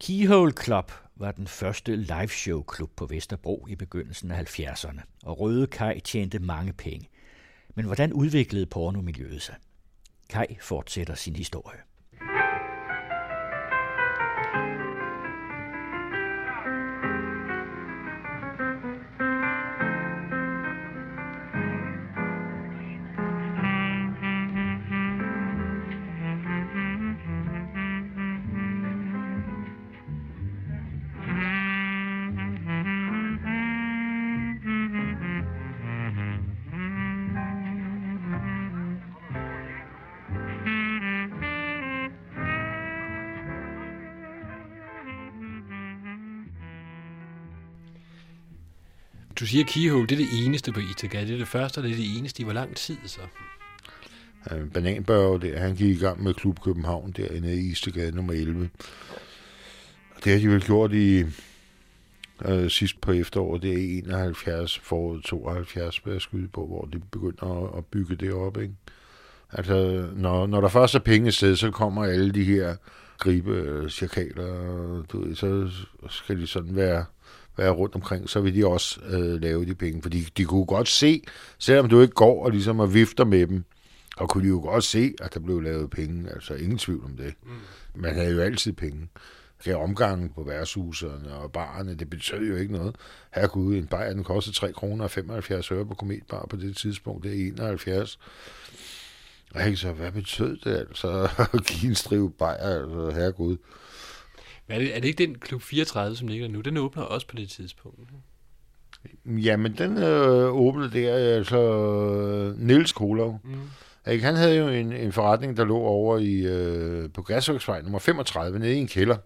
Keyhole 0.00 0.52
Club 0.64 0.92
var 1.16 1.32
den 1.32 1.46
første 1.46 1.96
liveshow-klub 1.96 2.90
på 2.96 3.06
Vesterbro 3.06 3.66
i 3.68 3.76
begyndelsen 3.76 4.30
af 4.30 4.58
70'erne, 4.58 5.00
og 5.24 5.40
Røde 5.40 5.66
Kaj 5.66 6.00
tjente 6.00 6.38
mange 6.38 6.72
penge. 6.72 7.08
Men 7.74 7.84
hvordan 7.84 8.12
udviklede 8.12 8.66
pornomiljøet 8.66 9.42
sig? 9.42 9.54
Kaj 10.28 10.56
fortsætter 10.60 11.14
sin 11.14 11.36
historie. 11.36 11.78
Siger 49.48 49.64
Keyhole, 49.64 50.06
det 50.06 50.20
er 50.20 50.26
det 50.26 50.44
eneste 50.44 50.72
på 50.72 50.80
Ithaca. 50.80 51.20
Det 51.20 51.34
er 51.34 51.38
det 51.38 51.48
første, 51.48 51.78
og 51.78 51.84
det 51.84 51.92
er 51.92 51.96
det 51.96 52.18
eneste 52.18 52.40
i 52.40 52.44
hvor 52.44 52.52
lang 52.52 52.76
tid 52.76 52.96
så? 53.06 53.20
Bananbørge, 54.74 55.40
der, 55.40 55.58
han 55.58 55.74
gik 55.74 55.96
i 55.96 55.98
gang 55.98 56.22
med 56.22 56.34
Klub 56.34 56.60
København 56.64 57.12
derinde 57.16 57.54
i 57.54 57.70
Istegade 57.70 58.16
nummer 58.16 58.32
11. 58.32 58.70
Og 60.16 60.24
det 60.24 60.32
har 60.32 60.40
de 60.40 60.48
vel 60.48 60.64
gjort 60.64 60.92
i 60.92 61.24
øh, 62.44 62.70
sidst 62.70 63.00
på 63.00 63.12
efteråret, 63.12 63.62
det 63.62 63.72
er 63.72 63.98
71, 63.98 64.78
foråret 64.78 65.24
72, 65.24 65.98
hvad 65.98 66.12
jeg 66.12 66.22
skyde 66.22 66.48
på, 66.48 66.66
hvor 66.66 66.88
de 66.92 66.98
begynder 66.98 67.64
at, 67.64 67.78
at 67.78 67.86
bygge 67.86 68.16
det 68.16 68.32
op, 68.32 68.60
ikke? 68.60 68.74
Altså, 69.52 70.08
når, 70.16 70.46
når 70.46 70.60
der 70.60 70.68
først 70.68 70.94
er 70.94 70.98
penge 70.98 71.32
sted, 71.32 71.56
så 71.56 71.70
kommer 71.70 72.04
alle 72.04 72.32
de 72.32 72.44
her 72.44 72.76
gribe 73.18 73.50
øh, 73.50 73.90
cirkaler, 73.90 75.02
du 75.12 75.24
ved, 75.24 75.34
så 75.34 75.70
skal 76.08 76.40
de 76.40 76.46
sådan 76.46 76.76
være, 76.76 77.04
være 77.58 77.70
rundt 77.70 77.94
omkring, 77.94 78.28
så 78.28 78.40
vil 78.40 78.54
de 78.54 78.66
også 78.66 79.00
øh, 79.00 79.42
lave 79.42 79.66
de 79.66 79.74
penge, 79.74 80.02
fordi 80.02 80.20
de 80.20 80.44
kunne 80.44 80.66
godt 80.66 80.88
se, 80.88 81.22
selvom 81.58 81.88
du 81.88 82.00
ikke 82.00 82.14
går 82.14 82.44
og 82.44 82.50
ligesom 82.50 82.80
og 82.80 82.94
vifter 82.94 83.24
med 83.24 83.46
dem, 83.46 83.64
og 84.16 84.28
kunne 84.28 84.44
de 84.44 84.48
jo 84.48 84.60
godt 84.60 84.84
se, 84.84 85.14
at 85.20 85.34
der 85.34 85.40
blev 85.40 85.60
lavet 85.60 85.90
penge, 85.90 86.30
altså 86.30 86.54
ingen 86.54 86.78
tvivl 86.78 87.04
om 87.04 87.16
det. 87.16 87.34
Mm. 87.42 87.50
Man 88.02 88.14
havde 88.14 88.34
jo 88.34 88.40
altid 88.40 88.72
penge. 88.72 89.08
Det 89.64 89.74
omgangen 89.74 90.28
på 90.34 90.42
værtshuserne 90.42 91.34
og 91.34 91.52
barerne, 91.52 91.94
det 91.94 92.10
betød 92.10 92.48
jo 92.48 92.56
ikke 92.56 92.72
noget. 92.72 92.96
Herregud, 93.34 93.74
en 93.74 93.86
bajer, 93.86 94.12
den 94.12 94.24
kostede 94.24 94.56
3 94.56 94.72
kroner 94.72 95.04
og 95.04 95.10
75 95.10 95.72
øre 95.72 95.86
på 95.86 95.94
Kometbar 95.94 96.46
på 96.50 96.56
det 96.56 96.76
tidspunkt, 96.76 97.24
det 97.24 97.30
er 97.30 97.46
71. 97.46 98.18
Og 99.54 99.60
jeg 99.60 99.78
så, 99.78 99.92
hvad 99.92 100.12
betød 100.12 100.56
det 100.64 100.76
altså 100.76 101.28
at 101.54 101.64
give 101.66 101.88
en 101.88 101.94
strive 101.94 102.30
bajer, 102.30 102.82
altså 102.82 103.10
herregud. 103.10 103.56
Men 104.68 104.74
er 104.74 104.78
det, 104.78 104.96
er 104.96 105.00
det 105.00 105.08
ikke 105.08 105.26
den 105.26 105.38
klub 105.38 105.62
34, 105.62 106.16
som 106.16 106.28
ligger 106.28 106.48
nu? 106.48 106.60
Den 106.60 106.76
åbner 106.76 107.02
også 107.02 107.26
på 107.26 107.36
det 107.36 107.48
tidspunkt. 107.48 108.10
Jamen, 109.24 109.78
den 109.78 109.98
øh, 109.98 110.54
åbnede 110.54 110.90
der, 110.90 111.14
altså 111.36 112.54
Niels 112.56 112.92
Kolov. 112.92 113.40
Mm. 113.44 114.10
Ikke? 114.12 114.24
Han 114.24 114.36
havde 114.36 114.56
jo 114.56 114.68
en, 114.68 114.92
en 114.92 115.12
forretning, 115.12 115.56
der 115.56 115.64
lå 115.64 115.76
over 115.76 116.18
i, 116.18 116.34
øh, 116.34 117.10
på 117.10 117.22
Græsværksvej 117.22 117.82
nummer 117.82 117.98
35, 117.98 118.58
nede 118.58 118.74
i 118.74 118.78
en 118.78 118.88
kælder. 118.88 119.16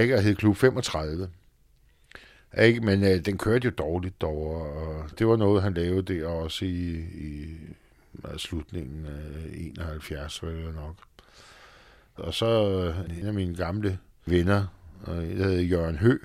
Ikke? 0.00 0.14
Og 0.14 0.22
hed 0.22 0.34
Klub 0.34 0.56
35. 0.56 1.28
Ikke? 2.58 2.80
Men 2.80 3.04
øh, 3.04 3.24
den 3.24 3.38
kørte 3.38 3.64
jo 3.64 3.70
dårligt 3.70 4.20
dog, 4.20 4.38
og 4.38 5.18
det 5.18 5.26
var 5.26 5.36
noget, 5.36 5.62
han 5.62 5.74
lavede 5.74 6.14
der 6.14 6.26
også 6.26 6.64
i, 6.64 6.94
i 7.00 7.46
slutningen 8.36 9.06
af 9.06 9.72
71, 9.76 10.42
var 10.42 10.48
det 10.48 10.74
nok. 10.74 10.94
Og 12.14 12.34
så 12.34 12.46
øh, 12.46 13.18
en 13.18 13.26
af 13.26 13.34
mine 13.34 13.56
gamle 13.56 13.98
venner, 14.26 14.66
og 15.02 15.16
jeg 15.16 15.36
hedder 15.36 15.62
Jørgen 15.62 15.96
Hø, 15.96 16.18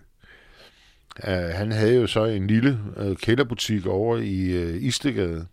øh, 1.27 1.33
han 1.33 1.71
havde 1.71 1.95
jo 1.95 2.07
så 2.07 2.25
en 2.25 2.47
lille 2.47 2.79
øh, 2.97 3.17
kælderbutik 3.17 3.85
over 3.85 4.17
i 4.17 4.45
øh, 4.45 4.83
Istegade, 4.83 5.47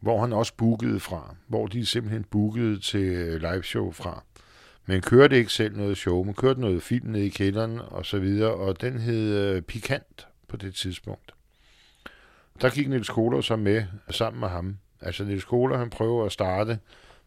hvor 0.00 0.20
han 0.20 0.32
også 0.32 0.52
bookede 0.56 1.00
fra, 1.00 1.34
hvor 1.46 1.66
de 1.66 1.86
simpelthen 1.86 2.24
bookede 2.24 2.80
til 2.80 3.04
øh, 3.04 3.40
live 3.40 3.52
liveshow 3.52 3.90
fra. 3.90 4.22
Men 4.86 5.00
kørte 5.00 5.38
ikke 5.38 5.52
selv 5.52 5.76
noget 5.76 5.96
show, 5.96 6.24
men 6.24 6.34
kørte 6.34 6.60
noget 6.60 6.82
film 6.82 7.10
nede 7.10 7.26
i 7.26 7.28
kælderen 7.28 7.78
og 7.86 8.06
så 8.06 8.18
videre, 8.18 8.54
og 8.54 8.80
den 8.80 8.98
hed 8.98 9.38
øh, 9.38 9.62
Pikant 9.62 10.26
på 10.48 10.56
det 10.56 10.74
tidspunkt. 10.74 11.34
Der 12.60 12.70
gik 12.70 12.88
Niels 12.88 13.08
Kohler 13.08 13.40
så 13.40 13.56
med 13.56 13.84
sammen 14.10 14.40
med 14.40 14.48
ham. 14.48 14.76
Altså 15.00 15.24
Niels 15.24 15.44
Kohler, 15.44 15.78
han 15.78 15.90
prøver 15.90 16.26
at 16.26 16.32
starte 16.32 16.78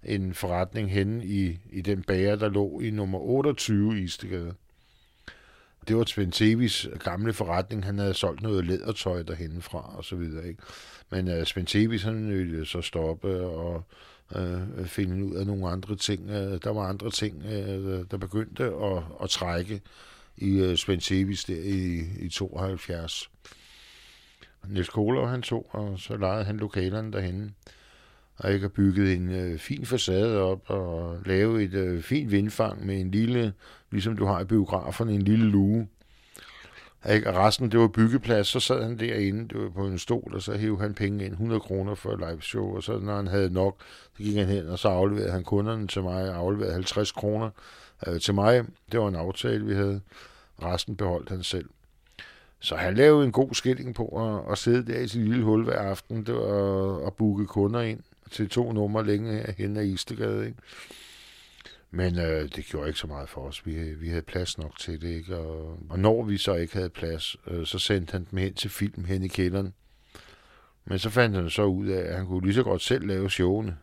en 0.06 0.34
forretning 0.34 0.92
henne 0.92 1.26
i, 1.26 1.60
i 1.70 1.82
den 1.82 2.04
bager, 2.04 2.36
der 2.36 2.50
lå 2.50 2.80
i 2.80 2.90
nummer 2.90 3.20
28 3.20 4.00
i 4.00 4.04
Istegade. 4.04 4.54
Det 5.88 5.98
var 5.98 6.04
Svend 6.04 6.32
Tevis 6.32 6.88
gamle 7.00 7.34
forretning. 7.34 7.86
Han 7.86 8.00
havde 8.00 8.14
solgt 8.14 8.42
noget 8.42 8.66
lædertøj 8.66 9.24
derhenne 9.24 9.62
fra 9.62 9.98
og 9.98 10.06
så 10.06 10.16
videre. 10.16 10.48
Ikke? 10.48 10.64
Men 11.10 11.28
uh, 11.28 11.44
Svend 11.44 11.68
Tevis, 11.68 12.04
han 12.04 12.30
ville 12.30 12.66
så 12.66 12.82
stoppe 12.82 13.42
og 13.42 13.84
uh, 14.36 14.86
finde 14.86 15.26
ud 15.26 15.36
af 15.36 15.46
nogle 15.46 15.70
andre 15.70 15.96
ting. 15.96 16.30
Uh, 16.30 16.36
der 16.36 16.70
var 16.70 16.82
andre 16.82 17.12
ting, 17.12 17.44
uh, 17.46 18.06
der 18.12 18.18
begyndte 18.18 18.64
at, 18.64 19.04
at 19.24 19.30
trække 19.30 19.82
i 20.38 20.62
uh, 20.62 20.76
Svend 20.76 21.02
Tevis 21.02 21.44
der 21.44 21.62
i, 21.64 22.04
i 22.20 22.30
72. 22.30 23.30
Niels 24.68 24.90
Kohler 24.90 25.28
han 25.28 25.42
tog, 25.42 25.70
og 25.70 26.00
så 26.00 26.18
lejede 26.18 26.46
han 26.46 26.58
lokalerne 26.58 27.12
derhenne. 27.12 27.52
Og 28.38 28.54
ikke 28.54 28.64
har 28.64 28.70
bygget 28.70 29.14
en 29.14 29.32
øh, 29.32 29.60
fin 29.60 29.86
facade 29.86 30.42
op 30.42 30.62
og 30.66 31.18
lave 31.26 31.64
et 31.64 31.74
øh, 31.74 32.02
fint 32.02 32.32
vindfang 32.32 32.86
med 32.86 33.02
en 33.02 33.12
lille, 33.12 33.54
ligesom 33.92 34.18
du 34.18 34.26
har 34.26 34.42
i 34.42 34.46
biograferne, 34.46 35.14
en 35.14 35.22
lille 35.22 35.46
luge. 35.46 35.88
Ikke? 37.10 37.30
Og 37.30 37.36
resten, 37.36 37.72
det 37.72 37.80
var 37.80 37.88
byggeplads, 37.88 38.48
så 38.48 38.60
sad 38.60 38.84
han 38.84 39.00
derinde 39.00 39.48
det 39.48 39.64
var 39.64 39.70
på 39.70 39.88
en 39.88 40.00
stol, 40.00 40.32
og 40.36 40.42
så 40.42 40.58
hævde 40.58 40.82
han 40.82 40.94
penge 40.94 41.26
ind, 41.26 41.34
100 41.34 41.60
kroner 41.60 41.96
for 41.96 42.12
et 42.12 42.20
live 42.20 42.42
show, 42.42 42.76
og 42.76 42.84
så 42.84 43.00
når 43.00 43.16
han 43.16 43.28
havde 43.28 43.54
nok, 43.54 43.76
så 44.18 44.24
gik 44.24 44.36
han 44.36 44.48
hen, 44.48 44.70
og 44.70 44.80
så 44.80 44.88
afleverede 44.88 45.32
han 45.32 45.44
kunderne 45.44 45.88
til 45.88 46.04
mig, 46.04 46.30
og 46.30 46.36
afleverede 46.36 46.74
50 46.74 47.12
kroner 47.12 47.50
øh, 48.08 48.20
til 48.20 48.34
mig. 48.34 48.66
Det 48.92 49.00
var 49.00 49.08
en 49.08 49.16
aftale, 49.16 49.66
vi 49.66 49.74
havde. 49.74 50.02
Resten 50.64 50.96
beholdt 50.96 51.30
han 51.30 51.44
selv. 51.44 51.70
Så 52.60 52.76
han 52.76 52.96
lavede 52.96 53.26
en 53.26 53.32
god 53.32 53.54
skilling 53.54 53.96
på 53.96 54.08
at, 54.08 54.52
at 54.52 54.58
sidde 54.58 54.94
der 54.94 55.00
i 55.00 55.08
sit 55.08 55.22
lille 55.22 55.44
hul 55.44 55.64
hver 55.64 55.80
aften 55.80 56.26
det 56.26 56.36
var 56.36 56.98
at, 56.98 57.08
at 57.08 57.14
booke 57.14 57.46
kunder 57.46 57.82
ind 57.82 58.00
til 58.32 58.50
to 58.50 58.72
numre 58.72 59.06
længe 59.06 59.54
hen 59.58 59.78
ad 59.78 59.86
Istegade. 59.86 60.46
Ikke? 60.46 60.58
Men 61.92 62.20
øh, 62.20 62.50
det 62.56 62.66
gjorde 62.66 62.88
ikke 62.88 63.00
så 63.00 63.08
meget 63.08 63.30
for 63.30 63.42
os. 63.42 63.66
Vi, 63.66 63.94
vi 63.94 64.10
havde 64.10 64.22
plads 64.22 64.58
nok 64.58 64.80
til 64.80 65.02
det. 65.02 65.10
Ikke? 65.10 65.38
Og, 65.38 65.80
og 65.90 66.00
når 66.00 66.24
vi 66.24 66.38
så 66.38 66.54
ikke 66.54 66.74
havde 66.74 66.90
plads, 66.90 67.36
øh, 67.48 67.66
så 67.66 67.80
sendte 67.80 68.12
han 68.12 68.28
dem 68.32 68.40
hen 68.40 68.54
til 68.54 68.70
film 68.70 69.06
hen 69.06 69.24
i 69.24 69.28
kælderen. 69.28 69.74
Men 70.86 71.00
så 71.00 71.10
fandt 71.10 71.36
han 71.36 71.50
så 71.50 71.64
ud 71.64 71.88
af, 71.88 72.02
at 72.02 72.16
han 72.16 72.26
kunne 72.26 72.46
lige 72.46 72.54
så 72.54 72.64
godt 72.64 72.82
selv 72.82 73.06
lave 73.08 73.30
showene. 73.30 73.78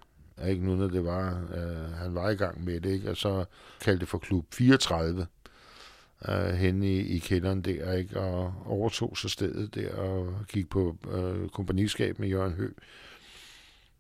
Ikke 0.49 0.65
nu, 0.65 0.77
når 0.77 0.89
det 0.89 1.05
var, 1.05 1.43
øh, 1.55 1.93
han 1.93 2.15
var 2.15 2.31
i 2.31 2.35
gang 2.35 2.65
med 2.65 2.81
det, 2.81 2.91
ikke? 2.91 3.11
og 3.11 3.17
så 3.17 3.45
kaldte 3.81 4.01
det 4.01 4.09
for 4.09 4.19
Klub 4.19 4.47
34 4.55 5.27
øh, 6.29 6.55
hen 6.55 6.83
i, 6.83 7.01
i 7.01 7.19
kælderen 7.19 7.63
der, 7.63 7.93
ikke? 7.93 8.21
og 8.21 8.55
overtog 8.67 9.17
så 9.17 9.29
stedet 9.29 9.75
der 9.75 9.95
og 9.95 10.35
gik 10.49 10.69
på 10.69 10.97
øh, 11.13 11.49
kompagniskab 11.49 12.19
med 12.19 12.29
Jørgen 12.29 12.53
Høgh. 12.53 12.75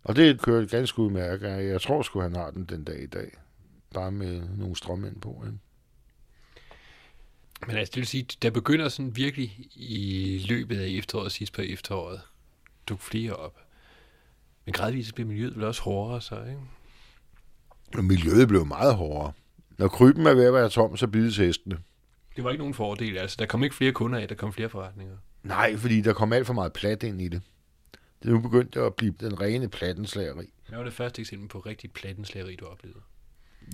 Og 0.04 0.16
det 0.16 0.42
kørte 0.42 0.66
ganske 0.66 0.98
udmærket. 0.98 1.48
Jeg 1.48 1.80
tror 1.80 2.02
sgu, 2.02 2.20
han 2.20 2.36
har 2.36 2.50
den 2.50 2.64
den 2.64 2.84
dag 2.84 3.02
i 3.02 3.06
dag. 3.06 3.30
Bare 3.94 4.12
med 4.12 4.42
nogle 4.58 4.76
strømænd 4.76 5.20
på. 5.20 5.42
Ikke? 5.46 5.58
Men 7.66 7.76
altså, 7.76 7.90
det 7.90 7.96
vil 7.96 8.06
sige, 8.06 8.26
der 8.42 8.50
begynder 8.50 8.88
sådan 8.88 9.16
virkelig 9.16 9.68
i 9.74 10.44
løbet 10.48 10.80
af 10.80 10.88
efteråret, 10.88 11.32
sidst 11.32 11.52
på 11.52 11.62
efteråret, 11.62 12.20
dukke 12.88 13.04
flere 13.04 13.36
op. 13.36 13.58
Men 14.64 14.72
gradvist 14.72 15.14
bliver 15.14 15.28
miljøet 15.28 15.56
vel 15.56 15.64
også 15.64 15.82
hårdere 15.82 16.20
så, 16.20 16.40
ikke? 16.40 16.60
Og 17.96 18.04
miljøet 18.04 18.48
blev 18.48 18.66
meget 18.66 18.94
hårdere. 18.94 19.32
Når 19.78 19.88
kryben 19.88 20.26
er 20.26 20.34
ved 20.34 20.44
at 20.44 20.52
være 20.52 20.68
tom, 20.68 20.96
så 20.96 21.06
bides 21.06 21.36
hestene. 21.36 21.78
Det 22.36 22.44
var 22.44 22.50
ikke 22.50 22.60
nogen 22.60 22.74
fordel, 22.74 23.18
altså. 23.18 23.36
Der 23.38 23.46
kom 23.46 23.64
ikke 23.64 23.76
flere 23.76 23.92
kunder 23.92 24.18
af, 24.18 24.28
der 24.28 24.34
kom 24.34 24.52
flere 24.52 24.68
forretninger. 24.68 25.16
Nej, 25.42 25.76
fordi 25.76 26.00
der 26.00 26.12
kom 26.12 26.32
alt 26.32 26.46
for 26.46 26.54
meget 26.54 26.72
plat 26.72 27.02
ind 27.02 27.22
i 27.22 27.28
det. 27.28 27.42
Det 28.22 28.32
nu 28.32 28.40
begyndt 28.40 28.76
at 28.76 28.94
blive 28.94 29.14
den 29.20 29.40
rene 29.40 29.68
plattenslageri. 29.68 30.52
Hvad 30.68 30.78
var 30.78 30.84
det 30.84 30.92
første 30.92 31.20
eksempel 31.20 31.48
på 31.48 31.58
rigtig 31.58 31.92
plattenslageri, 31.92 32.56
du 32.56 32.64
oplevede? 32.64 33.00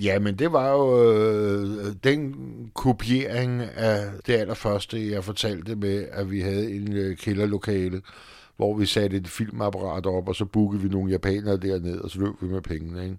Ja, 0.03 0.19
men 0.19 0.39
det 0.39 0.53
var 0.53 0.71
jo 0.71 1.13
øh, 1.13 1.95
den 2.05 2.35
kopiering 2.75 3.63
af 3.63 4.11
det 4.27 4.33
allerførste, 4.35 5.11
jeg 5.11 5.25
fortalte 5.25 5.77
med, 5.77 6.09
at 6.13 6.31
vi 6.31 6.41
havde 6.41 6.71
en 6.71 6.93
øh, 6.93 7.17
kælderlokale, 7.17 8.03
hvor 8.57 8.77
vi 8.77 8.87
satte 8.87 9.17
et 9.17 9.29
filmapparat 9.29 10.07
op, 10.07 10.29
og 10.29 10.37
så 10.37 10.45
bookede 10.45 10.83
vi 10.83 10.89
nogle 10.89 11.11
japanere 11.11 11.57
derned, 11.57 11.99
og 11.99 12.11
så 12.11 12.21
løb 12.21 12.43
vi 12.43 12.47
med 12.47 12.63
pengene. 12.63 13.05
Ikke? 13.05 13.17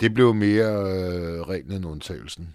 Det 0.00 0.14
blev 0.14 0.34
mere 0.34 0.66
øh, 0.66 1.40
reglen 1.40 1.72
end 1.72 1.86
undtagelsen. 1.86 2.54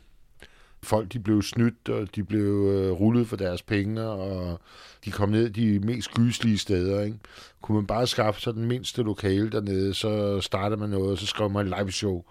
Folk 0.83 1.13
de 1.13 1.19
blev 1.19 1.41
snydt, 1.41 1.89
og 1.89 2.15
de 2.15 2.23
blev 2.23 2.67
øh, 2.75 2.91
rullet 2.91 3.27
for 3.27 3.35
deres 3.35 3.61
penge, 3.61 4.01
og 4.01 4.61
de 5.05 5.11
kom 5.11 5.29
ned 5.29 5.49
de 5.49 5.79
mest 5.79 6.13
gyslige 6.13 6.57
steder. 6.57 7.01
Ikke? 7.01 7.17
Kunne 7.61 7.75
man 7.75 7.87
bare 7.87 8.07
skaffe 8.07 8.41
sig 8.41 8.53
den 8.53 8.65
mindste 8.65 9.03
lokale 9.03 9.49
dernede, 9.49 9.93
så 9.93 10.41
startede 10.41 10.79
man 10.79 10.89
noget, 10.89 11.11
og 11.11 11.17
så 11.17 11.25
skrev 11.25 11.49
man 11.49 11.65
live 11.65 11.91
show. 11.91 12.23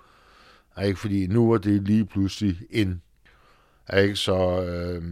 Ikke? 0.85 1.01
Fordi 1.01 1.27
nu 1.27 1.51
var 1.51 1.59
det 1.59 1.83
lige 1.83 2.05
pludselig 2.07 2.57
ind. 2.71 3.01
Ikke? 3.97 4.17
Så, 4.17 4.63
øh, 4.63 5.03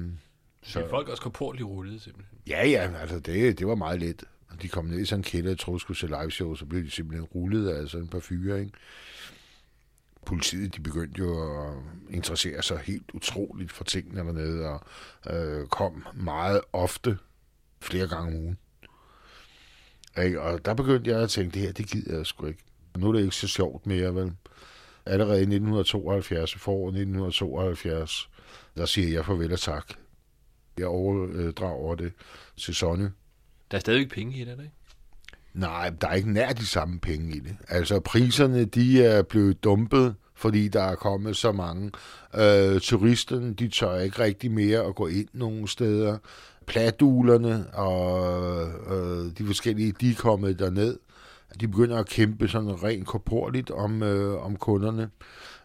Så 0.62 0.86
folk 0.90 1.08
også 1.08 1.22
korportligt 1.22 1.66
rullet, 1.68 2.02
simpelthen. 2.02 2.38
Ja, 2.48 2.68
ja, 2.68 2.90
altså 3.00 3.18
det, 3.18 3.58
det 3.58 3.66
var 3.66 3.74
meget 3.74 4.00
let. 4.00 4.24
De 4.62 4.68
kom 4.68 4.84
ned 4.84 4.98
i 5.00 5.04
sådan 5.04 5.20
en 5.20 5.24
kælder, 5.24 5.50
jeg 5.50 5.58
troede, 5.58 5.80
skulle 5.80 5.98
se 5.98 6.06
live 6.06 6.30
show, 6.30 6.54
så 6.54 6.64
blev 6.66 6.84
de 6.84 6.90
simpelthen 6.90 7.24
rullet 7.24 7.68
af 7.68 7.88
sådan 7.88 8.04
et 8.04 8.10
par 8.10 8.20
fyre, 8.20 8.60
ikke? 8.60 8.72
Politiet, 10.26 10.76
de 10.76 10.80
begyndte 10.80 11.18
jo 11.18 11.62
at 11.62 11.74
interessere 12.10 12.62
sig 12.62 12.78
helt 12.78 13.10
utroligt 13.14 13.72
for 13.72 13.84
tingene 13.84 14.20
dernede, 14.20 14.68
og 14.68 14.80
øh, 15.34 15.66
kom 15.66 16.06
meget 16.14 16.60
ofte, 16.72 17.18
flere 17.80 18.08
gange 18.08 18.28
om 18.28 18.42
ugen. 18.42 18.58
Ikke? 20.24 20.40
Og 20.40 20.64
der 20.64 20.74
begyndte 20.74 21.10
jeg 21.10 21.20
at 21.20 21.30
tænke, 21.30 21.54
det 21.54 21.62
her, 21.62 21.72
det 21.72 21.86
gider 21.86 22.16
jeg 22.16 22.26
sgu 22.26 22.46
ikke. 22.46 22.62
Nu 22.96 23.08
er 23.08 23.12
det 23.12 23.20
ikke 23.20 23.36
så 23.36 23.48
sjovt 23.48 23.86
mere, 23.86 24.14
vel? 24.14 24.32
Allerede 25.06 25.38
i 25.38 25.42
1972, 25.42 26.54
foråret 26.54 26.88
1972, 26.88 28.30
der 28.76 28.86
siger 28.86 29.08
jeg 29.08 29.26
farvel 29.26 29.52
og 29.52 29.60
tak. 29.60 29.86
Jeg 30.78 30.86
overdrager 30.86 31.94
det 31.94 32.12
til 32.56 32.74
Sonne. 32.74 33.12
Der 33.70 33.76
er 33.76 33.80
stadigvæk 33.80 34.10
penge 34.10 34.36
i 34.36 34.44
det, 34.44 34.58
der 34.58 34.62
ikke? 34.62 34.74
Nej, 35.54 35.90
der 36.00 36.08
er 36.08 36.14
ikke 36.14 36.32
nær 36.32 36.52
de 36.52 36.66
samme 36.66 37.00
penge 37.00 37.36
i 37.36 37.40
det. 37.40 37.56
Altså 37.68 38.00
priserne, 38.00 38.64
de 38.64 39.04
er 39.04 39.22
blevet 39.22 39.64
dumpet, 39.64 40.14
fordi 40.34 40.68
der 40.68 40.82
er 40.82 40.94
kommet 40.94 41.36
så 41.36 41.52
mange. 41.52 41.90
Øh, 42.34 42.80
turisterne, 42.80 43.54
de 43.54 43.68
tør 43.68 43.98
ikke 43.98 44.18
rigtig 44.18 44.50
mere 44.50 44.80
at 44.80 44.94
gå 44.94 45.06
ind 45.06 45.28
nogen 45.32 45.66
steder. 45.66 46.18
Pladulerne 46.66 47.66
og 47.74 48.68
øh, 48.68 49.38
de 49.38 49.46
forskellige, 49.46 49.92
de 49.92 50.10
er 50.10 50.14
kommet 50.14 50.58
derned. 50.58 50.98
De 51.60 51.68
begynder 51.68 51.98
at 51.98 52.08
kæmpe 52.08 52.48
sådan 52.48 52.82
rent 52.82 53.06
korporligt 53.06 53.70
om, 53.70 54.02
øh, 54.02 54.44
om 54.44 54.56
kunderne. 54.56 55.10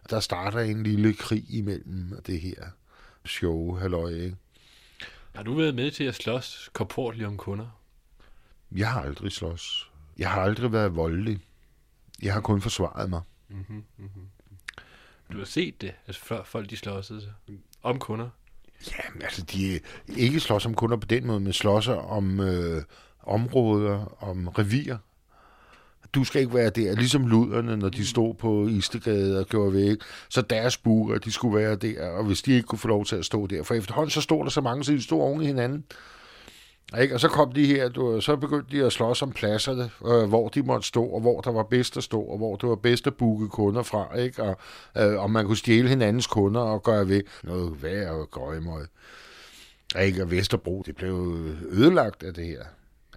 Der 0.10 0.20
starter 0.20 0.60
en 0.60 0.84
lille 0.84 1.14
krig 1.14 1.44
imellem 1.50 2.14
det 2.28 2.40
her 2.40 2.64
show, 3.26 3.76
halløj, 3.76 4.10
ikke? 4.10 4.36
Har 5.36 5.44
du 5.44 5.54
været 5.54 5.76
med 5.76 5.92
til 5.92 6.04
at 6.04 6.16
slås 6.16 6.70
korporligt 6.74 7.26
om 7.26 7.38
kunder? 7.38 7.85
Jeg 8.72 8.92
har 8.92 9.02
aldrig 9.02 9.32
slås. 9.32 9.92
Jeg 10.18 10.30
har 10.30 10.42
aldrig 10.42 10.72
været 10.72 10.96
voldelig. 10.96 11.40
Jeg 12.22 12.34
har 12.34 12.42
kun 12.42 12.62
forsvaret 12.62 13.10
mig. 13.10 13.22
Mm-hmm, 13.50 13.84
mm-hmm. 13.98 14.28
Du 15.32 15.38
har 15.38 15.46
set 15.46 15.82
det, 15.82 15.94
altså 16.08 16.22
før 16.22 16.44
folk 16.44 16.70
de 16.70 16.78
slåsede 16.78 17.22
sig 17.22 17.34
om 17.84 18.00
kunder. 18.00 18.30
Jamen, 18.88 19.22
altså, 19.22 19.42
de 19.42 19.80
ikke 20.18 20.40
slås 20.40 20.66
om 20.66 20.74
kunder 20.74 20.98
på 20.98 21.06
den 21.06 21.28
måde, 21.28 21.40
men 21.40 21.54
slås 21.54 21.88
om 21.88 22.40
øh, 22.40 22.84
områder, 23.24 24.24
om 24.24 24.48
revir. 24.48 24.98
Du 26.14 26.24
skal 26.24 26.42
ikke 26.42 26.54
være 26.54 26.70
der, 26.70 26.96
ligesom 26.96 27.28
luderne, 27.28 27.78
når 27.78 27.90
de 27.90 28.08
stod 28.08 28.34
på 28.34 28.68
Istegade 28.68 29.40
og 29.40 29.46
gjorde 29.46 29.74
væk. 29.74 29.98
Så 30.30 30.42
deres 30.42 30.78
buer, 30.78 31.18
de 31.18 31.32
skulle 31.32 31.58
være 31.58 31.76
der, 31.76 32.10
og 32.10 32.26
hvis 32.26 32.42
de 32.42 32.52
ikke 32.52 32.68
kunne 32.68 32.80
få 32.80 32.88
lov 32.88 33.06
til 33.06 33.16
at 33.16 33.26
stå 33.26 33.48
der. 33.48 33.64
For 33.64 33.74
efterhånden 33.74 34.12
så 34.12 34.22
stod 34.22 34.44
der 34.44 34.50
så 34.50 34.62
mange, 34.62 34.84
så 34.84 34.92
de 34.92 35.02
stod 35.02 35.22
oven 35.22 35.42
i 35.42 35.46
hinanden. 35.46 35.86
Ikke? 37.02 37.14
Og 37.14 37.20
så 37.20 37.28
kom 37.28 37.52
de 37.52 37.66
her, 37.66 37.90
du, 37.90 38.22
så 38.22 38.36
begyndte 38.36 38.78
de 38.78 38.86
at 38.86 38.94
slås 38.94 39.22
om 39.22 39.32
pladserne, 39.32 39.90
øh, 40.06 40.30
hvor 40.30 40.50
de 40.50 40.62
måtte 40.62 40.88
stå, 40.88 41.04
og 41.06 41.22
hvor 41.22 41.42
der 41.42 41.52
var 41.52 41.64
bedst 41.64 41.98
at 41.98 42.04
stå, 42.04 42.22
og 42.22 42.38
hvor 42.38 42.56
det 42.56 42.70
var 42.70 42.76
bedst 42.76 43.08
at 43.08 43.16
booke 43.16 43.48
kunder 43.48 43.84
fra, 43.84 44.18
ikke? 44.18 44.44
Og, 44.44 44.58
øh, 44.98 45.20
og 45.20 45.32
man 45.32 45.46
kunne 45.46 45.58
stjæle 45.58 45.90
hinandens 45.90 46.28
kunder 46.28 46.62
og 46.62 46.84
gøre 46.84 47.08
ved 47.10 47.22
noget 47.44 47.84
værd 47.84 48.10
og 48.10 48.32
gøjmøg. 48.32 48.86
Ikke? 50.02 50.24
Og 50.24 50.32
Vesterbro, 50.32 50.84
det 50.86 50.96
blev 50.96 51.46
ødelagt 51.72 52.24
af 52.24 52.34
det 52.34 52.46
her. 52.46 52.64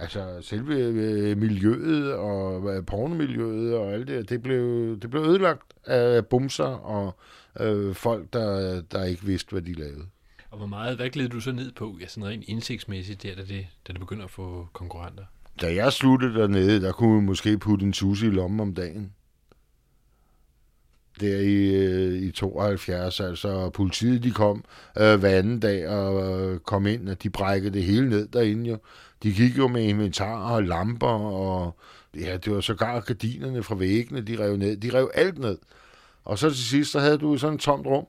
Altså 0.01 0.39
selve 0.41 0.75
øh, 0.75 1.39
miljøet 1.39 2.13
og 2.13 2.77
øh, 2.77 2.85
pornomiljøet 2.85 3.77
og 3.77 3.93
alt 3.93 4.09
det, 4.09 4.29
det 4.29 4.43
blev, 4.43 4.97
det 5.03 5.11
blev 5.11 5.23
ødelagt 5.23 5.63
af 5.87 6.27
bumser 6.27 6.65
og 6.65 7.17
øh, 7.61 7.95
folk, 7.95 8.33
der, 8.33 8.81
der 8.81 9.05
ikke 9.05 9.25
vidste, 9.25 9.53
hvad 9.53 9.63
de 9.63 9.73
lavede. 9.73 10.05
Og 10.51 10.59
hvor 10.59 10.67
meget, 10.67 10.97
hvad 10.97 11.11
glæder 11.11 11.29
du 11.29 11.41
så 11.41 11.53
ned 11.53 11.73
på, 11.73 11.97
ja, 12.01 12.07
sådan 12.07 12.29
rent 12.29 12.45
indsigtsmæssigt, 12.49 13.23
der, 13.23 13.35
da 13.35 13.43
det, 13.43 13.67
da 13.89 13.93
det 13.93 14.01
begynder 14.01 14.25
at 14.25 14.31
få 14.31 14.69
konkurrenter? 14.73 15.25
Da 15.61 15.75
jeg 15.75 15.93
sluttede 15.93 16.35
dernede, 16.35 16.81
der 16.81 16.93
kunne 16.93 17.21
vi 17.21 17.27
måske 17.27 17.59
putte 17.59 17.87
en 17.87 17.93
sushi 17.93 18.27
i 18.27 18.31
lommen 18.31 18.61
om 18.61 18.75
dagen. 18.75 19.13
Der 21.21 21.39
i, 21.41 21.75
øh, 21.75 22.23
i 22.23 22.31
72, 22.31 23.21
altså 23.21 23.71
politiet 23.71 24.23
de 24.23 24.31
kom 24.31 24.65
øh, 24.99 25.19
hver 25.21 25.39
anden 25.39 25.61
dag 25.61 25.89
og 25.89 26.41
øh, 26.41 26.61
kom 26.61 26.87
ind, 26.87 27.09
og 27.09 27.23
de 27.23 27.31
brækkede 27.31 27.75
det 27.75 27.85
hele 27.85 28.09
ned 28.09 28.29
derinde 28.29 28.71
jo. 28.71 28.79
De 29.23 29.33
gik 29.33 29.59
jo 29.59 29.69
med 29.69 29.83
inventar 29.83 30.55
og 30.55 30.63
lamper, 30.63 31.07
og 31.07 31.77
ja, 32.15 32.37
det 32.37 32.55
var 32.55 32.61
sågar 32.61 33.01
gardinerne 33.01 33.63
fra 33.63 33.75
væggene, 33.75 34.21
de 34.21 34.45
rev 34.45 34.57
ned. 34.57 34.77
De 34.77 34.91
rev 34.95 35.11
alt 35.15 35.39
ned. 35.39 35.59
Og 36.25 36.39
så 36.39 36.51
til 36.51 36.65
sidst, 36.65 36.93
så 36.93 37.01
havde 37.01 37.19
du 37.19 37.39
sådan 37.39 37.55
et 37.55 37.61
tomt 37.61 37.87
rum, 37.87 38.07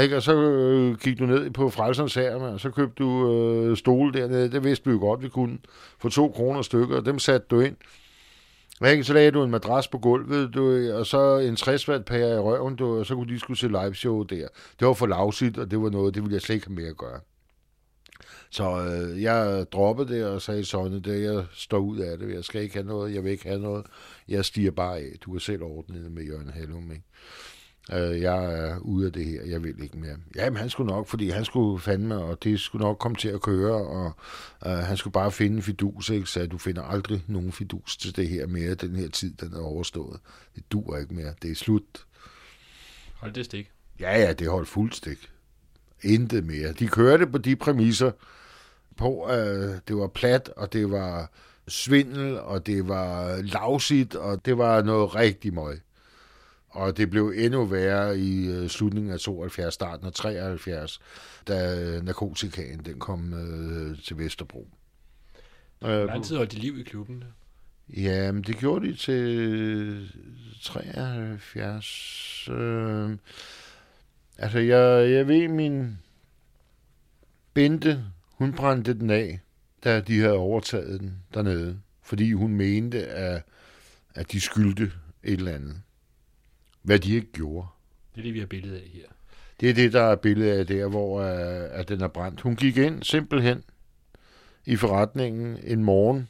ikke? 0.00 0.16
Og 0.16 0.22
så 0.22 0.42
øh, 0.42 0.98
gik 0.98 1.18
du 1.18 1.26
ned 1.26 1.50
på 1.50 1.70
Frelserens 1.70 2.14
Herre, 2.14 2.34
og 2.34 2.60
så 2.60 2.70
købte 2.70 3.04
du 3.04 3.32
øh, 3.32 3.76
stole 3.76 4.12
dernede. 4.12 4.50
Det 4.50 4.64
vidste 4.64 4.86
vi 4.86 4.92
jo 4.92 4.98
godt, 4.98 5.22
vi 5.22 5.28
kunne. 5.28 5.58
For 5.98 6.08
to 6.08 6.28
kroner 6.28 6.62
stykker, 6.62 6.96
og 6.96 7.06
dem 7.06 7.18
satte 7.18 7.46
du 7.50 7.60
ind. 7.60 7.76
Ikke? 8.86 9.04
Så 9.04 9.12
lagde 9.12 9.30
du 9.30 9.44
en 9.44 9.50
madras 9.50 9.88
på 9.88 9.98
gulvet, 9.98 10.54
du, 10.54 10.92
og 10.92 11.06
så 11.06 11.38
en 11.38 11.56
60 11.56 11.88
watt 11.88 12.04
pære 12.04 12.36
i 12.36 12.38
røven, 12.38 12.76
du, 12.76 12.98
og 12.98 13.06
så 13.06 13.14
kunne 13.14 13.34
de 13.34 13.38
skulle 13.38 13.58
se 13.58 13.68
live 13.68 13.94
show 13.94 14.22
der. 14.22 14.48
Det 14.80 14.86
var 14.86 14.92
for 14.92 15.06
lavsigt, 15.06 15.58
og 15.58 15.70
det 15.70 15.82
var 15.82 15.90
noget, 15.90 16.14
det 16.14 16.22
ville 16.22 16.34
jeg 16.34 16.42
slet 16.42 16.54
ikke 16.54 16.66
have 16.66 16.74
mere 16.74 16.88
at 16.88 16.96
gøre. 16.96 17.20
Så 18.50 18.64
øh, 18.64 19.22
jeg 19.22 19.66
droppede 19.72 20.14
det 20.14 20.26
og 20.26 20.42
sagde 20.42 20.64
sådan, 20.64 21.02
det 21.02 21.22
jeg 21.22 21.44
står 21.52 21.78
ud 21.78 21.98
af 21.98 22.18
det. 22.18 22.34
Jeg 22.34 22.44
skal 22.44 22.62
ikke 22.62 22.74
have 22.74 22.86
noget, 22.86 23.14
jeg 23.14 23.24
vil 23.24 23.32
ikke 23.32 23.48
have 23.48 23.60
noget. 23.60 23.86
Jeg 24.28 24.44
stiger 24.44 24.70
bare 24.70 24.96
af. 24.98 25.12
Du 25.20 25.30
kan 25.30 25.40
selv 25.40 25.62
ordne 25.62 26.04
det 26.04 26.12
med 26.12 26.22
Jørgen 26.24 26.50
Hallum, 26.50 26.92
ikke? 26.92 27.04
Øh, 27.92 28.20
jeg 28.20 28.54
er 28.54 28.78
ude 28.78 29.06
af 29.06 29.12
det 29.12 29.24
her, 29.24 29.44
jeg 29.44 29.62
vil 29.62 29.82
ikke 29.82 29.98
mere. 29.98 30.16
Jamen, 30.36 30.56
han 30.56 30.70
skulle 30.70 30.92
nok, 30.92 31.06
fordi 31.06 31.30
han 31.30 31.44
skulle 31.44 31.80
fandme, 31.80 32.16
og 32.16 32.42
det 32.42 32.60
skulle 32.60 32.84
nok 32.84 32.98
komme 32.98 33.16
til 33.16 33.28
at 33.28 33.40
køre, 33.40 33.74
og 33.74 34.12
øh, 34.66 34.72
han 34.72 34.96
skulle 34.96 35.12
bare 35.12 35.32
finde 35.32 35.56
en 35.56 35.62
fidus, 35.62 36.10
ikke? 36.10 36.26
Så 36.26 36.46
du 36.46 36.58
finder 36.58 36.82
aldrig 36.82 37.24
nogen 37.26 37.52
fidus 37.52 37.96
til 37.96 38.16
det 38.16 38.28
her 38.28 38.46
mere. 38.46 38.74
Den 38.74 38.96
her 38.96 39.08
tid, 39.08 39.34
den 39.34 39.54
er 39.54 39.60
overstået. 39.60 40.20
Det 40.54 40.72
dur 40.72 40.96
ikke 40.96 41.14
mere. 41.14 41.34
Det 41.42 41.50
er 41.50 41.54
slut. 41.54 42.06
Hold 43.14 43.32
det 43.32 43.44
stik. 43.44 43.70
Ja, 44.00 44.20
ja, 44.20 44.32
det 44.32 44.48
holdt 44.48 44.68
fuld 44.68 44.92
stik. 44.92 45.30
Intet 46.02 46.44
mere. 46.44 46.72
De 46.72 46.88
kørte 46.88 47.26
på 47.26 47.38
de 47.38 47.56
præmisser 47.56 48.10
på, 48.96 49.30
øh, 49.30 49.74
det 49.88 49.96
var 49.96 50.06
plat, 50.06 50.48
og 50.56 50.72
det 50.72 50.90
var 50.90 51.30
svindel, 51.68 52.40
og 52.40 52.66
det 52.66 52.88
var 52.88 53.36
lavsigt, 53.42 54.14
og 54.14 54.44
det 54.46 54.58
var 54.58 54.82
noget 54.82 55.14
rigtig 55.14 55.54
møg. 55.54 55.80
Og 56.72 56.96
det 56.96 57.10
blev 57.10 57.32
endnu 57.36 57.64
værre 57.64 58.18
i 58.18 58.46
øh, 58.46 58.68
slutningen 58.68 59.12
af 59.12 59.20
72, 59.20 59.74
starten 59.74 60.06
af 60.06 60.12
73, 60.12 61.00
da 61.48 62.00
narkotikaen 62.02 62.78
den 62.84 62.98
kom 62.98 63.34
øh, 63.34 63.98
til 63.98 64.18
Vesterbro. 64.18 64.68
Hvor 65.78 66.06
lang 66.06 66.24
tid 66.24 66.36
holdt 66.36 66.52
de 66.52 66.56
liv 66.56 66.78
i 66.78 66.82
klubben? 66.82 67.24
Ja, 67.96 68.32
men 68.32 68.42
det 68.42 68.56
gjorde 68.56 68.86
de 68.86 68.96
til 68.96 70.12
73. 70.62 72.48
Øh, 72.50 73.10
altså, 74.38 74.58
jeg, 74.58 75.10
jeg 75.10 75.28
ved, 75.28 75.48
min 75.48 75.98
Bente, 77.54 78.04
hun 78.32 78.52
brændte 78.52 78.94
den 78.94 79.10
af, 79.10 79.40
da 79.84 80.00
de 80.00 80.20
havde 80.20 80.32
overtaget 80.32 81.00
den 81.00 81.18
dernede. 81.34 81.78
Fordi 82.02 82.32
hun 82.32 82.54
mente, 82.54 83.06
at, 83.06 83.42
at 84.14 84.32
de 84.32 84.40
skyldte 84.40 84.92
et 85.22 85.38
eller 85.38 85.52
andet. 85.52 85.82
Hvad 86.82 86.98
de 86.98 87.14
ikke 87.14 87.32
gjorde. 87.32 87.66
Det 88.14 88.20
er 88.20 88.22
det, 88.22 88.34
vi 88.34 88.38
har 88.38 88.46
billede 88.46 88.80
af 88.80 88.88
her. 88.88 89.06
Det 89.60 89.70
er 89.70 89.74
det, 89.74 89.92
der 89.92 90.02
er 90.02 90.16
billedet 90.16 90.58
af 90.58 90.66
der, 90.66 90.88
hvor 90.88 91.20
uh, 91.20 91.78
at 91.78 91.88
den 91.88 92.00
er 92.00 92.08
brændt. 92.08 92.40
Hun 92.40 92.56
gik 92.56 92.76
ind 92.76 93.02
simpelthen 93.02 93.64
i 94.66 94.76
forretningen 94.76 95.58
en 95.64 95.84
morgen, 95.84 96.28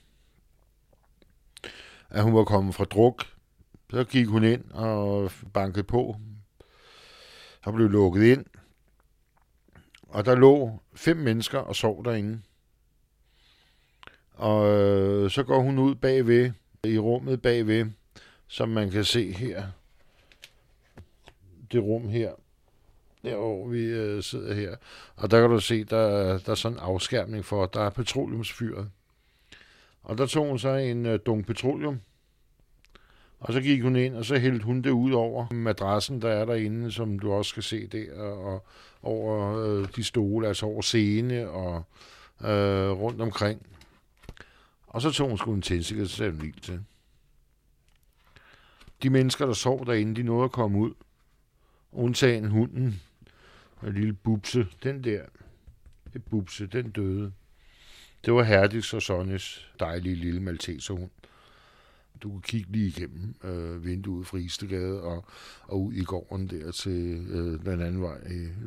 at 2.10 2.22
hun 2.22 2.34
var 2.34 2.44
kommet 2.44 2.74
fra 2.74 2.84
druk. 2.84 3.24
Så 3.90 4.04
gik 4.04 4.26
hun 4.26 4.44
ind 4.44 4.70
og 4.70 5.30
bankede 5.52 5.84
på. 5.84 6.16
Og 7.62 7.74
blev 7.74 7.88
lukket 7.88 8.22
ind. 8.22 8.44
Og 10.02 10.24
der 10.24 10.34
lå 10.34 10.82
fem 10.94 11.16
mennesker 11.16 11.58
og 11.58 11.76
sov 11.76 12.04
derinde. 12.04 12.40
Og 14.34 14.80
øh, 14.80 15.30
så 15.30 15.42
går 15.42 15.60
hun 15.60 15.78
ud 15.78 15.94
bagved, 15.94 16.52
i 16.84 16.98
rummet 16.98 17.42
bagved, 17.42 17.86
som 18.46 18.68
man 18.68 18.90
kan 18.90 19.04
se 19.04 19.32
her. 19.32 19.66
Det 21.72 21.82
rum 21.82 22.08
her, 22.08 22.32
der 23.22 23.36
hvor 23.36 23.68
vi 23.68 23.84
øh, 23.84 24.22
sidder 24.22 24.54
her. 24.54 24.76
Og 25.16 25.30
der 25.30 25.40
kan 25.40 25.50
du 25.50 25.60
se, 25.60 25.84
der, 25.84 26.38
der 26.38 26.50
er 26.50 26.54
sådan 26.54 26.78
en 26.78 26.82
afskærmning 26.82 27.44
for, 27.44 27.66
der 27.66 27.80
er 27.80 27.90
petroleumsfyret. 27.90 28.90
Og 30.02 30.18
der 30.18 30.26
tog 30.26 30.46
hun 30.46 30.58
så 30.58 30.68
en 30.68 31.06
øh, 31.06 31.18
dunk 31.26 31.46
petroleum, 31.46 32.00
og 33.40 33.52
så 33.52 33.60
gik 33.60 33.82
hun 33.82 33.96
ind, 33.96 34.14
og 34.14 34.24
så 34.24 34.38
hældte 34.38 34.64
hun 34.64 34.82
det 34.82 34.90
ud 34.90 35.12
over 35.12 35.52
madrassen, 35.52 36.22
der 36.22 36.28
er 36.28 36.44
derinde, 36.44 36.92
som 36.92 37.18
du 37.18 37.32
også 37.32 37.48
skal 37.48 37.62
se 37.62 37.86
der, 37.86 38.22
og 38.22 38.64
over 39.02 39.58
øh, 39.58 39.88
de 39.96 40.04
stole, 40.04 40.48
altså 40.48 40.66
over 40.66 40.82
scene 40.82 41.48
og 41.48 41.84
øh, 42.40 42.90
rundt 42.90 43.20
omkring. 43.20 43.66
Og 44.86 45.02
så 45.02 45.10
tog 45.10 45.28
hun 45.28 45.38
sgu 45.38 45.52
en 45.52 45.62
tændstik, 45.62 45.98
til. 46.62 46.80
De 49.02 49.10
mennesker, 49.10 49.46
der 49.46 49.52
sov 49.52 49.86
derinde, 49.86 50.14
de 50.14 50.22
nåede 50.22 50.44
at 50.44 50.52
komme 50.52 50.78
ud. 50.78 50.92
Undtagen 51.92 52.50
hunden, 52.50 53.00
en 53.82 53.92
lille 53.92 54.12
bubse, 54.12 54.66
den 54.82 55.04
der, 55.04 55.22
det 56.12 56.24
bubse, 56.24 56.66
den 56.66 56.90
døde. 56.90 57.32
Det 58.24 58.34
var 58.34 58.42
Herdis 58.42 58.94
og 58.94 59.02
Sonnes 59.02 59.72
dejlige 59.80 60.14
lille 60.14 60.40
malteserhund. 60.40 61.10
Du 62.22 62.30
kunne 62.30 62.42
kigge 62.42 62.72
lige 62.72 62.86
igennem 62.86 63.34
øh, 63.44 63.84
vinduet 63.84 64.26
fra 64.26 64.38
Istegade 64.38 65.02
og, 65.02 65.24
og 65.62 65.82
ud 65.82 65.92
i 65.92 66.04
gården 66.04 66.48
der 66.48 66.72
til 66.72 67.26
øh, 67.28 67.64
den 67.64 67.80
anden 67.80 68.02
vej, 68.02 68.18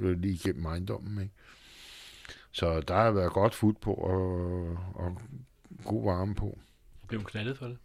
øh, 0.02 0.22
lige 0.22 0.34
igennem 0.34 0.66
ejendommen. 0.66 1.22
Ikke? 1.22 1.34
Så 2.52 2.82
der 2.82 2.96
har 2.96 3.12
været 3.12 3.34
godt 3.34 3.56
fod 3.56 3.74
på 3.74 3.94
og, 3.94 4.70
og 4.96 5.22
god 5.84 6.04
varme 6.04 6.36
på. 6.36 6.60
Blev 7.08 7.20
hun 7.20 7.26
knaldet 7.26 7.58
for 7.58 7.66
det? 7.66 7.78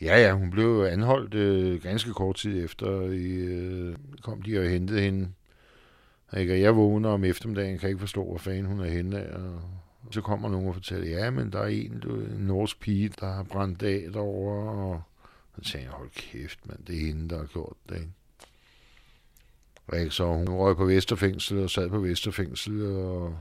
Ja, 0.00 0.20
ja, 0.20 0.32
hun 0.32 0.50
blev 0.50 0.88
anholdt 0.90 1.34
øh, 1.34 1.82
ganske 1.82 2.12
kort 2.12 2.36
tid 2.36 2.64
efter. 2.64 3.02
I, 3.10 3.32
øh, 3.32 3.96
kom 4.22 4.42
de 4.42 4.58
og 4.58 4.68
hentede 4.68 5.00
hende. 5.00 5.28
Ikke? 6.36 6.52
Og 6.52 6.60
jeg 6.60 6.76
vågner 6.76 7.08
om 7.08 7.24
eftermiddagen, 7.24 7.78
kan 7.78 7.88
ikke 7.88 8.00
forstå, 8.00 8.24
hvor 8.24 8.38
fanden 8.38 8.66
hun 8.66 8.80
er 8.80 8.90
henne 8.90 9.20
af. 9.20 9.36
Og 10.06 10.14
så 10.14 10.20
kommer 10.20 10.48
nogen 10.48 10.68
og 10.68 10.74
fortæller, 10.74 11.08
ja, 11.08 11.30
men 11.30 11.52
der 11.52 11.58
er 11.58 11.66
en, 11.66 12.00
du, 12.00 12.14
en 12.14 12.40
norsk 12.40 12.80
pige, 12.80 13.08
der 13.20 13.32
har 13.32 13.42
brændt 13.42 13.82
af 13.82 14.08
derovre. 14.12 15.02
Og 15.52 15.64
så 15.64 15.72
tænker 15.72 15.88
jeg, 15.88 15.96
hold 15.96 16.10
kæft, 16.10 16.66
mand, 16.66 16.84
det 16.86 16.96
er 16.96 17.06
hende, 17.06 17.28
der 17.28 17.38
har 17.38 17.46
gjort 17.46 17.76
det. 17.88 17.94
Ikke? 17.94 18.10
Og 19.86 19.98
ikke? 19.98 20.10
Så 20.10 20.26
hun 20.26 20.48
røg 20.48 20.76
på 20.76 20.84
Vesterfængsel 20.84 21.58
og 21.58 21.70
sad 21.70 21.88
på 21.88 21.98
Vesterfængsel 21.98 22.96
og, 22.96 23.38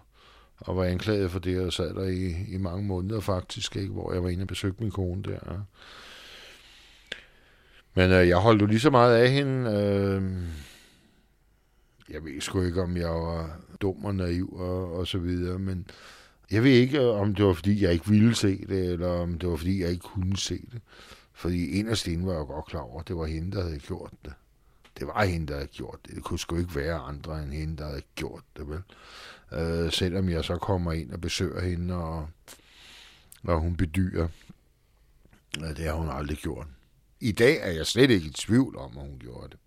og 0.57 0.77
var 0.77 0.83
anklaget 0.83 1.31
for 1.31 1.39
det, 1.39 1.59
og 1.59 1.73
sad 1.73 1.93
der 1.93 2.03
i, 2.03 2.53
i 2.53 2.57
mange 2.57 2.83
måneder 2.83 3.19
faktisk, 3.19 3.75
ikke? 3.75 3.93
hvor 3.93 4.13
jeg 4.13 4.23
var 4.23 4.29
inde 4.29 4.43
og 4.43 4.47
besøgte 4.47 4.83
min 4.83 4.91
kone 4.91 5.23
der. 5.23 5.65
Men 7.93 8.11
øh, 8.11 8.27
jeg 8.27 8.37
holdt 8.37 8.61
jo 8.61 8.65
lige 8.65 8.79
så 8.79 8.89
meget 8.89 9.15
af 9.15 9.31
hende. 9.31 9.71
Øh, 9.71 10.23
jeg 12.09 12.23
ved 12.23 12.41
sgu 12.41 12.61
ikke, 12.61 12.81
om 12.81 12.97
jeg 12.97 13.09
var 13.09 13.59
dum 13.81 14.05
og 14.05 14.15
naiv 14.15 14.53
og, 14.53 14.93
og 14.93 15.07
så 15.07 15.17
videre, 15.17 15.59
men 15.59 15.87
jeg 16.51 16.63
ved 16.63 16.71
ikke, 16.71 17.01
øh, 17.01 17.19
om 17.19 17.35
det 17.35 17.45
var, 17.45 17.53
fordi 17.53 17.83
jeg 17.83 17.93
ikke 17.93 18.07
ville 18.07 18.35
se 18.35 18.65
det, 18.65 18.91
eller 18.91 19.07
om 19.07 19.39
det 19.39 19.49
var, 19.49 19.55
fordi 19.55 19.81
jeg 19.81 19.89
ikke 19.89 20.03
kunne 20.03 20.37
se 20.37 20.59
det. 20.71 20.81
Fordi 21.33 21.79
inderst 21.79 22.07
inde 22.07 22.25
var 22.25 22.33
jeg 22.33 22.45
godt 22.45 22.65
klar 22.65 22.81
over, 22.81 22.99
at 22.99 23.07
det 23.07 23.15
var 23.15 23.25
hende, 23.25 23.51
der 23.51 23.63
havde 23.63 23.79
gjort 23.79 24.11
det. 24.25 24.33
Det 24.99 25.07
var 25.07 25.23
hende, 25.25 25.47
der 25.47 25.53
havde 25.53 25.67
gjort 25.67 25.99
det. 26.05 26.15
Det 26.15 26.23
kunne 26.23 26.39
sgu 26.39 26.57
ikke 26.57 26.75
være 26.75 26.95
andre 26.95 27.43
end 27.43 27.53
hende, 27.53 27.77
der 27.77 27.85
havde 27.85 28.01
gjort 28.15 28.43
det, 28.57 28.69
vel? 28.69 28.81
Øh, 29.51 29.91
selvom 29.91 30.29
jeg 30.29 30.43
så 30.43 30.55
kommer 30.55 30.91
ind 30.91 31.11
og 31.11 31.21
besøger 31.21 31.61
hende, 31.61 31.95
og, 31.95 32.27
og 33.43 33.59
hun 33.59 33.75
bedyrer, 33.75 34.27
at 35.63 35.77
det 35.77 35.85
har 35.85 35.93
hun 35.93 36.09
aldrig 36.09 36.37
gjort. 36.37 36.67
I 37.23 37.31
dag 37.31 37.57
er 37.61 37.71
jeg 37.71 37.85
slet 37.85 38.09
ikke 38.09 38.27
i 38.27 38.31
tvivl 38.31 38.77
om, 38.77 38.97
at 38.97 39.03
hun 39.03 39.19
gjorde 39.19 39.49
det. 39.49 39.57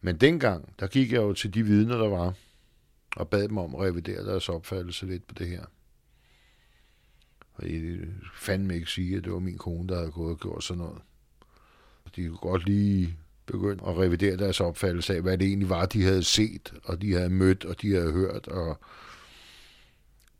Men 0.00 0.16
dengang, 0.16 0.74
der 0.80 0.86
gik 0.86 1.12
jeg 1.12 1.18
jo 1.18 1.32
til 1.32 1.54
de 1.54 1.62
vidner, 1.62 1.98
der 1.98 2.08
var, 2.08 2.34
og 3.16 3.28
bad 3.28 3.48
dem 3.48 3.58
om 3.58 3.74
at 3.74 3.80
revidere 3.80 4.24
deres 4.24 4.48
opfattelse 4.48 5.06
lidt 5.06 5.26
på 5.26 5.34
det 5.34 5.48
her. 5.48 5.64
Og 7.54 7.64
de 7.64 8.14
fandme 8.34 8.74
ikke 8.74 8.90
sige, 8.90 9.16
at 9.16 9.24
det 9.24 9.32
var 9.32 9.38
min 9.38 9.58
kone, 9.58 9.88
der 9.88 9.96
havde 9.96 10.10
gået 10.10 10.32
og 10.32 10.40
gjort 10.40 10.64
sådan 10.64 10.78
noget. 10.78 11.02
De 12.16 12.28
kunne 12.28 12.38
godt 12.38 12.64
lige 12.64 13.18
begynde 13.46 13.84
at 13.86 13.98
revidere 13.98 14.36
deres 14.36 14.60
opfattelse 14.60 15.14
af, 15.14 15.22
hvad 15.22 15.38
det 15.38 15.46
egentlig 15.46 15.68
var, 15.68 15.86
de 15.86 16.02
havde 16.02 16.22
set, 16.22 16.74
og 16.84 17.02
de 17.02 17.12
havde 17.12 17.30
mødt, 17.30 17.64
og 17.64 17.82
de 17.82 17.94
havde 17.94 18.12
hørt. 18.12 18.48
Og, 18.48 18.80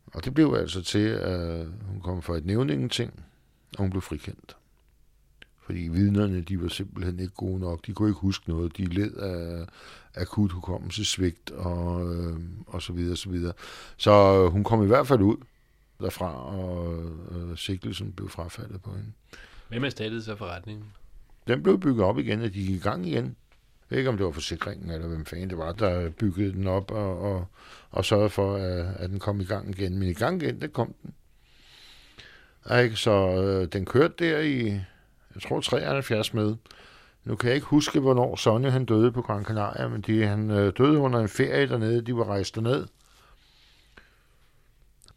og 0.06 0.24
det 0.24 0.34
blev 0.34 0.54
altså 0.54 0.82
til, 0.82 1.08
at 1.08 1.66
hun 1.66 2.00
kom 2.00 2.22
for 2.22 2.36
et 2.36 2.44
nævningen 2.44 2.88
ting, 2.88 3.24
og 3.76 3.82
hun 3.82 3.90
blev 3.90 4.02
frikendt. 4.02 4.56
Fordi 5.66 5.88
vidnerne, 5.88 6.40
de 6.40 6.62
var 6.62 6.68
simpelthen 6.68 7.20
ikke 7.20 7.34
gode 7.34 7.58
nok. 7.58 7.86
De 7.86 7.92
kunne 7.92 8.08
ikke 8.08 8.20
huske 8.20 8.48
noget. 8.48 8.76
De 8.76 8.84
led 8.84 9.14
af 9.14 9.66
akut 10.14 10.52
hukommelsesvigt 10.52 11.50
og, 11.50 12.14
øh, 12.14 12.38
og 12.66 12.82
så 12.82 12.92
videre, 12.92 13.16
så 13.16 13.30
videre. 13.30 13.52
Så 13.96 14.46
hun 14.48 14.64
kom 14.64 14.82
i 14.82 14.86
hvert 14.86 15.06
fald 15.06 15.20
ud 15.20 15.36
derfra, 16.00 16.56
og 16.56 17.04
øh, 17.32 17.56
sigtelsen 17.56 18.12
blev 18.12 18.28
frafaldet 18.28 18.82
på 18.82 18.90
hende. 18.90 19.12
Hvem 19.68 19.84
erstattede 19.84 20.22
så 20.22 20.36
forretningen? 20.36 20.84
Den 21.48 21.62
blev 21.62 21.80
bygget 21.80 22.04
op 22.04 22.18
igen, 22.18 22.40
og 22.40 22.54
de 22.54 22.64
gik 22.64 22.70
i 22.70 22.78
gang 22.78 23.06
igen. 23.06 23.24
Jeg 23.24 23.90
ved 23.90 23.98
ikke, 23.98 24.10
om 24.10 24.16
det 24.16 24.26
var 24.26 24.32
forsikringen, 24.32 24.90
eller 24.90 25.08
hvem 25.08 25.24
fanden 25.24 25.50
det 25.50 25.58
var, 25.58 25.72
der 25.72 26.10
byggede 26.10 26.52
den 26.52 26.66
op 26.66 26.90
og, 26.90 27.20
og, 27.20 27.46
og 27.90 28.04
sørgede 28.04 28.30
for, 28.30 28.56
at, 28.56 28.86
at 28.96 29.10
den 29.10 29.18
kom 29.18 29.40
i 29.40 29.44
gang 29.44 29.70
igen. 29.70 29.98
Men 29.98 30.08
i 30.08 30.12
gang 30.12 30.42
igen, 30.42 30.60
det 30.60 30.72
kom 30.72 30.94
den. 31.02 31.14
Ikke? 32.82 32.96
Så 32.96 33.42
øh, 33.42 33.68
den 33.72 33.84
kørte 33.84 34.14
der 34.18 34.40
i, 34.40 34.80
jeg 35.36 35.42
tror 35.42 35.60
73 35.60 36.34
med, 36.34 36.56
Nu 37.24 37.36
kan 37.36 37.48
jeg 37.48 37.54
ikke 37.54 37.66
huske, 37.66 38.00
hvornår 38.00 38.36
Sonny 38.36 38.70
han 38.70 38.84
døde 38.84 39.12
på 39.12 39.22
Gran 39.22 39.44
Canaria, 39.44 39.88
men 39.88 40.00
de, 40.00 40.26
han 40.26 40.50
øh, 40.50 40.72
døde 40.78 40.98
under 40.98 41.20
en 41.20 41.28
ferie 41.28 41.68
dernede. 41.68 42.02
De 42.02 42.16
var 42.16 42.24
rejst 42.24 42.54
derned. 42.54 42.86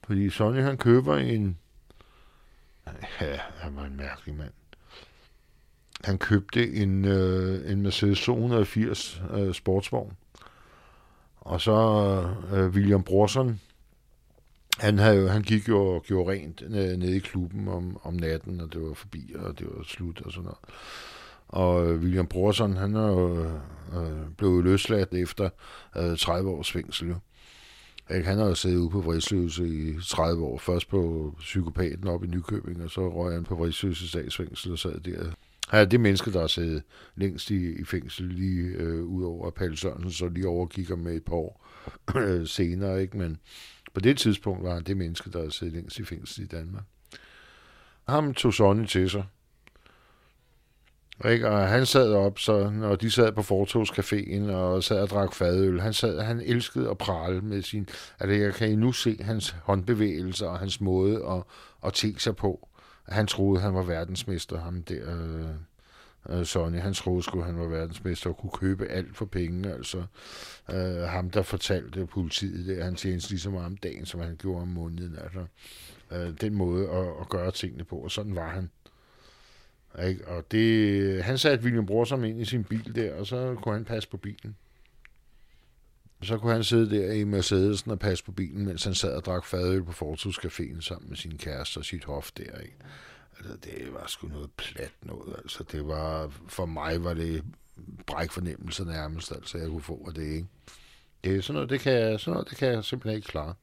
Fordi 0.03 0.29
Sonny 0.29 0.61
han 0.61 0.77
køber 0.77 1.17
en... 1.17 1.57
Ja, 3.21 3.39
han 3.57 3.75
var 3.75 3.85
en 3.85 3.97
mærkelig 3.97 4.35
mand. 4.35 4.51
Han 6.03 6.17
købte 6.17 6.73
en, 6.73 7.05
øh, 7.05 7.71
en 7.71 7.81
Mercedes 7.81 8.21
280 8.21 9.21
øh, 9.33 9.53
sportsvogn. 9.53 10.17
Og 11.37 11.61
så 11.61 11.73
øh, 12.53 12.69
William 12.69 13.03
Brorson, 13.03 13.59
han, 14.79 14.97
havde, 14.97 15.17
jo- 15.17 15.27
han 15.27 15.41
gik 15.41 15.69
jo 15.69 15.85
og 15.87 16.03
gjorde 16.03 16.31
rent 16.31 16.61
øh, 16.61 16.71
nede 16.71 17.15
i 17.15 17.19
klubben 17.19 17.67
om, 17.67 17.99
om 18.03 18.13
natten, 18.13 18.61
og 18.61 18.73
det 18.73 18.81
var 18.81 18.93
forbi, 18.93 19.33
og 19.35 19.59
det 19.59 19.67
var 19.75 19.83
slut 19.83 20.21
og 20.21 20.31
sådan 20.31 20.43
noget. 20.43 20.59
Og 21.47 21.87
øh, 21.91 22.01
William 22.01 22.27
Brorson, 22.27 22.75
han 22.75 22.95
er 22.95 23.07
jo 23.07 23.43
øh, 23.93 24.29
blevet 24.37 24.63
løsladt 24.63 25.13
efter 25.13 25.49
øh, 25.97 26.17
30 26.17 26.49
års 26.49 26.71
fængsel. 26.71 27.07
Jo. 27.07 27.15
Ikke? 28.15 28.27
Han 28.27 28.37
har 28.37 28.45
jo 28.45 28.55
siddet 28.55 28.77
ude 28.77 28.89
på 28.89 29.01
Vridsløse 29.01 29.67
i 29.67 29.95
30 30.07 30.43
år. 30.45 30.57
Først 30.57 30.89
på 30.89 31.33
psykopaten 31.39 32.07
op 32.07 32.23
i 32.23 32.27
Nykøbing, 32.27 32.83
og 32.83 32.89
så 32.89 33.09
røg 33.09 33.33
han 33.33 33.43
på 33.43 33.55
Vridsløse 33.55 34.09
statsfængsel 34.09 34.71
og 34.71 34.79
sad 34.79 34.99
der. 34.99 35.31
Han 35.69 35.79
er 35.79 35.85
det 35.85 35.99
menneske, 35.99 36.33
der 36.33 36.39
har 36.39 36.47
siddet 36.47 36.83
længst 37.15 37.49
i, 37.51 37.79
i 37.79 37.83
fængsel 37.83 38.25
lige 38.25 38.67
øh, 38.67 39.03
ud 39.03 39.23
over 39.23 39.49
Palle 39.49 39.77
Sørensen, 39.77 40.11
så 40.11 40.27
lige 40.27 40.47
overkigger 40.47 40.95
med 40.95 41.15
et 41.15 41.23
par 41.23 41.35
år 41.35 41.67
øh, 42.15 42.47
senere. 42.57 43.01
Ikke? 43.01 43.17
Men 43.17 43.37
på 43.93 43.99
det 43.99 44.17
tidspunkt 44.17 44.63
var 44.63 44.73
han 44.73 44.83
det 44.83 44.97
menneske, 44.97 45.31
der 45.31 45.39
havde 45.39 45.51
siddet 45.51 45.75
længst 45.75 45.99
i 45.99 46.03
fængsel 46.03 46.43
i 46.43 46.47
Danmark. 46.47 46.83
Ham 48.07 48.33
tog 48.33 48.53
Sonny 48.53 48.85
til 48.85 49.09
sig. 49.09 49.23
Ikke? 51.25 51.49
Og 51.49 51.67
han 51.67 51.85
sad 51.85 52.13
op, 52.13 52.39
så 52.39 52.69
når 52.69 52.95
de 52.95 53.11
sad 53.11 53.31
på 53.31 53.41
Fortogscaféen 53.41 54.51
og 54.51 54.83
sad 54.83 55.01
og 55.01 55.09
drak 55.09 55.33
fadøl, 55.33 55.81
han, 55.81 55.93
sad, 55.93 56.21
han 56.21 56.41
elskede 56.41 56.89
at 56.89 56.97
prale 56.97 57.41
med 57.41 57.61
sin... 57.61 57.87
Altså, 58.19 58.43
jeg 58.43 58.53
kan 58.53 58.71
I 58.71 58.75
nu 58.75 58.91
se 58.91 59.17
hans 59.21 59.55
håndbevægelser 59.63 60.47
og 60.47 60.59
hans 60.59 60.81
måde 60.81 61.25
at, 61.25 61.43
at 61.85 61.93
tænke 61.93 62.23
sig 62.23 62.35
på. 62.35 62.69
Han 63.07 63.27
troede, 63.27 63.61
han 63.61 63.73
var 63.73 63.83
verdensmester, 63.83 64.59
ham 64.59 64.83
der... 64.83 65.15
Øh, 65.15 65.45
øh, 66.29 66.45
Sonny, 66.45 66.79
han 66.79 66.93
troede 66.93 67.23
sgu, 67.23 67.41
han 67.41 67.59
var 67.59 67.67
verdensmester 67.67 68.29
og 68.29 68.37
kunne 68.37 68.51
købe 68.51 68.87
alt 68.87 69.17
for 69.17 69.25
penge. 69.25 69.73
Altså, 69.73 70.03
øh, 70.69 71.01
ham, 71.01 71.29
der 71.29 71.41
fortalte 71.41 72.05
politiet 72.05 72.67
det, 72.67 72.83
han 72.83 72.95
tjente 72.95 73.29
lige 73.29 73.39
så 73.39 73.49
meget 73.49 73.65
om 73.65 73.77
dagen, 73.77 74.05
som 74.05 74.19
han 74.19 74.35
gjorde 74.35 74.61
om 74.61 74.67
måneden. 74.67 75.17
Altså, 75.23 75.45
øh, 76.11 76.33
den 76.41 76.53
måde 76.53 76.89
at, 76.89 77.07
at 77.21 77.29
gøre 77.29 77.51
tingene 77.51 77.83
på, 77.83 77.95
og 77.95 78.11
sådan 78.11 78.35
var 78.35 78.49
han. 78.49 78.69
Ikke? 80.07 80.27
Og 80.27 80.51
det, 80.51 81.23
han 81.23 81.37
satte 81.37 81.63
William 81.63 81.85
Brorsom 81.85 82.23
ind 82.23 82.41
i 82.41 82.45
sin 82.45 82.63
bil 82.63 82.95
der, 82.95 83.13
og 83.13 83.27
så 83.27 83.55
kunne 83.61 83.75
han 83.75 83.85
passe 83.85 84.09
på 84.09 84.17
bilen. 84.17 84.55
Så 86.21 86.37
kunne 86.37 86.53
han 86.53 86.63
sidde 86.63 86.97
der 86.97 87.11
i 87.11 87.23
Mercedesen 87.23 87.91
og 87.91 87.99
passe 87.99 88.23
på 88.23 88.31
bilen, 88.31 88.65
mens 88.65 88.83
han 88.83 88.95
sad 88.95 89.13
og 89.13 89.25
drak 89.25 89.45
fadøl 89.45 89.83
på 89.83 89.91
Fortuscaféen 89.91 90.81
sammen 90.81 91.09
med 91.09 91.17
sin 91.17 91.37
kæreste 91.37 91.77
og 91.77 91.85
sit 91.85 92.03
hof 92.03 92.31
der. 92.31 92.59
Ikke? 92.59 92.75
Altså, 93.39 93.57
det 93.57 93.93
var 93.93 94.05
sgu 94.07 94.27
noget 94.27 94.51
plat 94.57 94.91
noget. 95.01 95.35
Altså, 95.37 95.63
det 95.63 95.87
var, 95.87 96.31
for 96.47 96.65
mig 96.65 97.03
var 97.03 97.13
det 97.13 97.43
bræk 98.07 98.31
fornemmelse 98.31 98.85
nærmest, 98.85 99.31
altså, 99.31 99.57
jeg 99.57 99.67
kunne 99.67 99.81
få 99.81 100.05
af 100.07 100.13
det, 100.13 100.23
ikke? 100.23 100.47
Det 101.23 101.35
er 101.35 101.41
sådan 101.41 101.53
noget, 101.53 101.69
det 101.69 101.79
kan, 101.79 101.93
jeg, 101.93 102.19
sådan 102.19 102.33
noget, 102.33 102.49
det 102.49 102.57
kan 102.57 102.67
jeg 102.67 102.83
simpelthen 102.83 103.15
ikke 103.15 103.27
klare. 103.27 103.53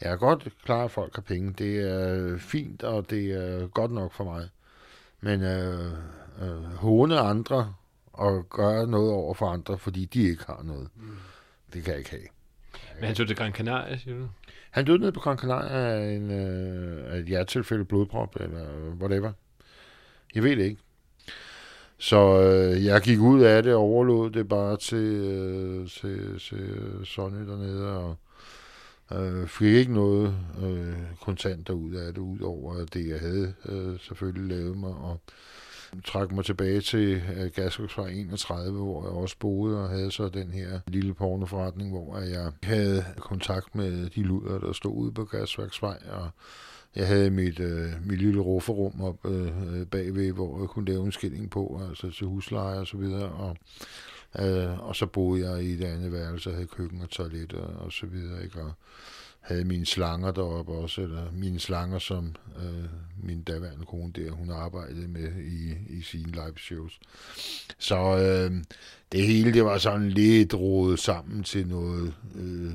Jeg 0.00 0.12
er 0.12 0.16
godt 0.16 0.48
klar, 0.64 0.84
at 0.84 0.90
folk 0.90 1.14
har 1.14 1.22
penge. 1.22 1.52
Det 1.52 1.80
er 1.80 2.38
fint, 2.38 2.82
og 2.82 3.10
det 3.10 3.32
er 3.32 3.66
godt 3.66 3.90
nok 3.90 4.12
for 4.12 4.24
mig. 4.24 4.48
Men 5.20 5.42
øh, 5.42 5.92
øh, 6.42 6.62
håne 6.62 7.18
andre 7.18 7.74
og 8.12 8.48
gøre 8.48 8.86
noget 8.86 9.12
over 9.12 9.34
for 9.34 9.46
andre, 9.46 9.78
fordi 9.78 10.04
de 10.04 10.22
ikke 10.22 10.44
har 10.46 10.62
noget, 10.62 10.88
mm. 10.96 11.16
det 11.72 11.84
kan 11.84 11.90
jeg 11.90 11.98
ikke 11.98 12.10
have. 12.10 12.26
Men 12.94 13.04
han 13.04 13.14
tog 13.14 13.26
til 13.26 13.36
Gran 13.36 13.52
Canaria, 13.52 13.96
siger 13.96 14.18
du? 14.18 14.28
Han 14.74 14.84
døde 14.84 14.98
nede 14.98 15.12
på 15.12 15.20
Gran 15.20 15.38
Canaria 15.38 15.68
af, 15.68 16.12
en, 16.12 16.30
øh, 16.30 17.12
af 17.14 17.18
et 17.18 17.26
hjertetilfælde, 17.26 17.84
blodprop 17.84 18.36
eller 18.40 18.66
whatever. 19.00 19.32
Jeg 20.34 20.42
ved 20.42 20.56
det 20.56 20.64
ikke. 20.64 20.80
Så 21.98 22.40
øh, 22.42 22.84
jeg 22.84 23.00
gik 23.00 23.20
ud 23.20 23.40
af 23.40 23.62
det 23.62 23.74
og 23.74 23.80
overlod 23.80 24.30
det 24.30 24.48
bare 24.48 24.76
til, 24.76 24.98
øh, 24.98 25.88
til, 25.88 26.40
til 26.40 27.00
Sonny 27.04 27.48
dernede, 27.48 27.98
og 27.98 28.16
øh, 29.12 29.48
fik 29.48 29.74
ikke 29.74 29.92
noget 29.94 30.34
øh, 30.62 30.94
kontanter 31.20 31.74
ud 31.74 31.94
af 31.94 32.14
det, 32.14 32.20
udover 32.20 32.84
det, 32.84 33.08
jeg 33.08 33.20
havde 33.20 33.54
øh, 33.68 34.00
selvfølgelig 34.00 34.56
lavet 34.58 34.76
mig, 34.76 34.94
og 34.94 35.20
trak 36.04 36.32
mig 36.32 36.44
tilbage 36.44 36.80
til 36.80 37.22
øh, 37.36 38.18
31, 38.18 38.78
hvor 38.78 39.02
jeg 39.02 39.12
også 39.12 39.36
boede, 39.38 39.82
og 39.82 39.88
havde 39.88 40.10
så 40.10 40.28
den 40.28 40.50
her 40.50 40.80
lille 40.86 41.14
pornoforretning, 41.14 41.90
hvor 41.90 42.18
jeg 42.18 42.52
havde 42.62 43.04
kontakt 43.18 43.74
med 43.74 44.10
de 44.10 44.22
luder, 44.22 44.58
der 44.58 44.72
stod 44.72 44.92
ude 44.92 45.12
på 45.12 45.24
Gasværksvej, 45.24 45.98
og 46.10 46.30
jeg 46.96 47.06
havde 47.06 47.30
mit, 47.30 47.60
øh, 47.60 47.92
mit 48.06 48.18
lille 48.18 48.40
rufferum 48.40 49.00
op 49.00 49.26
øh, 49.26 49.46
øh 49.46 49.86
bagved, 49.86 50.32
hvor 50.32 50.60
jeg 50.60 50.68
kunne 50.68 50.86
lave 50.86 51.04
en 51.04 51.12
skilling 51.12 51.50
på, 51.50 51.80
altså 51.88 52.10
til 52.10 52.26
husleje 52.26 52.78
og 52.78 52.86
så 52.86 52.96
videre, 52.96 53.28
og, 53.28 53.56
øh, 54.38 54.88
og 54.88 54.96
så 54.96 55.06
boede 55.06 55.50
jeg 55.50 55.64
i 55.64 55.76
det 55.76 55.84
andet 55.84 56.12
værelse, 56.12 56.52
havde 56.52 56.66
køkken 56.66 57.02
og 57.02 57.10
toilet 57.10 57.52
og, 57.52 57.84
og 57.84 57.92
så 57.92 58.06
videre, 58.06 58.44
ikke? 58.44 58.62
Og 58.62 58.72
havde 59.44 59.64
mine 59.64 59.86
slanger 59.86 60.32
deroppe 60.32 60.72
også, 60.72 61.00
eller 61.00 61.32
mine 61.32 61.60
slanger, 61.60 61.98
som 61.98 62.34
øh, 62.56 62.84
min 63.22 63.42
daværende 63.42 63.84
kone 63.86 64.12
der, 64.12 64.30
hun 64.30 64.50
arbejdede 64.50 65.08
med 65.08 65.32
i, 65.36 65.74
i 65.98 66.02
sine 66.02 66.32
live 66.32 66.58
shows. 66.58 67.00
Så 67.78 67.96
øh, 67.96 68.64
det 69.12 69.26
hele, 69.26 69.52
det 69.52 69.64
var 69.64 69.78
sådan 69.78 70.08
lidt 70.08 70.54
rodet 70.54 70.98
sammen 70.98 71.42
til 71.42 71.66
noget, 71.66 72.14
øh, 72.34 72.72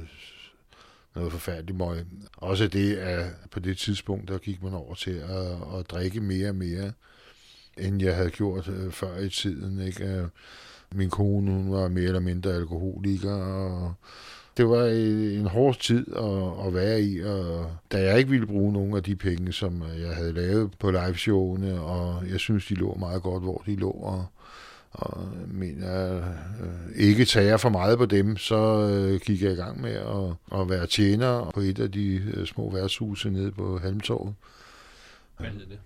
noget 1.15 1.31
forfærdeligt 1.31 1.77
møg. 1.77 2.05
Også 2.37 2.67
det, 2.67 2.95
at 2.95 3.31
på 3.51 3.59
det 3.59 3.77
tidspunkt, 3.77 4.27
der 4.27 4.37
gik 4.37 4.63
man 4.63 4.73
over 4.73 4.95
til 4.95 5.11
at, 5.11 5.79
at 5.79 5.89
drikke 5.89 6.21
mere 6.21 6.49
og 6.49 6.55
mere, 6.55 6.91
end 7.77 8.01
jeg 8.01 8.15
havde 8.15 8.29
gjort 8.29 8.67
øh, 8.67 8.91
før 8.91 9.17
i 9.17 9.29
tiden. 9.29 9.79
Ikke? 9.81 10.05
Øh, 10.05 10.27
min 10.95 11.09
kone, 11.09 11.51
hun 11.51 11.71
var 11.71 11.87
mere 11.87 12.05
eller 12.05 12.19
mindre 12.19 12.53
alkoholiker, 12.53 13.33
og 13.33 13.93
det 14.59 14.69
var 14.69 14.85
en 15.39 15.45
hård 15.45 15.79
tid 15.79 16.05
at, 16.15 16.67
at 16.67 16.73
være 16.73 17.01
i, 17.01 17.23
og 17.23 17.71
da 17.91 18.03
jeg 18.03 18.17
ikke 18.17 18.29
ville 18.29 18.47
bruge 18.47 18.73
nogle 18.73 18.97
af 18.97 19.03
de 19.03 19.15
penge, 19.15 19.53
som 19.53 19.83
jeg 19.99 20.15
havde 20.15 20.33
lavet 20.33 20.71
på 20.79 20.91
liveshowene, 20.91 21.81
og 21.81 22.23
jeg 22.29 22.39
synes, 22.39 22.65
de 22.65 22.75
lå 22.75 22.95
meget 22.99 23.21
godt, 23.21 23.43
hvor 23.43 23.63
de 23.65 23.75
lå, 23.75 23.89
og, 23.91 24.25
og 24.91 25.27
men 25.47 25.81
jeg 25.81 26.23
øh, 26.61 27.07
ikke 27.07 27.25
tager 27.25 27.57
for 27.57 27.69
meget 27.69 27.97
på 27.97 28.05
dem, 28.05 28.37
så 28.37 28.89
øh, 28.89 29.19
gik 29.19 29.41
jeg 29.41 29.51
i 29.51 29.55
gang 29.55 29.81
med 29.81 29.91
at, 29.91 30.59
at 30.61 30.69
være 30.69 30.87
tjener 30.87 31.51
på 31.53 31.59
et 31.59 31.79
af 31.79 31.91
de 31.91 32.15
øh, 32.33 32.45
små 32.45 32.71
værtshuse 32.71 33.29
nede 33.29 33.51
på 33.51 33.77
Halmtorvet. 33.77 34.33
Hvad 35.37 35.49
hed 35.49 35.59
det? 35.59 35.79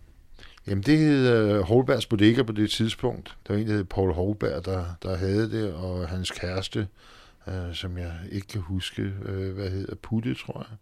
Jamen, 0.67 0.83
det 0.83 0.97
hed 0.97 1.51
uh, 1.51 1.59
Holbergs 1.59 2.05
Bodega 2.05 2.43
på 2.43 2.51
det 2.51 2.69
tidspunkt. 2.69 3.35
Der 3.47 3.53
var 3.53 3.61
en, 3.61 3.67
der 3.67 3.73
hed 3.73 3.83
Paul 3.83 4.13
Holberg, 4.13 4.65
der, 4.65 4.85
der 5.03 5.17
havde 5.17 5.51
det, 5.51 5.73
og 5.73 6.07
hans 6.07 6.31
kæreste, 6.31 6.87
øh, 7.47 7.75
som 7.75 7.97
jeg 7.97 8.13
ikke 8.31 8.47
kan 8.47 8.61
huske, 8.61 9.01
øh, 9.01 9.53
hvad 9.53 9.69
hedder, 9.69 9.95
Putte, 9.95 10.35
tror 10.35 10.67
jeg. 10.69 10.77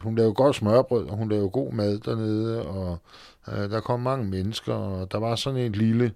Hun 0.00 0.16
lavede 0.16 0.34
godt 0.34 0.56
smørbrød, 0.56 1.06
og 1.06 1.16
hun 1.16 1.28
lavede 1.28 1.50
god 1.50 1.72
mad 1.72 1.98
dernede, 1.98 2.66
og 2.66 2.98
øh, 3.48 3.70
der 3.70 3.80
kom 3.80 4.00
mange 4.00 4.24
mennesker, 4.24 4.74
og 4.74 5.12
der 5.12 5.18
var 5.18 5.36
sådan 5.36 5.60
et 5.60 5.76
lille 5.76 6.12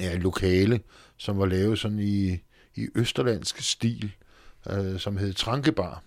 ja, 0.00 0.16
lokale, 0.16 0.80
som 1.16 1.38
var 1.38 1.46
lavet 1.46 1.78
sådan 1.78 1.98
i, 1.98 2.38
i 2.74 2.88
østerlandsk 2.94 3.60
stil, 3.60 4.12
øh, 4.70 4.98
som 4.98 5.16
hed 5.16 5.32
Trankebar. 5.32 6.02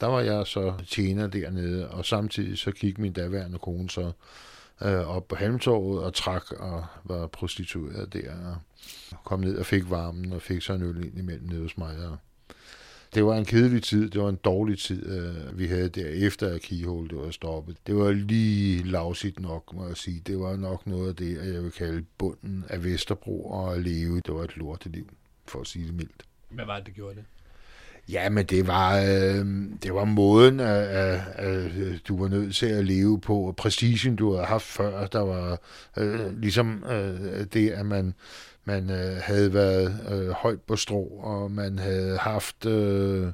Der 0.00 0.06
var 0.06 0.20
jeg 0.20 0.46
så 0.46 0.74
tjener 0.88 1.26
dernede, 1.26 1.90
og 1.90 2.04
samtidig 2.04 2.58
så 2.58 2.70
gik 2.70 2.98
min 2.98 3.12
daværende 3.12 3.58
kone 3.58 3.90
så 3.90 4.12
øh, 4.82 5.16
op 5.16 5.28
på 5.28 5.36
Halmtorvet 5.36 6.02
og 6.02 6.14
trak 6.14 6.52
og 6.52 6.84
var 7.04 7.26
prostitueret 7.26 8.12
der. 8.12 8.32
Og 8.46 8.56
kom 9.24 9.40
ned 9.40 9.58
og 9.58 9.66
fik 9.66 9.90
varmen 9.90 10.32
og 10.32 10.42
fik 10.42 10.62
så 10.62 10.72
en 10.72 10.82
øl 10.82 11.04
ind 11.04 11.18
imellem 11.18 11.48
nede 11.48 11.62
hos 11.62 11.78
mig. 11.78 11.96
Og 12.06 12.16
det 13.14 13.24
var 13.24 13.36
en 13.36 13.44
kedelig 13.44 13.82
tid, 13.82 14.10
det 14.10 14.22
var 14.22 14.28
en 14.28 14.38
dårlig 14.44 14.78
tid, 14.78 15.06
øh, 15.06 15.58
vi 15.58 15.66
havde 15.66 15.88
der 15.88 16.26
efter 16.26 16.54
at 16.54 16.60
Keyhole 16.60 17.08
det 17.08 17.18
var 17.18 17.30
stoppet. 17.30 17.76
Det 17.86 17.96
var 17.96 18.12
lige 18.12 18.82
lavsigt 18.82 19.40
nok, 19.40 19.74
må 19.74 19.86
jeg 19.86 19.96
sige. 19.96 20.22
Det 20.26 20.38
var 20.40 20.56
nok 20.56 20.86
noget 20.86 21.08
af 21.08 21.16
det, 21.16 21.54
jeg 21.54 21.62
vil 21.62 21.70
kalde 21.70 22.04
bunden 22.18 22.64
af 22.68 22.84
Vesterbro 22.84 23.50
og 23.50 23.74
at 23.74 23.82
leve. 23.82 24.20
Det 24.20 24.34
var 24.34 24.42
et 24.42 24.56
lorteliv, 24.56 25.08
for 25.46 25.60
at 25.60 25.66
sige 25.66 25.86
det 25.86 25.94
mildt. 25.94 26.22
Hvad 26.50 26.64
var 26.64 26.76
det, 26.76 26.86
der 26.86 26.92
gjorde 26.92 27.14
det? 27.14 27.24
Ja, 28.08 28.28
men 28.28 28.46
det 28.46 28.66
var, 28.66 28.96
øh, 28.96 29.46
det 29.82 29.94
var 29.94 30.04
måden, 30.04 30.60
at, 30.60 30.82
at, 30.82 31.20
at 31.36 32.00
du 32.08 32.22
var 32.22 32.28
nødt 32.28 32.56
til 32.56 32.66
at 32.66 32.84
leve 32.84 33.20
på, 33.20 33.40
og 33.40 33.56
prestigen, 33.56 34.16
du 34.16 34.32
havde 34.32 34.46
haft 34.46 34.64
før, 34.64 35.06
der 35.06 35.20
var 35.20 35.60
øh, 35.96 36.40
ligesom 36.40 36.84
øh, 36.90 37.44
det, 37.52 37.70
at 37.70 37.86
man, 37.86 38.14
man 38.68 38.90
øh, 38.90 39.16
havde 39.22 39.54
været 39.54 40.00
øh, 40.12 40.30
højt 40.30 40.60
på 40.60 40.76
strå, 40.76 41.02
og 41.22 41.50
man 41.50 41.78
havde 41.78 42.18
haft 42.18 42.66
øh, 42.66 43.26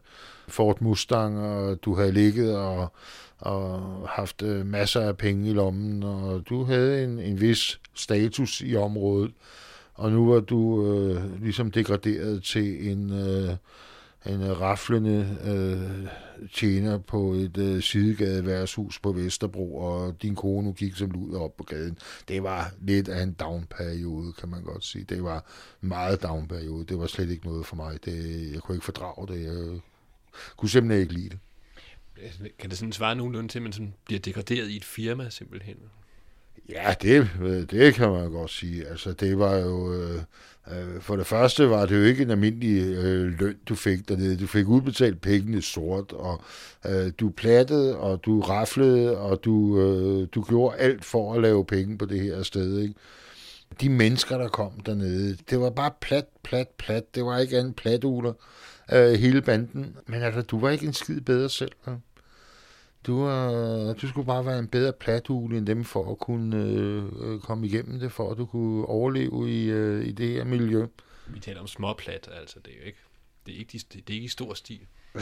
Ford 0.49 0.81
Mustang, 0.81 1.39
og 1.39 1.85
du 1.85 1.95
havde 1.95 2.13
ligget 2.13 2.57
og, 2.57 2.93
og 3.39 3.81
haft 4.09 4.43
øh, 4.43 4.67
masser 4.67 5.01
af 5.01 5.17
penge 5.17 5.51
i 5.51 5.53
lommen, 5.53 6.03
og 6.03 6.43
du 6.49 6.65
havde 6.65 7.05
en, 7.05 7.19
en 7.19 7.41
vis 7.41 7.81
status 7.95 8.61
i 8.61 8.77
området, 8.77 9.33
og 9.95 10.13
nu 10.13 10.33
var 10.33 10.41
du 10.41 10.93
øh, 10.93 11.43
ligesom 11.43 11.71
degraderet 11.71 12.43
til 12.43 12.91
en, 12.91 13.13
øh, 13.13 13.57
en 14.27 14.43
øh, 14.43 14.61
raflende 14.61 15.39
øh, 15.45 16.09
tjener 16.53 16.99
på 16.99 17.33
et 17.33 17.57
øh, 17.57 17.83
sidegade 17.83 18.47
værtshus 18.47 18.99
på 18.99 19.13
Vesterbro, 19.13 19.77
og 19.77 20.23
din 20.23 20.35
kone 20.35 20.73
gik 20.73 20.97
som 20.97 21.11
lud 21.11 21.35
op 21.35 21.57
på 21.57 21.65
gaden. 21.65 21.99
Det 22.29 22.43
var 22.43 22.73
lidt 22.81 23.09
af 23.09 23.23
en 23.23 23.33
down-periode, 23.33 24.33
kan 24.33 24.49
man 24.49 24.63
godt 24.63 24.85
sige. 24.85 25.05
Det 25.05 25.23
var 25.23 25.45
meget 25.81 26.23
down-periode. 26.23 26.85
Det 26.85 26.99
var 26.99 27.07
slet 27.07 27.31
ikke 27.31 27.47
noget 27.47 27.67
for 27.67 27.77
mig. 27.77 28.05
Det, 28.05 28.53
jeg 28.53 28.61
kunne 28.61 28.77
ikke 28.77 28.85
fordrage 28.85 29.27
det. 29.29 29.45
Jeg 29.45 29.81
kunne 30.57 30.69
simpelthen 30.69 31.03
ikke 31.03 31.15
lide 31.15 31.29
det. 31.29 31.39
Kan 32.59 32.71
det 32.71 32.79
sådan 32.79 32.93
svare 32.93 33.17
nogenlunde 33.17 33.49
til, 33.49 33.59
at 33.59 33.63
man 33.63 33.73
sådan 33.73 33.95
bliver 34.05 34.21
degraderet 34.21 34.69
i 34.69 34.77
et 34.77 34.85
firma 34.85 35.31
simpelthen? 35.31 35.77
Ja, 36.69 36.95
det, 37.03 37.31
øh, 37.41 37.71
det 37.71 37.95
kan 37.95 38.11
man 38.11 38.31
godt 38.31 38.51
sige. 38.51 38.87
Altså, 38.87 39.13
det 39.13 39.39
var 39.39 39.57
jo... 39.57 39.93
Øh, 39.93 40.23
øh, 40.73 41.01
for 41.01 41.17
det 41.17 41.27
første 41.27 41.71
var 41.71 41.87
det 41.87 41.97
jo 41.97 42.03
ikke 42.03 42.23
en 42.23 42.31
almindelig 42.31 42.97
øh, 42.97 43.41
løn, 43.41 43.57
du 43.69 43.75
fik 43.75 44.09
dernede. 44.09 44.37
Du 44.37 44.47
fik 44.47 44.67
udbetalt 44.67 45.21
pengene 45.21 45.63
sort, 45.63 46.13
og 46.13 46.43
øh, 46.87 47.13
du 47.21 47.31
plattede, 47.31 47.99
og 47.99 48.25
du 48.25 48.41
raflede, 48.41 49.19
og 49.19 49.45
du, 49.45 49.81
øh, 49.81 50.29
du 50.35 50.43
gjorde 50.43 50.77
alt 50.77 51.05
for 51.05 51.35
at 51.35 51.43
lave 51.43 51.65
penge 51.65 51.99
på 51.99 52.05
det 52.05 52.21
her 52.21 52.43
sted, 52.43 52.79
ikke? 52.79 52.95
De 53.81 53.89
mennesker, 53.89 54.39
der 54.39 54.49
kom 54.49 54.73
dernede, 54.87 55.37
det 55.51 55.61
var 55.61 55.71
bare 55.71 55.91
plat, 56.01 56.27
plat, 56.43 56.69
plat. 56.69 57.15
Det 57.15 57.25
var 57.25 57.39
ikke 57.39 57.59
andet 57.59 57.77
platuler, 57.77 58.33
øh, 58.93 59.13
hele 59.13 59.43
banden. 59.43 59.97
Men 60.07 60.23
altså, 60.23 60.43
du 60.43 60.61
var 60.61 60.71
ikke 60.71 60.87
en 60.87 60.93
skid 60.93 61.21
bedre 61.21 61.49
selv. 61.49 61.73
Ja? 61.87 61.93
Du, 63.07 63.29
øh, 63.29 64.01
du 64.03 64.09
skulle 64.09 64.27
bare 64.27 64.47
være 64.47 64.59
en 64.59 64.69
bedre 64.69 64.93
platugle 64.93 65.59
end 65.59 65.67
dem 65.67 65.85
for 65.85 66.13
at 66.13 66.19
kunne 66.19 66.57
øh, 66.57 67.05
øh, 67.21 67.41
komme 67.41 67.67
igennem 67.67 68.01
det, 68.01 68.13
for 68.13 68.31
at 68.31 68.39
du 68.39 68.47
kunne 68.47 68.87
overleve 68.87 69.51
i, 69.51 69.65
øh, 69.65 70.07
i 70.07 70.13
det 70.13 70.29
her 70.29 70.45
miljø. 70.45 70.87
Vi 71.27 71.41
taler 71.41 71.61
om 71.61 71.67
småplat, 71.67 72.29
altså 72.41 72.57
det 72.65 72.73
er 72.73 72.79
jo 72.81 72.87
ikke, 72.87 72.99
det 73.47 73.55
er 73.55 73.59
ikke, 73.59 73.73
de, 73.73 73.99
det 74.01 74.11
er 74.11 74.15
ikke 74.15 74.25
i 74.25 74.29
stor 74.29 74.55
stil. 74.55 74.81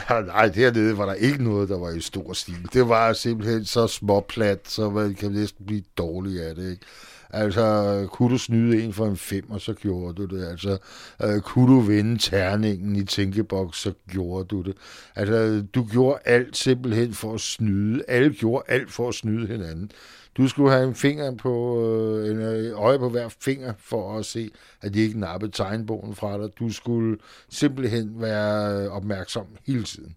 Ja, 0.09 0.21
nej, 0.21 0.47
dernede 0.47 0.97
var 0.97 1.05
der 1.05 1.13
ikke 1.13 1.43
noget, 1.43 1.69
der 1.69 1.77
var 1.79 1.91
i 1.91 2.01
stor 2.01 2.33
stil. 2.33 2.67
Det 2.73 2.89
var 2.89 3.13
simpelthen 3.13 3.65
så 3.65 3.87
småplat, 3.87 4.67
så 4.67 4.89
man 4.89 5.15
kan 5.15 5.31
næsten 5.31 5.65
blive 5.65 5.83
dårlig 5.97 6.41
af 6.41 6.55
det. 6.55 6.71
Ikke? 6.71 6.85
Altså, 7.33 8.07
kunne 8.11 8.29
du 8.29 8.37
snyde 8.37 8.83
en 8.83 8.93
for 8.93 9.05
en 9.05 9.17
fem, 9.17 9.51
og 9.51 9.61
så 9.61 9.73
gjorde 9.73 10.13
du 10.13 10.37
det. 10.37 10.47
Altså, 10.47 10.77
øh, 11.23 11.41
kunne 11.41 11.75
du 11.75 11.79
vinde 11.79 12.17
terningen 12.17 12.95
i 12.95 13.03
tænkeboks, 13.03 13.77
så 13.81 13.93
gjorde 14.09 14.45
du 14.45 14.61
det. 14.61 14.77
Altså, 15.15 15.63
du 15.75 15.87
gjorde 15.91 16.19
alt 16.25 16.57
simpelthen 16.57 17.13
for 17.13 17.33
at 17.33 17.41
snyde. 17.41 18.03
Alle 18.07 18.33
gjorde 18.33 18.63
alt 18.67 18.91
for 18.91 19.09
at 19.09 19.15
snyde 19.15 19.47
hinanden. 19.47 19.91
Du 20.37 20.47
skulle 20.47 20.71
have 20.71 20.87
en 20.87 20.95
finger 20.95 21.35
på, 21.35 21.83
øh, 21.85 22.31
en 22.31 22.41
øh, 22.41 22.79
øje 22.79 22.99
på 22.99 23.09
hver 23.09 23.29
finger 23.29 23.73
for 23.79 24.17
at 24.17 24.25
se, 24.25 24.49
at 24.81 24.93
de 24.93 24.99
ikke 24.99 25.19
nappede 25.19 25.51
tegnbogen 25.51 26.15
fra 26.15 26.37
dig. 26.37 26.49
Du 26.59 26.69
skulle 26.69 27.17
simpelthen 27.49 28.21
være 28.21 28.89
opmærksom 28.89 29.45
hele 29.67 29.83
tiden. 29.83 30.15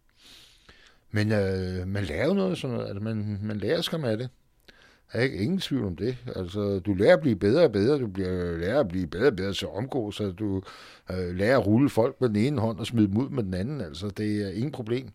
Men 1.10 1.32
øh, 1.32 1.88
man 1.88 2.04
lærer 2.04 2.26
jo 2.26 2.34
noget 2.34 2.58
sådan 2.58 2.76
noget. 2.76 2.88
Altså, 2.88 3.04
man, 3.04 3.38
man 3.42 3.58
lærer 3.58 3.80
skam 3.80 4.04
af 4.04 4.16
det. 4.18 4.28
Jeg 5.12 5.20
er 5.20 5.24
ikke 5.24 5.36
ingen 5.36 5.58
tvivl 5.58 5.84
om 5.84 5.96
det. 5.96 6.16
Altså, 6.36 6.78
du 6.78 6.94
lærer 6.94 7.16
at 7.16 7.20
blive 7.20 7.36
bedre 7.36 7.64
og 7.64 7.72
bedre, 7.72 7.98
du 7.98 8.06
bliver, 8.06 8.56
lærer 8.56 8.80
at 8.80 8.88
blive 8.88 9.06
bedre 9.06 9.26
og 9.26 9.36
bedre 9.36 9.52
til 9.52 9.66
at 9.66 9.76
omgå, 9.76 10.10
så 10.10 10.30
du 10.30 10.62
øh, 11.10 11.36
lærer 11.36 11.58
at 11.58 11.66
rulle 11.66 11.90
folk 11.90 12.20
med 12.20 12.28
den 12.28 12.36
ene 12.36 12.60
hånd 12.60 12.78
og 12.78 12.86
smide 12.86 13.08
dem 13.08 13.16
ud 13.16 13.28
med 13.28 13.42
den 13.44 13.54
anden. 13.54 13.80
Altså, 13.80 14.08
det 14.08 14.42
er 14.42 14.50
ingen 14.50 14.72
problem. 14.72 15.08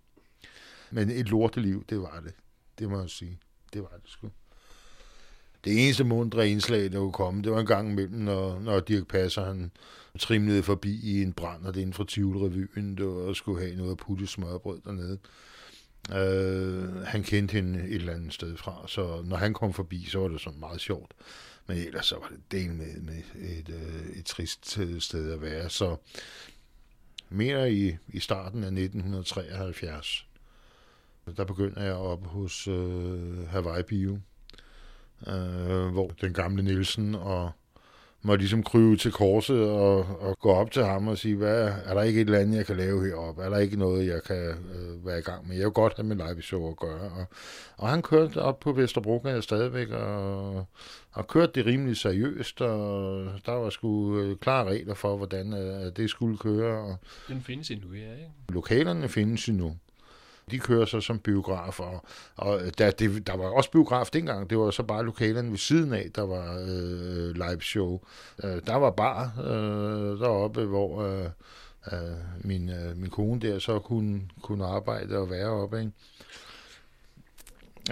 Men 0.91 1.09
et 1.09 1.29
lorteliv, 1.29 1.83
det 1.89 1.99
var 1.99 2.21
det. 2.25 2.33
Det 2.79 2.89
må 2.89 2.99
jeg 2.99 3.09
sige. 3.09 3.39
Det 3.73 3.81
var 3.81 3.99
det 4.03 4.09
sgu. 4.09 4.29
Det 5.63 5.85
eneste 5.85 6.03
mundre 6.03 6.49
indslag, 6.49 6.91
der 6.91 6.99
kunne 6.99 7.11
komme, 7.11 7.41
det 7.41 7.51
var 7.51 7.59
en 7.59 7.65
gang 7.65 7.91
imellem, 7.91 8.19
når, 8.19 8.59
når 8.59 8.79
Dirk 8.79 9.07
Passer, 9.07 9.45
han 9.45 9.71
trimlede 10.19 10.63
forbi 10.63 10.99
i 11.03 11.21
en 11.21 11.33
brand, 11.33 11.65
og 11.65 11.73
det 11.73 11.81
inden 11.81 11.93
for 11.93 12.03
Tivoli-revyen, 12.03 12.97
der 12.97 13.33
skulle 13.33 13.61
have 13.61 13.75
noget 13.75 13.91
at 13.91 13.97
putte 13.97 14.27
smørbrød 14.27 14.81
dernede. 14.85 15.17
Øh, 16.09 16.95
han 16.95 17.23
kendte 17.23 17.51
hende 17.51 17.80
et 17.80 17.95
eller 17.95 18.13
andet 18.13 18.33
sted 18.33 18.57
fra, 18.57 18.88
så 18.88 19.21
når 19.25 19.38
han 19.38 19.53
kom 19.53 19.73
forbi, 19.73 20.05
så 20.05 20.19
var 20.19 20.27
det 20.27 20.41
sådan 20.41 20.59
meget 20.59 20.81
sjovt. 20.81 21.13
Men 21.67 21.77
ellers 21.77 22.05
så 22.05 22.15
var 22.19 22.27
det 22.27 22.51
del 22.51 22.73
med, 22.73 23.01
med 23.01 23.23
et, 23.35 23.69
øh, 23.69 24.17
et 24.17 24.25
trist 24.25 24.80
øh, 24.80 25.01
sted 25.01 25.33
at 25.33 25.41
være. 25.41 25.69
Så 25.69 25.95
mere 27.30 27.73
i, 27.73 27.97
i 28.07 28.19
starten 28.19 28.63
af 28.63 28.67
1973, 28.67 30.27
der 31.38 31.43
begynder 31.43 31.83
jeg 31.83 31.93
op 31.93 32.25
hos 32.25 32.67
øh, 32.67 33.49
Hawaii 33.49 33.83
Bio, 33.83 34.19
øh, 35.27 35.88
hvor 35.88 36.07
den 36.21 36.33
gamle 36.33 36.63
Nielsen 36.63 37.15
og 37.15 37.51
må 38.24 38.35
ligesom 38.35 38.64
kryve 38.64 38.98
til 38.98 39.11
korset 39.11 39.69
og, 39.69 39.98
og 40.22 40.38
gå 40.40 40.50
op 40.50 40.72
til 40.72 40.83
ham 40.83 41.08
og 41.08 41.17
sige, 41.17 41.35
hvad, 41.35 41.72
er 41.85 41.93
der 41.93 42.01
ikke 42.01 42.22
et 42.22 42.25
eller 42.25 42.40
andet, 42.40 42.58
jeg 42.58 42.66
kan 42.66 42.77
lave 42.77 43.08
heroppe? 43.08 43.41
Er 43.43 43.50
der 43.50 43.58
ikke 43.58 43.75
noget, 43.75 44.08
jeg 44.08 44.24
kan 44.24 44.48
øh, 44.48 45.06
være 45.06 45.19
i 45.19 45.22
gang 45.22 45.48
med? 45.48 45.56
Jeg 45.56 45.66
vil 45.66 45.72
godt 45.72 45.93
have 45.95 46.08
med 46.08 46.16
live 46.16 46.41
show 46.41 46.69
at 46.69 46.77
gøre. 46.77 47.11
Og, 47.11 47.25
og 47.77 47.90
han 47.90 48.01
kørte 48.01 48.41
op 48.41 48.59
på 48.59 48.72
Vesterbrogade 48.72 49.41
stadigvæk 49.41 49.90
og, 49.90 50.66
og 51.11 51.27
kørte 51.27 51.51
det 51.56 51.66
rimelig 51.66 51.98
seriøst, 51.98 52.61
og 52.61 53.25
der 53.45 53.51
var 53.51 53.69
sgu 53.69 54.19
øh, 54.19 54.38
klare 54.38 54.66
regler 54.69 54.93
for, 54.93 55.17
hvordan 55.17 55.53
øh, 55.53 55.91
det 55.98 56.09
skulle 56.09 56.38
køre. 56.38 56.82
Og 56.83 56.98
Den 57.27 57.41
findes 57.41 57.72
endnu, 57.72 57.93
ja, 57.93 58.11
ikke? 58.11 58.32
lokalerne 58.50 59.09
findes 59.09 59.50
endnu. 59.50 59.75
De 60.51 60.59
kører 60.59 60.85
så 60.85 61.01
som 61.01 61.19
biograf, 61.19 61.80
og, 61.80 62.05
og 62.35 62.59
der, 62.77 62.91
det, 62.91 63.27
der 63.27 63.38
var 63.38 63.45
også 63.45 63.71
biograf 63.71 64.09
dengang, 64.13 64.49
det 64.49 64.57
var 64.57 64.71
så 64.71 64.83
bare 64.83 65.05
lokalerne 65.05 65.51
ved 65.51 65.57
siden 65.57 65.93
af, 65.93 66.09
der 66.15 66.21
var 66.21 66.57
øh, 66.59 67.35
live 67.35 67.61
show. 67.61 67.99
Øh, 68.43 68.61
der 68.67 68.75
var 68.75 68.91
bar 68.91 69.33
øh, 69.43 70.19
deroppe, 70.19 70.65
hvor 70.65 71.03
øh, 71.03 71.25
øh, 71.91 71.99
min, 72.43 72.69
øh, 72.69 72.97
min 72.97 73.09
kone 73.09 73.41
der 73.41 73.59
så 73.59 73.80
kunne, 73.80 74.21
kunne 74.41 74.65
arbejde 74.65 75.17
og 75.17 75.30
være 75.30 75.49
oppe. 75.49 75.80
Ikke? 75.80 75.91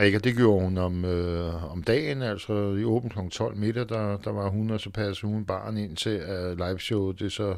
Ikke, 0.04 0.18
og 0.18 0.24
det 0.24 0.36
gjorde 0.36 0.64
hun 0.64 0.78
om, 0.78 1.06
øh, 1.06 1.72
om 1.72 1.84
dagen, 1.84 2.22
altså 2.22 2.54
i 2.54 2.84
åben 2.84 3.10
kl. 3.10 3.20
12 3.32 3.58
middag, 3.58 3.90
der, 3.90 4.18
der 4.18 4.32
var 4.32 4.50
hun, 4.50 4.70
og 4.70 4.80
så 4.80 4.90
passede 4.90 5.32
hun 5.32 5.46
barn 5.46 5.78
ind 5.78 5.96
til, 5.96 6.10
at 6.10 6.58
liveshowet 6.58 7.20
det 7.20 7.32
så 7.32 7.56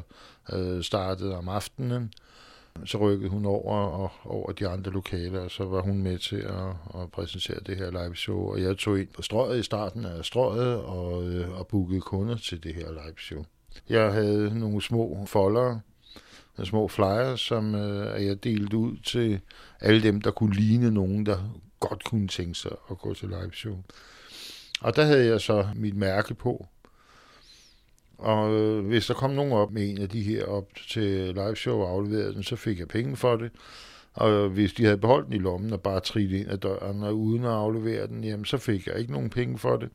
øh, 0.52 0.82
startede 0.82 1.36
om 1.36 1.48
aftenen. 1.48 2.12
Så 2.84 2.98
rykkede 2.98 3.30
hun 3.30 3.44
over 3.44 3.76
og 3.76 4.10
over 4.24 4.52
de 4.52 4.68
andre 4.68 4.90
lokaler, 4.90 5.40
og 5.40 5.50
så 5.50 5.64
var 5.64 5.82
hun 5.82 6.02
med 6.02 6.18
til 6.18 6.36
at, 6.36 7.00
at 7.02 7.10
præsentere 7.12 7.60
det 7.66 7.76
her 7.76 7.90
live 7.90 8.16
show. 8.16 8.38
Og 8.38 8.62
jeg 8.62 8.78
tog 8.78 9.00
ind 9.00 9.08
på 9.08 9.22
strøget 9.22 9.60
i 9.60 9.62
starten 9.62 10.04
af 10.04 10.24
strøget 10.24 10.76
og, 10.76 11.28
øh, 11.28 11.58
og 11.58 11.66
bookede 11.66 12.00
kunder 12.00 12.36
til 12.36 12.62
det 12.62 12.74
her 12.74 12.90
live 12.90 13.18
show. 13.18 13.44
Jeg 13.88 14.12
havde 14.12 14.58
nogle 14.58 14.82
små 14.82 15.24
folder, 15.26 15.78
nogle 16.58 16.68
små 16.68 16.88
flyers, 16.88 17.40
som 17.40 17.74
øh, 17.74 18.26
jeg 18.26 18.44
delte 18.44 18.76
ud 18.76 18.96
til 18.96 19.40
alle 19.80 20.02
dem, 20.02 20.20
der 20.20 20.30
kunne 20.30 20.54
ligne 20.54 20.90
nogen, 20.90 21.26
der 21.26 21.38
godt 21.80 22.04
kunne 22.04 22.28
tænke 22.28 22.54
sig 22.54 22.72
at 22.90 22.98
gå 22.98 23.14
til 23.14 23.28
live 23.28 23.52
show. 23.52 23.76
Og 24.80 24.96
der 24.96 25.04
havde 25.04 25.26
jeg 25.26 25.40
så 25.40 25.66
mit 25.76 25.96
mærke 25.96 26.34
på, 26.34 26.66
og 28.18 28.52
øh, 28.52 28.86
hvis 28.86 29.06
der 29.06 29.14
kom 29.14 29.30
nogen 29.30 29.52
op 29.52 29.72
med 29.72 29.90
en 29.90 29.98
af 29.98 30.08
de 30.08 30.22
her 30.22 30.44
op 30.44 30.68
til 30.88 31.34
live 31.34 31.56
show 31.56 31.78
og 31.78 31.90
afleverede 31.90 32.34
den, 32.34 32.42
så 32.42 32.56
fik 32.56 32.78
jeg 32.78 32.88
penge 32.88 33.16
for 33.16 33.36
det. 33.36 33.50
Og 34.14 34.30
øh, 34.30 34.52
hvis 34.52 34.72
de 34.72 34.84
havde 34.84 34.98
beholdt 34.98 35.26
den 35.26 35.34
i 35.34 35.38
lommen 35.38 35.72
og 35.72 35.80
bare 35.80 36.00
trillet 36.00 36.38
ind 36.38 36.50
ad 36.50 36.58
døren 36.58 37.02
og 37.02 37.18
uden 37.18 37.44
at 37.44 37.50
aflevere 37.50 38.06
den, 38.06 38.24
jamen 38.24 38.44
så 38.44 38.58
fik 38.58 38.86
jeg 38.86 38.98
ikke 38.98 39.12
nogen 39.12 39.30
penge 39.30 39.58
for 39.58 39.76
det. 39.76 39.88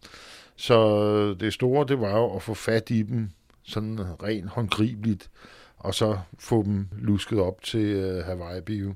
Så 0.56 1.04
øh, 1.04 1.40
det 1.40 1.54
store, 1.54 1.86
det 1.88 2.02
var 2.02 2.18
jo 2.18 2.36
at 2.36 2.42
få 2.42 2.54
fat 2.54 2.90
i 2.90 3.04
dem 3.04 3.30
sådan 3.64 4.00
rent 4.24 4.50
håndgribeligt, 4.50 5.30
og 5.78 5.94
så 5.94 6.18
få 6.40 6.64
dem 6.64 6.88
lusket 6.98 7.40
op 7.40 7.62
til 7.62 7.86
øh, 7.86 8.26
Hawaii 8.26 8.62
Bio. 8.62 8.94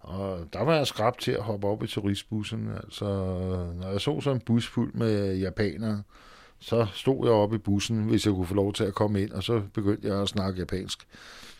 Og 0.00 0.48
der 0.52 0.64
var 0.64 0.74
jeg 0.74 0.86
skrab 0.86 1.18
til 1.18 1.32
at 1.32 1.42
hoppe 1.42 1.66
op 1.66 1.82
i 1.82 1.86
turistbussen. 1.86 2.68
Altså, 2.84 3.04
øh, 3.04 3.80
når 3.80 3.90
jeg 3.90 4.00
så 4.00 4.20
sådan 4.20 4.36
en 4.36 4.42
bus 4.46 4.66
fuld 4.66 4.94
med 4.94 5.36
japanere, 5.36 6.02
så 6.60 6.86
stod 6.94 7.26
jeg 7.26 7.34
oppe 7.34 7.56
i 7.56 7.58
bussen, 7.58 8.04
hvis 8.04 8.26
jeg 8.26 8.34
kunne 8.34 8.46
få 8.46 8.54
lov 8.54 8.72
til 8.72 8.84
at 8.84 8.94
komme 8.94 9.22
ind, 9.22 9.30
og 9.30 9.42
så 9.42 9.62
begyndte 9.74 10.08
jeg 10.08 10.22
at 10.22 10.28
snakke 10.28 10.58
japansk. 10.58 11.06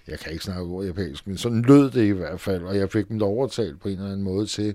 Jeg 0.08 0.18
kan 0.18 0.32
ikke 0.32 0.44
snakke 0.44 0.62
ord 0.62 0.84
japansk, 0.84 1.26
men 1.26 1.36
sådan 1.36 1.62
lød 1.62 1.90
det 1.90 2.04
i 2.04 2.10
hvert 2.10 2.40
fald, 2.40 2.62
og 2.62 2.76
jeg 2.76 2.90
fik 2.90 3.08
dem 3.08 3.22
overtalt 3.22 3.80
på 3.80 3.88
en 3.88 3.94
eller 3.94 4.06
anden 4.06 4.22
måde 4.22 4.46
til 4.46 4.74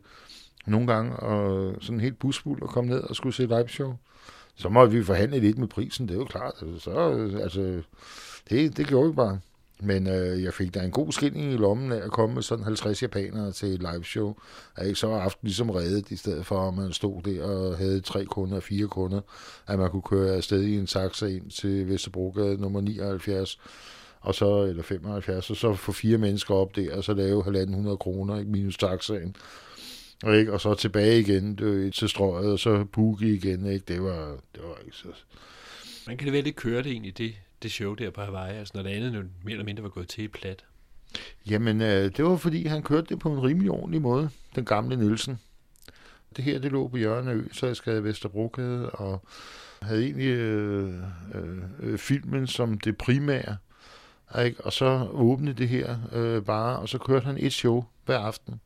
nogle 0.66 0.88
gange, 0.88 1.16
og 1.16 1.76
sådan 1.82 2.00
helt 2.00 2.20
busfuld 2.20 2.64
at 2.64 2.70
komme 2.70 2.90
ned 2.90 3.02
og 3.02 3.16
skulle 3.16 3.36
se 3.36 3.46
live 3.46 3.70
show. 3.70 3.96
Så 4.56 4.70
måtte 4.70 4.94
vi 4.94 5.04
forhandle 5.04 5.40
lidt 5.40 5.58
med 5.58 5.68
prisen, 5.68 6.08
det 6.08 6.14
er 6.14 6.20
jo 6.20 6.26
klart. 6.26 6.54
Så, 6.80 6.92
altså, 7.42 7.82
det, 8.50 8.78
det 8.78 8.88
gjorde 8.88 9.10
vi 9.10 9.16
bare. 9.16 9.40
Men 9.84 10.08
øh, 10.08 10.44
jeg 10.44 10.54
fik 10.54 10.74
da 10.74 10.80
en 10.80 10.92
god 10.92 11.12
skilling 11.12 11.54
i 11.54 11.58
lommen 11.58 11.92
af 11.92 12.06
at 12.06 12.12
komme 12.12 12.36
med 12.36 12.44
sådan 12.44 12.64
50 12.64 13.02
japanere 13.02 13.52
til 13.52 13.68
et 13.68 13.80
live 13.80 14.04
show. 14.04 14.36
Jeg 14.78 14.88
ikke 14.88 15.00
så 15.00 15.08
var 15.08 15.20
aften 15.20 15.48
ligesom 15.48 15.70
reddet, 15.70 16.12
i 16.12 16.16
stedet 16.16 16.46
for 16.46 16.68
at 16.68 16.74
man 16.74 16.94
stod 16.94 17.22
der 17.22 17.44
og 17.44 17.78
havde 17.78 18.02
tre 18.02 18.26
kunder 18.26 18.56
og 18.56 18.64
fire 18.64 18.88
kunder, 18.88 19.22
at 19.68 19.80
man 19.80 19.90
kunne 19.90 20.02
køre 20.02 20.36
afsted 20.36 20.62
i 20.62 20.78
en 20.78 20.86
taxa 20.86 21.26
ind 21.26 21.52
til 21.52 21.88
Vesterbrogade 21.90 22.62
nummer 22.62 22.82
79 22.82 23.60
og 24.24 24.36
så, 24.36 24.64
eller 24.64 24.84
75, 24.84 25.50
og 25.50 25.56
så 25.56 25.76
få 25.76 25.92
fire 25.92 26.18
mennesker 26.18 26.56
op 26.56 26.76
der, 26.76 26.98
og 26.98 27.04
så 27.04 27.14
lave 27.14 27.64
1.500 27.92 27.96
kroner, 27.96 28.40
ikke, 28.40 28.52
minus 28.52 28.78
taxaen. 28.78 29.36
Og, 30.24 30.38
ikke, 30.38 30.54
og 30.54 30.62
så 30.62 30.74
tilbage 30.74 31.20
igen 31.20 31.56
det, 31.56 31.94
til 31.94 32.10
strøget, 32.10 32.52
og 32.52 32.60
så 32.60 32.86
booke 32.92 33.34
igen. 33.34 33.66
Ikke? 33.66 33.86
Det, 33.88 34.04
var, 34.04 34.38
det 34.56 34.64
var 34.64 34.78
ikke 34.86 34.98
så... 34.98 35.08
Man 36.08 36.18
kan 36.18 36.26
det 36.26 36.34
vel 36.34 36.48
ikke 36.48 36.58
køre 36.58 36.84
det 36.84 36.92
egentlig, 36.92 37.18
det, 37.18 37.34
det 37.64 37.72
show 37.72 37.94
der 37.94 38.10
på 38.10 38.22
Hawaii, 38.22 38.58
altså 38.58 38.72
når 38.76 38.84
det 38.84 38.90
andet 38.90 39.14
nu 39.14 39.20
mere 39.20 39.52
eller 39.52 39.66
mindre 39.66 39.84
var 39.84 39.90
gået 39.90 40.08
til 40.08 40.24
i 40.24 40.28
plat? 40.28 40.66
Jamen, 41.50 41.82
øh, 41.82 42.12
det 42.18 42.26
var 42.26 42.38
fordi, 42.38 42.66
han 42.66 42.84
kørte 42.84 43.08
det 43.10 43.20
på 43.20 43.34
en 43.34 43.44
rimelig 43.44 43.72
ordentlig 43.72 44.02
måde, 44.02 44.30
den 44.56 44.66
gamle 44.66 44.96
Nielsen. 44.96 45.40
Det 46.36 46.44
her, 46.44 46.60
det 46.60 46.72
lå 46.72 46.88
på 46.88 46.98
hjørnet 46.98 47.32
af 47.32 47.36
Ø, 47.36 47.44
så 47.52 47.68
jeg 47.68 47.76
skrev 47.76 48.04
Vesterbrogade, 48.04 48.90
og 48.90 49.22
havde 49.82 50.04
egentlig 50.04 50.28
øh, 50.28 50.94
øh, 51.36 51.58
øh, 51.80 51.98
filmen 51.98 52.48
som 52.48 52.80
det 52.80 52.98
primære. 52.98 53.58
Ikke? 54.46 54.66
Og 54.66 54.74
så 54.74 55.08
åbnede 55.12 55.58
det 55.58 55.70
her 55.70 55.98
øh, 56.14 56.44
bare, 56.44 56.80
og 56.80 56.90
så 56.90 56.98
kørte 56.98 57.26
han 57.26 57.38
et 57.40 57.54
show 57.54 57.86
hver 58.06 58.20
aften. 58.20 58.62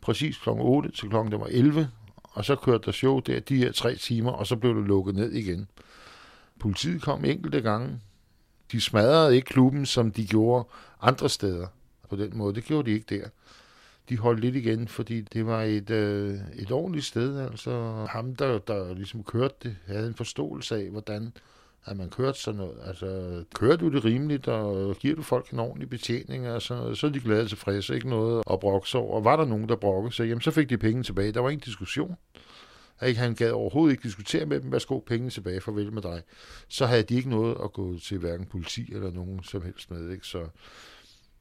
Præcis 0.00 0.38
kl. 0.38 0.48
8 0.48 0.92
til 0.92 1.08
kl. 1.10 1.16
11, 1.48 1.88
og 2.22 2.44
så 2.44 2.56
kørte 2.56 2.84
der 2.84 2.92
show 2.92 3.20
der 3.20 3.40
de 3.40 3.56
her 3.56 3.72
tre 3.72 3.96
timer, 3.96 4.32
og 4.32 4.46
så 4.46 4.56
blev 4.56 4.76
det 4.76 4.86
lukket 4.86 5.14
ned 5.14 5.32
igen. 5.32 5.68
Politiet 6.60 7.02
kom 7.02 7.24
enkelte 7.24 7.60
gange. 7.60 8.00
De 8.72 8.80
smadrede 8.80 9.36
ikke 9.36 9.46
klubben, 9.46 9.86
som 9.86 10.10
de 10.10 10.26
gjorde 10.26 10.68
andre 11.00 11.28
steder 11.28 11.66
på 12.10 12.16
den 12.16 12.36
måde. 12.36 12.54
Det 12.54 12.64
gjorde 12.64 12.90
de 12.90 12.94
ikke 12.94 13.16
der. 13.16 13.28
De 14.08 14.18
holdt 14.18 14.40
lidt 14.40 14.56
igen, 14.56 14.88
fordi 14.88 15.20
det 15.20 15.46
var 15.46 15.62
et, 15.62 15.90
øh, 15.90 16.38
et 16.56 16.72
ordentligt 16.72 17.06
sted. 17.06 17.40
Altså 17.40 18.06
ham, 18.10 18.36
der, 18.36 18.58
der 18.58 18.94
ligesom 18.94 19.24
kørte 19.24 19.54
det, 19.62 19.76
havde 19.86 20.06
en 20.06 20.14
forståelse 20.14 20.76
af, 20.76 20.90
hvordan 20.90 21.32
at 21.84 21.96
man 21.96 22.10
kørte 22.10 22.40
sådan 22.40 22.58
noget. 22.58 22.78
Altså, 22.86 23.42
kører 23.54 23.76
du 23.76 23.88
det 23.88 24.04
rimeligt, 24.04 24.48
og 24.48 24.96
giver 24.96 25.16
du 25.16 25.22
folk 25.22 25.50
en 25.50 25.58
ordentlig 25.58 25.90
betjening, 25.90 26.48
og 26.48 26.62
sådan 26.62 26.82
noget, 26.82 26.98
så 26.98 27.06
er 27.06 27.10
de 27.10 27.20
glade 27.20 27.42
og 27.42 27.48
tilfredse, 27.48 27.94
ikke 27.94 28.08
noget 28.08 28.42
at 28.50 28.60
brokke 28.60 28.88
sig 28.88 29.00
over. 29.00 29.20
Var 29.20 29.36
der 29.36 29.44
nogen, 29.44 29.68
der 29.68 29.76
brokkede 29.76 30.14
sig, 30.14 30.28
jamen 30.28 30.40
så 30.40 30.50
fik 30.50 30.70
de 30.70 30.78
penge 30.78 31.02
tilbage. 31.02 31.32
Der 31.32 31.40
var 31.40 31.50
ingen 31.50 31.64
diskussion. 31.64 32.16
Ikke? 33.06 33.20
Han 33.20 33.34
gad 33.34 33.50
overhovedet 33.50 33.92
ikke 33.92 34.02
diskutere 34.02 34.46
med 34.46 34.60
dem, 34.60 34.72
værsgo 34.72 34.98
pengene 34.98 35.30
tilbage, 35.30 35.60
farvel 35.60 35.92
med 35.92 36.02
dig. 36.02 36.22
Så 36.68 36.86
havde 36.86 37.02
de 37.02 37.14
ikke 37.14 37.30
noget 37.30 37.56
at 37.64 37.72
gå 37.72 37.98
til 37.98 38.18
hverken 38.18 38.46
politi 38.46 38.92
eller 38.94 39.10
nogen 39.10 39.42
som 39.42 39.62
helst 39.62 39.90
med. 39.90 40.10
Ikke? 40.10 40.26
Så 40.26 40.48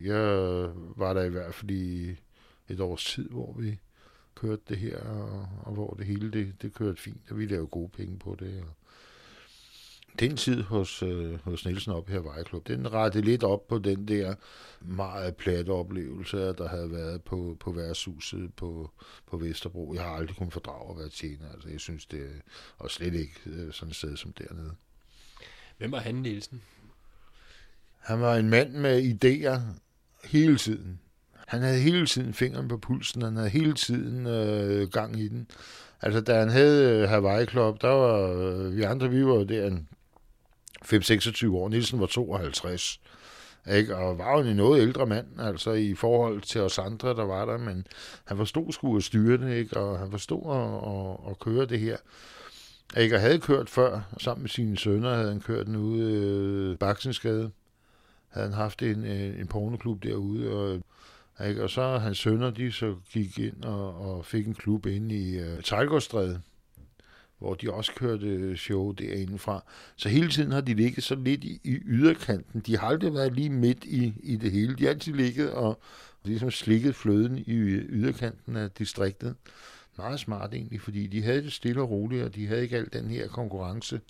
jeg 0.02 0.22
var 0.96 1.14
der 1.14 1.24
i 1.24 1.30
hvert 1.30 1.54
fald 1.54 1.72
i 1.72 2.16
et 2.70 2.80
års 2.80 3.06
tid, 3.06 3.30
hvor 3.30 3.56
vi 3.60 3.80
kørte 4.36 4.62
det 4.70 4.78
her, 4.78 4.98
og, 5.00 5.48
og 5.64 5.74
hvor 5.74 5.94
det 5.94 6.06
hele 6.06 6.32
det, 6.32 6.54
det 6.62 6.74
kørte 6.74 7.02
fint, 7.02 7.32
og 7.32 7.38
vi 7.38 7.46
lavede 7.46 7.68
gode 7.68 7.90
penge 7.90 8.20
på 8.20 8.36
det. 8.40 8.62
Og 8.62 8.76
den 10.20 10.38
tid 10.38 10.64
hos, 10.64 11.04
øh, 11.04 11.40
hos 11.44 11.66
Nielsen 11.66 11.92
op 11.92 12.10
her 12.10 12.20
Vejklub, 12.20 12.68
den 12.68 12.94
rettede 12.94 13.26
lidt 13.26 13.44
op 13.44 13.68
på 13.68 13.78
den 13.78 14.08
der 14.08 14.36
meget 14.82 15.36
platte 15.36 15.70
oplevelse, 15.70 16.38
der 16.38 16.68
havde 16.68 16.92
været 16.92 17.22
på, 17.24 17.58
på 17.60 17.72
værtshuset 17.72 18.54
på, 18.54 18.92
på 19.28 19.38
Vesterbro. 19.38 19.94
Jeg 19.94 20.04
har 20.04 20.10
aldrig 20.10 20.38
kunnet 20.38 20.54
fordrage 20.54 20.92
at 20.92 20.98
være 20.98 21.10
tjener. 21.10 21.52
Altså, 21.54 21.70
jeg 21.70 21.80
synes 21.80 22.06
det, 22.06 22.30
og 22.78 22.92
slet 22.92 23.14
ikke 23.14 23.34
øh, 23.46 23.74
sådan 23.74 23.90
et 23.90 23.96
sted 23.96 24.18
som 24.18 24.34
dernede. 24.34 24.72
Hvem 25.78 25.92
var 25.92 26.00
han, 26.00 26.16
Nielsen? 26.16 26.62
Han 28.00 28.22
var 28.22 28.36
en 28.36 28.50
mand 28.50 28.74
med 28.74 29.02
idéer 29.02 29.60
hele 30.28 30.58
tiden. 30.58 31.00
Han 31.48 31.62
havde 31.62 31.80
hele 31.80 32.06
tiden 32.06 32.34
fingeren 32.34 32.68
på 32.68 32.78
pulsen, 32.78 33.22
han 33.22 33.36
havde 33.36 33.50
hele 33.50 33.74
tiden 33.74 34.28
øh, 34.28 34.90
gang 34.90 35.20
i 35.20 35.28
den. 35.28 35.48
Altså, 36.02 36.22
da 36.22 36.40
han 36.40 36.50
havde 36.50 36.90
øh, 36.90 37.10
Hawaii 37.10 37.46
Club, 37.46 37.82
der 37.82 37.88
var 37.88 38.32
øh, 38.32 38.78
vi 38.78 38.82
andre, 38.82 39.10
vi 39.10 39.26
var 39.26 39.44
der 39.44 39.68
en 39.68 39.88
5-26 40.86 41.48
år. 41.52 41.70
Nielsen 41.70 42.00
var 42.00 42.06
52. 42.06 43.00
Ikke? 43.72 43.96
Og 43.96 44.18
var 44.18 44.38
jo 44.38 44.44
en 44.44 44.56
noget 44.56 44.82
ældre 44.82 45.06
mand, 45.06 45.28
altså 45.40 45.72
i 45.72 45.96
forhold 45.96 46.42
til 46.42 46.62
os 46.62 46.80
andre, 46.80 47.10
der 47.10 47.24
var 47.24 47.46
der, 47.46 47.58
men 47.58 47.88
han 48.26 48.38
forstod 48.38 48.72
sgu 48.72 48.98
at 48.98 49.04
styre 49.04 49.38
det, 49.38 49.56
ikke? 49.56 49.78
og 49.78 50.00
han 50.00 50.12
forstod 50.12 50.42
at, 50.56 50.92
at, 50.94 51.32
at 51.32 51.40
køre 51.40 51.66
det 51.66 51.80
her. 51.80 51.98
Ikke? 52.98 53.16
Og 53.16 53.22
havde 53.22 53.40
kørt 53.40 53.70
før, 53.70 54.02
sammen 54.18 54.44
med 54.44 54.50
sine 54.50 54.78
sønner, 54.78 55.16
havde 55.16 55.32
han 55.32 55.42
kørt 55.42 55.66
den 55.66 55.76
ude 55.76 56.12
øh, 56.12 56.78
Baksensgade. 56.78 57.52
Havde 58.30 58.48
han 58.48 58.56
haft 58.56 58.82
en, 58.82 59.06
en, 59.06 59.34
en 59.34 59.48
pornoklub 59.48 60.04
derude, 60.04 60.52
og 60.52 60.82
ikke? 61.48 61.64
Og 61.64 61.70
så 61.70 61.98
hans 61.98 62.18
sønner, 62.18 62.50
de 62.50 62.72
så 62.72 62.96
gik 63.14 63.40
ind 63.40 63.64
og, 63.64 64.02
og 64.02 64.26
fik 64.26 64.48
en 64.48 64.54
klub 64.54 64.86
inde 64.86 65.16
i 65.16 65.40
øh, 65.40 65.64
Tejlgårdstræde, 65.64 66.42
hvor 67.42 67.54
de 67.54 67.74
også 67.74 67.92
kørte 67.96 68.58
show 68.58 68.92
derindefra. 68.92 69.64
Så 69.96 70.10
hele 70.10 70.30
tiden 70.30 70.52
har 70.52 70.62
de 70.62 70.74
ligget 70.74 71.04
så 71.04 71.16
lidt 71.16 71.44
i, 71.44 71.62
i 71.64 71.80
yderkanten. 71.86 72.62
De 72.62 72.78
har 72.78 72.88
aldrig 72.88 73.14
været 73.14 73.34
lige 73.34 73.50
midt 73.50 73.84
i, 73.84 74.14
i 74.24 74.36
det 74.36 74.52
hele. 74.52 74.76
De 74.76 74.84
har 74.84 74.90
altid 74.90 75.14
ligget 75.14 75.52
og 75.52 75.82
ligesom 76.24 76.52
slikket 76.52 76.96
fløden 76.96 77.38
i 77.38 77.54
yderkanten 77.54 78.56
af 78.56 78.72
distriktet. 78.72 79.36
Meget 79.98 80.20
smart 80.20 80.54
egentlig, 80.54 80.82
fordi 80.82 81.08
de 81.08 81.24
havde 81.24 81.44
det 81.44 81.54
stille 81.54 81.82
og 81.82 81.90
roligt, 81.90 82.24
og 82.24 82.36
de 82.36 82.48
havde 82.48 82.62
ikke 82.62 82.78
al 82.78 82.90
den 82.94 83.10
her 83.10 83.28
konkurrence, 83.28 84.02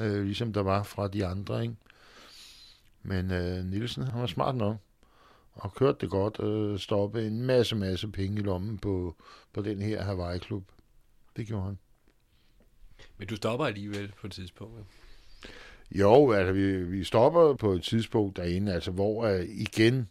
øh, 0.00 0.24
ligesom 0.24 0.52
der 0.52 0.62
var 0.62 0.82
fra 0.82 1.08
de 1.08 1.26
andre. 1.26 1.62
Ikke? 1.62 1.74
Men 3.02 3.30
øh, 3.30 3.64
Nielsen, 3.64 4.02
han 4.02 4.20
var 4.20 4.26
smart 4.26 4.56
nok 4.56 4.76
og 5.54 5.74
kørte 5.74 5.98
det 6.00 6.10
godt, 6.10 6.40
øh, 6.40 6.78
stoppe 6.78 7.26
en 7.26 7.42
masse, 7.42 7.76
masse 7.76 8.08
penge 8.08 8.38
i 8.38 8.42
lommen 8.42 8.78
på, 8.78 9.16
på 9.52 9.62
den 9.62 9.82
her 9.82 10.02
Hawaii-klub. 10.02 10.64
Det 11.36 11.46
gjorde 11.46 11.64
han. 11.64 11.78
Men 13.18 13.28
du 13.28 13.36
stopper 13.36 13.66
alligevel 13.66 14.12
på 14.20 14.26
et 14.26 14.32
tidspunkt. 14.32 14.78
Ja? 14.78 14.82
Jo, 15.90 16.32
altså 16.32 16.52
vi, 16.52 16.82
vi 16.82 17.04
stopper 17.04 17.54
på 17.54 17.72
et 17.72 17.82
tidspunkt 17.82 18.36
derinde, 18.36 18.72
altså 18.72 18.90
hvor 18.90 19.34
uh, 19.34 19.40
igen, 19.48 20.08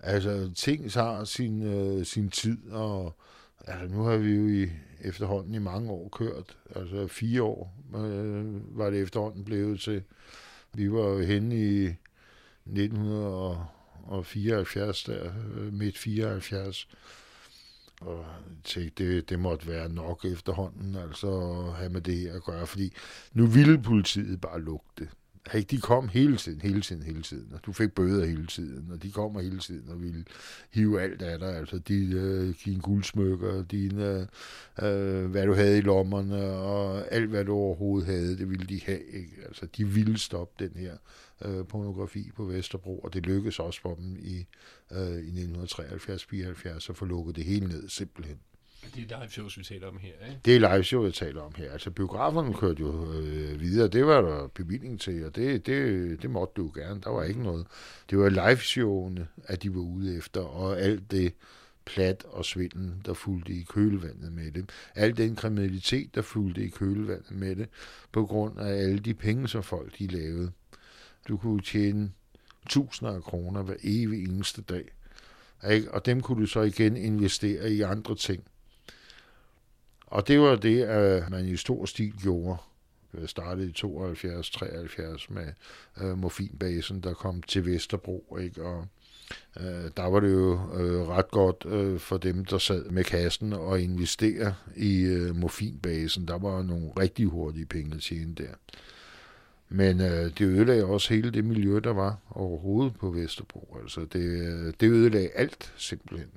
altså 0.00 0.50
ting 0.54 0.92
har 0.92 1.24
sin, 1.24 1.62
uh, 1.62 2.04
sin 2.04 2.30
tid, 2.30 2.70
og 2.70 3.16
altså 3.66 3.94
nu 3.94 4.02
har 4.02 4.16
vi 4.16 4.34
jo 4.34 4.48
i, 4.48 4.68
efterhånden 5.00 5.54
i 5.54 5.58
mange 5.58 5.90
år 5.90 6.08
kørt, 6.08 6.56
altså 6.74 7.06
fire 7.06 7.42
år 7.42 7.74
uh, 7.94 8.78
var 8.78 8.90
det 8.90 9.02
efterhånden 9.02 9.44
blevet 9.44 9.80
til. 9.80 10.02
Vi 10.74 10.92
var 10.92 11.08
jo 11.08 11.18
henne 11.18 11.56
i 11.56 11.86
1974, 12.66 15.04
der, 15.04 15.30
midt 15.72 15.98
74, 15.98 16.88
og 18.00 18.24
tænkte, 18.64 19.16
det, 19.16 19.30
det 19.30 19.38
måtte 19.38 19.68
være 19.68 19.88
nok 19.88 20.24
efterhånden, 20.24 20.96
altså 20.96 21.28
at 21.68 21.72
have 21.72 21.90
med 21.90 22.00
det 22.00 22.16
her 22.16 22.34
at 22.34 22.44
gøre, 22.44 22.66
fordi 22.66 22.92
nu 23.32 23.46
ville 23.46 23.82
politiet 23.82 24.40
bare 24.40 24.60
lukke 24.60 24.86
det. 24.98 25.08
Hey, 25.52 25.62
de 25.70 25.80
kom 25.80 26.08
hele 26.08 26.36
tiden, 26.36 26.60
hele 26.60 26.80
tiden, 26.80 27.02
hele 27.02 27.22
tiden, 27.22 27.52
og 27.52 27.60
du 27.66 27.72
fik 27.72 27.92
bøder 27.92 28.26
hele 28.26 28.46
tiden, 28.46 28.90
og 28.92 29.02
de 29.02 29.10
kommer 29.10 29.40
hele 29.40 29.58
tiden 29.58 29.90
og 29.90 30.02
ville 30.02 30.24
hive 30.70 31.02
alt 31.02 31.22
af 31.22 31.38
dig, 31.38 31.56
altså 31.56 31.78
de, 31.78 32.12
øh, 32.12 32.54
dine 32.64 32.80
guldsmykker, 32.80 33.62
dine, 33.62 34.28
øh, 34.82 35.26
hvad 35.30 35.46
du 35.46 35.54
havde 35.54 35.78
i 35.78 35.80
lommerne, 35.80 36.42
og 36.46 37.12
alt 37.12 37.28
hvad 37.28 37.44
du 37.44 37.52
overhovedet 37.52 38.06
havde, 38.06 38.38
det 38.38 38.50
ville 38.50 38.66
de 38.66 38.80
have, 38.86 39.06
ikke? 39.06 39.32
Altså, 39.46 39.66
de 39.76 39.84
ville 39.88 40.18
stoppe 40.18 40.64
den 40.64 40.76
her 40.76 40.96
øh, 41.44 41.66
pornografi 41.66 42.30
på 42.36 42.44
Vesterbro, 42.44 42.98
og 42.98 43.14
det 43.14 43.26
lykkedes 43.26 43.58
også 43.58 43.80
for 43.80 43.94
dem 43.94 44.16
i, 44.18 44.46
øh, 44.92 45.18
i 45.18 45.30
1973-74 45.30 46.90
at 46.90 46.96
få 46.96 47.04
lukket 47.04 47.36
det 47.36 47.44
hele 47.44 47.68
ned, 47.68 47.88
simpelthen. 47.88 48.38
Det 48.94 49.12
er 49.12 49.20
live 49.20 49.30
shows, 49.30 49.58
vi 49.58 49.64
taler 49.64 49.88
om 49.88 49.98
her, 49.98 50.12
ikke? 50.28 50.40
Det 50.44 50.56
er 50.56 50.58
live 50.58 50.84
show, 50.84 51.04
jeg 51.04 51.14
taler 51.14 51.40
om 51.40 51.52
her. 51.56 51.72
Altså, 51.72 51.90
biograferne 51.90 52.54
kørte 52.54 52.80
jo 52.80 53.12
øh, 53.12 53.60
videre. 53.60 53.88
Det 53.88 54.06
var 54.06 54.20
der 54.20 54.46
bevilling 54.46 55.00
til, 55.00 55.26
og 55.26 55.36
det, 55.36 55.66
det, 55.66 56.22
det 56.22 56.30
måtte 56.30 56.52
du 56.56 56.62
jo 56.62 56.80
gerne. 56.80 57.00
Der 57.00 57.10
var 57.10 57.24
ikke 57.24 57.42
noget. 57.42 57.66
Det 58.10 58.18
var 58.18 58.28
live 58.28 58.56
showene, 58.56 59.28
at 59.44 59.62
de 59.62 59.74
var 59.74 59.80
ude 59.80 60.16
efter, 60.16 60.40
og 60.40 60.80
alt 60.80 61.10
det 61.10 61.32
plat 61.86 62.24
og 62.24 62.44
svindel, 62.44 62.92
der 63.06 63.14
fulgte 63.14 63.52
i 63.52 63.62
kølvandet 63.62 64.32
med 64.32 64.52
det. 64.52 64.70
Al 64.94 65.16
den 65.16 65.36
kriminalitet, 65.36 66.14
der 66.14 66.22
fulgte 66.22 66.64
i 66.64 66.68
kølvandet 66.68 67.30
med 67.30 67.56
det, 67.56 67.68
på 68.12 68.26
grund 68.26 68.58
af 68.58 68.72
alle 68.72 68.98
de 68.98 69.14
penge, 69.14 69.48
som 69.48 69.62
folk 69.62 69.98
de 69.98 70.06
lavede. 70.06 70.52
Du 71.28 71.36
kunne 71.36 71.62
tjene 71.62 72.12
tusinder 72.68 73.14
af 73.14 73.22
kroner 73.22 73.62
hver 73.62 73.76
evig 73.82 74.24
eneste 74.24 74.62
dag. 74.62 74.84
Ikke? 75.70 75.94
Og 75.94 76.06
dem 76.06 76.20
kunne 76.20 76.42
du 76.42 76.46
så 76.46 76.60
igen 76.60 76.96
investere 76.96 77.72
i 77.72 77.80
andre 77.80 78.14
ting. 78.14 78.44
Og 80.06 80.28
det 80.28 80.40
var 80.40 80.56
det, 80.56 80.82
at 80.82 81.30
man 81.30 81.46
i 81.46 81.56
stor 81.56 81.86
stil 81.86 82.12
gjorde. 82.22 82.56
Jeg 83.20 83.28
startede 83.28 83.68
i 83.68 83.72
72-73 83.72 85.26
med 85.28 85.52
øh, 86.00 86.18
morfinbasen, 86.18 87.00
der 87.00 87.14
kom 87.14 87.42
til 87.42 87.66
Vesterbro. 87.66 88.36
Ikke? 88.40 88.62
Og 88.62 88.86
øh, 89.60 89.90
der 89.96 90.10
var 90.10 90.20
det 90.20 90.32
jo 90.32 90.52
øh, 90.52 91.08
ret 91.08 91.30
godt 91.30 91.66
øh, 91.66 91.98
for 91.98 92.16
dem, 92.16 92.44
der 92.44 92.58
sad 92.58 92.84
med 92.84 93.04
kassen 93.04 93.52
og 93.52 93.80
investere 93.80 94.54
i 94.76 95.00
øh, 95.02 95.36
morfinbasen. 95.36 96.28
Der 96.28 96.38
var 96.38 96.62
nogle 96.62 96.90
rigtig 96.98 97.26
hurtige 97.26 97.66
penge 97.66 97.94
at 97.94 98.00
tjene 98.00 98.34
der. 98.34 98.54
Men 99.68 100.00
øh, 100.00 100.24
det 100.38 100.40
ødelagde 100.40 100.84
også 100.84 101.14
hele 101.14 101.30
det 101.30 101.44
miljø, 101.44 101.78
der 101.78 101.92
var 101.92 102.18
overhovedet 102.30 102.94
på 102.94 103.10
Vesterbro. 103.10 103.78
Altså 103.82 104.00
det, 104.00 104.80
det 104.80 104.90
ødelagde 104.90 105.30
alt 105.34 105.74
simpelthen. 105.76 106.28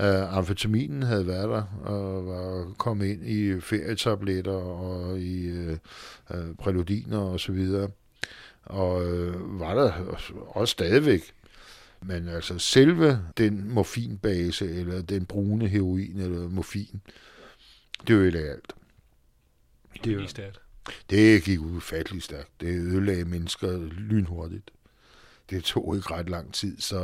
Uh, 0.00 0.36
amfetaminen 0.36 1.02
havde 1.02 1.26
været 1.26 1.48
der 1.48 1.62
og 1.84 2.26
var 2.26 2.72
kommet 2.78 3.06
ind 3.06 3.26
i 3.26 3.60
ferietabletter 3.60 4.52
og 4.52 5.20
i 5.20 5.50
uh, 5.50 5.76
uh, 6.30 6.56
preludiner 6.58 7.18
og 7.18 7.40
så 7.40 7.52
videre. 7.52 7.90
Og 8.62 8.96
uh, 8.96 9.60
var 9.60 9.74
der 9.74 9.92
også 10.48 10.72
stadigvæk. 10.72 11.32
Men 12.02 12.28
altså 12.28 12.58
selve 12.58 13.20
den 13.38 13.74
morfinbase, 13.74 14.66
eller 14.66 15.02
den 15.02 15.26
brune 15.26 15.68
heroin, 15.68 16.20
eller 16.20 16.48
morfin, 16.48 17.00
det 18.06 18.14
ødelagde 18.14 18.50
alt. 18.50 18.74
Det 20.04 20.12
er 20.12 20.16
jo 20.16 20.26
stærkt. 20.26 20.63
Det 21.10 21.42
gik 21.42 21.60
ufatteligt 21.60 22.24
stærkt. 22.24 22.50
Det 22.60 22.68
ødelagde 22.68 23.24
mennesker 23.24 23.78
lynhurtigt. 23.86 24.70
Det 25.50 25.64
tog 25.64 25.96
ikke 25.96 26.14
ret 26.14 26.30
lang 26.30 26.52
tid, 26.52 26.80
så 26.80 26.98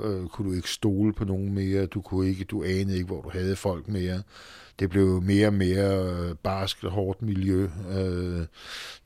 øh, 0.00 0.26
kunne 0.26 0.48
du 0.50 0.56
ikke 0.56 0.70
stole 0.70 1.12
på 1.12 1.24
nogen 1.24 1.54
mere. 1.54 1.86
Du 1.86 2.00
kunne 2.00 2.28
ikke, 2.28 2.44
du 2.44 2.64
anede 2.64 2.94
ikke, 2.94 3.06
hvor 3.06 3.22
du 3.22 3.30
havde 3.30 3.56
folk 3.56 3.88
mere. 3.88 4.22
Det 4.78 4.90
blev 4.90 5.22
mere 5.22 5.46
og 5.46 5.54
mere 5.54 6.12
øh, 6.12 6.34
barsk 6.34 6.84
og 6.84 6.90
hårdt 6.90 7.22
miljø. 7.22 7.68
Øh, 7.90 8.46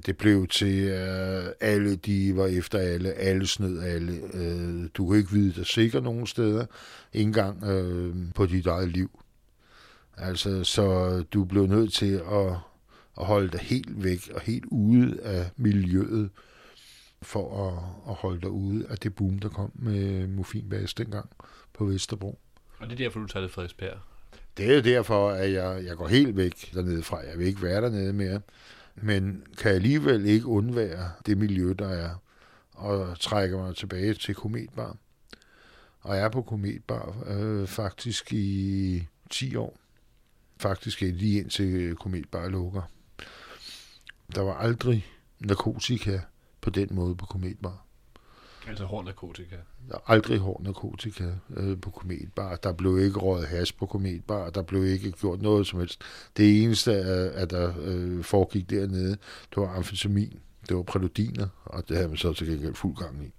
det 0.07 0.17
blev 0.17 0.47
til, 0.47 0.83
at 0.83 1.45
øh, 1.45 1.53
alle 1.61 1.97
de 1.97 2.37
var 2.37 2.47
efter 2.47 2.79
alle, 2.79 3.13
alle 3.13 3.47
snød 3.47 3.83
alle. 3.83 4.21
Øh, 4.35 4.89
du 4.95 5.07
kunne 5.07 5.19
ikke 5.19 5.33
vide 5.33 5.53
dig 5.53 5.67
sikker 5.67 6.01
nogen 6.01 6.27
steder, 6.27 6.67
ikke 7.13 7.29
engang 7.29 7.65
øh, 7.65 8.15
på 8.35 8.47
dit 8.47 8.67
eget 8.67 8.89
liv. 8.89 9.21
Altså, 10.17 10.65
så 10.65 11.19
du 11.33 11.45
blev 11.45 11.67
nødt 11.67 11.93
til 11.93 12.23
at, 12.33 12.57
at 13.21 13.27
holde 13.27 13.49
dig 13.49 13.61
helt 13.61 14.05
væk 14.05 14.31
og 14.35 14.41
helt 14.41 14.65
ude 14.71 15.21
af 15.23 15.51
miljøet, 15.57 16.31
for 17.23 17.69
at, 17.69 18.11
at 18.11 18.15
holde 18.15 18.41
dig 18.41 18.51
ude 18.51 18.87
af 18.91 18.99
det 18.99 19.15
boom, 19.15 19.39
der 19.39 19.49
kom 19.49 19.71
med 19.75 20.27
morfinbas 20.27 20.95
dengang 20.95 21.31
på 21.73 21.85
Vesterbro. 21.85 22.39
Og 22.79 22.87
det 22.87 22.93
er 22.93 22.97
derfor, 22.97 23.21
du 23.21 23.27
tager 23.27 23.43
det 23.43 23.51
Frederiksberg. 23.51 23.99
Det 24.57 24.77
er 24.77 24.83
derfor, 24.83 25.31
at 25.31 25.53
jeg, 25.53 25.85
jeg 25.85 25.97
går 25.97 26.09
helt 26.09 26.37
væk 26.37 26.75
dernede 26.75 27.03
fra. 27.03 27.19
Jeg 27.19 27.39
vil 27.39 27.47
ikke 27.47 27.63
være 27.63 27.83
dernede 27.83 28.13
mere. 28.13 28.41
Men 28.95 29.43
kan 29.59 29.71
alligevel 29.71 30.27
ikke 30.27 30.47
undvære 30.47 31.11
det 31.27 31.39
miljø, 31.39 31.75
der 31.79 31.89
er, 31.89 32.11
og 32.73 33.21
trækker 33.21 33.59
mig 33.59 33.77
tilbage 33.77 34.15
til 34.15 34.35
Kometbar. 34.35 34.97
Og 36.01 36.17
jeg 36.17 36.25
er 36.25 36.29
på 36.29 36.43
Kometbar 36.43 37.17
øh, 37.27 37.67
faktisk 37.67 38.33
i 38.33 39.07
10 39.31 39.57
år. 39.57 39.79
Faktisk 40.57 41.01
lige 41.01 41.41
indtil 41.41 41.97
Kometbar 41.97 42.49
lukker. 42.49 42.83
Der 44.35 44.41
var 44.41 44.55
aldrig 44.55 45.07
narkotika 45.41 46.21
på 46.61 46.71
den 46.71 46.89
måde 46.91 47.17
på 47.17 47.27
Kometbar. 47.27 47.85
Altså 48.69 48.85
hård 48.85 49.05
narkotika. 49.05 49.57
Der 49.89 49.95
er 49.95 50.11
aldrig 50.11 50.39
hård 50.39 50.63
narkotika 50.63 51.25
øh, 51.57 51.81
på 51.81 51.91
Kometbar. 51.91 52.57
Der 52.57 52.73
blev 52.73 52.99
ikke 52.99 53.19
røget 53.19 53.49
has 53.49 53.73
på 53.73 53.87
Kometbar. 53.87 54.51
Der 54.51 54.63
blev 54.63 54.85
ikke 54.85 55.13
gjort 55.13 55.43
noget 55.43 55.67
som 55.67 55.79
helst. 55.79 56.01
Det 56.37 56.63
eneste, 56.63 56.93
at, 56.93 57.31
at 57.31 57.51
der 57.51 57.75
øh, 57.81 58.25
foregik 58.25 58.71
dernede, 58.71 59.11
det 59.51 59.57
var 59.57 59.77
amfetamin. 59.77 60.39
Det 60.69 60.77
var 60.77 60.83
præludiner, 60.83 61.49
og 61.65 61.89
det 61.89 61.97
havde 61.97 62.09
man 62.09 62.17
så 62.17 62.33
til 62.33 62.47
gengæld 62.47 62.75
fuld 62.75 62.97
gang 62.97 63.25
i. 63.25 63.33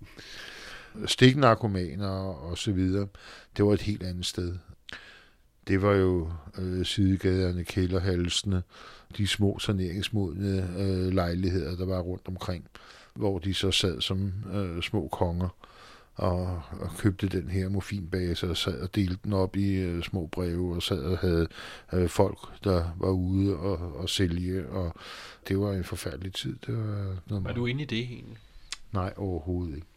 Stiknarkomaner 1.06 2.10
og 2.10 2.58
så 2.58 2.72
videre, 2.72 3.08
det 3.58 3.66
var 3.66 3.74
et 3.74 3.82
helt 3.82 4.04
andet 4.04 4.26
sted. 4.26 4.58
Det 5.70 5.82
var 5.82 5.94
jo 5.94 6.32
øh, 6.58 6.86
sidegaderne, 6.86 7.64
kælderhalsene, 7.64 8.64
de 9.18 9.28
små 9.28 9.60
saneringsmodne 9.60 10.80
øh, 10.80 11.14
lejligheder, 11.14 11.76
der 11.76 11.86
var 11.86 12.00
rundt 12.00 12.28
omkring 12.28 12.70
hvor 13.20 13.40
de 13.40 13.54
så 13.54 13.72
sad 13.72 14.02
som 14.02 14.34
øh, 14.54 14.82
små 14.82 15.08
konger 15.08 15.50
og, 16.16 16.62
og 16.72 16.90
købte 16.98 17.28
den 17.28 17.50
her 17.50 17.70
morfinbase 17.70 18.50
og 18.50 18.58
sad 18.58 18.82
og 18.82 18.96
delte 18.96 19.18
den 19.24 19.34
op 19.34 19.56
i 19.56 19.74
øh, 19.74 20.04
små 20.04 20.28
breve 20.28 20.76
og 20.76 20.84
sad 20.84 21.04
og 21.04 21.18
havde 21.18 21.48
øh, 21.94 22.10
folk, 22.10 22.64
der 22.64 22.96
var 22.98 23.10
ude 23.10 23.58
og, 23.58 23.96
og 23.96 24.10
sælge, 24.10 24.70
og 24.70 24.96
det 25.48 25.60
var 25.60 25.74
en 25.74 25.84
forfærdelig 25.84 26.34
tid. 26.34 26.56
Det 26.66 26.78
var, 26.78 27.18
noget 27.30 27.44
Var 27.44 27.54
du 27.54 27.66
inde 27.66 27.84
i 27.84 27.86
det 27.86 28.00
egentlig? 28.00 28.38
Nej, 28.92 29.14
overhovedet 29.18 29.76
ikke. 29.76 29.88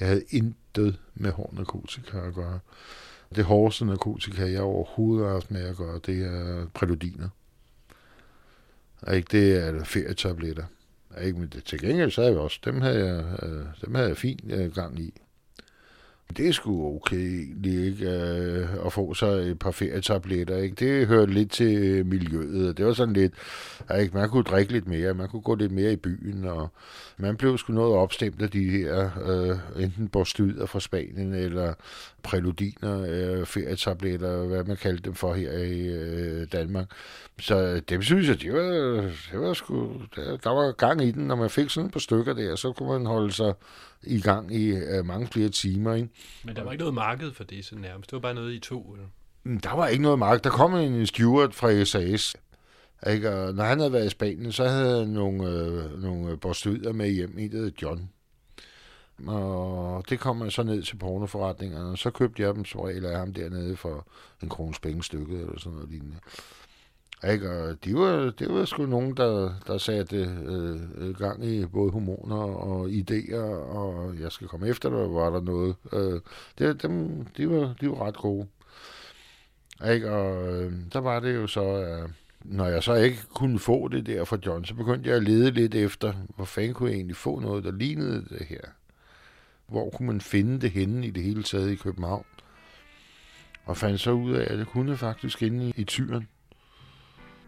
Jeg 0.00 0.08
havde 0.08 0.24
intet 0.30 0.98
med 1.14 1.32
hård 1.32 1.54
narkotika 1.54 2.18
at 2.18 2.34
gøre. 2.34 2.60
Det 3.34 3.44
hårdeste 3.44 3.84
narkotika, 3.84 4.50
jeg 4.50 4.60
overhovedet 4.60 5.26
har 5.26 5.32
haft 5.32 5.50
med 5.50 5.62
at 5.62 5.76
gøre, 5.76 6.00
det 6.06 6.24
er 6.24 6.66
præludiner. 6.74 7.28
Og 9.02 9.16
ikke 9.16 9.28
det 9.30 9.64
er 9.64 9.84
ferietabletter. 9.84 10.64
Ikke, 11.22 11.38
men 11.38 11.48
det, 11.48 11.64
til 11.64 11.80
gengæld 11.80 12.10
så 12.10 12.20
havde 12.20 12.32
jeg 12.32 12.40
også, 12.40 12.60
dem 12.64 12.80
havde 12.80 13.06
jeg, 13.06 13.24
øh, 13.42 13.66
dem 13.84 13.94
havde 13.94 14.08
jeg 14.08 14.16
fint 14.16 14.52
øh, 14.52 14.74
gang 14.74 15.00
i. 15.00 15.20
Det 16.36 16.48
er 16.48 16.52
sgu 16.52 16.96
okay 16.96 17.48
ikke? 17.64 18.10
Øh, 18.10 18.86
at 18.86 18.92
få 18.92 19.14
sig 19.14 19.28
et 19.28 19.58
par 19.58 19.70
ferietabletter, 19.70 20.56
ikke? 20.56 20.74
Det 20.74 21.06
hører 21.06 21.26
lidt 21.26 21.50
til 21.50 21.76
øh, 21.76 22.06
miljøet, 22.06 22.68
og 22.68 22.78
det 22.78 22.86
var 22.86 22.92
sådan 22.92 23.14
lidt, 23.14 23.32
at 23.88 24.02
ikke? 24.02 24.16
man 24.16 24.28
kunne 24.28 24.42
drikke 24.42 24.72
lidt 24.72 24.88
mere, 24.88 25.14
man 25.14 25.28
kunne 25.28 25.42
gå 25.42 25.54
lidt 25.54 25.72
mere 25.72 25.92
i 25.92 25.96
byen, 25.96 26.44
og 26.44 26.68
man 27.18 27.36
blev 27.36 27.58
sgu 27.58 27.72
noget 27.72 27.96
opstemt 27.96 28.42
af 28.42 28.50
de 28.50 28.70
her, 28.70 29.10
øh, 29.26 29.82
enten 29.82 30.08
borstyder 30.08 30.66
fra 30.66 30.80
Spanien, 30.80 31.34
eller 31.34 31.74
præludiner, 32.22 33.04
øh, 33.08 33.46
ferietabletter, 33.46 34.46
hvad 34.46 34.64
man 34.64 34.76
kaldte 34.76 35.02
dem 35.02 35.14
for 35.14 35.34
her 35.34 35.52
i 35.52 35.86
øh, 35.86 36.46
Danmark. 36.52 36.86
Så 37.40 37.80
dem 37.88 38.02
synes 38.02 38.28
jeg, 38.28 38.40
det 38.40 38.52
var, 38.52 39.02
det 39.32 39.40
var 39.40 39.52
sgu, 39.52 39.92
der, 40.16 40.36
der 40.36 40.50
var 40.50 40.72
gang 40.72 41.02
i 41.02 41.10
den, 41.10 41.26
når 41.26 41.36
man 41.36 41.50
fik 41.50 41.70
sådan 41.70 41.86
et 41.86 41.92
par 41.92 42.00
stykker 42.00 42.32
der, 42.32 42.56
så 42.56 42.72
kunne 42.72 42.88
man 42.88 43.06
holde 43.06 43.32
sig 43.32 43.54
i 44.02 44.20
gang 44.20 44.54
i 44.54 44.68
øh, 44.68 45.06
mange 45.06 45.26
flere 45.26 45.48
timer, 45.48 45.94
ikke? 45.94 46.08
Men 46.44 46.56
der 46.56 46.62
var 46.62 46.72
ikke 46.72 46.82
noget 46.82 46.94
marked 46.94 47.32
for 47.32 47.44
det, 47.44 47.64
så 47.64 47.76
nærmest. 47.76 48.10
Det 48.10 48.16
var 48.16 48.20
bare 48.20 48.34
noget, 48.34 48.52
I 48.54 48.58
to. 48.58 48.92
Eller? 48.94 49.06
Mm, 49.44 49.60
Der 49.60 49.72
var 49.74 49.88
ikke 49.88 50.02
noget 50.02 50.18
marked. 50.18 50.42
Der 50.42 50.50
kom 50.50 50.74
en 50.74 51.06
steward 51.06 51.52
fra 51.52 51.84
SAS. 51.84 52.36
Ikke? 53.06 53.30
Og 53.34 53.54
når 53.54 53.64
han 53.64 53.78
havde 53.78 53.92
været 53.92 54.06
i 54.06 54.10
Spanien, 54.10 54.52
så 54.52 54.68
havde 54.68 54.98
han 54.98 55.08
nogle, 55.08 55.48
øh, 55.50 56.02
nogle 56.02 56.36
borstyder 56.36 56.92
med 56.92 57.10
hjem 57.10 57.36
det 57.36 57.50
hed 57.52 57.72
John. 57.82 58.10
Og 59.26 60.04
det 60.08 60.20
kom 60.20 60.36
man 60.36 60.50
så 60.50 60.62
ned 60.62 60.82
til 60.82 60.96
pornoforretningerne, 60.96 61.90
og 61.90 61.98
så 61.98 62.10
købte 62.10 62.42
jeg 62.42 62.54
dem 62.54 62.64
som 62.64 62.80
regel 62.80 63.04
af 63.06 63.18
ham 63.18 63.34
dernede 63.34 63.76
for 63.76 64.06
en 64.42 64.48
krones 64.48 64.78
penge 64.78 65.04
stykket, 65.04 65.40
eller 65.40 65.58
sådan 65.58 65.72
noget 65.72 65.90
lignende. 65.90 66.16
Ikke? 67.24 67.50
Og 67.50 67.84
de 67.84 67.94
var, 67.94 68.30
det 68.38 68.48
var 68.54 68.64
sgu 68.64 68.86
nogen, 68.86 69.16
der, 69.16 69.54
der 69.66 69.78
satte 69.78 70.16
øh, 70.16 70.80
øh, 70.94 71.14
gang 71.14 71.44
i 71.44 71.66
både 71.66 71.90
hormoner 71.90 72.36
og 72.36 72.88
idéer, 72.88 73.42
og 73.76 74.14
jeg 74.20 74.32
skal 74.32 74.48
komme 74.48 74.68
efter 74.68 74.90
dig, 74.90 75.14
var 75.14 75.30
der 75.30 75.40
noget. 75.40 75.76
Øh, 75.92 76.20
det, 76.58 76.82
dem, 76.82 77.24
de, 77.36 77.50
var, 77.50 77.74
de 77.80 77.88
var 77.88 78.06
ret 78.06 78.16
gode. 78.16 78.46
Ikke? 79.90 80.10
Og 80.10 80.48
øh, 80.48 80.72
der 80.92 80.98
var 80.98 81.20
det 81.20 81.34
jo 81.34 81.46
så, 81.46 81.62
at 81.62 82.10
når 82.44 82.66
jeg 82.66 82.82
så 82.82 82.94
ikke 82.94 83.18
kunne 83.34 83.58
få 83.58 83.88
det 83.88 84.06
der 84.06 84.24
fra 84.24 84.38
John, 84.46 84.64
så 84.64 84.74
begyndte 84.74 85.08
jeg 85.08 85.16
at 85.16 85.22
lede 85.22 85.50
lidt 85.50 85.74
efter, 85.74 86.12
hvor 86.36 86.44
fanden 86.44 86.74
kunne 86.74 86.90
jeg 86.90 86.96
egentlig 86.96 87.16
få 87.16 87.40
noget, 87.40 87.64
der 87.64 87.72
lignede 87.72 88.24
det 88.28 88.46
her. 88.46 88.60
Hvor 89.66 89.90
kunne 89.90 90.06
man 90.06 90.20
finde 90.20 90.60
det 90.60 90.70
henne 90.70 91.06
i 91.06 91.10
det 91.10 91.22
hele 91.22 91.42
taget 91.42 91.70
i 91.70 91.74
København? 91.74 92.24
Og 93.64 93.76
fandt 93.76 94.00
så 94.00 94.10
ud 94.10 94.32
af, 94.32 94.52
at 94.52 94.58
det 94.58 94.68
kunne 94.68 94.96
faktisk 94.96 95.42
inde 95.42 95.68
i, 95.68 95.72
i 95.76 95.84
Tyren 95.84 96.28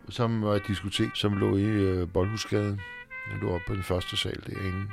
som 0.09 0.43
var 0.43 0.55
et 0.55 0.63
diskotek, 0.69 1.11
som 1.15 1.37
lå 1.37 1.57
i 1.57 1.65
øh, 1.65 2.09
Boldhusgaden. 2.13 2.81
du 3.33 3.47
lå 3.47 3.55
oppe 3.55 3.65
på 3.67 3.75
den 3.75 3.83
første 3.83 4.17
sal 4.17 4.43
derinde. 4.47 4.87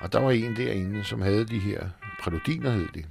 Og 0.00 0.12
der 0.12 0.20
var 0.20 0.30
en 0.30 0.56
derinde, 0.56 1.04
som 1.04 1.20
havde 1.20 1.44
de 1.44 1.58
her 1.58 1.88
præludiner, 2.20 2.70
hed 2.70 2.88
de. 2.94 3.04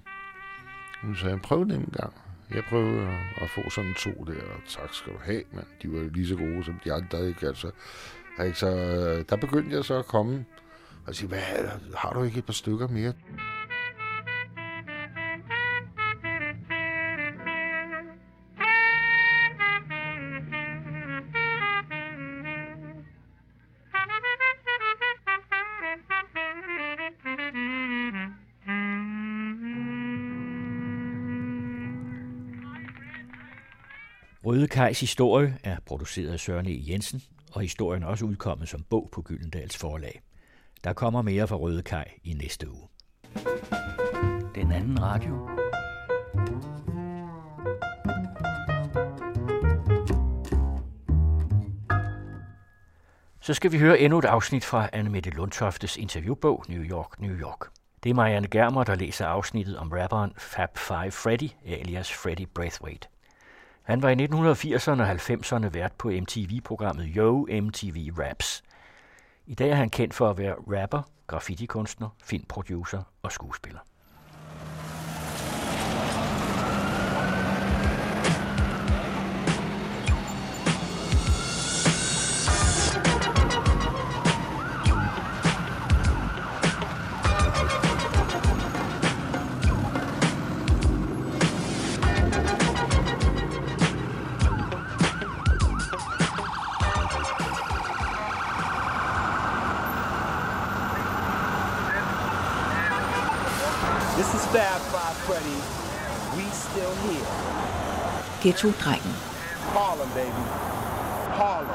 Hun 1.01 1.15
sagde, 1.15 1.39
prøv 1.39 1.59
dem 1.59 1.71
en 1.71 1.93
gang. 1.97 2.13
Jeg 2.55 2.63
prøvede 2.69 3.01
at, 3.01 3.43
at 3.43 3.49
få 3.49 3.69
sådan 3.69 3.93
to 3.93 4.09
der, 4.09 4.41
og 4.41 4.61
tak 4.67 4.93
skal 4.93 5.13
du 5.13 5.17
have, 5.21 5.43
mand. 5.53 5.65
De 5.81 5.91
var 5.91 6.09
lige 6.13 6.27
så 6.27 6.35
gode 6.35 6.63
som 6.63 6.79
de 6.83 6.93
andre, 6.93 7.27
ikke? 7.27 7.47
Altså, 7.47 7.71
ikke? 8.45 8.59
Så 8.59 8.69
der 9.29 9.35
begyndte 9.35 9.75
jeg 9.75 9.85
så 9.85 9.99
at 9.99 10.05
komme 10.05 10.45
og 11.07 11.15
sige, 11.15 11.27
hvad, 11.27 11.41
har 11.95 12.13
du 12.13 12.23
ikke 12.23 12.37
et 12.37 12.45
par 12.45 12.53
stykker 12.53 12.87
mere? 12.87 13.13
Kajs 34.69 34.99
historie 34.99 35.57
er 35.63 35.77
produceret 35.85 36.31
af 36.31 36.39
Søren 36.39 36.65
E. 36.65 36.83
Jensen, 36.87 37.21
og 37.51 37.61
historien 37.61 38.03
er 38.03 38.07
også 38.07 38.25
udkommet 38.25 38.69
som 38.69 38.83
bog 38.89 39.09
på 39.11 39.21
Gyldendals 39.21 39.77
forlag. 39.77 40.21
Der 40.83 40.93
kommer 40.93 41.21
mere 41.21 41.47
fra 41.47 41.55
Røde 41.55 41.81
Kaj 41.81 42.11
i 42.23 42.33
næste 42.33 42.69
uge. 42.69 42.87
Den 44.55 44.71
anden 44.71 45.01
radio. 45.01 45.49
Så 53.41 53.53
skal 53.53 53.71
vi 53.71 53.79
høre 53.79 53.99
endnu 53.99 54.19
et 54.19 54.25
afsnit 54.25 54.65
fra 54.65 54.89
Annemette 54.93 55.29
Lundtoftes 55.29 55.97
interviewbog 55.97 56.65
New 56.67 56.83
York, 56.83 57.19
New 57.21 57.35
York. 57.35 57.67
Det 58.03 58.09
er 58.09 58.13
Marianne 58.13 58.47
Germer, 58.47 58.83
der 58.83 58.95
læser 58.95 59.25
afsnittet 59.25 59.77
om 59.77 59.91
rapperen 59.91 60.33
Fab 60.37 60.77
Five 60.77 61.11
Freddy, 61.11 61.49
alias 61.65 62.13
Freddy 62.13 62.47
Braithwaite. 62.53 63.07
Han 63.83 64.01
var 64.01 64.09
i 64.09 64.13
1980'erne 64.13 65.01
og 65.01 65.11
90'erne 65.11 65.73
vært 65.73 65.93
på 65.97 66.09
MTV-programmet 66.09 67.11
Yo 67.15 67.47
MTV 67.61 68.11
Raps. 68.19 68.63
I 69.47 69.53
dag 69.53 69.69
er 69.69 69.75
han 69.75 69.89
kendt 69.89 70.13
for 70.13 70.29
at 70.29 70.37
være 70.37 70.55
rapper, 70.55 71.01
graffitikunstner, 71.27 72.09
filmproducer 72.23 73.03
og 73.21 73.31
skuespiller. 73.31 73.79
Ghetto-drengen. 108.49 109.13
Harlem, 109.73 110.09
baby. 110.09 110.43
Harlem. 111.37 111.69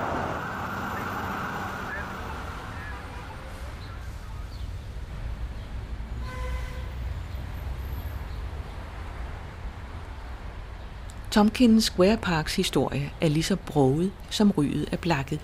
Tompkins 11.31 11.85
Square 11.85 12.17
Parks 12.17 12.57
historie 12.57 13.13
er 13.21 13.29
lige 13.29 13.43
så 13.43 13.57
broget 13.57 14.13
som 14.31 14.51
ryget 14.51 14.89
af 14.93 14.99
blakket. 14.99 15.41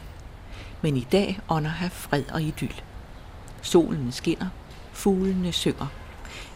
Men 0.82 0.96
i 0.96 1.06
dag 1.12 1.40
ånder 1.48 1.70
her 1.70 1.88
fred 1.88 2.24
og 2.32 2.42
idyl. 2.42 2.74
Solen 3.62 4.12
skinner, 4.12 4.48
fuglene 4.92 5.52
synger. 5.52 5.86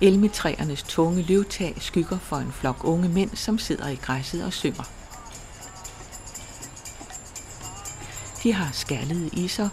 Elmetræernes 0.00 0.82
tunge 0.82 1.22
løvtag 1.22 1.74
skygger 1.80 2.18
for 2.18 2.36
en 2.36 2.52
flok 2.52 2.84
unge 2.84 3.08
mænd, 3.08 3.30
som 3.36 3.58
sidder 3.58 3.88
i 3.88 3.94
græsset 3.94 4.44
og 4.44 4.52
synger. 4.52 4.84
De 8.42 8.52
har 8.52 8.68
skallede 8.72 9.28
i 9.32 9.48
sig 9.48 9.68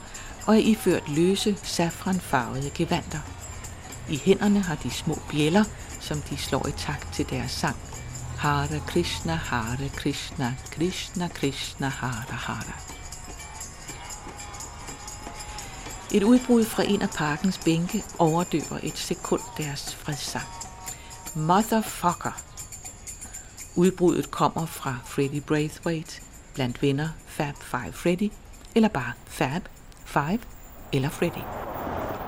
og 0.48 0.56
er 0.56 0.60
iført 0.60 1.10
løse, 1.10 1.58
safranfarvede 1.64 2.70
gevanter. 2.74 3.20
I 4.10 4.18
hænderne 4.18 4.62
har 4.62 4.76
de 4.76 4.92
små 4.92 5.18
bjæller, 5.32 5.64
som 6.00 6.22
de 6.22 6.38
slår 6.38 6.68
i 6.68 6.72
takt 6.72 7.14
til 7.14 7.30
deres 7.30 7.52
sang. 7.52 7.76
Hare 8.38 8.82
Krishna, 8.88 9.34
Hare 9.34 9.90
Krishna, 9.90 10.56
Krishna 10.72 11.28
Krishna, 11.28 11.88
Hare 11.88 12.36
Hare. 12.36 12.91
Et 16.14 16.24
udbrud 16.24 16.64
fra 16.64 16.84
en 16.84 17.02
af 17.02 17.10
parkens 17.18 17.60
bænke 17.66 18.04
overdøver 18.20 18.80
et 18.84 18.98
sekund 18.98 19.42
deres 19.58 19.96
fredssang. 19.96 20.48
Motherfucker! 21.36 22.36
Udbruddet 23.76 24.32
kommer 24.32 24.66
fra 24.66 24.96
Freddie 25.06 25.42
Braithwaite, 25.42 26.22
blandt 26.54 26.82
venner 26.82 27.10
Fab 27.28 27.56
Five 27.62 27.94
Freddy, 27.94 28.32
eller 28.76 28.90
bare 28.90 29.14
Fab 29.26 29.62
Five 30.06 30.40
eller 30.94 31.10
Freddy. 31.10 31.44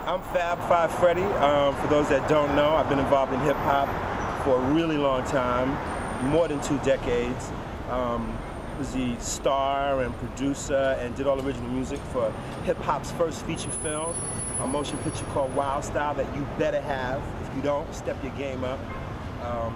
I'm 0.08 0.22
Fab 0.34 0.58
Five 0.68 0.90
Freddy. 1.00 1.28
Um, 1.48 1.76
for 1.76 1.88
those 1.88 2.08
that 2.10 2.22
don't 2.30 2.54
know, 2.56 2.70
I've 2.78 2.90
been 2.90 3.00
involved 3.00 3.34
in 3.34 3.40
hip 3.40 3.56
hop 3.56 3.90
for 4.44 4.54
a 4.62 4.74
really 4.78 4.98
long 4.98 5.24
time, 5.26 5.70
more 6.36 6.48
than 6.48 6.60
two 6.62 6.80
decades. 6.86 7.52
Um, 7.92 8.22
was 8.84 8.94
the 8.94 9.16
star 9.20 10.04
and 10.04 10.14
producer 10.18 10.98
and 11.02 11.16
did 11.16 11.26
all 11.28 11.40
original 11.46 11.70
music 11.70 12.00
for 12.12 12.34
hip 12.66 12.78
hop's 12.78 13.12
first 13.12 13.40
feature 13.46 13.74
film, 13.86 14.14
a 14.62 14.68
motion 14.68 14.98
picture 15.06 15.26
called 15.34 15.56
Wild 15.56 15.84
Style 15.84 16.16
that 16.16 16.28
you 16.36 16.46
better 16.60 16.82
have. 16.82 17.22
If 17.44 17.56
you 17.56 17.62
don't, 17.62 17.90
step 17.96 18.18
your 18.24 18.36
game 18.38 18.64
up. 18.64 18.80
Um, 19.50 19.74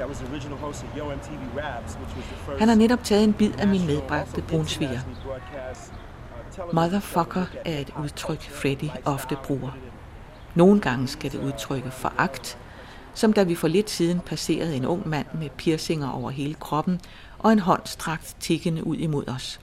I 0.00 0.04
was 0.04 0.18
the 0.20 0.32
original 0.32 0.58
host 0.58 0.84
of 0.84 0.96
Yo 0.96 1.04
MTV 1.10 1.56
Raps, 1.56 1.94
which 1.94 2.14
was 2.16 2.24
the 2.30 2.36
first. 2.44 2.58
Han 2.58 2.68
har 2.68 2.76
netop 2.76 3.04
taget 3.04 3.24
en 3.24 3.32
bid 3.32 3.52
af 3.58 3.68
min 3.68 3.86
medbragte 3.86 4.42
brunsviger. 4.42 5.00
Motherfucker 6.72 7.44
er 7.64 7.78
et 7.78 7.92
udtryk, 8.02 8.50
Freddy 8.50 8.90
ofte 9.04 9.36
bruger. 9.44 9.70
Nogle 10.54 10.80
gange 10.80 11.08
skal 11.08 11.32
det 11.32 11.40
udtrykke 11.40 11.90
foragt, 11.90 12.58
som 13.14 13.32
da 13.32 13.42
vi 13.42 13.54
for 13.54 13.68
lidt 13.68 13.90
siden 13.90 14.20
passerede 14.20 14.76
en 14.76 14.86
ung 14.86 15.08
mand 15.08 15.26
med 15.34 15.50
piercinger 15.50 16.10
over 16.10 16.30
hele 16.30 16.54
kroppen 16.54 17.00
og 17.42 17.52
en 17.52 17.58
hånd 17.58 17.82
strakt 17.84 18.36
tikkende 18.40 18.86
ud 18.86 18.96
imod 18.96 19.28
os. 19.28 19.60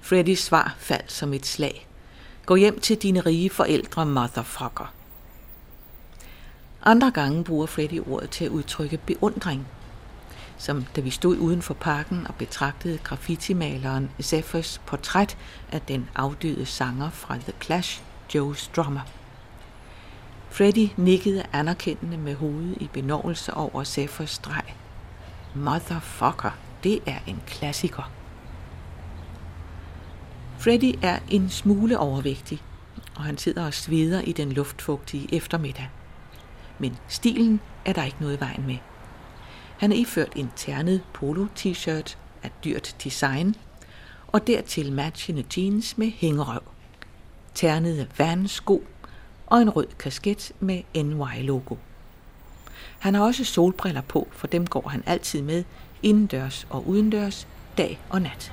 Freddys 0.00 0.38
svar 0.38 0.74
faldt 0.78 1.12
som 1.12 1.34
et 1.34 1.46
slag. 1.46 1.86
Gå 2.46 2.54
hjem 2.56 2.80
til 2.80 2.96
dine 2.96 3.20
rige 3.20 3.50
forældre, 3.50 4.06
motherfucker. 4.06 4.92
Andre 6.82 7.10
gange 7.10 7.44
bruger 7.44 7.66
Freddy 7.66 8.00
ordet 8.06 8.30
til 8.30 8.44
at 8.44 8.50
udtrykke 8.50 8.98
beundring, 9.06 9.66
som 10.58 10.84
da 10.96 11.00
vi 11.00 11.10
stod 11.10 11.36
uden 11.36 11.62
for 11.62 11.74
parken 11.74 12.26
og 12.26 12.34
betragtede 12.34 12.98
graffitimaleren 12.98 14.10
Zephyrs 14.22 14.80
portræt 14.86 15.36
af 15.72 15.80
den 15.80 16.08
afdøde 16.14 16.66
sanger 16.66 17.10
fra 17.10 17.36
The 17.36 17.52
Clash, 17.62 18.02
Joe 18.34 18.56
Strummer. 18.56 19.00
Freddy 20.50 20.88
nikkede 20.96 21.44
anerkendende 21.52 22.16
med 22.16 22.34
hovedet 22.34 22.76
i 22.80 22.90
benovelse 22.92 23.54
over 23.54 23.84
Zephyrs 23.84 24.30
streg. 24.30 24.74
Motherfucker, 25.54 26.50
det 26.84 27.00
er 27.06 27.18
en 27.26 27.42
klassiker. 27.46 28.12
Freddy 30.58 30.98
er 31.02 31.18
en 31.30 31.50
smule 31.50 31.98
overvægtig, 31.98 32.62
og 33.16 33.22
han 33.22 33.38
sidder 33.38 33.66
og 33.66 33.74
sveder 33.74 34.20
i 34.20 34.32
den 34.32 34.52
luftfugtige 34.52 35.34
eftermiddag. 35.34 35.90
Men 36.78 36.96
stilen 37.08 37.60
er 37.84 37.92
der 37.92 38.04
ikke 38.04 38.16
noget 38.20 38.36
i 38.36 38.40
vejen 38.40 38.66
med. 38.66 38.76
Han 39.78 39.92
er 39.92 39.96
iført 39.96 40.32
en 40.36 40.50
ternet 40.56 41.02
polo-t-shirt 41.12 42.18
af 42.42 42.50
dyrt 42.64 42.96
design, 43.04 43.54
og 44.26 44.46
dertil 44.46 44.92
matchende 44.92 45.44
jeans 45.56 45.98
med 45.98 46.10
hængerøv, 46.10 46.62
ternede 47.54 48.08
vandsko 48.18 48.84
og 49.46 49.62
en 49.62 49.70
rød 49.70 49.86
kasket 49.98 50.52
med 50.60 50.82
NY-logo. 50.94 51.76
Han 53.00 53.14
har 53.14 53.22
også 53.22 53.44
solbriller 53.44 54.00
på, 54.00 54.28
for 54.32 54.46
dem 54.46 54.66
går 54.66 54.88
han 54.88 55.02
altid 55.06 55.42
med, 55.42 55.64
indendørs 56.02 56.66
og 56.70 56.88
udendørs, 56.88 57.48
dag 57.78 58.00
og 58.08 58.22
nat. 58.22 58.52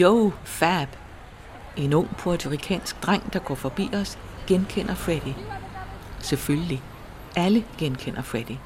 Yo, 0.00 0.30
Fab. 0.44 0.88
En 1.76 1.92
ung 1.92 2.16
puertorikansk 2.16 3.02
dreng, 3.02 3.32
der 3.32 3.38
går 3.38 3.54
forbi 3.54 3.90
os, 3.94 4.18
genkender 4.46 4.94
Freddy. 4.94 5.34
Selvfølgelig. 6.20 6.82
Alle 7.36 7.64
genkender 7.78 8.22
Freddy. 8.22 8.56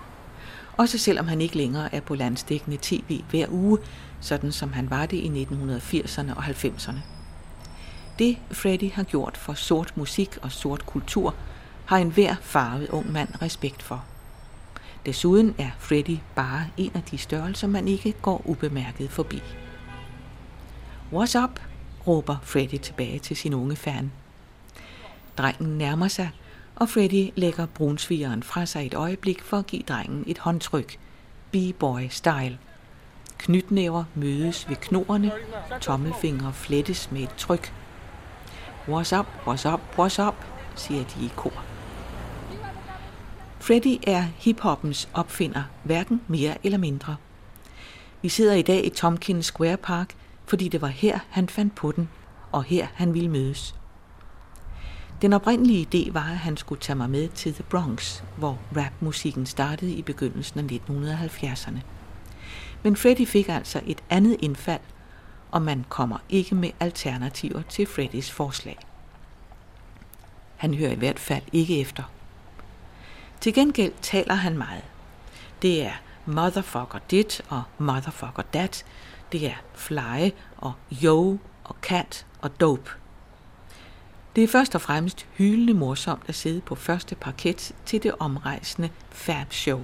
Også 0.77 0.99
selvom 0.99 1.28
han 1.28 1.41
ikke 1.41 1.57
længere 1.57 1.94
er 1.94 2.01
på 2.01 2.15
landstækkende 2.15 2.78
tv 2.83 3.23
hver 3.31 3.47
uge, 3.51 3.78
sådan 4.20 4.52
som 4.52 4.73
han 4.73 4.91
var 4.91 5.07
det 5.07 5.17
i 5.17 5.47
1980'erne 5.51 6.36
og 6.36 6.44
90'erne. 6.44 7.17
Det 8.18 8.38
Freddy 8.50 8.92
har 8.92 9.02
gjort 9.05 9.36
for 9.36 9.55
sort 9.55 9.97
musik 9.97 10.38
og 10.42 10.52
sort 10.52 10.86
kultur, 10.86 11.34
har 11.86 11.98
enhver 11.98 12.34
farvet 12.40 12.88
ung 12.88 13.12
mand 13.12 13.28
respekt 13.42 13.82
for. 13.82 14.05
Desuden 15.06 15.55
er 15.58 15.70
Freddy 15.78 16.18
bare 16.34 16.66
en 16.76 16.90
af 16.94 17.02
de 17.02 17.18
størrelser, 17.18 17.66
man 17.66 17.88
ikke 17.88 18.12
går 18.12 18.42
ubemærket 18.44 19.10
forbi. 19.10 19.42
What's 21.12 21.42
up? 21.42 21.60
råber 22.06 22.36
Freddy 22.42 22.78
tilbage 22.78 23.18
til 23.18 23.36
sin 23.36 23.55
unge 23.55 23.76
fan. 23.76 24.12
Drengen 25.38 25.78
nærmer 25.78 26.08
sig, 26.08 26.30
og 26.76 26.88
Freddy 26.88 27.30
lægger 27.36 27.66
brunsvigeren 27.66 28.42
fra 28.42 28.66
sig 28.66 28.86
et 28.86 28.94
øjeblik 28.94 29.42
for 29.42 29.56
at 29.56 29.66
give 29.66 29.82
drengen 29.82 30.24
et 30.26 30.38
håndtryk. 30.38 30.98
B-boy-style. 31.52 32.58
Knytnæver 33.38 34.05
mødes 34.14 34.68
ved 34.68 34.76
knorene, 34.76 35.32
tommelfingre 35.80 36.52
flettes 36.52 37.10
med 37.12 37.22
et 37.22 37.34
tryk. 37.36 37.72
What's 38.89 39.18
up, 39.18 39.26
what's 39.47 39.73
up, 39.73 39.81
what's 39.99 40.28
up, 40.28 40.34
siger 40.75 41.05
de 41.05 41.25
i 41.25 41.31
kor. 41.36 41.52
Freddy 43.60 43.99
er 44.07 44.23
hiphoppens 44.36 45.08
opfinder, 45.15 45.62
hverken 45.84 46.20
mere 46.28 46.67
eller 46.67 46.78
mindre. 46.78 47.17
Vi 48.23 48.28
sidder 48.28 48.55
i 48.55 48.62
dag 48.62 48.86
i 48.86 48.91
Tompkins 48.91 49.47
Square 49.47 49.76
Park, 49.76 50.15
fordi 50.47 50.68
det 50.68 50.83
var 50.83 50.89
her, 50.89 51.18
han 51.28 51.49
fandt 51.49 51.75
på 51.75 51.92
den, 51.92 52.08
og 52.52 52.65
her 52.65 52.86
han 52.94 53.15
ville 53.15 53.28
mødes. 53.28 53.75
Den 55.23 55.33
oprindelige 55.33 55.89
idé 55.94 56.12
var, 56.12 56.31
at 56.31 56.39
han 56.39 56.57
skulle 56.57 56.81
tage 56.81 56.97
mig 56.97 57.10
med 57.10 57.28
til 57.28 57.55
The 57.55 57.65
Bronx, 57.65 58.23
hvor 58.36 58.58
rapmusikken 58.76 59.47
startede 59.47 59.92
i 59.92 60.02
begyndelsen 60.02 60.60
af 60.60 60.81
1970'erne. 60.89 61.78
Men 62.83 62.97
Freddy 62.97 63.26
fik 63.26 63.49
altså 63.49 63.81
et 63.86 64.02
andet 64.10 64.36
indfald, 64.41 64.81
og 65.51 65.62
man 65.62 65.85
kommer 65.89 66.18
ikke 66.28 66.55
med 66.55 66.70
alternativer 66.81 67.62
til 67.62 67.86
Freddys 67.86 68.31
forslag. 68.31 68.78
Han 70.57 70.75
hører 70.75 70.93
i 70.93 70.97
hvert 70.97 71.18
fald 71.18 71.43
ikke 71.52 71.81
efter. 71.81 72.02
Til 73.41 73.55
gengæld 73.55 73.93
taler 74.02 74.35
han 74.35 74.59
meget. 74.59 74.85
Det 75.62 75.86
er 75.86 75.93
motherfucker 76.27 76.99
dit 77.10 77.43
og 77.49 77.62
motherfucker 77.78 78.43
dat. 78.43 78.85
Det 79.33 79.47
er 79.47 79.55
fly 79.75 80.31
og 80.57 80.73
yo 81.05 81.39
og 81.65 81.77
cat 81.83 82.27
og 82.41 82.60
dope. 82.60 82.91
Det 84.36 84.44
er 84.44 84.49
først 84.49 84.75
og 84.75 84.81
fremmest 84.81 85.27
hyldende 85.36 85.75
morsomt 85.75 86.23
at 86.27 86.35
sidde 86.35 86.60
på 86.60 86.75
første 86.75 87.15
parket 87.15 87.75
til 87.86 88.02
det 88.02 88.15
omrejsende 88.18 88.91
Fab 89.10 89.52
Show. 89.52 89.81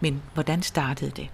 Men 0.00 0.22
hvordan 0.34 0.62
startede 0.62 1.10
det? 1.10 1.30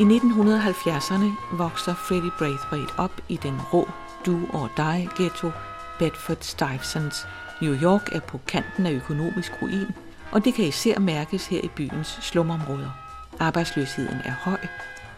I 0.00 0.02
1970'erne 0.02 1.30
vokser 1.52 1.94
Freddie 1.94 2.30
Braithwaite 2.38 2.92
op 2.98 3.20
i 3.28 3.36
den 3.36 3.60
rå 3.72 3.88
do 4.26 4.38
or 4.52 4.70
die 4.76 5.08
ghetto 5.16 5.50
Bedford-Stuyvesant. 5.98 7.26
New 7.62 7.74
York 7.82 8.08
er 8.12 8.20
på 8.20 8.40
kanten 8.46 8.86
af 8.86 8.92
økonomisk 8.92 9.52
ruin, 9.62 9.86
og 10.32 10.44
det 10.44 10.54
kan 10.54 10.64
især 10.64 10.98
mærkes 10.98 11.46
her 11.46 11.60
i 11.60 11.68
byens 11.68 12.18
slumområder. 12.22 12.90
Arbejdsløsheden 13.40 14.18
er 14.24 14.32
høj, 14.44 14.66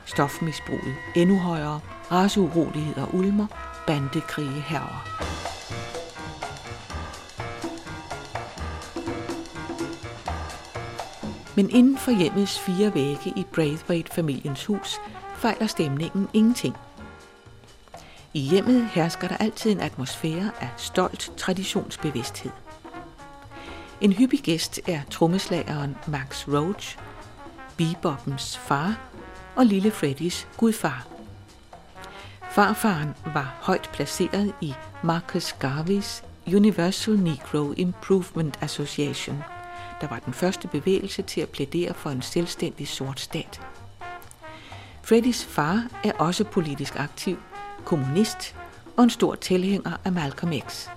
stofmisbruget 0.05 0.95
endnu 1.15 1.39
højere, 1.39 1.81
raceuroligheder 2.13 3.15
ulmer, 3.15 3.47
bandekrige 3.87 4.61
herrer. 4.61 5.07
Men 11.57 11.70
inden 11.70 11.99
for 11.99 12.10
hjemmets 12.10 12.59
fire 12.59 12.94
vægge 12.94 13.33
i 13.36 13.47
Braithwaite-familiens 13.55 14.65
hus 14.65 15.01
fejler 15.36 15.67
stemningen 15.67 16.28
ingenting. 16.33 16.76
I 18.35 18.41
hjemmet 18.41 18.89
hersker 18.89 19.28
der 19.28 19.36
altid 19.36 19.73
en 19.73 19.81
atmosfære 19.81 20.51
af 20.60 20.68
stolt 20.76 21.33
traditionsbevidsthed. 21.36 22.51
En 24.01 24.12
hyppig 24.12 24.41
gæst 24.41 24.81
er 24.89 25.01
trommeslageren 25.10 25.97
Max 26.07 26.49
Roach, 26.49 26.99
bebopens 27.76 28.59
far 28.59 28.99
og 29.57 29.67
lille 29.67 29.91
Freddys 29.91 30.49
gudfar. 30.57 31.07
Farfaren 32.51 33.15
var 33.35 33.55
højt 33.60 33.91
placeret 33.93 34.55
i 34.60 34.75
Marcus 35.02 35.52
Garveys 35.52 36.25
Universal 36.47 37.18
Negro 37.18 37.73
Improvement 37.73 38.59
Association, 38.62 39.43
der 40.00 40.08
var 40.08 40.18
den 40.18 40.33
første 40.33 40.68
bevægelse 40.68 41.23
til 41.23 41.41
at 41.41 41.49
plædere 41.49 41.94
for 41.94 42.10
en 42.10 42.23
selvstændig 42.23 42.89
sort 42.89 43.20
stat. 43.20 43.60
Freddys 45.02 45.44
far 45.44 45.86
er 46.05 46.12
også 46.12 46.44
politisk 46.44 46.97
aktiv, 46.99 47.39
kommunist 47.84 48.57
og 48.97 49.05
en 49.05 49.10
stor 49.10 49.34
tilhænger 49.34 49.92
af 50.05 50.12
Malcolm 50.12 50.52
X. 50.68 50.89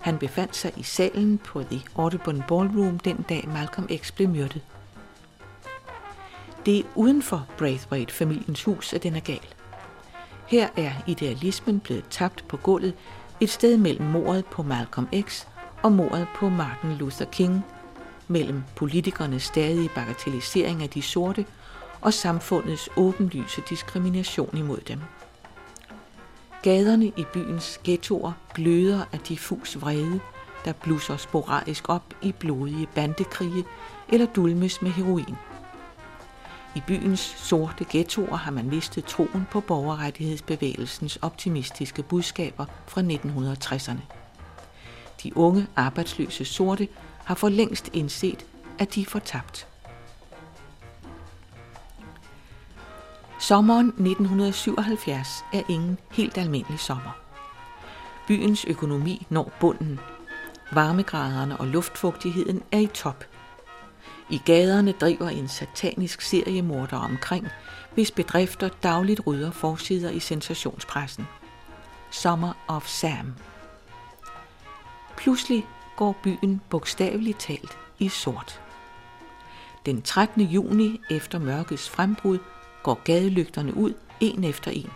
Han 0.00 0.18
befandt 0.18 0.56
sig 0.56 0.72
i 0.76 0.82
salen 0.82 1.38
på 1.38 1.62
The 1.62 1.82
Audubon 1.96 2.44
Ballroom 2.48 2.98
den 2.98 3.24
dag 3.28 3.48
Malcolm 3.48 3.88
X 3.96 4.12
blev 4.12 4.28
myrdet. 4.28 4.62
Det 6.66 6.78
er 6.78 6.82
uden 6.94 7.22
for 7.22 7.46
Braithwaite-familiens 7.58 8.64
hus, 8.64 8.92
at 8.92 9.02
den 9.02 9.16
er 9.16 9.20
gal. 9.20 9.54
Her 10.46 10.68
er 10.76 10.92
idealismen 11.06 11.80
blevet 11.80 12.04
tabt 12.10 12.44
på 12.48 12.56
gulvet 12.56 12.94
et 13.40 13.50
sted 13.50 13.76
mellem 13.76 14.06
mordet 14.06 14.46
på 14.46 14.62
Malcolm 14.62 15.08
X 15.20 15.46
og 15.82 15.92
mordet 15.92 16.26
på 16.34 16.48
Martin 16.48 16.92
Luther 16.92 17.26
King, 17.26 17.64
mellem 18.28 18.62
politikernes 18.76 19.42
stadige 19.42 19.90
bagatellisering 19.94 20.82
af 20.82 20.90
de 20.90 21.02
sorte 21.02 21.46
og 22.00 22.14
samfundets 22.14 22.88
åbenlyse 22.96 23.62
diskrimination 23.68 24.56
imod 24.56 24.78
dem. 24.78 25.00
Gaderne 26.62 27.06
i 27.06 27.24
byens 27.32 27.80
ghettoer 27.84 28.32
gløder 28.54 29.04
af 29.12 29.18
diffus 29.18 29.80
vrede, 29.80 30.20
der 30.64 30.72
blusser 30.72 31.16
sporadisk 31.16 31.88
op 31.88 32.14
i 32.22 32.32
blodige 32.32 32.88
bandekrige 32.94 33.64
eller 34.08 34.26
dulmes 34.26 34.82
med 34.82 34.90
heroin. 34.90 35.36
I 36.74 36.82
byens 36.86 37.20
sorte 37.36 37.86
ghettoer 37.90 38.36
har 38.36 38.50
man 38.50 38.68
mistet 38.68 39.04
troen 39.04 39.46
på 39.50 39.60
borgerrettighedsbevægelsens 39.60 41.16
optimistiske 41.22 42.02
budskaber 42.02 42.64
fra 42.86 43.00
1960'erne. 43.00 44.14
De 45.22 45.36
unge 45.36 45.66
arbejdsløse 45.76 46.44
sorte 46.44 46.88
har 47.28 47.34
for 47.34 47.48
længst 47.48 47.90
indset, 47.92 48.46
at 48.78 48.94
de 48.94 49.00
er 49.00 49.04
fortabt. 49.04 49.66
Sommeren 53.40 53.86
1977 53.86 55.28
er 55.52 55.62
ingen 55.68 55.98
helt 56.12 56.38
almindelig 56.38 56.80
sommer. 56.80 57.18
Byens 58.26 58.64
økonomi 58.64 59.26
når 59.30 59.52
bunden. 59.60 60.00
Varmegraderne 60.72 61.56
og 61.56 61.66
luftfugtigheden 61.66 62.62
er 62.72 62.78
i 62.78 62.86
top. 62.86 63.24
I 64.30 64.40
gaderne 64.44 64.92
driver 64.92 65.28
en 65.28 65.48
satanisk 65.48 66.20
seriemorder 66.20 66.96
omkring, 66.96 67.46
hvis 67.94 68.10
bedrifter 68.10 68.68
dagligt 68.82 69.20
rydder 69.26 69.50
forsider 69.50 70.10
i 70.10 70.20
sensationspressen. 70.20 71.26
Summer 72.10 72.52
of 72.68 72.86
Sam. 72.86 73.34
Pludselig 75.16 75.66
går 75.98 76.16
byen 76.22 76.60
bogstaveligt 76.70 77.38
talt 77.40 77.78
i 77.98 78.08
sort. 78.08 78.60
Den 79.86 80.02
13. 80.02 80.42
juni 80.42 81.00
efter 81.10 81.38
mørkets 81.38 81.90
frembrud 81.90 82.38
går 82.82 83.00
gadelygterne 83.04 83.76
ud 83.76 83.94
en 84.20 84.44
efter 84.44 84.70
en. 84.70 84.90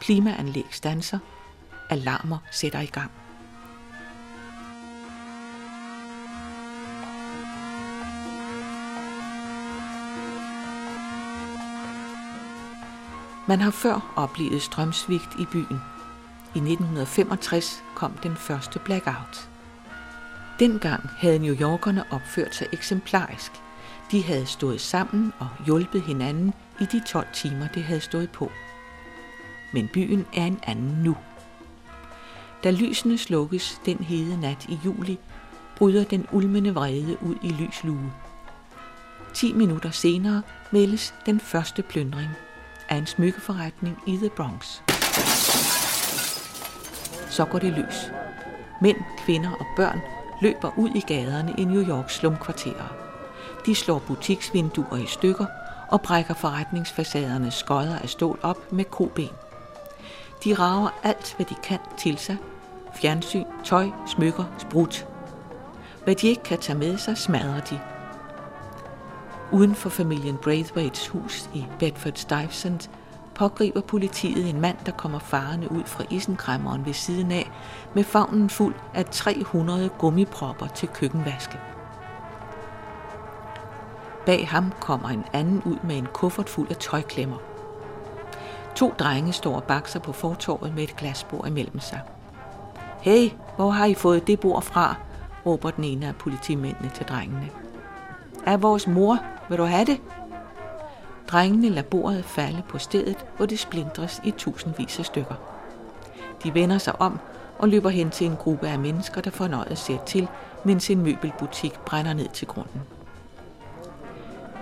Klimaanlæg 0.00 0.66
stanser. 0.70 1.18
Alarmer 1.90 2.38
sætter 2.50 2.80
i 2.80 2.86
gang. 2.86 3.10
Man 13.48 13.60
har 13.60 13.70
før 13.70 14.12
oplevet 14.16 14.62
strømsvigt 14.62 15.34
i 15.38 15.46
byen. 15.52 15.80
I 16.54 16.58
1965 16.58 17.82
kom 17.94 18.12
den 18.12 18.36
første 18.36 18.78
blackout. 18.78 19.53
Dengang 20.58 21.10
havde 21.18 21.38
New 21.38 21.54
Yorkerne 21.54 22.04
opført 22.10 22.54
sig 22.54 22.66
eksemplarisk. 22.72 23.52
De 24.10 24.22
havde 24.22 24.46
stået 24.46 24.80
sammen 24.80 25.32
og 25.38 25.48
hjulpet 25.66 26.02
hinanden 26.02 26.54
i 26.80 26.84
de 26.84 27.02
12 27.06 27.26
timer, 27.32 27.68
det 27.68 27.82
havde 27.82 28.00
stået 28.00 28.30
på. 28.30 28.52
Men 29.72 29.88
byen 29.94 30.26
er 30.34 30.44
en 30.44 30.60
anden 30.62 31.02
nu. 31.02 31.16
Da 32.64 32.70
lysene 32.70 33.18
slukkes 33.18 33.80
den 33.86 33.98
hede 33.98 34.40
nat 34.40 34.66
i 34.68 34.78
juli, 34.84 35.18
bryder 35.76 36.04
den 36.04 36.26
ulmende 36.32 36.74
vrede 36.74 37.16
ud 37.22 37.34
i 37.42 37.48
lys 37.48 37.84
lue. 37.84 38.12
10 39.34 39.52
minutter 39.52 39.90
senere 39.90 40.42
meldes 40.70 41.14
den 41.26 41.40
første 41.40 41.82
plyndring 41.82 42.30
af 42.88 42.96
en 42.96 43.06
smykkeforretning 43.06 43.98
i 44.06 44.16
The 44.16 44.30
Bronx. 44.30 44.80
Så 47.30 47.44
går 47.44 47.58
det 47.58 47.72
løs. 47.72 48.10
Mænd, 48.80 48.96
kvinder 49.24 49.50
og 49.50 49.66
børn 49.76 50.00
løber 50.40 50.70
ud 50.76 50.90
i 50.94 51.00
gaderne 51.00 51.54
i 51.58 51.64
New 51.64 51.88
Yorks 51.88 52.14
slumkvarterer. 52.14 52.94
De 53.66 53.74
slår 53.74 53.98
butiksvinduer 53.98 54.96
i 54.96 55.06
stykker 55.06 55.46
og 55.88 56.00
brækker 56.00 56.34
forretningsfacadernes 56.34 57.54
skodder 57.54 57.98
af 57.98 58.08
stål 58.08 58.38
op 58.42 58.72
med 58.72 58.84
koben. 58.84 59.30
De 60.44 60.54
rager 60.54 60.88
alt, 61.02 61.34
hvad 61.36 61.46
de 61.46 61.54
kan 61.62 61.78
til 61.98 62.18
sig. 62.18 62.36
Fjernsyn, 62.94 63.44
tøj, 63.64 63.88
smykker, 64.06 64.44
sprut. 64.58 65.06
Hvad 66.04 66.14
de 66.14 66.28
ikke 66.28 66.42
kan 66.42 66.58
tage 66.58 66.78
med 66.78 66.98
sig, 66.98 67.18
smadrer 67.18 67.60
de. 67.60 67.80
Uden 69.52 69.74
for 69.74 69.88
familien 69.88 70.36
Braithwaites 70.36 71.08
hus 71.08 71.50
i 71.54 71.66
Bedford 71.78 72.12
Stuyvesant 72.14 72.90
pågriber 73.34 73.80
politiet 73.80 74.50
en 74.50 74.60
mand, 74.60 74.76
der 74.86 74.92
kommer 74.92 75.18
farende 75.18 75.72
ud 75.72 75.84
fra 75.84 76.04
isenkræmmeren 76.10 76.86
ved 76.86 76.92
siden 76.92 77.32
af, 77.32 77.50
med 77.94 78.04
favnen 78.04 78.50
fuld 78.50 78.74
af 78.94 79.04
300 79.04 79.88
gummipropper 79.98 80.66
til 80.66 80.88
køkkenvaske. 80.88 81.58
Bag 84.26 84.48
ham 84.48 84.72
kommer 84.80 85.08
en 85.08 85.24
anden 85.32 85.62
ud 85.64 85.76
med 85.84 85.96
en 85.96 86.08
kuffert 86.12 86.48
fuld 86.48 86.70
af 86.70 86.76
tøjklemmer. 86.76 87.36
To 88.74 88.94
drenge 88.98 89.32
står 89.32 89.56
og 89.56 89.64
bakser 89.64 90.00
på 90.00 90.12
fortorvet 90.12 90.74
med 90.74 90.82
et 90.82 90.96
glasbord 90.96 91.46
imellem 91.46 91.80
sig. 91.80 92.00
Hey, 93.00 93.30
hvor 93.56 93.70
har 93.70 93.84
I 93.84 93.94
fået 93.94 94.26
det 94.26 94.40
bord 94.40 94.62
fra? 94.62 94.94
råber 95.46 95.70
den 95.70 95.84
ene 95.84 96.06
af 96.06 96.16
politimændene 96.16 96.90
til 96.94 97.06
drengene. 97.06 97.50
Er 98.46 98.56
vores 98.56 98.86
mor, 98.86 99.18
vil 99.48 99.58
du 99.58 99.64
have 99.64 99.84
det? 99.84 100.00
Drengene 101.28 101.68
lader 101.68 101.88
bordet 101.88 102.24
falde 102.24 102.62
på 102.68 102.78
stedet, 102.78 103.26
hvor 103.36 103.46
det 103.46 103.58
splindres 103.58 104.20
i 104.24 104.30
tusindvis 104.30 104.98
af 104.98 105.04
stykker. 105.04 105.34
De 106.44 106.54
vender 106.54 106.78
sig 106.78 107.00
om 107.00 107.18
og 107.58 107.68
løber 107.68 107.90
hen 107.90 108.10
til 108.10 108.26
en 108.26 108.36
gruppe 108.36 108.68
af 108.68 108.78
mennesker, 108.78 109.20
der 109.20 109.30
fornøjet 109.30 109.78
ser 109.78 110.04
til, 110.04 110.28
mens 110.64 110.90
en 110.90 111.02
møbelbutik 111.02 111.78
brænder 111.86 112.12
ned 112.12 112.28
til 112.28 112.48
grunden. 112.48 112.82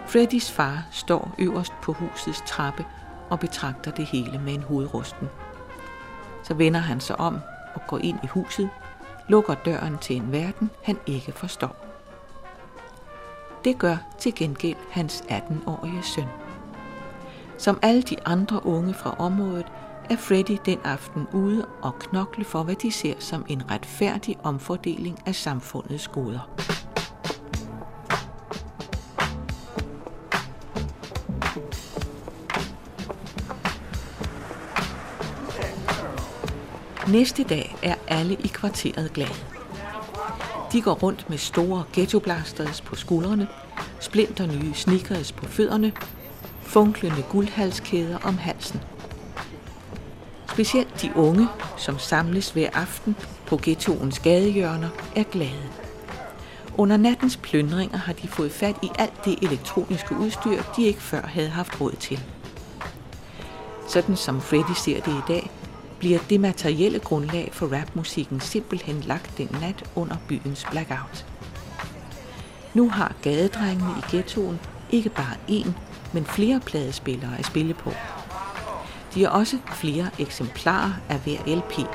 Freddys 0.07 0.51
far 0.51 0.87
står 0.91 1.35
øverst 1.39 1.73
på 1.83 1.93
husets 1.93 2.43
trappe 2.47 2.85
og 3.31 3.41
betragter 3.41 3.91
det 3.91 4.07
hele 4.07 4.39
med 4.39 4.55
en 4.55 4.63
hovedrusten. 4.63 5.29
Så 6.45 6.55
vender 6.55 6.81
han 6.81 7.01
sig 7.01 7.21
om 7.21 7.39
og 7.75 7.81
går 7.87 7.99
ind 7.99 8.19
i 8.23 8.27
huset, 8.27 8.71
lukker 9.29 9.55
døren 9.55 9.99
til 9.99 10.17
en 10.17 10.33
verden, 10.33 10.71
han 10.83 10.99
ikke 11.07 11.33
forstår. 11.33 11.77
Det 13.65 13.79
gør 13.79 13.97
til 14.19 14.35
gengæld 14.35 14.77
hans 14.91 15.25
18-årige 15.29 16.03
søn. 16.03 16.42
Som 17.63 17.79
alle 17.83 18.03
de 18.03 18.17
andre 18.27 18.67
unge 18.67 18.95
fra 18.95 19.17
området, 19.19 19.67
er 20.11 20.17
Freddy 20.17 20.59
den 20.67 20.79
aften 20.85 21.27
ude 21.33 21.67
og 21.83 21.99
knokle 21.99 22.45
for, 22.45 22.63
hvad 22.63 22.75
de 22.75 22.93
ser 22.93 23.15
som 23.19 23.45
en 23.49 23.71
retfærdig 23.71 24.37
omfordeling 24.43 25.19
af 25.27 25.35
samfundets 25.35 26.09
goder. 26.09 26.51
Næste 37.09 37.45
dag 37.45 37.77
er 37.83 37.95
alle 38.09 38.35
i 38.35 38.47
kvarteret 38.47 39.13
glade. 39.13 39.35
De 40.73 40.81
går 40.83 40.95
rundt 40.95 41.31
med 41.31 41.39
store 41.39 41.85
ghettoblasters 41.93 42.81
på 42.81 42.97
skuldrene, 42.97 43.49
splinter 44.01 44.47
nye 44.47 44.75
sneakers 44.75 45.33
på 45.33 45.47
fødderne, 45.47 45.93
funklende 46.73 47.23
guldhalskæder 47.31 48.19
om 48.25 48.39
halsen. 48.39 48.81
Specielt 50.53 51.03
de 51.03 51.11
unge, 51.17 51.49
som 51.77 51.99
samles 51.99 52.51
hver 52.51 52.71
aften 52.73 53.17
på 53.47 53.61
ghettoens 53.63 54.19
gadehjørner, 54.19 54.89
er 55.17 55.23
glade. 55.23 55.69
Under 56.79 56.97
nattens 56.97 57.37
plyndringer 57.37 57.99
har 57.99 58.13
de 58.13 58.29
fået 58.29 58.53
fat 58.53 58.77
i 58.83 58.91
alt 58.99 59.25
det 59.25 59.39
elektroniske 59.43 60.17
udstyr, 60.17 60.63
de 60.77 60.83
ikke 60.83 61.01
før 61.01 61.27
havde 61.27 61.49
haft 61.49 61.81
råd 61.81 61.93
til. 61.93 62.21
Sådan 63.89 64.17
som 64.17 64.41
Freddy 64.41 64.75
ser 64.77 65.01
det 65.01 65.13
i 65.13 65.23
dag, 65.29 65.51
bliver 65.99 66.19
det 66.31 66.41
materielle 66.41 66.99
grundlag 66.99 67.51
for 67.53 67.67
rapmusikken 67.67 68.41
simpelthen 68.41 69.01
lagt 69.01 69.39
den 69.39 69.57
nat 69.61 69.91
under 69.95 70.17
byens 70.29 70.67
blackout. 70.71 71.27
Nu 72.75 72.91
har 72.91 73.15
gadedrengene 73.23 73.95
i 73.99 74.17
ghettoen 74.17 74.61
ikke 74.91 75.09
bare 75.09 75.37
én, 75.49 75.92
men 76.13 76.25
flere 76.25 76.61
pladespillere 76.61 77.39
at 77.39 77.47
spille 77.47 77.75
på. 77.75 77.93
De 79.15 79.23
har 79.23 79.29
også 79.29 79.59
flere 79.73 80.11
eksemplarer 80.19 80.93
af 81.09 81.19
hver 81.19 81.57
LP. 81.57 81.87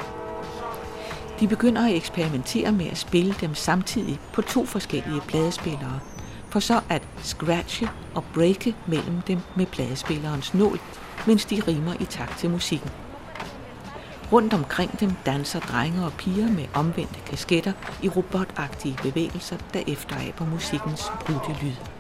De 1.40 1.48
begynder 1.48 1.86
at 1.86 1.96
eksperimentere 1.96 2.72
med 2.72 2.86
at 2.86 2.98
spille 2.98 3.36
dem 3.42 3.56
samtidig 3.56 4.20
på 4.34 4.42
to 4.42 4.66
forskellige 4.66 5.22
pladespillere, 5.28 6.00
for 6.50 6.60
så 6.60 6.82
at 6.90 7.02
scratche 7.24 7.90
og 8.16 8.24
breake 8.34 8.76
mellem 8.88 9.22
dem 9.22 9.40
med 9.56 9.66
pladespillerens 9.66 10.54
nål, 10.54 10.80
mens 11.28 11.46
de 11.46 11.62
rimer 11.68 11.94
i 12.00 12.06
takt 12.06 12.40
til 12.40 12.50
musikken. 12.50 12.90
Rundt 14.32 14.54
omkring 14.54 15.00
dem 15.00 15.12
danser 15.26 15.60
drenge 15.60 16.06
og 16.06 16.14
piger 16.14 16.52
med 16.52 16.66
omvendte 16.74 17.20
kasketter 17.26 17.74
i 18.04 18.10
robotagtige 18.10 18.98
bevægelser, 19.04 19.58
der 19.74 20.32
på 20.38 20.46
musikkens 20.46 21.04
brudte 21.26 21.64
lyd. 21.64 21.97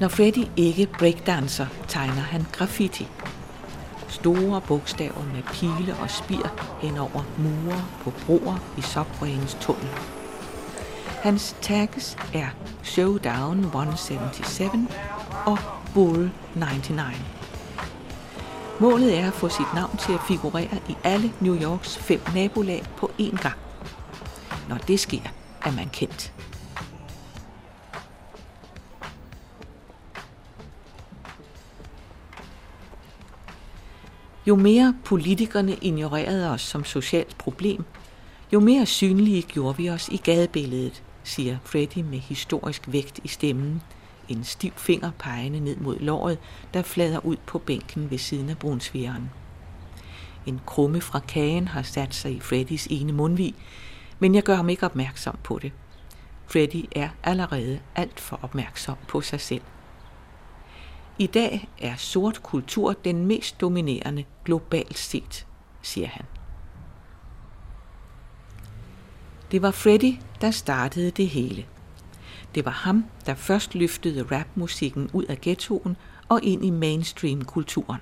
Når 0.00 0.08
Freddy 0.08 0.46
ikke 0.56 0.86
breakdancer, 0.86 1.66
tegner 1.88 2.22
han 2.22 2.46
graffiti. 2.52 3.08
Store 4.08 4.60
bogstaver 4.60 5.24
med 5.34 5.42
pile 5.42 5.96
og 6.02 6.10
spir 6.10 6.48
hen 6.82 6.98
over 6.98 7.22
mure 7.38 7.84
på 8.00 8.12
broer 8.26 8.58
i 8.78 8.80
subwayens 8.80 9.56
tunnel. 9.60 9.88
Hans 11.22 11.56
tags 11.62 12.18
er 12.34 12.46
Showdown 12.82 13.58
177 13.58 14.70
og 15.46 15.58
Bull 15.94 16.30
99. 16.54 17.00
Målet 18.80 19.18
er 19.18 19.26
at 19.26 19.32
få 19.32 19.48
sit 19.48 19.74
navn 19.74 19.96
til 19.96 20.12
at 20.12 20.20
figurere 20.28 20.78
i 20.88 20.96
alle 21.04 21.32
New 21.40 21.62
Yorks 21.62 21.98
fem 21.98 22.20
nabolag 22.34 22.84
på 22.96 23.10
én 23.20 23.42
gang. 23.42 23.58
Når 24.68 24.76
det 24.76 25.00
sker, 25.00 25.32
er 25.64 25.70
man 25.70 25.88
kendt. 25.92 26.32
Jo 34.46 34.56
mere 34.56 34.94
politikerne 35.04 35.76
ignorerede 35.82 36.50
os 36.50 36.60
som 36.60 36.84
socialt 36.84 37.38
problem, 37.38 37.84
jo 38.52 38.60
mere 38.60 38.86
synlige 38.86 39.42
gjorde 39.42 39.76
vi 39.76 39.90
os 39.90 40.08
i 40.08 40.16
gadebilledet, 40.16 41.02
siger 41.24 41.58
Freddy 41.64 41.98
med 41.98 42.18
historisk 42.18 42.82
vægt 42.86 43.20
i 43.24 43.28
stemmen, 43.28 43.82
en 44.28 44.44
stiv 44.44 44.72
finger 44.76 45.10
pegende 45.18 45.60
ned 45.60 45.76
mod 45.76 45.98
låret, 45.98 46.38
der 46.74 46.82
flader 46.82 47.26
ud 47.26 47.36
på 47.46 47.58
bænken 47.58 48.10
ved 48.10 48.18
siden 48.18 48.50
af 48.50 48.58
brunsvigeren. 48.58 49.30
En 50.46 50.60
krumme 50.66 51.00
fra 51.00 51.18
kagen 51.18 51.68
har 51.68 51.82
sat 51.82 52.14
sig 52.14 52.32
i 52.32 52.40
Freddys 52.40 52.86
ene 52.90 53.12
mundvig, 53.12 53.54
men 54.18 54.34
jeg 54.34 54.42
gør 54.42 54.54
ham 54.54 54.68
ikke 54.68 54.86
opmærksom 54.86 55.38
på 55.42 55.58
det. 55.62 55.72
Freddy 56.46 56.84
er 56.92 57.08
allerede 57.22 57.80
alt 57.94 58.20
for 58.20 58.38
opmærksom 58.42 58.96
på 59.08 59.20
sig 59.20 59.40
selv. 59.40 59.62
I 61.20 61.26
dag 61.26 61.68
er 61.78 61.96
sort 61.96 62.42
kultur 62.42 62.92
den 62.92 63.26
mest 63.26 63.60
dominerende 63.60 64.24
globalt 64.44 64.98
set, 64.98 65.46
siger 65.82 66.08
han. 66.08 66.24
Det 69.50 69.62
var 69.62 69.70
Freddy, 69.70 70.14
der 70.40 70.50
startede 70.50 71.10
det 71.10 71.28
hele. 71.28 71.66
Det 72.54 72.64
var 72.64 72.70
ham, 72.70 73.04
der 73.26 73.34
først 73.34 73.74
løftede 73.74 74.22
rapmusikken 74.22 75.10
ud 75.12 75.24
af 75.24 75.40
ghettoen 75.40 75.96
og 76.28 76.40
ind 76.42 76.64
i 76.64 76.70
mainstream-kulturen. 76.70 78.00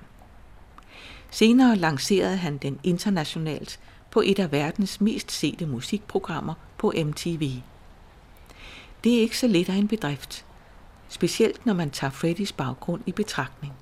Senere 1.31 1.75
lancerede 1.75 2.37
han 2.37 2.57
den 2.57 2.79
internationalt 2.83 3.79
på 4.11 4.21
et 4.25 4.39
af 4.39 4.51
verdens 4.51 5.01
mest 5.01 5.31
sete 5.31 5.65
musikprogrammer 5.65 6.53
på 6.77 6.93
MTV. 7.05 7.51
Det 9.03 9.15
er 9.15 9.21
ikke 9.21 9.37
så 9.37 9.47
let 9.47 9.69
af 9.69 9.75
en 9.75 9.87
bedrift, 9.87 10.45
specielt 11.09 11.65
når 11.65 11.73
man 11.73 11.89
tager 11.89 12.11
Freddys 12.11 12.51
baggrund 12.51 13.01
i 13.05 13.11
betragtning. 13.11 13.73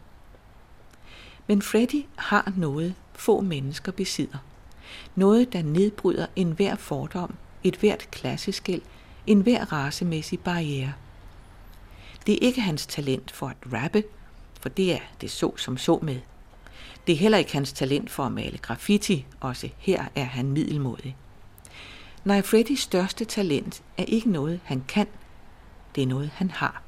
Men 1.47 1.61
Freddy 1.61 2.06
har 2.15 2.53
noget, 2.57 2.95
få 3.14 3.41
mennesker 3.41 3.91
besidder. 3.91 4.38
Noget, 5.15 5.53
der 5.53 5.61
nedbryder 5.61 6.27
enhver 6.35 6.75
fordom, 6.75 7.35
et 7.64 7.75
hvert 7.75 8.11
klasseskæld, 8.11 8.81
enhver 9.27 9.73
racemæssig 9.73 10.39
barriere. 10.39 10.93
Det 12.25 12.33
er 12.33 12.47
ikke 12.47 12.61
hans 12.61 12.85
talent 12.85 13.31
for 13.31 13.47
at 13.47 13.57
rappe, 13.73 14.03
for 14.61 14.69
det 14.69 14.93
er 14.93 14.99
det 15.22 15.31
så 15.31 15.57
som 15.57 15.77
så 15.77 15.99
med. 16.01 16.19
Det 17.07 17.14
er 17.14 17.17
heller 17.17 17.38
ikke 17.38 17.53
hans 17.53 17.73
talent 17.73 18.09
for 18.11 18.23
at 18.23 18.31
male 18.31 18.57
graffiti, 18.57 19.25
også 19.39 19.69
her 19.77 20.06
er 20.15 20.23
han 20.23 20.51
middelmodig. 20.51 21.15
Nej, 22.25 22.41
Freddys 22.41 22.80
største 22.80 23.25
talent 23.25 23.83
er 23.97 24.03
ikke 24.03 24.30
noget, 24.30 24.59
han 24.64 24.83
kan, 24.88 25.07
det 25.95 26.03
er 26.03 26.07
noget, 26.07 26.30
han 26.33 26.51
har. 26.51 26.81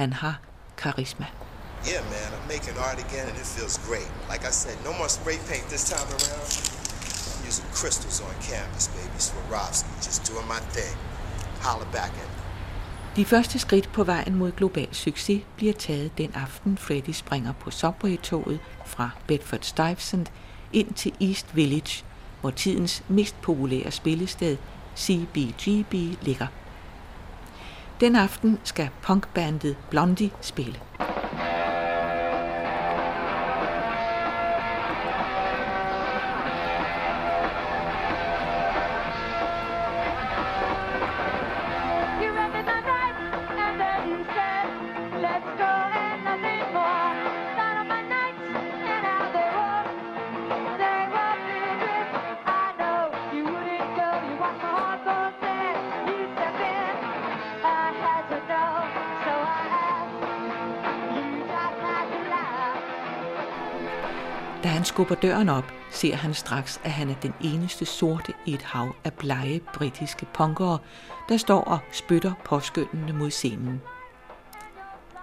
Han 0.00 0.12
har 0.12 0.34
karisma. 0.76 1.26
Yeah, 1.90 2.02
man, 2.14 2.28
I'm 2.36 2.46
making 2.54 2.76
art 2.88 2.98
again 3.06 3.26
and 3.30 3.36
it 3.42 3.48
feels 3.56 3.76
great. 3.88 4.10
Like 4.32 4.44
I 4.50 4.52
said, 4.62 4.76
no 4.88 4.92
more 4.98 5.08
spray 5.18 5.38
paint 5.50 5.66
this 5.74 5.84
time 5.92 6.08
around. 6.16 6.48
I'm 7.30 7.48
using 7.48 7.68
crystals 7.78 8.18
on 8.26 8.34
canvas, 8.50 8.86
baby. 8.96 9.18
Swarovski, 9.28 9.92
just 10.06 10.20
doing 10.30 10.46
my 10.54 10.60
thing. 10.76 10.96
Holla 11.66 11.86
back 11.98 12.12
at 12.24 12.28
me. 12.34 12.40
De 13.16 13.24
første 13.24 13.58
skridt 13.58 13.92
på 13.92 14.04
vejen 14.04 14.34
mod 14.34 14.52
global 14.52 14.88
succes 14.92 15.42
bliver 15.56 15.72
taget 15.72 16.18
den 16.18 16.32
aften, 16.34 16.78
Freddy 16.78 17.12
springer 17.12 17.52
på 17.52 17.70
Subway-toget 17.70 18.58
fra 18.86 19.10
Bedford 19.26 19.62
Stuyvesant 19.62 20.32
ind 20.72 20.94
til 20.94 21.12
East 21.20 21.56
Village, 21.56 22.04
hvor 22.40 22.50
tidens 22.50 23.02
mest 23.08 23.42
populære 23.42 23.90
spillested, 23.90 24.56
CBGB, 24.96 25.94
ligger. 26.22 26.46
Den 28.00 28.16
aften 28.16 28.58
skal 28.64 28.88
punkbandet 29.02 29.76
Blondie 29.90 30.30
spille. 30.40 30.80
Skubber 65.00 65.14
døren 65.14 65.48
op, 65.48 65.72
ser 65.90 66.16
han 66.16 66.34
straks, 66.34 66.80
at 66.84 66.90
han 66.90 67.10
er 67.10 67.14
den 67.14 67.34
eneste 67.40 67.84
sorte 67.84 68.32
i 68.46 68.54
et 68.54 68.62
hav 68.62 68.94
af 69.04 69.12
blege 69.12 69.60
britiske 69.74 70.26
punkere, 70.34 70.78
der 71.28 71.36
står 71.36 71.60
og 71.60 71.78
spytter 71.92 72.32
påskyndende 72.44 73.12
mod 73.12 73.30
scenen. 73.30 73.80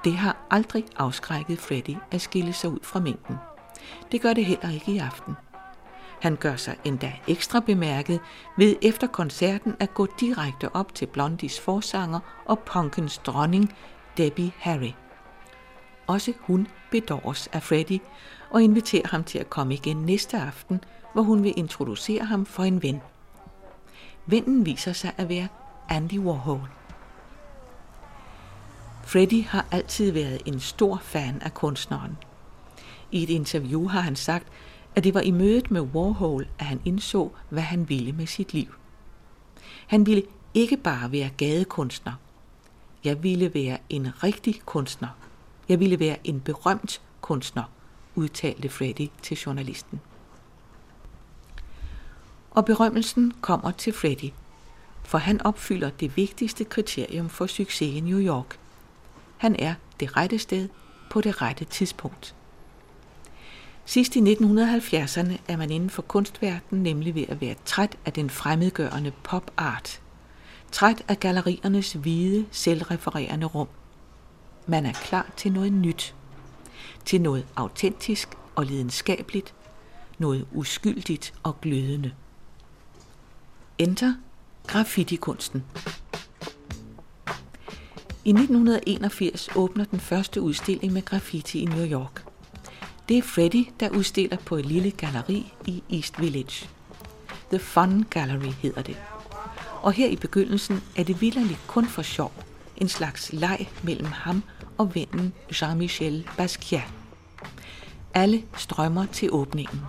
Det 0.03 0.17
har 0.17 0.37
aldrig 0.51 0.85
afskrækket 0.95 1.59
Freddy 1.59 1.95
at 2.11 2.21
skille 2.21 2.53
sig 2.53 2.69
ud 2.69 2.79
fra 2.83 2.99
mængden. 2.99 3.35
Det 4.11 4.21
gør 4.21 4.33
det 4.33 4.45
heller 4.45 4.69
ikke 4.69 4.91
i 4.91 4.97
aften. 4.97 5.33
Han 6.21 6.35
gør 6.35 6.55
sig 6.55 6.75
endda 6.83 7.13
ekstra 7.27 7.59
bemærket 7.59 8.19
ved 8.57 8.75
efter 8.81 9.07
koncerten 9.07 9.75
at 9.79 9.93
gå 9.93 10.07
direkte 10.19 10.75
op 10.75 10.95
til 10.95 11.05
Blondies 11.05 11.59
forsanger 11.59 12.19
og 12.45 12.59
punkens 12.59 13.17
dronning, 13.17 13.75
Debbie 14.17 14.51
Harry. 14.57 14.91
Også 16.07 16.33
hun 16.39 16.67
bedåres 16.91 17.49
af 17.53 17.63
Freddy 17.63 17.99
og 18.49 18.63
inviterer 18.63 19.07
ham 19.07 19.23
til 19.23 19.39
at 19.39 19.49
komme 19.49 19.73
igen 19.73 19.97
næste 19.97 20.37
aften, 20.37 20.83
hvor 21.13 21.21
hun 21.21 21.43
vil 21.43 21.53
introducere 21.57 22.25
ham 22.25 22.45
for 22.45 22.63
en 22.63 22.83
ven. 22.83 23.01
Vennen 24.25 24.65
viser 24.65 24.93
sig 24.93 25.13
at 25.17 25.29
være 25.29 25.47
Andy 25.89 26.19
Warhol. 26.19 26.69
Freddy 29.03 29.45
har 29.45 29.65
altid 29.71 30.11
været 30.11 30.41
en 30.45 30.59
stor 30.59 30.99
fan 31.03 31.41
af 31.41 31.53
kunstneren. 31.53 32.17
I 33.11 33.23
et 33.23 33.29
interview 33.29 33.87
har 33.87 34.01
han 34.01 34.15
sagt, 34.15 34.47
at 34.95 35.03
det 35.03 35.13
var 35.13 35.21
i 35.21 35.31
mødet 35.31 35.71
med 35.71 35.81
Warhol, 35.81 36.47
at 36.59 36.65
han 36.65 36.81
indså, 36.85 37.29
hvad 37.49 37.63
han 37.63 37.89
ville 37.89 38.11
med 38.11 38.27
sit 38.27 38.53
liv. 38.53 38.73
Han 39.87 40.05
ville 40.05 40.23
ikke 40.53 40.77
bare 40.77 41.11
være 41.11 41.29
gadekunstner. 41.37 42.13
Jeg 43.03 43.23
ville 43.23 43.53
være 43.53 43.77
en 43.89 44.23
rigtig 44.23 44.61
kunstner. 44.65 45.07
Jeg 45.69 45.79
ville 45.79 45.99
være 45.99 46.17
en 46.23 46.39
berømt 46.39 47.01
kunstner, 47.21 47.63
udtalte 48.17 48.69
Freddy 48.69 49.07
til 49.21 49.37
journalisten. 49.37 50.01
Og 52.51 52.65
berømmelsen 52.65 53.33
kommer 53.41 53.71
til 53.71 53.93
Freddy, 53.93 54.31
for 55.03 55.17
han 55.17 55.41
opfylder 55.41 55.89
det 55.89 56.17
vigtigste 56.17 56.63
kriterium 56.63 57.29
for 57.29 57.45
succes 57.45 57.95
i 57.95 57.99
New 57.99 58.19
York. 58.19 58.59
Han 59.37 59.55
er 59.59 59.73
det 59.99 60.17
rette 60.17 60.39
sted 60.39 60.69
på 61.09 61.21
det 61.21 61.41
rette 61.41 61.65
tidspunkt. 61.65 62.35
Sidst 63.85 64.15
i 64.15 64.19
1970'erne 64.19 65.33
er 65.47 65.57
man 65.57 65.71
inden 65.71 65.89
for 65.89 66.01
kunstverdenen 66.01 66.83
nemlig 66.83 67.15
ved 67.15 67.25
at 67.29 67.41
være 67.41 67.55
træt 67.65 67.97
af 68.05 68.13
den 68.13 68.29
fremmedgørende 68.29 69.11
pop 69.23 69.51
art. 69.57 70.01
Træt 70.71 71.03
af 71.07 71.19
galleriernes 71.19 71.93
hvide, 71.93 72.45
selvrefererende 72.51 73.45
rum. 73.45 73.67
Man 74.67 74.85
er 74.85 74.93
klar 74.93 75.25
til 75.37 75.51
noget 75.51 75.73
nyt. 75.73 76.15
Til 77.07 77.21
noget 77.21 77.45
autentisk 77.55 78.29
og 78.55 78.65
lidenskabeligt. 78.65 79.53
Noget 80.17 80.47
uskyldigt 80.51 81.33
og 81.43 81.61
glødende. 81.61 82.11
Enter 83.77 84.13
graffitikunsten. 84.67 85.63
I 88.25 88.29
1981 88.29 89.49
åbner 89.55 89.85
den 89.85 89.99
første 89.99 90.41
udstilling 90.41 90.93
med 90.93 91.05
graffiti 91.05 91.59
i 91.59 91.65
New 91.65 91.85
York. 91.85 92.25
Det 93.09 93.17
er 93.17 93.21
Freddy, 93.21 93.67
der 93.79 93.89
udstiller 93.89 94.37
på 94.37 94.55
et 94.55 94.65
lille 94.65 94.91
galleri 94.91 95.53
i 95.65 95.83
East 95.89 96.21
Village. 96.21 96.69
The 97.49 97.59
Fun 97.59 98.03
Gallery 98.09 98.53
hedder 98.61 98.81
det. 98.81 98.97
Og 99.81 99.93
her 99.93 100.07
i 100.07 100.15
begyndelsen 100.15 100.83
er 100.95 101.03
det 101.03 101.21
vilderligt 101.21 101.67
kun 101.67 101.85
for 101.85 102.01
sjov. 102.01 102.46
En 102.77 102.89
slags 102.89 103.33
leg 103.33 103.69
mellem 103.83 104.11
ham 104.11 104.43
og 104.77 104.95
vennen 104.95 105.33
Jean-Michel 105.51 106.29
Basquiat. 106.37 106.87
Alle 108.13 108.43
strømmer 108.57 109.05
til 109.05 109.29
åbningen. 109.31 109.81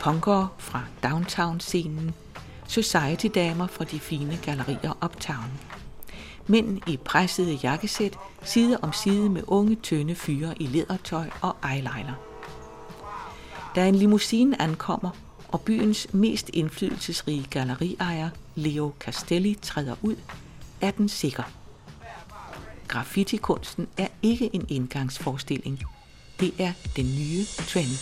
Punkere 0.00 0.48
fra 0.58 0.82
downtown-scenen, 1.02 2.14
society-damer 2.66 3.66
fra 3.66 3.84
de 3.84 4.00
fine 4.00 4.38
gallerier 4.42 5.04
uptown. 5.04 5.50
Mænd 6.46 6.88
i 6.88 6.96
pressede 6.96 7.58
jakkesæt, 7.62 8.18
side 8.42 8.78
om 8.82 8.92
side 8.92 9.28
med 9.28 9.42
unge, 9.46 9.74
tynde 9.74 10.14
fyre 10.14 10.62
i 10.62 10.66
lædertøj 10.66 11.30
og 11.40 11.56
eyeliner. 11.72 12.14
Da 13.74 13.88
en 13.88 13.94
limousine 13.94 14.62
ankommer, 14.62 15.10
og 15.48 15.60
byens 15.60 16.06
mest 16.12 16.50
indflydelsesrige 16.52 17.46
galleriejer, 17.50 18.30
Leo 18.54 18.92
Castelli, 19.00 19.58
træder 19.62 19.94
ud, 20.02 20.16
er 20.80 20.90
den 20.90 21.08
sikker. 21.08 21.59
Graffitikunsten 22.90 23.86
er 23.98 24.06
ikke 24.22 24.50
en 24.54 24.66
indgangsforestilling. 24.68 25.82
Det 26.40 26.52
er 26.58 26.72
den 26.96 27.04
nye 27.04 27.44
trend. 27.44 27.96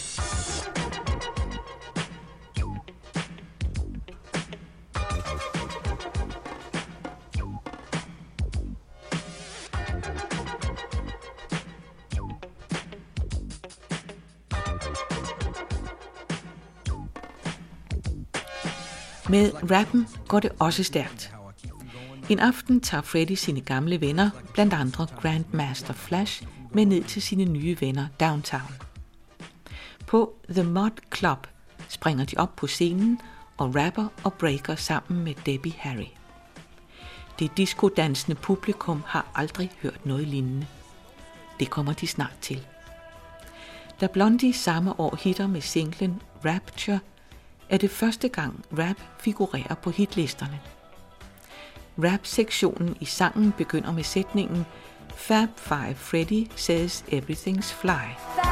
Med 19.31 19.71
rappen 19.71 20.07
går 20.29 20.41
det 20.41 20.51
også 20.59 20.85
stærkt. 20.85 21.38
En 22.29 22.39
aften 22.39 22.81
tager 22.81 23.03
Freddy 23.03 23.33
sine 23.33 23.61
gamle 23.61 24.01
venner, 24.01 24.31
blandt 24.55 24.75
andre 24.75 25.07
Grandmaster 25.21 25.93
Flash, 25.93 26.43
med 26.73 26.87
ned 26.87 27.05
til 27.05 27.23
sine 27.23 27.45
nye 27.45 27.77
venner 27.81 28.07
downtown. 28.21 28.75
På 30.07 30.35
The 30.51 30.63
Mod 30.63 30.91
Club 31.17 31.47
springer 31.89 32.25
de 32.25 32.37
op 32.37 32.57
på 32.57 32.67
scenen 32.67 33.21
og 33.57 33.75
rapper 33.75 34.07
og 34.25 34.35
breaker 34.35 34.75
sammen 34.77 35.25
med 35.25 35.35
Debbie 35.47 35.75
Harry. 35.79 36.09
Det 37.39 37.57
diskodansende 37.57 38.35
publikum 38.35 39.03
har 39.07 39.27
aldrig 39.35 39.71
hørt 39.83 40.07
noget 40.07 40.29
lignende. 40.29 40.67
Det 41.61 41.71
kommer 41.71 41.93
de 41.93 42.07
snart 42.07 42.37
til. 42.41 42.67
Da 44.01 44.07
Blondie 44.07 44.53
samme 44.53 45.01
år 45.01 45.19
hitter 45.23 45.47
med 45.47 45.61
singlen 45.61 46.23
Rapture, 46.45 47.01
er 47.69 47.77
det 47.77 47.91
første 47.91 48.29
gang 48.29 48.65
rap 48.79 48.97
figurerer 49.21 49.75
på 49.75 49.91
hitlisterne. 49.91 50.61
Rap-sektionen 52.05 52.97
i 53.01 53.05
sangen 53.05 53.53
begynder 53.59 53.93
med 53.93 54.03
sætningen 54.03 54.67
Fab 55.17 55.49
Five 55.57 55.95
Freddy 55.95 56.47
says 56.57 57.05
everything's 57.13 57.75
fly. 57.75 58.15
Fab 58.37 58.48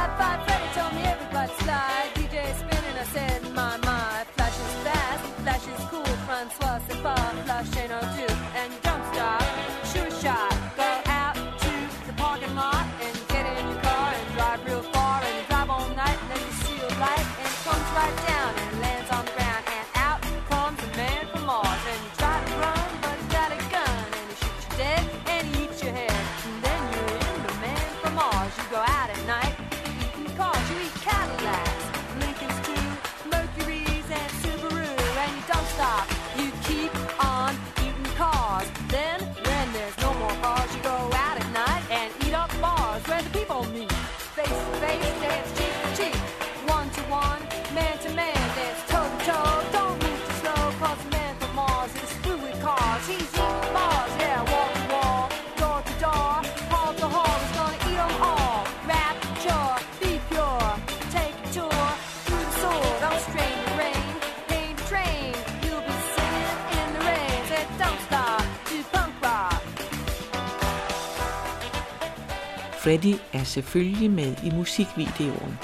Freddy 72.87 73.15
er 73.33 73.43
selvfølgelig 73.43 74.11
med 74.11 74.35
i 74.43 74.49
musikvideoen, 74.49 75.57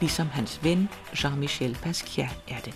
ligesom 0.00 0.28
hans 0.28 0.64
ven 0.64 0.88
Jean-Michel 1.12 1.82
Basquiat 1.82 2.38
er 2.48 2.60
det. 2.64 2.74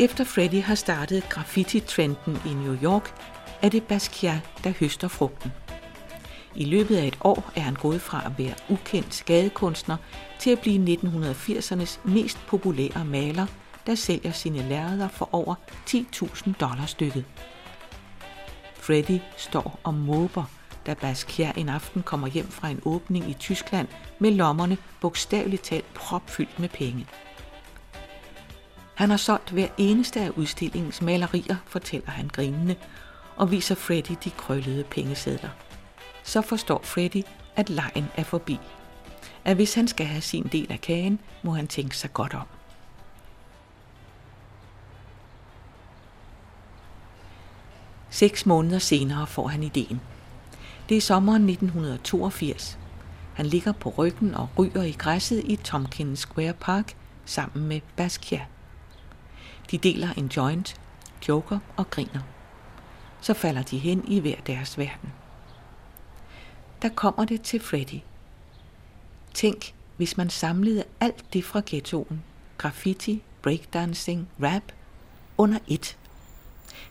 Efter 0.00 0.24
Freddy 0.24 0.62
har 0.62 0.74
startet 0.74 1.28
graffiti-trenden 1.28 2.38
i 2.46 2.54
New 2.54 2.76
York, 2.82 3.14
er 3.62 3.68
det 3.68 3.82
Basquiat, 3.82 4.40
der 4.64 4.72
høster 4.80 5.08
frugten. 5.08 5.52
I 6.54 6.64
løbet 6.64 6.96
af 6.96 7.06
et 7.06 7.18
år 7.20 7.52
er 7.56 7.60
han 7.60 7.74
gået 7.74 8.00
fra 8.00 8.22
at 8.26 8.38
være 8.38 8.54
ukendt 8.68 9.22
gadekunstner 9.26 9.96
til 10.38 10.50
at 10.50 10.60
blive 10.60 10.98
1980'ernes 10.98 11.98
mest 12.04 12.38
populære 12.46 13.04
maler, 13.04 13.46
der 13.86 13.94
sælger 13.94 14.32
sine 14.32 14.68
lærreder 14.68 15.08
for 15.08 15.28
over 15.32 15.54
10.000 15.90 16.52
dollars 16.60 16.90
stykket. 16.90 17.24
Freddy 18.74 19.18
står 19.36 19.80
og 19.84 19.94
måber, 19.94 20.44
da 20.86 20.94
Basquiat 20.94 21.56
en 21.56 21.68
aften 21.68 22.02
kommer 22.02 22.28
hjem 22.28 22.50
fra 22.50 22.68
en 22.68 22.80
åbning 22.84 23.30
i 23.30 23.32
Tyskland 23.34 23.88
med 24.18 24.30
lommerne 24.30 24.78
bogstaveligt 25.00 25.62
talt 25.62 25.94
propfyldt 25.94 26.58
med 26.58 26.68
penge. 26.68 27.06
Han 28.94 29.10
har 29.10 29.16
solgt 29.16 29.50
hver 29.50 29.68
eneste 29.78 30.20
af 30.20 30.30
udstillingens 30.30 31.02
malerier, 31.02 31.56
fortæller 31.66 32.10
han 32.10 32.28
grinende, 32.28 32.76
og 33.36 33.50
viser 33.50 33.74
Freddy 33.74 34.16
de 34.24 34.30
krøllede 34.30 34.84
pengesedler. 34.84 35.48
Så 36.22 36.42
forstår 36.42 36.80
Freddy, 36.84 37.22
at 37.56 37.70
lejen 37.70 38.08
er 38.16 38.24
forbi. 38.24 38.58
At 39.44 39.56
hvis 39.56 39.74
han 39.74 39.88
skal 39.88 40.06
have 40.06 40.20
sin 40.20 40.48
del 40.52 40.72
af 40.72 40.80
kagen, 40.80 41.20
må 41.42 41.52
han 41.52 41.66
tænke 41.66 41.96
sig 41.96 42.12
godt 42.12 42.34
om. 42.34 42.46
Seks 48.10 48.46
måneder 48.46 48.78
senere 48.78 49.26
får 49.26 49.48
han 49.48 49.62
ideen. 49.62 50.00
Det 50.88 50.96
er 50.96 51.00
sommeren 51.00 51.48
1982. 51.48 52.78
Han 53.34 53.46
ligger 53.46 53.72
på 53.72 53.88
ryggen 53.88 54.34
og 54.34 54.48
ryger 54.58 54.82
i 54.82 54.92
græsset 54.92 55.42
i 55.44 55.56
Tompkins 55.56 56.18
Square 56.18 56.52
Park 56.52 56.96
sammen 57.24 57.68
med 57.68 57.80
Basquiat. 57.96 58.46
De 59.70 59.78
deler 59.78 60.08
en 60.16 60.26
joint, 60.26 60.80
joker 61.28 61.58
og 61.76 61.90
griner. 61.90 62.20
Så 63.20 63.34
falder 63.34 63.62
de 63.62 63.78
hen 63.78 64.04
i 64.08 64.20
hver 64.20 64.36
deres 64.46 64.78
verden. 64.78 65.12
Der 66.82 66.88
kommer 66.88 67.24
det 67.24 67.42
til 67.42 67.60
Freddy. 67.60 68.00
Tænk, 69.34 69.74
hvis 69.96 70.16
man 70.16 70.30
samlede 70.30 70.84
alt 71.00 71.24
det 71.32 71.44
fra 71.44 71.62
ghettoen, 71.66 72.22
graffiti, 72.58 73.22
breakdancing, 73.42 74.28
rap, 74.42 74.72
under 75.38 75.58
et. 75.68 75.96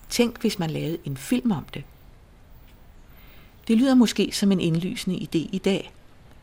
Tænk, 0.09 0.41
hvis 0.41 0.59
man 0.59 0.69
lavede 0.69 0.97
en 1.05 1.17
film 1.17 1.51
om 1.51 1.63
det. 1.73 1.83
Det 3.67 3.77
lyder 3.77 3.95
måske 3.95 4.29
som 4.33 4.51
en 4.51 4.59
indlysende 4.59 5.17
idé 5.17 5.49
i 5.51 5.61
dag, 5.65 5.93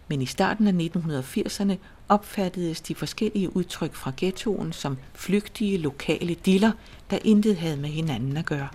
men 0.08 0.22
i 0.22 0.26
starten 0.26 0.66
af 0.66 0.90
1980'erne 0.96 1.74
opfattedes 2.08 2.80
de 2.80 2.94
forskellige 2.94 3.56
udtryk 3.56 3.94
fra 3.94 4.12
ghettoen 4.16 4.72
som 4.72 4.98
flygtige 5.14 5.78
lokale 5.78 6.34
diller, 6.34 6.72
der 7.10 7.18
intet 7.24 7.56
havde 7.56 7.76
med 7.76 7.88
hinanden 7.88 8.36
at 8.36 8.46
gøre. 8.46 8.68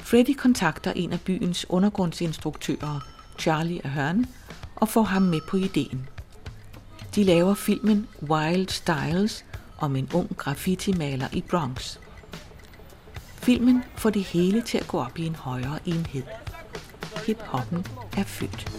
Freddy 0.00 0.34
kontakter 0.34 0.92
en 0.92 1.12
af 1.12 1.20
byens 1.20 1.66
undergrundsinstruktører, 1.68 3.00
Charlie 3.38 3.86
Ahern, 3.86 4.26
og 4.76 4.88
får 4.88 5.02
ham 5.02 5.22
med 5.22 5.40
på 5.48 5.56
ideen. 5.56 6.08
De 7.14 7.24
laver 7.24 7.54
filmen 7.54 8.08
Wild 8.22 8.68
Styles 8.68 9.44
om 9.78 9.96
en 9.96 10.08
ung 10.14 10.36
graffiti-maler 10.36 11.28
i 11.32 11.40
Bronx. 11.40 11.98
Filmen 13.34 13.84
får 13.96 14.10
det 14.10 14.22
hele 14.22 14.62
til 14.62 14.78
at 14.78 14.88
gå 14.88 14.98
op 14.98 15.18
i 15.18 15.26
en 15.26 15.34
højere 15.34 15.78
enhed 15.86 16.22
hiphoppen 17.26 17.86
er 18.16 18.24
født. 18.24 18.72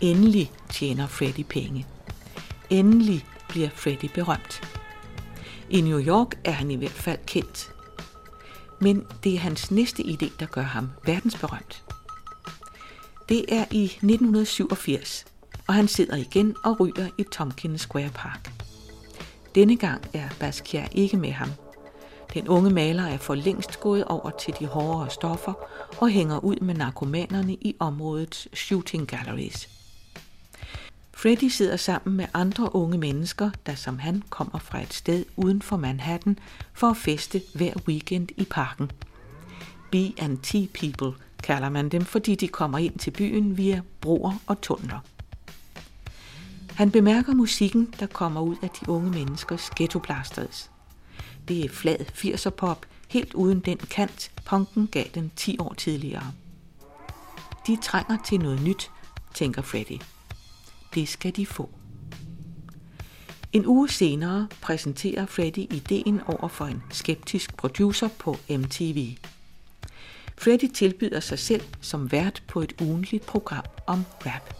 Endelig 0.00 0.52
tjener 0.70 1.06
Freddy 1.06 1.44
penge. 1.48 1.86
Endelig 2.70 3.26
bliver 3.48 3.68
Freddy 3.74 4.10
berømt. 4.14 4.60
I 5.70 5.80
New 5.80 6.00
York 6.00 6.34
er 6.44 6.50
han 6.50 6.70
i 6.70 6.76
hvert 6.76 6.90
fald 6.90 7.18
kendt. 7.26 7.72
Men 8.80 9.06
det 9.24 9.34
er 9.34 9.38
hans 9.38 9.70
næste 9.70 10.02
idé, 10.02 10.30
der 10.40 10.46
gør 10.46 10.62
ham 10.62 10.90
verdensberømt. 11.04 11.84
Det 13.28 13.44
er 13.48 13.64
i 13.70 13.84
1987, 13.84 15.24
og 15.68 15.74
han 15.74 15.88
sidder 15.88 16.16
igen 16.16 16.56
og 16.64 16.80
ryger 16.80 17.08
i 17.18 17.24
Tompkins 17.32 17.80
Square 17.80 18.10
Park. 18.14 18.67
Denne 19.54 19.76
gang 19.76 20.04
er 20.14 20.28
Basquiat 20.40 20.92
ikke 20.94 21.16
med 21.16 21.32
ham. 21.32 21.48
Den 22.34 22.48
unge 22.48 22.70
maler 22.70 23.02
er 23.02 23.18
for 23.18 23.34
længst 23.34 23.80
gået 23.80 24.04
over 24.04 24.30
til 24.30 24.54
de 24.60 24.66
hårdere 24.66 25.10
stoffer 25.10 25.52
og 26.00 26.08
hænger 26.08 26.38
ud 26.44 26.56
med 26.56 26.74
narkomanerne 26.74 27.52
i 27.52 27.76
områdets 27.78 28.58
shooting 28.58 29.08
galleries. 29.08 29.68
Freddy 31.14 31.48
sidder 31.48 31.76
sammen 31.76 32.16
med 32.16 32.26
andre 32.34 32.74
unge 32.74 32.98
mennesker, 32.98 33.50
der 33.66 33.74
som 33.74 33.98
han 33.98 34.22
kommer 34.30 34.58
fra 34.58 34.82
et 34.82 34.94
sted 34.94 35.24
uden 35.36 35.62
for 35.62 35.76
Manhattan 35.76 36.38
for 36.72 36.86
at 36.86 36.96
feste 36.96 37.42
hver 37.54 37.72
weekend 37.88 38.28
i 38.36 38.44
parken. 38.44 38.90
B&T 39.90 40.54
people 40.74 41.12
kalder 41.42 41.68
man 41.68 41.88
dem, 41.88 42.04
fordi 42.04 42.34
de 42.34 42.48
kommer 42.48 42.78
ind 42.78 42.98
til 42.98 43.10
byen 43.10 43.56
via 43.56 43.80
broer 44.00 44.32
og 44.46 44.60
tunneler. 44.60 44.98
Han 46.78 46.90
bemærker 46.90 47.34
musikken, 47.34 47.94
der 48.00 48.06
kommer 48.06 48.40
ud 48.40 48.56
af 48.62 48.70
de 48.70 48.88
unge 48.88 49.10
menneskers 49.10 49.70
ghettoblasters. 49.76 50.70
Det 51.48 51.64
er 51.64 51.68
flad 51.68 51.96
80'er 51.96 52.50
pop, 52.50 52.86
helt 53.08 53.34
uden 53.34 53.60
den 53.60 53.76
kant, 53.76 54.30
punken 54.46 54.86
gav 54.86 55.04
den 55.14 55.32
10 55.36 55.56
år 55.58 55.74
tidligere. 55.74 56.32
De 57.66 57.76
trænger 57.82 58.18
til 58.26 58.40
noget 58.40 58.62
nyt, 58.62 58.90
tænker 59.34 59.62
Freddy. 59.62 60.00
Det 60.94 61.08
skal 61.08 61.36
de 61.36 61.46
få. 61.46 61.70
En 63.52 63.66
uge 63.66 63.88
senere 63.88 64.48
præsenterer 64.60 65.26
Freddy 65.26 65.58
ideen 65.58 66.20
over 66.26 66.48
for 66.48 66.64
en 66.64 66.82
skeptisk 66.90 67.56
producer 67.56 68.08
på 68.18 68.36
MTV. 68.50 69.16
Freddy 70.38 70.72
tilbyder 70.74 71.20
sig 71.20 71.38
selv 71.38 71.62
som 71.80 72.12
vært 72.12 72.42
på 72.48 72.60
et 72.60 72.72
ugenligt 72.80 73.26
program 73.26 73.64
om 73.86 74.04
rap. 74.26 74.57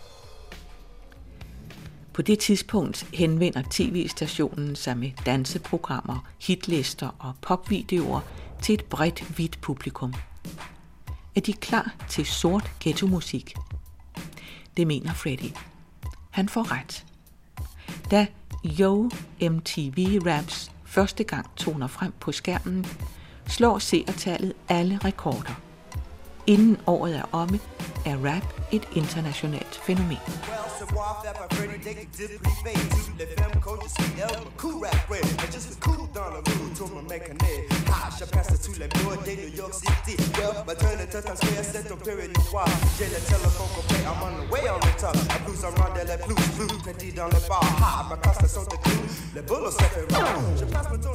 På 2.19 2.23
det 2.23 2.39
tidspunkt 2.39 3.07
henvender 3.15 3.63
tv-stationen 3.71 4.77
sig 4.77 4.99
med 4.99 5.11
danseprogrammer, 5.27 6.29
hitlister 6.39 7.09
og 7.19 7.33
popvideoer 7.43 8.21
til 8.63 8.73
et 8.73 8.85
bredt 8.85 9.21
hvidt 9.21 9.61
publikum. 9.61 10.15
Er 11.37 11.41
de 11.41 11.53
klar 11.53 11.95
til 12.09 12.27
sort 12.27 12.71
ghetto-musik? 12.81 13.55
Det 14.77 14.87
mener 14.87 15.15
Freddy. 15.15 15.51
Han 16.31 16.49
får 16.49 16.73
ret. 16.73 17.05
Da 18.11 18.27
Yo 18.81 19.11
MTV 19.41 20.21
Raps 20.27 20.73
første 20.85 21.25
gang 21.25 21.57
toner 21.57 21.87
frem 21.87 22.13
på 22.21 22.33
skærmen, 22.33 22.87
slår 23.47 23.79
seertallet 23.79 24.53
alle 24.69 24.99
rekorder. 25.05 25.68
Inden 26.49 26.77
året 26.87 27.17
er 27.17 27.23
omme, 27.33 27.61
er 28.07 28.17
rap 28.25 28.55
et 28.73 28.89
internationalt 28.93 29.81
fænomen. 29.87 30.19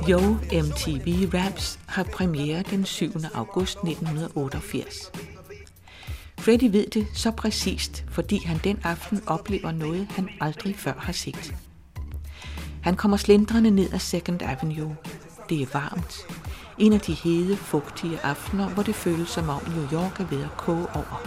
Yo 0.10 0.20
MTV 0.52 1.34
Raps 1.34 1.80
har 1.88 2.04
premiere 2.04 2.64
den 2.72 2.86
7. 2.86 3.12
august 3.34 3.78
1988. 3.78 5.23
Freddy 6.44 6.72
ved 6.72 6.86
det 6.88 7.08
så 7.14 7.32
præcist, 7.32 8.06
fordi 8.10 8.46
han 8.46 8.60
den 8.64 8.80
aften 8.84 9.22
oplever 9.28 9.72
noget, 9.72 10.08
han 10.12 10.30
aldrig 10.42 10.76
før 10.76 10.94
har 10.98 11.14
set. 11.14 11.56
Han 12.82 12.96
kommer 12.96 13.18
slendrende 13.18 13.72
ned 13.72 13.94
ad 13.94 14.00
Second 14.00 14.42
Avenue. 14.42 14.96
Det 15.50 15.62
er 15.62 15.66
varmt. 15.74 16.18
En 16.78 16.94
af 16.94 17.00
de 17.00 17.14
hede, 17.14 17.58
fugtige 17.58 18.20
aftener, 18.24 18.70
hvor 18.70 18.84
det 18.84 18.96
føles 18.96 19.30
som 19.30 19.50
om 19.50 19.62
New 19.68 19.88
York 19.94 20.20
er 20.20 20.26
ved 20.26 20.44
at 20.44 20.58
koge 20.58 20.88
over. 20.96 21.22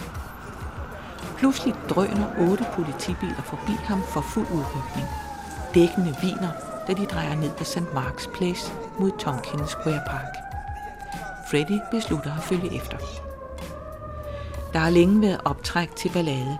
Pludselig 1.37 1.75
drøner 1.89 2.49
otte 2.49 2.65
politibiler 2.73 3.41
forbi 3.41 3.73
ham 3.83 4.01
for 4.13 4.21
fuld 4.21 4.47
udrykning. 4.47 5.07
Dækkene 5.73 6.15
viner, 6.21 6.51
da 6.87 6.93
de 6.93 7.05
drejer 7.05 7.35
ned 7.35 7.51
ad 7.59 7.65
St. 7.65 7.77
Mark's 7.77 8.37
Place 8.37 8.73
mod 8.99 9.11
Tompkins 9.19 9.69
Square 9.69 10.01
Park. 10.07 10.33
Freddy 11.51 11.79
beslutter 11.91 12.35
at 12.35 12.43
følge 12.43 12.75
efter. 12.75 13.26
Der 14.77 14.83
har 14.83 14.89
længe 14.89 15.21
været 15.21 15.41
optræk 15.45 15.95
til 15.95 16.09
ballade. 16.09 16.57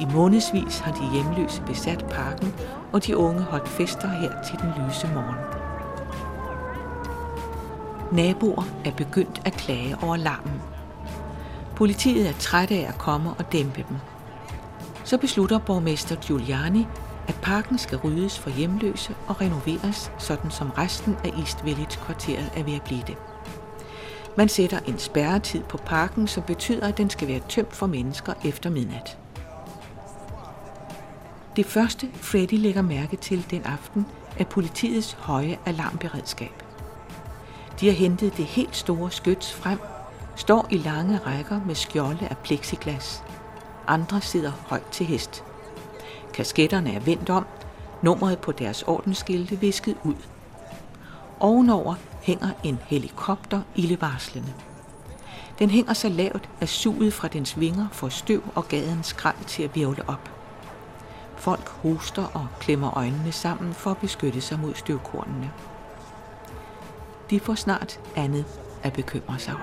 I 0.00 0.04
månedsvis 0.04 0.78
har 0.78 0.92
de 0.92 1.12
hjemløse 1.12 1.62
besat 1.62 2.04
parken, 2.10 2.54
og 2.92 3.06
de 3.06 3.16
unge 3.16 3.42
holdt 3.42 3.68
fester 3.68 4.08
her 4.08 4.42
til 4.42 4.58
den 4.58 4.68
lyse 4.68 5.06
morgen. 5.14 5.36
Naboer 8.12 8.62
er 8.84 8.90
begyndt 8.90 9.42
at 9.44 9.52
klage 9.52 9.96
over 10.02 10.16
larmen. 10.16 10.62
Politiet 11.76 12.28
er 12.28 12.32
træt 12.32 12.70
af 12.70 12.86
at 12.88 12.98
komme 12.98 13.30
og 13.30 13.52
dæmpe 13.52 13.84
dem. 13.88 13.96
Så 15.04 15.18
beslutter 15.18 15.58
borgmester 15.58 16.16
Giuliani, 16.16 16.86
at 17.28 17.38
parken 17.42 17.78
skal 17.78 17.98
ryddes 17.98 18.38
for 18.38 18.50
hjemløse 18.50 19.14
og 19.28 19.40
renoveres, 19.40 20.12
sådan 20.18 20.50
som 20.50 20.70
resten 20.70 21.16
af 21.24 21.28
East 21.38 21.64
Village-kvarteret 21.64 22.50
er 22.56 22.62
ved 22.62 22.74
at 22.74 22.82
blive 22.82 23.02
det. 23.06 23.16
Man 24.38 24.48
sætter 24.48 24.78
en 24.86 24.98
spærretid 24.98 25.62
på 25.62 25.76
parken, 25.76 26.28
som 26.28 26.42
betyder, 26.42 26.86
at 26.86 26.98
den 26.98 27.10
skal 27.10 27.28
være 27.28 27.40
tømt 27.48 27.76
for 27.76 27.86
mennesker 27.86 28.32
efter 28.44 28.70
midnat. 28.70 29.18
Det 31.56 31.66
første, 31.66 32.08
Freddy 32.14 32.52
lægger 32.52 32.82
mærke 32.82 33.16
til 33.16 33.46
den 33.50 33.62
aften, 33.64 34.06
er 34.38 34.44
politiets 34.44 35.12
høje 35.12 35.58
alarmberedskab. 35.66 36.62
De 37.80 37.86
har 37.86 37.94
hentet 37.94 38.36
det 38.36 38.44
helt 38.44 38.76
store 38.76 39.10
skyts 39.10 39.54
frem, 39.54 39.78
står 40.36 40.66
i 40.70 40.76
lange 40.76 41.18
rækker 41.18 41.60
med 41.66 41.74
skjolde 41.74 42.28
af 42.28 42.38
plexiglas. 42.38 43.24
Andre 43.86 44.20
sidder 44.20 44.52
højt 44.66 44.90
til 44.92 45.06
hest. 45.06 45.44
Kasketterne 46.34 46.94
er 46.94 47.00
vendt 47.00 47.30
om, 47.30 47.46
nummeret 48.02 48.38
på 48.38 48.52
deres 48.52 48.82
ordensskilte 48.82 49.60
visket 49.60 49.96
ud. 50.04 50.16
Ovenover 51.40 51.94
hænger 52.28 52.50
en 52.64 52.78
helikopter 52.86 53.60
ildevarslende. 53.74 54.52
Den 55.58 55.70
hænger 55.70 55.92
så 55.92 56.08
lavt, 56.08 56.48
at 56.60 56.68
suget 56.68 57.12
fra 57.12 57.28
dens 57.28 57.60
vinger 57.60 57.86
får 57.92 58.08
støv 58.08 58.42
og 58.54 58.68
gadens 58.68 59.06
skrald 59.06 59.44
til 59.46 59.62
at 59.62 59.74
virvle 59.74 60.02
op. 60.08 60.30
Folk 61.36 61.68
hoster 61.68 62.24
og 62.34 62.46
klemmer 62.60 62.96
øjnene 62.96 63.32
sammen 63.32 63.74
for 63.74 63.90
at 63.90 63.98
beskytte 63.98 64.40
sig 64.40 64.60
mod 64.60 64.74
støvkornene. 64.74 65.50
De 67.30 67.40
får 67.40 67.54
snart 67.54 68.00
andet 68.16 68.44
at 68.82 68.92
bekymre 68.92 69.38
sig 69.38 69.54
om. 69.54 69.60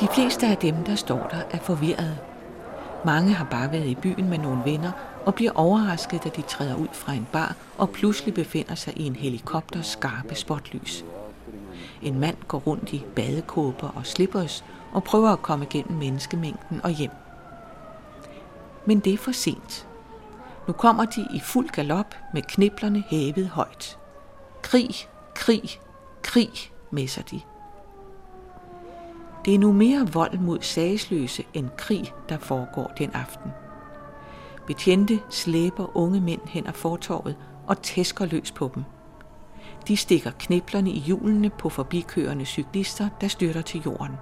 De 0.00 0.08
fleste 0.14 0.46
af 0.46 0.56
dem, 0.56 0.74
der 0.84 0.94
står 0.94 1.28
der, 1.30 1.42
er 1.50 1.58
forvirrede. 1.58 2.18
Mange 3.06 3.32
har 3.32 3.44
bare 3.44 3.72
været 3.72 3.86
i 3.86 3.94
byen 3.94 4.28
med 4.28 4.38
nogle 4.38 4.62
venner 4.64 4.92
og 5.26 5.34
bliver 5.34 5.52
overrasket, 5.54 6.24
da 6.24 6.28
de 6.28 6.42
træder 6.42 6.76
ud 6.76 6.88
fra 6.92 7.12
en 7.12 7.26
bar 7.32 7.54
og 7.78 7.90
pludselig 7.90 8.34
befinder 8.34 8.74
sig 8.74 8.96
i 8.96 9.06
en 9.06 9.16
helikopters 9.16 9.86
skarpe 9.86 10.34
spotlys. 10.34 11.04
En 12.02 12.18
mand 12.18 12.36
går 12.48 12.58
rundt 12.58 12.92
i 12.92 13.04
badekåber 13.16 13.88
og 13.88 14.06
slippers 14.06 14.64
og 14.92 15.04
prøver 15.04 15.28
at 15.30 15.42
komme 15.42 15.66
gennem 15.70 15.98
menneskemængden 15.98 16.80
og 16.84 16.90
hjem. 16.90 17.10
Men 18.86 19.00
det 19.00 19.14
er 19.14 19.18
for 19.18 19.32
sent. 19.32 19.88
Nu 20.66 20.72
kommer 20.72 21.04
de 21.04 21.26
i 21.34 21.40
fuld 21.40 21.68
galop 21.68 22.14
med 22.34 22.42
kniblerne 22.42 23.04
hævet 23.08 23.48
højt. 23.48 23.98
Krig, 24.62 24.90
krig, 25.34 25.80
krig, 26.22 26.50
messer 26.90 27.22
de. 27.22 27.40
Det 29.46 29.54
er 29.54 29.58
nu 29.58 29.72
mere 29.72 30.08
vold 30.12 30.38
mod 30.38 30.58
sagsløse 30.60 31.44
end 31.54 31.68
krig, 31.78 32.12
der 32.28 32.38
foregår 32.38 32.92
den 32.98 33.10
aften. 33.14 33.50
Betjente 34.66 35.20
slæber 35.30 35.96
unge 35.96 36.20
mænd 36.20 36.40
hen 36.46 36.66
ad 36.66 36.72
fortorvet 36.72 37.36
og 37.66 37.82
tæsker 37.82 38.26
løs 38.26 38.52
på 38.52 38.70
dem. 38.74 38.84
De 39.88 39.96
stikker 39.96 40.30
kniblerne 40.38 40.90
i 40.90 40.98
hjulene 40.98 41.50
på 41.50 41.68
forbikørende 41.68 42.44
cyklister, 42.44 43.08
der 43.20 43.28
styrter 43.28 43.62
til 43.62 43.82
jorden. 43.86 44.16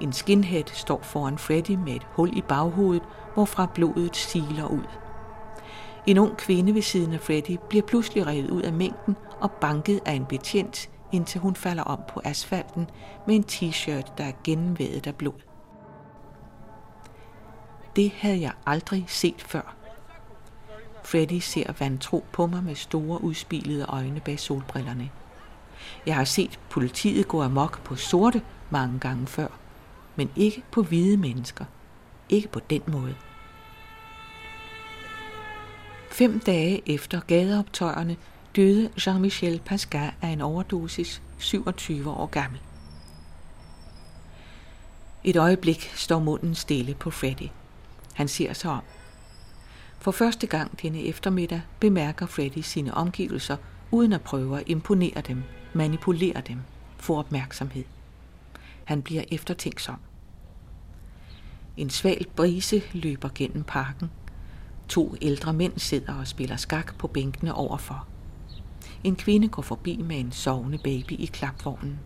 En 0.00 0.12
skinhead 0.12 0.64
står 0.72 1.00
foran 1.02 1.38
Freddy 1.38 1.70
med 1.70 1.92
et 1.94 2.06
hul 2.10 2.36
i 2.36 2.42
baghovedet, 2.42 3.02
hvorfra 3.34 3.66
blodet 3.74 4.16
siler 4.16 4.66
ud. 4.66 4.86
En 6.06 6.18
ung 6.18 6.36
kvinde 6.36 6.74
ved 6.74 6.82
siden 6.82 7.12
af 7.12 7.20
Freddy 7.20 7.56
bliver 7.68 7.86
pludselig 7.86 8.26
revet 8.26 8.50
ud 8.50 8.62
af 8.62 8.72
mængden 8.72 9.16
og 9.40 9.50
banket 9.50 10.00
af 10.06 10.12
en 10.12 10.24
betjent, 10.24 10.90
indtil 11.12 11.40
hun 11.40 11.56
falder 11.56 11.82
om 11.82 12.00
på 12.08 12.20
asfalten 12.24 12.90
med 13.26 13.34
en 13.34 13.44
t-shirt, 13.44 14.12
der 14.18 14.24
er 14.24 14.32
gennemvædet 14.44 15.06
af 15.06 15.14
blod. 15.14 15.40
Det 17.96 18.12
havde 18.16 18.40
jeg 18.40 18.52
aldrig 18.66 19.04
set 19.08 19.42
før. 19.42 19.74
Freddy 21.04 21.38
ser 21.38 21.72
vantro 21.78 22.24
på 22.32 22.46
mig 22.46 22.64
med 22.64 22.74
store 22.74 23.24
udspilede 23.24 23.86
øjne 23.88 24.20
bag 24.20 24.40
solbrillerne. 24.40 25.10
Jeg 26.06 26.14
har 26.14 26.24
set 26.24 26.60
politiet 26.70 27.28
gå 27.28 27.42
amok 27.42 27.84
på 27.84 27.96
sorte 27.96 28.42
mange 28.70 28.98
gange 28.98 29.26
før, 29.26 29.48
men 30.16 30.30
ikke 30.36 30.62
på 30.70 30.82
hvide 30.82 31.16
mennesker. 31.16 31.64
Ikke 32.28 32.48
på 32.48 32.60
den 32.60 32.82
måde. 32.86 33.14
Fem 36.10 36.40
dage 36.40 36.94
efter 36.94 37.20
gadeoptøjerne 37.20 38.16
døde 38.58 38.90
Jean-Michel 38.96 39.60
Pascal 39.64 40.12
af 40.22 40.28
en 40.28 40.40
overdosis 40.40 41.22
27 41.38 42.10
år 42.10 42.26
gammel. 42.26 42.60
Et 45.24 45.36
øjeblik 45.36 45.92
står 45.94 46.18
munden 46.18 46.54
stille 46.54 46.94
på 46.94 47.10
Freddy. 47.10 47.48
Han 48.14 48.28
ser 48.28 48.52
sig 48.52 48.70
om. 48.70 48.82
For 49.98 50.10
første 50.10 50.46
gang 50.46 50.82
denne 50.82 51.02
eftermiddag 51.02 51.60
bemærker 51.80 52.26
Freddy 52.26 52.58
sine 52.58 52.94
omgivelser, 52.94 53.56
uden 53.90 54.12
at 54.12 54.22
prøve 54.22 54.60
at 54.60 54.68
imponere 54.68 55.20
dem, 55.20 55.42
manipulere 55.74 56.40
dem, 56.40 56.58
få 56.96 57.18
opmærksomhed. 57.18 57.84
Han 58.84 59.02
bliver 59.02 59.22
eftertænksom. 59.30 59.96
En 61.76 61.90
sval 61.90 62.26
brise 62.36 62.82
løber 62.92 63.28
gennem 63.34 63.64
parken. 63.64 64.10
To 64.88 65.14
ældre 65.22 65.52
mænd 65.52 65.78
sidder 65.78 66.14
og 66.14 66.26
spiller 66.26 66.56
skak 66.56 66.94
på 66.98 67.06
bænkene 67.06 67.54
overfor. 67.54 68.06
En 69.04 69.16
kvinde 69.16 69.48
går 69.48 69.62
forbi 69.62 69.96
med 69.96 70.20
en 70.20 70.32
sovende 70.32 70.78
baby 70.78 71.12
i 71.12 71.26
klapvognen. 71.26 71.98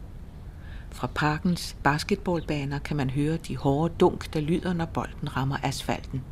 Fra 0.90 1.06
parkens 1.14 1.76
basketballbaner 1.82 2.78
kan 2.78 2.96
man 2.96 3.10
høre 3.10 3.36
de 3.36 3.56
hårde 3.56 3.94
dunk, 4.00 4.34
der 4.34 4.40
lyder, 4.40 4.72
når 4.72 4.84
bolden 4.84 5.36
rammer 5.36 5.56
asfalten. 5.62 6.22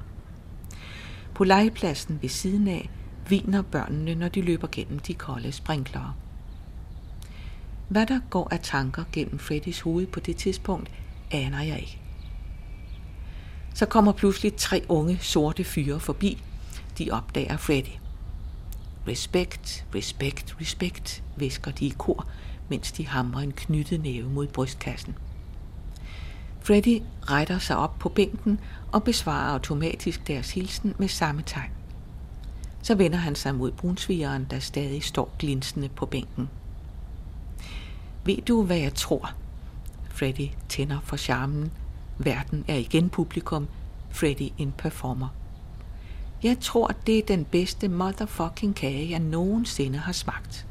På 1.34 1.44
legepladsen 1.44 2.18
ved 2.22 2.28
siden 2.28 2.68
af 2.68 2.90
viner 3.28 3.62
børnene, 3.62 4.14
når 4.14 4.28
de 4.28 4.42
løber 4.42 4.68
gennem 4.72 4.98
de 4.98 5.14
kolde 5.14 5.52
sprinklere. 5.52 6.14
Hvad 7.88 8.06
der 8.06 8.20
går 8.30 8.48
af 8.50 8.60
tanker 8.60 9.04
gennem 9.12 9.38
Freddys 9.38 9.80
hoved 9.80 10.06
på 10.06 10.20
det 10.20 10.36
tidspunkt, 10.36 10.90
aner 11.30 11.62
jeg 11.62 11.80
ikke. 11.80 11.98
Så 13.74 13.86
kommer 13.86 14.12
pludselig 14.12 14.56
tre 14.56 14.84
unge 14.88 15.18
sorte 15.20 15.64
fyre 15.64 16.00
forbi. 16.00 16.42
De 16.98 17.10
opdager 17.10 17.56
Freddy. 17.56 17.99
Respekt, 19.08 19.86
respekt, 19.94 20.56
respekt, 20.60 21.22
visker 21.36 21.70
de 21.70 21.86
i 21.86 21.94
kor, 21.98 22.26
mens 22.68 22.92
de 22.92 23.06
hamrer 23.06 23.40
en 23.40 23.52
knyttet 23.52 24.00
næve 24.02 24.30
mod 24.30 24.46
brystkassen. 24.46 25.14
Freddy 26.60 27.02
retter 27.22 27.58
sig 27.58 27.76
op 27.76 27.98
på 27.98 28.08
bænken 28.08 28.60
og 28.92 29.04
besvarer 29.04 29.52
automatisk 29.52 30.26
deres 30.26 30.52
hilsen 30.52 30.94
med 30.98 31.08
samme 31.08 31.42
tegn. 31.46 31.70
Så 32.82 32.94
vender 32.94 33.18
han 33.18 33.34
sig 33.34 33.54
mod 33.54 33.70
brunsvigeren, 33.70 34.46
der 34.50 34.58
stadig 34.58 35.02
står 35.02 35.34
glinsende 35.38 35.88
på 35.88 36.06
bænken. 36.06 36.48
Ved 38.24 38.36
du, 38.48 38.62
hvad 38.62 38.78
jeg 38.78 38.94
tror? 38.94 39.32
Freddy 40.08 40.48
tænder 40.68 41.00
for 41.02 41.16
charmen. 41.16 41.72
Verden 42.18 42.64
er 42.68 42.74
igen 42.74 43.10
publikum. 43.10 43.68
Freddy 44.10 44.48
en 44.58 44.72
performer. 44.78 45.28
Jeg 46.42 46.60
tror, 46.60 46.86
det 47.06 47.18
er 47.18 47.22
den 47.22 47.44
bedste 47.44 47.88
motherfucking 47.88 48.74
kage, 48.74 49.10
jeg 49.10 49.18
nogensinde 49.18 49.98
har 49.98 50.12
smagt. 50.12 50.66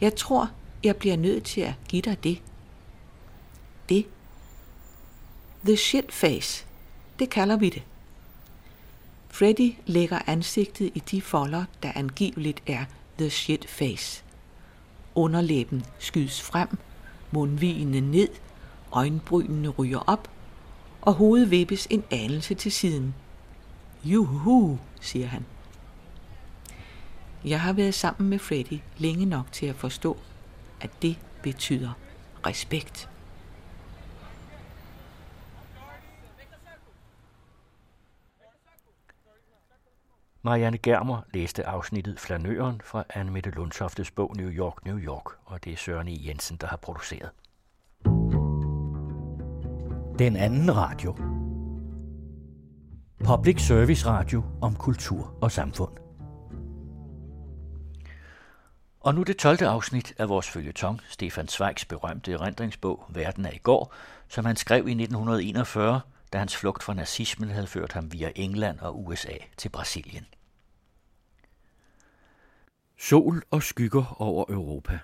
Jeg 0.00 0.16
tror, 0.16 0.50
jeg 0.84 0.96
bliver 0.96 1.16
nødt 1.16 1.44
til 1.44 1.60
at 1.60 1.74
give 1.88 2.02
dig 2.02 2.24
det. 2.24 2.42
Det. 3.88 4.06
The 5.64 5.76
shit 5.76 6.12
face. 6.12 6.66
Det 7.18 7.30
kalder 7.30 7.56
vi 7.56 7.68
det. 7.68 7.82
Freddy 9.28 9.74
lægger 9.86 10.18
ansigtet 10.26 10.90
i 10.94 11.02
de 11.10 11.22
folder, 11.22 11.64
der 11.82 11.92
angiveligt 11.94 12.62
er 12.66 12.84
the 13.18 13.30
shit 13.30 13.68
face. 13.68 14.24
Underlæben 15.14 15.84
skydes 15.98 16.42
frem, 16.42 16.68
mundvigene 17.30 18.00
ned, 18.00 18.28
øjenbrynene 18.92 19.68
ryger 19.68 19.98
op, 19.98 20.30
og 21.00 21.14
hovedet 21.14 21.50
vippes 21.50 21.86
en 21.90 22.04
anelse 22.10 22.54
til 22.54 22.72
siden. 22.72 23.14
Juhu, 24.04 24.78
siger 25.00 25.26
han. 25.26 25.46
Jeg 27.44 27.60
har 27.60 27.72
været 27.72 27.94
sammen 27.94 28.30
med 28.30 28.38
Freddy 28.38 28.80
længe 28.98 29.26
nok 29.26 29.52
til 29.52 29.66
at 29.66 29.74
forstå, 29.74 30.16
at 30.80 30.90
det 31.02 31.18
betyder 31.42 31.90
respekt. 32.46 33.08
Marianne 40.42 40.78
Germer 40.78 41.22
læste 41.34 41.66
afsnittet 41.66 42.20
Flanøren 42.20 42.80
fra 42.84 43.04
Anne 43.14 43.30
Mette 43.32 43.50
Lundsoftes 43.50 44.10
bog 44.10 44.36
New 44.36 44.50
York, 44.50 44.84
New 44.84 44.98
York, 44.98 45.24
og 45.44 45.64
det 45.64 45.72
er 45.72 45.76
Søren 45.76 46.08
E. 46.08 46.16
Jensen, 46.26 46.56
der 46.56 46.66
har 46.66 46.76
produceret. 46.76 47.30
Den 50.18 50.36
anden 50.36 50.76
radio. 50.76 51.39
Public 53.24 53.60
Service 53.60 54.06
Radio 54.06 54.42
om 54.62 54.76
kultur 54.76 55.38
og 55.40 55.52
samfund. 55.52 55.92
Og 59.00 59.14
nu 59.14 59.22
det 59.22 59.36
12. 59.36 59.62
afsnit 59.62 60.14
af 60.18 60.28
vores 60.28 60.48
følgetong, 60.48 61.00
Stefan 61.08 61.48
Zweigs 61.48 61.84
berømte 61.84 62.32
erindringsbog 62.32 63.04
Verden 63.08 63.46
er 63.46 63.50
i 63.50 63.58
går, 63.58 63.94
som 64.28 64.44
han 64.44 64.56
skrev 64.56 64.88
i 64.88 64.90
1941, 64.90 66.00
da 66.32 66.38
hans 66.38 66.56
flugt 66.56 66.82
fra 66.82 66.94
nazismen 66.94 67.50
havde 67.50 67.66
ført 67.66 67.92
ham 67.92 68.12
via 68.12 68.32
England 68.36 68.78
og 68.78 69.06
USA 69.06 69.34
til 69.56 69.68
Brasilien. 69.68 70.26
Sol 72.98 73.42
og 73.50 73.62
skygger 73.62 74.20
over 74.22 74.44
Europa. 74.48 74.98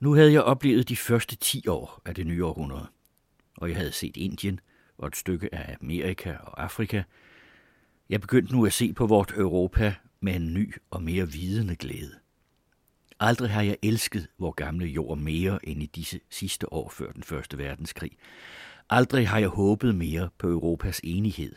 Nu 0.00 0.14
havde 0.14 0.32
jeg 0.32 0.42
oplevet 0.42 0.88
de 0.88 0.96
første 0.96 1.36
10 1.36 1.68
år 1.68 2.02
af 2.04 2.14
det 2.14 2.26
nye 2.26 2.44
århundrede, 2.44 2.86
og 3.56 3.68
jeg 3.68 3.76
havde 3.76 3.92
set 3.92 4.16
Indien 4.16 4.60
og 4.98 5.06
et 5.06 5.16
stykke 5.16 5.54
af 5.54 5.76
Amerika 5.80 6.36
og 6.36 6.62
Afrika. 6.62 7.02
Jeg 8.08 8.20
begyndte 8.20 8.52
nu 8.52 8.66
at 8.66 8.72
se 8.72 8.92
på 8.92 9.06
vort 9.06 9.32
Europa 9.36 9.94
med 10.20 10.36
en 10.36 10.54
ny 10.54 10.74
og 10.90 11.02
mere 11.02 11.32
vidende 11.32 11.76
glæde. 11.76 12.18
Aldrig 13.20 13.50
har 13.50 13.62
jeg 13.62 13.76
elsket 13.82 14.28
vor 14.38 14.50
gamle 14.50 14.86
jord 14.86 15.18
mere 15.18 15.68
end 15.68 15.82
i 15.82 15.86
disse 15.86 16.20
sidste 16.30 16.72
år 16.72 16.88
før 16.88 17.12
den 17.12 17.22
første 17.22 17.58
verdenskrig. 17.58 18.10
Aldrig 18.90 19.28
har 19.28 19.38
jeg 19.38 19.48
håbet 19.48 19.94
mere 19.94 20.30
på 20.38 20.48
Europas 20.48 21.00
enighed. 21.04 21.56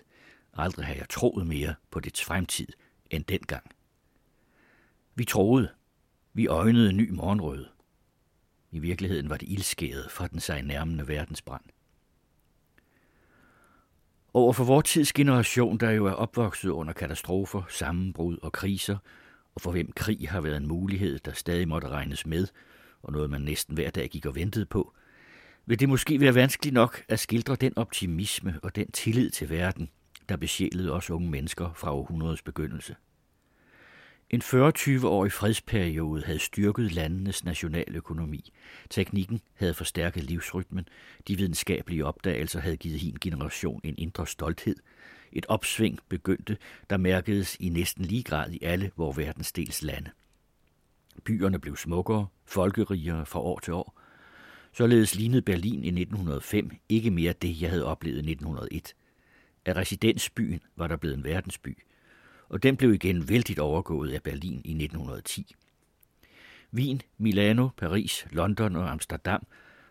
Aldrig 0.54 0.86
har 0.86 0.94
jeg 0.94 1.10
troet 1.10 1.48
mere 1.48 1.76
på 1.92 2.00
dets 2.00 2.24
fremtid 2.24 2.68
end 3.10 3.24
dengang. 3.24 3.72
Vi 5.16 5.26
troede. 5.26 5.70
Vi 6.34 6.48
øjnede 6.48 6.94
ny 6.94 7.10
morgenrøde. 7.10 7.70
I 8.72 8.80
virkeligheden 8.80 9.30
var 9.30 9.38
det 9.38 9.50
ildskæret 9.50 10.12
fra 10.12 10.28
den 10.28 10.40
sig 10.40 10.62
nærmende 10.62 11.08
verdensbrand. 11.08 11.64
Over 14.38 14.54
for 14.54 14.64
vores 14.64 14.90
tids 14.90 15.14
generation, 15.14 15.78
der 15.78 15.92
jo 15.92 16.06
er 16.06 16.12
opvokset 16.12 16.70
under 16.70 16.94
katastrofer, 16.94 17.62
sammenbrud 17.70 18.38
og 18.42 18.52
kriser, 18.52 18.98
og 19.56 19.62
for 19.62 19.72
hvem 19.72 19.92
krig 19.92 20.30
har 20.30 20.42
været 20.42 20.58
en 20.58 20.68
mulighed, 20.68 21.20
der 21.20 21.32
stadig 21.34 21.68
måtte 21.68 21.88
regnes 21.88 22.26
med, 22.26 22.48
og 23.04 23.14
noget 23.14 23.30
man 23.30 23.42
næsten 23.42 23.76
hver 23.76 23.90
dag 23.90 24.10
gik 24.10 24.26
og 24.26 24.36
ventede 24.36 24.66
på, 24.66 24.94
vil 25.66 25.80
det 25.80 25.90
måske 25.90 26.20
være 26.20 26.36
vanskeligt 26.36 26.74
nok 26.74 27.04
at 27.10 27.20
skildre 27.20 27.56
den 27.56 27.78
optimisme 27.78 28.60
og 28.64 28.76
den 28.76 28.92
tillid 28.92 29.30
til 29.30 29.50
verden, 29.50 29.90
der 30.30 30.38
besjælede 30.38 30.92
os 30.92 31.10
unge 31.10 31.30
mennesker 31.30 31.74
fra 31.76 31.94
århundredets 31.94 32.42
begyndelse. 32.42 32.96
En 34.30 34.42
40-20-årig 34.42 35.32
fredsperiode 35.32 36.24
havde 36.24 36.40
styrket 36.40 36.92
landenes 36.92 37.44
nationaløkonomi. 37.44 38.54
Teknikken 38.90 39.42
havde 39.54 39.74
forstærket 39.74 40.24
livsrytmen. 40.24 40.88
De 41.28 41.38
videnskabelige 41.38 42.06
opdagelser 42.06 42.60
havde 42.60 42.78
givet 42.78 43.00
hin 43.00 43.18
generation 43.22 43.82
en 43.84 43.96
indre 43.98 44.28
stolthed. 44.28 44.76
Et 45.32 45.46
opsving 45.46 46.00
begyndte, 46.10 46.58
der 46.90 46.98
mærkedes 46.98 47.58
i 47.60 47.70
næsten 47.70 48.06
lige 48.06 48.24
grad 48.24 48.52
i 48.52 48.60
alle 48.64 48.92
vores 48.96 49.18
verdensdels 49.18 49.84
lande. 49.84 50.12
Byerne 51.24 51.60
blev 51.60 51.76
smukkere, 51.76 52.28
folkerigere 52.46 53.26
fra 53.26 53.40
år 53.40 53.60
til 53.60 53.74
år. 53.74 54.00
Således 54.74 55.16
lignede 55.16 55.42
Berlin 55.42 55.84
i 55.84 56.02
1905 56.02 56.72
ikke 56.90 57.12
mere 57.12 57.34
det, 57.34 57.62
jeg 57.62 57.70
havde 57.70 57.86
oplevet 57.86 58.16
i 58.16 58.32
1901. 58.32 58.94
Af 59.66 59.76
residensbyen 59.76 60.60
var 60.76 60.88
der 60.88 60.98
blevet 60.98 61.18
en 61.18 61.24
verdensby, 61.24 61.78
og 62.50 62.64
den 62.64 62.78
blev 62.78 62.94
igen 62.94 63.30
vældigt 63.30 63.60
overgået 63.60 64.12
af 64.12 64.24
Berlin 64.24 64.62
i 64.66 64.72
1910. 64.84 65.56
Wien, 66.74 67.02
Milano, 67.18 67.70
Paris, 67.78 68.28
London 68.32 68.76
og 68.76 68.92
Amsterdam, 68.92 69.48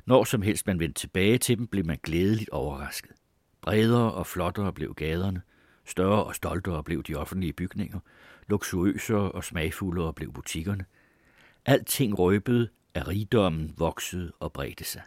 når 0.07 0.25
som 0.25 0.43
helst 0.43 0.67
man 0.67 0.79
vendte 0.79 1.01
tilbage 1.01 1.39
til 1.39 1.59
dem, 1.59 1.67
blev 1.67 1.87
man 1.87 1.99
glædeligt 2.03 2.51
overrasket. 2.51 3.13
Bredere 3.61 4.13
og 4.13 4.27
flottere 4.27 4.73
blev 4.73 4.95
gaderne, 4.95 5.43
større 5.85 6.25
og 6.25 6.35
stoltere 6.35 6.83
blev 6.83 7.03
de 7.03 7.15
offentlige 7.15 7.53
bygninger, 7.53 8.01
luksuriøsere 8.47 9.33
og 9.33 9.45
smagfuldere 9.45 10.13
blev 10.13 10.33
butikkerne. 10.33 10.85
Alting 11.67 12.19
røbede, 12.19 12.69
at 12.95 13.09
rigdommen 13.09 13.75
voksede 13.77 14.33
og 14.41 14.53
bredte 14.53 14.85
sig. 14.85 15.03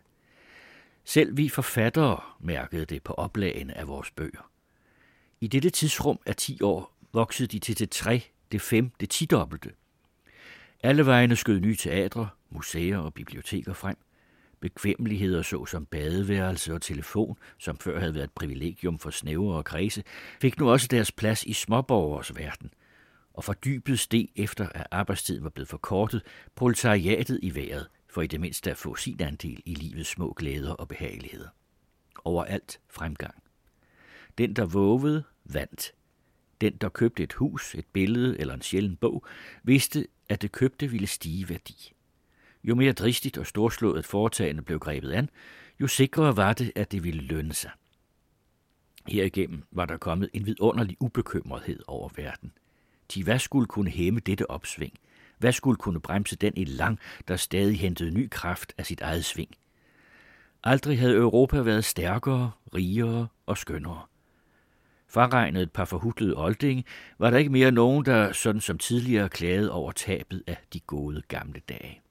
Selv 1.03 1.37
vi 1.37 1.49
forfattere 1.49 2.21
mærkede 2.39 2.85
det 2.85 3.03
på 3.03 3.13
oplagene 3.13 3.77
af 3.77 3.87
vores 3.87 4.11
bøger. 4.11 4.49
I 5.41 5.47
dette 5.47 5.69
tidsrum 5.69 6.19
af 6.25 6.35
10 6.35 6.61
år 6.61 6.98
voksede 7.13 7.47
de 7.47 7.59
til 7.59 7.79
det 7.79 7.89
tre, 7.89 8.23
det 8.51 8.61
fem, 8.61 8.91
det 8.99 9.09
tidobbelte. 9.09 9.71
Alle 10.83 11.05
vejene 11.05 11.35
skød 11.35 11.59
nye 11.59 11.75
teatre, 11.75 12.29
museer 12.49 12.97
og 12.97 13.13
biblioteker 13.13 13.73
frem. 13.73 13.97
Bekvemmeligheder 14.59 15.41
såsom 15.41 15.85
badeværelse 15.85 16.73
og 16.73 16.81
telefon, 16.81 17.37
som 17.57 17.77
før 17.77 17.99
havde 17.99 18.13
været 18.13 18.23
et 18.23 18.31
privilegium 18.31 18.99
for 18.99 19.09
snævre 19.09 19.55
og 19.55 19.65
kredse, 19.65 20.03
fik 20.41 20.59
nu 20.59 20.71
også 20.71 20.87
deres 20.87 21.11
plads 21.11 21.43
i 21.43 21.53
småborgers 21.53 22.35
verden. 22.35 22.71
Og 23.33 23.43
fordybet 23.43 23.99
steg 23.99 24.29
efter, 24.35 24.69
at 24.69 24.87
arbejdstiden 24.91 25.43
var 25.43 25.49
blevet 25.49 25.69
forkortet, 25.69 26.21
proletariatet 26.55 27.39
i 27.41 27.55
vejret, 27.55 27.87
for 28.09 28.21
i 28.21 28.27
det 28.27 28.39
mindste 28.39 28.71
at 28.71 28.77
få 28.77 28.95
sin 28.95 29.21
andel 29.21 29.61
i 29.65 29.73
livets 29.73 30.09
små 30.09 30.33
glæder 30.33 30.71
og 30.71 30.87
behageligheder. 30.87 31.49
Overalt 32.23 32.79
fremgang. 32.89 33.43
Den, 34.37 34.55
der 34.55 34.65
vågede, 34.65 35.23
vandt. 35.45 35.93
Den, 36.61 36.73
der 36.73 36.89
købte 36.89 37.23
et 37.23 37.33
hus, 37.33 37.75
et 37.75 37.85
billede 37.93 38.39
eller 38.39 38.53
en 38.53 38.61
sjælden 38.61 38.95
bog, 38.95 39.25
vidste, 39.63 40.07
at 40.29 40.41
det 40.41 40.51
købte 40.51 40.87
ville 40.87 41.07
stige 41.07 41.39
i 41.39 41.49
værdi. 41.49 41.93
Jo 42.63 42.75
mere 42.75 42.93
dristigt 42.93 43.37
og 43.37 43.47
storslået 43.47 43.99
et 43.99 44.05
foretagende 44.05 44.61
blev 44.61 44.79
grebet 44.79 45.11
an, 45.11 45.29
jo 45.79 45.87
sikrere 45.87 46.37
var 46.37 46.53
det, 46.53 46.71
at 46.75 46.91
det 46.91 47.03
ville 47.03 47.21
lønne 47.21 47.53
sig. 47.53 47.71
Herigennem 49.07 49.63
var 49.71 49.85
der 49.85 49.97
kommet 49.97 50.29
en 50.33 50.45
vidunderlig 50.45 50.97
ubekymrethed 50.99 51.79
over 51.87 52.09
verden. 52.15 52.51
De 53.13 53.23
hvad 53.23 53.39
skulle 53.39 53.67
kunne 53.67 53.89
hæmme 53.89 54.19
dette 54.19 54.49
opsving? 54.49 54.93
Hvad 55.37 55.51
skulle 55.51 55.77
kunne 55.77 55.99
bremse 55.99 56.35
den 56.35 56.53
i 56.57 56.65
lang, 56.65 56.99
der 57.27 57.35
stadig 57.35 57.79
hentede 57.79 58.11
ny 58.11 58.27
kraft 58.31 58.73
af 58.77 58.85
sit 58.85 59.01
eget 59.01 59.25
sving? 59.25 59.49
Aldrig 60.63 60.99
havde 60.99 61.15
Europa 61.15 61.61
været 61.61 61.85
stærkere, 61.85 62.51
rigere 62.75 63.27
og 63.45 63.57
skønnere. 63.57 64.01
Fraregnet 65.09 65.61
et 65.61 65.71
par 65.71 65.85
forhudlede 65.85 66.37
oldinge, 66.37 66.83
var 67.17 67.29
der 67.29 67.37
ikke 67.37 67.51
mere 67.51 67.71
nogen, 67.71 68.05
der 68.05 68.31
sådan 68.31 68.61
som 68.61 68.77
tidligere 68.77 69.29
klagede 69.29 69.71
over 69.71 69.91
tabet 69.91 70.43
af 70.47 70.57
de 70.73 70.79
gode 70.79 71.21
gamle 71.27 71.61
dage. 71.69 72.01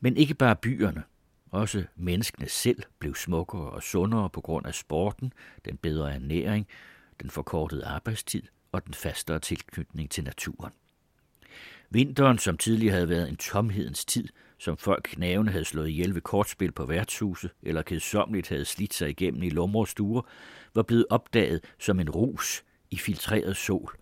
Men 0.00 0.16
ikke 0.16 0.34
bare 0.34 0.56
byerne, 0.56 1.02
også 1.50 1.84
menneskene 1.96 2.48
selv 2.48 2.82
blev 2.98 3.14
smukkere 3.14 3.70
og 3.70 3.82
sundere 3.82 4.30
på 4.30 4.40
grund 4.40 4.66
af 4.66 4.74
sporten, 4.74 5.32
den 5.64 5.76
bedre 5.76 6.14
ernæring, 6.14 6.66
den 7.22 7.30
forkortede 7.30 7.84
arbejdstid 7.86 8.42
og 8.72 8.86
den 8.86 8.94
fastere 8.94 9.38
tilknytning 9.38 10.10
til 10.10 10.24
naturen. 10.24 10.72
Vinteren, 11.90 12.38
som 12.38 12.56
tidligere 12.56 12.94
havde 12.94 13.08
været 13.08 13.28
en 13.28 13.36
tomhedens 13.36 14.04
tid, 14.04 14.28
som 14.58 14.76
folk 14.76 15.08
knævende 15.12 15.52
havde 15.52 15.64
slået 15.64 15.88
ihjel 15.88 16.14
ved 16.14 16.20
kortspil 16.20 16.72
på 16.72 16.86
værtshuse, 16.86 17.50
eller 17.62 17.82
kedsomligt 17.82 18.48
havde 18.48 18.64
slidt 18.64 18.94
sig 18.94 19.10
igennem 19.10 19.42
i 19.42 19.50
lumre 19.50 19.86
stuer, 19.86 20.22
var 20.74 20.82
blevet 20.82 21.06
opdaget 21.10 21.64
som 21.78 22.00
en 22.00 22.10
rus 22.10 22.64
i 22.90 22.96
filtreret 22.96 23.56
sol, 23.56 23.96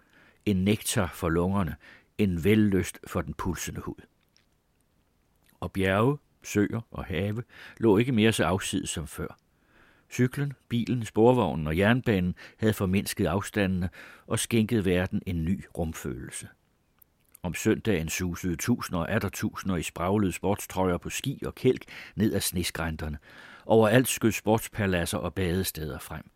en 0.47 0.57
nektar 0.57 1.11
for 1.15 1.29
lungerne, 1.29 1.77
en 2.19 2.45
vellyst 2.45 2.99
for 3.07 3.21
den 3.21 3.35
pulsende 3.35 3.81
hud. 3.81 4.07
Og 5.61 5.73
bjerge, 5.73 6.19
søer 6.43 6.81
og 6.91 7.05
have 7.05 7.43
lå 7.79 7.99
ikke 7.99 8.13
mere 8.13 8.33
så 8.33 8.45
afsides 8.45 8.91
som 8.91 9.07
før. 9.07 9.39
Cyklen, 10.11 10.53
bilen, 10.69 11.05
sporvognen 11.05 11.67
og 11.67 11.79
jernbanen 11.79 12.35
havde 12.57 12.73
formindsket 12.73 13.27
afstandene 13.27 13.89
og 14.27 14.39
skænket 14.39 14.85
verden 14.85 15.23
en 15.27 15.45
ny 15.45 15.65
rumfølelse. 15.79 16.49
Om 17.47 17.55
søndagen 17.55 18.09
susede 18.09 18.57
tusinder 18.57 19.01
og 19.01 19.11
atter 19.11 19.29
tusinder 19.29 19.77
i 19.77 19.83
spraglede 19.83 20.33
sportstrøjer 20.33 20.99
på 20.99 21.11
ski 21.11 21.43
og 21.47 21.55
kælk 21.55 21.85
ned 22.17 22.35
ad 22.35 22.41
sneskrænterne. 22.41 23.19
Overalt 23.67 24.09
skød 24.09 24.33
sportspaladser 24.33 25.19
og 25.19 25.35
badesteder 25.35 25.99
frem. 25.99 26.31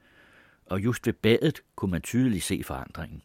Og 0.67 0.81
just 0.81 1.07
ved 1.07 1.13
badet 1.13 1.61
kunne 1.77 1.91
man 1.91 2.03
tydeligt 2.03 2.45
se 2.45 2.63
forandringen. 2.65 3.23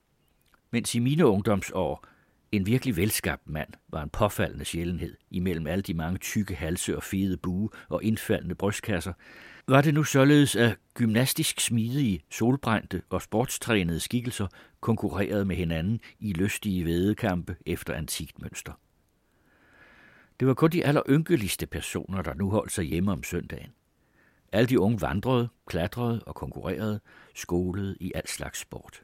Mens 0.71 0.95
i 0.95 0.99
mine 0.99 1.25
ungdomsår 1.25 2.05
en 2.51 2.65
virkelig 2.65 2.97
velskabt 2.97 3.49
mand 3.49 3.69
var 3.89 4.03
en 4.03 4.09
påfaldende 4.09 4.65
sjældenhed 4.65 5.17
imellem 5.31 5.67
alle 5.67 5.81
de 5.81 5.93
mange 5.93 6.17
tykke 6.17 6.55
halse 6.55 6.95
og 6.95 7.03
fede 7.03 7.37
bue 7.37 7.69
og 7.89 8.03
indfaldende 8.03 8.55
brystkasser, 8.55 9.13
var 9.67 9.81
det 9.81 9.93
nu 9.93 10.03
således, 10.03 10.55
at 10.55 10.77
gymnastisk 10.93 11.59
smidige, 11.59 12.23
solbrændte 12.31 13.01
og 13.09 13.21
sportstrænede 13.21 13.99
skikkelser 13.99 14.47
konkurrerede 14.81 15.45
med 15.45 15.55
hinanden 15.55 15.99
i 16.19 16.33
lystige 16.33 16.85
vedekampe 16.85 17.55
efter 17.65 17.93
antikt 17.93 18.41
mønster. 18.41 18.73
Det 20.39 20.47
var 20.47 20.53
kun 20.53 20.69
de 20.69 20.85
aller 20.85 21.01
ynkeligste 21.09 21.65
personer, 21.65 22.21
der 22.21 22.33
nu 22.33 22.49
holdt 22.49 22.71
sig 22.71 22.83
hjemme 22.83 23.11
om 23.11 23.23
søndagen. 23.23 23.69
Alle 24.51 24.67
de 24.67 24.79
unge 24.79 25.01
vandrede, 25.01 25.49
klatrede 25.67 26.23
og 26.23 26.35
konkurrerede, 26.35 26.99
skolede 27.35 27.97
i 27.99 28.11
al 28.15 28.27
slags 28.27 28.59
sport. 28.59 29.03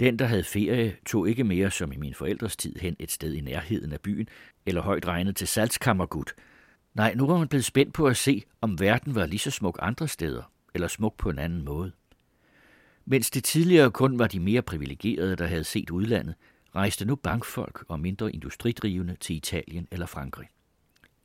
Den, 0.00 0.18
der 0.18 0.26
havde 0.26 0.44
ferie, 0.44 0.96
tog 1.06 1.28
ikke 1.28 1.44
mere 1.44 1.70
som 1.70 1.92
i 1.92 1.96
min 1.96 2.14
forældres 2.14 2.56
tid 2.56 2.76
hen 2.76 2.96
et 2.98 3.10
sted 3.10 3.34
i 3.34 3.40
nærheden 3.40 3.92
af 3.92 4.00
byen, 4.00 4.28
eller 4.66 4.82
højt 4.82 5.06
regnet 5.06 5.36
til 5.36 5.48
Salzkammergut, 5.48 6.34
Nej, 6.94 7.14
nu 7.14 7.26
var 7.26 7.34
hun 7.34 7.48
blevet 7.48 7.64
spændt 7.64 7.94
på 7.94 8.06
at 8.06 8.16
se, 8.16 8.44
om 8.60 8.80
verden 8.80 9.14
var 9.14 9.26
lige 9.26 9.38
så 9.38 9.50
smuk 9.50 9.78
andre 9.82 10.08
steder, 10.08 10.52
eller 10.74 10.88
smuk 10.88 11.16
på 11.16 11.30
en 11.30 11.38
anden 11.38 11.64
måde. 11.64 11.92
Mens 13.04 13.30
det 13.30 13.44
tidligere 13.44 13.90
kun 13.90 14.18
var 14.18 14.26
de 14.26 14.40
mere 14.40 14.62
privilegerede, 14.62 15.36
der 15.36 15.46
havde 15.46 15.64
set 15.64 15.90
udlandet, 15.90 16.34
rejste 16.74 17.04
nu 17.04 17.16
bankfolk 17.16 17.84
og 17.88 18.00
mindre 18.00 18.32
industridrivende 18.32 19.16
til 19.20 19.36
Italien 19.36 19.88
eller 19.90 20.06
Frankrig. 20.06 20.48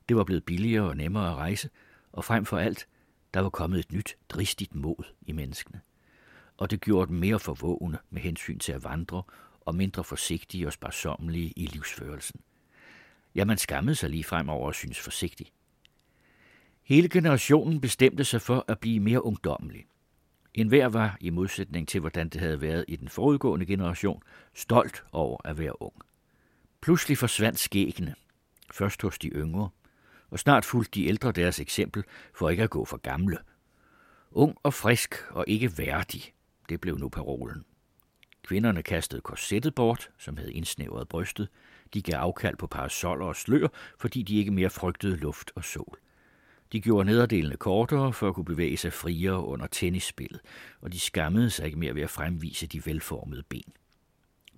Det 0.08 0.16
var 0.16 0.24
blevet 0.24 0.44
billigere 0.44 0.88
og 0.88 0.96
nemmere 0.96 1.30
at 1.30 1.36
rejse, 1.36 1.70
og 2.12 2.24
frem 2.24 2.44
for 2.44 2.58
alt, 2.58 2.86
der 3.34 3.40
var 3.40 3.50
kommet 3.50 3.78
et 3.78 3.92
nyt, 3.92 4.16
dristigt 4.28 4.74
mod 4.74 5.04
i 5.22 5.32
menneskene 5.32 5.80
og 6.56 6.70
det 6.70 6.80
gjorde 6.80 7.08
dem 7.08 7.16
mere 7.16 7.38
forvågne 7.38 7.98
med 8.10 8.22
hensyn 8.22 8.58
til 8.58 8.72
at 8.72 8.84
vandre 8.84 9.22
og 9.60 9.74
mindre 9.74 10.04
forsigtige 10.04 10.66
og 10.66 10.72
sparsommelige 10.72 11.52
i 11.56 11.66
livsførelsen. 11.66 12.40
Ja, 13.36 13.44
man 13.44 13.58
skammede 13.58 13.94
sig 13.94 14.10
lige 14.10 14.24
frem 14.24 14.48
over 14.48 14.68
at 14.68 14.74
synes 14.74 15.00
forsigtig. 15.00 15.46
Hele 16.82 17.08
generationen 17.08 17.80
bestemte 17.80 18.24
sig 18.24 18.42
for 18.42 18.64
at 18.68 18.78
blive 18.78 19.00
mere 19.00 19.24
ungdommelig. 19.24 19.86
En 20.54 20.68
hver 20.68 20.86
var, 20.86 21.16
i 21.20 21.30
modsætning 21.30 21.88
til 21.88 22.00
hvordan 22.00 22.28
det 22.28 22.40
havde 22.40 22.60
været 22.60 22.84
i 22.88 22.96
den 22.96 23.08
forudgående 23.08 23.66
generation, 23.66 24.22
stolt 24.54 25.04
over 25.12 25.38
at 25.44 25.58
være 25.58 25.82
ung. 25.82 25.94
Pludselig 26.80 27.18
forsvandt 27.18 27.58
skæggene, 27.58 28.14
først 28.72 29.02
hos 29.02 29.18
de 29.18 29.28
yngre, 29.28 29.68
og 30.30 30.38
snart 30.38 30.64
fulgte 30.64 31.00
de 31.00 31.06
ældre 31.06 31.32
deres 31.32 31.60
eksempel 31.60 32.04
for 32.34 32.50
ikke 32.50 32.62
at 32.62 32.70
gå 32.70 32.84
for 32.84 32.96
gamle. 32.96 33.38
Ung 34.30 34.56
og 34.62 34.74
frisk 34.74 35.14
og 35.30 35.44
ikke 35.48 35.78
værdig, 35.78 36.22
det 36.68 36.80
blev 36.80 36.98
nu 36.98 37.08
parolen. 37.08 37.64
Kvinderne 38.42 38.82
kastede 38.82 39.20
korsettet 39.20 39.74
bort, 39.74 40.10
som 40.18 40.36
havde 40.36 40.52
indsnævret 40.52 41.08
brystet. 41.08 41.48
De 41.94 42.02
gav 42.02 42.16
afkald 42.16 42.56
på 42.56 42.66
parasoller 42.66 43.26
og 43.26 43.36
slør, 43.36 43.68
fordi 43.98 44.22
de 44.22 44.36
ikke 44.36 44.50
mere 44.50 44.70
frygtede 44.70 45.16
luft 45.16 45.52
og 45.54 45.64
sol. 45.64 45.98
De 46.72 46.80
gjorde 46.80 47.06
nederdelene 47.06 47.56
kortere 47.56 48.12
for 48.12 48.28
at 48.28 48.34
kunne 48.34 48.44
bevæge 48.44 48.76
sig 48.76 48.92
friere 48.92 49.44
under 49.44 49.66
tennisspillet, 49.66 50.40
og 50.80 50.92
de 50.92 51.00
skammede 51.00 51.50
sig 51.50 51.66
ikke 51.66 51.78
mere 51.78 51.94
ved 51.94 52.02
at 52.02 52.10
fremvise 52.10 52.66
de 52.66 52.86
velformede 52.86 53.42
ben. 53.42 53.72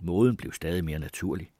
Måden 0.00 0.36
blev 0.36 0.52
stadig 0.52 0.84
mere 0.84 0.98
naturlig. 0.98 1.50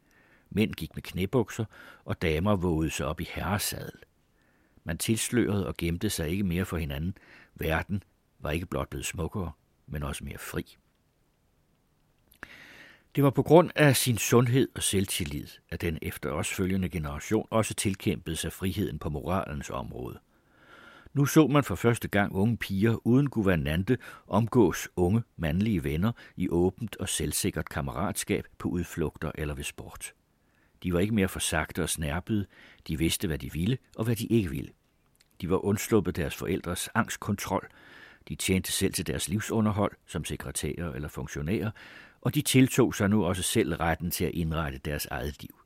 Mænd 0.51 0.75
gik 0.75 0.95
med 0.95 1.03
knæbukser, 1.03 1.65
og 2.05 2.23
damer 2.23 2.57
vågede 2.57 2.91
sig 2.91 3.07
op 3.07 3.21
i 3.21 3.29
herresadel. 3.31 3.99
Man 4.85 4.99
tilslørede 4.99 5.67
og 5.67 5.77
gemte 5.77 6.11
sig 6.11 6.29
ikke 6.29 6.45
mere 6.45 6.65
for 6.65 6.77
hinanden. 6.77 7.17
Verden 7.55 8.03
var 8.39 8.51
ikke 8.51 8.67
blot 8.67 8.89
blevet 8.89 9.07
smukkere, 9.07 9.53
men 9.87 10.03
også 10.03 10.25
mere 10.25 10.39
fri. 10.39 10.77
Det 13.19 13.25
var 13.25 13.31
på 13.31 13.43
grund 13.43 13.71
af 13.77 13.97
sin 13.97 14.19
sundhed 14.19 14.69
og 14.75 14.83
selvtillid, 14.83 15.47
at 15.71 15.81
den 15.81 15.99
efter 16.03 16.31
os 16.31 16.55
følgende 16.55 16.89
generation 16.89 17.47
også 17.51 17.75
tilkæmpede 17.75 18.37
sig 18.37 18.53
friheden 18.53 18.99
på 18.99 19.09
moralens 19.09 19.71
område. 19.71 20.19
Nu 21.13 21.27
så 21.27 21.47
man 21.47 21.65
for 21.65 21.75
første 21.75 22.09
gang 22.09 22.35
unge 22.35 22.57
piger 22.57 23.07
uden 23.07 23.31
guvernante 23.31 23.99
omgås 24.27 24.89
unge 24.97 25.23
mandlige 25.37 25.85
venner 25.85 26.13
i 26.37 26.49
åbent 26.49 26.97
og 26.97 27.09
selvsikkert 27.09 27.69
kammeratskab 27.69 28.45
på 28.59 28.69
udflugter 28.69 29.33
eller 29.35 29.55
ved 29.55 29.65
sport. 29.65 30.13
De 30.83 30.93
var 30.93 31.01
ikke 31.01 31.15
mere 31.15 31.29
forsagte 31.29 31.83
og 31.83 31.89
snærpede, 31.89 32.47
de 32.89 32.99
vidste, 32.99 33.27
hvad 33.27 33.39
de 33.39 33.53
ville 33.53 33.79
og 33.97 34.05
hvad 34.05 34.17
de 34.17 34.27
ikke 34.27 34.51
ville. 34.51 34.71
De 35.41 35.51
var 35.51 35.65
undsluppet 35.65 36.17
deres 36.17 36.37
forældres 36.37 36.89
angstkontrol, 36.95 37.69
de 38.29 38.35
tjente 38.35 38.73
selv 38.73 38.93
til 38.93 39.07
deres 39.07 39.29
livsunderhold 39.29 39.93
som 40.07 40.25
sekretærer 40.25 40.93
eller 40.93 41.09
funktionærer, 41.09 41.71
og 42.21 42.35
de 42.35 42.43
tiltog 42.43 42.95
sig 42.95 43.11
nu 43.11 43.25
også 43.25 43.43
selv 43.43 43.75
retten 43.75 44.11
til 44.11 44.25
at 44.25 44.35
indrette 44.35 44.79
deres 44.79 45.07
eget 45.07 45.43
liv. 45.43 45.61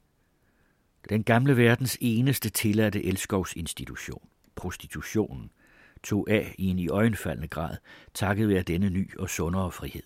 Den 1.08 1.24
gamle 1.24 1.56
verdens 1.56 1.98
eneste 2.00 2.50
tilladte 2.50 3.04
elskovsinstitution, 3.04 4.28
prostitutionen, 4.54 5.50
tog 6.02 6.26
af 6.30 6.54
i 6.58 6.66
en 6.66 6.78
i 6.78 6.88
øjenfaldende 6.88 7.48
grad, 7.48 7.76
takket 8.14 8.48
være 8.48 8.62
denne 8.62 8.90
ny 8.90 9.18
og 9.18 9.30
sundere 9.30 9.70
frihed. 9.70 10.02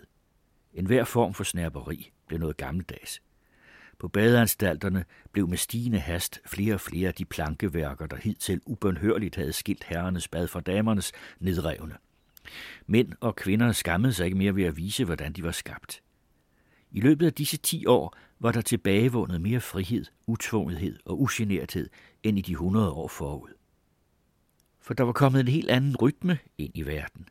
En 0.74 0.86
hver 0.86 1.04
form 1.04 1.34
for 1.34 1.44
snærperi 1.44 2.12
blev 2.26 2.40
noget 2.40 2.56
gammeldags. 2.56 3.22
På 3.98 4.08
badeanstalterne 4.08 5.04
blev 5.32 5.48
med 5.48 5.58
stigende 5.58 5.98
hast 5.98 6.40
flere 6.46 6.74
og 6.74 6.80
flere 6.80 7.08
af 7.08 7.14
de 7.14 7.24
plankeværker, 7.24 8.06
der 8.06 8.16
hidtil 8.16 8.60
ubønhørligt 8.66 9.36
havde 9.36 9.52
skilt 9.52 9.84
herrenes 9.84 10.28
bad 10.28 10.48
fra 10.48 10.60
damernes, 10.60 11.12
nedrevne. 11.38 11.94
Mænd 12.86 13.12
og 13.20 13.36
kvinder 13.36 13.72
skammede 13.72 14.12
sig 14.12 14.24
ikke 14.24 14.38
mere 14.38 14.56
ved 14.56 14.64
at 14.64 14.76
vise, 14.76 15.04
hvordan 15.04 15.32
de 15.32 15.42
var 15.42 15.52
skabt. 15.52 16.02
I 16.90 17.00
løbet 17.00 17.26
af 17.26 17.32
disse 17.32 17.56
ti 17.56 17.86
år 17.86 18.16
var 18.40 18.52
der 18.52 18.60
tilbagevundet 18.60 19.40
mere 19.40 19.60
frihed, 19.60 20.04
utvungethed 20.26 20.98
og 21.04 21.20
ugenerthed 21.20 21.88
end 22.22 22.38
i 22.38 22.42
de 22.42 22.54
hundrede 22.54 22.90
år 22.90 23.08
forud. 23.08 23.50
For 24.80 24.94
der 24.94 25.04
var 25.04 25.12
kommet 25.12 25.40
en 25.40 25.48
helt 25.48 25.70
anden 25.70 25.96
rytme 25.96 26.38
ind 26.58 26.72
i 26.74 26.82
verden. 26.82 27.28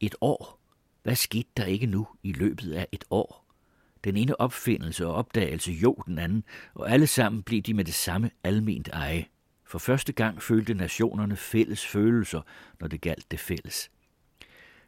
Et 0.00 0.14
år. 0.20 0.60
Hvad 1.02 1.16
skete 1.16 1.48
der 1.56 1.64
ikke 1.64 1.86
nu 1.86 2.08
i 2.22 2.32
løbet 2.32 2.72
af 2.72 2.88
et 2.92 3.04
år? 3.10 3.44
Den 4.04 4.16
ene 4.16 4.40
opfindelse 4.40 5.06
og 5.06 5.14
opdagelse 5.14 5.72
jo 5.72 5.94
den 6.06 6.18
anden, 6.18 6.44
og 6.74 6.90
alle 6.90 7.06
sammen 7.06 7.42
blev 7.42 7.62
de 7.62 7.74
med 7.74 7.84
det 7.84 7.94
samme 7.94 8.30
alment 8.44 8.88
eje. 8.88 9.26
For 9.66 9.78
første 9.78 10.12
gang 10.12 10.42
følte 10.42 10.74
nationerne 10.74 11.36
fælles 11.36 11.86
følelser, 11.86 12.42
når 12.80 12.88
det 12.88 13.00
galt 13.00 13.30
det 13.30 13.40
fælles. 13.40 13.90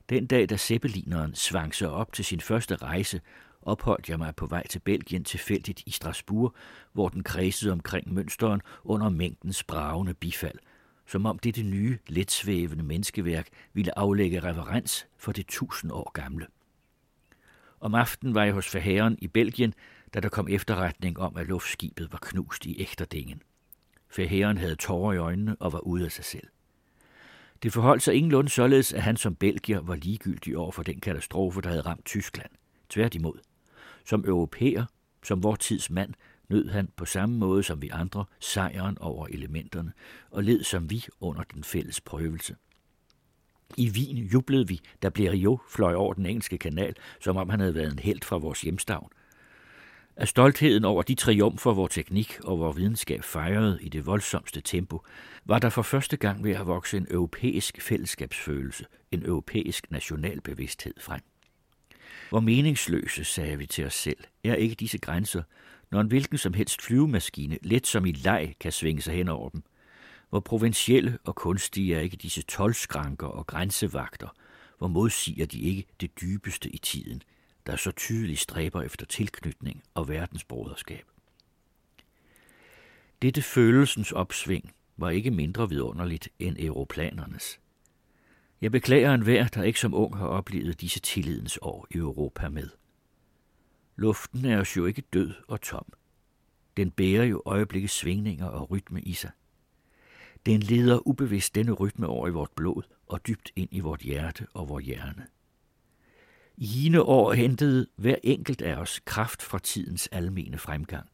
Den 0.09 0.27
dag, 0.27 0.49
da 0.49 0.57
Zeppelineren 0.57 1.35
svang 1.35 1.75
sig 1.75 1.91
op 1.91 2.13
til 2.13 2.25
sin 2.25 2.41
første 2.41 2.77
rejse, 2.77 3.21
opholdt 3.67 4.09
jeg 4.09 4.19
mig 4.19 4.37
på 4.37 4.47
vej 4.47 4.67
til 4.67 4.79
Belgien 4.79 5.25
tilfældigt 5.25 5.83
i 5.87 5.91
Strasbourg, 5.91 6.55
hvor 6.93 7.09
den 7.09 7.23
kredsede 7.23 7.73
omkring 7.73 8.15
mønsteren 8.15 8.61
under 8.85 9.09
mængdens 9.09 9.65
bragende 9.65 10.15
bifald, 10.15 10.59
som 11.07 11.27
om 11.27 11.39
dette 11.39 11.63
nye, 11.63 11.99
letsvævende 12.09 12.85
menneskeværk 12.85 13.49
ville 13.73 13.99
aflægge 13.99 14.41
reverens 14.41 15.07
for 15.19 15.33
det 15.33 15.47
tusind 15.47 15.93
år 15.93 16.11
gamle. 16.15 16.47
Om 17.81 17.95
aftenen 17.95 18.35
var 18.35 18.45
jeg 18.45 18.53
hos 18.53 18.69
forherren 18.69 19.19
i 19.19 19.27
Belgien, 19.27 19.75
da 20.15 20.21
der 20.21 20.29
kom 20.29 20.49
efterretning 20.49 21.19
om, 21.19 21.37
at 21.37 21.47
luftskibet 21.47 22.13
var 22.13 22.19
knust 22.23 22.67
i 22.67 22.81
Ægterdingen. 22.81 23.43
Forherren 24.09 24.59
havde 24.59 24.77
tårer 24.77 25.13
i 25.13 25.17
øjnene 25.17 25.57
og 25.61 25.73
var 25.73 25.79
ude 25.81 26.05
af 26.05 26.13
sig 26.13 26.25
selv. 26.25 26.47
Det 27.63 27.73
forholdt 27.73 28.03
sig 28.03 28.15
ingenlunde 28.15 28.51
således, 28.51 28.93
at 28.93 29.03
han 29.03 29.17
som 29.17 29.35
belgier 29.35 29.81
var 29.81 29.95
ligegyldig 29.95 30.57
over 30.57 30.73
for 30.73 30.83
den 30.83 31.01
katastrofe, 31.01 31.61
der 31.61 31.69
havde 31.69 31.81
ramt 31.81 32.05
Tyskland. 32.05 32.51
Tværtimod. 32.89 33.39
Som 34.07 34.25
europæer, 34.27 34.85
som 35.23 35.43
vor 35.43 35.57
tids 35.57 35.91
mand, 35.91 36.15
nød 36.49 36.69
han 36.69 36.89
på 36.97 37.05
samme 37.05 37.39
måde 37.39 37.63
som 37.63 37.83
vi 37.83 37.89
andre 37.89 38.25
sejren 38.41 38.99
over 38.99 39.27
elementerne, 39.27 39.93
og 40.31 40.45
led 40.45 40.63
som 40.63 40.91
vi 40.91 41.07
under 41.21 41.43
den 41.43 41.65
fælles 41.65 42.01
prøvelse. 42.01 42.57
I 43.77 43.91
Wien 43.91 44.17
jublede 44.17 44.69
vi, 44.69 44.81
da 45.03 45.11
Blériot 45.19 45.71
fløj 45.71 45.95
over 45.95 46.15
den 46.15 46.27
engelske 46.27 46.59
kanal, 46.59 46.95
som 47.21 47.37
om 47.37 47.49
han 47.49 47.61
havde 47.61 47.75
været 47.75 47.93
en 47.93 47.99
held 47.99 48.23
fra 48.23 48.37
vores 48.37 48.61
hjemstavn. 48.61 49.09
Af 50.17 50.29
stoltheden 50.29 50.85
over 50.85 51.03
de 51.03 51.15
triumfer, 51.15 51.73
hvor 51.73 51.87
teknik 51.87 52.39
og 52.45 52.59
vor 52.59 52.73
videnskab 52.73 53.25
fejrede 53.25 53.79
i 53.81 53.89
det 53.89 54.07
voldsomste 54.07 54.61
tempo, 54.61 55.03
var 55.45 55.59
der 55.59 55.69
for 55.69 55.83
første 55.83 56.17
gang 56.17 56.45
ved 56.45 56.53
at 56.53 56.67
vokse 56.67 56.97
en 56.97 57.07
europæisk 57.11 57.81
fællesskabsfølelse, 57.81 58.85
en 59.11 59.27
europæisk 59.27 59.91
nationalbevidsthed 59.91 60.95
frem. 61.01 61.21
Hvor 62.29 62.41
meningsløse, 62.41 63.25
sagde 63.25 63.59
vi 63.59 63.67
til 63.67 63.87
os 63.87 63.95
selv, 63.95 64.25
er 64.45 64.55
ikke 64.55 64.75
disse 64.75 64.99
grænser, 64.99 65.43
når 65.91 66.01
en 66.01 66.07
hvilken 66.07 66.39
som 66.39 66.55
helst 66.55 66.83
flyvemaskine 66.83 67.59
let 67.63 67.87
som 67.87 68.07
i 68.07 68.13
leg 68.13 68.55
kan 68.61 68.73
svinge 68.73 69.03
sig 69.03 69.15
hen 69.15 69.29
over 69.29 69.49
dem. 69.49 69.63
Hvor 70.31 70.41
provincielle 70.41 71.19
og 71.25 71.35
kunstige 71.35 71.95
er 71.95 72.01
ikke 72.01 72.17
disse 72.17 72.43
tolvskranker 72.43 73.27
og 73.27 73.47
grænsevagter, 73.47 74.29
hvor 74.79 74.89
modsiger 74.89 75.47
de 75.47 75.61
ikke 75.61 75.87
det 76.01 76.21
dybeste 76.21 76.71
i 76.71 76.79
tiden, 76.79 77.23
der 77.67 77.77
så 77.77 77.91
tydeligt 77.91 78.41
stræber 78.41 78.83
efter 78.83 79.07
tilknytning 79.07 79.83
og 79.95 80.09
verdensbroderskab. 80.09 81.05
Dette 83.23 83.43
følelsens 83.43 84.13
opsving 84.13 84.73
var 84.97 85.11
ikke 85.11 85.31
mindre 85.31 85.69
vidunderligt 85.69 86.29
end 86.39 86.57
europlanernes. 86.59 87.61
Jeg 88.61 88.73
beklager 88.73 89.15
en 89.15 89.23
hver, 89.23 89.49
der 89.49 89.63
ikke 89.63 89.81
som 89.81 89.95
ung 89.95 90.17
har 90.17 90.27
oplevet 90.27 90.81
disse 90.81 91.01
tillidens 91.01 91.59
år 91.63 91.87
i 91.91 91.97
Europa 91.97 92.49
med. 92.49 92.69
Luften 93.97 94.45
er 94.45 94.61
os 94.61 94.77
jo 94.77 94.87
ikke 94.87 95.03
død 95.13 95.35
og 95.49 95.61
tom. 95.61 95.93
Den 96.77 96.91
bærer 96.91 97.25
jo 97.25 97.43
øjeblikke 97.47 97.89
svingninger 97.89 98.47
og 98.47 98.71
rytme 98.71 99.01
i 99.01 99.13
sig. 99.13 99.31
Den 100.47 100.61
leder 100.61 101.07
ubevidst 101.07 101.55
denne 101.55 101.73
rytme 101.73 102.07
over 102.07 102.29
i 102.29 102.31
vort 102.31 102.51
blod 102.57 102.83
og 103.07 103.27
dybt 103.27 103.53
ind 103.57 103.69
i 103.73 103.81
vort 103.81 104.01
hjerte 104.01 104.47
og 104.55 104.69
vor 104.69 104.81
hjerne. 104.81 105.27
I 106.57 106.67
hine 106.67 107.03
år 107.03 107.33
hentede 107.33 107.87
hver 107.97 108.17
enkelt 108.23 108.63
af 108.63 108.77
os 108.77 109.01
kraft 109.05 109.43
fra 109.43 109.59
tidens 109.59 110.07
almene 110.07 110.59
fremgang 110.59 111.09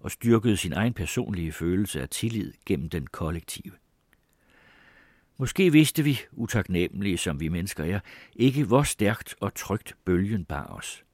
og 0.00 0.10
styrkede 0.10 0.56
sin 0.56 0.72
egen 0.72 0.94
personlige 0.94 1.52
følelse 1.52 2.02
af 2.02 2.08
tillid 2.08 2.52
gennem 2.66 2.90
den 2.90 3.06
kollektive. 3.06 3.72
Måske 5.38 5.72
vidste 5.72 6.02
vi, 6.02 6.20
utaknemmelige 6.32 7.18
som 7.18 7.40
vi 7.40 7.48
mennesker 7.48 7.84
er, 7.84 8.00
ikke 8.36 8.64
hvor 8.64 8.82
stærkt 8.82 9.34
og 9.40 9.54
trygt 9.54 9.96
bølgen 10.04 10.44
bar 10.44 10.66
os. 10.66 11.04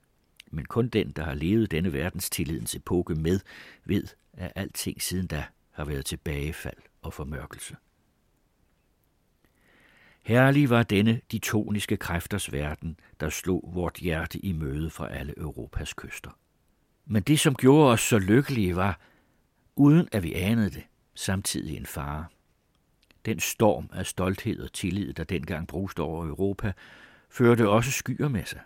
Men 0.50 0.64
kun 0.64 0.88
den, 0.88 1.10
der 1.10 1.24
har 1.24 1.34
levet 1.34 1.70
denne 1.70 1.92
verdens 1.92 2.30
tillidens 2.30 2.74
epoke 2.74 3.14
med, 3.14 3.40
ved, 3.84 4.06
at 4.32 4.52
alting 4.54 5.02
siden 5.02 5.26
da 5.26 5.44
har 5.70 5.84
været 5.84 6.06
tilbagefald 6.06 6.76
og 7.02 7.12
formørkelse. 7.12 7.76
Herlig 10.22 10.70
var 10.70 10.82
denne 10.82 11.20
de 11.32 11.38
toniske 11.38 11.96
kræfters 11.96 12.52
verden, 12.52 13.00
der 13.20 13.28
slog 13.28 13.70
vort 13.74 13.96
hjerte 13.96 14.38
i 14.38 14.52
møde 14.52 14.90
fra 14.90 15.12
alle 15.12 15.34
Europas 15.38 15.94
kyster. 15.94 16.30
Men 17.06 17.22
det, 17.22 17.40
som 17.40 17.54
gjorde 17.54 17.92
os 17.92 18.00
så 18.00 18.18
lykkelige, 18.18 18.76
var, 18.76 19.00
uden 19.76 20.08
at 20.12 20.22
vi 20.22 20.32
anede 20.32 20.70
det, 20.70 20.82
samtidig 21.14 21.76
en 21.76 21.86
fare. 21.86 22.26
Den 23.24 23.40
storm 23.40 23.90
af 23.92 24.06
stolthed 24.06 24.60
og 24.60 24.72
tillid, 24.72 25.12
der 25.12 25.24
dengang 25.24 25.68
bruste 25.68 26.00
over 26.00 26.26
Europa, 26.26 26.72
førte 27.30 27.68
også 27.68 27.90
skyer 27.90 28.28
med 28.28 28.44
sig. 28.44 28.60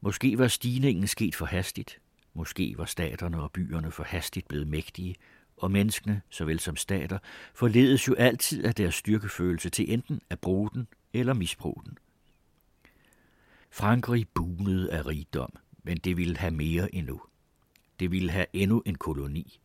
Måske 0.00 0.38
var 0.38 0.48
stigningen 0.48 1.06
sket 1.06 1.34
for 1.34 1.46
hastigt. 1.46 1.98
Måske 2.34 2.74
var 2.78 2.84
staterne 2.84 3.42
og 3.42 3.52
byerne 3.52 3.90
for 3.90 4.04
hastigt 4.04 4.48
blevet 4.48 4.66
mægtige, 4.66 5.14
og 5.56 5.70
menneskene, 5.70 6.22
såvel 6.30 6.60
som 6.60 6.76
stater, 6.76 7.18
forledes 7.54 8.08
jo 8.08 8.14
altid 8.14 8.64
af 8.64 8.74
deres 8.74 8.94
styrkefølelse 8.94 9.70
til 9.70 9.92
enten 9.92 10.20
at 10.30 10.40
bruge 10.40 10.70
den 10.74 10.88
eller 11.12 11.34
misbruge 11.34 11.82
den. 11.84 11.98
Frankrig 13.70 14.28
bunede 14.28 14.92
af 14.92 15.06
rigdom, 15.06 15.52
men 15.82 15.96
det 15.96 16.16
ville 16.16 16.36
have 16.36 16.54
mere 16.54 16.94
endnu. 16.94 17.20
Det 18.00 18.10
ville 18.10 18.30
have 18.30 18.46
endnu 18.52 18.82
en 18.86 18.94
koloni. 18.94 19.60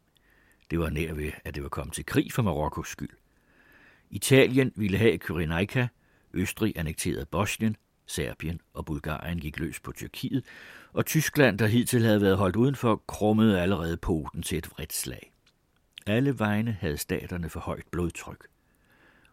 Det 0.71 0.79
var 0.79 0.89
nær 0.89 1.13
ved, 1.13 1.31
at 1.43 1.55
det 1.55 1.63
var 1.63 1.69
kommet 1.69 1.93
til 1.93 2.05
krig 2.05 2.33
for 2.33 2.41
Marokkos 2.41 2.87
skyld. 2.87 3.18
Italien 4.09 4.71
ville 4.75 4.97
have 4.97 5.17
Kyrenaika, 5.17 5.87
Østrig 6.33 6.73
annekterede 6.77 7.25
Bosnien, 7.25 7.75
Serbien 8.05 8.61
og 8.73 8.85
Bulgarien 8.85 9.39
gik 9.39 9.59
løs 9.59 9.79
på 9.79 9.91
Tyrkiet, 9.91 10.45
og 10.93 11.05
Tyskland, 11.05 11.59
der 11.59 11.67
hidtil 11.67 12.03
havde 12.05 12.21
været 12.21 12.37
holdt 12.37 12.55
udenfor, 12.55 13.03
krummede 13.07 13.61
allerede 13.61 13.97
poten 13.97 14.43
til 14.43 14.57
et 14.57 14.71
vredt 14.71 14.93
slag. 14.93 15.31
Alle 16.07 16.39
vegne 16.39 16.71
havde 16.71 16.97
staterne 16.97 17.49
for 17.49 17.59
højt 17.59 17.87
blodtryk. 17.91 18.47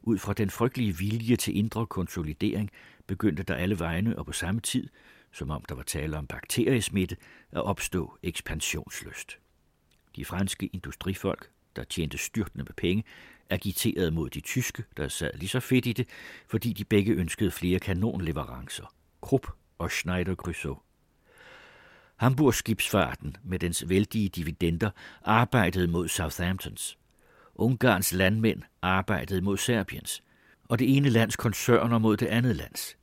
Ud 0.02 0.18
fra 0.18 0.32
den 0.32 0.50
frygtelige 0.50 0.96
vilje 0.98 1.36
til 1.36 1.56
indre 1.56 1.86
konsolidering 1.86 2.70
begyndte 3.06 3.42
der 3.42 3.54
alle 3.54 3.78
vegne 3.78 4.18
og 4.18 4.26
på 4.26 4.32
samme 4.32 4.60
tid, 4.60 4.88
som 5.32 5.50
om 5.50 5.64
der 5.68 5.74
var 5.74 5.82
tale 5.82 6.18
om 6.18 6.26
bakteriesmitte, 6.26 7.16
at 7.52 7.62
opstå 7.62 8.18
ekspansionslyst. 8.22 9.38
De 10.16 10.24
franske 10.24 10.66
industrifolk, 10.66 11.50
der 11.76 11.84
tjente 11.84 12.18
styrtende 12.18 12.64
med 12.64 12.72
penge, 12.76 13.04
agiterede 13.50 14.10
mod 14.10 14.30
de 14.30 14.40
tyske, 14.40 14.84
der 14.96 15.08
sad 15.08 15.30
lige 15.34 15.48
så 15.48 15.60
fedt 15.60 15.86
i 15.86 15.92
det, 15.92 16.08
fordi 16.48 16.72
de 16.72 16.84
begge 16.84 17.12
ønskede 17.12 17.50
flere 17.50 17.78
kanonleverancer, 17.78 18.94
Krupp 19.20 19.46
og 19.78 19.90
Schneider 19.90 20.34
Creusot. 20.34 20.78
Hamburgs 22.16 22.56
skibsfarten 22.56 23.36
med 23.44 23.58
dens 23.58 23.88
vældige 23.88 24.28
dividender 24.28 24.90
arbejdede 25.22 25.88
mod 25.88 26.08
Southamptons. 26.08 26.98
Ungarns 27.54 28.12
landmænd 28.12 28.62
arbejdede 28.82 29.40
mod 29.40 29.56
Serbiens, 29.56 30.22
og 30.64 30.78
det 30.78 30.96
ene 30.96 31.08
lands 31.08 31.36
koncerner 31.36 31.98
mod 31.98 32.16
det 32.16 32.26
andet 32.26 32.56
lands. 32.56 32.96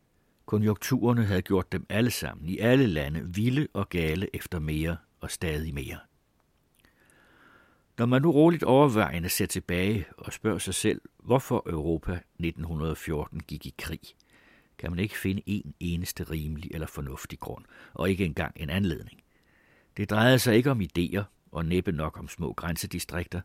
Konjunkturerne 0.46 1.26
havde 1.26 1.42
gjort 1.42 1.72
dem 1.72 1.86
alle 1.90 2.12
sammen 2.12 2.50
i 2.50 2.58
alle 2.58 2.88
lande 2.88 3.36
vilde 3.36 3.68
og 3.74 3.90
gale 3.90 4.36
efter 4.36 4.60
mere 4.60 4.98
og 5.22 5.32
stadig 5.32 5.74
mere. 5.74 5.98
Når 7.98 8.06
man 8.06 8.22
nu 8.22 8.32
roligt 8.32 8.64
overvejende 8.64 9.30
ser 9.30 9.46
tilbage 9.46 10.06
og 10.18 10.34
spørger 10.34 10.58
sig 10.58 10.74
selv, 10.74 11.02
hvorfor 11.20 11.64
Europa 11.70 12.12
1914 12.40 13.40
gik 13.40 13.66
i 13.66 13.74
krig, 13.78 14.00
kan 14.78 14.92
man 14.92 15.00
ikke 15.00 15.18
finde 15.18 15.42
en 15.46 15.74
eneste 15.80 16.24
rimelig 16.24 16.72
eller 16.74 16.88
fornuftig 16.88 17.40
grund, 17.40 17.66
og 17.94 18.10
ikke 18.10 18.26
engang 18.26 18.54
en 18.56 18.70
anledning. 18.70 19.22
Det 19.98 20.10
drejede 20.10 20.40
sig 20.40 20.56
ikke 20.56 20.72
om 20.72 20.82
idéer, 20.82 21.24
og 21.52 21.66
næppe 21.66 21.92
nok 21.92 22.20
om 22.20 22.28
små 22.28 22.54
grænsedistrikter. 22.54 23.42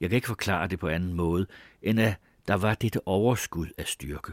Jeg 0.00 0.10
kan 0.10 0.16
ikke 0.16 0.28
forklare 0.28 0.68
det 0.68 0.78
på 0.78 0.88
anden 0.88 1.12
måde, 1.12 1.46
end 1.82 2.00
at 2.00 2.16
der 2.48 2.54
var 2.54 2.74
dette 2.74 3.06
overskud 3.06 3.66
af 3.78 3.86
styrke. 3.86 4.32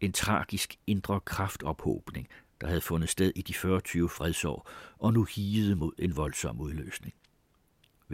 En 0.00 0.12
tragisk 0.12 0.76
indre 0.86 1.20
kraftophobning, 1.20 2.28
der 2.60 2.66
havde 2.66 2.80
fundet 2.80 3.08
sted 3.08 3.32
i 3.36 3.42
de 3.42 3.52
40-20 3.52 3.58
fredsår, 4.06 4.70
og 4.98 5.12
nu 5.12 5.24
higede 5.24 5.76
mod 5.76 5.92
en 5.98 6.16
voldsom 6.16 6.60
udløsning. 6.60 7.14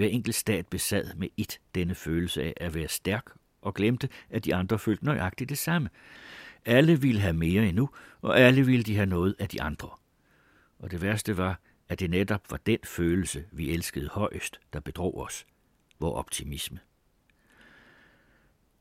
Hver 0.00 0.08
enkelt 0.08 0.36
stat 0.36 0.66
besad 0.66 1.14
med 1.14 1.28
et 1.36 1.60
denne 1.74 1.94
følelse 1.94 2.42
af 2.42 2.54
at 2.56 2.74
være 2.74 2.88
stærk, 2.88 3.30
og 3.62 3.74
glemte, 3.74 4.08
at 4.30 4.44
de 4.44 4.54
andre 4.54 4.78
følte 4.78 5.04
nøjagtigt 5.04 5.50
det 5.50 5.58
samme. 5.58 5.88
Alle 6.64 7.00
ville 7.00 7.20
have 7.20 7.32
mere 7.32 7.68
endnu, 7.68 7.90
og 8.20 8.40
alle 8.40 8.66
ville 8.66 8.82
de 8.82 8.94
have 8.94 9.06
noget 9.06 9.34
af 9.38 9.48
de 9.48 9.62
andre. 9.62 9.88
Og 10.78 10.90
det 10.90 11.02
værste 11.02 11.36
var, 11.36 11.60
at 11.88 12.00
det 12.00 12.10
netop 12.10 12.50
var 12.50 12.56
den 12.56 12.78
følelse, 12.84 13.44
vi 13.52 13.70
elskede 13.70 14.08
højst, 14.08 14.60
der 14.72 14.80
bedrog 14.80 15.18
os. 15.18 15.46
Vor 15.98 16.14
optimisme. 16.14 16.78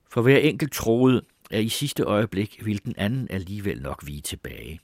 For 0.10 0.22
hver 0.22 0.38
enkelt 0.38 0.72
troede, 0.74 1.26
at 1.52 1.64
i 1.64 1.70
sidste 1.70 2.04
øjeblik 2.04 2.66
ville 2.66 2.82
den 2.86 2.94
anden 2.98 3.28
alligevel 3.30 3.82
nok 3.82 4.06
vige 4.06 4.22
tilbage. 4.22 4.80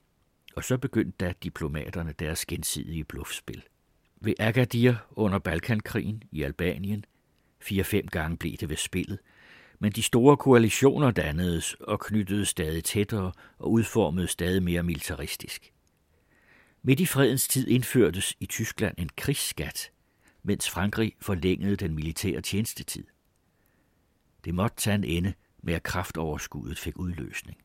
Og 0.56 0.64
så 0.64 0.78
begyndte 0.78 1.26
da 1.26 1.34
diplomaterne 1.44 2.14
deres 2.20 2.46
gensidige 2.46 3.04
bluffspil. 3.04 3.64
Ved 4.26 4.34
Agadir 4.40 4.96
under 5.12 5.40
Balkankrigen 5.40 6.24
i 6.32 6.44
Albanien, 6.44 7.06
fire-fem 7.60 8.08
gange 8.08 8.38
blev 8.38 8.54
det 8.54 8.70
ved 8.70 8.78
spillet, 8.78 9.20
men 9.80 9.92
de 9.92 10.04
store 10.04 10.38
koalitioner 10.38 11.12
dannedes 11.12 11.74
og 11.74 12.00
knyttede 12.00 12.46
stadig 12.46 12.84
tættere 12.84 13.32
og 13.58 13.72
udformede 13.72 14.28
stadig 14.28 14.64
mere 14.64 14.84
militaristisk. 14.84 15.74
Midt 16.84 17.00
i 17.00 17.06
fredens 17.06 17.48
tid 17.48 17.68
indførtes 17.68 18.36
i 18.40 18.46
Tyskland 18.46 18.96
en 18.98 19.10
krigsskat, 19.16 19.92
mens 20.44 20.70
Frankrig 20.70 21.16
forlængede 21.22 21.76
den 21.76 21.96
militære 21.96 22.42
tjenestetid. 22.42 23.04
Det 24.46 24.54
måtte 24.54 24.78
tage 24.78 24.96
en 24.96 25.04
ende 25.04 25.34
med, 25.64 25.74
at 25.74 25.84
kraftoverskuddet 25.84 26.80
fik 26.80 27.00
udløsning, 27.00 27.58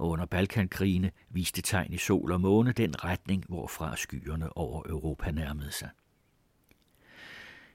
og 0.00 0.08
under 0.08 0.26
Balkankrigene 0.26 1.10
viste 1.28 1.62
tegn 1.62 1.92
i 1.92 1.98
sol 1.98 2.32
og 2.32 2.40
måne 2.40 2.72
den 2.72 3.04
retning, 3.04 3.44
hvorfra 3.48 3.96
skyerne 3.96 4.56
over 4.56 4.82
Europa 4.88 5.30
nærmede 5.30 5.72
sig. 5.72 5.90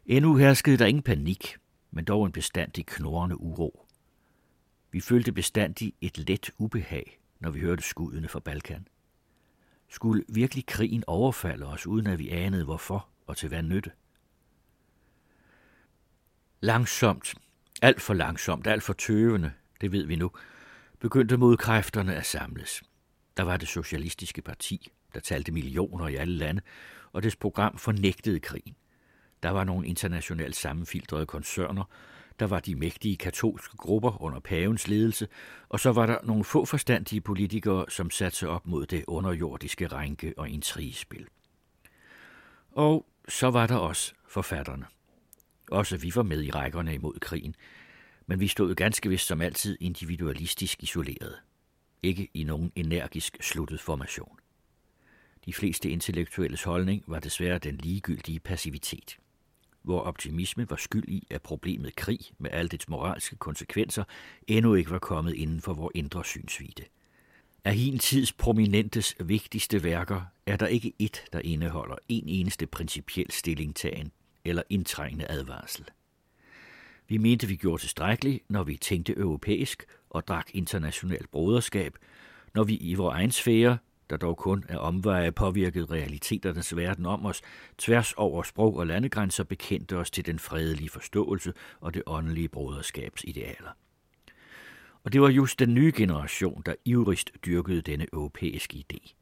Endnu 0.06 0.36
herskede 0.36 0.78
der 0.78 0.86
ingen 0.86 1.04
panik, 1.04 1.58
men 1.92 2.06
dog 2.06 2.26
en 2.26 2.32
bestandig 2.32 2.86
knorrende 2.86 3.42
uro. 3.42 3.88
Vi 4.92 5.00
følte 5.00 5.32
bestandig 5.32 5.94
et 6.02 6.18
let 6.18 6.52
ubehag, 6.58 7.20
når 7.40 7.52
vi 7.52 7.60
hørte 7.60 7.84
skuddene 7.84 8.28
fra 8.28 8.40
Balkan. 8.40 8.88
Skulle 9.90 10.24
virkelig 10.30 10.66
krigen 10.66 11.04
overfalde 11.08 11.66
os, 11.66 11.88
uden 11.88 12.08
at 12.08 12.20
vi 12.20 12.30
anede 12.30 12.66
hvorfor 12.66 13.08
og 13.28 13.38
til 13.38 13.50
hvad 13.50 13.64
nytte? 13.64 13.92
Langsomt, 16.62 17.36
alt 17.82 18.02
for 18.02 18.14
langsomt, 18.14 18.68
alt 18.68 18.84
for 18.84 18.94
tøvende, 18.94 19.52
det 19.82 19.92
ved 19.92 20.06
vi 20.06 20.16
nu, 20.16 20.32
begyndte 21.06 21.38
modkræfterne 21.38 22.16
at 22.16 22.26
samles. 22.26 22.84
Der 23.38 23.44
var 23.44 23.58
det 23.58 23.68
socialistiske 23.68 24.42
parti, 24.42 24.92
der 25.14 25.20
talte 25.20 25.52
millioner 25.52 26.08
i 26.08 26.16
alle 26.16 26.34
lande, 26.34 26.62
og 27.12 27.24
dets 27.24 27.36
program 27.36 27.78
fornægtede 27.78 28.40
krigen. 28.40 28.76
Der 29.44 29.50
var 29.50 29.64
nogle 29.64 29.88
internationalt 29.88 30.56
sammenfiltrede 30.56 31.26
koncerner, 31.26 31.84
der 32.40 32.48
var 32.48 32.60
de 32.60 32.76
mægtige 32.76 33.18
katolske 33.18 33.78
grupper 33.78 34.22
under 34.22 34.40
pavens 34.40 34.88
ledelse, 34.88 35.28
og 35.70 35.80
så 35.80 35.92
var 35.92 36.06
der 36.06 36.18
nogle 36.24 36.44
få 36.44 36.66
forstandige 36.66 37.22
politikere, 37.22 37.86
som 37.90 38.10
satte 38.10 38.38
sig 38.38 38.50
op 38.50 38.68
mod 38.68 38.86
det 38.86 39.04
underjordiske 39.08 39.88
rænke 39.88 40.34
og 40.38 40.50
intrigespil. 40.50 41.28
Og 42.72 43.06
så 43.30 43.48
var 43.48 43.68
der 43.68 43.76
også 43.76 44.14
forfatterne. 44.28 44.86
Også 45.72 45.98
vi 45.98 46.12
var 46.16 46.24
med 46.24 46.44
i 46.44 46.52
rækkerne 46.52 46.94
imod 46.94 47.20
krigen, 47.20 47.56
men 48.28 48.40
vi 48.40 48.48
stod 48.48 48.76
ganske 48.76 49.10
vist 49.10 49.28
som 49.28 49.42
altid 49.42 49.78
individualistisk 49.80 50.84
isoleret. 50.84 51.36
Ikke 52.04 52.30
i 52.34 52.44
nogen 52.44 52.72
energisk 52.76 53.38
sluttet 53.42 53.82
formation. 53.82 54.40
De 55.46 55.54
fleste 55.54 55.90
intellektuelles 55.90 56.64
holdning 56.64 57.04
var 57.08 57.20
desværre 57.20 57.58
den 57.58 57.78
ligegyldige 57.78 58.40
passivitet 58.40 59.18
hvor 59.86 60.00
optimisme 60.00 60.70
var 60.70 60.76
skyld 60.76 61.08
i, 61.08 61.28
at 61.30 61.42
problemet 61.42 61.96
krig 61.96 62.20
med 62.38 62.50
alle 62.54 62.70
dets 62.70 62.90
moralske 62.90 63.36
konsekvenser 63.36 64.04
endnu 64.48 64.74
ikke 64.74 64.92
var 64.92 65.00
kommet 65.00 65.34
inden 65.34 65.62
for 65.62 65.74
vores 65.74 65.92
indre 65.96 66.26
synsvide. 66.26 66.84
Af 67.66 67.76
hin 67.76 68.00
tids 68.00 68.34
prominentes 68.34 69.16
vigtigste 69.20 69.84
værker 69.84 70.22
er 70.46 70.58
der 70.58 70.68
ikke 70.68 70.94
et, 71.00 71.24
der 71.34 71.40
indeholder 71.40 71.96
en 72.10 72.24
eneste 72.28 72.68
principiel 72.68 73.32
stillingtagen 73.32 74.12
eller 74.46 74.64
indtrængende 74.70 75.26
advarsel. 75.30 75.86
Vi 77.08 77.18
mente, 77.18 77.48
vi 77.48 77.56
gjorde 77.56 77.82
tilstrækkeligt, 77.82 78.44
når 78.50 78.64
vi 78.64 78.78
tænkte 78.78 79.18
europæisk 79.18 79.86
og 80.10 80.28
drak 80.28 80.50
internationalt 80.54 81.32
broderskab, 81.32 81.96
når 82.54 82.64
vi 82.64 82.76
i 82.76 82.94
vores 82.94 83.16
egen 83.16 83.32
sfære 83.32 83.78
der 84.10 84.18
dog 84.18 84.38
kun 84.38 84.64
er 84.70 84.78
omveje 84.78 85.32
påvirket 85.32 85.92
realiteternes 85.92 86.76
verden 86.76 87.06
om 87.06 87.26
os, 87.26 87.42
tværs 87.78 88.14
over 88.14 88.44
sprog 88.44 88.76
og 88.76 88.88
landegrænser 88.88 89.44
bekendte 89.44 89.98
os 89.98 90.12
til 90.12 90.26
den 90.26 90.40
fredelige 90.40 90.90
forståelse 90.90 91.54
og 91.80 91.94
det 91.94 92.04
åndelige 92.06 92.50
broderskabs 92.50 93.24
idealer. 93.24 93.78
Og 95.04 95.14
det 95.14 95.22
var 95.22 95.30
just 95.30 95.60
den 95.60 95.74
nye 95.74 95.94
generation, 95.96 96.64
der 96.66 96.76
ivrigst 96.86 97.32
dyrkede 97.46 97.82
denne 97.82 98.08
europæiske 98.14 98.84
idé. 98.86 99.14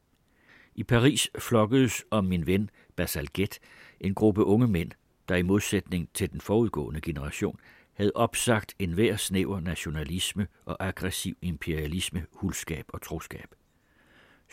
I 0.75 0.83
Paris 0.83 1.29
flokkedes 1.39 2.03
om 2.11 2.25
min 2.25 2.47
ven 2.47 2.69
Basalget 2.95 3.59
en 3.99 4.13
gruppe 4.13 4.43
unge 4.43 4.67
mænd, 4.67 4.91
der 5.29 5.35
i 5.35 5.41
modsætning 5.41 6.09
til 6.13 6.31
den 6.31 6.41
forudgående 6.41 7.01
generation 7.01 7.59
havde 7.93 8.11
opsagt 8.15 8.75
enhver 8.79 9.15
snæver 9.15 9.59
nationalisme 9.59 10.47
og 10.65 10.77
aggressiv 10.79 11.37
imperialisme, 11.41 12.25
hulskab 12.31 12.85
og 12.89 13.01
troskab– 13.01 13.55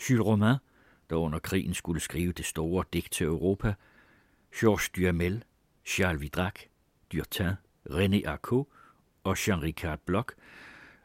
Jules 0.09 0.25
Romain, 0.25 0.55
der 1.09 1.15
under 1.15 1.39
krigen 1.39 1.73
skulle 1.73 1.99
skrive 1.99 2.31
det 2.31 2.45
store 2.45 2.85
digt 2.93 3.11
til 3.11 3.25
Europa, 3.25 3.73
Georges 4.55 4.89
Duhamel, 4.89 5.43
Charles 5.85 6.21
Vidrac, 6.21 6.53
Durtin, 7.13 7.51
René 7.89 8.27
Arco 8.27 8.73
og 9.23 9.35
Jean-Ricard 9.37 9.97
Bloch, 10.05 10.29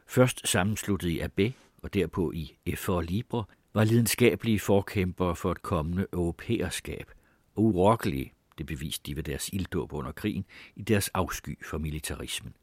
først 0.07 0.49
sammensluttet 0.49 1.09
i 1.09 1.21
Abbé 1.21 1.53
og 1.83 1.95
derpå 1.95 2.33
i 2.33 2.59
Effort 2.67 3.11
Libre, 3.11 3.45
var 3.75 3.85
lidenskabelige 3.85 4.61
forkæmpere 4.61 5.37
for 5.37 5.53
et 5.53 5.63
kommende 5.63 6.07
europæerskab, 6.13 7.11
og 7.55 7.63
urokkelige, 7.63 8.33
det 8.59 8.67
beviste 8.67 9.03
de 9.07 9.17
ved 9.17 9.23
deres 9.23 9.51
ilddåb 9.53 9.93
under 9.93 10.13
krigen, 10.13 10.45
i 10.77 10.83
deres 10.83 11.09
afsky 11.09 11.65
for 11.67 11.79
militarismen. 11.79 12.55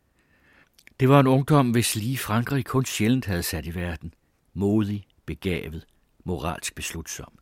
Det 1.00 1.10
var 1.10 1.20
en 1.20 1.28
ungdom, 1.28 1.72
hvis 1.72 1.96
lige 1.96 2.18
Frankrig 2.18 2.66
kun 2.66 2.86
sjældent 2.86 3.26
havde 3.26 3.44
sat 3.44 3.66
i 3.66 3.76
verden. 3.76 4.14
Modig, 4.54 5.08
begavet, 5.26 5.86
moralsk 6.24 6.76
beslutsom. 6.76 7.40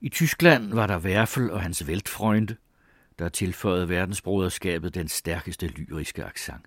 I 0.00 0.08
Tyskland 0.08 0.74
var 0.74 0.86
der 0.86 0.98
Werfel 0.98 1.50
og 1.50 1.62
hans 1.62 1.84
Weltfreunde, 1.84 2.56
der 3.18 3.28
tilføjede 3.28 3.88
verdensbroderskabet 3.88 4.94
den 4.94 5.08
stærkeste 5.08 5.66
lyriske 5.66 6.24
accent. 6.24 6.66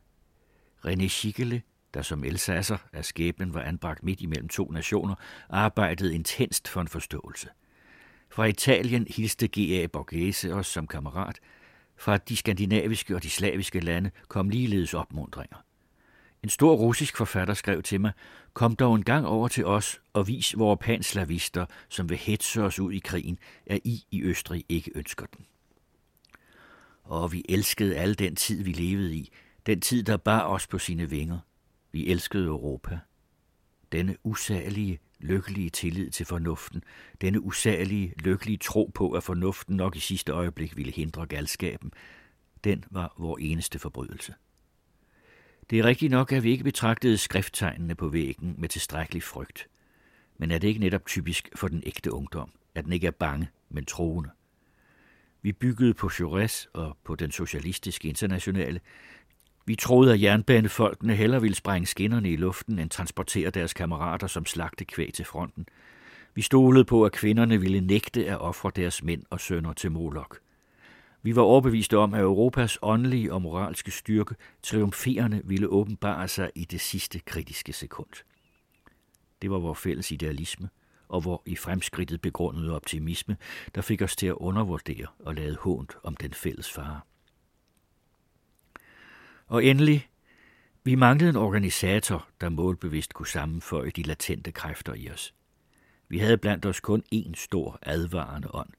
René 0.85 1.07
Schickele, 1.07 1.61
der 1.93 2.01
som 2.01 2.23
elsasser 2.23 2.77
af 2.93 3.05
skæbnen 3.05 3.53
var 3.53 3.61
anbragt 3.61 4.03
midt 4.03 4.21
imellem 4.21 4.49
to 4.49 4.71
nationer, 4.71 5.15
arbejdede 5.49 6.15
intenst 6.15 6.67
for 6.67 6.81
en 6.81 6.87
forståelse. 6.87 7.49
Fra 8.29 8.45
Italien 8.45 9.07
hilste 9.09 9.47
G.A. 9.47 9.87
Borghese 9.87 10.53
os 10.53 10.67
som 10.67 10.87
kammerat. 10.87 11.39
Fra 11.97 12.17
de 12.17 12.35
skandinaviske 12.35 13.15
og 13.15 13.23
de 13.23 13.29
slaviske 13.29 13.79
lande 13.79 14.11
kom 14.27 14.49
ligeledes 14.49 14.93
opmundringer. 14.93 15.57
En 16.43 16.49
stor 16.49 16.75
russisk 16.75 17.17
forfatter 17.17 17.53
skrev 17.53 17.83
til 17.83 18.01
mig, 18.01 18.11
kom 18.53 18.75
dog 18.75 18.95
en 18.95 19.03
gang 19.03 19.27
over 19.27 19.47
til 19.47 19.65
os 19.65 20.01
og 20.13 20.27
vis 20.27 20.57
vore 20.57 20.77
panslavister, 20.77 21.65
som 21.89 22.09
vil 22.09 22.17
hetse 22.17 22.61
os 22.61 22.79
ud 22.79 22.91
i 22.91 22.99
krigen, 22.99 23.37
at 23.65 23.79
I 23.83 24.03
i 24.11 24.23
Østrig 24.23 24.65
ikke 24.69 24.91
ønsker 24.95 25.25
den. 25.25 25.45
Og 27.03 27.31
vi 27.31 27.45
elskede 27.49 27.95
al 27.95 28.19
den 28.19 28.35
tid, 28.35 28.63
vi 28.63 28.71
levede 28.71 29.15
i, 29.15 29.29
den 29.65 29.81
tid, 29.81 30.03
der 30.03 30.17
bar 30.17 30.43
os 30.43 30.67
på 30.67 30.77
sine 30.77 31.09
vinger. 31.09 31.39
Vi 31.91 32.07
elskede 32.07 32.45
Europa. 32.45 32.99
Denne 33.91 34.15
usagelige, 34.23 34.99
lykkelige 35.19 35.69
tillid 35.69 36.09
til 36.09 36.25
fornuften, 36.25 36.83
denne 37.21 37.41
usagelige, 37.41 38.13
lykkelige 38.17 38.57
tro 38.57 38.91
på, 38.93 39.11
at 39.11 39.23
fornuften 39.23 39.75
nok 39.75 39.95
i 39.95 39.99
sidste 39.99 40.31
øjeblik 40.31 40.77
ville 40.77 40.91
hindre 40.91 41.25
galskaben, 41.25 41.91
den 42.63 42.83
var 42.91 43.13
vor 43.17 43.37
eneste 43.37 43.79
forbrydelse. 43.79 44.33
Det 45.69 45.79
er 45.79 45.83
rigtigt 45.83 46.11
nok, 46.11 46.31
at 46.31 46.43
vi 46.43 46.51
ikke 46.51 46.63
betragtede 46.63 47.17
skrifttegnene 47.17 47.95
på 47.95 48.07
væggen 48.07 48.55
med 48.57 48.69
tilstrækkelig 48.69 49.23
frygt. 49.23 49.67
Men 50.37 50.51
er 50.51 50.57
det 50.57 50.67
ikke 50.67 50.79
netop 50.79 51.05
typisk 51.05 51.49
for 51.55 51.67
den 51.67 51.83
ægte 51.85 52.13
ungdom, 52.13 52.51
at 52.75 52.85
den 52.85 52.93
ikke 52.93 53.07
er 53.07 53.11
bange, 53.11 53.49
men 53.69 53.85
troende? 53.85 54.29
Vi 55.41 55.51
byggede 55.51 55.93
på 55.93 56.07
Jaurès 56.07 56.67
og 56.73 56.97
på 57.03 57.15
den 57.15 57.31
socialistiske 57.31 58.09
internationale. 58.09 58.79
Vi 59.69 59.75
troede, 59.75 60.13
at 60.13 60.21
jernbanefolkene 60.21 61.15
hellere 61.15 61.41
ville 61.41 61.55
sprænge 61.55 61.85
skinnerne 61.85 62.31
i 62.31 62.35
luften, 62.35 62.79
end 62.79 62.89
transportere 62.89 63.49
deres 63.49 63.73
kammerater 63.73 64.27
som 64.27 64.45
slagte 64.45 64.85
kvæg 64.85 65.13
til 65.13 65.25
fronten. 65.25 65.65
Vi 66.35 66.41
stolede 66.41 66.85
på, 66.85 67.05
at 67.05 67.11
kvinderne 67.11 67.61
ville 67.61 67.81
nægte 67.81 68.25
at 68.25 68.41
ofre 68.41 68.71
deres 68.75 69.03
mænd 69.03 69.23
og 69.29 69.39
sønner 69.39 69.73
til 69.73 69.91
Molok. 69.91 70.39
Vi 71.21 71.35
var 71.35 71.41
overbeviste 71.41 71.97
om, 71.97 72.13
at 72.13 72.21
Europas 72.21 72.77
åndelige 72.81 73.33
og 73.33 73.41
moralske 73.41 73.91
styrke 73.91 74.35
triumferende 74.63 75.41
ville 75.43 75.67
åbenbare 75.67 76.27
sig 76.27 76.51
i 76.55 76.65
det 76.65 76.81
sidste 76.81 77.19
kritiske 77.19 77.73
sekund. 77.73 78.23
Det 79.41 79.51
var 79.51 79.59
vores 79.59 79.79
fælles 79.79 80.11
idealisme, 80.11 80.69
og 81.09 81.21
hvor 81.21 81.41
i 81.45 81.55
fremskridtet 81.55 82.21
begrundede 82.21 82.75
optimisme, 82.75 83.37
der 83.75 83.81
fik 83.81 84.01
os 84.01 84.15
til 84.15 84.27
at 84.27 84.33
undervurdere 84.33 85.07
og 85.19 85.35
lade 85.35 85.57
hånd 85.59 85.87
om 86.03 86.15
den 86.15 86.33
fælles 86.33 86.71
fare. 86.71 86.99
Og 89.49 89.65
endelig, 89.65 90.07
vi 90.83 90.95
manglede 90.95 91.29
en 91.29 91.35
organisator, 91.35 92.27
der 92.41 92.49
målbevidst 92.49 93.13
kunne 93.13 93.27
sammenføje 93.27 93.89
de 93.89 94.03
latente 94.03 94.51
kræfter 94.51 94.93
i 94.93 95.09
os. 95.09 95.33
Vi 96.09 96.17
havde 96.17 96.37
blandt 96.37 96.65
os 96.65 96.79
kun 96.79 97.03
én 97.15 97.31
stor 97.35 97.79
advarende 97.81 98.55
ånd, 98.55 98.69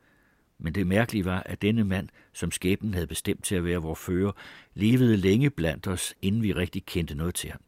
men 0.59 0.75
det 0.75 0.87
mærkelige 0.87 1.25
var, 1.25 1.43
at 1.43 1.63
denne 1.63 1.85
mand, 1.85 2.09
som 2.33 2.51
skæbnen 2.51 2.95
havde 2.95 3.07
bestemt 3.07 3.45
til 3.45 3.55
at 3.55 3.65
være 3.65 3.79
vor 3.79 3.95
fører, 3.95 4.33
levede 4.75 5.17
længe 5.17 5.51
blandt 5.51 5.87
os, 5.87 6.15
inden 6.23 6.43
vi 6.43 6.53
rigtig 6.53 6.87
kendte 6.87 7.15
noget 7.15 7.35
til 7.35 7.51
ham. 7.51 7.61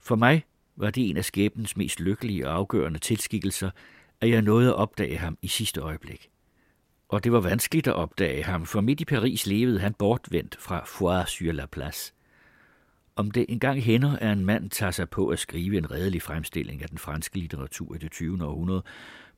For 0.00 0.16
mig 0.16 0.44
var 0.76 0.90
det 0.90 1.10
en 1.10 1.16
af 1.16 1.24
skæbnens 1.24 1.76
mest 1.76 2.00
lykkelige 2.00 2.48
og 2.48 2.54
afgørende 2.54 2.98
tilskikkelser, 2.98 3.70
at 4.20 4.30
jeg 4.30 4.42
nåede 4.42 4.68
at 4.68 4.74
opdage 4.74 5.18
ham 5.18 5.38
i 5.42 5.48
sidste 5.48 5.80
øjeblik. 5.80 6.30
Og 7.08 7.24
det 7.24 7.32
var 7.32 7.40
vanskeligt 7.40 7.86
at 7.86 7.94
opdage 7.94 8.44
ham, 8.44 8.66
for 8.66 8.80
midt 8.80 9.00
i 9.00 9.04
Paris 9.04 9.46
levede 9.46 9.80
han 9.80 9.94
bortvendt 9.94 10.56
fra 10.60 10.84
Foire 10.86 11.26
sur 11.26 11.52
la 11.52 11.66
Place. 11.66 12.12
Om 13.16 13.30
det 13.30 13.46
engang 13.48 13.82
hænder, 13.82 14.16
at 14.16 14.32
en 14.32 14.44
mand 14.44 14.70
tager 14.70 14.90
sig 14.90 15.10
på 15.10 15.28
at 15.28 15.38
skrive 15.38 15.78
en 15.78 15.90
redelig 15.90 16.22
fremstilling 16.22 16.82
af 16.82 16.88
den 16.88 16.98
franske 16.98 17.38
litteratur 17.38 17.94
i 17.94 17.98
det 17.98 18.10
20. 18.10 18.44
århundrede, 18.44 18.82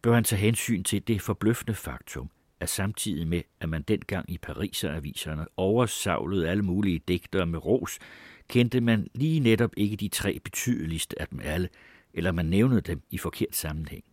bør 0.03 0.15
han 0.15 0.25
tage 0.25 0.41
hensyn 0.41 0.83
til 0.83 1.09
det 1.09 1.23
forbløffende 1.23 1.75
faktum, 1.75 2.31
at 2.61 2.69
samtidig 2.69 3.27
med, 3.29 3.43
at 3.61 3.69
man 3.69 3.83
dengang 3.83 4.31
i 4.31 4.39
Pariser-aviserne 4.39 5.47
oversavlede 5.57 6.49
alle 6.49 6.63
mulige 6.63 7.01
digtere 7.09 7.47
med 7.47 7.67
ros, 7.67 7.99
kendte 8.49 8.81
man 8.81 9.07
lige 9.15 9.41
netop 9.41 9.71
ikke 9.77 9.97
de 9.97 10.09
tre 10.09 10.39
betydeligste 10.45 11.21
af 11.21 11.29
dem 11.29 11.41
alle, 11.45 11.69
eller 12.15 12.33
man 12.33 12.47
nævnede 12.47 12.81
dem 12.81 13.03
i 13.11 13.19
forkert 13.19 13.57
sammenhæng. 13.57 14.05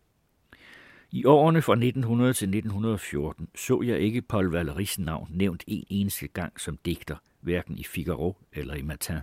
I 1.10 1.24
årene 1.24 1.62
fra 1.62 1.72
1900 1.72 2.32
til 2.32 2.48
1914 2.48 3.48
så 3.54 3.82
jeg 3.82 4.00
ikke 4.00 4.22
Paul 4.22 4.56
Valéry's 4.56 4.94
navn 4.98 5.28
nævnt 5.30 5.64
en 5.66 5.84
eneste 5.88 6.28
gang 6.28 6.60
som 6.60 6.76
digter, 6.84 7.16
hverken 7.40 7.78
i 7.78 7.84
Figaro 7.84 8.36
eller 8.52 8.74
i 8.74 8.82
Matin. 8.82 9.18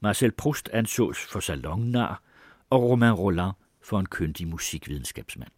Marcel 0.00 0.32
Proust 0.32 0.68
ansås 0.72 1.18
for 1.18 1.40
salonnar, 1.40 2.22
og 2.70 2.82
Romain 2.82 3.12
Rolland 3.12 3.52
for 3.82 4.00
en 4.00 4.06
kyndig 4.06 4.48
musikvidenskabsmand. 4.48 5.50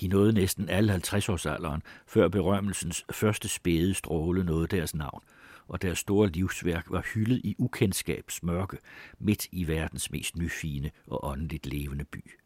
De 0.00 0.08
nåede 0.08 0.32
næsten 0.32 0.68
alle 0.68 0.94
50-årsalderen, 0.94 1.80
før 2.06 2.28
berømmelsens 2.28 3.04
første 3.12 3.48
spæde 3.48 3.94
stråle 3.94 4.44
nåede 4.44 4.66
deres 4.66 4.94
navn, 4.94 5.22
og 5.68 5.82
deres 5.82 5.98
store 5.98 6.28
livsværk 6.28 6.86
var 6.90 7.06
hyldet 7.14 7.40
i 7.44 7.56
ukendskabs 7.58 8.42
mørke 8.42 8.78
midt 9.18 9.46
i 9.52 9.68
verdens 9.68 10.10
mest 10.10 10.36
nyfine 10.36 10.90
og 11.06 11.24
åndeligt 11.24 11.66
levende 11.66 12.04
by. 12.04 12.43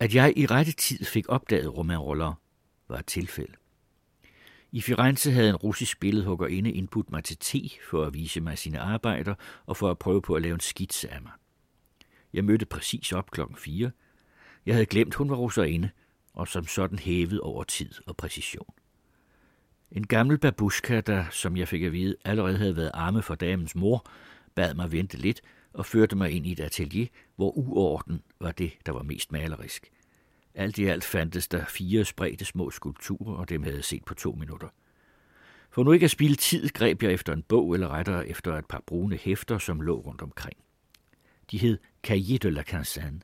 At 0.00 0.14
jeg 0.14 0.32
i 0.36 0.46
rette 0.46 0.72
tid 0.72 1.04
fik 1.04 1.28
opdaget 1.28 1.76
romanroller 1.76 2.40
var 2.88 2.98
et 2.98 3.06
tilfælde. 3.06 3.52
I 4.72 4.80
Firenze 4.80 5.32
havde 5.32 5.50
en 5.50 5.56
russisk 5.56 6.00
billedhuggerinde 6.00 6.72
indbudt 6.72 7.10
mig 7.10 7.24
til 7.24 7.36
te 7.36 7.60
for 7.90 8.04
at 8.04 8.14
vise 8.14 8.40
mig 8.40 8.58
sine 8.58 8.80
arbejder 8.80 9.34
og 9.66 9.76
for 9.76 9.90
at 9.90 9.98
prøve 9.98 10.22
på 10.22 10.34
at 10.34 10.42
lave 10.42 10.54
en 10.54 10.60
skitse 10.60 11.10
af 11.10 11.22
mig. 11.22 11.32
Jeg 12.32 12.44
mødte 12.44 12.66
præcis 12.66 13.12
op 13.12 13.30
klokken 13.30 13.56
4. 13.56 13.90
Jeg 14.66 14.74
havde 14.74 14.86
glemt, 14.86 15.14
hun 15.14 15.30
var 15.30 15.36
russerinde, 15.36 15.90
og 16.32 16.48
som 16.48 16.66
sådan 16.66 16.98
hævet 16.98 17.40
over 17.40 17.64
tid 17.64 17.90
og 18.06 18.16
præcision. 18.16 18.74
En 19.92 20.06
gammel 20.06 20.38
babushka, 20.38 21.00
der, 21.00 21.24
som 21.30 21.56
jeg 21.56 21.68
fik 21.68 21.82
at 21.82 21.92
vide, 21.92 22.16
allerede 22.24 22.58
havde 22.58 22.76
været 22.76 22.90
arme 22.94 23.22
for 23.22 23.34
damens 23.34 23.74
mor, 23.74 24.06
bad 24.54 24.74
mig 24.74 24.92
vente 24.92 25.16
lidt 25.16 25.40
og 25.74 25.86
førte 25.86 26.16
mig 26.16 26.30
ind 26.30 26.46
i 26.46 26.52
et 26.52 26.60
atelier, 26.60 27.06
hvor 27.36 27.50
uorden 27.50 28.22
var 28.40 28.52
det, 28.52 28.72
der 28.86 28.92
var 28.92 29.02
mest 29.02 29.32
malerisk. 29.32 29.90
Alt 30.54 30.78
i 30.78 30.84
alt 30.84 31.04
fandtes 31.04 31.48
der 31.48 31.64
fire 31.64 32.04
spredte 32.04 32.44
små 32.44 32.70
skulpturer, 32.70 33.34
og 33.34 33.48
dem 33.48 33.62
havde 33.62 33.76
jeg 33.76 33.84
set 33.84 34.04
på 34.04 34.14
to 34.14 34.32
minutter. 34.32 34.68
For 35.70 35.84
nu 35.84 35.92
ikke 35.92 36.04
at 36.04 36.10
spille 36.10 36.36
tid, 36.36 36.68
greb 36.68 37.02
jeg 37.02 37.12
efter 37.12 37.32
en 37.32 37.42
bog, 37.42 37.74
eller 37.74 37.88
rettere 37.88 38.28
efter 38.28 38.56
et 38.58 38.66
par 38.66 38.82
brune 38.86 39.16
hæfter, 39.16 39.58
som 39.58 39.80
lå 39.80 40.00
rundt 40.00 40.22
omkring. 40.22 40.56
De 41.50 41.58
hed 41.58 41.78
Cahiers 42.02 42.40
de 42.40 42.50
la 42.50 42.62
Quinzaine, 42.62 43.20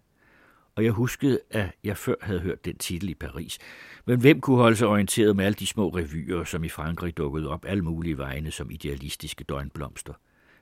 og 0.74 0.84
jeg 0.84 0.92
huskede, 0.92 1.40
at 1.50 1.72
jeg 1.84 1.96
før 1.96 2.14
havde 2.22 2.40
hørt 2.40 2.64
den 2.64 2.78
titel 2.78 3.08
i 3.08 3.14
Paris. 3.14 3.58
Men 4.04 4.20
hvem 4.20 4.40
kunne 4.40 4.56
holde 4.56 4.76
sig 4.76 4.88
orienteret 4.88 5.36
med 5.36 5.44
alle 5.44 5.54
de 5.54 5.66
små 5.66 5.88
revyer, 5.88 6.44
som 6.44 6.64
i 6.64 6.68
Frankrig 6.68 7.16
dukkede 7.16 7.48
op 7.48 7.64
alle 7.64 7.84
mulige 7.84 8.18
vegne 8.18 8.50
som 8.50 8.70
idealistiske 8.70 9.44
døgnblomster, 9.44 10.12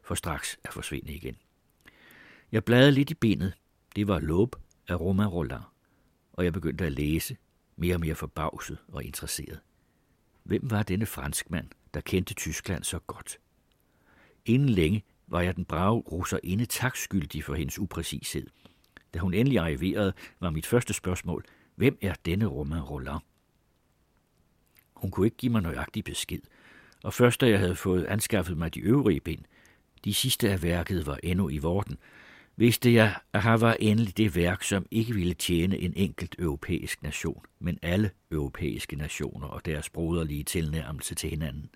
for 0.02 0.14
straks 0.14 0.58
at 0.64 0.72
forsvinde 0.72 1.12
igen. 1.12 1.36
Jeg 2.52 2.64
bladrede 2.64 2.92
lidt 2.92 3.10
i 3.10 3.14
benet. 3.14 3.54
Det 3.96 4.08
var 4.08 4.18
Lob 4.18 4.56
af 4.88 5.00
Romain 5.00 5.28
Roland, 5.28 5.62
og 6.32 6.44
jeg 6.44 6.52
begyndte 6.52 6.86
at 6.86 6.92
læse, 6.92 7.36
mere 7.76 7.94
og 7.94 8.00
mere 8.00 8.14
forbavset 8.14 8.78
og 8.88 9.04
interesseret. 9.04 9.60
Hvem 10.42 10.70
var 10.70 10.82
denne 10.82 11.06
franskmand, 11.06 11.68
der 11.94 12.00
kendte 12.00 12.34
Tyskland 12.34 12.84
så 12.84 12.98
godt? 12.98 13.38
Inden 14.44 14.68
længe 14.68 15.04
var 15.26 15.40
jeg 15.40 15.56
den 15.56 15.64
brave 15.64 16.00
russerinde 16.00 16.66
takskyldig 16.66 17.44
for 17.44 17.54
hendes 17.54 17.78
upræcished. 17.78 18.46
Da 19.14 19.18
hun 19.18 19.34
endelig 19.34 19.58
arriverede, 19.58 20.12
var 20.40 20.50
mit 20.50 20.66
første 20.66 20.94
spørgsmål, 20.94 21.44
hvem 21.74 21.98
er 22.00 22.14
denne 22.24 22.46
Romain 22.46 22.82
Roland? 22.82 23.22
Hun 24.94 25.10
kunne 25.10 25.26
ikke 25.26 25.36
give 25.36 25.52
mig 25.52 25.62
nøjagtig 25.62 26.04
besked, 26.04 26.40
og 27.04 27.14
først 27.14 27.40
da 27.40 27.48
jeg 27.48 27.58
havde 27.58 27.76
fået 27.76 28.04
anskaffet 28.04 28.58
mig 28.58 28.74
de 28.74 28.80
øvrige 28.80 29.20
bind, 29.20 29.44
de 30.04 30.14
sidste 30.14 30.50
af 30.50 30.62
værket 30.62 31.06
var 31.06 31.18
endnu 31.22 31.48
i 31.48 31.58
vorden, 31.58 31.98
vidste 32.58 32.94
jeg, 32.94 33.14
at 33.32 33.42
her 33.42 33.56
var 33.56 33.76
endelig 33.80 34.16
det 34.16 34.36
værk, 34.36 34.62
som 34.62 34.86
ikke 34.90 35.14
ville 35.14 35.34
tjene 35.34 35.78
en 35.78 35.92
enkelt 35.96 36.36
europæisk 36.38 37.02
nation, 37.02 37.42
men 37.58 37.78
alle 37.82 38.10
europæiske 38.30 38.96
nationer 38.96 39.46
og 39.46 39.66
deres 39.66 39.90
broderlige 39.90 40.44
tilnærmelse 40.44 41.14
til 41.14 41.30
hinanden. 41.30 41.70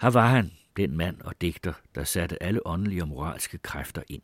Her 0.00 0.10
var 0.10 0.28
han, 0.28 0.52
den 0.76 0.96
mand 0.96 1.20
og 1.20 1.40
digter, 1.40 1.72
der 1.94 2.04
satte 2.04 2.42
alle 2.42 2.66
åndelige 2.66 3.02
og 3.02 3.08
moralske 3.08 3.58
kræfter 3.58 4.02
ind. 4.08 4.22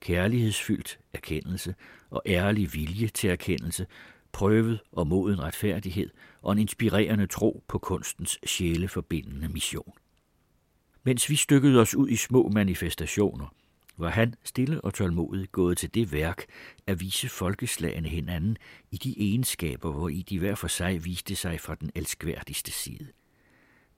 Kærlighedsfyldt 0.00 0.98
erkendelse 1.12 1.74
og 2.10 2.22
ærlig 2.26 2.74
vilje 2.74 3.08
til 3.08 3.30
erkendelse, 3.30 3.86
prøvet 4.32 4.80
og 4.92 5.06
moden 5.06 5.42
retfærdighed 5.42 6.10
og 6.42 6.52
en 6.52 6.58
inspirerende 6.58 7.26
tro 7.26 7.64
på 7.68 7.78
kunstens 7.78 8.38
sjæleforbindende 8.46 9.48
mission. 9.48 9.92
Mens 11.02 11.30
vi 11.30 11.36
stykkede 11.36 11.80
os 11.80 11.94
ud 11.94 12.08
i 12.08 12.16
små 12.16 12.48
manifestationer, 12.48 13.54
var 13.98 14.10
han 14.10 14.34
stille 14.44 14.80
og 14.80 14.94
tålmodigt 14.94 15.52
gået 15.52 15.78
til 15.78 15.94
det 15.94 16.12
værk 16.12 16.44
at 16.86 17.00
vise 17.00 17.28
folkeslagene 17.28 18.08
hinanden 18.08 18.56
i 18.90 18.96
de 18.96 19.14
egenskaber, 19.18 19.92
hvor 19.92 20.08
i 20.08 20.22
de 20.22 20.38
hver 20.38 20.54
for 20.54 20.68
sig 20.68 21.04
viste 21.04 21.36
sig 21.36 21.60
fra 21.60 21.74
den 21.74 21.90
elskværdigste 21.94 22.72
side. 22.72 23.06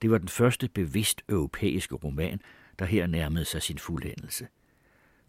Det 0.03 0.11
var 0.11 0.19
den 0.19 0.29
første 0.29 0.69
bevidst 0.69 1.23
europæiske 1.29 1.95
roman, 1.95 2.41
der 2.79 2.85
her 2.85 3.07
nærmede 3.07 3.45
sig 3.45 3.63
sin 3.63 3.79
fuldendelse. 3.79 4.49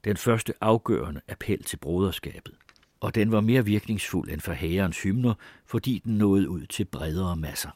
Den 0.03 0.17
første 0.17 0.53
afgørende 0.61 1.21
appel 1.27 1.63
til 1.63 1.77
broderskabet. 1.77 2.53
Og 2.99 3.15
den 3.15 3.31
var 3.31 3.41
mere 3.41 3.65
virkningsfuld 3.65 4.29
end 4.29 4.41
for 4.41 4.53
hærens 4.53 5.03
hymner, 5.03 5.33
fordi 5.65 6.01
den 6.05 6.17
nåede 6.17 6.49
ud 6.49 6.65
til 6.65 6.85
bredere 6.85 7.35
masser. 7.35 7.69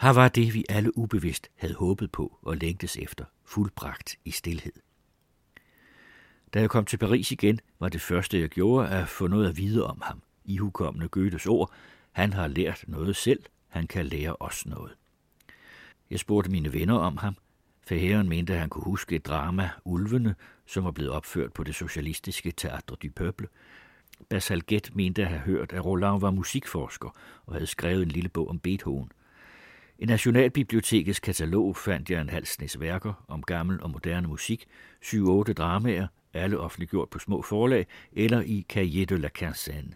Her 0.00 0.10
var 0.10 0.28
det, 0.28 0.54
vi 0.54 0.64
alle 0.68 0.98
ubevidst 0.98 1.50
havde 1.54 1.74
håbet 1.74 2.12
på 2.12 2.38
og 2.42 2.56
længtes 2.56 2.96
efter, 2.96 3.24
fuldbragt 3.44 4.16
i 4.24 4.30
stilhed. 4.30 4.85
Da 6.54 6.60
jeg 6.60 6.70
kom 6.70 6.84
til 6.84 6.96
Paris 6.96 7.32
igen, 7.32 7.60
var 7.80 7.88
det 7.88 8.00
første, 8.00 8.40
jeg 8.40 8.48
gjorde, 8.48 8.88
at 8.88 9.08
få 9.08 9.26
noget 9.26 9.48
at 9.48 9.56
vide 9.56 9.86
om 9.86 10.00
ham. 10.02 10.22
I 10.44 10.56
hukommende 10.56 11.08
Goethes 11.08 11.46
ord, 11.46 11.72
han 12.12 12.32
har 12.32 12.48
lært 12.48 12.84
noget 12.88 13.16
selv, 13.16 13.42
han 13.68 13.86
kan 13.86 14.06
lære 14.06 14.36
os 14.40 14.66
noget. 14.66 14.92
Jeg 16.10 16.18
spurgte 16.18 16.50
mine 16.50 16.72
venner 16.72 16.94
om 16.94 17.16
ham. 17.16 17.36
Fæheren 17.88 18.28
mente, 18.28 18.52
at 18.52 18.58
han 18.60 18.68
kunne 18.68 18.84
huske 18.84 19.16
et 19.16 19.26
drama, 19.26 19.70
Ulvene, 19.84 20.34
som 20.66 20.84
var 20.84 20.90
blevet 20.90 21.12
opført 21.12 21.52
på 21.52 21.64
det 21.64 21.74
socialistiske 21.74 22.50
Teatre 22.50 22.96
du 23.02 23.08
Peuple. 23.16 23.48
Basalget 24.28 24.90
mente 24.94 25.22
at 25.22 25.28
have 25.28 25.40
hørt, 25.40 25.72
at 25.72 25.84
Roland 25.84 26.20
var 26.20 26.30
musikforsker 26.30 27.10
og 27.46 27.54
havde 27.54 27.66
skrevet 27.66 28.02
en 28.02 28.08
lille 28.08 28.28
bog 28.28 28.48
om 28.48 28.58
Beethoven. 28.58 29.12
I 29.98 30.04
Nationalbibliotekets 30.04 31.20
katalog 31.20 31.76
fandt 31.76 32.10
jeg 32.10 32.20
en 32.20 32.30
halv 32.30 32.46
snes 32.46 32.80
værker 32.80 33.24
om 33.28 33.42
gammel 33.42 33.82
og 33.82 33.90
moderne 33.90 34.28
musik, 34.28 34.66
syv-otte 35.02 35.52
dramaer, 35.52 36.06
alle 36.36 36.58
offentliggjort 36.58 37.10
på 37.10 37.18
små 37.18 37.42
forlag 37.42 37.86
eller 38.12 38.40
i 38.40 38.66
Cahiers 38.68 39.06
de 39.06 39.18
la 39.18 39.28
Quinzaine. 39.34 39.94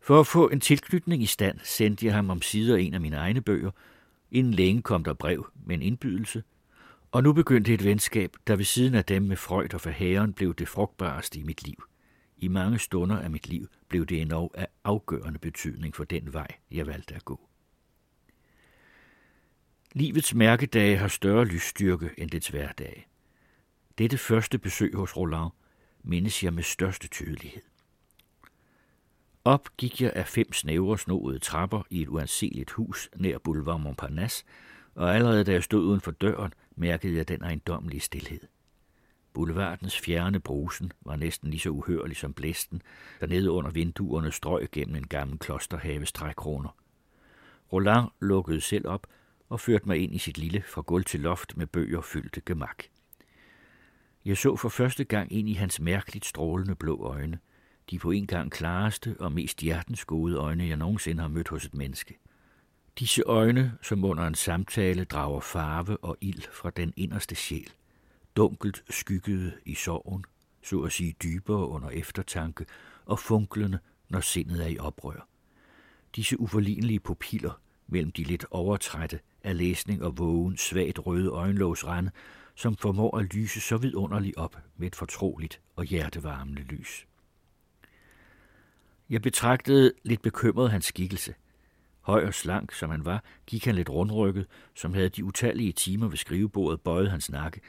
For 0.00 0.20
at 0.20 0.26
få 0.26 0.48
en 0.48 0.60
tilknytning 0.60 1.22
i 1.22 1.26
stand, 1.26 1.58
sendte 1.64 2.06
jeg 2.06 2.14
ham 2.14 2.30
om 2.30 2.42
sider 2.42 2.76
en 2.76 2.94
af 2.94 3.00
mine 3.00 3.16
egne 3.16 3.40
bøger. 3.40 3.70
Inden 4.30 4.54
længe 4.54 4.82
kom 4.82 5.04
der 5.04 5.14
brev 5.14 5.46
med 5.66 5.74
en 5.74 5.82
indbydelse, 5.82 6.42
og 7.12 7.22
nu 7.22 7.32
begyndte 7.32 7.74
et 7.74 7.84
venskab, 7.84 8.36
der 8.46 8.56
ved 8.56 8.64
siden 8.64 8.94
af 8.94 9.04
dem 9.04 9.22
med 9.22 9.36
Freud 9.36 9.74
og 9.74 9.80
Verhaeren 9.84 10.32
blev 10.32 10.54
det 10.54 10.68
frugtbareste 10.68 11.38
i 11.38 11.42
mit 11.42 11.62
liv. 11.66 11.84
I 12.36 12.48
mange 12.48 12.78
stunder 12.78 13.18
af 13.18 13.30
mit 13.30 13.48
liv 13.48 13.68
blev 13.88 14.06
det 14.06 14.20
endnu 14.20 14.50
af 14.54 14.66
afgørende 14.84 15.38
betydning 15.38 15.96
for 15.96 16.04
den 16.04 16.32
vej, 16.32 16.48
jeg 16.70 16.86
valgte 16.86 17.14
at 17.14 17.24
gå. 17.24 17.40
Livets 19.92 20.34
mærkedage 20.34 20.96
har 20.96 21.08
større 21.08 21.44
lysstyrke 21.44 22.10
end 22.18 22.30
dets 22.30 22.48
hverdage. 22.48 23.06
Dette 24.00 24.18
første 24.18 24.58
besøg 24.58 24.94
hos 24.94 25.16
Roland 25.16 25.50
mindes 26.02 26.44
jeg 26.44 26.54
med 26.54 26.62
største 26.62 27.08
tydelighed. 27.08 27.62
Op 29.44 29.68
gik 29.76 30.00
jeg 30.00 30.12
af 30.14 30.26
fem 30.26 30.52
snævre 30.52 30.98
snoede 30.98 31.38
trapper 31.38 31.82
i 31.90 32.02
et 32.02 32.08
uanseligt 32.08 32.70
hus 32.70 33.10
nær 33.16 33.38
Boulevard 33.38 33.80
Montparnasse, 33.80 34.44
og 34.94 35.14
allerede 35.14 35.44
da 35.44 35.52
jeg 35.52 35.62
stod 35.62 35.84
uden 35.84 36.00
for 36.00 36.10
døren, 36.10 36.54
mærkede 36.76 37.16
jeg 37.16 37.28
den 37.28 37.42
ejendommelige 37.42 38.00
stillhed. 38.00 38.40
Boulevardens 39.32 40.00
fjerne 40.00 40.40
brusen 40.40 40.92
var 41.00 41.16
næsten 41.16 41.50
lige 41.50 41.60
så 41.60 41.70
uhørlig 41.70 42.16
som 42.16 42.34
blæsten, 42.34 42.82
der 43.20 43.26
nede 43.26 43.50
under 43.50 43.70
vinduerne 43.70 44.32
strøg 44.32 44.68
gennem 44.72 44.96
en 44.96 45.06
gammel 45.06 45.38
klosterhaves 45.38 46.12
trækroner. 46.12 46.76
Roland 47.72 48.08
lukkede 48.20 48.60
selv 48.60 48.88
op 48.88 49.06
og 49.48 49.60
førte 49.60 49.88
mig 49.88 49.98
ind 49.98 50.14
i 50.14 50.18
sit 50.18 50.38
lille 50.38 50.62
fra 50.62 50.82
gulv 50.82 51.04
til 51.04 51.20
loft 51.20 51.56
med 51.56 51.66
bøger 51.66 52.00
fyldte 52.00 52.40
gemak. 52.46 52.84
Jeg 54.24 54.36
så 54.36 54.56
for 54.56 54.68
første 54.68 55.04
gang 55.04 55.32
ind 55.32 55.48
i 55.48 55.52
hans 55.52 55.80
mærkeligt 55.80 56.24
strålende 56.24 56.74
blå 56.74 57.02
øjne, 57.02 57.38
de 57.90 57.98
på 57.98 58.10
en 58.10 58.26
gang 58.26 58.52
klareste 58.52 59.16
og 59.20 59.32
mest 59.32 59.60
hjertensgode 59.60 60.36
øjne, 60.36 60.68
jeg 60.68 60.76
nogensinde 60.76 61.22
har 61.22 61.28
mødt 61.28 61.48
hos 61.48 61.64
et 61.64 61.74
menneske. 61.74 62.18
Disse 62.98 63.22
øjne, 63.22 63.72
som 63.82 64.04
under 64.04 64.26
en 64.26 64.34
samtale 64.34 65.04
drager 65.04 65.40
farve 65.40 65.96
og 65.96 66.16
ild 66.20 66.42
fra 66.52 66.70
den 66.70 66.92
inderste 66.96 67.34
sjæl, 67.34 67.70
dunkelt 68.36 68.84
skyggede 68.90 69.52
i 69.66 69.74
sorgen, 69.74 70.24
så 70.62 70.80
at 70.80 70.92
sige 70.92 71.14
dybere 71.22 71.68
under 71.68 71.90
eftertanke 71.90 72.64
og 73.06 73.18
funklende, 73.18 73.78
når 74.08 74.20
sindet 74.20 74.64
er 74.64 74.68
i 74.68 74.78
oprør. 74.78 75.28
Disse 76.16 76.40
uforlignelige 76.40 77.00
pupiller 77.00 77.60
mellem 77.86 78.12
de 78.12 78.24
lidt 78.24 78.44
overtrætte 78.50 79.20
af 79.44 79.58
læsning 79.58 80.02
og 80.02 80.18
vågen, 80.18 80.56
svagt 80.56 81.06
røde 81.06 81.28
øjenlågsrande, 81.28 82.10
som 82.54 82.76
formår 82.76 83.18
at 83.18 83.34
lyse 83.34 83.60
så 83.60 83.76
vidunderligt 83.76 84.36
op 84.36 84.56
med 84.76 84.86
et 84.86 84.96
fortroligt 84.96 85.60
og 85.76 85.84
hjertevarmende 85.84 86.62
lys. 86.62 87.06
Jeg 89.10 89.22
betragtede 89.22 89.92
lidt 90.02 90.22
bekymret 90.22 90.70
hans 90.70 90.84
skikkelse. 90.84 91.34
Høj 92.00 92.26
og 92.26 92.34
slank, 92.34 92.74
som 92.74 92.90
han 92.90 93.04
var, 93.04 93.24
gik 93.46 93.64
han 93.64 93.74
lidt 93.74 93.90
rundrykket, 93.90 94.46
som 94.74 94.94
havde 94.94 95.08
de 95.08 95.24
utallige 95.24 95.72
timer 95.72 96.08
ved 96.08 96.16
skrivebordet 96.16 96.80
bøjet 96.80 97.10
hans 97.10 97.30
nakke. 97.30 97.60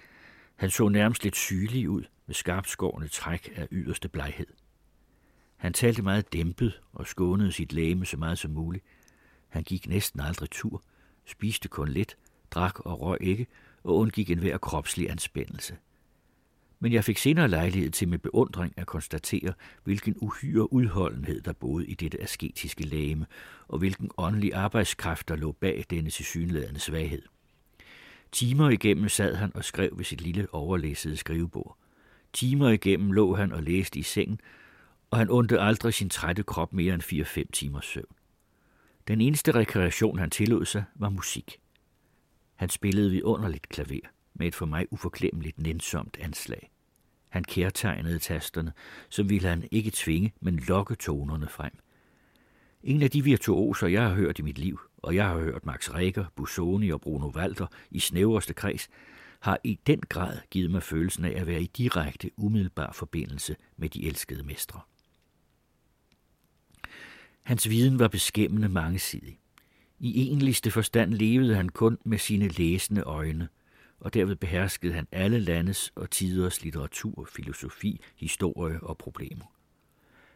Han 0.55 0.69
så 0.69 0.89
nærmest 0.89 1.23
lidt 1.23 1.35
sygelig 1.35 1.89
ud, 1.89 2.03
med 2.25 2.35
skarpskårende 2.35 3.07
træk 3.07 3.53
af 3.55 3.67
yderste 3.71 4.09
bleghed. 4.09 4.47
Han 5.57 5.73
talte 5.73 6.01
meget 6.01 6.33
dæmpet 6.33 6.81
og 6.93 7.07
skånede 7.07 7.51
sit 7.51 7.73
læme 7.73 8.05
så 8.05 8.17
meget 8.17 8.39
som 8.39 8.51
muligt. 8.51 8.85
Han 9.49 9.63
gik 9.63 9.87
næsten 9.87 10.19
aldrig 10.19 10.49
tur, 10.49 10.83
spiste 11.25 11.67
kun 11.67 11.87
lidt, 11.87 12.17
drak 12.51 12.79
og 12.79 13.01
røg 13.01 13.17
ikke, 13.21 13.47
og 13.83 13.97
undgik 13.97 14.31
enhver 14.31 14.57
kropslig 14.57 15.09
anspændelse. 15.11 15.77
Men 16.79 16.93
jeg 16.93 17.03
fik 17.03 17.17
senere 17.17 17.47
lejlighed 17.47 17.89
til 17.89 18.07
med 18.07 18.17
beundring 18.17 18.73
at 18.77 18.87
konstatere, 18.87 19.53
hvilken 19.83 20.15
uhyre 20.21 20.73
udholdenhed 20.73 21.41
der 21.41 21.53
boede 21.53 21.87
i 21.87 21.93
dette 21.93 22.21
asketiske 22.21 22.83
læme, 22.83 23.25
og 23.67 23.77
hvilken 23.77 24.09
åndelig 24.17 24.53
arbejdskraft 24.53 25.27
der 25.27 25.35
lå 25.35 25.51
bag 25.51 25.85
denne 25.89 26.09
tilsyneladende 26.09 26.79
svaghed. 26.79 27.21
Timer 28.31 28.69
igennem 28.69 29.09
sad 29.09 29.35
han 29.35 29.51
og 29.55 29.63
skrev 29.63 29.97
ved 29.97 30.05
sit 30.05 30.21
lille 30.21 30.53
overlæssede 30.53 31.17
skrivebord. 31.17 31.77
Timer 32.33 32.69
igennem 32.69 33.11
lå 33.11 33.35
han 33.35 33.51
og 33.51 33.63
læste 33.63 33.99
i 33.99 34.03
sengen, 34.03 34.39
og 35.09 35.17
han 35.17 35.29
undte 35.29 35.59
aldrig 35.59 35.93
sin 35.93 36.09
trætte 36.09 36.43
krop 36.43 36.73
mere 36.73 36.93
end 36.93 37.03
4-5 37.03 37.43
timers 37.53 37.85
søvn. 37.85 38.15
Den 39.07 39.21
eneste 39.21 39.51
rekreation, 39.51 40.19
han 40.19 40.29
tillod 40.29 40.65
sig, 40.65 40.83
var 40.95 41.09
musik. 41.09 41.60
Han 42.61 42.69
spillede 42.69 43.11
vidunderligt 43.11 43.69
klaver 43.69 44.07
med 44.33 44.47
et 44.47 44.55
for 44.55 44.65
mig 44.65 44.87
uforklemmeligt 44.91 45.59
nænsomt 45.59 46.17
anslag. 46.19 46.71
Han 47.29 47.43
kærtegnede 47.43 48.19
tasterne, 48.19 48.73
som 49.09 49.29
ville 49.29 49.49
han 49.49 49.67
ikke 49.71 49.91
tvinge, 49.93 50.33
men 50.41 50.59
lokke 50.59 50.95
tonerne 50.95 51.47
frem. 51.49 51.71
En 52.83 53.01
af 53.01 53.11
de 53.11 53.23
virtuoser, 53.23 53.87
jeg 53.87 54.03
har 54.03 54.15
hørt 54.15 54.39
i 54.39 54.41
mit 54.41 54.57
liv, 54.57 54.79
og 54.97 55.15
jeg 55.15 55.27
har 55.27 55.39
hørt 55.39 55.65
Max 55.65 55.89
Reger, 55.89 56.25
Busoni 56.35 56.89
og 56.89 57.01
Bruno 57.01 57.27
Walter 57.27 57.67
i 57.91 57.99
snæverste 57.99 58.53
kreds, 58.53 58.89
har 59.39 59.59
i 59.63 59.79
den 59.87 59.99
grad 59.99 60.37
givet 60.51 60.71
mig 60.71 60.83
følelsen 60.83 61.25
af 61.25 61.39
at 61.41 61.47
være 61.47 61.61
i 61.61 61.71
direkte, 61.77 62.31
umiddelbar 62.37 62.91
forbindelse 62.91 63.55
med 63.77 63.89
de 63.89 64.07
elskede 64.07 64.43
mestre. 64.43 64.81
Hans 67.43 67.69
viden 67.69 67.99
var 67.99 68.07
beskæmmende 68.07 68.69
mangesidig. 68.69 69.40
I 70.03 70.29
enligste 70.29 70.71
forstand 70.71 71.13
levede 71.13 71.55
han 71.55 71.69
kun 71.69 71.97
med 72.05 72.17
sine 72.17 72.47
læsende 72.47 73.01
øjne, 73.01 73.47
og 73.99 74.13
derved 74.13 74.35
beherskede 74.35 74.93
han 74.93 75.07
alle 75.11 75.39
landes 75.39 75.91
og 75.95 76.11
tiders 76.11 76.63
litteratur, 76.63 77.27
filosofi, 77.31 78.01
historie 78.15 78.83
og 78.83 78.97
problemer. 78.97 79.45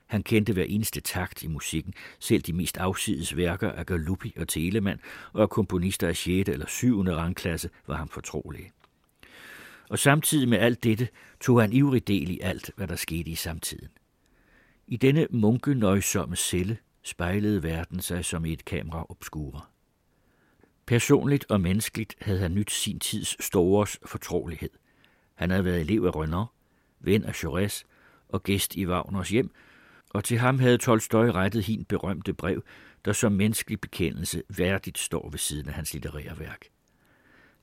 Han 0.06 0.24
kendte 0.24 0.54
hver 0.54 0.64
eneste 0.64 1.02
takt 1.02 1.44
i 1.44 1.48
musikken, 1.48 1.94
selv 2.20 2.42
de 2.42 2.54
mest 2.54 2.78
afsides 2.78 3.38
værker 3.38 3.72
af 3.72 3.86
Galuppi 3.86 4.34
og 4.38 4.48
Telemann, 4.48 5.00
og 5.34 5.42
af 5.42 5.50
komponister 5.50 6.08
af 6.08 6.16
6. 6.16 6.50
eller 6.50 6.68
7. 6.68 7.04
rangklasse 7.04 7.70
var 7.88 7.96
ham 7.96 8.10
fortrolige. 8.10 8.72
Og 9.90 10.00
samtidig 10.00 10.50
med 10.50 10.58
alt 10.58 10.84
dette 10.84 11.08
tog 11.42 11.62
han 11.62 11.74
ivrig 11.74 12.08
del 12.08 12.30
i 12.30 12.40
alt, 12.42 12.72
hvad 12.76 12.88
der 12.88 12.96
skete 12.96 13.32
i 13.32 13.36
samtiden. 13.36 13.90
I 14.88 14.98
denne 14.98 15.28
munkenøjsomme 15.30 16.36
celle 16.36 16.78
spejlede 17.06 17.64
verden 17.64 18.00
sig 18.00 18.26
som 18.26 18.46
i 18.46 18.54
et 18.54 18.66
kamera 18.66 19.06
obscura. 19.10 19.70
Personligt 20.86 21.46
og 21.50 21.62
menneskeligt 21.62 22.16
havde 22.22 22.40
han 22.40 22.54
nyt 22.56 22.72
sin 22.72 23.00
tids 23.00 23.46
stores 23.46 24.00
fortrolighed. 24.06 24.70
Han 25.36 25.50
havde 25.50 25.66
været 25.66 25.82
elev 25.82 26.04
af 26.04 26.16
Renan, 26.16 26.46
ven 27.00 27.24
af 27.24 27.44
Jaurès 27.44 27.84
og 28.30 28.44
gæst 28.44 28.76
i 28.76 28.88
Wagners 28.88 29.30
hjem, 29.30 29.52
og 30.10 30.24
til 30.24 30.38
ham 30.38 30.60
havde 30.60 30.78
Tolstoy 30.78 31.26
rettet 31.26 31.64
hin 31.64 31.86
berømte 31.86 32.34
brev, 32.34 32.64
der 33.06 33.14
som 33.14 33.32
menneskelig 33.32 33.82
bekendelse 33.82 34.44
værdigt 34.58 34.98
står 34.98 35.30
ved 35.30 35.40
siden 35.40 35.68
af 35.68 35.74
hans 35.74 35.94
litterære 35.94 36.40
værk. 36.40 36.66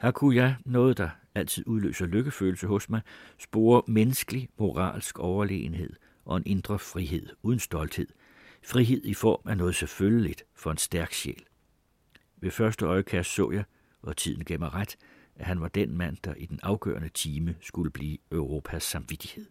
Her 0.01 0.11
kunne 0.11 0.37
jeg, 0.37 0.57
noget 0.65 0.99
der 0.99 1.11
altid 1.35 1.67
udløser 1.67 2.07
lykkefølelse 2.07 2.67
hos 2.67 2.89
mig, 2.89 3.01
spore 3.39 3.83
menneskelig, 3.89 4.49
moralsk 4.59 5.19
overlegenhed 5.19 5.91
og 6.25 6.37
en 6.37 6.43
indre 6.47 6.79
frihed 6.79 7.29
uden 7.43 7.59
stolthed. 7.59 8.07
Frihed 8.65 9.05
i 9.05 9.15
form 9.15 9.49
af 9.49 9.57
noget 9.57 9.75
selvfølgeligt 9.75 10.45
for 10.55 10.71
en 10.71 10.77
stærk 10.77 11.13
sjæl. 11.13 11.45
Ved 12.37 12.51
første 12.51 12.85
øjekast 12.87 13.31
så 13.35 13.51
jeg, 13.51 13.65
og 14.03 14.17
tiden 14.17 14.45
gav 14.45 14.59
mig 14.59 14.75
ret, 14.75 14.97
at 15.37 15.47
han 15.47 15.61
var 15.61 15.69
den 15.69 15.97
mand, 15.97 16.17
der 16.25 16.35
i 16.35 16.47
den 16.47 16.61
afgørende 16.63 17.09
time 17.09 17.57
skulle 17.61 17.91
blive 17.91 18.19
Europas 18.33 18.83
samvittighed. 18.83 19.47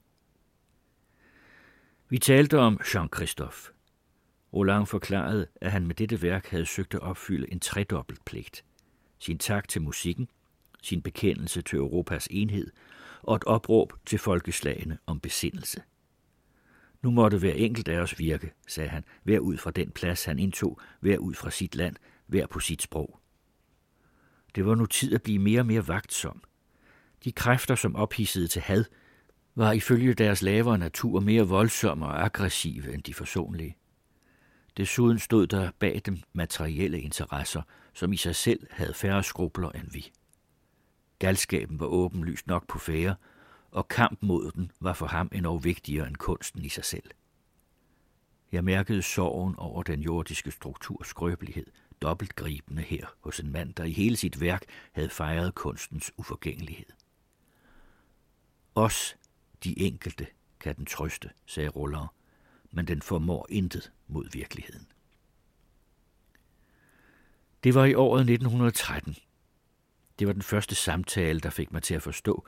Vi 2.10 2.18
talte 2.18 2.60
om 2.60 2.80
Jean-Christophe. 2.84 3.72
Roland 4.54 4.86
forklarede, 4.88 5.48
at 5.56 5.72
han 5.72 5.88
med 5.88 5.96
dette 5.96 6.22
værk 6.22 6.48
havde 6.48 6.66
søgt 6.66 6.94
at 6.94 7.02
opfylde 7.02 7.52
en 7.52 7.60
tredobbelt 7.60 8.26
pligt. 8.26 8.66
Sin 9.20 9.38
tak 9.38 9.68
til 9.68 9.82
musikken, 9.82 10.30
sin 10.82 11.02
bekendelse 11.02 11.62
til 11.62 11.78
Europas 11.78 12.28
enhed 12.32 12.72
og 13.22 13.36
et 13.36 13.44
opråb 13.44 13.94
til 14.06 14.20
folkeslagene 14.20 14.98
om 15.06 15.20
besindelse. 15.20 15.82
Nu 17.02 17.12
måtte 17.12 17.38
hver 17.38 17.54
enkelt 17.54 17.88
af 17.88 18.00
os 18.00 18.20
virke, 18.20 18.52
sagde 18.68 18.90
han, 18.90 19.04
hver 19.24 19.40
ud 19.40 19.58
fra 19.58 19.72
den 19.72 19.92
plads, 19.92 20.26
han 20.26 20.40
indtog, 20.40 20.80
hver 21.00 21.18
ud 21.18 21.34
fra 21.34 21.52
sit 21.52 21.76
land, 21.76 21.96
hver 22.28 22.48
på 22.48 22.60
sit 22.60 22.82
sprog. 22.82 23.20
Det 24.56 24.66
var 24.66 24.76
nu 24.76 24.86
tid 24.86 25.14
at 25.14 25.24
blive 25.24 25.40
mere 25.40 25.60
og 25.60 25.66
mere 25.66 25.88
vagtsom. 25.88 26.44
De 27.24 27.32
kræfter, 27.32 27.76
som 27.76 27.96
ophissede 27.96 28.48
til 28.48 28.62
had, 28.62 28.86
var 29.56 29.72
ifølge 29.72 30.14
deres 30.14 30.42
lavere 30.42 30.78
natur 30.78 31.20
mere 31.20 31.44
voldsomme 31.44 32.06
og 32.06 32.24
aggressive 32.26 32.94
end 32.94 33.04
de 33.04 33.14
forsonlige. 33.14 33.78
Desuden 34.78 35.20
stod 35.20 35.48
der 35.48 35.72
bag 35.80 36.02
dem 36.06 36.18
materielle 36.34 37.02
interesser, 37.02 37.62
som 37.94 38.14
i 38.14 38.18
sig 38.18 38.36
selv 38.36 38.68
havde 38.72 38.94
færre 38.94 39.24
skrubler 39.24 39.70
end 39.70 39.92
vi. 39.92 40.12
Galskaben 41.20 41.80
var 41.80 41.86
åbenlyst 41.86 42.48
nok 42.48 42.68
på 42.68 42.80
fære, 42.80 43.16
og 43.72 43.88
kamp 43.88 44.22
mod 44.22 44.52
den 44.52 44.72
var 44.80 44.94
for 44.94 45.06
ham 45.08 45.30
endnu 45.34 45.58
vigtigere 45.58 46.08
end 46.08 46.16
kunsten 46.16 46.66
i 46.66 46.70
sig 46.70 46.86
selv. 46.86 47.12
Jeg 48.52 48.64
mærkede 48.64 49.02
sorgen 49.02 49.56
over 49.56 49.84
den 49.84 50.02
jordiske 50.02 50.52
strukturs 50.52 51.08
skrøbelighed, 51.08 51.66
dobbelt 52.02 52.36
gribende 52.36 52.82
her 52.82 53.08
hos 53.20 53.40
en 53.40 53.52
mand, 53.52 53.74
der 53.74 53.84
i 53.84 53.92
hele 53.92 54.18
sit 54.18 54.42
værk 54.42 54.64
havde 54.92 55.10
fejret 55.10 55.56
kunstens 55.56 56.12
uforgængelighed. 56.18 56.86
Os, 58.76 59.16
de 59.64 59.80
enkelte, 59.80 60.28
kan 60.60 60.76
den 60.76 60.86
trøste, 60.86 61.30
sagde 61.46 61.70
Roller, 61.70 62.14
men 62.72 62.88
den 62.88 63.02
formår 63.02 63.48
intet 63.50 63.92
mod 64.08 64.30
virkeligheden. 64.32 64.88
Det 67.64 67.76
var 67.76 67.86
i 67.86 67.94
året 67.94 68.20
1913. 68.22 69.16
Det 70.20 70.28
var 70.28 70.34
den 70.34 70.42
første 70.42 70.76
samtale, 70.76 71.40
der 71.40 71.50
fik 71.50 71.72
mig 71.72 71.84
til 71.84 71.94
at 71.96 72.02
forstå, 72.02 72.48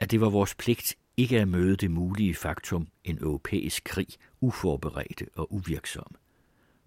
at 0.00 0.10
det 0.10 0.20
var 0.20 0.28
vores 0.28 0.54
pligt 0.54 0.96
ikke 1.16 1.40
at 1.40 1.48
møde 1.48 1.76
det 1.76 1.90
mulige 1.90 2.34
faktum, 2.34 2.88
en 3.04 3.18
europæisk 3.20 3.84
krig, 3.84 4.06
uforberedte 4.40 5.26
og 5.34 5.54
uvirksom. 5.54 6.14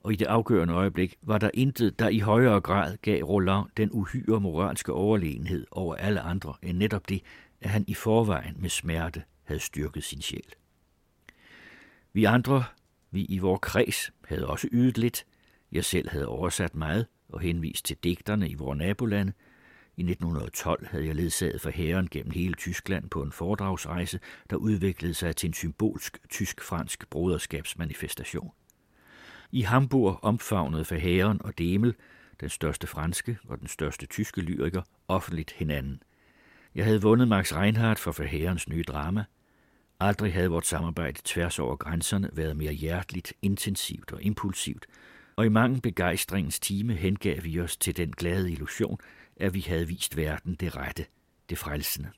Og 0.02 0.14
i 0.14 0.16
det 0.16 0.26
afgørende 0.26 0.74
øjeblik 0.74 1.18
var 1.22 1.38
der 1.38 1.50
intet, 1.54 2.00
der 2.00 2.10
i 2.10 2.20
højere 2.20 2.62
grad 2.62 2.98
gav 2.98 3.24
Roland 3.24 3.66
den 3.78 3.90
uhyre 3.92 4.40
moralske 4.40 4.94
overlegenhed 4.94 5.66
over 5.72 5.96
alle 5.96 6.22
andre, 6.22 6.54
end 6.62 6.78
netop 6.78 7.10
det, 7.10 7.22
at 7.62 7.70
han 7.70 7.86
i 7.88 7.94
forvejen 7.94 8.56
med 8.60 8.70
smerte 8.70 9.24
havde 9.44 9.60
styrket 9.60 10.04
sin 10.04 10.22
sjæl. 10.22 10.54
Vi 12.14 12.24
andre, 12.24 12.64
vi 13.12 13.26
i 13.26 13.40
vor 13.40 13.58
kreds, 13.58 14.12
havde 14.26 14.48
også 14.48 14.68
ydet 14.72 14.98
lidt. 14.98 15.26
Jeg 15.72 15.86
selv 15.86 16.10
havde 16.10 16.28
oversat 16.28 16.76
meget 16.76 17.08
og 17.30 17.40
henvist 17.40 17.86
til 17.86 17.98
digterne 18.04 18.50
i 18.50 18.54
vores 18.54 18.78
nabolande. 18.78 19.34
I 19.98 20.02
1912 20.02 20.88
havde 20.88 21.06
jeg 21.06 21.16
ledsaget 21.16 21.62
for 21.62 21.70
herren 21.70 22.08
gennem 22.12 22.32
hele 22.32 22.54
Tyskland 22.54 23.10
på 23.10 23.22
en 23.22 23.32
foredragsrejse, 23.32 24.20
der 24.50 24.56
udviklede 24.56 25.14
sig 25.14 25.36
til 25.36 25.48
en 25.48 25.54
symbolsk 25.54 26.20
tysk-fransk 26.30 27.10
broderskabsmanifestation. 27.10 28.52
I 29.52 29.62
Hamburg 29.62 30.20
omfavnede 30.22 30.86
for 30.86 30.96
herren 30.96 31.42
og 31.42 31.58
Demel, 31.58 31.96
den 32.40 32.50
største 32.50 32.88
franske 32.88 33.38
og 33.48 33.60
den 33.60 33.68
største 33.68 34.06
tyske 34.06 34.42
lyriker, 34.42 34.82
offentligt 35.08 35.52
hinanden. 35.52 36.04
Jeg 36.76 36.86
havde 36.86 37.02
vundet 37.02 37.28
Max 37.28 37.54
Reinhardt 37.54 38.00
for 38.00 38.12
forherrens 38.12 38.70
nye 38.70 38.84
drama. 38.84 39.24
Aldrig 40.00 40.34
havde 40.34 40.50
vort 40.50 40.66
samarbejde 40.66 41.22
tværs 41.24 41.60
over 41.60 41.76
grænserne 41.76 42.30
været 42.34 42.58
mere 42.58 42.74
hjerteligt, 42.74 43.34
intensivt 43.42 44.12
og 44.12 44.24
impulsivt, 44.24 44.86
og 45.36 45.46
i 45.46 45.50
mange 45.50 45.82
begejstringens 45.82 46.60
time 46.60 46.94
hengav 46.94 47.44
vi 47.44 47.60
os 47.60 47.78
til 47.78 47.98
den 47.98 48.12
glade 48.12 48.52
illusion, 48.52 49.00
at 49.38 49.54
vi 49.54 49.60
havde 49.60 49.88
vist 49.88 50.18
verden 50.18 50.56
det 50.56 50.76
rette, 50.76 51.06
det 51.50 51.58
frelsende. 51.58 52.12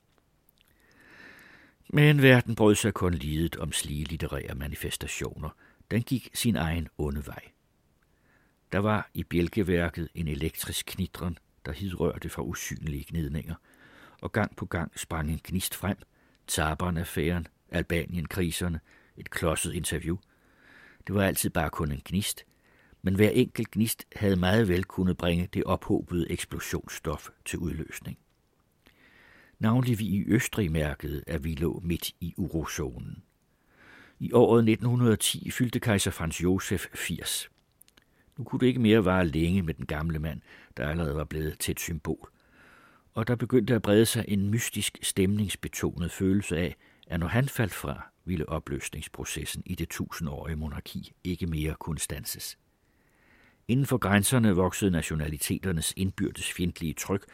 Men 1.88 2.22
verden 2.22 2.54
brød 2.54 2.74
sig 2.74 2.94
kun 2.94 3.14
lidet 3.14 3.56
om 3.56 3.72
slige 3.72 4.04
litterære 4.04 4.54
manifestationer. 4.54 5.50
Den 5.90 6.02
gik 6.02 6.30
sin 6.34 6.56
egen 6.56 6.88
onde 6.98 7.26
vej. 7.26 7.42
Der 8.72 8.78
var 8.78 9.10
i 9.14 9.24
bjælkeværket 9.24 10.08
en 10.14 10.28
elektrisk 10.28 10.86
knitren, 10.86 11.38
der 11.66 11.72
hidrørte 11.72 12.28
fra 12.28 12.42
usynlige 12.42 13.04
gnidninger, 13.08 13.54
og 14.20 14.32
gang 14.32 14.56
på 14.56 14.66
gang 14.66 14.98
sprang 14.98 15.30
en 15.30 15.40
gnist 15.44 15.74
frem, 15.74 15.96
Taberen-affæren, 16.46 17.46
Albanien-kriserne, 17.70 18.80
et 19.16 19.30
klodset 19.30 19.74
interview. 19.74 20.16
Det 21.06 21.14
var 21.14 21.22
altid 21.22 21.50
bare 21.50 21.70
kun 21.70 21.92
en 21.92 22.02
gnist, 22.04 22.44
men 23.06 23.14
hver 23.14 23.28
enkelt 23.28 23.70
gnist 23.70 24.04
havde 24.16 24.36
meget 24.36 24.68
vel 24.68 24.84
kunnet 24.84 25.16
bringe 25.16 25.48
det 25.54 25.64
ophobede 25.64 26.30
eksplosionsstof 26.30 27.28
til 27.44 27.58
udløsning. 27.58 28.18
Navnlig 29.58 29.98
vi 29.98 30.04
i 30.04 30.24
Østrig 30.26 30.72
mærkede, 30.72 31.24
at 31.26 31.44
vi 31.44 31.54
lå 31.54 31.80
midt 31.84 32.10
i 32.20 32.34
urozonen. 32.36 33.22
I 34.18 34.32
året 34.32 34.68
1910 34.70 35.50
fyldte 35.50 35.80
kejser 35.80 36.10
Franz 36.10 36.42
Josef 36.42 36.86
80. 36.94 37.50
Nu 38.38 38.44
kunne 38.44 38.60
det 38.60 38.66
ikke 38.66 38.80
mere 38.80 39.04
vare 39.04 39.26
længe 39.26 39.62
med 39.62 39.74
den 39.74 39.86
gamle 39.86 40.18
mand, 40.18 40.40
der 40.76 40.88
allerede 40.88 41.16
var 41.16 41.24
blevet 41.24 41.58
til 41.58 41.72
et 41.72 41.80
symbol. 41.80 42.30
Og 43.14 43.28
der 43.28 43.36
begyndte 43.36 43.74
at 43.74 43.82
brede 43.82 44.06
sig 44.06 44.24
en 44.28 44.50
mystisk 44.50 44.98
stemningsbetonet 45.02 46.10
følelse 46.10 46.56
af, 46.56 46.76
at 47.06 47.20
når 47.20 47.28
han 47.28 47.48
faldt 47.48 47.74
fra, 47.74 48.12
ville 48.24 48.48
opløsningsprocessen 48.48 49.62
i 49.66 49.74
det 49.74 49.88
tusindårige 49.88 50.56
monarki 50.56 51.12
ikke 51.24 51.46
mere 51.46 51.74
kunne 51.74 51.98
stanses. 51.98 52.58
Inden 53.68 53.86
for 53.86 53.98
grænserne 53.98 54.52
voksede 54.52 54.90
nationaliteternes 54.90 55.92
indbyrdes 55.96 56.52
fjendtlige 56.52 56.92
tryk, 56.94 57.24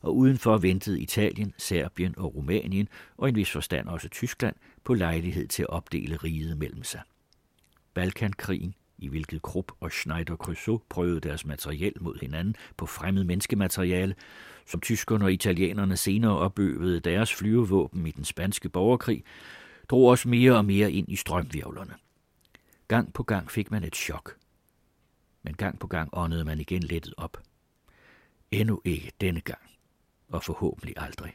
og 0.00 0.16
udenfor 0.16 0.58
ventede 0.58 1.00
Italien, 1.00 1.54
Serbien 1.58 2.18
og 2.18 2.34
Rumænien, 2.34 2.88
og 3.16 3.28
en 3.28 3.34
vis 3.34 3.50
forstand 3.50 3.88
også 3.88 4.08
Tyskland, 4.08 4.56
på 4.84 4.94
lejlighed 4.94 5.48
til 5.48 5.62
at 5.62 5.68
opdele 5.68 6.16
riget 6.16 6.58
mellem 6.58 6.84
sig. 6.84 7.00
Balkankrigen, 7.94 8.74
i 8.98 9.08
hvilket 9.08 9.42
Krupp 9.42 9.72
og 9.80 9.92
Schneider 9.92 10.36
Crusoe 10.36 10.80
prøvede 10.88 11.20
deres 11.20 11.44
materiel 11.44 11.92
mod 12.00 12.18
hinanden 12.20 12.56
på 12.76 12.86
fremmed 12.86 13.24
menneskemateriale, 13.24 14.14
som 14.66 14.80
tyskerne 14.80 15.24
og 15.24 15.32
italienerne 15.32 15.96
senere 15.96 16.38
opøvede 16.38 17.00
deres 17.00 17.34
flyvevåben 17.34 18.06
i 18.06 18.10
den 18.10 18.24
spanske 18.24 18.68
borgerkrig, 18.68 19.24
drog 19.88 20.08
os 20.08 20.26
mere 20.26 20.56
og 20.56 20.64
mere 20.64 20.92
ind 20.92 21.08
i 21.08 21.16
strømvirvlerne. 21.16 21.94
Gang 22.88 23.12
på 23.12 23.22
gang 23.22 23.50
fik 23.50 23.70
man 23.70 23.84
et 23.84 23.96
chok, 23.96 24.36
men 25.46 25.54
gang 25.54 25.78
på 25.78 25.86
gang 25.86 26.10
åndede 26.12 26.44
man 26.44 26.60
igen 26.60 26.82
lettet 26.82 27.14
op. 27.16 27.42
Endnu 28.50 28.80
ikke 28.84 29.12
denne 29.20 29.40
gang, 29.40 29.70
og 30.28 30.42
forhåbentlig 30.42 30.94
aldrig. 30.96 31.34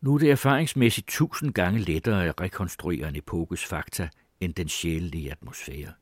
Nu 0.00 0.14
er 0.14 0.18
det 0.18 0.30
erfaringsmæssigt 0.30 1.08
tusind 1.08 1.54
gange 1.54 1.80
lettere 1.80 2.26
at 2.26 2.40
rekonstruere 2.40 3.08
en 3.08 3.16
epokes 3.16 3.64
fakta 3.64 4.08
end 4.40 4.54
den 4.54 4.68
sjælelige 4.68 5.30
atmosfære. 5.30 5.92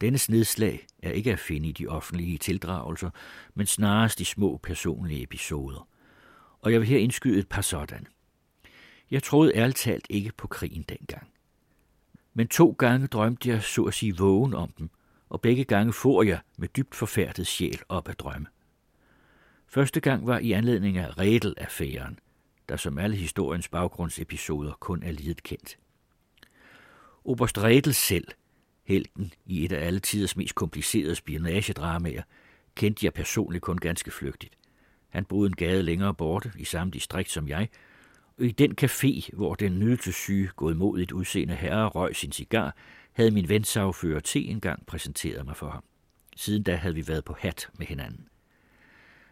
Denne 0.00 0.18
nedslag 0.28 0.86
er 1.02 1.10
ikke 1.10 1.32
at 1.32 1.38
finde 1.38 1.68
i 1.68 1.72
de 1.72 1.86
offentlige 1.86 2.38
tildragelser, 2.38 3.10
men 3.54 3.66
snarest 3.66 4.20
i 4.20 4.24
små 4.24 4.56
personlige 4.56 5.22
episoder. 5.22 5.88
Og 6.60 6.72
jeg 6.72 6.80
vil 6.80 6.88
her 6.88 6.98
indskyde 6.98 7.38
et 7.38 7.48
par 7.48 7.62
sådan. 7.62 8.06
Jeg 9.10 9.22
troede 9.22 9.52
ærligt 9.54 9.78
talt 9.78 10.06
ikke 10.10 10.32
på 10.36 10.46
krigen 10.46 10.82
dengang. 10.82 11.33
Men 12.34 12.48
to 12.48 12.70
gange 12.78 13.06
drømte 13.06 13.48
jeg 13.48 13.62
så 13.62 13.82
at 13.82 13.94
sige 13.94 14.16
vågen 14.16 14.54
om 14.54 14.72
dem, 14.78 14.90
og 15.28 15.40
begge 15.40 15.64
gange 15.64 15.92
får 15.92 16.22
jeg 16.22 16.40
med 16.56 16.68
dybt 16.68 16.94
forfærdet 16.94 17.46
sjæl 17.46 17.80
op 17.88 18.08
at 18.08 18.18
drømme. 18.18 18.46
Første 19.66 20.00
gang 20.00 20.26
var 20.26 20.38
i 20.38 20.52
anledning 20.52 20.98
af 20.98 21.18
Redel-affæren, 21.18 22.18
der 22.68 22.76
som 22.76 22.98
alle 22.98 23.16
historiens 23.16 23.68
baggrundsepisoder 23.68 24.72
kun 24.72 25.02
er 25.02 25.12
lidet 25.12 25.42
kendt. 25.42 25.78
Oberst 27.24 27.58
Redel 27.58 27.94
selv, 27.94 28.28
helten 28.84 29.32
i 29.46 29.64
et 29.64 29.72
af 29.72 29.86
alle 29.86 30.00
tiders 30.00 30.36
mest 30.36 30.54
komplicerede 30.54 31.14
spionagedramaer, 31.14 32.22
kendte 32.74 33.06
jeg 33.06 33.12
personligt 33.14 33.62
kun 33.62 33.78
ganske 33.78 34.10
flygtigt. 34.10 34.58
Han 35.08 35.24
boede 35.24 35.46
en 35.46 35.56
gade 35.56 35.82
længere 35.82 36.14
borte, 36.14 36.52
i 36.58 36.64
samme 36.64 36.90
distrikt 36.90 37.30
som 37.30 37.48
jeg, 37.48 37.68
i 38.38 38.50
den 38.50 38.76
café, 38.82 39.28
hvor 39.32 39.54
den 39.54 39.78
nydelsessyge, 39.78 40.50
godmodigt 40.56 41.12
udseende 41.12 41.54
herre 41.54 41.88
røg 41.88 42.16
sin 42.16 42.32
cigar, 42.32 42.76
havde 43.12 43.30
min 43.30 43.48
ven 43.48 43.64
sagfører 43.64 44.20
T 44.20 44.36
engang 44.36 44.86
præsenteret 44.86 45.46
mig 45.46 45.56
for 45.56 45.70
ham. 45.70 45.84
Siden 46.36 46.62
da 46.62 46.76
havde 46.76 46.94
vi 46.94 47.08
været 47.08 47.24
på 47.24 47.36
hat 47.38 47.68
med 47.78 47.86
hinanden. 47.86 48.28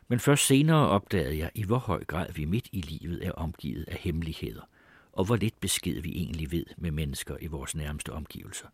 Men 0.08 0.18
først 0.18 0.46
senere 0.46 0.88
opdagede 0.88 1.38
jeg, 1.38 1.50
i 1.54 1.64
hvor 1.64 1.78
høj 1.78 2.04
grad 2.04 2.32
vi 2.32 2.44
midt 2.44 2.68
i 2.72 2.80
livet 2.80 3.26
er 3.26 3.32
omgivet 3.32 3.84
af 3.88 3.96
hemmeligheder, 3.96 4.68
og 5.12 5.24
hvor 5.24 5.36
lidt 5.36 5.60
besked 5.60 6.00
vi 6.00 6.10
egentlig 6.10 6.52
ved 6.52 6.64
med 6.76 6.90
mennesker 6.90 7.36
i 7.40 7.46
vores 7.46 7.74
nærmeste 7.74 8.12
omgivelser. 8.12 8.66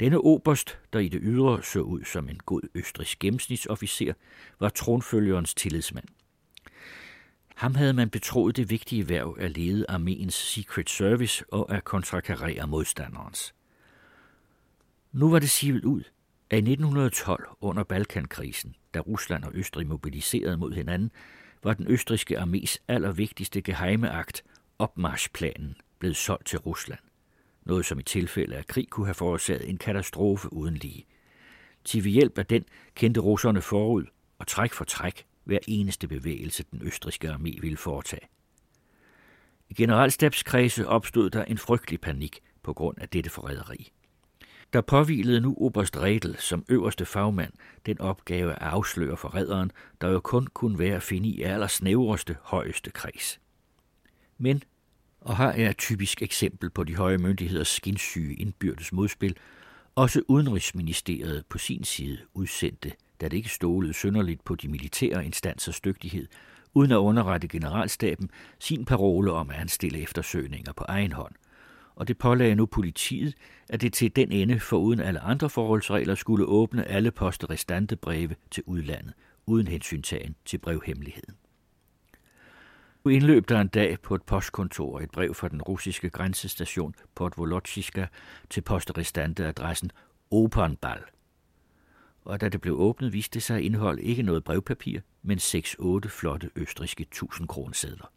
Denne 0.00 0.18
oberst, 0.18 0.78
der 0.92 0.98
i 0.98 1.08
det 1.08 1.20
ydre 1.22 1.62
så 1.62 1.80
ud 1.80 2.04
som 2.04 2.28
en 2.28 2.40
god 2.46 2.60
østrisk 2.74 3.18
gennemsnitsofficer, 3.18 4.12
var 4.60 4.68
tronfølgerens 4.68 5.54
tillidsmand. 5.54 6.08
Ham 7.60 7.74
havde 7.74 7.92
man 7.92 8.10
betroet 8.10 8.56
det 8.56 8.70
vigtige 8.70 9.08
værv 9.08 9.36
at 9.40 9.56
lede 9.56 9.86
armeens 9.88 10.34
Secret 10.34 10.90
Service 10.90 11.44
og 11.52 11.74
at 11.74 11.84
kontrakarere 11.84 12.66
modstanderens. 12.66 13.54
Nu 15.12 15.30
var 15.30 15.38
det 15.38 15.50
sivet 15.50 15.84
ud, 15.84 16.02
at 16.50 16.56
i 16.56 16.70
1912 16.72 17.48
under 17.60 17.84
Balkankrisen, 17.84 18.74
da 18.94 18.98
Rusland 18.98 19.44
og 19.44 19.50
Østrig 19.54 19.86
mobiliserede 19.86 20.56
mod 20.56 20.72
hinanden, 20.72 21.10
var 21.62 21.74
den 21.74 21.86
østriske 21.86 22.38
armés 22.38 22.76
allervigtigste 22.88 23.62
geheimeagt, 23.62 24.44
opmarschplanen, 24.78 25.76
blevet 25.98 26.16
solgt 26.16 26.46
til 26.46 26.58
Rusland. 26.58 27.00
Noget 27.64 27.86
som 27.86 27.98
i 27.98 28.02
tilfælde 28.02 28.56
af 28.56 28.66
krig 28.66 28.88
kunne 28.88 29.06
have 29.06 29.14
forårsaget 29.14 29.68
en 29.68 29.78
katastrofe 29.78 30.52
uden 30.52 30.74
lige. 30.74 31.06
Til 31.84 32.04
ved 32.04 32.10
hjælp 32.10 32.38
af 32.38 32.46
den 32.46 32.64
kendte 32.94 33.20
russerne 33.20 33.62
forud 33.62 34.04
og 34.38 34.46
træk 34.46 34.72
for 34.72 34.84
træk 34.84 35.26
hver 35.44 35.58
eneste 35.68 36.08
bevægelse, 36.08 36.64
den 36.70 36.82
østriske 36.82 37.30
armé 37.30 37.60
ville 37.60 37.76
foretage. 37.76 38.28
I 39.70 39.74
generalstabskredse 39.74 40.88
opstod 40.88 41.30
der 41.30 41.44
en 41.44 41.58
frygtelig 41.58 42.00
panik 42.00 42.40
på 42.62 42.72
grund 42.72 42.98
af 43.00 43.08
dette 43.08 43.30
forræderi. 43.30 43.92
Der 44.72 44.80
påvilede 44.80 45.40
nu 45.40 45.54
Oberst 45.58 45.96
Redel 45.96 46.36
som 46.38 46.64
øverste 46.68 47.06
fagmand 47.06 47.52
den 47.86 48.00
opgave 48.00 48.52
at 48.52 48.58
afsløre 48.62 49.16
forræderen, 49.16 49.72
der 50.00 50.08
jo 50.08 50.20
kun 50.20 50.46
kunne 50.46 50.78
være 50.78 50.96
at 50.96 51.02
finde 51.02 51.28
i 51.28 51.42
allersnævreste, 51.42 52.36
højeste 52.42 52.90
kreds. 52.90 53.40
Men, 54.38 54.62
og 55.20 55.36
her 55.36 55.46
er 55.46 55.70
et 55.70 55.78
typisk 55.78 56.22
eksempel 56.22 56.70
på 56.70 56.84
de 56.84 56.96
høje 56.96 57.18
myndigheders 57.18 57.68
skinsyge 57.68 58.34
indbyrdes 58.34 58.92
modspil, 58.92 59.36
også 59.94 60.22
Udenrigsministeriet 60.28 61.46
på 61.46 61.58
sin 61.58 61.84
side 61.84 62.18
udsendte, 62.34 62.92
da 63.20 63.28
det 63.28 63.36
ikke 63.36 63.48
stolede 63.48 63.92
synderligt 63.92 64.44
på 64.44 64.54
de 64.54 64.68
militære 64.68 65.24
instansers 65.24 65.80
dygtighed, 65.80 66.26
uden 66.74 66.92
at 66.92 66.96
underrette 66.96 67.48
generalstaben 67.48 68.30
sin 68.58 68.84
parole 68.84 69.32
om 69.32 69.50
at 69.50 69.56
anstille 69.56 70.02
eftersøgninger 70.02 70.72
på 70.72 70.84
egen 70.88 71.12
hånd. 71.12 71.34
Og 71.94 72.08
det 72.08 72.18
pålagde 72.18 72.54
nu 72.54 72.66
politiet, 72.66 73.34
at 73.68 73.80
det 73.80 73.92
til 73.92 74.16
den 74.16 74.32
ende, 74.32 74.60
for 74.60 74.76
uden 74.76 75.00
alle 75.00 75.20
andre 75.20 75.50
forholdsregler, 75.50 76.14
skulle 76.14 76.46
åbne 76.46 76.84
alle 76.84 77.10
posterestante 77.10 77.96
breve 77.96 78.34
til 78.50 78.62
udlandet, 78.66 79.14
uden 79.46 79.66
hensyntagen 79.68 80.36
til 80.44 80.58
brevhemmeligheden. 80.58 81.34
Nu 83.04 83.10
indløb 83.10 83.48
der 83.48 83.60
en 83.60 83.68
dag 83.68 84.00
på 84.00 84.14
et 84.14 84.22
postkontor 84.22 85.00
et 85.00 85.10
brev 85.10 85.34
fra 85.34 85.48
den 85.48 85.62
russiske 85.62 86.10
grænsestation 86.10 86.94
Podvolochiska 87.14 88.06
til 88.50 88.60
posterestante-adressen 88.60 89.90
Opernball. 90.30 91.00
Og 92.24 92.40
da 92.40 92.48
det 92.48 92.60
blev 92.60 92.80
åbnet, 92.80 93.12
viste 93.12 93.34
det 93.34 93.42
sig 93.42 93.56
at 93.56 93.62
indeholde 93.62 94.02
ikke 94.02 94.22
noget 94.22 94.44
brevpapir, 94.44 95.00
men 95.22 95.38
6-8 95.38 96.08
flotte 96.08 96.50
østriske 96.56 97.02
1000 97.02 97.48
kronesedler. 97.48 98.12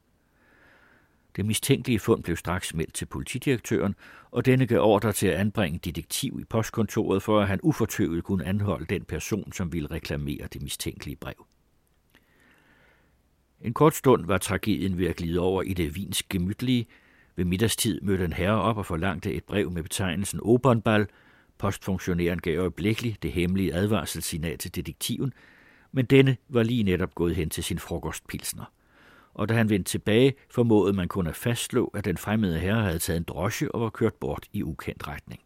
Det 1.35 1.45
mistænkelige 1.45 1.99
fund 1.99 2.23
blev 2.23 2.37
straks 2.37 2.73
meldt 2.73 2.93
til 2.93 3.05
politidirektøren, 3.05 3.95
og 4.31 4.45
denne 4.45 4.67
gav 4.67 4.81
ordre 4.81 5.13
til 5.13 5.27
at 5.27 5.33
anbringe 5.33 5.79
detektiv 5.79 6.39
i 6.41 6.43
postkontoret, 6.43 7.23
for 7.23 7.41
at 7.41 7.47
han 7.47 7.59
ufortøvet 7.63 8.23
kunne 8.23 8.45
anholde 8.45 8.85
den 8.85 9.03
person, 9.03 9.51
som 9.51 9.73
ville 9.73 9.91
reklamere 9.91 10.47
det 10.53 10.61
mistænkelige 10.61 11.15
brev. 11.15 11.45
En 13.61 13.73
kort 13.73 13.95
stund 13.95 14.25
var 14.25 14.37
tragedien 14.37 14.97
ved 14.97 15.07
at 15.07 15.15
glide 15.15 15.39
over 15.39 15.61
i 15.61 15.73
det 15.73 15.95
vins 15.95 16.23
gemytlige. 16.23 16.85
Ved 17.35 17.45
middagstid 17.45 18.01
mødte 18.01 18.25
en 18.25 18.33
herre 18.33 18.61
op 18.61 18.77
og 18.77 18.85
forlangte 18.85 19.33
et 19.33 19.43
brev 19.43 19.71
med 19.71 19.83
betegnelsen 19.83 20.39
Opernball. 20.43 21.07
Postfunktionæren 21.63 22.39
gav 22.39 22.59
øjeblikkeligt 22.59 23.23
det 23.23 23.31
hemmelige 23.31 23.73
advarselssignal 23.73 24.57
til 24.57 24.75
detektiven, 24.75 25.33
men 25.91 26.05
denne 26.05 26.37
var 26.49 26.63
lige 26.63 26.83
netop 26.83 27.15
gået 27.15 27.35
hen 27.35 27.49
til 27.49 27.63
sin 27.63 27.79
frokostpilsner. 27.79 28.71
Og 29.33 29.49
da 29.49 29.53
han 29.53 29.69
vendte 29.69 29.91
tilbage, 29.91 30.33
formåede 30.49 30.93
man 30.93 31.07
kun 31.07 31.27
at 31.27 31.35
fastslå, 31.35 31.85
at 31.85 32.05
den 32.05 32.17
fremmede 32.17 32.59
herre 32.59 32.83
havde 32.83 32.99
taget 32.99 33.17
en 33.17 33.23
drosje 33.23 33.71
og 33.71 33.81
var 33.81 33.89
kørt 33.89 34.13
bort 34.13 34.47
i 34.53 34.63
ukendt 34.63 35.07
retning. 35.07 35.41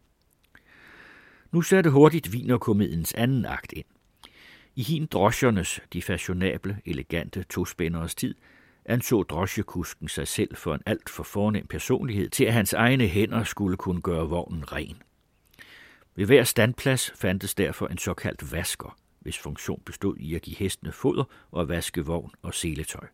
Nu 1.52 1.62
satte 1.62 1.90
hurtigt 1.90 2.32
vinerkomediens 2.32 3.14
anden 3.14 3.46
akt 3.46 3.72
ind. 3.72 3.86
I 4.76 4.82
hin 4.82 5.06
drosjernes, 5.06 5.80
de 5.92 6.02
fashionable, 6.02 6.78
elegante 6.86 7.42
tospænderes 7.42 8.14
tid, 8.14 8.34
anså 8.84 9.22
drosjekusken 9.22 10.08
sig 10.08 10.28
selv 10.28 10.56
for 10.56 10.74
en 10.74 10.82
alt 10.86 11.10
for 11.10 11.22
fornem 11.22 11.66
personlighed 11.66 12.28
til, 12.28 12.44
at 12.44 12.52
hans 12.52 12.72
egne 12.72 13.06
hænder 13.06 13.44
skulle 13.44 13.76
kunne 13.76 14.00
gøre 14.00 14.28
vognen 14.28 14.72
ren. 14.72 15.02
Ved 16.18 16.26
hver 16.26 16.44
standplads 16.44 17.10
fandtes 17.10 17.54
derfor 17.54 17.86
en 17.86 17.98
såkaldt 17.98 18.52
vasker, 18.52 18.98
hvis 19.20 19.38
funktion 19.38 19.82
bestod 19.86 20.16
i 20.16 20.34
at 20.34 20.42
give 20.42 20.56
hestene 20.56 20.92
foder 20.92 21.24
og 21.50 21.68
vaske 21.68 22.06
vogn 22.06 22.30
og 22.42 22.54
seletøj. 22.54 23.06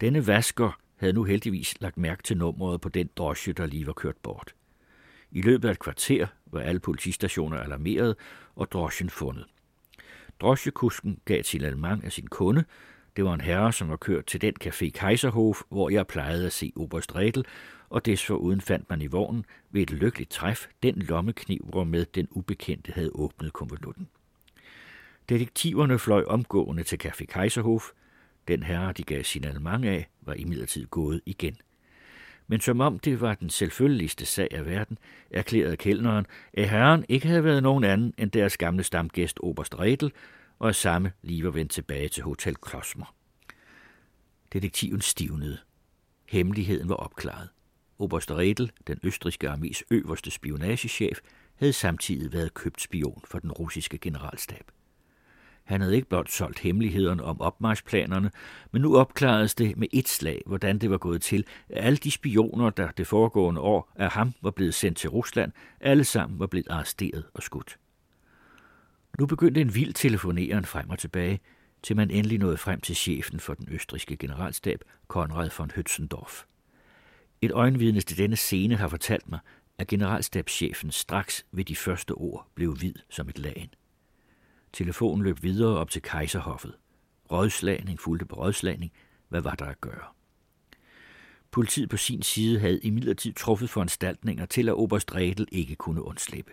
Denne 0.00 0.26
vasker 0.26 0.78
havde 0.96 1.12
nu 1.12 1.24
heldigvis 1.24 1.80
lagt 1.80 1.98
mærke 1.98 2.22
til 2.22 2.36
nummeret 2.36 2.80
på 2.80 2.88
den 2.88 3.10
drosje, 3.16 3.52
der 3.52 3.66
lige 3.66 3.86
var 3.86 3.92
kørt 3.92 4.16
bort. 4.16 4.54
I 5.30 5.42
løbet 5.42 5.68
af 5.68 5.72
et 5.72 5.78
kvarter 5.78 6.26
var 6.46 6.60
alle 6.60 6.80
politistationer 6.80 7.58
alarmeret 7.58 8.16
og 8.54 8.72
drosjen 8.72 9.10
fundet. 9.10 9.46
Drosjekusken 10.40 11.18
gav 11.24 11.40
et 11.40 11.46
signalement 11.46 12.04
af 12.04 12.12
sin 12.12 12.26
kunde. 12.26 12.64
Det 13.16 13.24
var 13.24 13.34
en 13.34 13.40
herre, 13.40 13.72
som 13.72 13.88
var 13.88 13.96
kørt 13.96 14.26
til 14.26 14.40
den 14.40 14.54
café 14.64 14.90
Kaiserhof, 14.90 15.62
hvor 15.68 15.90
jeg 15.90 16.06
plejede 16.06 16.46
at 16.46 16.52
se 16.52 16.72
Oberst 16.76 17.16
Redel, 17.16 17.44
og 17.94 18.06
desforuden 18.06 18.60
fandt 18.60 18.90
man 18.90 19.02
i 19.02 19.06
vognen 19.06 19.44
ved 19.70 19.82
et 19.82 19.90
lykkeligt 19.90 20.30
træf 20.30 20.66
den 20.82 20.94
lommekniv, 20.94 21.66
hvormed 21.68 22.04
den 22.04 22.28
ubekendte 22.30 22.92
havde 22.92 23.10
åbnet 23.14 23.52
konvolutten. 23.52 24.08
Detektiverne 25.28 25.98
fløj 25.98 26.24
omgående 26.26 26.82
til 26.82 27.00
Café 27.04 27.24
Kaiserhof. 27.24 27.90
Den 28.48 28.62
herre, 28.62 28.92
de 28.92 29.02
gav 29.02 29.24
signalement 29.24 29.84
af, 29.84 30.08
var 30.20 30.34
imidlertid 30.34 30.86
gået 30.86 31.20
igen. 31.26 31.56
Men 32.46 32.60
som 32.60 32.80
om 32.80 32.98
det 32.98 33.20
var 33.20 33.34
den 33.34 33.50
selvfølgeligste 33.50 34.26
sag 34.26 34.48
af 34.50 34.66
verden, 34.66 34.98
erklærede 35.30 35.76
kældneren, 35.76 36.26
at 36.52 36.70
herren 36.70 37.04
ikke 37.08 37.28
havde 37.28 37.44
været 37.44 37.62
nogen 37.62 37.84
anden 37.84 38.14
end 38.18 38.30
deres 38.30 38.56
gamle 38.56 38.82
stamgæst 38.82 39.38
Oberst 39.42 39.78
Redel, 39.78 40.12
og 40.58 40.68
at 40.68 40.76
samme 40.76 41.12
lige 41.22 41.44
var 41.44 41.50
vendt 41.50 41.72
tilbage 41.72 42.08
til 42.08 42.22
Hotel 42.22 42.54
Klosmer. 42.54 43.14
Detektiven 44.52 45.00
stivnede. 45.00 45.58
Hemmeligheden 46.28 46.88
var 46.88 46.96
opklaret. 46.96 47.48
Oberst 47.98 48.30
Redel, 48.30 48.72
den 48.86 48.98
østriske 49.02 49.50
armés 49.50 49.82
øverste 49.90 50.30
spionagechef, 50.30 51.18
havde 51.54 51.72
samtidig 51.72 52.32
været 52.32 52.54
købt 52.54 52.80
spion 52.80 53.22
for 53.26 53.38
den 53.38 53.52
russiske 53.52 53.98
generalstab. 53.98 54.70
Han 55.64 55.80
havde 55.80 55.96
ikke 55.96 56.08
blot 56.08 56.30
solgt 56.30 56.58
hemmelighederne 56.58 57.24
om 57.24 57.40
opmarschplanerne, 57.40 58.30
men 58.72 58.82
nu 58.82 58.96
opklaredes 58.96 59.54
det 59.54 59.76
med 59.76 59.88
et 59.92 60.08
slag, 60.08 60.42
hvordan 60.46 60.78
det 60.78 60.90
var 60.90 60.98
gået 60.98 61.22
til, 61.22 61.44
at 61.68 61.84
alle 61.84 61.96
de 61.96 62.10
spioner, 62.10 62.70
der 62.70 62.90
det 62.90 63.06
foregående 63.06 63.60
år 63.60 63.92
af 63.96 64.10
ham 64.10 64.32
var 64.42 64.50
blevet 64.50 64.74
sendt 64.74 64.98
til 64.98 65.10
Rusland, 65.10 65.52
alle 65.80 66.04
sammen 66.04 66.38
var 66.38 66.46
blevet 66.46 66.68
arresteret 66.70 67.24
og 67.34 67.42
skudt. 67.42 67.78
Nu 69.18 69.26
begyndte 69.26 69.60
en 69.60 69.74
vild 69.74 69.94
telefoneren 69.94 70.64
frem 70.64 70.90
og 70.90 70.98
tilbage, 70.98 71.40
til 71.82 71.96
man 71.96 72.10
endelig 72.10 72.38
nåede 72.38 72.56
frem 72.56 72.80
til 72.80 72.96
chefen 72.96 73.40
for 73.40 73.54
den 73.54 73.68
østriske 73.70 74.16
generalstab, 74.16 74.80
Konrad 75.08 75.50
von 75.58 75.70
Hötzendorf. 75.70 76.44
Et 77.42 77.50
øjenvidne 77.50 78.00
til 78.00 78.18
denne 78.18 78.36
scene 78.36 78.76
har 78.76 78.88
fortalt 78.88 79.28
mig, 79.28 79.38
at 79.78 79.86
generalstabschefen 79.86 80.90
straks 80.90 81.46
ved 81.52 81.64
de 81.64 81.76
første 81.76 82.12
ord 82.12 82.48
blev 82.54 82.74
hvid 82.74 82.94
som 83.10 83.28
et 83.28 83.38
lagen. 83.38 83.68
Telefonen 84.72 85.24
løb 85.24 85.42
videre 85.42 85.78
op 85.78 85.90
til 85.90 86.02
kejserhoffet. 86.02 86.74
Rådslagning 87.32 88.00
fulgte 88.00 88.26
på 88.26 88.36
rådslagning. 88.36 88.92
Hvad 89.28 89.40
var 89.40 89.54
der 89.54 89.64
at 89.64 89.80
gøre? 89.80 90.04
Politiet 91.50 91.88
på 91.88 91.96
sin 91.96 92.22
side 92.22 92.60
havde 92.60 92.80
imidlertid 92.80 93.32
truffet 93.32 93.70
foranstaltninger 93.70 94.46
til, 94.46 94.68
at 94.68 94.74
Oberst 94.74 95.14
Redel 95.14 95.48
ikke 95.52 95.74
kunne 95.76 96.02
undslippe. 96.02 96.52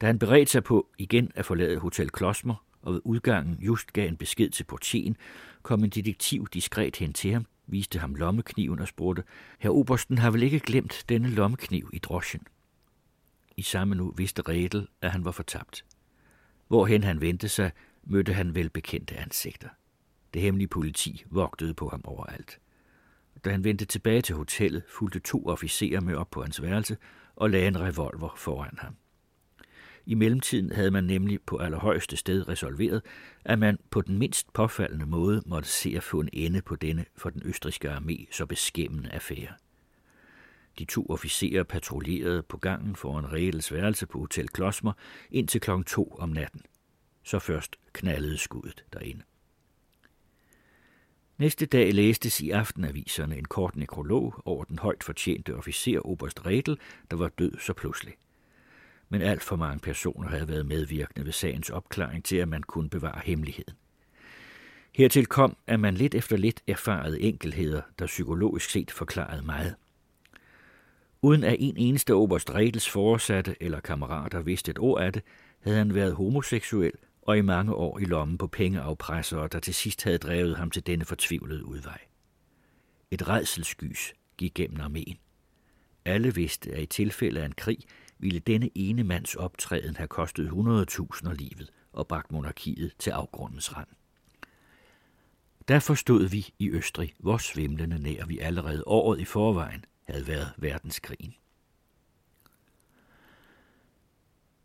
Da 0.00 0.06
han 0.06 0.18
beredte 0.18 0.52
sig 0.52 0.64
på 0.64 0.88
igen 0.98 1.32
at 1.34 1.46
forlade 1.46 1.78
Hotel 1.78 2.10
Klosmer, 2.10 2.64
og 2.82 2.94
ved 2.94 3.00
udgangen 3.04 3.58
just 3.60 3.92
gav 3.92 4.08
en 4.08 4.16
besked 4.16 4.50
til 4.50 4.64
portien, 4.64 5.16
kom 5.62 5.84
en 5.84 5.90
detektiv 5.90 6.48
diskret 6.54 6.96
hen 6.96 7.12
til 7.12 7.32
ham, 7.32 7.46
viste 7.72 7.98
ham 7.98 8.14
lommekniven 8.14 8.78
og 8.78 8.88
spurgte, 8.88 9.24
Herr 9.58 9.72
Obersten 9.72 10.18
har 10.18 10.30
vel 10.30 10.42
ikke 10.42 10.60
glemt 10.60 11.04
denne 11.08 11.28
lommekniv 11.28 11.90
i 11.92 11.98
drosjen? 11.98 12.46
I 13.56 13.62
samme 13.62 13.94
nu 13.94 14.12
vidste 14.16 14.42
Redel, 14.42 14.88
at 15.00 15.10
han 15.10 15.24
var 15.24 15.30
fortabt. 15.30 15.84
Hvorhen 16.68 17.04
han 17.04 17.20
vendte 17.20 17.48
sig, 17.48 17.70
mødte 18.04 18.32
han 18.32 18.54
velbekendte 18.54 19.16
ansigter. 19.16 19.68
Det 20.34 20.42
hemmelige 20.42 20.68
politi 20.68 21.24
vogtede 21.30 21.74
på 21.74 21.88
ham 21.88 22.00
overalt. 22.04 22.58
Da 23.44 23.50
han 23.50 23.64
vendte 23.64 23.84
tilbage 23.84 24.22
til 24.22 24.34
hotellet, 24.34 24.82
fulgte 24.88 25.20
to 25.20 25.46
officerer 25.46 26.00
med 26.00 26.14
op 26.14 26.30
på 26.30 26.42
hans 26.42 26.62
værelse 26.62 26.96
og 27.36 27.50
lagde 27.50 27.68
en 27.68 27.80
revolver 27.80 28.34
foran 28.36 28.78
ham. 28.78 28.96
I 30.06 30.14
mellemtiden 30.14 30.72
havde 30.72 30.90
man 30.90 31.04
nemlig 31.04 31.40
på 31.46 31.56
allerhøjeste 31.56 32.16
sted 32.16 32.48
resolveret, 32.48 33.02
at 33.44 33.58
man 33.58 33.78
på 33.90 34.00
den 34.00 34.18
mindst 34.18 34.52
påfaldende 34.52 35.06
måde 35.06 35.42
måtte 35.46 35.68
se 35.68 35.92
at 35.96 36.02
få 36.02 36.20
en 36.20 36.28
ende 36.32 36.62
på 36.62 36.76
denne 36.76 37.04
for 37.16 37.30
den 37.30 37.42
østriske 37.44 37.90
armé 37.90 38.26
så 38.32 38.46
beskæmmende 38.46 39.10
affære. 39.10 39.52
De 40.78 40.84
to 40.84 41.06
officerer 41.08 41.62
patruljerede 41.62 42.42
på 42.42 42.56
gangen 42.56 42.96
foran 42.96 43.32
Regels 43.32 43.72
værelse 43.72 44.06
på 44.06 44.18
Hotel 44.18 44.48
Klosmer 44.48 44.92
indtil 45.30 45.60
klokken 45.60 45.84
to 45.84 46.16
om 46.18 46.28
natten. 46.28 46.62
Så 47.22 47.38
først 47.38 47.76
knaldede 47.92 48.38
skuddet 48.38 48.84
derinde. 48.92 49.22
Næste 51.38 51.66
dag 51.66 51.94
læstes 51.94 52.40
i 52.40 52.50
aftenaviserne 52.50 53.38
en 53.38 53.44
kort 53.44 53.76
nekrolog 53.76 54.42
over 54.44 54.64
den 54.64 54.78
højt 54.78 55.04
fortjente 55.04 55.56
officer 55.56 56.06
Oberst 56.06 56.46
Redel, 56.46 56.78
der 57.10 57.16
var 57.16 57.28
død 57.28 57.52
så 57.58 57.72
pludselig. 57.72 58.14
Men 59.12 59.22
alt 59.22 59.42
for 59.42 59.56
mange 59.56 59.78
personer 59.78 60.28
havde 60.28 60.48
været 60.48 60.66
medvirkende 60.66 61.24
ved 61.24 61.32
sagens 61.32 61.70
opklaring 61.70 62.24
til, 62.24 62.36
at 62.36 62.48
man 62.48 62.62
kunne 62.62 62.90
bevare 62.90 63.20
hemmeligheden. 63.24 63.74
Hertil 64.92 65.26
kom, 65.26 65.56
at 65.66 65.80
man 65.80 65.94
lidt 65.94 66.14
efter 66.14 66.36
lidt 66.36 66.62
erfarede 66.66 67.20
enkelheder, 67.20 67.82
der 67.98 68.06
psykologisk 68.06 68.70
set 68.70 68.90
forklarede 68.90 69.42
meget. 69.42 69.74
Uden 71.22 71.44
at 71.44 71.56
en 71.58 71.76
eneste 71.76 72.14
oberst 72.14 72.54
Redels 72.54 72.88
foresatte 72.88 73.56
eller 73.60 73.80
kammerater 73.80 74.42
vidste 74.42 74.70
et 74.70 74.78
ord 74.78 75.02
af 75.02 75.12
det, 75.12 75.22
havde 75.60 75.78
han 75.78 75.94
været 75.94 76.14
homoseksuel 76.14 76.92
og 77.22 77.38
i 77.38 77.42
mange 77.42 77.74
år 77.74 77.98
i 77.98 78.04
lommen 78.04 78.38
på 78.38 78.46
pengeafpressere, 78.46 79.48
der 79.52 79.60
til 79.60 79.74
sidst 79.74 80.04
havde 80.04 80.18
drevet 80.18 80.56
ham 80.56 80.70
til 80.70 80.86
denne 80.86 81.04
fortvivlede 81.04 81.64
udvej. 81.64 81.98
Et 83.10 83.28
redselskys 83.28 84.14
gik 84.36 84.54
gennem 84.54 84.80
armeen. 84.80 85.18
Alle 86.04 86.34
vidste, 86.34 86.72
at 86.72 86.82
i 86.82 86.86
tilfælde 86.86 87.40
af 87.40 87.46
en 87.46 87.54
krig 87.56 87.78
ville 88.22 88.40
denne 88.40 88.70
ene 88.74 89.04
mands 89.04 89.34
optræden 89.34 89.96
have 89.96 90.08
kostet 90.08 90.48
100.000 90.48 91.32
livet 91.32 91.72
og 91.92 92.08
bragt 92.08 92.32
monarkiet 92.32 92.92
til 92.98 93.10
afgrundens 93.10 93.76
rand. 93.76 93.88
Der 95.68 95.78
forstod 95.78 96.28
vi 96.28 96.54
i 96.58 96.70
Østrig, 96.70 97.14
hvor 97.18 97.38
svimlende 97.38 97.98
nær 97.98 98.26
vi 98.26 98.38
allerede 98.38 98.84
året 98.86 99.20
i 99.20 99.24
forvejen 99.24 99.84
havde 100.04 100.26
været 100.26 100.52
verdenskrigen. 100.56 101.34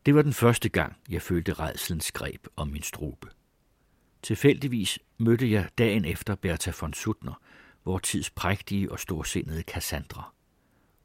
Det 0.05 0.15
var 0.15 0.21
den 0.21 0.33
første 0.33 0.69
gang, 0.69 0.97
jeg 1.09 1.21
følte 1.21 1.53
redslens 1.53 2.11
greb 2.11 2.47
om 2.55 2.67
min 2.67 2.83
strube. 2.83 3.27
Tilfældigvis 4.21 4.99
mødte 5.17 5.51
jeg 5.51 5.69
dagen 5.77 6.05
efter 6.05 6.35
Bertha 6.35 6.71
von 6.81 6.93
Suttner, 6.93 7.41
vor 7.85 7.99
tids 7.99 8.29
prægtige 8.29 8.91
og 8.91 8.99
storsindede 8.99 9.61
Cassandra. 9.61 10.33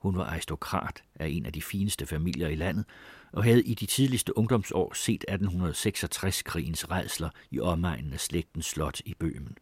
Hun 0.03 0.17
var 0.17 0.25
aristokrat 0.25 1.03
af 1.15 1.29
en 1.29 1.47
af 1.47 1.53
de 1.53 1.63
fineste 1.63 2.07
familier 2.07 2.49
i 2.49 2.55
landet, 2.55 2.85
og 3.33 3.45
havde 3.45 3.63
i 3.63 3.75
de 3.75 3.87
tidligste 3.87 4.39
ungdomsår 4.39 4.95
set 4.95 5.25
1866-krigens 5.31 6.91
redsler 6.91 7.31
i 7.51 7.61
omegnen 7.61 8.13
af 8.13 8.21
slægtens 8.21 8.67
slot 8.67 9.01
i 9.05 9.15
Bøhmen. 9.15 9.59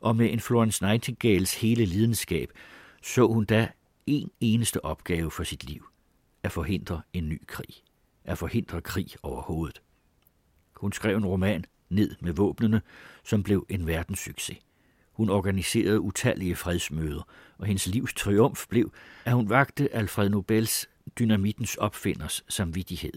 Og 0.00 0.16
med 0.16 0.32
en 0.32 0.40
Florence 0.40 0.84
Nightingales 0.84 1.60
hele 1.60 1.84
lidenskab, 1.84 2.52
så 3.02 3.26
hun 3.26 3.44
da 3.44 3.68
en 4.06 4.30
eneste 4.40 4.84
opgave 4.84 5.30
for 5.30 5.44
sit 5.44 5.64
liv, 5.64 5.86
at 6.42 6.52
forhindre 6.52 7.02
en 7.12 7.28
ny 7.28 7.42
krig, 7.46 7.74
at 8.24 8.38
forhindre 8.38 8.80
krig 8.80 9.08
overhovedet. 9.22 9.82
Hun 10.76 10.92
skrev 10.92 11.16
en 11.16 11.26
roman, 11.26 11.64
Ned 11.88 12.16
med 12.20 12.32
våbnene, 12.32 12.82
som 13.24 13.42
blev 13.42 13.66
en 13.68 13.86
verdenssucces. 13.86 14.56
Hun 15.12 15.30
organiserede 15.30 16.00
utallige 16.00 16.56
fredsmøder, 16.56 17.22
og 17.58 17.66
hendes 17.66 17.86
livs 17.86 18.14
triumf 18.14 18.66
blev, 18.68 18.92
at 19.24 19.32
hun 19.32 19.48
vagte 19.48 19.94
Alfred 19.94 20.28
Nobels 20.28 20.88
dynamittens 21.18 21.74
opfinders 21.76 22.44
samvittighed, 22.48 23.12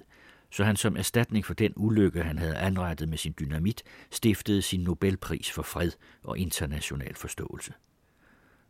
så 0.49 0.63
han 0.63 0.75
som 0.75 0.97
erstatning 0.97 1.45
for 1.45 1.53
den 1.53 1.73
ulykke, 1.75 2.23
han 2.23 2.37
havde 2.37 2.57
anrettet 2.57 3.09
med 3.09 3.17
sin 3.17 3.33
dynamit, 3.39 3.83
stiftede 4.11 4.61
sin 4.61 4.79
Nobelpris 4.79 5.51
for 5.51 5.61
fred 5.61 5.91
og 6.23 6.37
international 6.37 7.15
forståelse. 7.15 7.73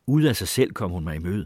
Ud 0.07 0.23
af 0.23 0.35
sig 0.35 0.47
selv 0.47 0.71
kom 0.71 0.91
hun 0.91 1.03
mig 1.03 1.15
i 1.15 1.19
møde. 1.19 1.45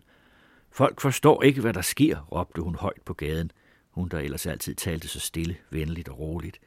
Folk 0.72 1.01
forstår 1.01 1.43
ikke, 1.43 1.61
hvad 1.61 1.74
der 1.74 1.82
sker, 1.82 2.22
råbte 2.22 2.61
hun 2.61 2.75
højt 2.75 3.01
på 3.06 3.14
gaden. 3.14 3.51
Hun, 3.91 4.09
der 4.09 4.19
ellers 4.19 4.45
altid 4.45 4.75
talte 4.75 5.08
så 5.08 5.19
stille, 5.19 5.56
venligt 5.69 6.09
og 6.09 6.19
roligt. 6.19 6.59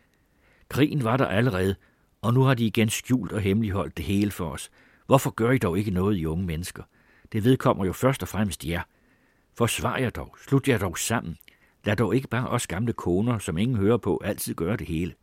Krigen 0.68 1.05
var 1.05 1.16
der 1.16 1.26
allerede, 1.26 1.74
og 2.23 2.34
nu 2.34 2.42
har 2.42 2.55
de 2.55 2.66
igen 2.66 2.89
skjult 2.89 3.32
og 3.32 3.41
hemmeligholdt 3.41 3.97
det 3.97 4.05
hele 4.05 4.31
for 4.31 4.50
os. 4.50 4.70
Hvorfor 5.12 5.31
gør 5.31 5.50
I 5.50 5.58
dog 5.58 5.78
ikke 5.78 5.91
noget, 5.91 6.16
I 6.16 6.26
unge 6.26 6.47
mennesker? 6.47 6.82
Det 7.32 7.44
vedkommer 7.44 7.84
jo 7.84 7.92
først 7.92 8.23
og 8.23 8.28
fremmest 8.28 8.65
jer. 8.65 8.82
Forsvar 9.55 9.97
jer 9.97 10.10
dog, 10.10 10.36
slut 10.44 10.68
jer 10.68 10.78
dog 10.78 10.99
sammen. 10.99 11.36
Lad 11.84 11.97
dog 11.97 12.16
ikke 12.16 12.28
bare 12.28 12.49
os 12.49 12.66
gamle 12.66 12.92
koner, 12.92 13.39
som 13.39 13.58
ingen 13.58 13.76
hører 13.76 13.97
på, 13.97 14.20
altid 14.24 14.55
gøre 14.55 14.76
det 14.76 14.86
hele. 14.86 15.15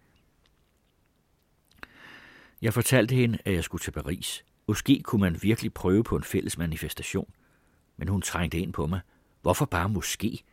Jeg 2.61 2.73
fortalte 2.73 3.15
hende, 3.15 3.37
at 3.45 3.53
jeg 3.53 3.63
skulle 3.63 3.81
til 3.81 3.91
Paris. 3.91 4.45
Måske 4.67 5.01
kunne 5.03 5.21
man 5.21 5.39
virkelig 5.41 5.73
prøve 5.73 6.03
på 6.03 6.15
en 6.15 6.23
fælles 6.23 6.57
manifestation. 6.57 7.33
Men 7.97 8.07
hun 8.07 8.21
trængte 8.21 8.59
ind 8.59 8.73
på 8.73 8.87
mig. 8.87 8.99
Hvorfor 9.41 9.65
bare 9.65 9.89
måske? 9.89 10.43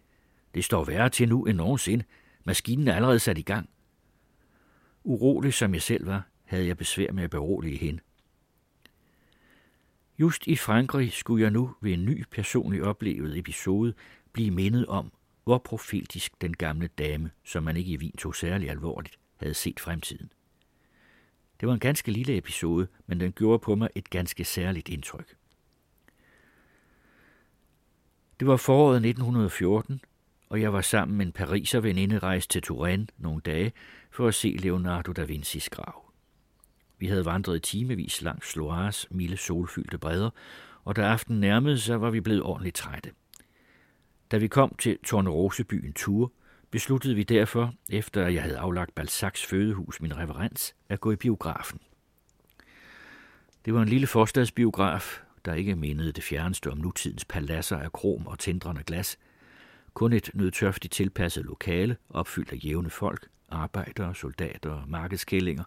Det 0.55 0.65
står 0.65 0.85
værre 0.85 1.09
til 1.09 1.29
nu 1.29 1.45
end 1.45 1.57
nogensinde. 1.57 2.05
Maskinen 2.45 2.89
er 2.89 2.95
allerede 2.95 3.19
sat 3.19 3.39
i 3.39 3.43
gang. 3.43 3.69
Urolig 5.05 5.55
som 5.55 5.75
jeg 5.75 5.83
selv 5.83 6.07
var, 6.07 6.29
havde 6.45 6.67
jeg 6.67 6.77
besvær 6.77 7.13
med 7.13 7.25
at 7.25 7.31
berolige 7.31 7.77
hende. 7.77 8.01
Just 10.19 10.47
i 10.47 10.57
Frankrig 10.57 11.13
skulle 11.13 11.43
jeg 11.43 11.51
nu 11.51 11.75
ved 11.81 11.93
en 11.93 12.05
ny 12.05 12.25
personlig 12.31 12.83
oplevet 12.83 13.39
episode 13.39 13.95
blive 14.33 14.51
mindet 14.51 14.87
om, 14.87 15.13
hvor 15.45 15.59
profetisk 15.59 16.41
den 16.41 16.57
gamle 16.57 16.87
dame, 16.87 17.31
som 17.45 17.63
man 17.63 17.77
ikke 17.77 17.93
i 17.93 17.97
Wien 17.97 18.17
tog 18.17 18.35
særlig 18.35 18.71
alvorligt, 18.71 19.19
havde 19.37 19.55
set 19.55 19.81
fremtiden. 19.81 20.33
Det 21.61 21.69
var 21.69 21.75
en 21.75 21.81
ganske 21.81 22.13
lille 22.13 22.37
episode, 22.37 22.87
men 23.07 23.21
den 23.21 23.33
gjorde 23.33 23.59
på 23.59 23.75
mig 23.75 23.89
et 23.95 24.11
ganske 24.11 24.45
særligt 24.45 24.89
indtryk. 24.89 25.37
Det 28.41 28.49
var 28.49 28.57
foråret 28.57 28.97
1914, 28.97 30.01
og 30.49 30.61
jeg 30.61 30.73
var 30.73 30.81
sammen 30.81 31.19
med 31.19 31.27
en 31.27 31.33
pariser 31.33 31.81
veninde 31.81 32.19
rejst 32.19 32.51
til 32.51 32.63
Turin 32.63 33.11
nogle 33.19 33.41
dage 33.41 33.73
for 34.11 34.29
at 34.29 34.35
se 34.35 34.57
Leonardo 34.59 35.13
da 35.13 35.25
Vincis 35.25 35.69
grav. 35.69 36.06
Vi 36.99 37.07
havde 37.07 37.25
vandret 37.25 37.63
timevis 37.63 38.23
langs 38.23 38.57
Loires 38.57 39.07
milde 39.11 39.37
solfyldte 39.37 39.99
bredder, 39.99 40.31
og 40.85 40.97
da 40.97 41.03
aftenen 41.03 41.41
nærmede 41.41 41.79
sig, 41.79 42.01
var 42.01 42.11
vi 42.11 42.21
blevet 42.21 42.43
ordentligt 42.43 42.77
trætte. 42.77 43.11
Da 44.31 44.37
vi 44.37 44.49
kom 44.49 44.75
til 44.79 44.99
Tornerosebyen 45.05 45.93
Tour, 45.93 46.33
besluttede 46.71 47.15
vi 47.15 47.23
derfor, 47.23 47.75
efter 47.91 48.27
jeg 48.27 48.43
havde 48.43 48.59
aflagt 48.59 48.95
Balzacs 48.95 49.47
fødehus 49.47 50.01
min 50.01 50.17
reverens, 50.17 50.75
at 50.89 51.01
gå 51.01 51.13
i 51.13 51.17
biografen. 51.17 51.81
Det 53.65 53.75
var 53.75 53.83
en 53.83 53.89
lille 53.89 54.07
forstadsbiograf, 54.07 55.21
der 55.45 55.55
ikke 55.55 55.77
mindede 55.77 56.13
det 56.13 56.25
fjerneste 56.25 56.71
om 56.71 56.79
nutidens 56.79 57.25
paladser 57.25 57.79
af 57.79 57.93
krom 57.93 58.27
og 58.27 58.39
tindrende 58.39 58.83
glas. 58.83 59.19
Kun 59.95 60.13
et 60.13 60.31
nødtørftigt 60.35 60.93
tilpasset 60.93 61.45
lokale, 61.45 61.97
opfyldt 62.11 62.53
af 62.53 62.59
jævne 62.65 62.91
folk, 62.91 63.29
arbejdere, 63.49 64.15
soldater 64.15 64.71
og 64.71 64.89
markedskællinger. 64.89 65.65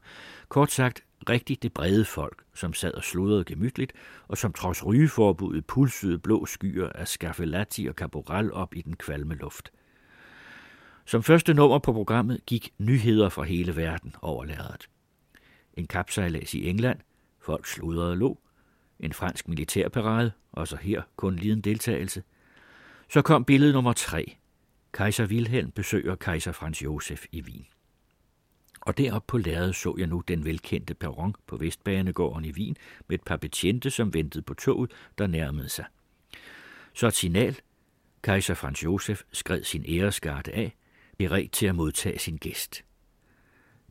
Kort 0.49 0.71
sagt, 0.71 1.03
rigtig 1.29 1.63
det 1.63 1.73
brede 1.73 2.05
folk, 2.05 2.43
som 2.53 2.73
sad 2.73 2.93
og 2.93 3.03
sludrede 3.03 3.43
gemytligt, 3.43 3.93
og 4.27 4.37
som 4.37 4.53
trods 4.53 4.85
rygeforbuddet 4.85 5.65
pulsede 5.65 6.19
blå 6.19 6.45
skyer 6.45 6.89
af 6.89 7.07
skaffelati 7.07 7.87
og 7.87 7.93
caporal 7.93 8.53
op 8.53 8.75
i 8.75 8.81
den 8.81 8.95
kvalme 8.95 9.35
luft. 9.35 9.71
Som 11.05 11.23
første 11.23 11.53
nummer 11.53 11.79
på 11.79 11.93
programmet 11.93 12.45
gik 12.45 12.73
nyheder 12.77 13.29
fra 13.29 13.43
hele 13.43 13.75
verden 13.75 14.15
over 14.21 14.45
lærredet. 14.45 14.89
En 15.73 15.87
kapsejlads 15.87 16.53
i 16.53 16.69
England, 16.69 16.99
folk 17.41 17.65
sludrede 17.65 18.15
lå, 18.15 18.39
en 18.99 19.13
fransk 19.13 19.47
militærparade, 19.47 20.31
og 20.51 20.67
så 20.67 20.75
her 20.75 21.01
kun 21.15 21.35
liden 21.35 21.61
deltagelse. 21.61 22.23
Så 23.09 23.21
kom 23.21 23.45
billede 23.45 23.73
nummer 23.73 23.93
tre. 23.93 24.35
Kejser 24.93 25.25
Wilhelm 25.25 25.71
besøger 25.71 26.15
kejser 26.15 26.51
Franz 26.51 26.83
Josef 26.83 27.25
i 27.31 27.41
Wien. 27.41 27.65
Og 28.81 28.97
derop 28.97 29.27
på 29.27 29.37
lærredet 29.37 29.75
så 29.75 29.95
jeg 29.97 30.07
nu 30.07 30.23
den 30.27 30.45
velkendte 30.45 30.93
perron 30.93 31.35
på 31.47 31.57
Vestbanegården 31.57 32.45
i 32.45 32.51
Wien 32.51 32.75
med 33.07 33.19
et 33.19 33.23
par 33.23 33.37
betjente, 33.37 33.89
som 33.89 34.13
ventede 34.13 34.43
på 34.43 34.53
toget, 34.53 34.91
der 35.17 35.27
nærmede 35.27 35.69
sig. 35.69 35.85
Så 36.93 37.07
et 37.07 37.13
signal. 37.13 37.59
Kejser 38.21 38.53
Franz 38.53 38.83
Josef 38.83 39.21
skred 39.31 39.63
sin 39.63 39.85
æresgarde 39.87 40.51
af, 40.51 40.75
beredt 41.17 41.51
til 41.51 41.65
at 41.65 41.75
modtage 41.75 42.19
sin 42.19 42.37
gæst. 42.37 42.83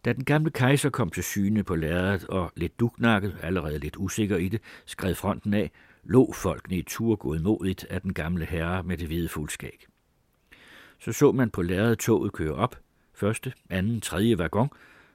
Da 0.05 0.13
den 0.13 0.25
gamle 0.25 0.51
kejser 0.51 0.91
kom 0.91 1.11
til 1.11 1.25
syne 1.25 1.65
på 1.65 1.75
lærredet 1.75 2.25
og 2.25 2.53
lidt 2.57 2.81
duknakket, 2.81 3.37
allerede 3.43 3.79
lidt 3.79 3.97
usikker 3.97 4.37
i 4.37 4.49
det, 4.49 4.61
skred 4.87 5.15
fronten 5.15 5.55
af, 5.55 5.71
lå 6.05 6.33
folkene 6.33 6.79
i 6.79 6.83
tur 6.83 7.17
godmodigt 7.17 7.85
af 7.91 8.01
den 8.01 8.15
gamle 8.15 8.45
herre 8.45 8.83
med 8.83 8.99
det 8.99 9.07
hvide 9.07 9.29
fuldskæg. 9.29 9.87
Så 11.01 11.13
så 11.13 11.33
man 11.33 11.51
på 11.51 11.63
lærredet 11.63 11.99
toget 11.99 12.33
køre 12.33 12.55
op, 12.55 12.77
første, 13.19 13.53
anden, 13.71 14.01
tredje 14.01 14.39
vagon, 14.39 14.71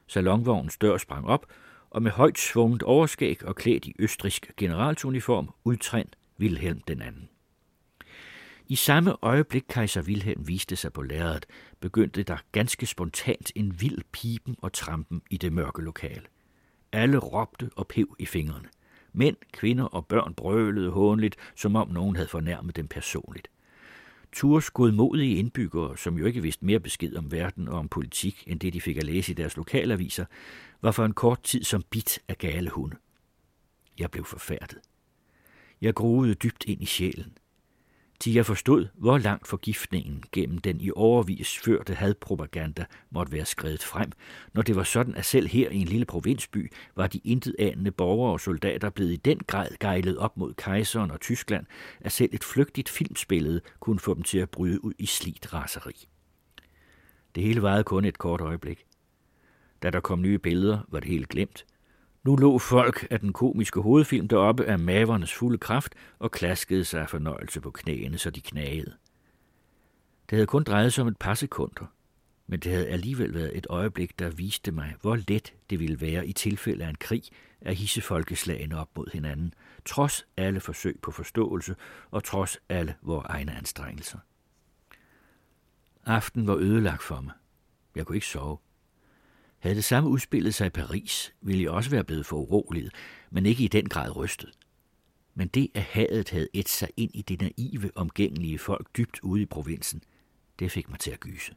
salonvognens 0.07 0.77
dør 0.77 0.97
sprang 0.97 1.27
op, 1.27 1.45
og 1.89 2.03
med 2.03 2.11
højt 2.11 2.39
svunget 2.39 2.83
overskæg 2.83 3.45
og 3.45 3.55
klædt 3.55 3.85
i 3.85 3.95
østrisk 3.99 4.51
generalsuniform 4.57 5.49
udtrænd 5.63 6.07
Wilhelm 6.39 6.81
den 6.81 7.01
anden. 7.01 7.29
I 8.67 8.75
samme 8.75 9.15
øjeblik 9.21 9.63
kejser 9.69 10.01
Wilhelm 10.01 10.47
viste 10.47 10.75
sig 10.75 10.93
på 10.93 11.01
lærredet, 11.01 11.45
begyndte 11.79 12.23
der 12.23 12.37
ganske 12.51 12.85
spontant 12.85 13.51
en 13.55 13.81
vild 13.81 14.01
pipen 14.11 14.55
og 14.61 14.73
trampen 14.73 15.21
i 15.29 15.37
det 15.37 15.53
mørke 15.53 15.81
lokale. 15.81 16.21
Alle 16.91 17.17
råbte 17.17 17.69
og 17.75 17.87
pev 17.87 18.15
i 18.19 18.25
fingrene. 18.25 18.69
Mænd, 19.13 19.37
kvinder 19.53 19.85
og 19.85 20.07
børn 20.07 20.33
brølede 20.33 20.89
hånligt, 20.91 21.35
som 21.55 21.75
om 21.75 21.89
nogen 21.89 22.15
havde 22.15 22.29
fornærmet 22.29 22.75
dem 22.75 22.87
personligt. 22.87 23.47
Tours 24.33 24.69
godmodige 24.69 25.35
indbyggere, 25.35 25.97
som 25.97 26.17
jo 26.17 26.25
ikke 26.25 26.41
vidste 26.41 26.65
mere 26.65 26.79
besked 26.79 27.15
om 27.15 27.31
verden 27.31 27.67
og 27.67 27.79
om 27.79 27.89
politik, 27.89 28.43
end 28.47 28.59
det 28.59 28.73
de 28.73 28.81
fik 28.81 28.97
at 28.97 29.03
læse 29.03 29.31
i 29.31 29.35
deres 29.35 29.57
lokalaviser, 29.57 30.25
var 30.81 30.91
for 30.91 31.05
en 31.05 31.13
kort 31.13 31.43
tid 31.43 31.63
som 31.63 31.83
bit 31.89 32.19
af 32.27 32.37
gale 32.37 32.69
hunde. 32.69 32.95
Jeg 33.99 34.11
blev 34.11 34.25
forfærdet. 34.25 34.77
Jeg 35.81 35.93
groede 35.93 36.33
dybt 36.33 36.65
ind 36.65 36.81
i 36.81 36.85
sjælen 36.85 37.37
til 38.19 38.33
jeg 38.33 38.45
forstod, 38.45 38.87
hvor 38.93 39.17
langt 39.17 39.47
forgiftningen 39.47 40.23
gennem 40.31 40.57
den 40.57 40.81
i 40.81 40.91
overvis 40.95 41.59
førte 41.59 41.93
hadpropaganda 41.93 42.85
måtte 43.09 43.31
være 43.31 43.45
skrevet 43.45 43.83
frem, 43.83 44.11
når 44.53 44.61
det 44.61 44.75
var 44.75 44.83
sådan, 44.83 45.15
at 45.15 45.25
selv 45.25 45.47
her 45.47 45.69
i 45.69 45.75
en 45.75 45.87
lille 45.87 46.05
provinsby 46.05 46.71
var 46.95 47.07
de 47.07 47.21
intetanende 47.23 47.91
borgere 47.91 48.33
og 48.33 48.39
soldater 48.39 48.89
blevet 48.89 49.11
i 49.11 49.15
den 49.15 49.39
grad 49.47 49.69
gejlet 49.79 50.17
op 50.17 50.37
mod 50.37 50.53
kejseren 50.53 51.11
og 51.11 51.21
Tyskland, 51.21 51.65
at 51.99 52.11
selv 52.11 52.29
et 52.33 52.43
flygtigt 52.43 52.89
filmspillede 52.89 53.61
kunne 53.79 53.99
få 53.99 54.13
dem 54.13 54.23
til 54.23 54.37
at 54.37 54.49
bryde 54.49 54.83
ud 54.83 54.93
i 54.97 55.05
slidt 55.05 55.53
raseri. 55.53 56.07
Det 57.35 57.43
hele 57.43 57.61
varede 57.61 57.83
kun 57.83 58.05
et 58.05 58.17
kort 58.17 58.41
øjeblik. 58.41 58.85
Da 59.83 59.89
der 59.89 59.99
kom 59.99 60.21
nye 60.21 60.39
billeder, 60.39 60.79
var 60.87 60.99
det 60.99 61.09
helt 61.09 61.29
glemt. 61.29 61.65
Nu 62.23 62.35
lå 62.35 62.59
folk 62.59 63.07
af 63.09 63.19
den 63.19 63.33
komiske 63.33 63.79
hovedfilm 63.79 64.27
deroppe 64.27 64.65
af 64.65 64.79
mavernes 64.79 65.33
fulde 65.33 65.57
kraft 65.57 65.95
og 66.19 66.31
klaskede 66.31 66.85
sig 66.85 67.01
af 67.01 67.09
fornøjelse 67.09 67.61
på 67.61 67.71
knæene, 67.71 68.17
så 68.17 68.29
de 68.29 68.41
knagede. 68.41 68.93
Det 70.29 70.35
havde 70.35 70.47
kun 70.47 70.63
drejet 70.63 70.93
sig 70.93 71.01
om 71.01 71.07
et 71.07 71.17
par 71.17 71.33
sekunder, 71.33 71.85
men 72.47 72.59
det 72.59 72.71
havde 72.71 72.87
alligevel 72.87 73.33
været 73.33 73.57
et 73.57 73.67
øjeblik, 73.69 74.19
der 74.19 74.29
viste 74.29 74.71
mig, 74.71 74.95
hvor 75.01 75.15
let 75.15 75.53
det 75.69 75.79
ville 75.79 76.01
være 76.01 76.27
i 76.27 76.33
tilfælde 76.33 76.85
af 76.85 76.89
en 76.89 76.95
krig 76.95 77.23
at 77.61 77.75
hisse 77.75 78.01
folkeslagene 78.01 78.79
op 78.79 78.89
mod 78.95 79.07
hinanden, 79.13 79.53
trods 79.85 80.25
alle 80.37 80.59
forsøg 80.59 80.99
på 81.01 81.11
forståelse 81.11 81.75
og 82.11 82.23
trods 82.23 82.57
alle 82.69 82.95
vores 83.01 83.25
egne 83.29 83.57
anstrengelser. 83.57 84.19
Aften 86.05 86.47
var 86.47 86.55
ødelagt 86.55 87.03
for 87.03 87.21
mig. 87.21 87.33
Jeg 87.95 88.05
kunne 88.05 88.17
ikke 88.17 88.27
sove. 88.27 88.57
Havde 89.63 89.75
det 89.75 89.83
samme 89.83 90.09
udspillet 90.09 90.55
sig 90.55 90.67
i 90.67 90.69
Paris, 90.69 91.33
ville 91.41 91.63
jeg 91.63 91.71
også 91.71 91.89
være 91.89 92.03
blevet 92.03 92.25
for 92.25 92.37
uroliget, 92.37 92.93
men 93.31 93.45
ikke 93.45 93.63
i 93.63 93.67
den 93.67 93.89
grad 93.89 94.15
rystet. 94.15 94.51
Men 95.35 95.47
det, 95.47 95.67
at 95.73 95.81
hadet 95.81 96.29
havde 96.29 96.47
et 96.53 96.69
sig 96.69 96.89
ind 96.97 97.11
i 97.13 97.21
det 97.21 97.41
naive, 97.41 97.91
omgængelige 97.95 98.59
folk 98.59 98.87
dybt 98.97 99.19
ude 99.19 99.41
i 99.41 99.45
provinsen, 99.45 100.03
det 100.59 100.71
fik 100.71 100.89
mig 100.89 100.99
til 100.99 101.11
at 101.11 101.19
gyse. 101.19 101.55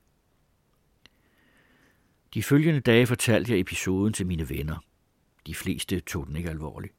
De 2.34 2.42
følgende 2.42 2.80
dage 2.80 3.06
fortalte 3.06 3.52
jeg 3.52 3.60
episoden 3.60 4.12
til 4.12 4.26
mine 4.26 4.48
venner. 4.48 4.84
De 5.46 5.54
fleste 5.54 6.00
tog 6.00 6.26
den 6.26 6.36
ikke 6.36 6.50
alvorligt. 6.50 6.94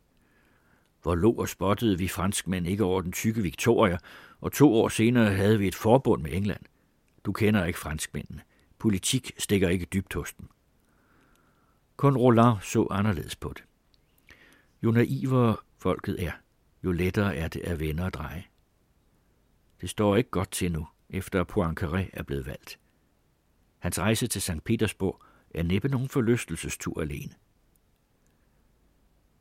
Hvor 1.01 1.15
lå 1.15 1.31
og 1.31 1.49
spottede 1.49 1.97
vi 1.97 2.07
franskmænd 2.07 2.67
ikke 2.67 2.83
over 2.83 3.01
den 3.01 3.11
tykke 3.11 3.41
Victoria, 3.41 3.97
og 4.41 4.51
to 4.51 4.73
år 4.73 4.89
senere 4.89 5.33
havde 5.33 5.59
vi 5.59 5.67
et 5.67 5.75
forbund 5.75 6.21
med 6.21 6.31
England. 6.33 6.61
Du 7.25 7.31
kender 7.31 7.65
ikke 7.65 7.79
franskmændene. 7.79 8.41
Politik 8.79 9.31
stikker 9.37 9.69
ikke 9.69 9.85
dybt 9.85 10.13
hos 10.13 10.33
dem. 10.33 10.49
Kun 11.97 12.17
Roland 12.17 12.57
så 12.61 12.87
anderledes 12.91 13.35
på 13.35 13.53
det. 13.55 13.63
Jo 14.83 14.91
naivere 14.91 15.57
folket 15.77 16.23
er, 16.23 16.31
jo 16.83 16.91
lettere 16.91 17.35
er 17.35 17.47
det 17.47 17.61
at 17.61 17.79
vende 17.79 18.03
og 18.03 18.13
dreje. 18.13 18.43
Det 19.81 19.89
står 19.89 20.15
ikke 20.15 20.29
godt 20.29 20.51
til 20.51 20.71
nu, 20.71 20.87
efter 21.09 21.41
at 21.41 21.51
Poincaré 21.51 22.09
er 22.13 22.23
blevet 22.23 22.45
valgt. 22.45 22.79
Hans 23.79 23.99
rejse 23.99 24.27
til 24.27 24.41
St. 24.41 24.63
Petersborg 24.65 25.23
er 25.49 25.63
næppe 25.63 25.87
nogen 25.87 26.09
forlystelsestur 26.09 27.01
alene. 27.01 27.33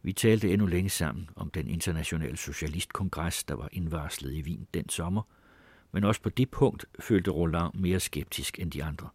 Vi 0.02 0.12
talte 0.12 0.52
endnu 0.52 0.66
længe 0.66 0.90
sammen 0.90 1.30
om 1.36 1.50
den 1.50 1.68
internationale 1.68 2.36
socialistkongres, 2.36 3.44
der 3.44 3.54
var 3.54 3.68
indvarslet 3.72 4.32
i 4.32 4.42
Wien 4.42 4.66
den 4.74 4.88
sommer, 4.88 5.22
men 5.92 6.04
også 6.04 6.22
på 6.22 6.30
det 6.30 6.50
punkt 6.50 6.84
følte 7.00 7.30
Roland 7.30 7.74
mere 7.74 8.00
skeptisk 8.00 8.58
end 8.58 8.72
de 8.72 8.84
andre. 8.84 9.08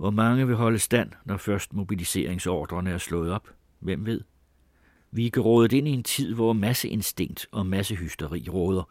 Hvor 0.00 0.10
mange 0.10 0.46
vil 0.46 0.56
holde 0.56 0.78
stand, 0.78 1.12
når 1.24 1.36
først 1.36 1.72
mobiliseringsordrene 1.72 2.90
er 2.90 2.98
slået 2.98 3.32
op? 3.32 3.48
Hvem 3.78 4.06
ved? 4.06 4.20
Vi 5.10 5.26
er 5.26 5.30
gerådet 5.30 5.72
ind 5.72 5.88
i 5.88 5.90
en 5.90 6.02
tid, 6.02 6.34
hvor 6.34 6.52
masseinstinkt 6.52 7.46
og 7.52 7.66
massehysteri 7.66 8.48
råder, 8.48 8.82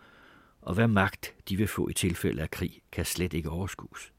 og 0.61 0.73
hvad 0.73 0.87
magt 0.87 1.33
de 1.49 1.57
vil 1.57 1.67
få 1.67 1.87
i 1.87 1.93
tilfælde 1.93 2.41
af 2.41 2.51
krig, 2.51 2.81
kan 2.91 3.05
slet 3.05 3.33
ikke 3.33 3.49
overskues. 3.49 4.13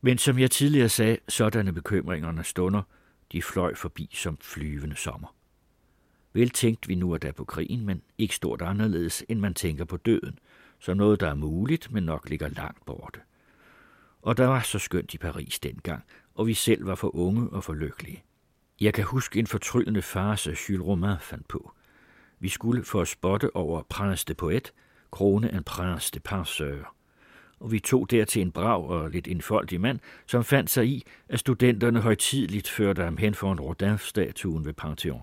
Men 0.00 0.18
som 0.18 0.38
jeg 0.38 0.50
tidligere 0.50 0.88
sagde, 0.88 1.18
sådanne 1.28 1.72
bekymringerne 1.72 2.44
stunder, 2.44 2.82
de 3.32 3.42
fløj 3.42 3.74
forbi 3.74 4.10
som 4.12 4.38
flyvende 4.40 4.96
sommer. 4.96 5.34
Vel 6.32 6.50
tænkte 6.50 6.88
vi 6.88 6.94
nu 6.94 7.14
at 7.14 7.22
da 7.22 7.30
på 7.32 7.44
krigen, 7.44 7.86
men 7.86 8.02
ikke 8.18 8.34
stort 8.34 8.62
anderledes, 8.62 9.24
end 9.28 9.40
man 9.40 9.54
tænker 9.54 9.84
på 9.84 9.96
døden, 9.96 10.38
som 10.78 10.96
noget, 10.96 11.20
der 11.20 11.28
er 11.28 11.34
muligt, 11.34 11.92
men 11.92 12.02
nok 12.02 12.28
ligger 12.28 12.48
langt 12.48 12.86
borte. 12.86 13.20
Og 14.22 14.36
der 14.36 14.46
var 14.46 14.60
så 14.60 14.78
skønt 14.78 15.14
i 15.14 15.18
Paris 15.18 15.58
dengang, 15.58 16.04
og 16.34 16.46
vi 16.46 16.54
selv 16.54 16.86
var 16.86 16.94
for 16.94 17.16
unge 17.16 17.48
og 17.50 17.64
for 17.64 17.74
lykkelige. 17.74 18.22
Jeg 18.80 18.94
kan 18.94 19.04
huske 19.04 19.38
en 19.38 19.46
fortryllende 19.46 20.02
farse, 20.02 20.56
Jules 20.68 20.86
Romain 20.86 21.16
fandt 21.20 21.48
på. 21.48 21.72
Vi 22.40 22.48
skulle 22.48 22.84
for 22.84 23.00
at 23.00 23.08
spotte 23.08 23.56
over 23.56 23.82
Prince 23.82 24.24
de 24.28 24.34
Poet, 24.34 24.72
krone 25.10 25.52
en 25.52 25.64
Prince 25.64 26.10
de 26.14 26.20
Penseur. 26.20 26.94
Og 27.60 27.72
vi 27.72 27.80
tog 27.80 28.10
der 28.10 28.24
til 28.24 28.42
en 28.42 28.52
brav 28.52 28.90
og 28.90 29.10
lidt 29.10 29.28
enfoldig 29.28 29.80
mand, 29.80 30.00
som 30.26 30.44
fandt 30.44 30.70
sig 30.70 30.86
i, 30.86 31.06
at 31.28 31.40
studenterne 31.40 32.00
højtidligt 32.00 32.68
førte 32.68 33.02
ham 33.04 33.16
hen 33.16 33.34
for 33.34 33.52
en 33.52 33.60
Rodin-statuen 33.60 34.64
ved 34.64 34.72
Pantheon. 34.72 35.22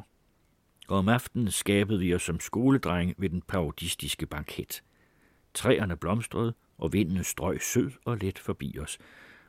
Og 0.87 0.97
om 0.97 1.09
aftenen 1.09 1.51
skabede 1.51 1.99
vi 1.99 2.15
os 2.15 2.23
som 2.23 2.39
skoledreng 2.39 3.13
ved 3.17 3.29
den 3.29 3.41
parodistiske 3.41 4.25
banket. 4.25 4.83
Træerne 5.53 5.97
blomstrede, 5.97 6.53
og 6.77 6.93
vinden 6.93 7.23
strøg 7.23 7.61
sød 7.61 7.91
og 8.05 8.17
let 8.17 8.39
forbi 8.39 8.77
os. 8.81 8.97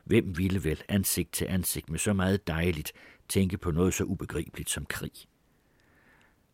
Hvem 0.03 0.37
ville 0.37 0.63
vel 0.63 0.83
ansigt 0.87 1.31
til 1.31 1.45
ansigt 1.49 1.89
med 1.89 1.99
så 1.99 2.13
meget 2.13 2.47
dejligt 2.47 2.93
tænke 3.29 3.57
på 3.57 3.71
noget 3.71 3.93
så 3.93 4.03
ubegribeligt 4.03 4.69
som 4.69 4.85
krig? 4.85 5.11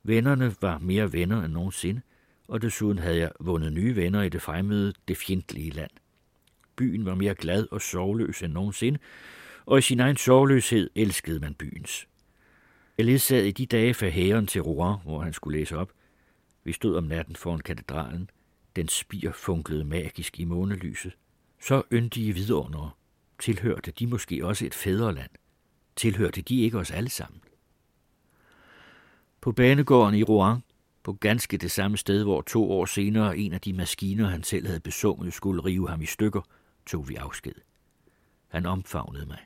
Vennerne 0.04 0.56
var 0.62 0.78
mere 0.78 1.14
venner 1.14 1.44
end 1.44 1.54
nogensinde, 1.54 2.02
og 2.48 2.62
desuden 2.62 2.98
havde 2.98 3.18
jeg 3.18 3.32
vundet 3.40 3.74
nye 3.74 3.96
venner 3.96 4.22
i 4.22 4.30
det 4.30 4.42
fremmede, 4.42 4.94
det 5.08 5.18
fjendtlige 5.18 5.72
land. 5.72 5.92
Byen 6.76 7.06
var 7.06 7.16
mere 7.16 7.36
glad 7.36 7.68
og 7.72 7.82
sorgløs 7.82 8.44
end 8.44 8.54
nogensinde, 8.54 9.00
og 9.66 9.78
i 9.78 9.82
sin 9.82 10.00
egen 10.00 10.18
sorgløshed 10.18 10.90
elskede 10.96 11.40
man 11.40 11.54
byens. 11.54 12.08
Jeg 12.98 13.06
ledsagede 13.06 13.48
i 13.48 13.52
de 13.52 13.66
dage 13.66 13.94
for 13.94 14.06
hæren 14.06 14.48
til 14.48 14.62
Rouen, 14.62 15.00
hvor 15.04 15.22
han 15.22 15.34
skulle 15.34 15.60
læse 15.60 15.78
op. 15.78 15.92
Vi 16.64 16.72
stod 16.72 16.96
om 16.96 17.04
natten 17.04 17.36
foran 17.36 17.60
katedralen. 17.60 18.30
Den 18.76 18.88
spir 18.88 19.32
funklede 19.32 19.84
magisk 19.84 20.40
i 20.40 20.44
månelyset. 20.44 21.18
Så 21.62 21.84
yndige 21.92 22.34
vidundere. 22.34 22.92
Tilhørte 23.40 23.92
de 23.92 24.08
måske 24.08 24.46
også 24.46 24.66
et 24.66 24.74
fædreland? 24.74 25.32
Tilhørte 25.96 26.42
de 26.42 26.62
ikke 26.62 26.78
os 26.78 26.92
alle 26.92 27.10
sammen? 27.10 27.42
På 29.42 29.52
banegården 29.52 30.16
i 30.16 30.24
Rouen, 30.24 30.64
på 31.04 31.14
ganske 31.14 31.58
det 31.58 31.72
samme 31.72 31.98
sted, 31.98 32.24
hvor 32.24 32.42
to 32.42 32.72
år 32.72 32.86
senere 32.86 33.38
en 33.38 33.54
af 33.54 33.62
de 33.62 33.74
maskiner, 33.74 34.30
han 34.30 34.44
selv 34.44 34.68
havde 34.68 34.80
besunget, 34.80 35.34
skulle 35.34 35.66
rive 35.66 35.90
ham 35.90 36.02
i 36.02 36.06
stykker, 36.06 36.42
tog 36.86 37.10
vi 37.10 37.16
afsked. 37.16 37.56
Han 38.48 38.66
omfavnede 38.66 39.26
mig. 39.26 39.40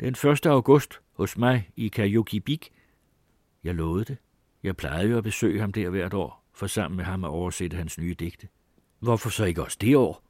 Den 0.00 0.30
1. 0.30 0.46
august 0.46 1.00
hos 1.12 1.38
mig 1.38 1.70
i 1.76 1.88
Kajukibik. 1.88 2.72
Jeg 3.64 3.74
lovede 3.74 4.04
det. 4.04 4.16
Jeg 4.62 4.76
plejede 4.76 5.10
jo 5.10 5.18
at 5.18 5.24
besøge 5.24 5.60
ham 5.60 5.72
der 5.72 5.90
hvert 5.90 6.14
år, 6.14 6.39
for 6.60 6.66
sammen 6.66 6.96
med 6.96 7.04
ham 7.04 7.24
at 7.24 7.28
oversætte 7.28 7.76
hans 7.76 7.98
nye 7.98 8.14
digte. 8.14 8.48
Hvorfor 8.98 9.30
så 9.30 9.44
ikke 9.44 9.62
også 9.62 9.78
det 9.80 9.96
år? 9.96 10.24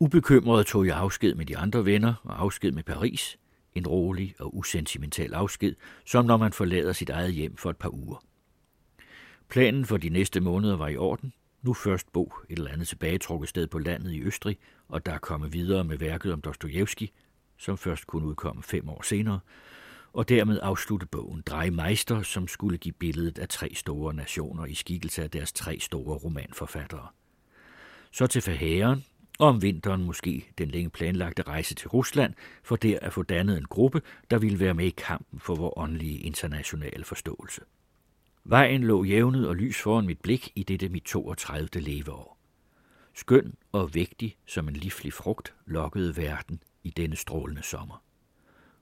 Ubekymret 0.00 0.66
tog 0.66 0.86
jeg 0.86 0.96
afsked 0.96 1.34
med 1.34 1.46
de 1.46 1.56
andre 1.56 1.84
venner 1.84 2.14
og 2.24 2.42
afsked 2.42 2.72
med 2.72 2.82
Paris. 2.82 3.38
En 3.74 3.86
rolig 3.86 4.34
og 4.38 4.56
usentimental 4.56 5.34
afsked, 5.34 5.74
som 6.06 6.24
når 6.24 6.36
man 6.36 6.52
forlader 6.52 6.92
sit 6.92 7.10
eget 7.10 7.32
hjem 7.32 7.56
for 7.56 7.70
et 7.70 7.76
par 7.76 7.94
uger. 7.94 8.24
Planen 9.48 9.84
for 9.84 9.96
de 9.96 10.08
næste 10.08 10.40
måneder 10.40 10.76
var 10.76 10.88
i 10.88 10.96
orden. 10.96 11.32
Nu 11.62 11.74
først 11.74 12.12
bo 12.12 12.32
et 12.48 12.58
eller 12.58 12.70
andet 12.70 12.88
tilbagetrukket 12.88 13.48
sted 13.48 13.66
på 13.66 13.78
landet 13.78 14.12
i 14.12 14.22
Østrig, 14.22 14.58
og 14.88 15.06
der 15.06 15.18
komme 15.18 15.52
videre 15.52 15.84
med 15.84 15.98
værket 15.98 16.32
om 16.32 16.40
Dostojevski, 16.40 17.12
som 17.56 17.78
først 17.78 18.06
kunne 18.06 18.26
udkomme 18.26 18.62
fem 18.62 18.88
år 18.88 19.02
senere, 19.02 19.40
og 20.16 20.28
dermed 20.28 20.58
afslutte 20.62 21.06
bogen 21.06 21.42
Drejmeister, 21.46 22.22
som 22.22 22.48
skulle 22.48 22.78
give 22.78 22.92
billedet 22.92 23.38
af 23.38 23.48
tre 23.48 23.74
store 23.74 24.14
nationer 24.14 24.64
i 24.64 24.74
skikkelse 24.74 25.22
af 25.22 25.30
deres 25.30 25.52
tre 25.52 25.78
store 25.80 26.18
romanforfattere. 26.18 27.08
Så 28.12 28.26
til 28.26 28.42
Fahæren, 28.42 29.04
og 29.38 29.48
om 29.48 29.62
vinteren 29.62 30.04
måske 30.04 30.48
den 30.58 30.68
længe 30.68 30.90
planlagte 30.90 31.42
rejse 31.42 31.74
til 31.74 31.88
Rusland, 31.88 32.34
for 32.62 32.76
der 32.76 32.98
at 33.02 33.12
få 33.12 33.22
dannet 33.22 33.58
en 33.58 33.64
gruppe, 33.64 34.02
der 34.30 34.38
ville 34.38 34.60
være 34.60 34.74
med 34.74 34.86
i 34.86 34.94
kampen 34.96 35.40
for 35.40 35.54
vores 35.54 35.74
åndelige 35.76 36.18
internationale 36.18 37.04
forståelse. 37.04 37.60
Vejen 38.44 38.84
lå 38.84 39.04
jævnet 39.04 39.48
og 39.48 39.56
lys 39.56 39.82
foran 39.82 40.06
mit 40.06 40.20
blik 40.20 40.52
i 40.54 40.62
dette 40.62 40.88
mit 40.88 41.02
32. 41.02 41.68
leveår. 41.74 42.38
Skøn 43.14 43.54
og 43.72 43.94
vægtig 43.94 44.36
som 44.46 44.68
en 44.68 44.76
livlig 44.76 45.12
frugt 45.12 45.54
lokkede 45.66 46.16
verden 46.16 46.62
i 46.84 46.90
denne 46.90 47.16
strålende 47.16 47.62
sommer. 47.62 48.05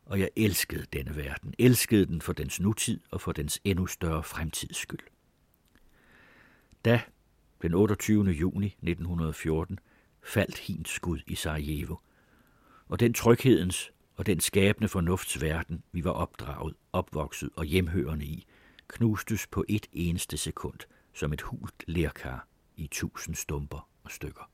Og 0.06 0.20
jeg 0.20 0.30
elskede 0.36 0.86
denne 0.92 1.16
verden, 1.16 1.54
elskede 1.58 2.06
den 2.06 2.20
for 2.20 2.32
dens 2.32 2.60
nutid 2.60 3.00
og 3.10 3.20
for 3.20 3.32
dens 3.32 3.60
endnu 3.64 3.86
større 3.86 4.22
fremtids 4.22 4.76
skyld. 4.76 5.00
Da, 6.84 7.00
den 7.62 7.74
28. 7.74 8.24
juni 8.30 8.66
1914, 8.66 9.78
faldt 10.22 10.58
hins 10.58 10.90
skud 10.90 11.18
i 11.26 11.34
Sarajevo, 11.34 11.96
og 12.88 13.00
den 13.00 13.14
tryghedens 13.14 13.92
og 14.16 14.26
den 14.26 14.40
skabende 14.40 14.88
fornuftsverden, 14.88 15.82
vi 15.92 16.04
var 16.04 16.10
opdraget, 16.10 16.74
opvokset 16.92 17.50
og 17.56 17.64
hjemhørende 17.64 18.24
i, 18.24 18.46
knustes 18.88 19.46
på 19.46 19.64
et 19.68 19.86
eneste 19.92 20.36
sekund 20.36 20.78
som 21.12 21.32
et 21.32 21.42
hult 21.42 21.84
lærkar 21.86 22.46
i 22.76 22.86
tusind 22.86 23.34
stumper 23.34 23.88
og 24.04 24.10
stykker. 24.10 24.50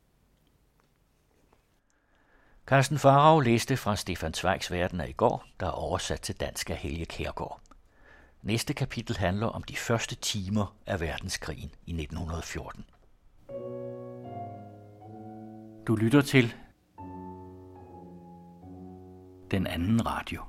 Carsten 2.70 2.99
Farag 2.99 3.42
læste 3.42 3.76
fra 3.76 3.97
Stefan 3.97 4.35
Zweigs 4.35 4.72
Verden 4.72 5.01
af 5.01 5.08
i 5.08 5.12
går, 5.12 5.44
der 5.60 5.67
er 5.67 5.70
oversat 5.70 6.20
til 6.20 6.35
dansk 6.35 6.70
af 6.70 6.76
Helge 6.76 7.06
Kærgaard. 7.06 7.60
Næste 8.42 8.74
kapitel 8.74 9.17
handler 9.17 9.47
om 9.47 9.62
de 9.62 9.76
første 9.76 10.15
timer 10.15 10.74
af 10.86 11.01
verdenskrigen 11.01 11.70
i 11.86 11.90
1914. 11.90 12.85
Du 15.86 15.97
lytter 15.97 16.20
til 16.20 16.54
den 19.51 19.67
anden 19.67 20.06
radio. 20.06 20.42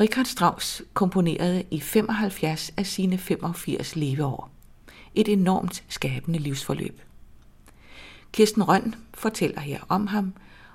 Richard 0.00 0.26
Strauss 0.26 0.82
komponerede 0.94 1.64
i 1.70 1.80
75 1.80 2.70
af 2.76 2.86
sine 2.86 3.18
85 3.18 3.96
leveår. 3.96 4.50
Et 5.14 5.28
enormt 5.28 5.84
skabende 5.88 6.38
livsforløb. 6.38 7.00
Kirsten 8.32 8.68
Røn 8.68 8.94
fortæller 9.14 9.60
her 9.60 9.80
om 9.88 10.06
ham, 10.06 10.32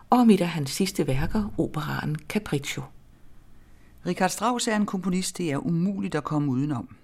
og 0.09 0.19
om 0.19 0.29
et 0.29 0.41
af 0.41 0.47
hans 0.47 0.71
sidste 0.71 1.07
værker, 1.07 1.53
operaen 1.57 2.15
Capriccio. 2.15 2.83
Richard 4.05 4.29
Strauss 4.29 4.67
er 4.67 4.75
en 4.75 4.85
komponist, 4.85 5.37
det 5.37 5.51
er 5.51 5.65
umuligt 5.65 6.15
at 6.15 6.23
komme 6.23 6.51
udenom. 6.51 6.95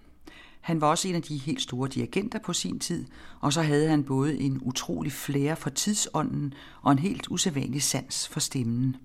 Han 0.62 0.82
var 0.82 0.88
også 0.88 1.08
en 1.08 1.16
af 1.16 1.22
de 1.22 1.38
helt 1.38 1.62
store 1.62 1.90
dirigenter 1.90 2.40
på 2.40 2.54
sin 2.54 2.80
tid, 2.80 3.06
og 3.40 3.54
så 3.54 3.62
havde 3.62 3.90
han 3.90 4.04
både 4.04 4.40
en 4.40 4.60
utrolig 4.62 5.12
flære 5.12 5.56
for 5.56 5.70
tidsånden 5.70 6.54
og 6.82 6.92
en 6.92 7.00
helt 7.00 7.28
usædvanlig 7.30 7.84
sans 7.84 8.28
for 8.28 8.40
stemmen. 8.40 8.96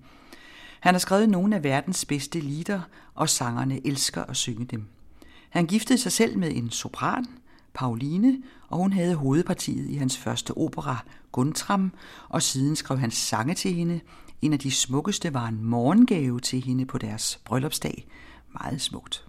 Han 0.79 0.93
har 0.93 0.99
skrevet 0.99 1.29
nogle 1.29 1.55
af 1.55 1.63
verdens 1.63 2.05
bedste 2.05 2.39
lieder, 2.39 2.81
og 3.15 3.29
sangerne 3.29 3.87
elsker 3.87 4.23
at 4.23 4.35
synge 4.35 4.65
dem. 4.65 4.85
Han 5.49 5.65
giftede 5.65 5.99
sig 5.99 6.11
selv 6.11 6.37
med 6.37 6.51
en 6.55 6.69
sopran, 6.69 7.25
Pauline, 7.77 8.37
og 8.67 8.77
hun 8.77 8.93
havde 8.93 9.15
hovedpartiet 9.15 9.89
i 9.89 9.95
hans 9.95 10.17
første 10.17 10.57
opera, 10.57 11.03
Guntram, 11.31 11.91
og 12.29 12.41
siden 12.41 12.75
skrev 12.75 12.97
han 12.97 13.11
sange 13.11 13.53
til 13.53 13.73
hende. 13.73 13.99
En 14.41 14.53
af 14.53 14.59
de 14.59 14.71
smukkeste 14.71 15.33
var 15.33 15.47
en 15.47 15.63
morgengave 15.63 16.39
til 16.39 16.63
hende 16.63 16.85
på 16.85 16.97
deres 16.97 17.39
bryllupsdag. 17.45 18.07
Meget 18.61 18.81
smukt. 18.81 19.25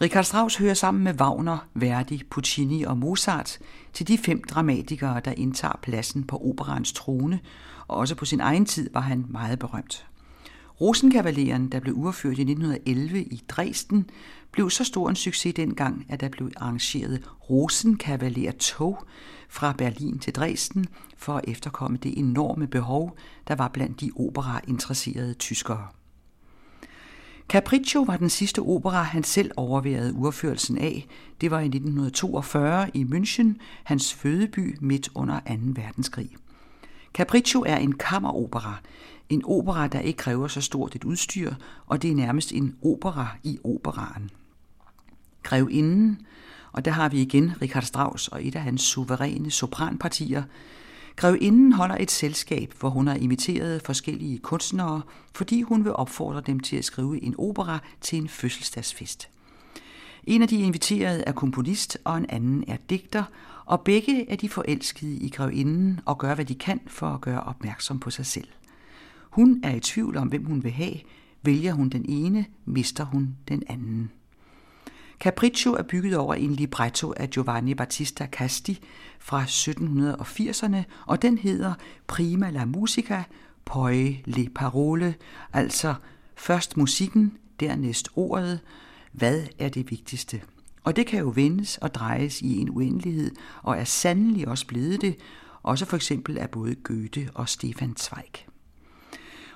Richard 0.00 0.24
Strauss 0.24 0.56
hører 0.56 0.74
sammen 0.74 1.04
med 1.04 1.20
Wagner, 1.20 1.58
Verdi, 1.74 2.22
Puccini 2.30 2.82
og 2.82 2.98
Mozart 2.98 3.58
til 3.92 4.08
de 4.08 4.18
fem 4.18 4.42
dramatikere, 4.44 5.20
der 5.24 5.32
indtager 5.32 5.78
pladsen 5.82 6.24
på 6.24 6.36
operans 6.36 6.92
trone, 6.92 7.40
og 7.88 7.96
også 7.96 8.14
på 8.14 8.24
sin 8.24 8.40
egen 8.40 8.66
tid 8.66 8.90
var 8.92 9.00
han 9.00 9.26
meget 9.28 9.58
berømt. 9.58 10.06
Rosenkavaleren, 10.80 11.72
der 11.72 11.80
blev 11.80 11.94
udført 11.94 12.38
i 12.38 12.42
1911 12.42 13.22
i 13.22 13.42
Dresden, 13.48 14.10
blev 14.54 14.70
så 14.70 14.84
stor 14.84 15.08
en 15.08 15.16
succes 15.16 15.54
dengang, 15.54 16.06
at 16.08 16.20
der 16.20 16.28
blev 16.28 16.50
arrangeret 16.56 17.30
Rosenkavaler-tog 17.50 19.04
fra 19.48 19.72
Berlin 19.72 20.18
til 20.18 20.34
Dresden 20.34 20.86
for 21.16 21.34
at 21.36 21.44
efterkomme 21.48 21.96
det 21.96 22.18
enorme 22.18 22.66
behov, 22.66 23.16
der 23.48 23.54
var 23.54 23.68
blandt 23.68 24.00
de 24.00 24.10
opera-interesserede 24.16 25.34
tyskere. 25.34 25.86
Capriccio 27.48 28.02
var 28.02 28.16
den 28.16 28.30
sidste 28.30 28.58
opera, 28.58 29.02
han 29.02 29.24
selv 29.24 29.50
overværede 29.56 30.14
urførelsen 30.14 30.78
af. 30.78 31.06
Det 31.40 31.50
var 31.50 31.60
i 31.60 31.64
1942 31.64 32.90
i 32.94 33.04
München, 33.04 33.58
hans 33.84 34.14
fødeby 34.14 34.76
midt 34.80 35.08
under 35.14 35.40
2. 35.40 35.52
verdenskrig. 35.66 36.30
Capriccio 37.14 37.64
er 37.66 37.76
en 37.76 37.92
kammeropera, 37.92 38.80
en 39.28 39.42
opera, 39.44 39.86
der 39.86 40.00
ikke 40.00 40.16
kræver 40.16 40.48
så 40.48 40.60
stort 40.60 40.94
et 40.94 41.04
udstyr, 41.04 41.54
og 41.86 42.02
det 42.02 42.10
er 42.10 42.14
nærmest 42.14 42.52
en 42.52 42.76
opera 42.82 43.36
i 43.42 43.58
operaen. 43.64 44.30
Grevinden, 45.44 46.18
og 46.72 46.84
der 46.84 46.90
har 46.90 47.08
vi 47.08 47.22
igen 47.22 47.52
Richard 47.62 47.82
Strauss 47.82 48.28
og 48.28 48.46
et 48.46 48.56
af 48.56 48.62
hans 48.62 48.82
suveræne 48.82 49.50
sopranpartier. 49.50 50.42
Grevinden 51.16 51.72
holder 51.72 51.96
et 52.00 52.10
selskab, 52.10 52.74
hvor 52.80 52.88
hun 52.88 53.06
har 53.06 53.14
imiteret 53.14 53.82
forskellige 53.82 54.38
kunstnere, 54.38 55.02
fordi 55.34 55.62
hun 55.62 55.84
vil 55.84 55.92
opfordre 55.92 56.40
dem 56.40 56.60
til 56.60 56.76
at 56.76 56.84
skrive 56.84 57.22
en 57.22 57.34
opera 57.38 57.78
til 58.00 58.18
en 58.18 58.28
fødselsdagsfest. 58.28 59.28
En 60.24 60.42
af 60.42 60.48
de 60.48 60.60
inviterede 60.60 61.24
er 61.26 61.32
komponist, 61.32 61.98
og 62.04 62.18
en 62.18 62.26
anden 62.28 62.64
er 62.68 62.76
digter, 62.90 63.24
og 63.64 63.80
begge 63.80 64.30
er 64.30 64.36
de 64.36 64.48
forelskede 64.48 65.16
i 65.16 65.28
grevinden 65.28 66.00
og 66.04 66.18
gør, 66.18 66.34
hvad 66.34 66.44
de 66.44 66.54
kan 66.54 66.80
for 66.86 67.06
at 67.06 67.20
gøre 67.20 67.40
opmærksom 67.40 68.00
på 68.00 68.10
sig 68.10 68.26
selv. 68.26 68.48
Hun 69.30 69.60
er 69.62 69.74
i 69.74 69.80
tvivl 69.80 70.16
om, 70.16 70.28
hvem 70.28 70.44
hun 70.44 70.64
vil 70.64 70.72
have. 70.72 70.94
Vælger 71.42 71.72
hun 71.72 71.88
den 71.88 72.04
ene, 72.08 72.46
mister 72.64 73.04
hun 73.04 73.36
den 73.48 73.62
anden. 73.68 74.10
Capriccio 75.24 75.74
er 75.74 75.82
bygget 75.82 76.16
over 76.16 76.34
en 76.34 76.52
libretto 76.54 77.14
af 77.16 77.30
Giovanni 77.30 77.74
Battista 77.74 78.26
Casti 78.26 78.80
fra 79.18 79.44
1780'erne, 79.44 80.76
og 81.06 81.22
den 81.22 81.38
hedder 81.38 81.74
Prima 82.06 82.50
la 82.50 82.64
musica, 82.64 83.22
poi 83.64 84.22
le 84.24 84.48
parole, 84.54 85.14
altså 85.52 85.94
først 86.36 86.76
musikken, 86.76 87.36
dernæst 87.60 88.08
ordet. 88.16 88.60
Hvad 89.12 89.42
er 89.58 89.68
det 89.68 89.90
vigtigste? 89.90 90.40
Og 90.82 90.96
det 90.96 91.06
kan 91.06 91.18
jo 91.18 91.32
vendes 91.34 91.78
og 91.78 91.94
drejes 91.94 92.40
i 92.40 92.58
en 92.58 92.70
uendelighed, 92.70 93.30
og 93.62 93.76
er 93.78 93.84
sandelig 93.84 94.48
også 94.48 94.66
blevet 94.66 95.00
det, 95.00 95.16
også 95.62 95.84
for 95.84 95.96
eksempel 95.96 96.38
af 96.38 96.50
både 96.50 96.74
Goethe 96.74 97.28
og 97.34 97.48
Stefan 97.48 97.96
Zweig. 97.96 98.46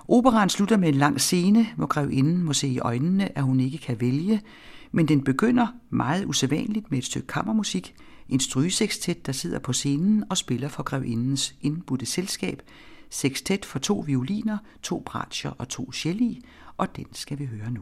Operaen 0.08 0.48
slutter 0.48 0.76
med 0.76 0.88
en 0.88 0.94
lang 0.94 1.20
scene, 1.20 1.66
hvor 1.76 1.86
grevinden 1.86 2.42
må 2.42 2.52
se 2.52 2.68
i 2.68 2.78
øjnene, 2.78 3.38
at 3.38 3.44
hun 3.44 3.60
ikke 3.60 3.78
kan 3.78 4.00
vælge, 4.00 4.42
men 4.92 5.08
den 5.08 5.24
begynder 5.24 5.66
meget 5.90 6.24
usædvanligt 6.24 6.90
med 6.90 6.98
et 6.98 7.04
stykke 7.04 7.26
kammermusik, 7.26 7.94
en 8.28 8.40
strygesekstet, 8.40 9.26
der 9.26 9.32
sidder 9.32 9.58
på 9.58 9.72
scenen 9.72 10.24
og 10.30 10.36
spiller 10.36 10.68
for 10.68 10.82
grevindens 10.82 11.54
indbudte 11.60 12.06
selskab, 12.06 12.62
sekstet 13.10 13.64
for 13.64 13.78
to 13.78 14.04
violiner, 14.06 14.58
to 14.82 15.02
bratscher 15.06 15.50
og 15.50 15.68
to 15.68 15.92
celli, 15.92 16.44
og 16.76 16.96
den 16.96 17.06
skal 17.12 17.38
vi 17.38 17.46
høre 17.46 17.70
nu. 17.70 17.80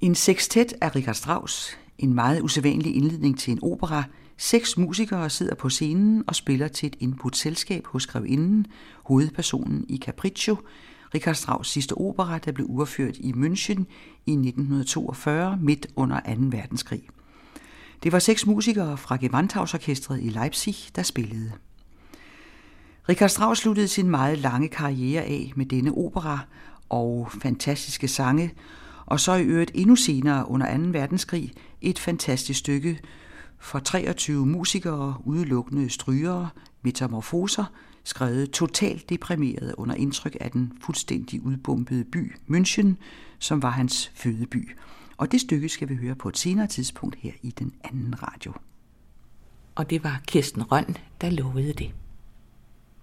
En 0.00 0.14
sextet 0.14 0.74
af 0.80 0.96
Richard 0.96 1.14
Strauss, 1.14 1.78
en 1.98 2.14
meget 2.14 2.40
usædvanlig 2.40 2.96
indledning 2.96 3.38
til 3.38 3.52
en 3.52 3.58
opera. 3.62 4.04
Seks 4.36 4.76
musikere 4.76 5.30
sidder 5.30 5.54
på 5.54 5.68
scenen 5.68 6.24
og 6.26 6.34
spiller 6.34 6.68
til 6.68 6.86
et 6.86 6.96
indbudt 7.00 7.36
selskab 7.36 7.86
hos 7.86 8.06
grevinden, 8.06 8.66
hovedpersonen 9.04 9.84
i 9.88 9.98
Capriccio, 9.98 10.56
Richard 11.14 11.34
Strauss 11.34 11.70
sidste 11.70 11.92
opera, 11.92 12.38
der 12.38 12.52
blev 12.52 12.66
udført 12.66 13.16
i 13.16 13.32
München 13.32 13.84
i 14.26 14.32
1942 14.32 15.58
midt 15.60 15.86
under 15.96 16.20
2. 16.20 16.32
verdenskrig. 16.38 17.02
Det 18.02 18.12
var 18.12 18.18
seks 18.18 18.46
musikere 18.46 18.96
fra 18.96 19.16
Gewandhausorkestret 19.16 20.20
i 20.22 20.28
Leipzig, 20.28 20.76
der 20.96 21.02
spillede. 21.02 21.52
Richard 23.08 23.30
Strauss 23.30 23.60
sluttede 23.60 23.88
sin 23.88 24.10
meget 24.10 24.38
lange 24.38 24.68
karriere 24.68 25.22
af 25.22 25.52
med 25.56 25.66
denne 25.66 25.92
opera 25.92 26.38
og 26.88 27.28
fantastiske 27.42 28.08
sange, 28.08 28.52
og 29.06 29.20
så 29.20 29.34
i 29.34 29.42
øvrigt 29.42 29.70
endnu 29.74 29.96
senere 29.96 30.48
under 30.48 30.76
2. 30.76 30.82
verdenskrig 30.82 31.52
et 31.80 31.98
fantastisk 31.98 32.58
stykke 32.58 33.00
for 33.58 33.78
23 33.78 34.46
musikere, 34.46 35.16
udelukkende 35.24 35.90
strygere, 35.90 36.48
metamorfoser, 36.82 37.64
skrevet 38.04 38.50
totalt 38.50 39.08
deprimeret 39.08 39.74
under 39.78 39.94
indtryk 39.94 40.36
af 40.40 40.50
den 40.50 40.72
fuldstændig 40.80 41.42
udbombede 41.42 42.04
by 42.04 42.36
München, 42.50 42.94
som 43.38 43.62
var 43.62 43.70
hans 43.70 44.12
fødeby. 44.14 44.70
Og 45.16 45.32
det 45.32 45.40
stykke 45.40 45.68
skal 45.68 45.88
vi 45.88 45.94
høre 45.94 46.14
på 46.14 46.28
et 46.28 46.38
senere 46.38 46.66
tidspunkt 46.66 47.16
her 47.16 47.32
i 47.42 47.50
den 47.50 47.72
anden 47.84 48.22
radio. 48.22 48.52
Og 49.74 49.90
det 49.90 50.04
var 50.04 50.20
Kirsten 50.26 50.72
Røn, 50.72 50.96
der 51.20 51.30
lovede 51.30 51.72
det. 51.72 51.94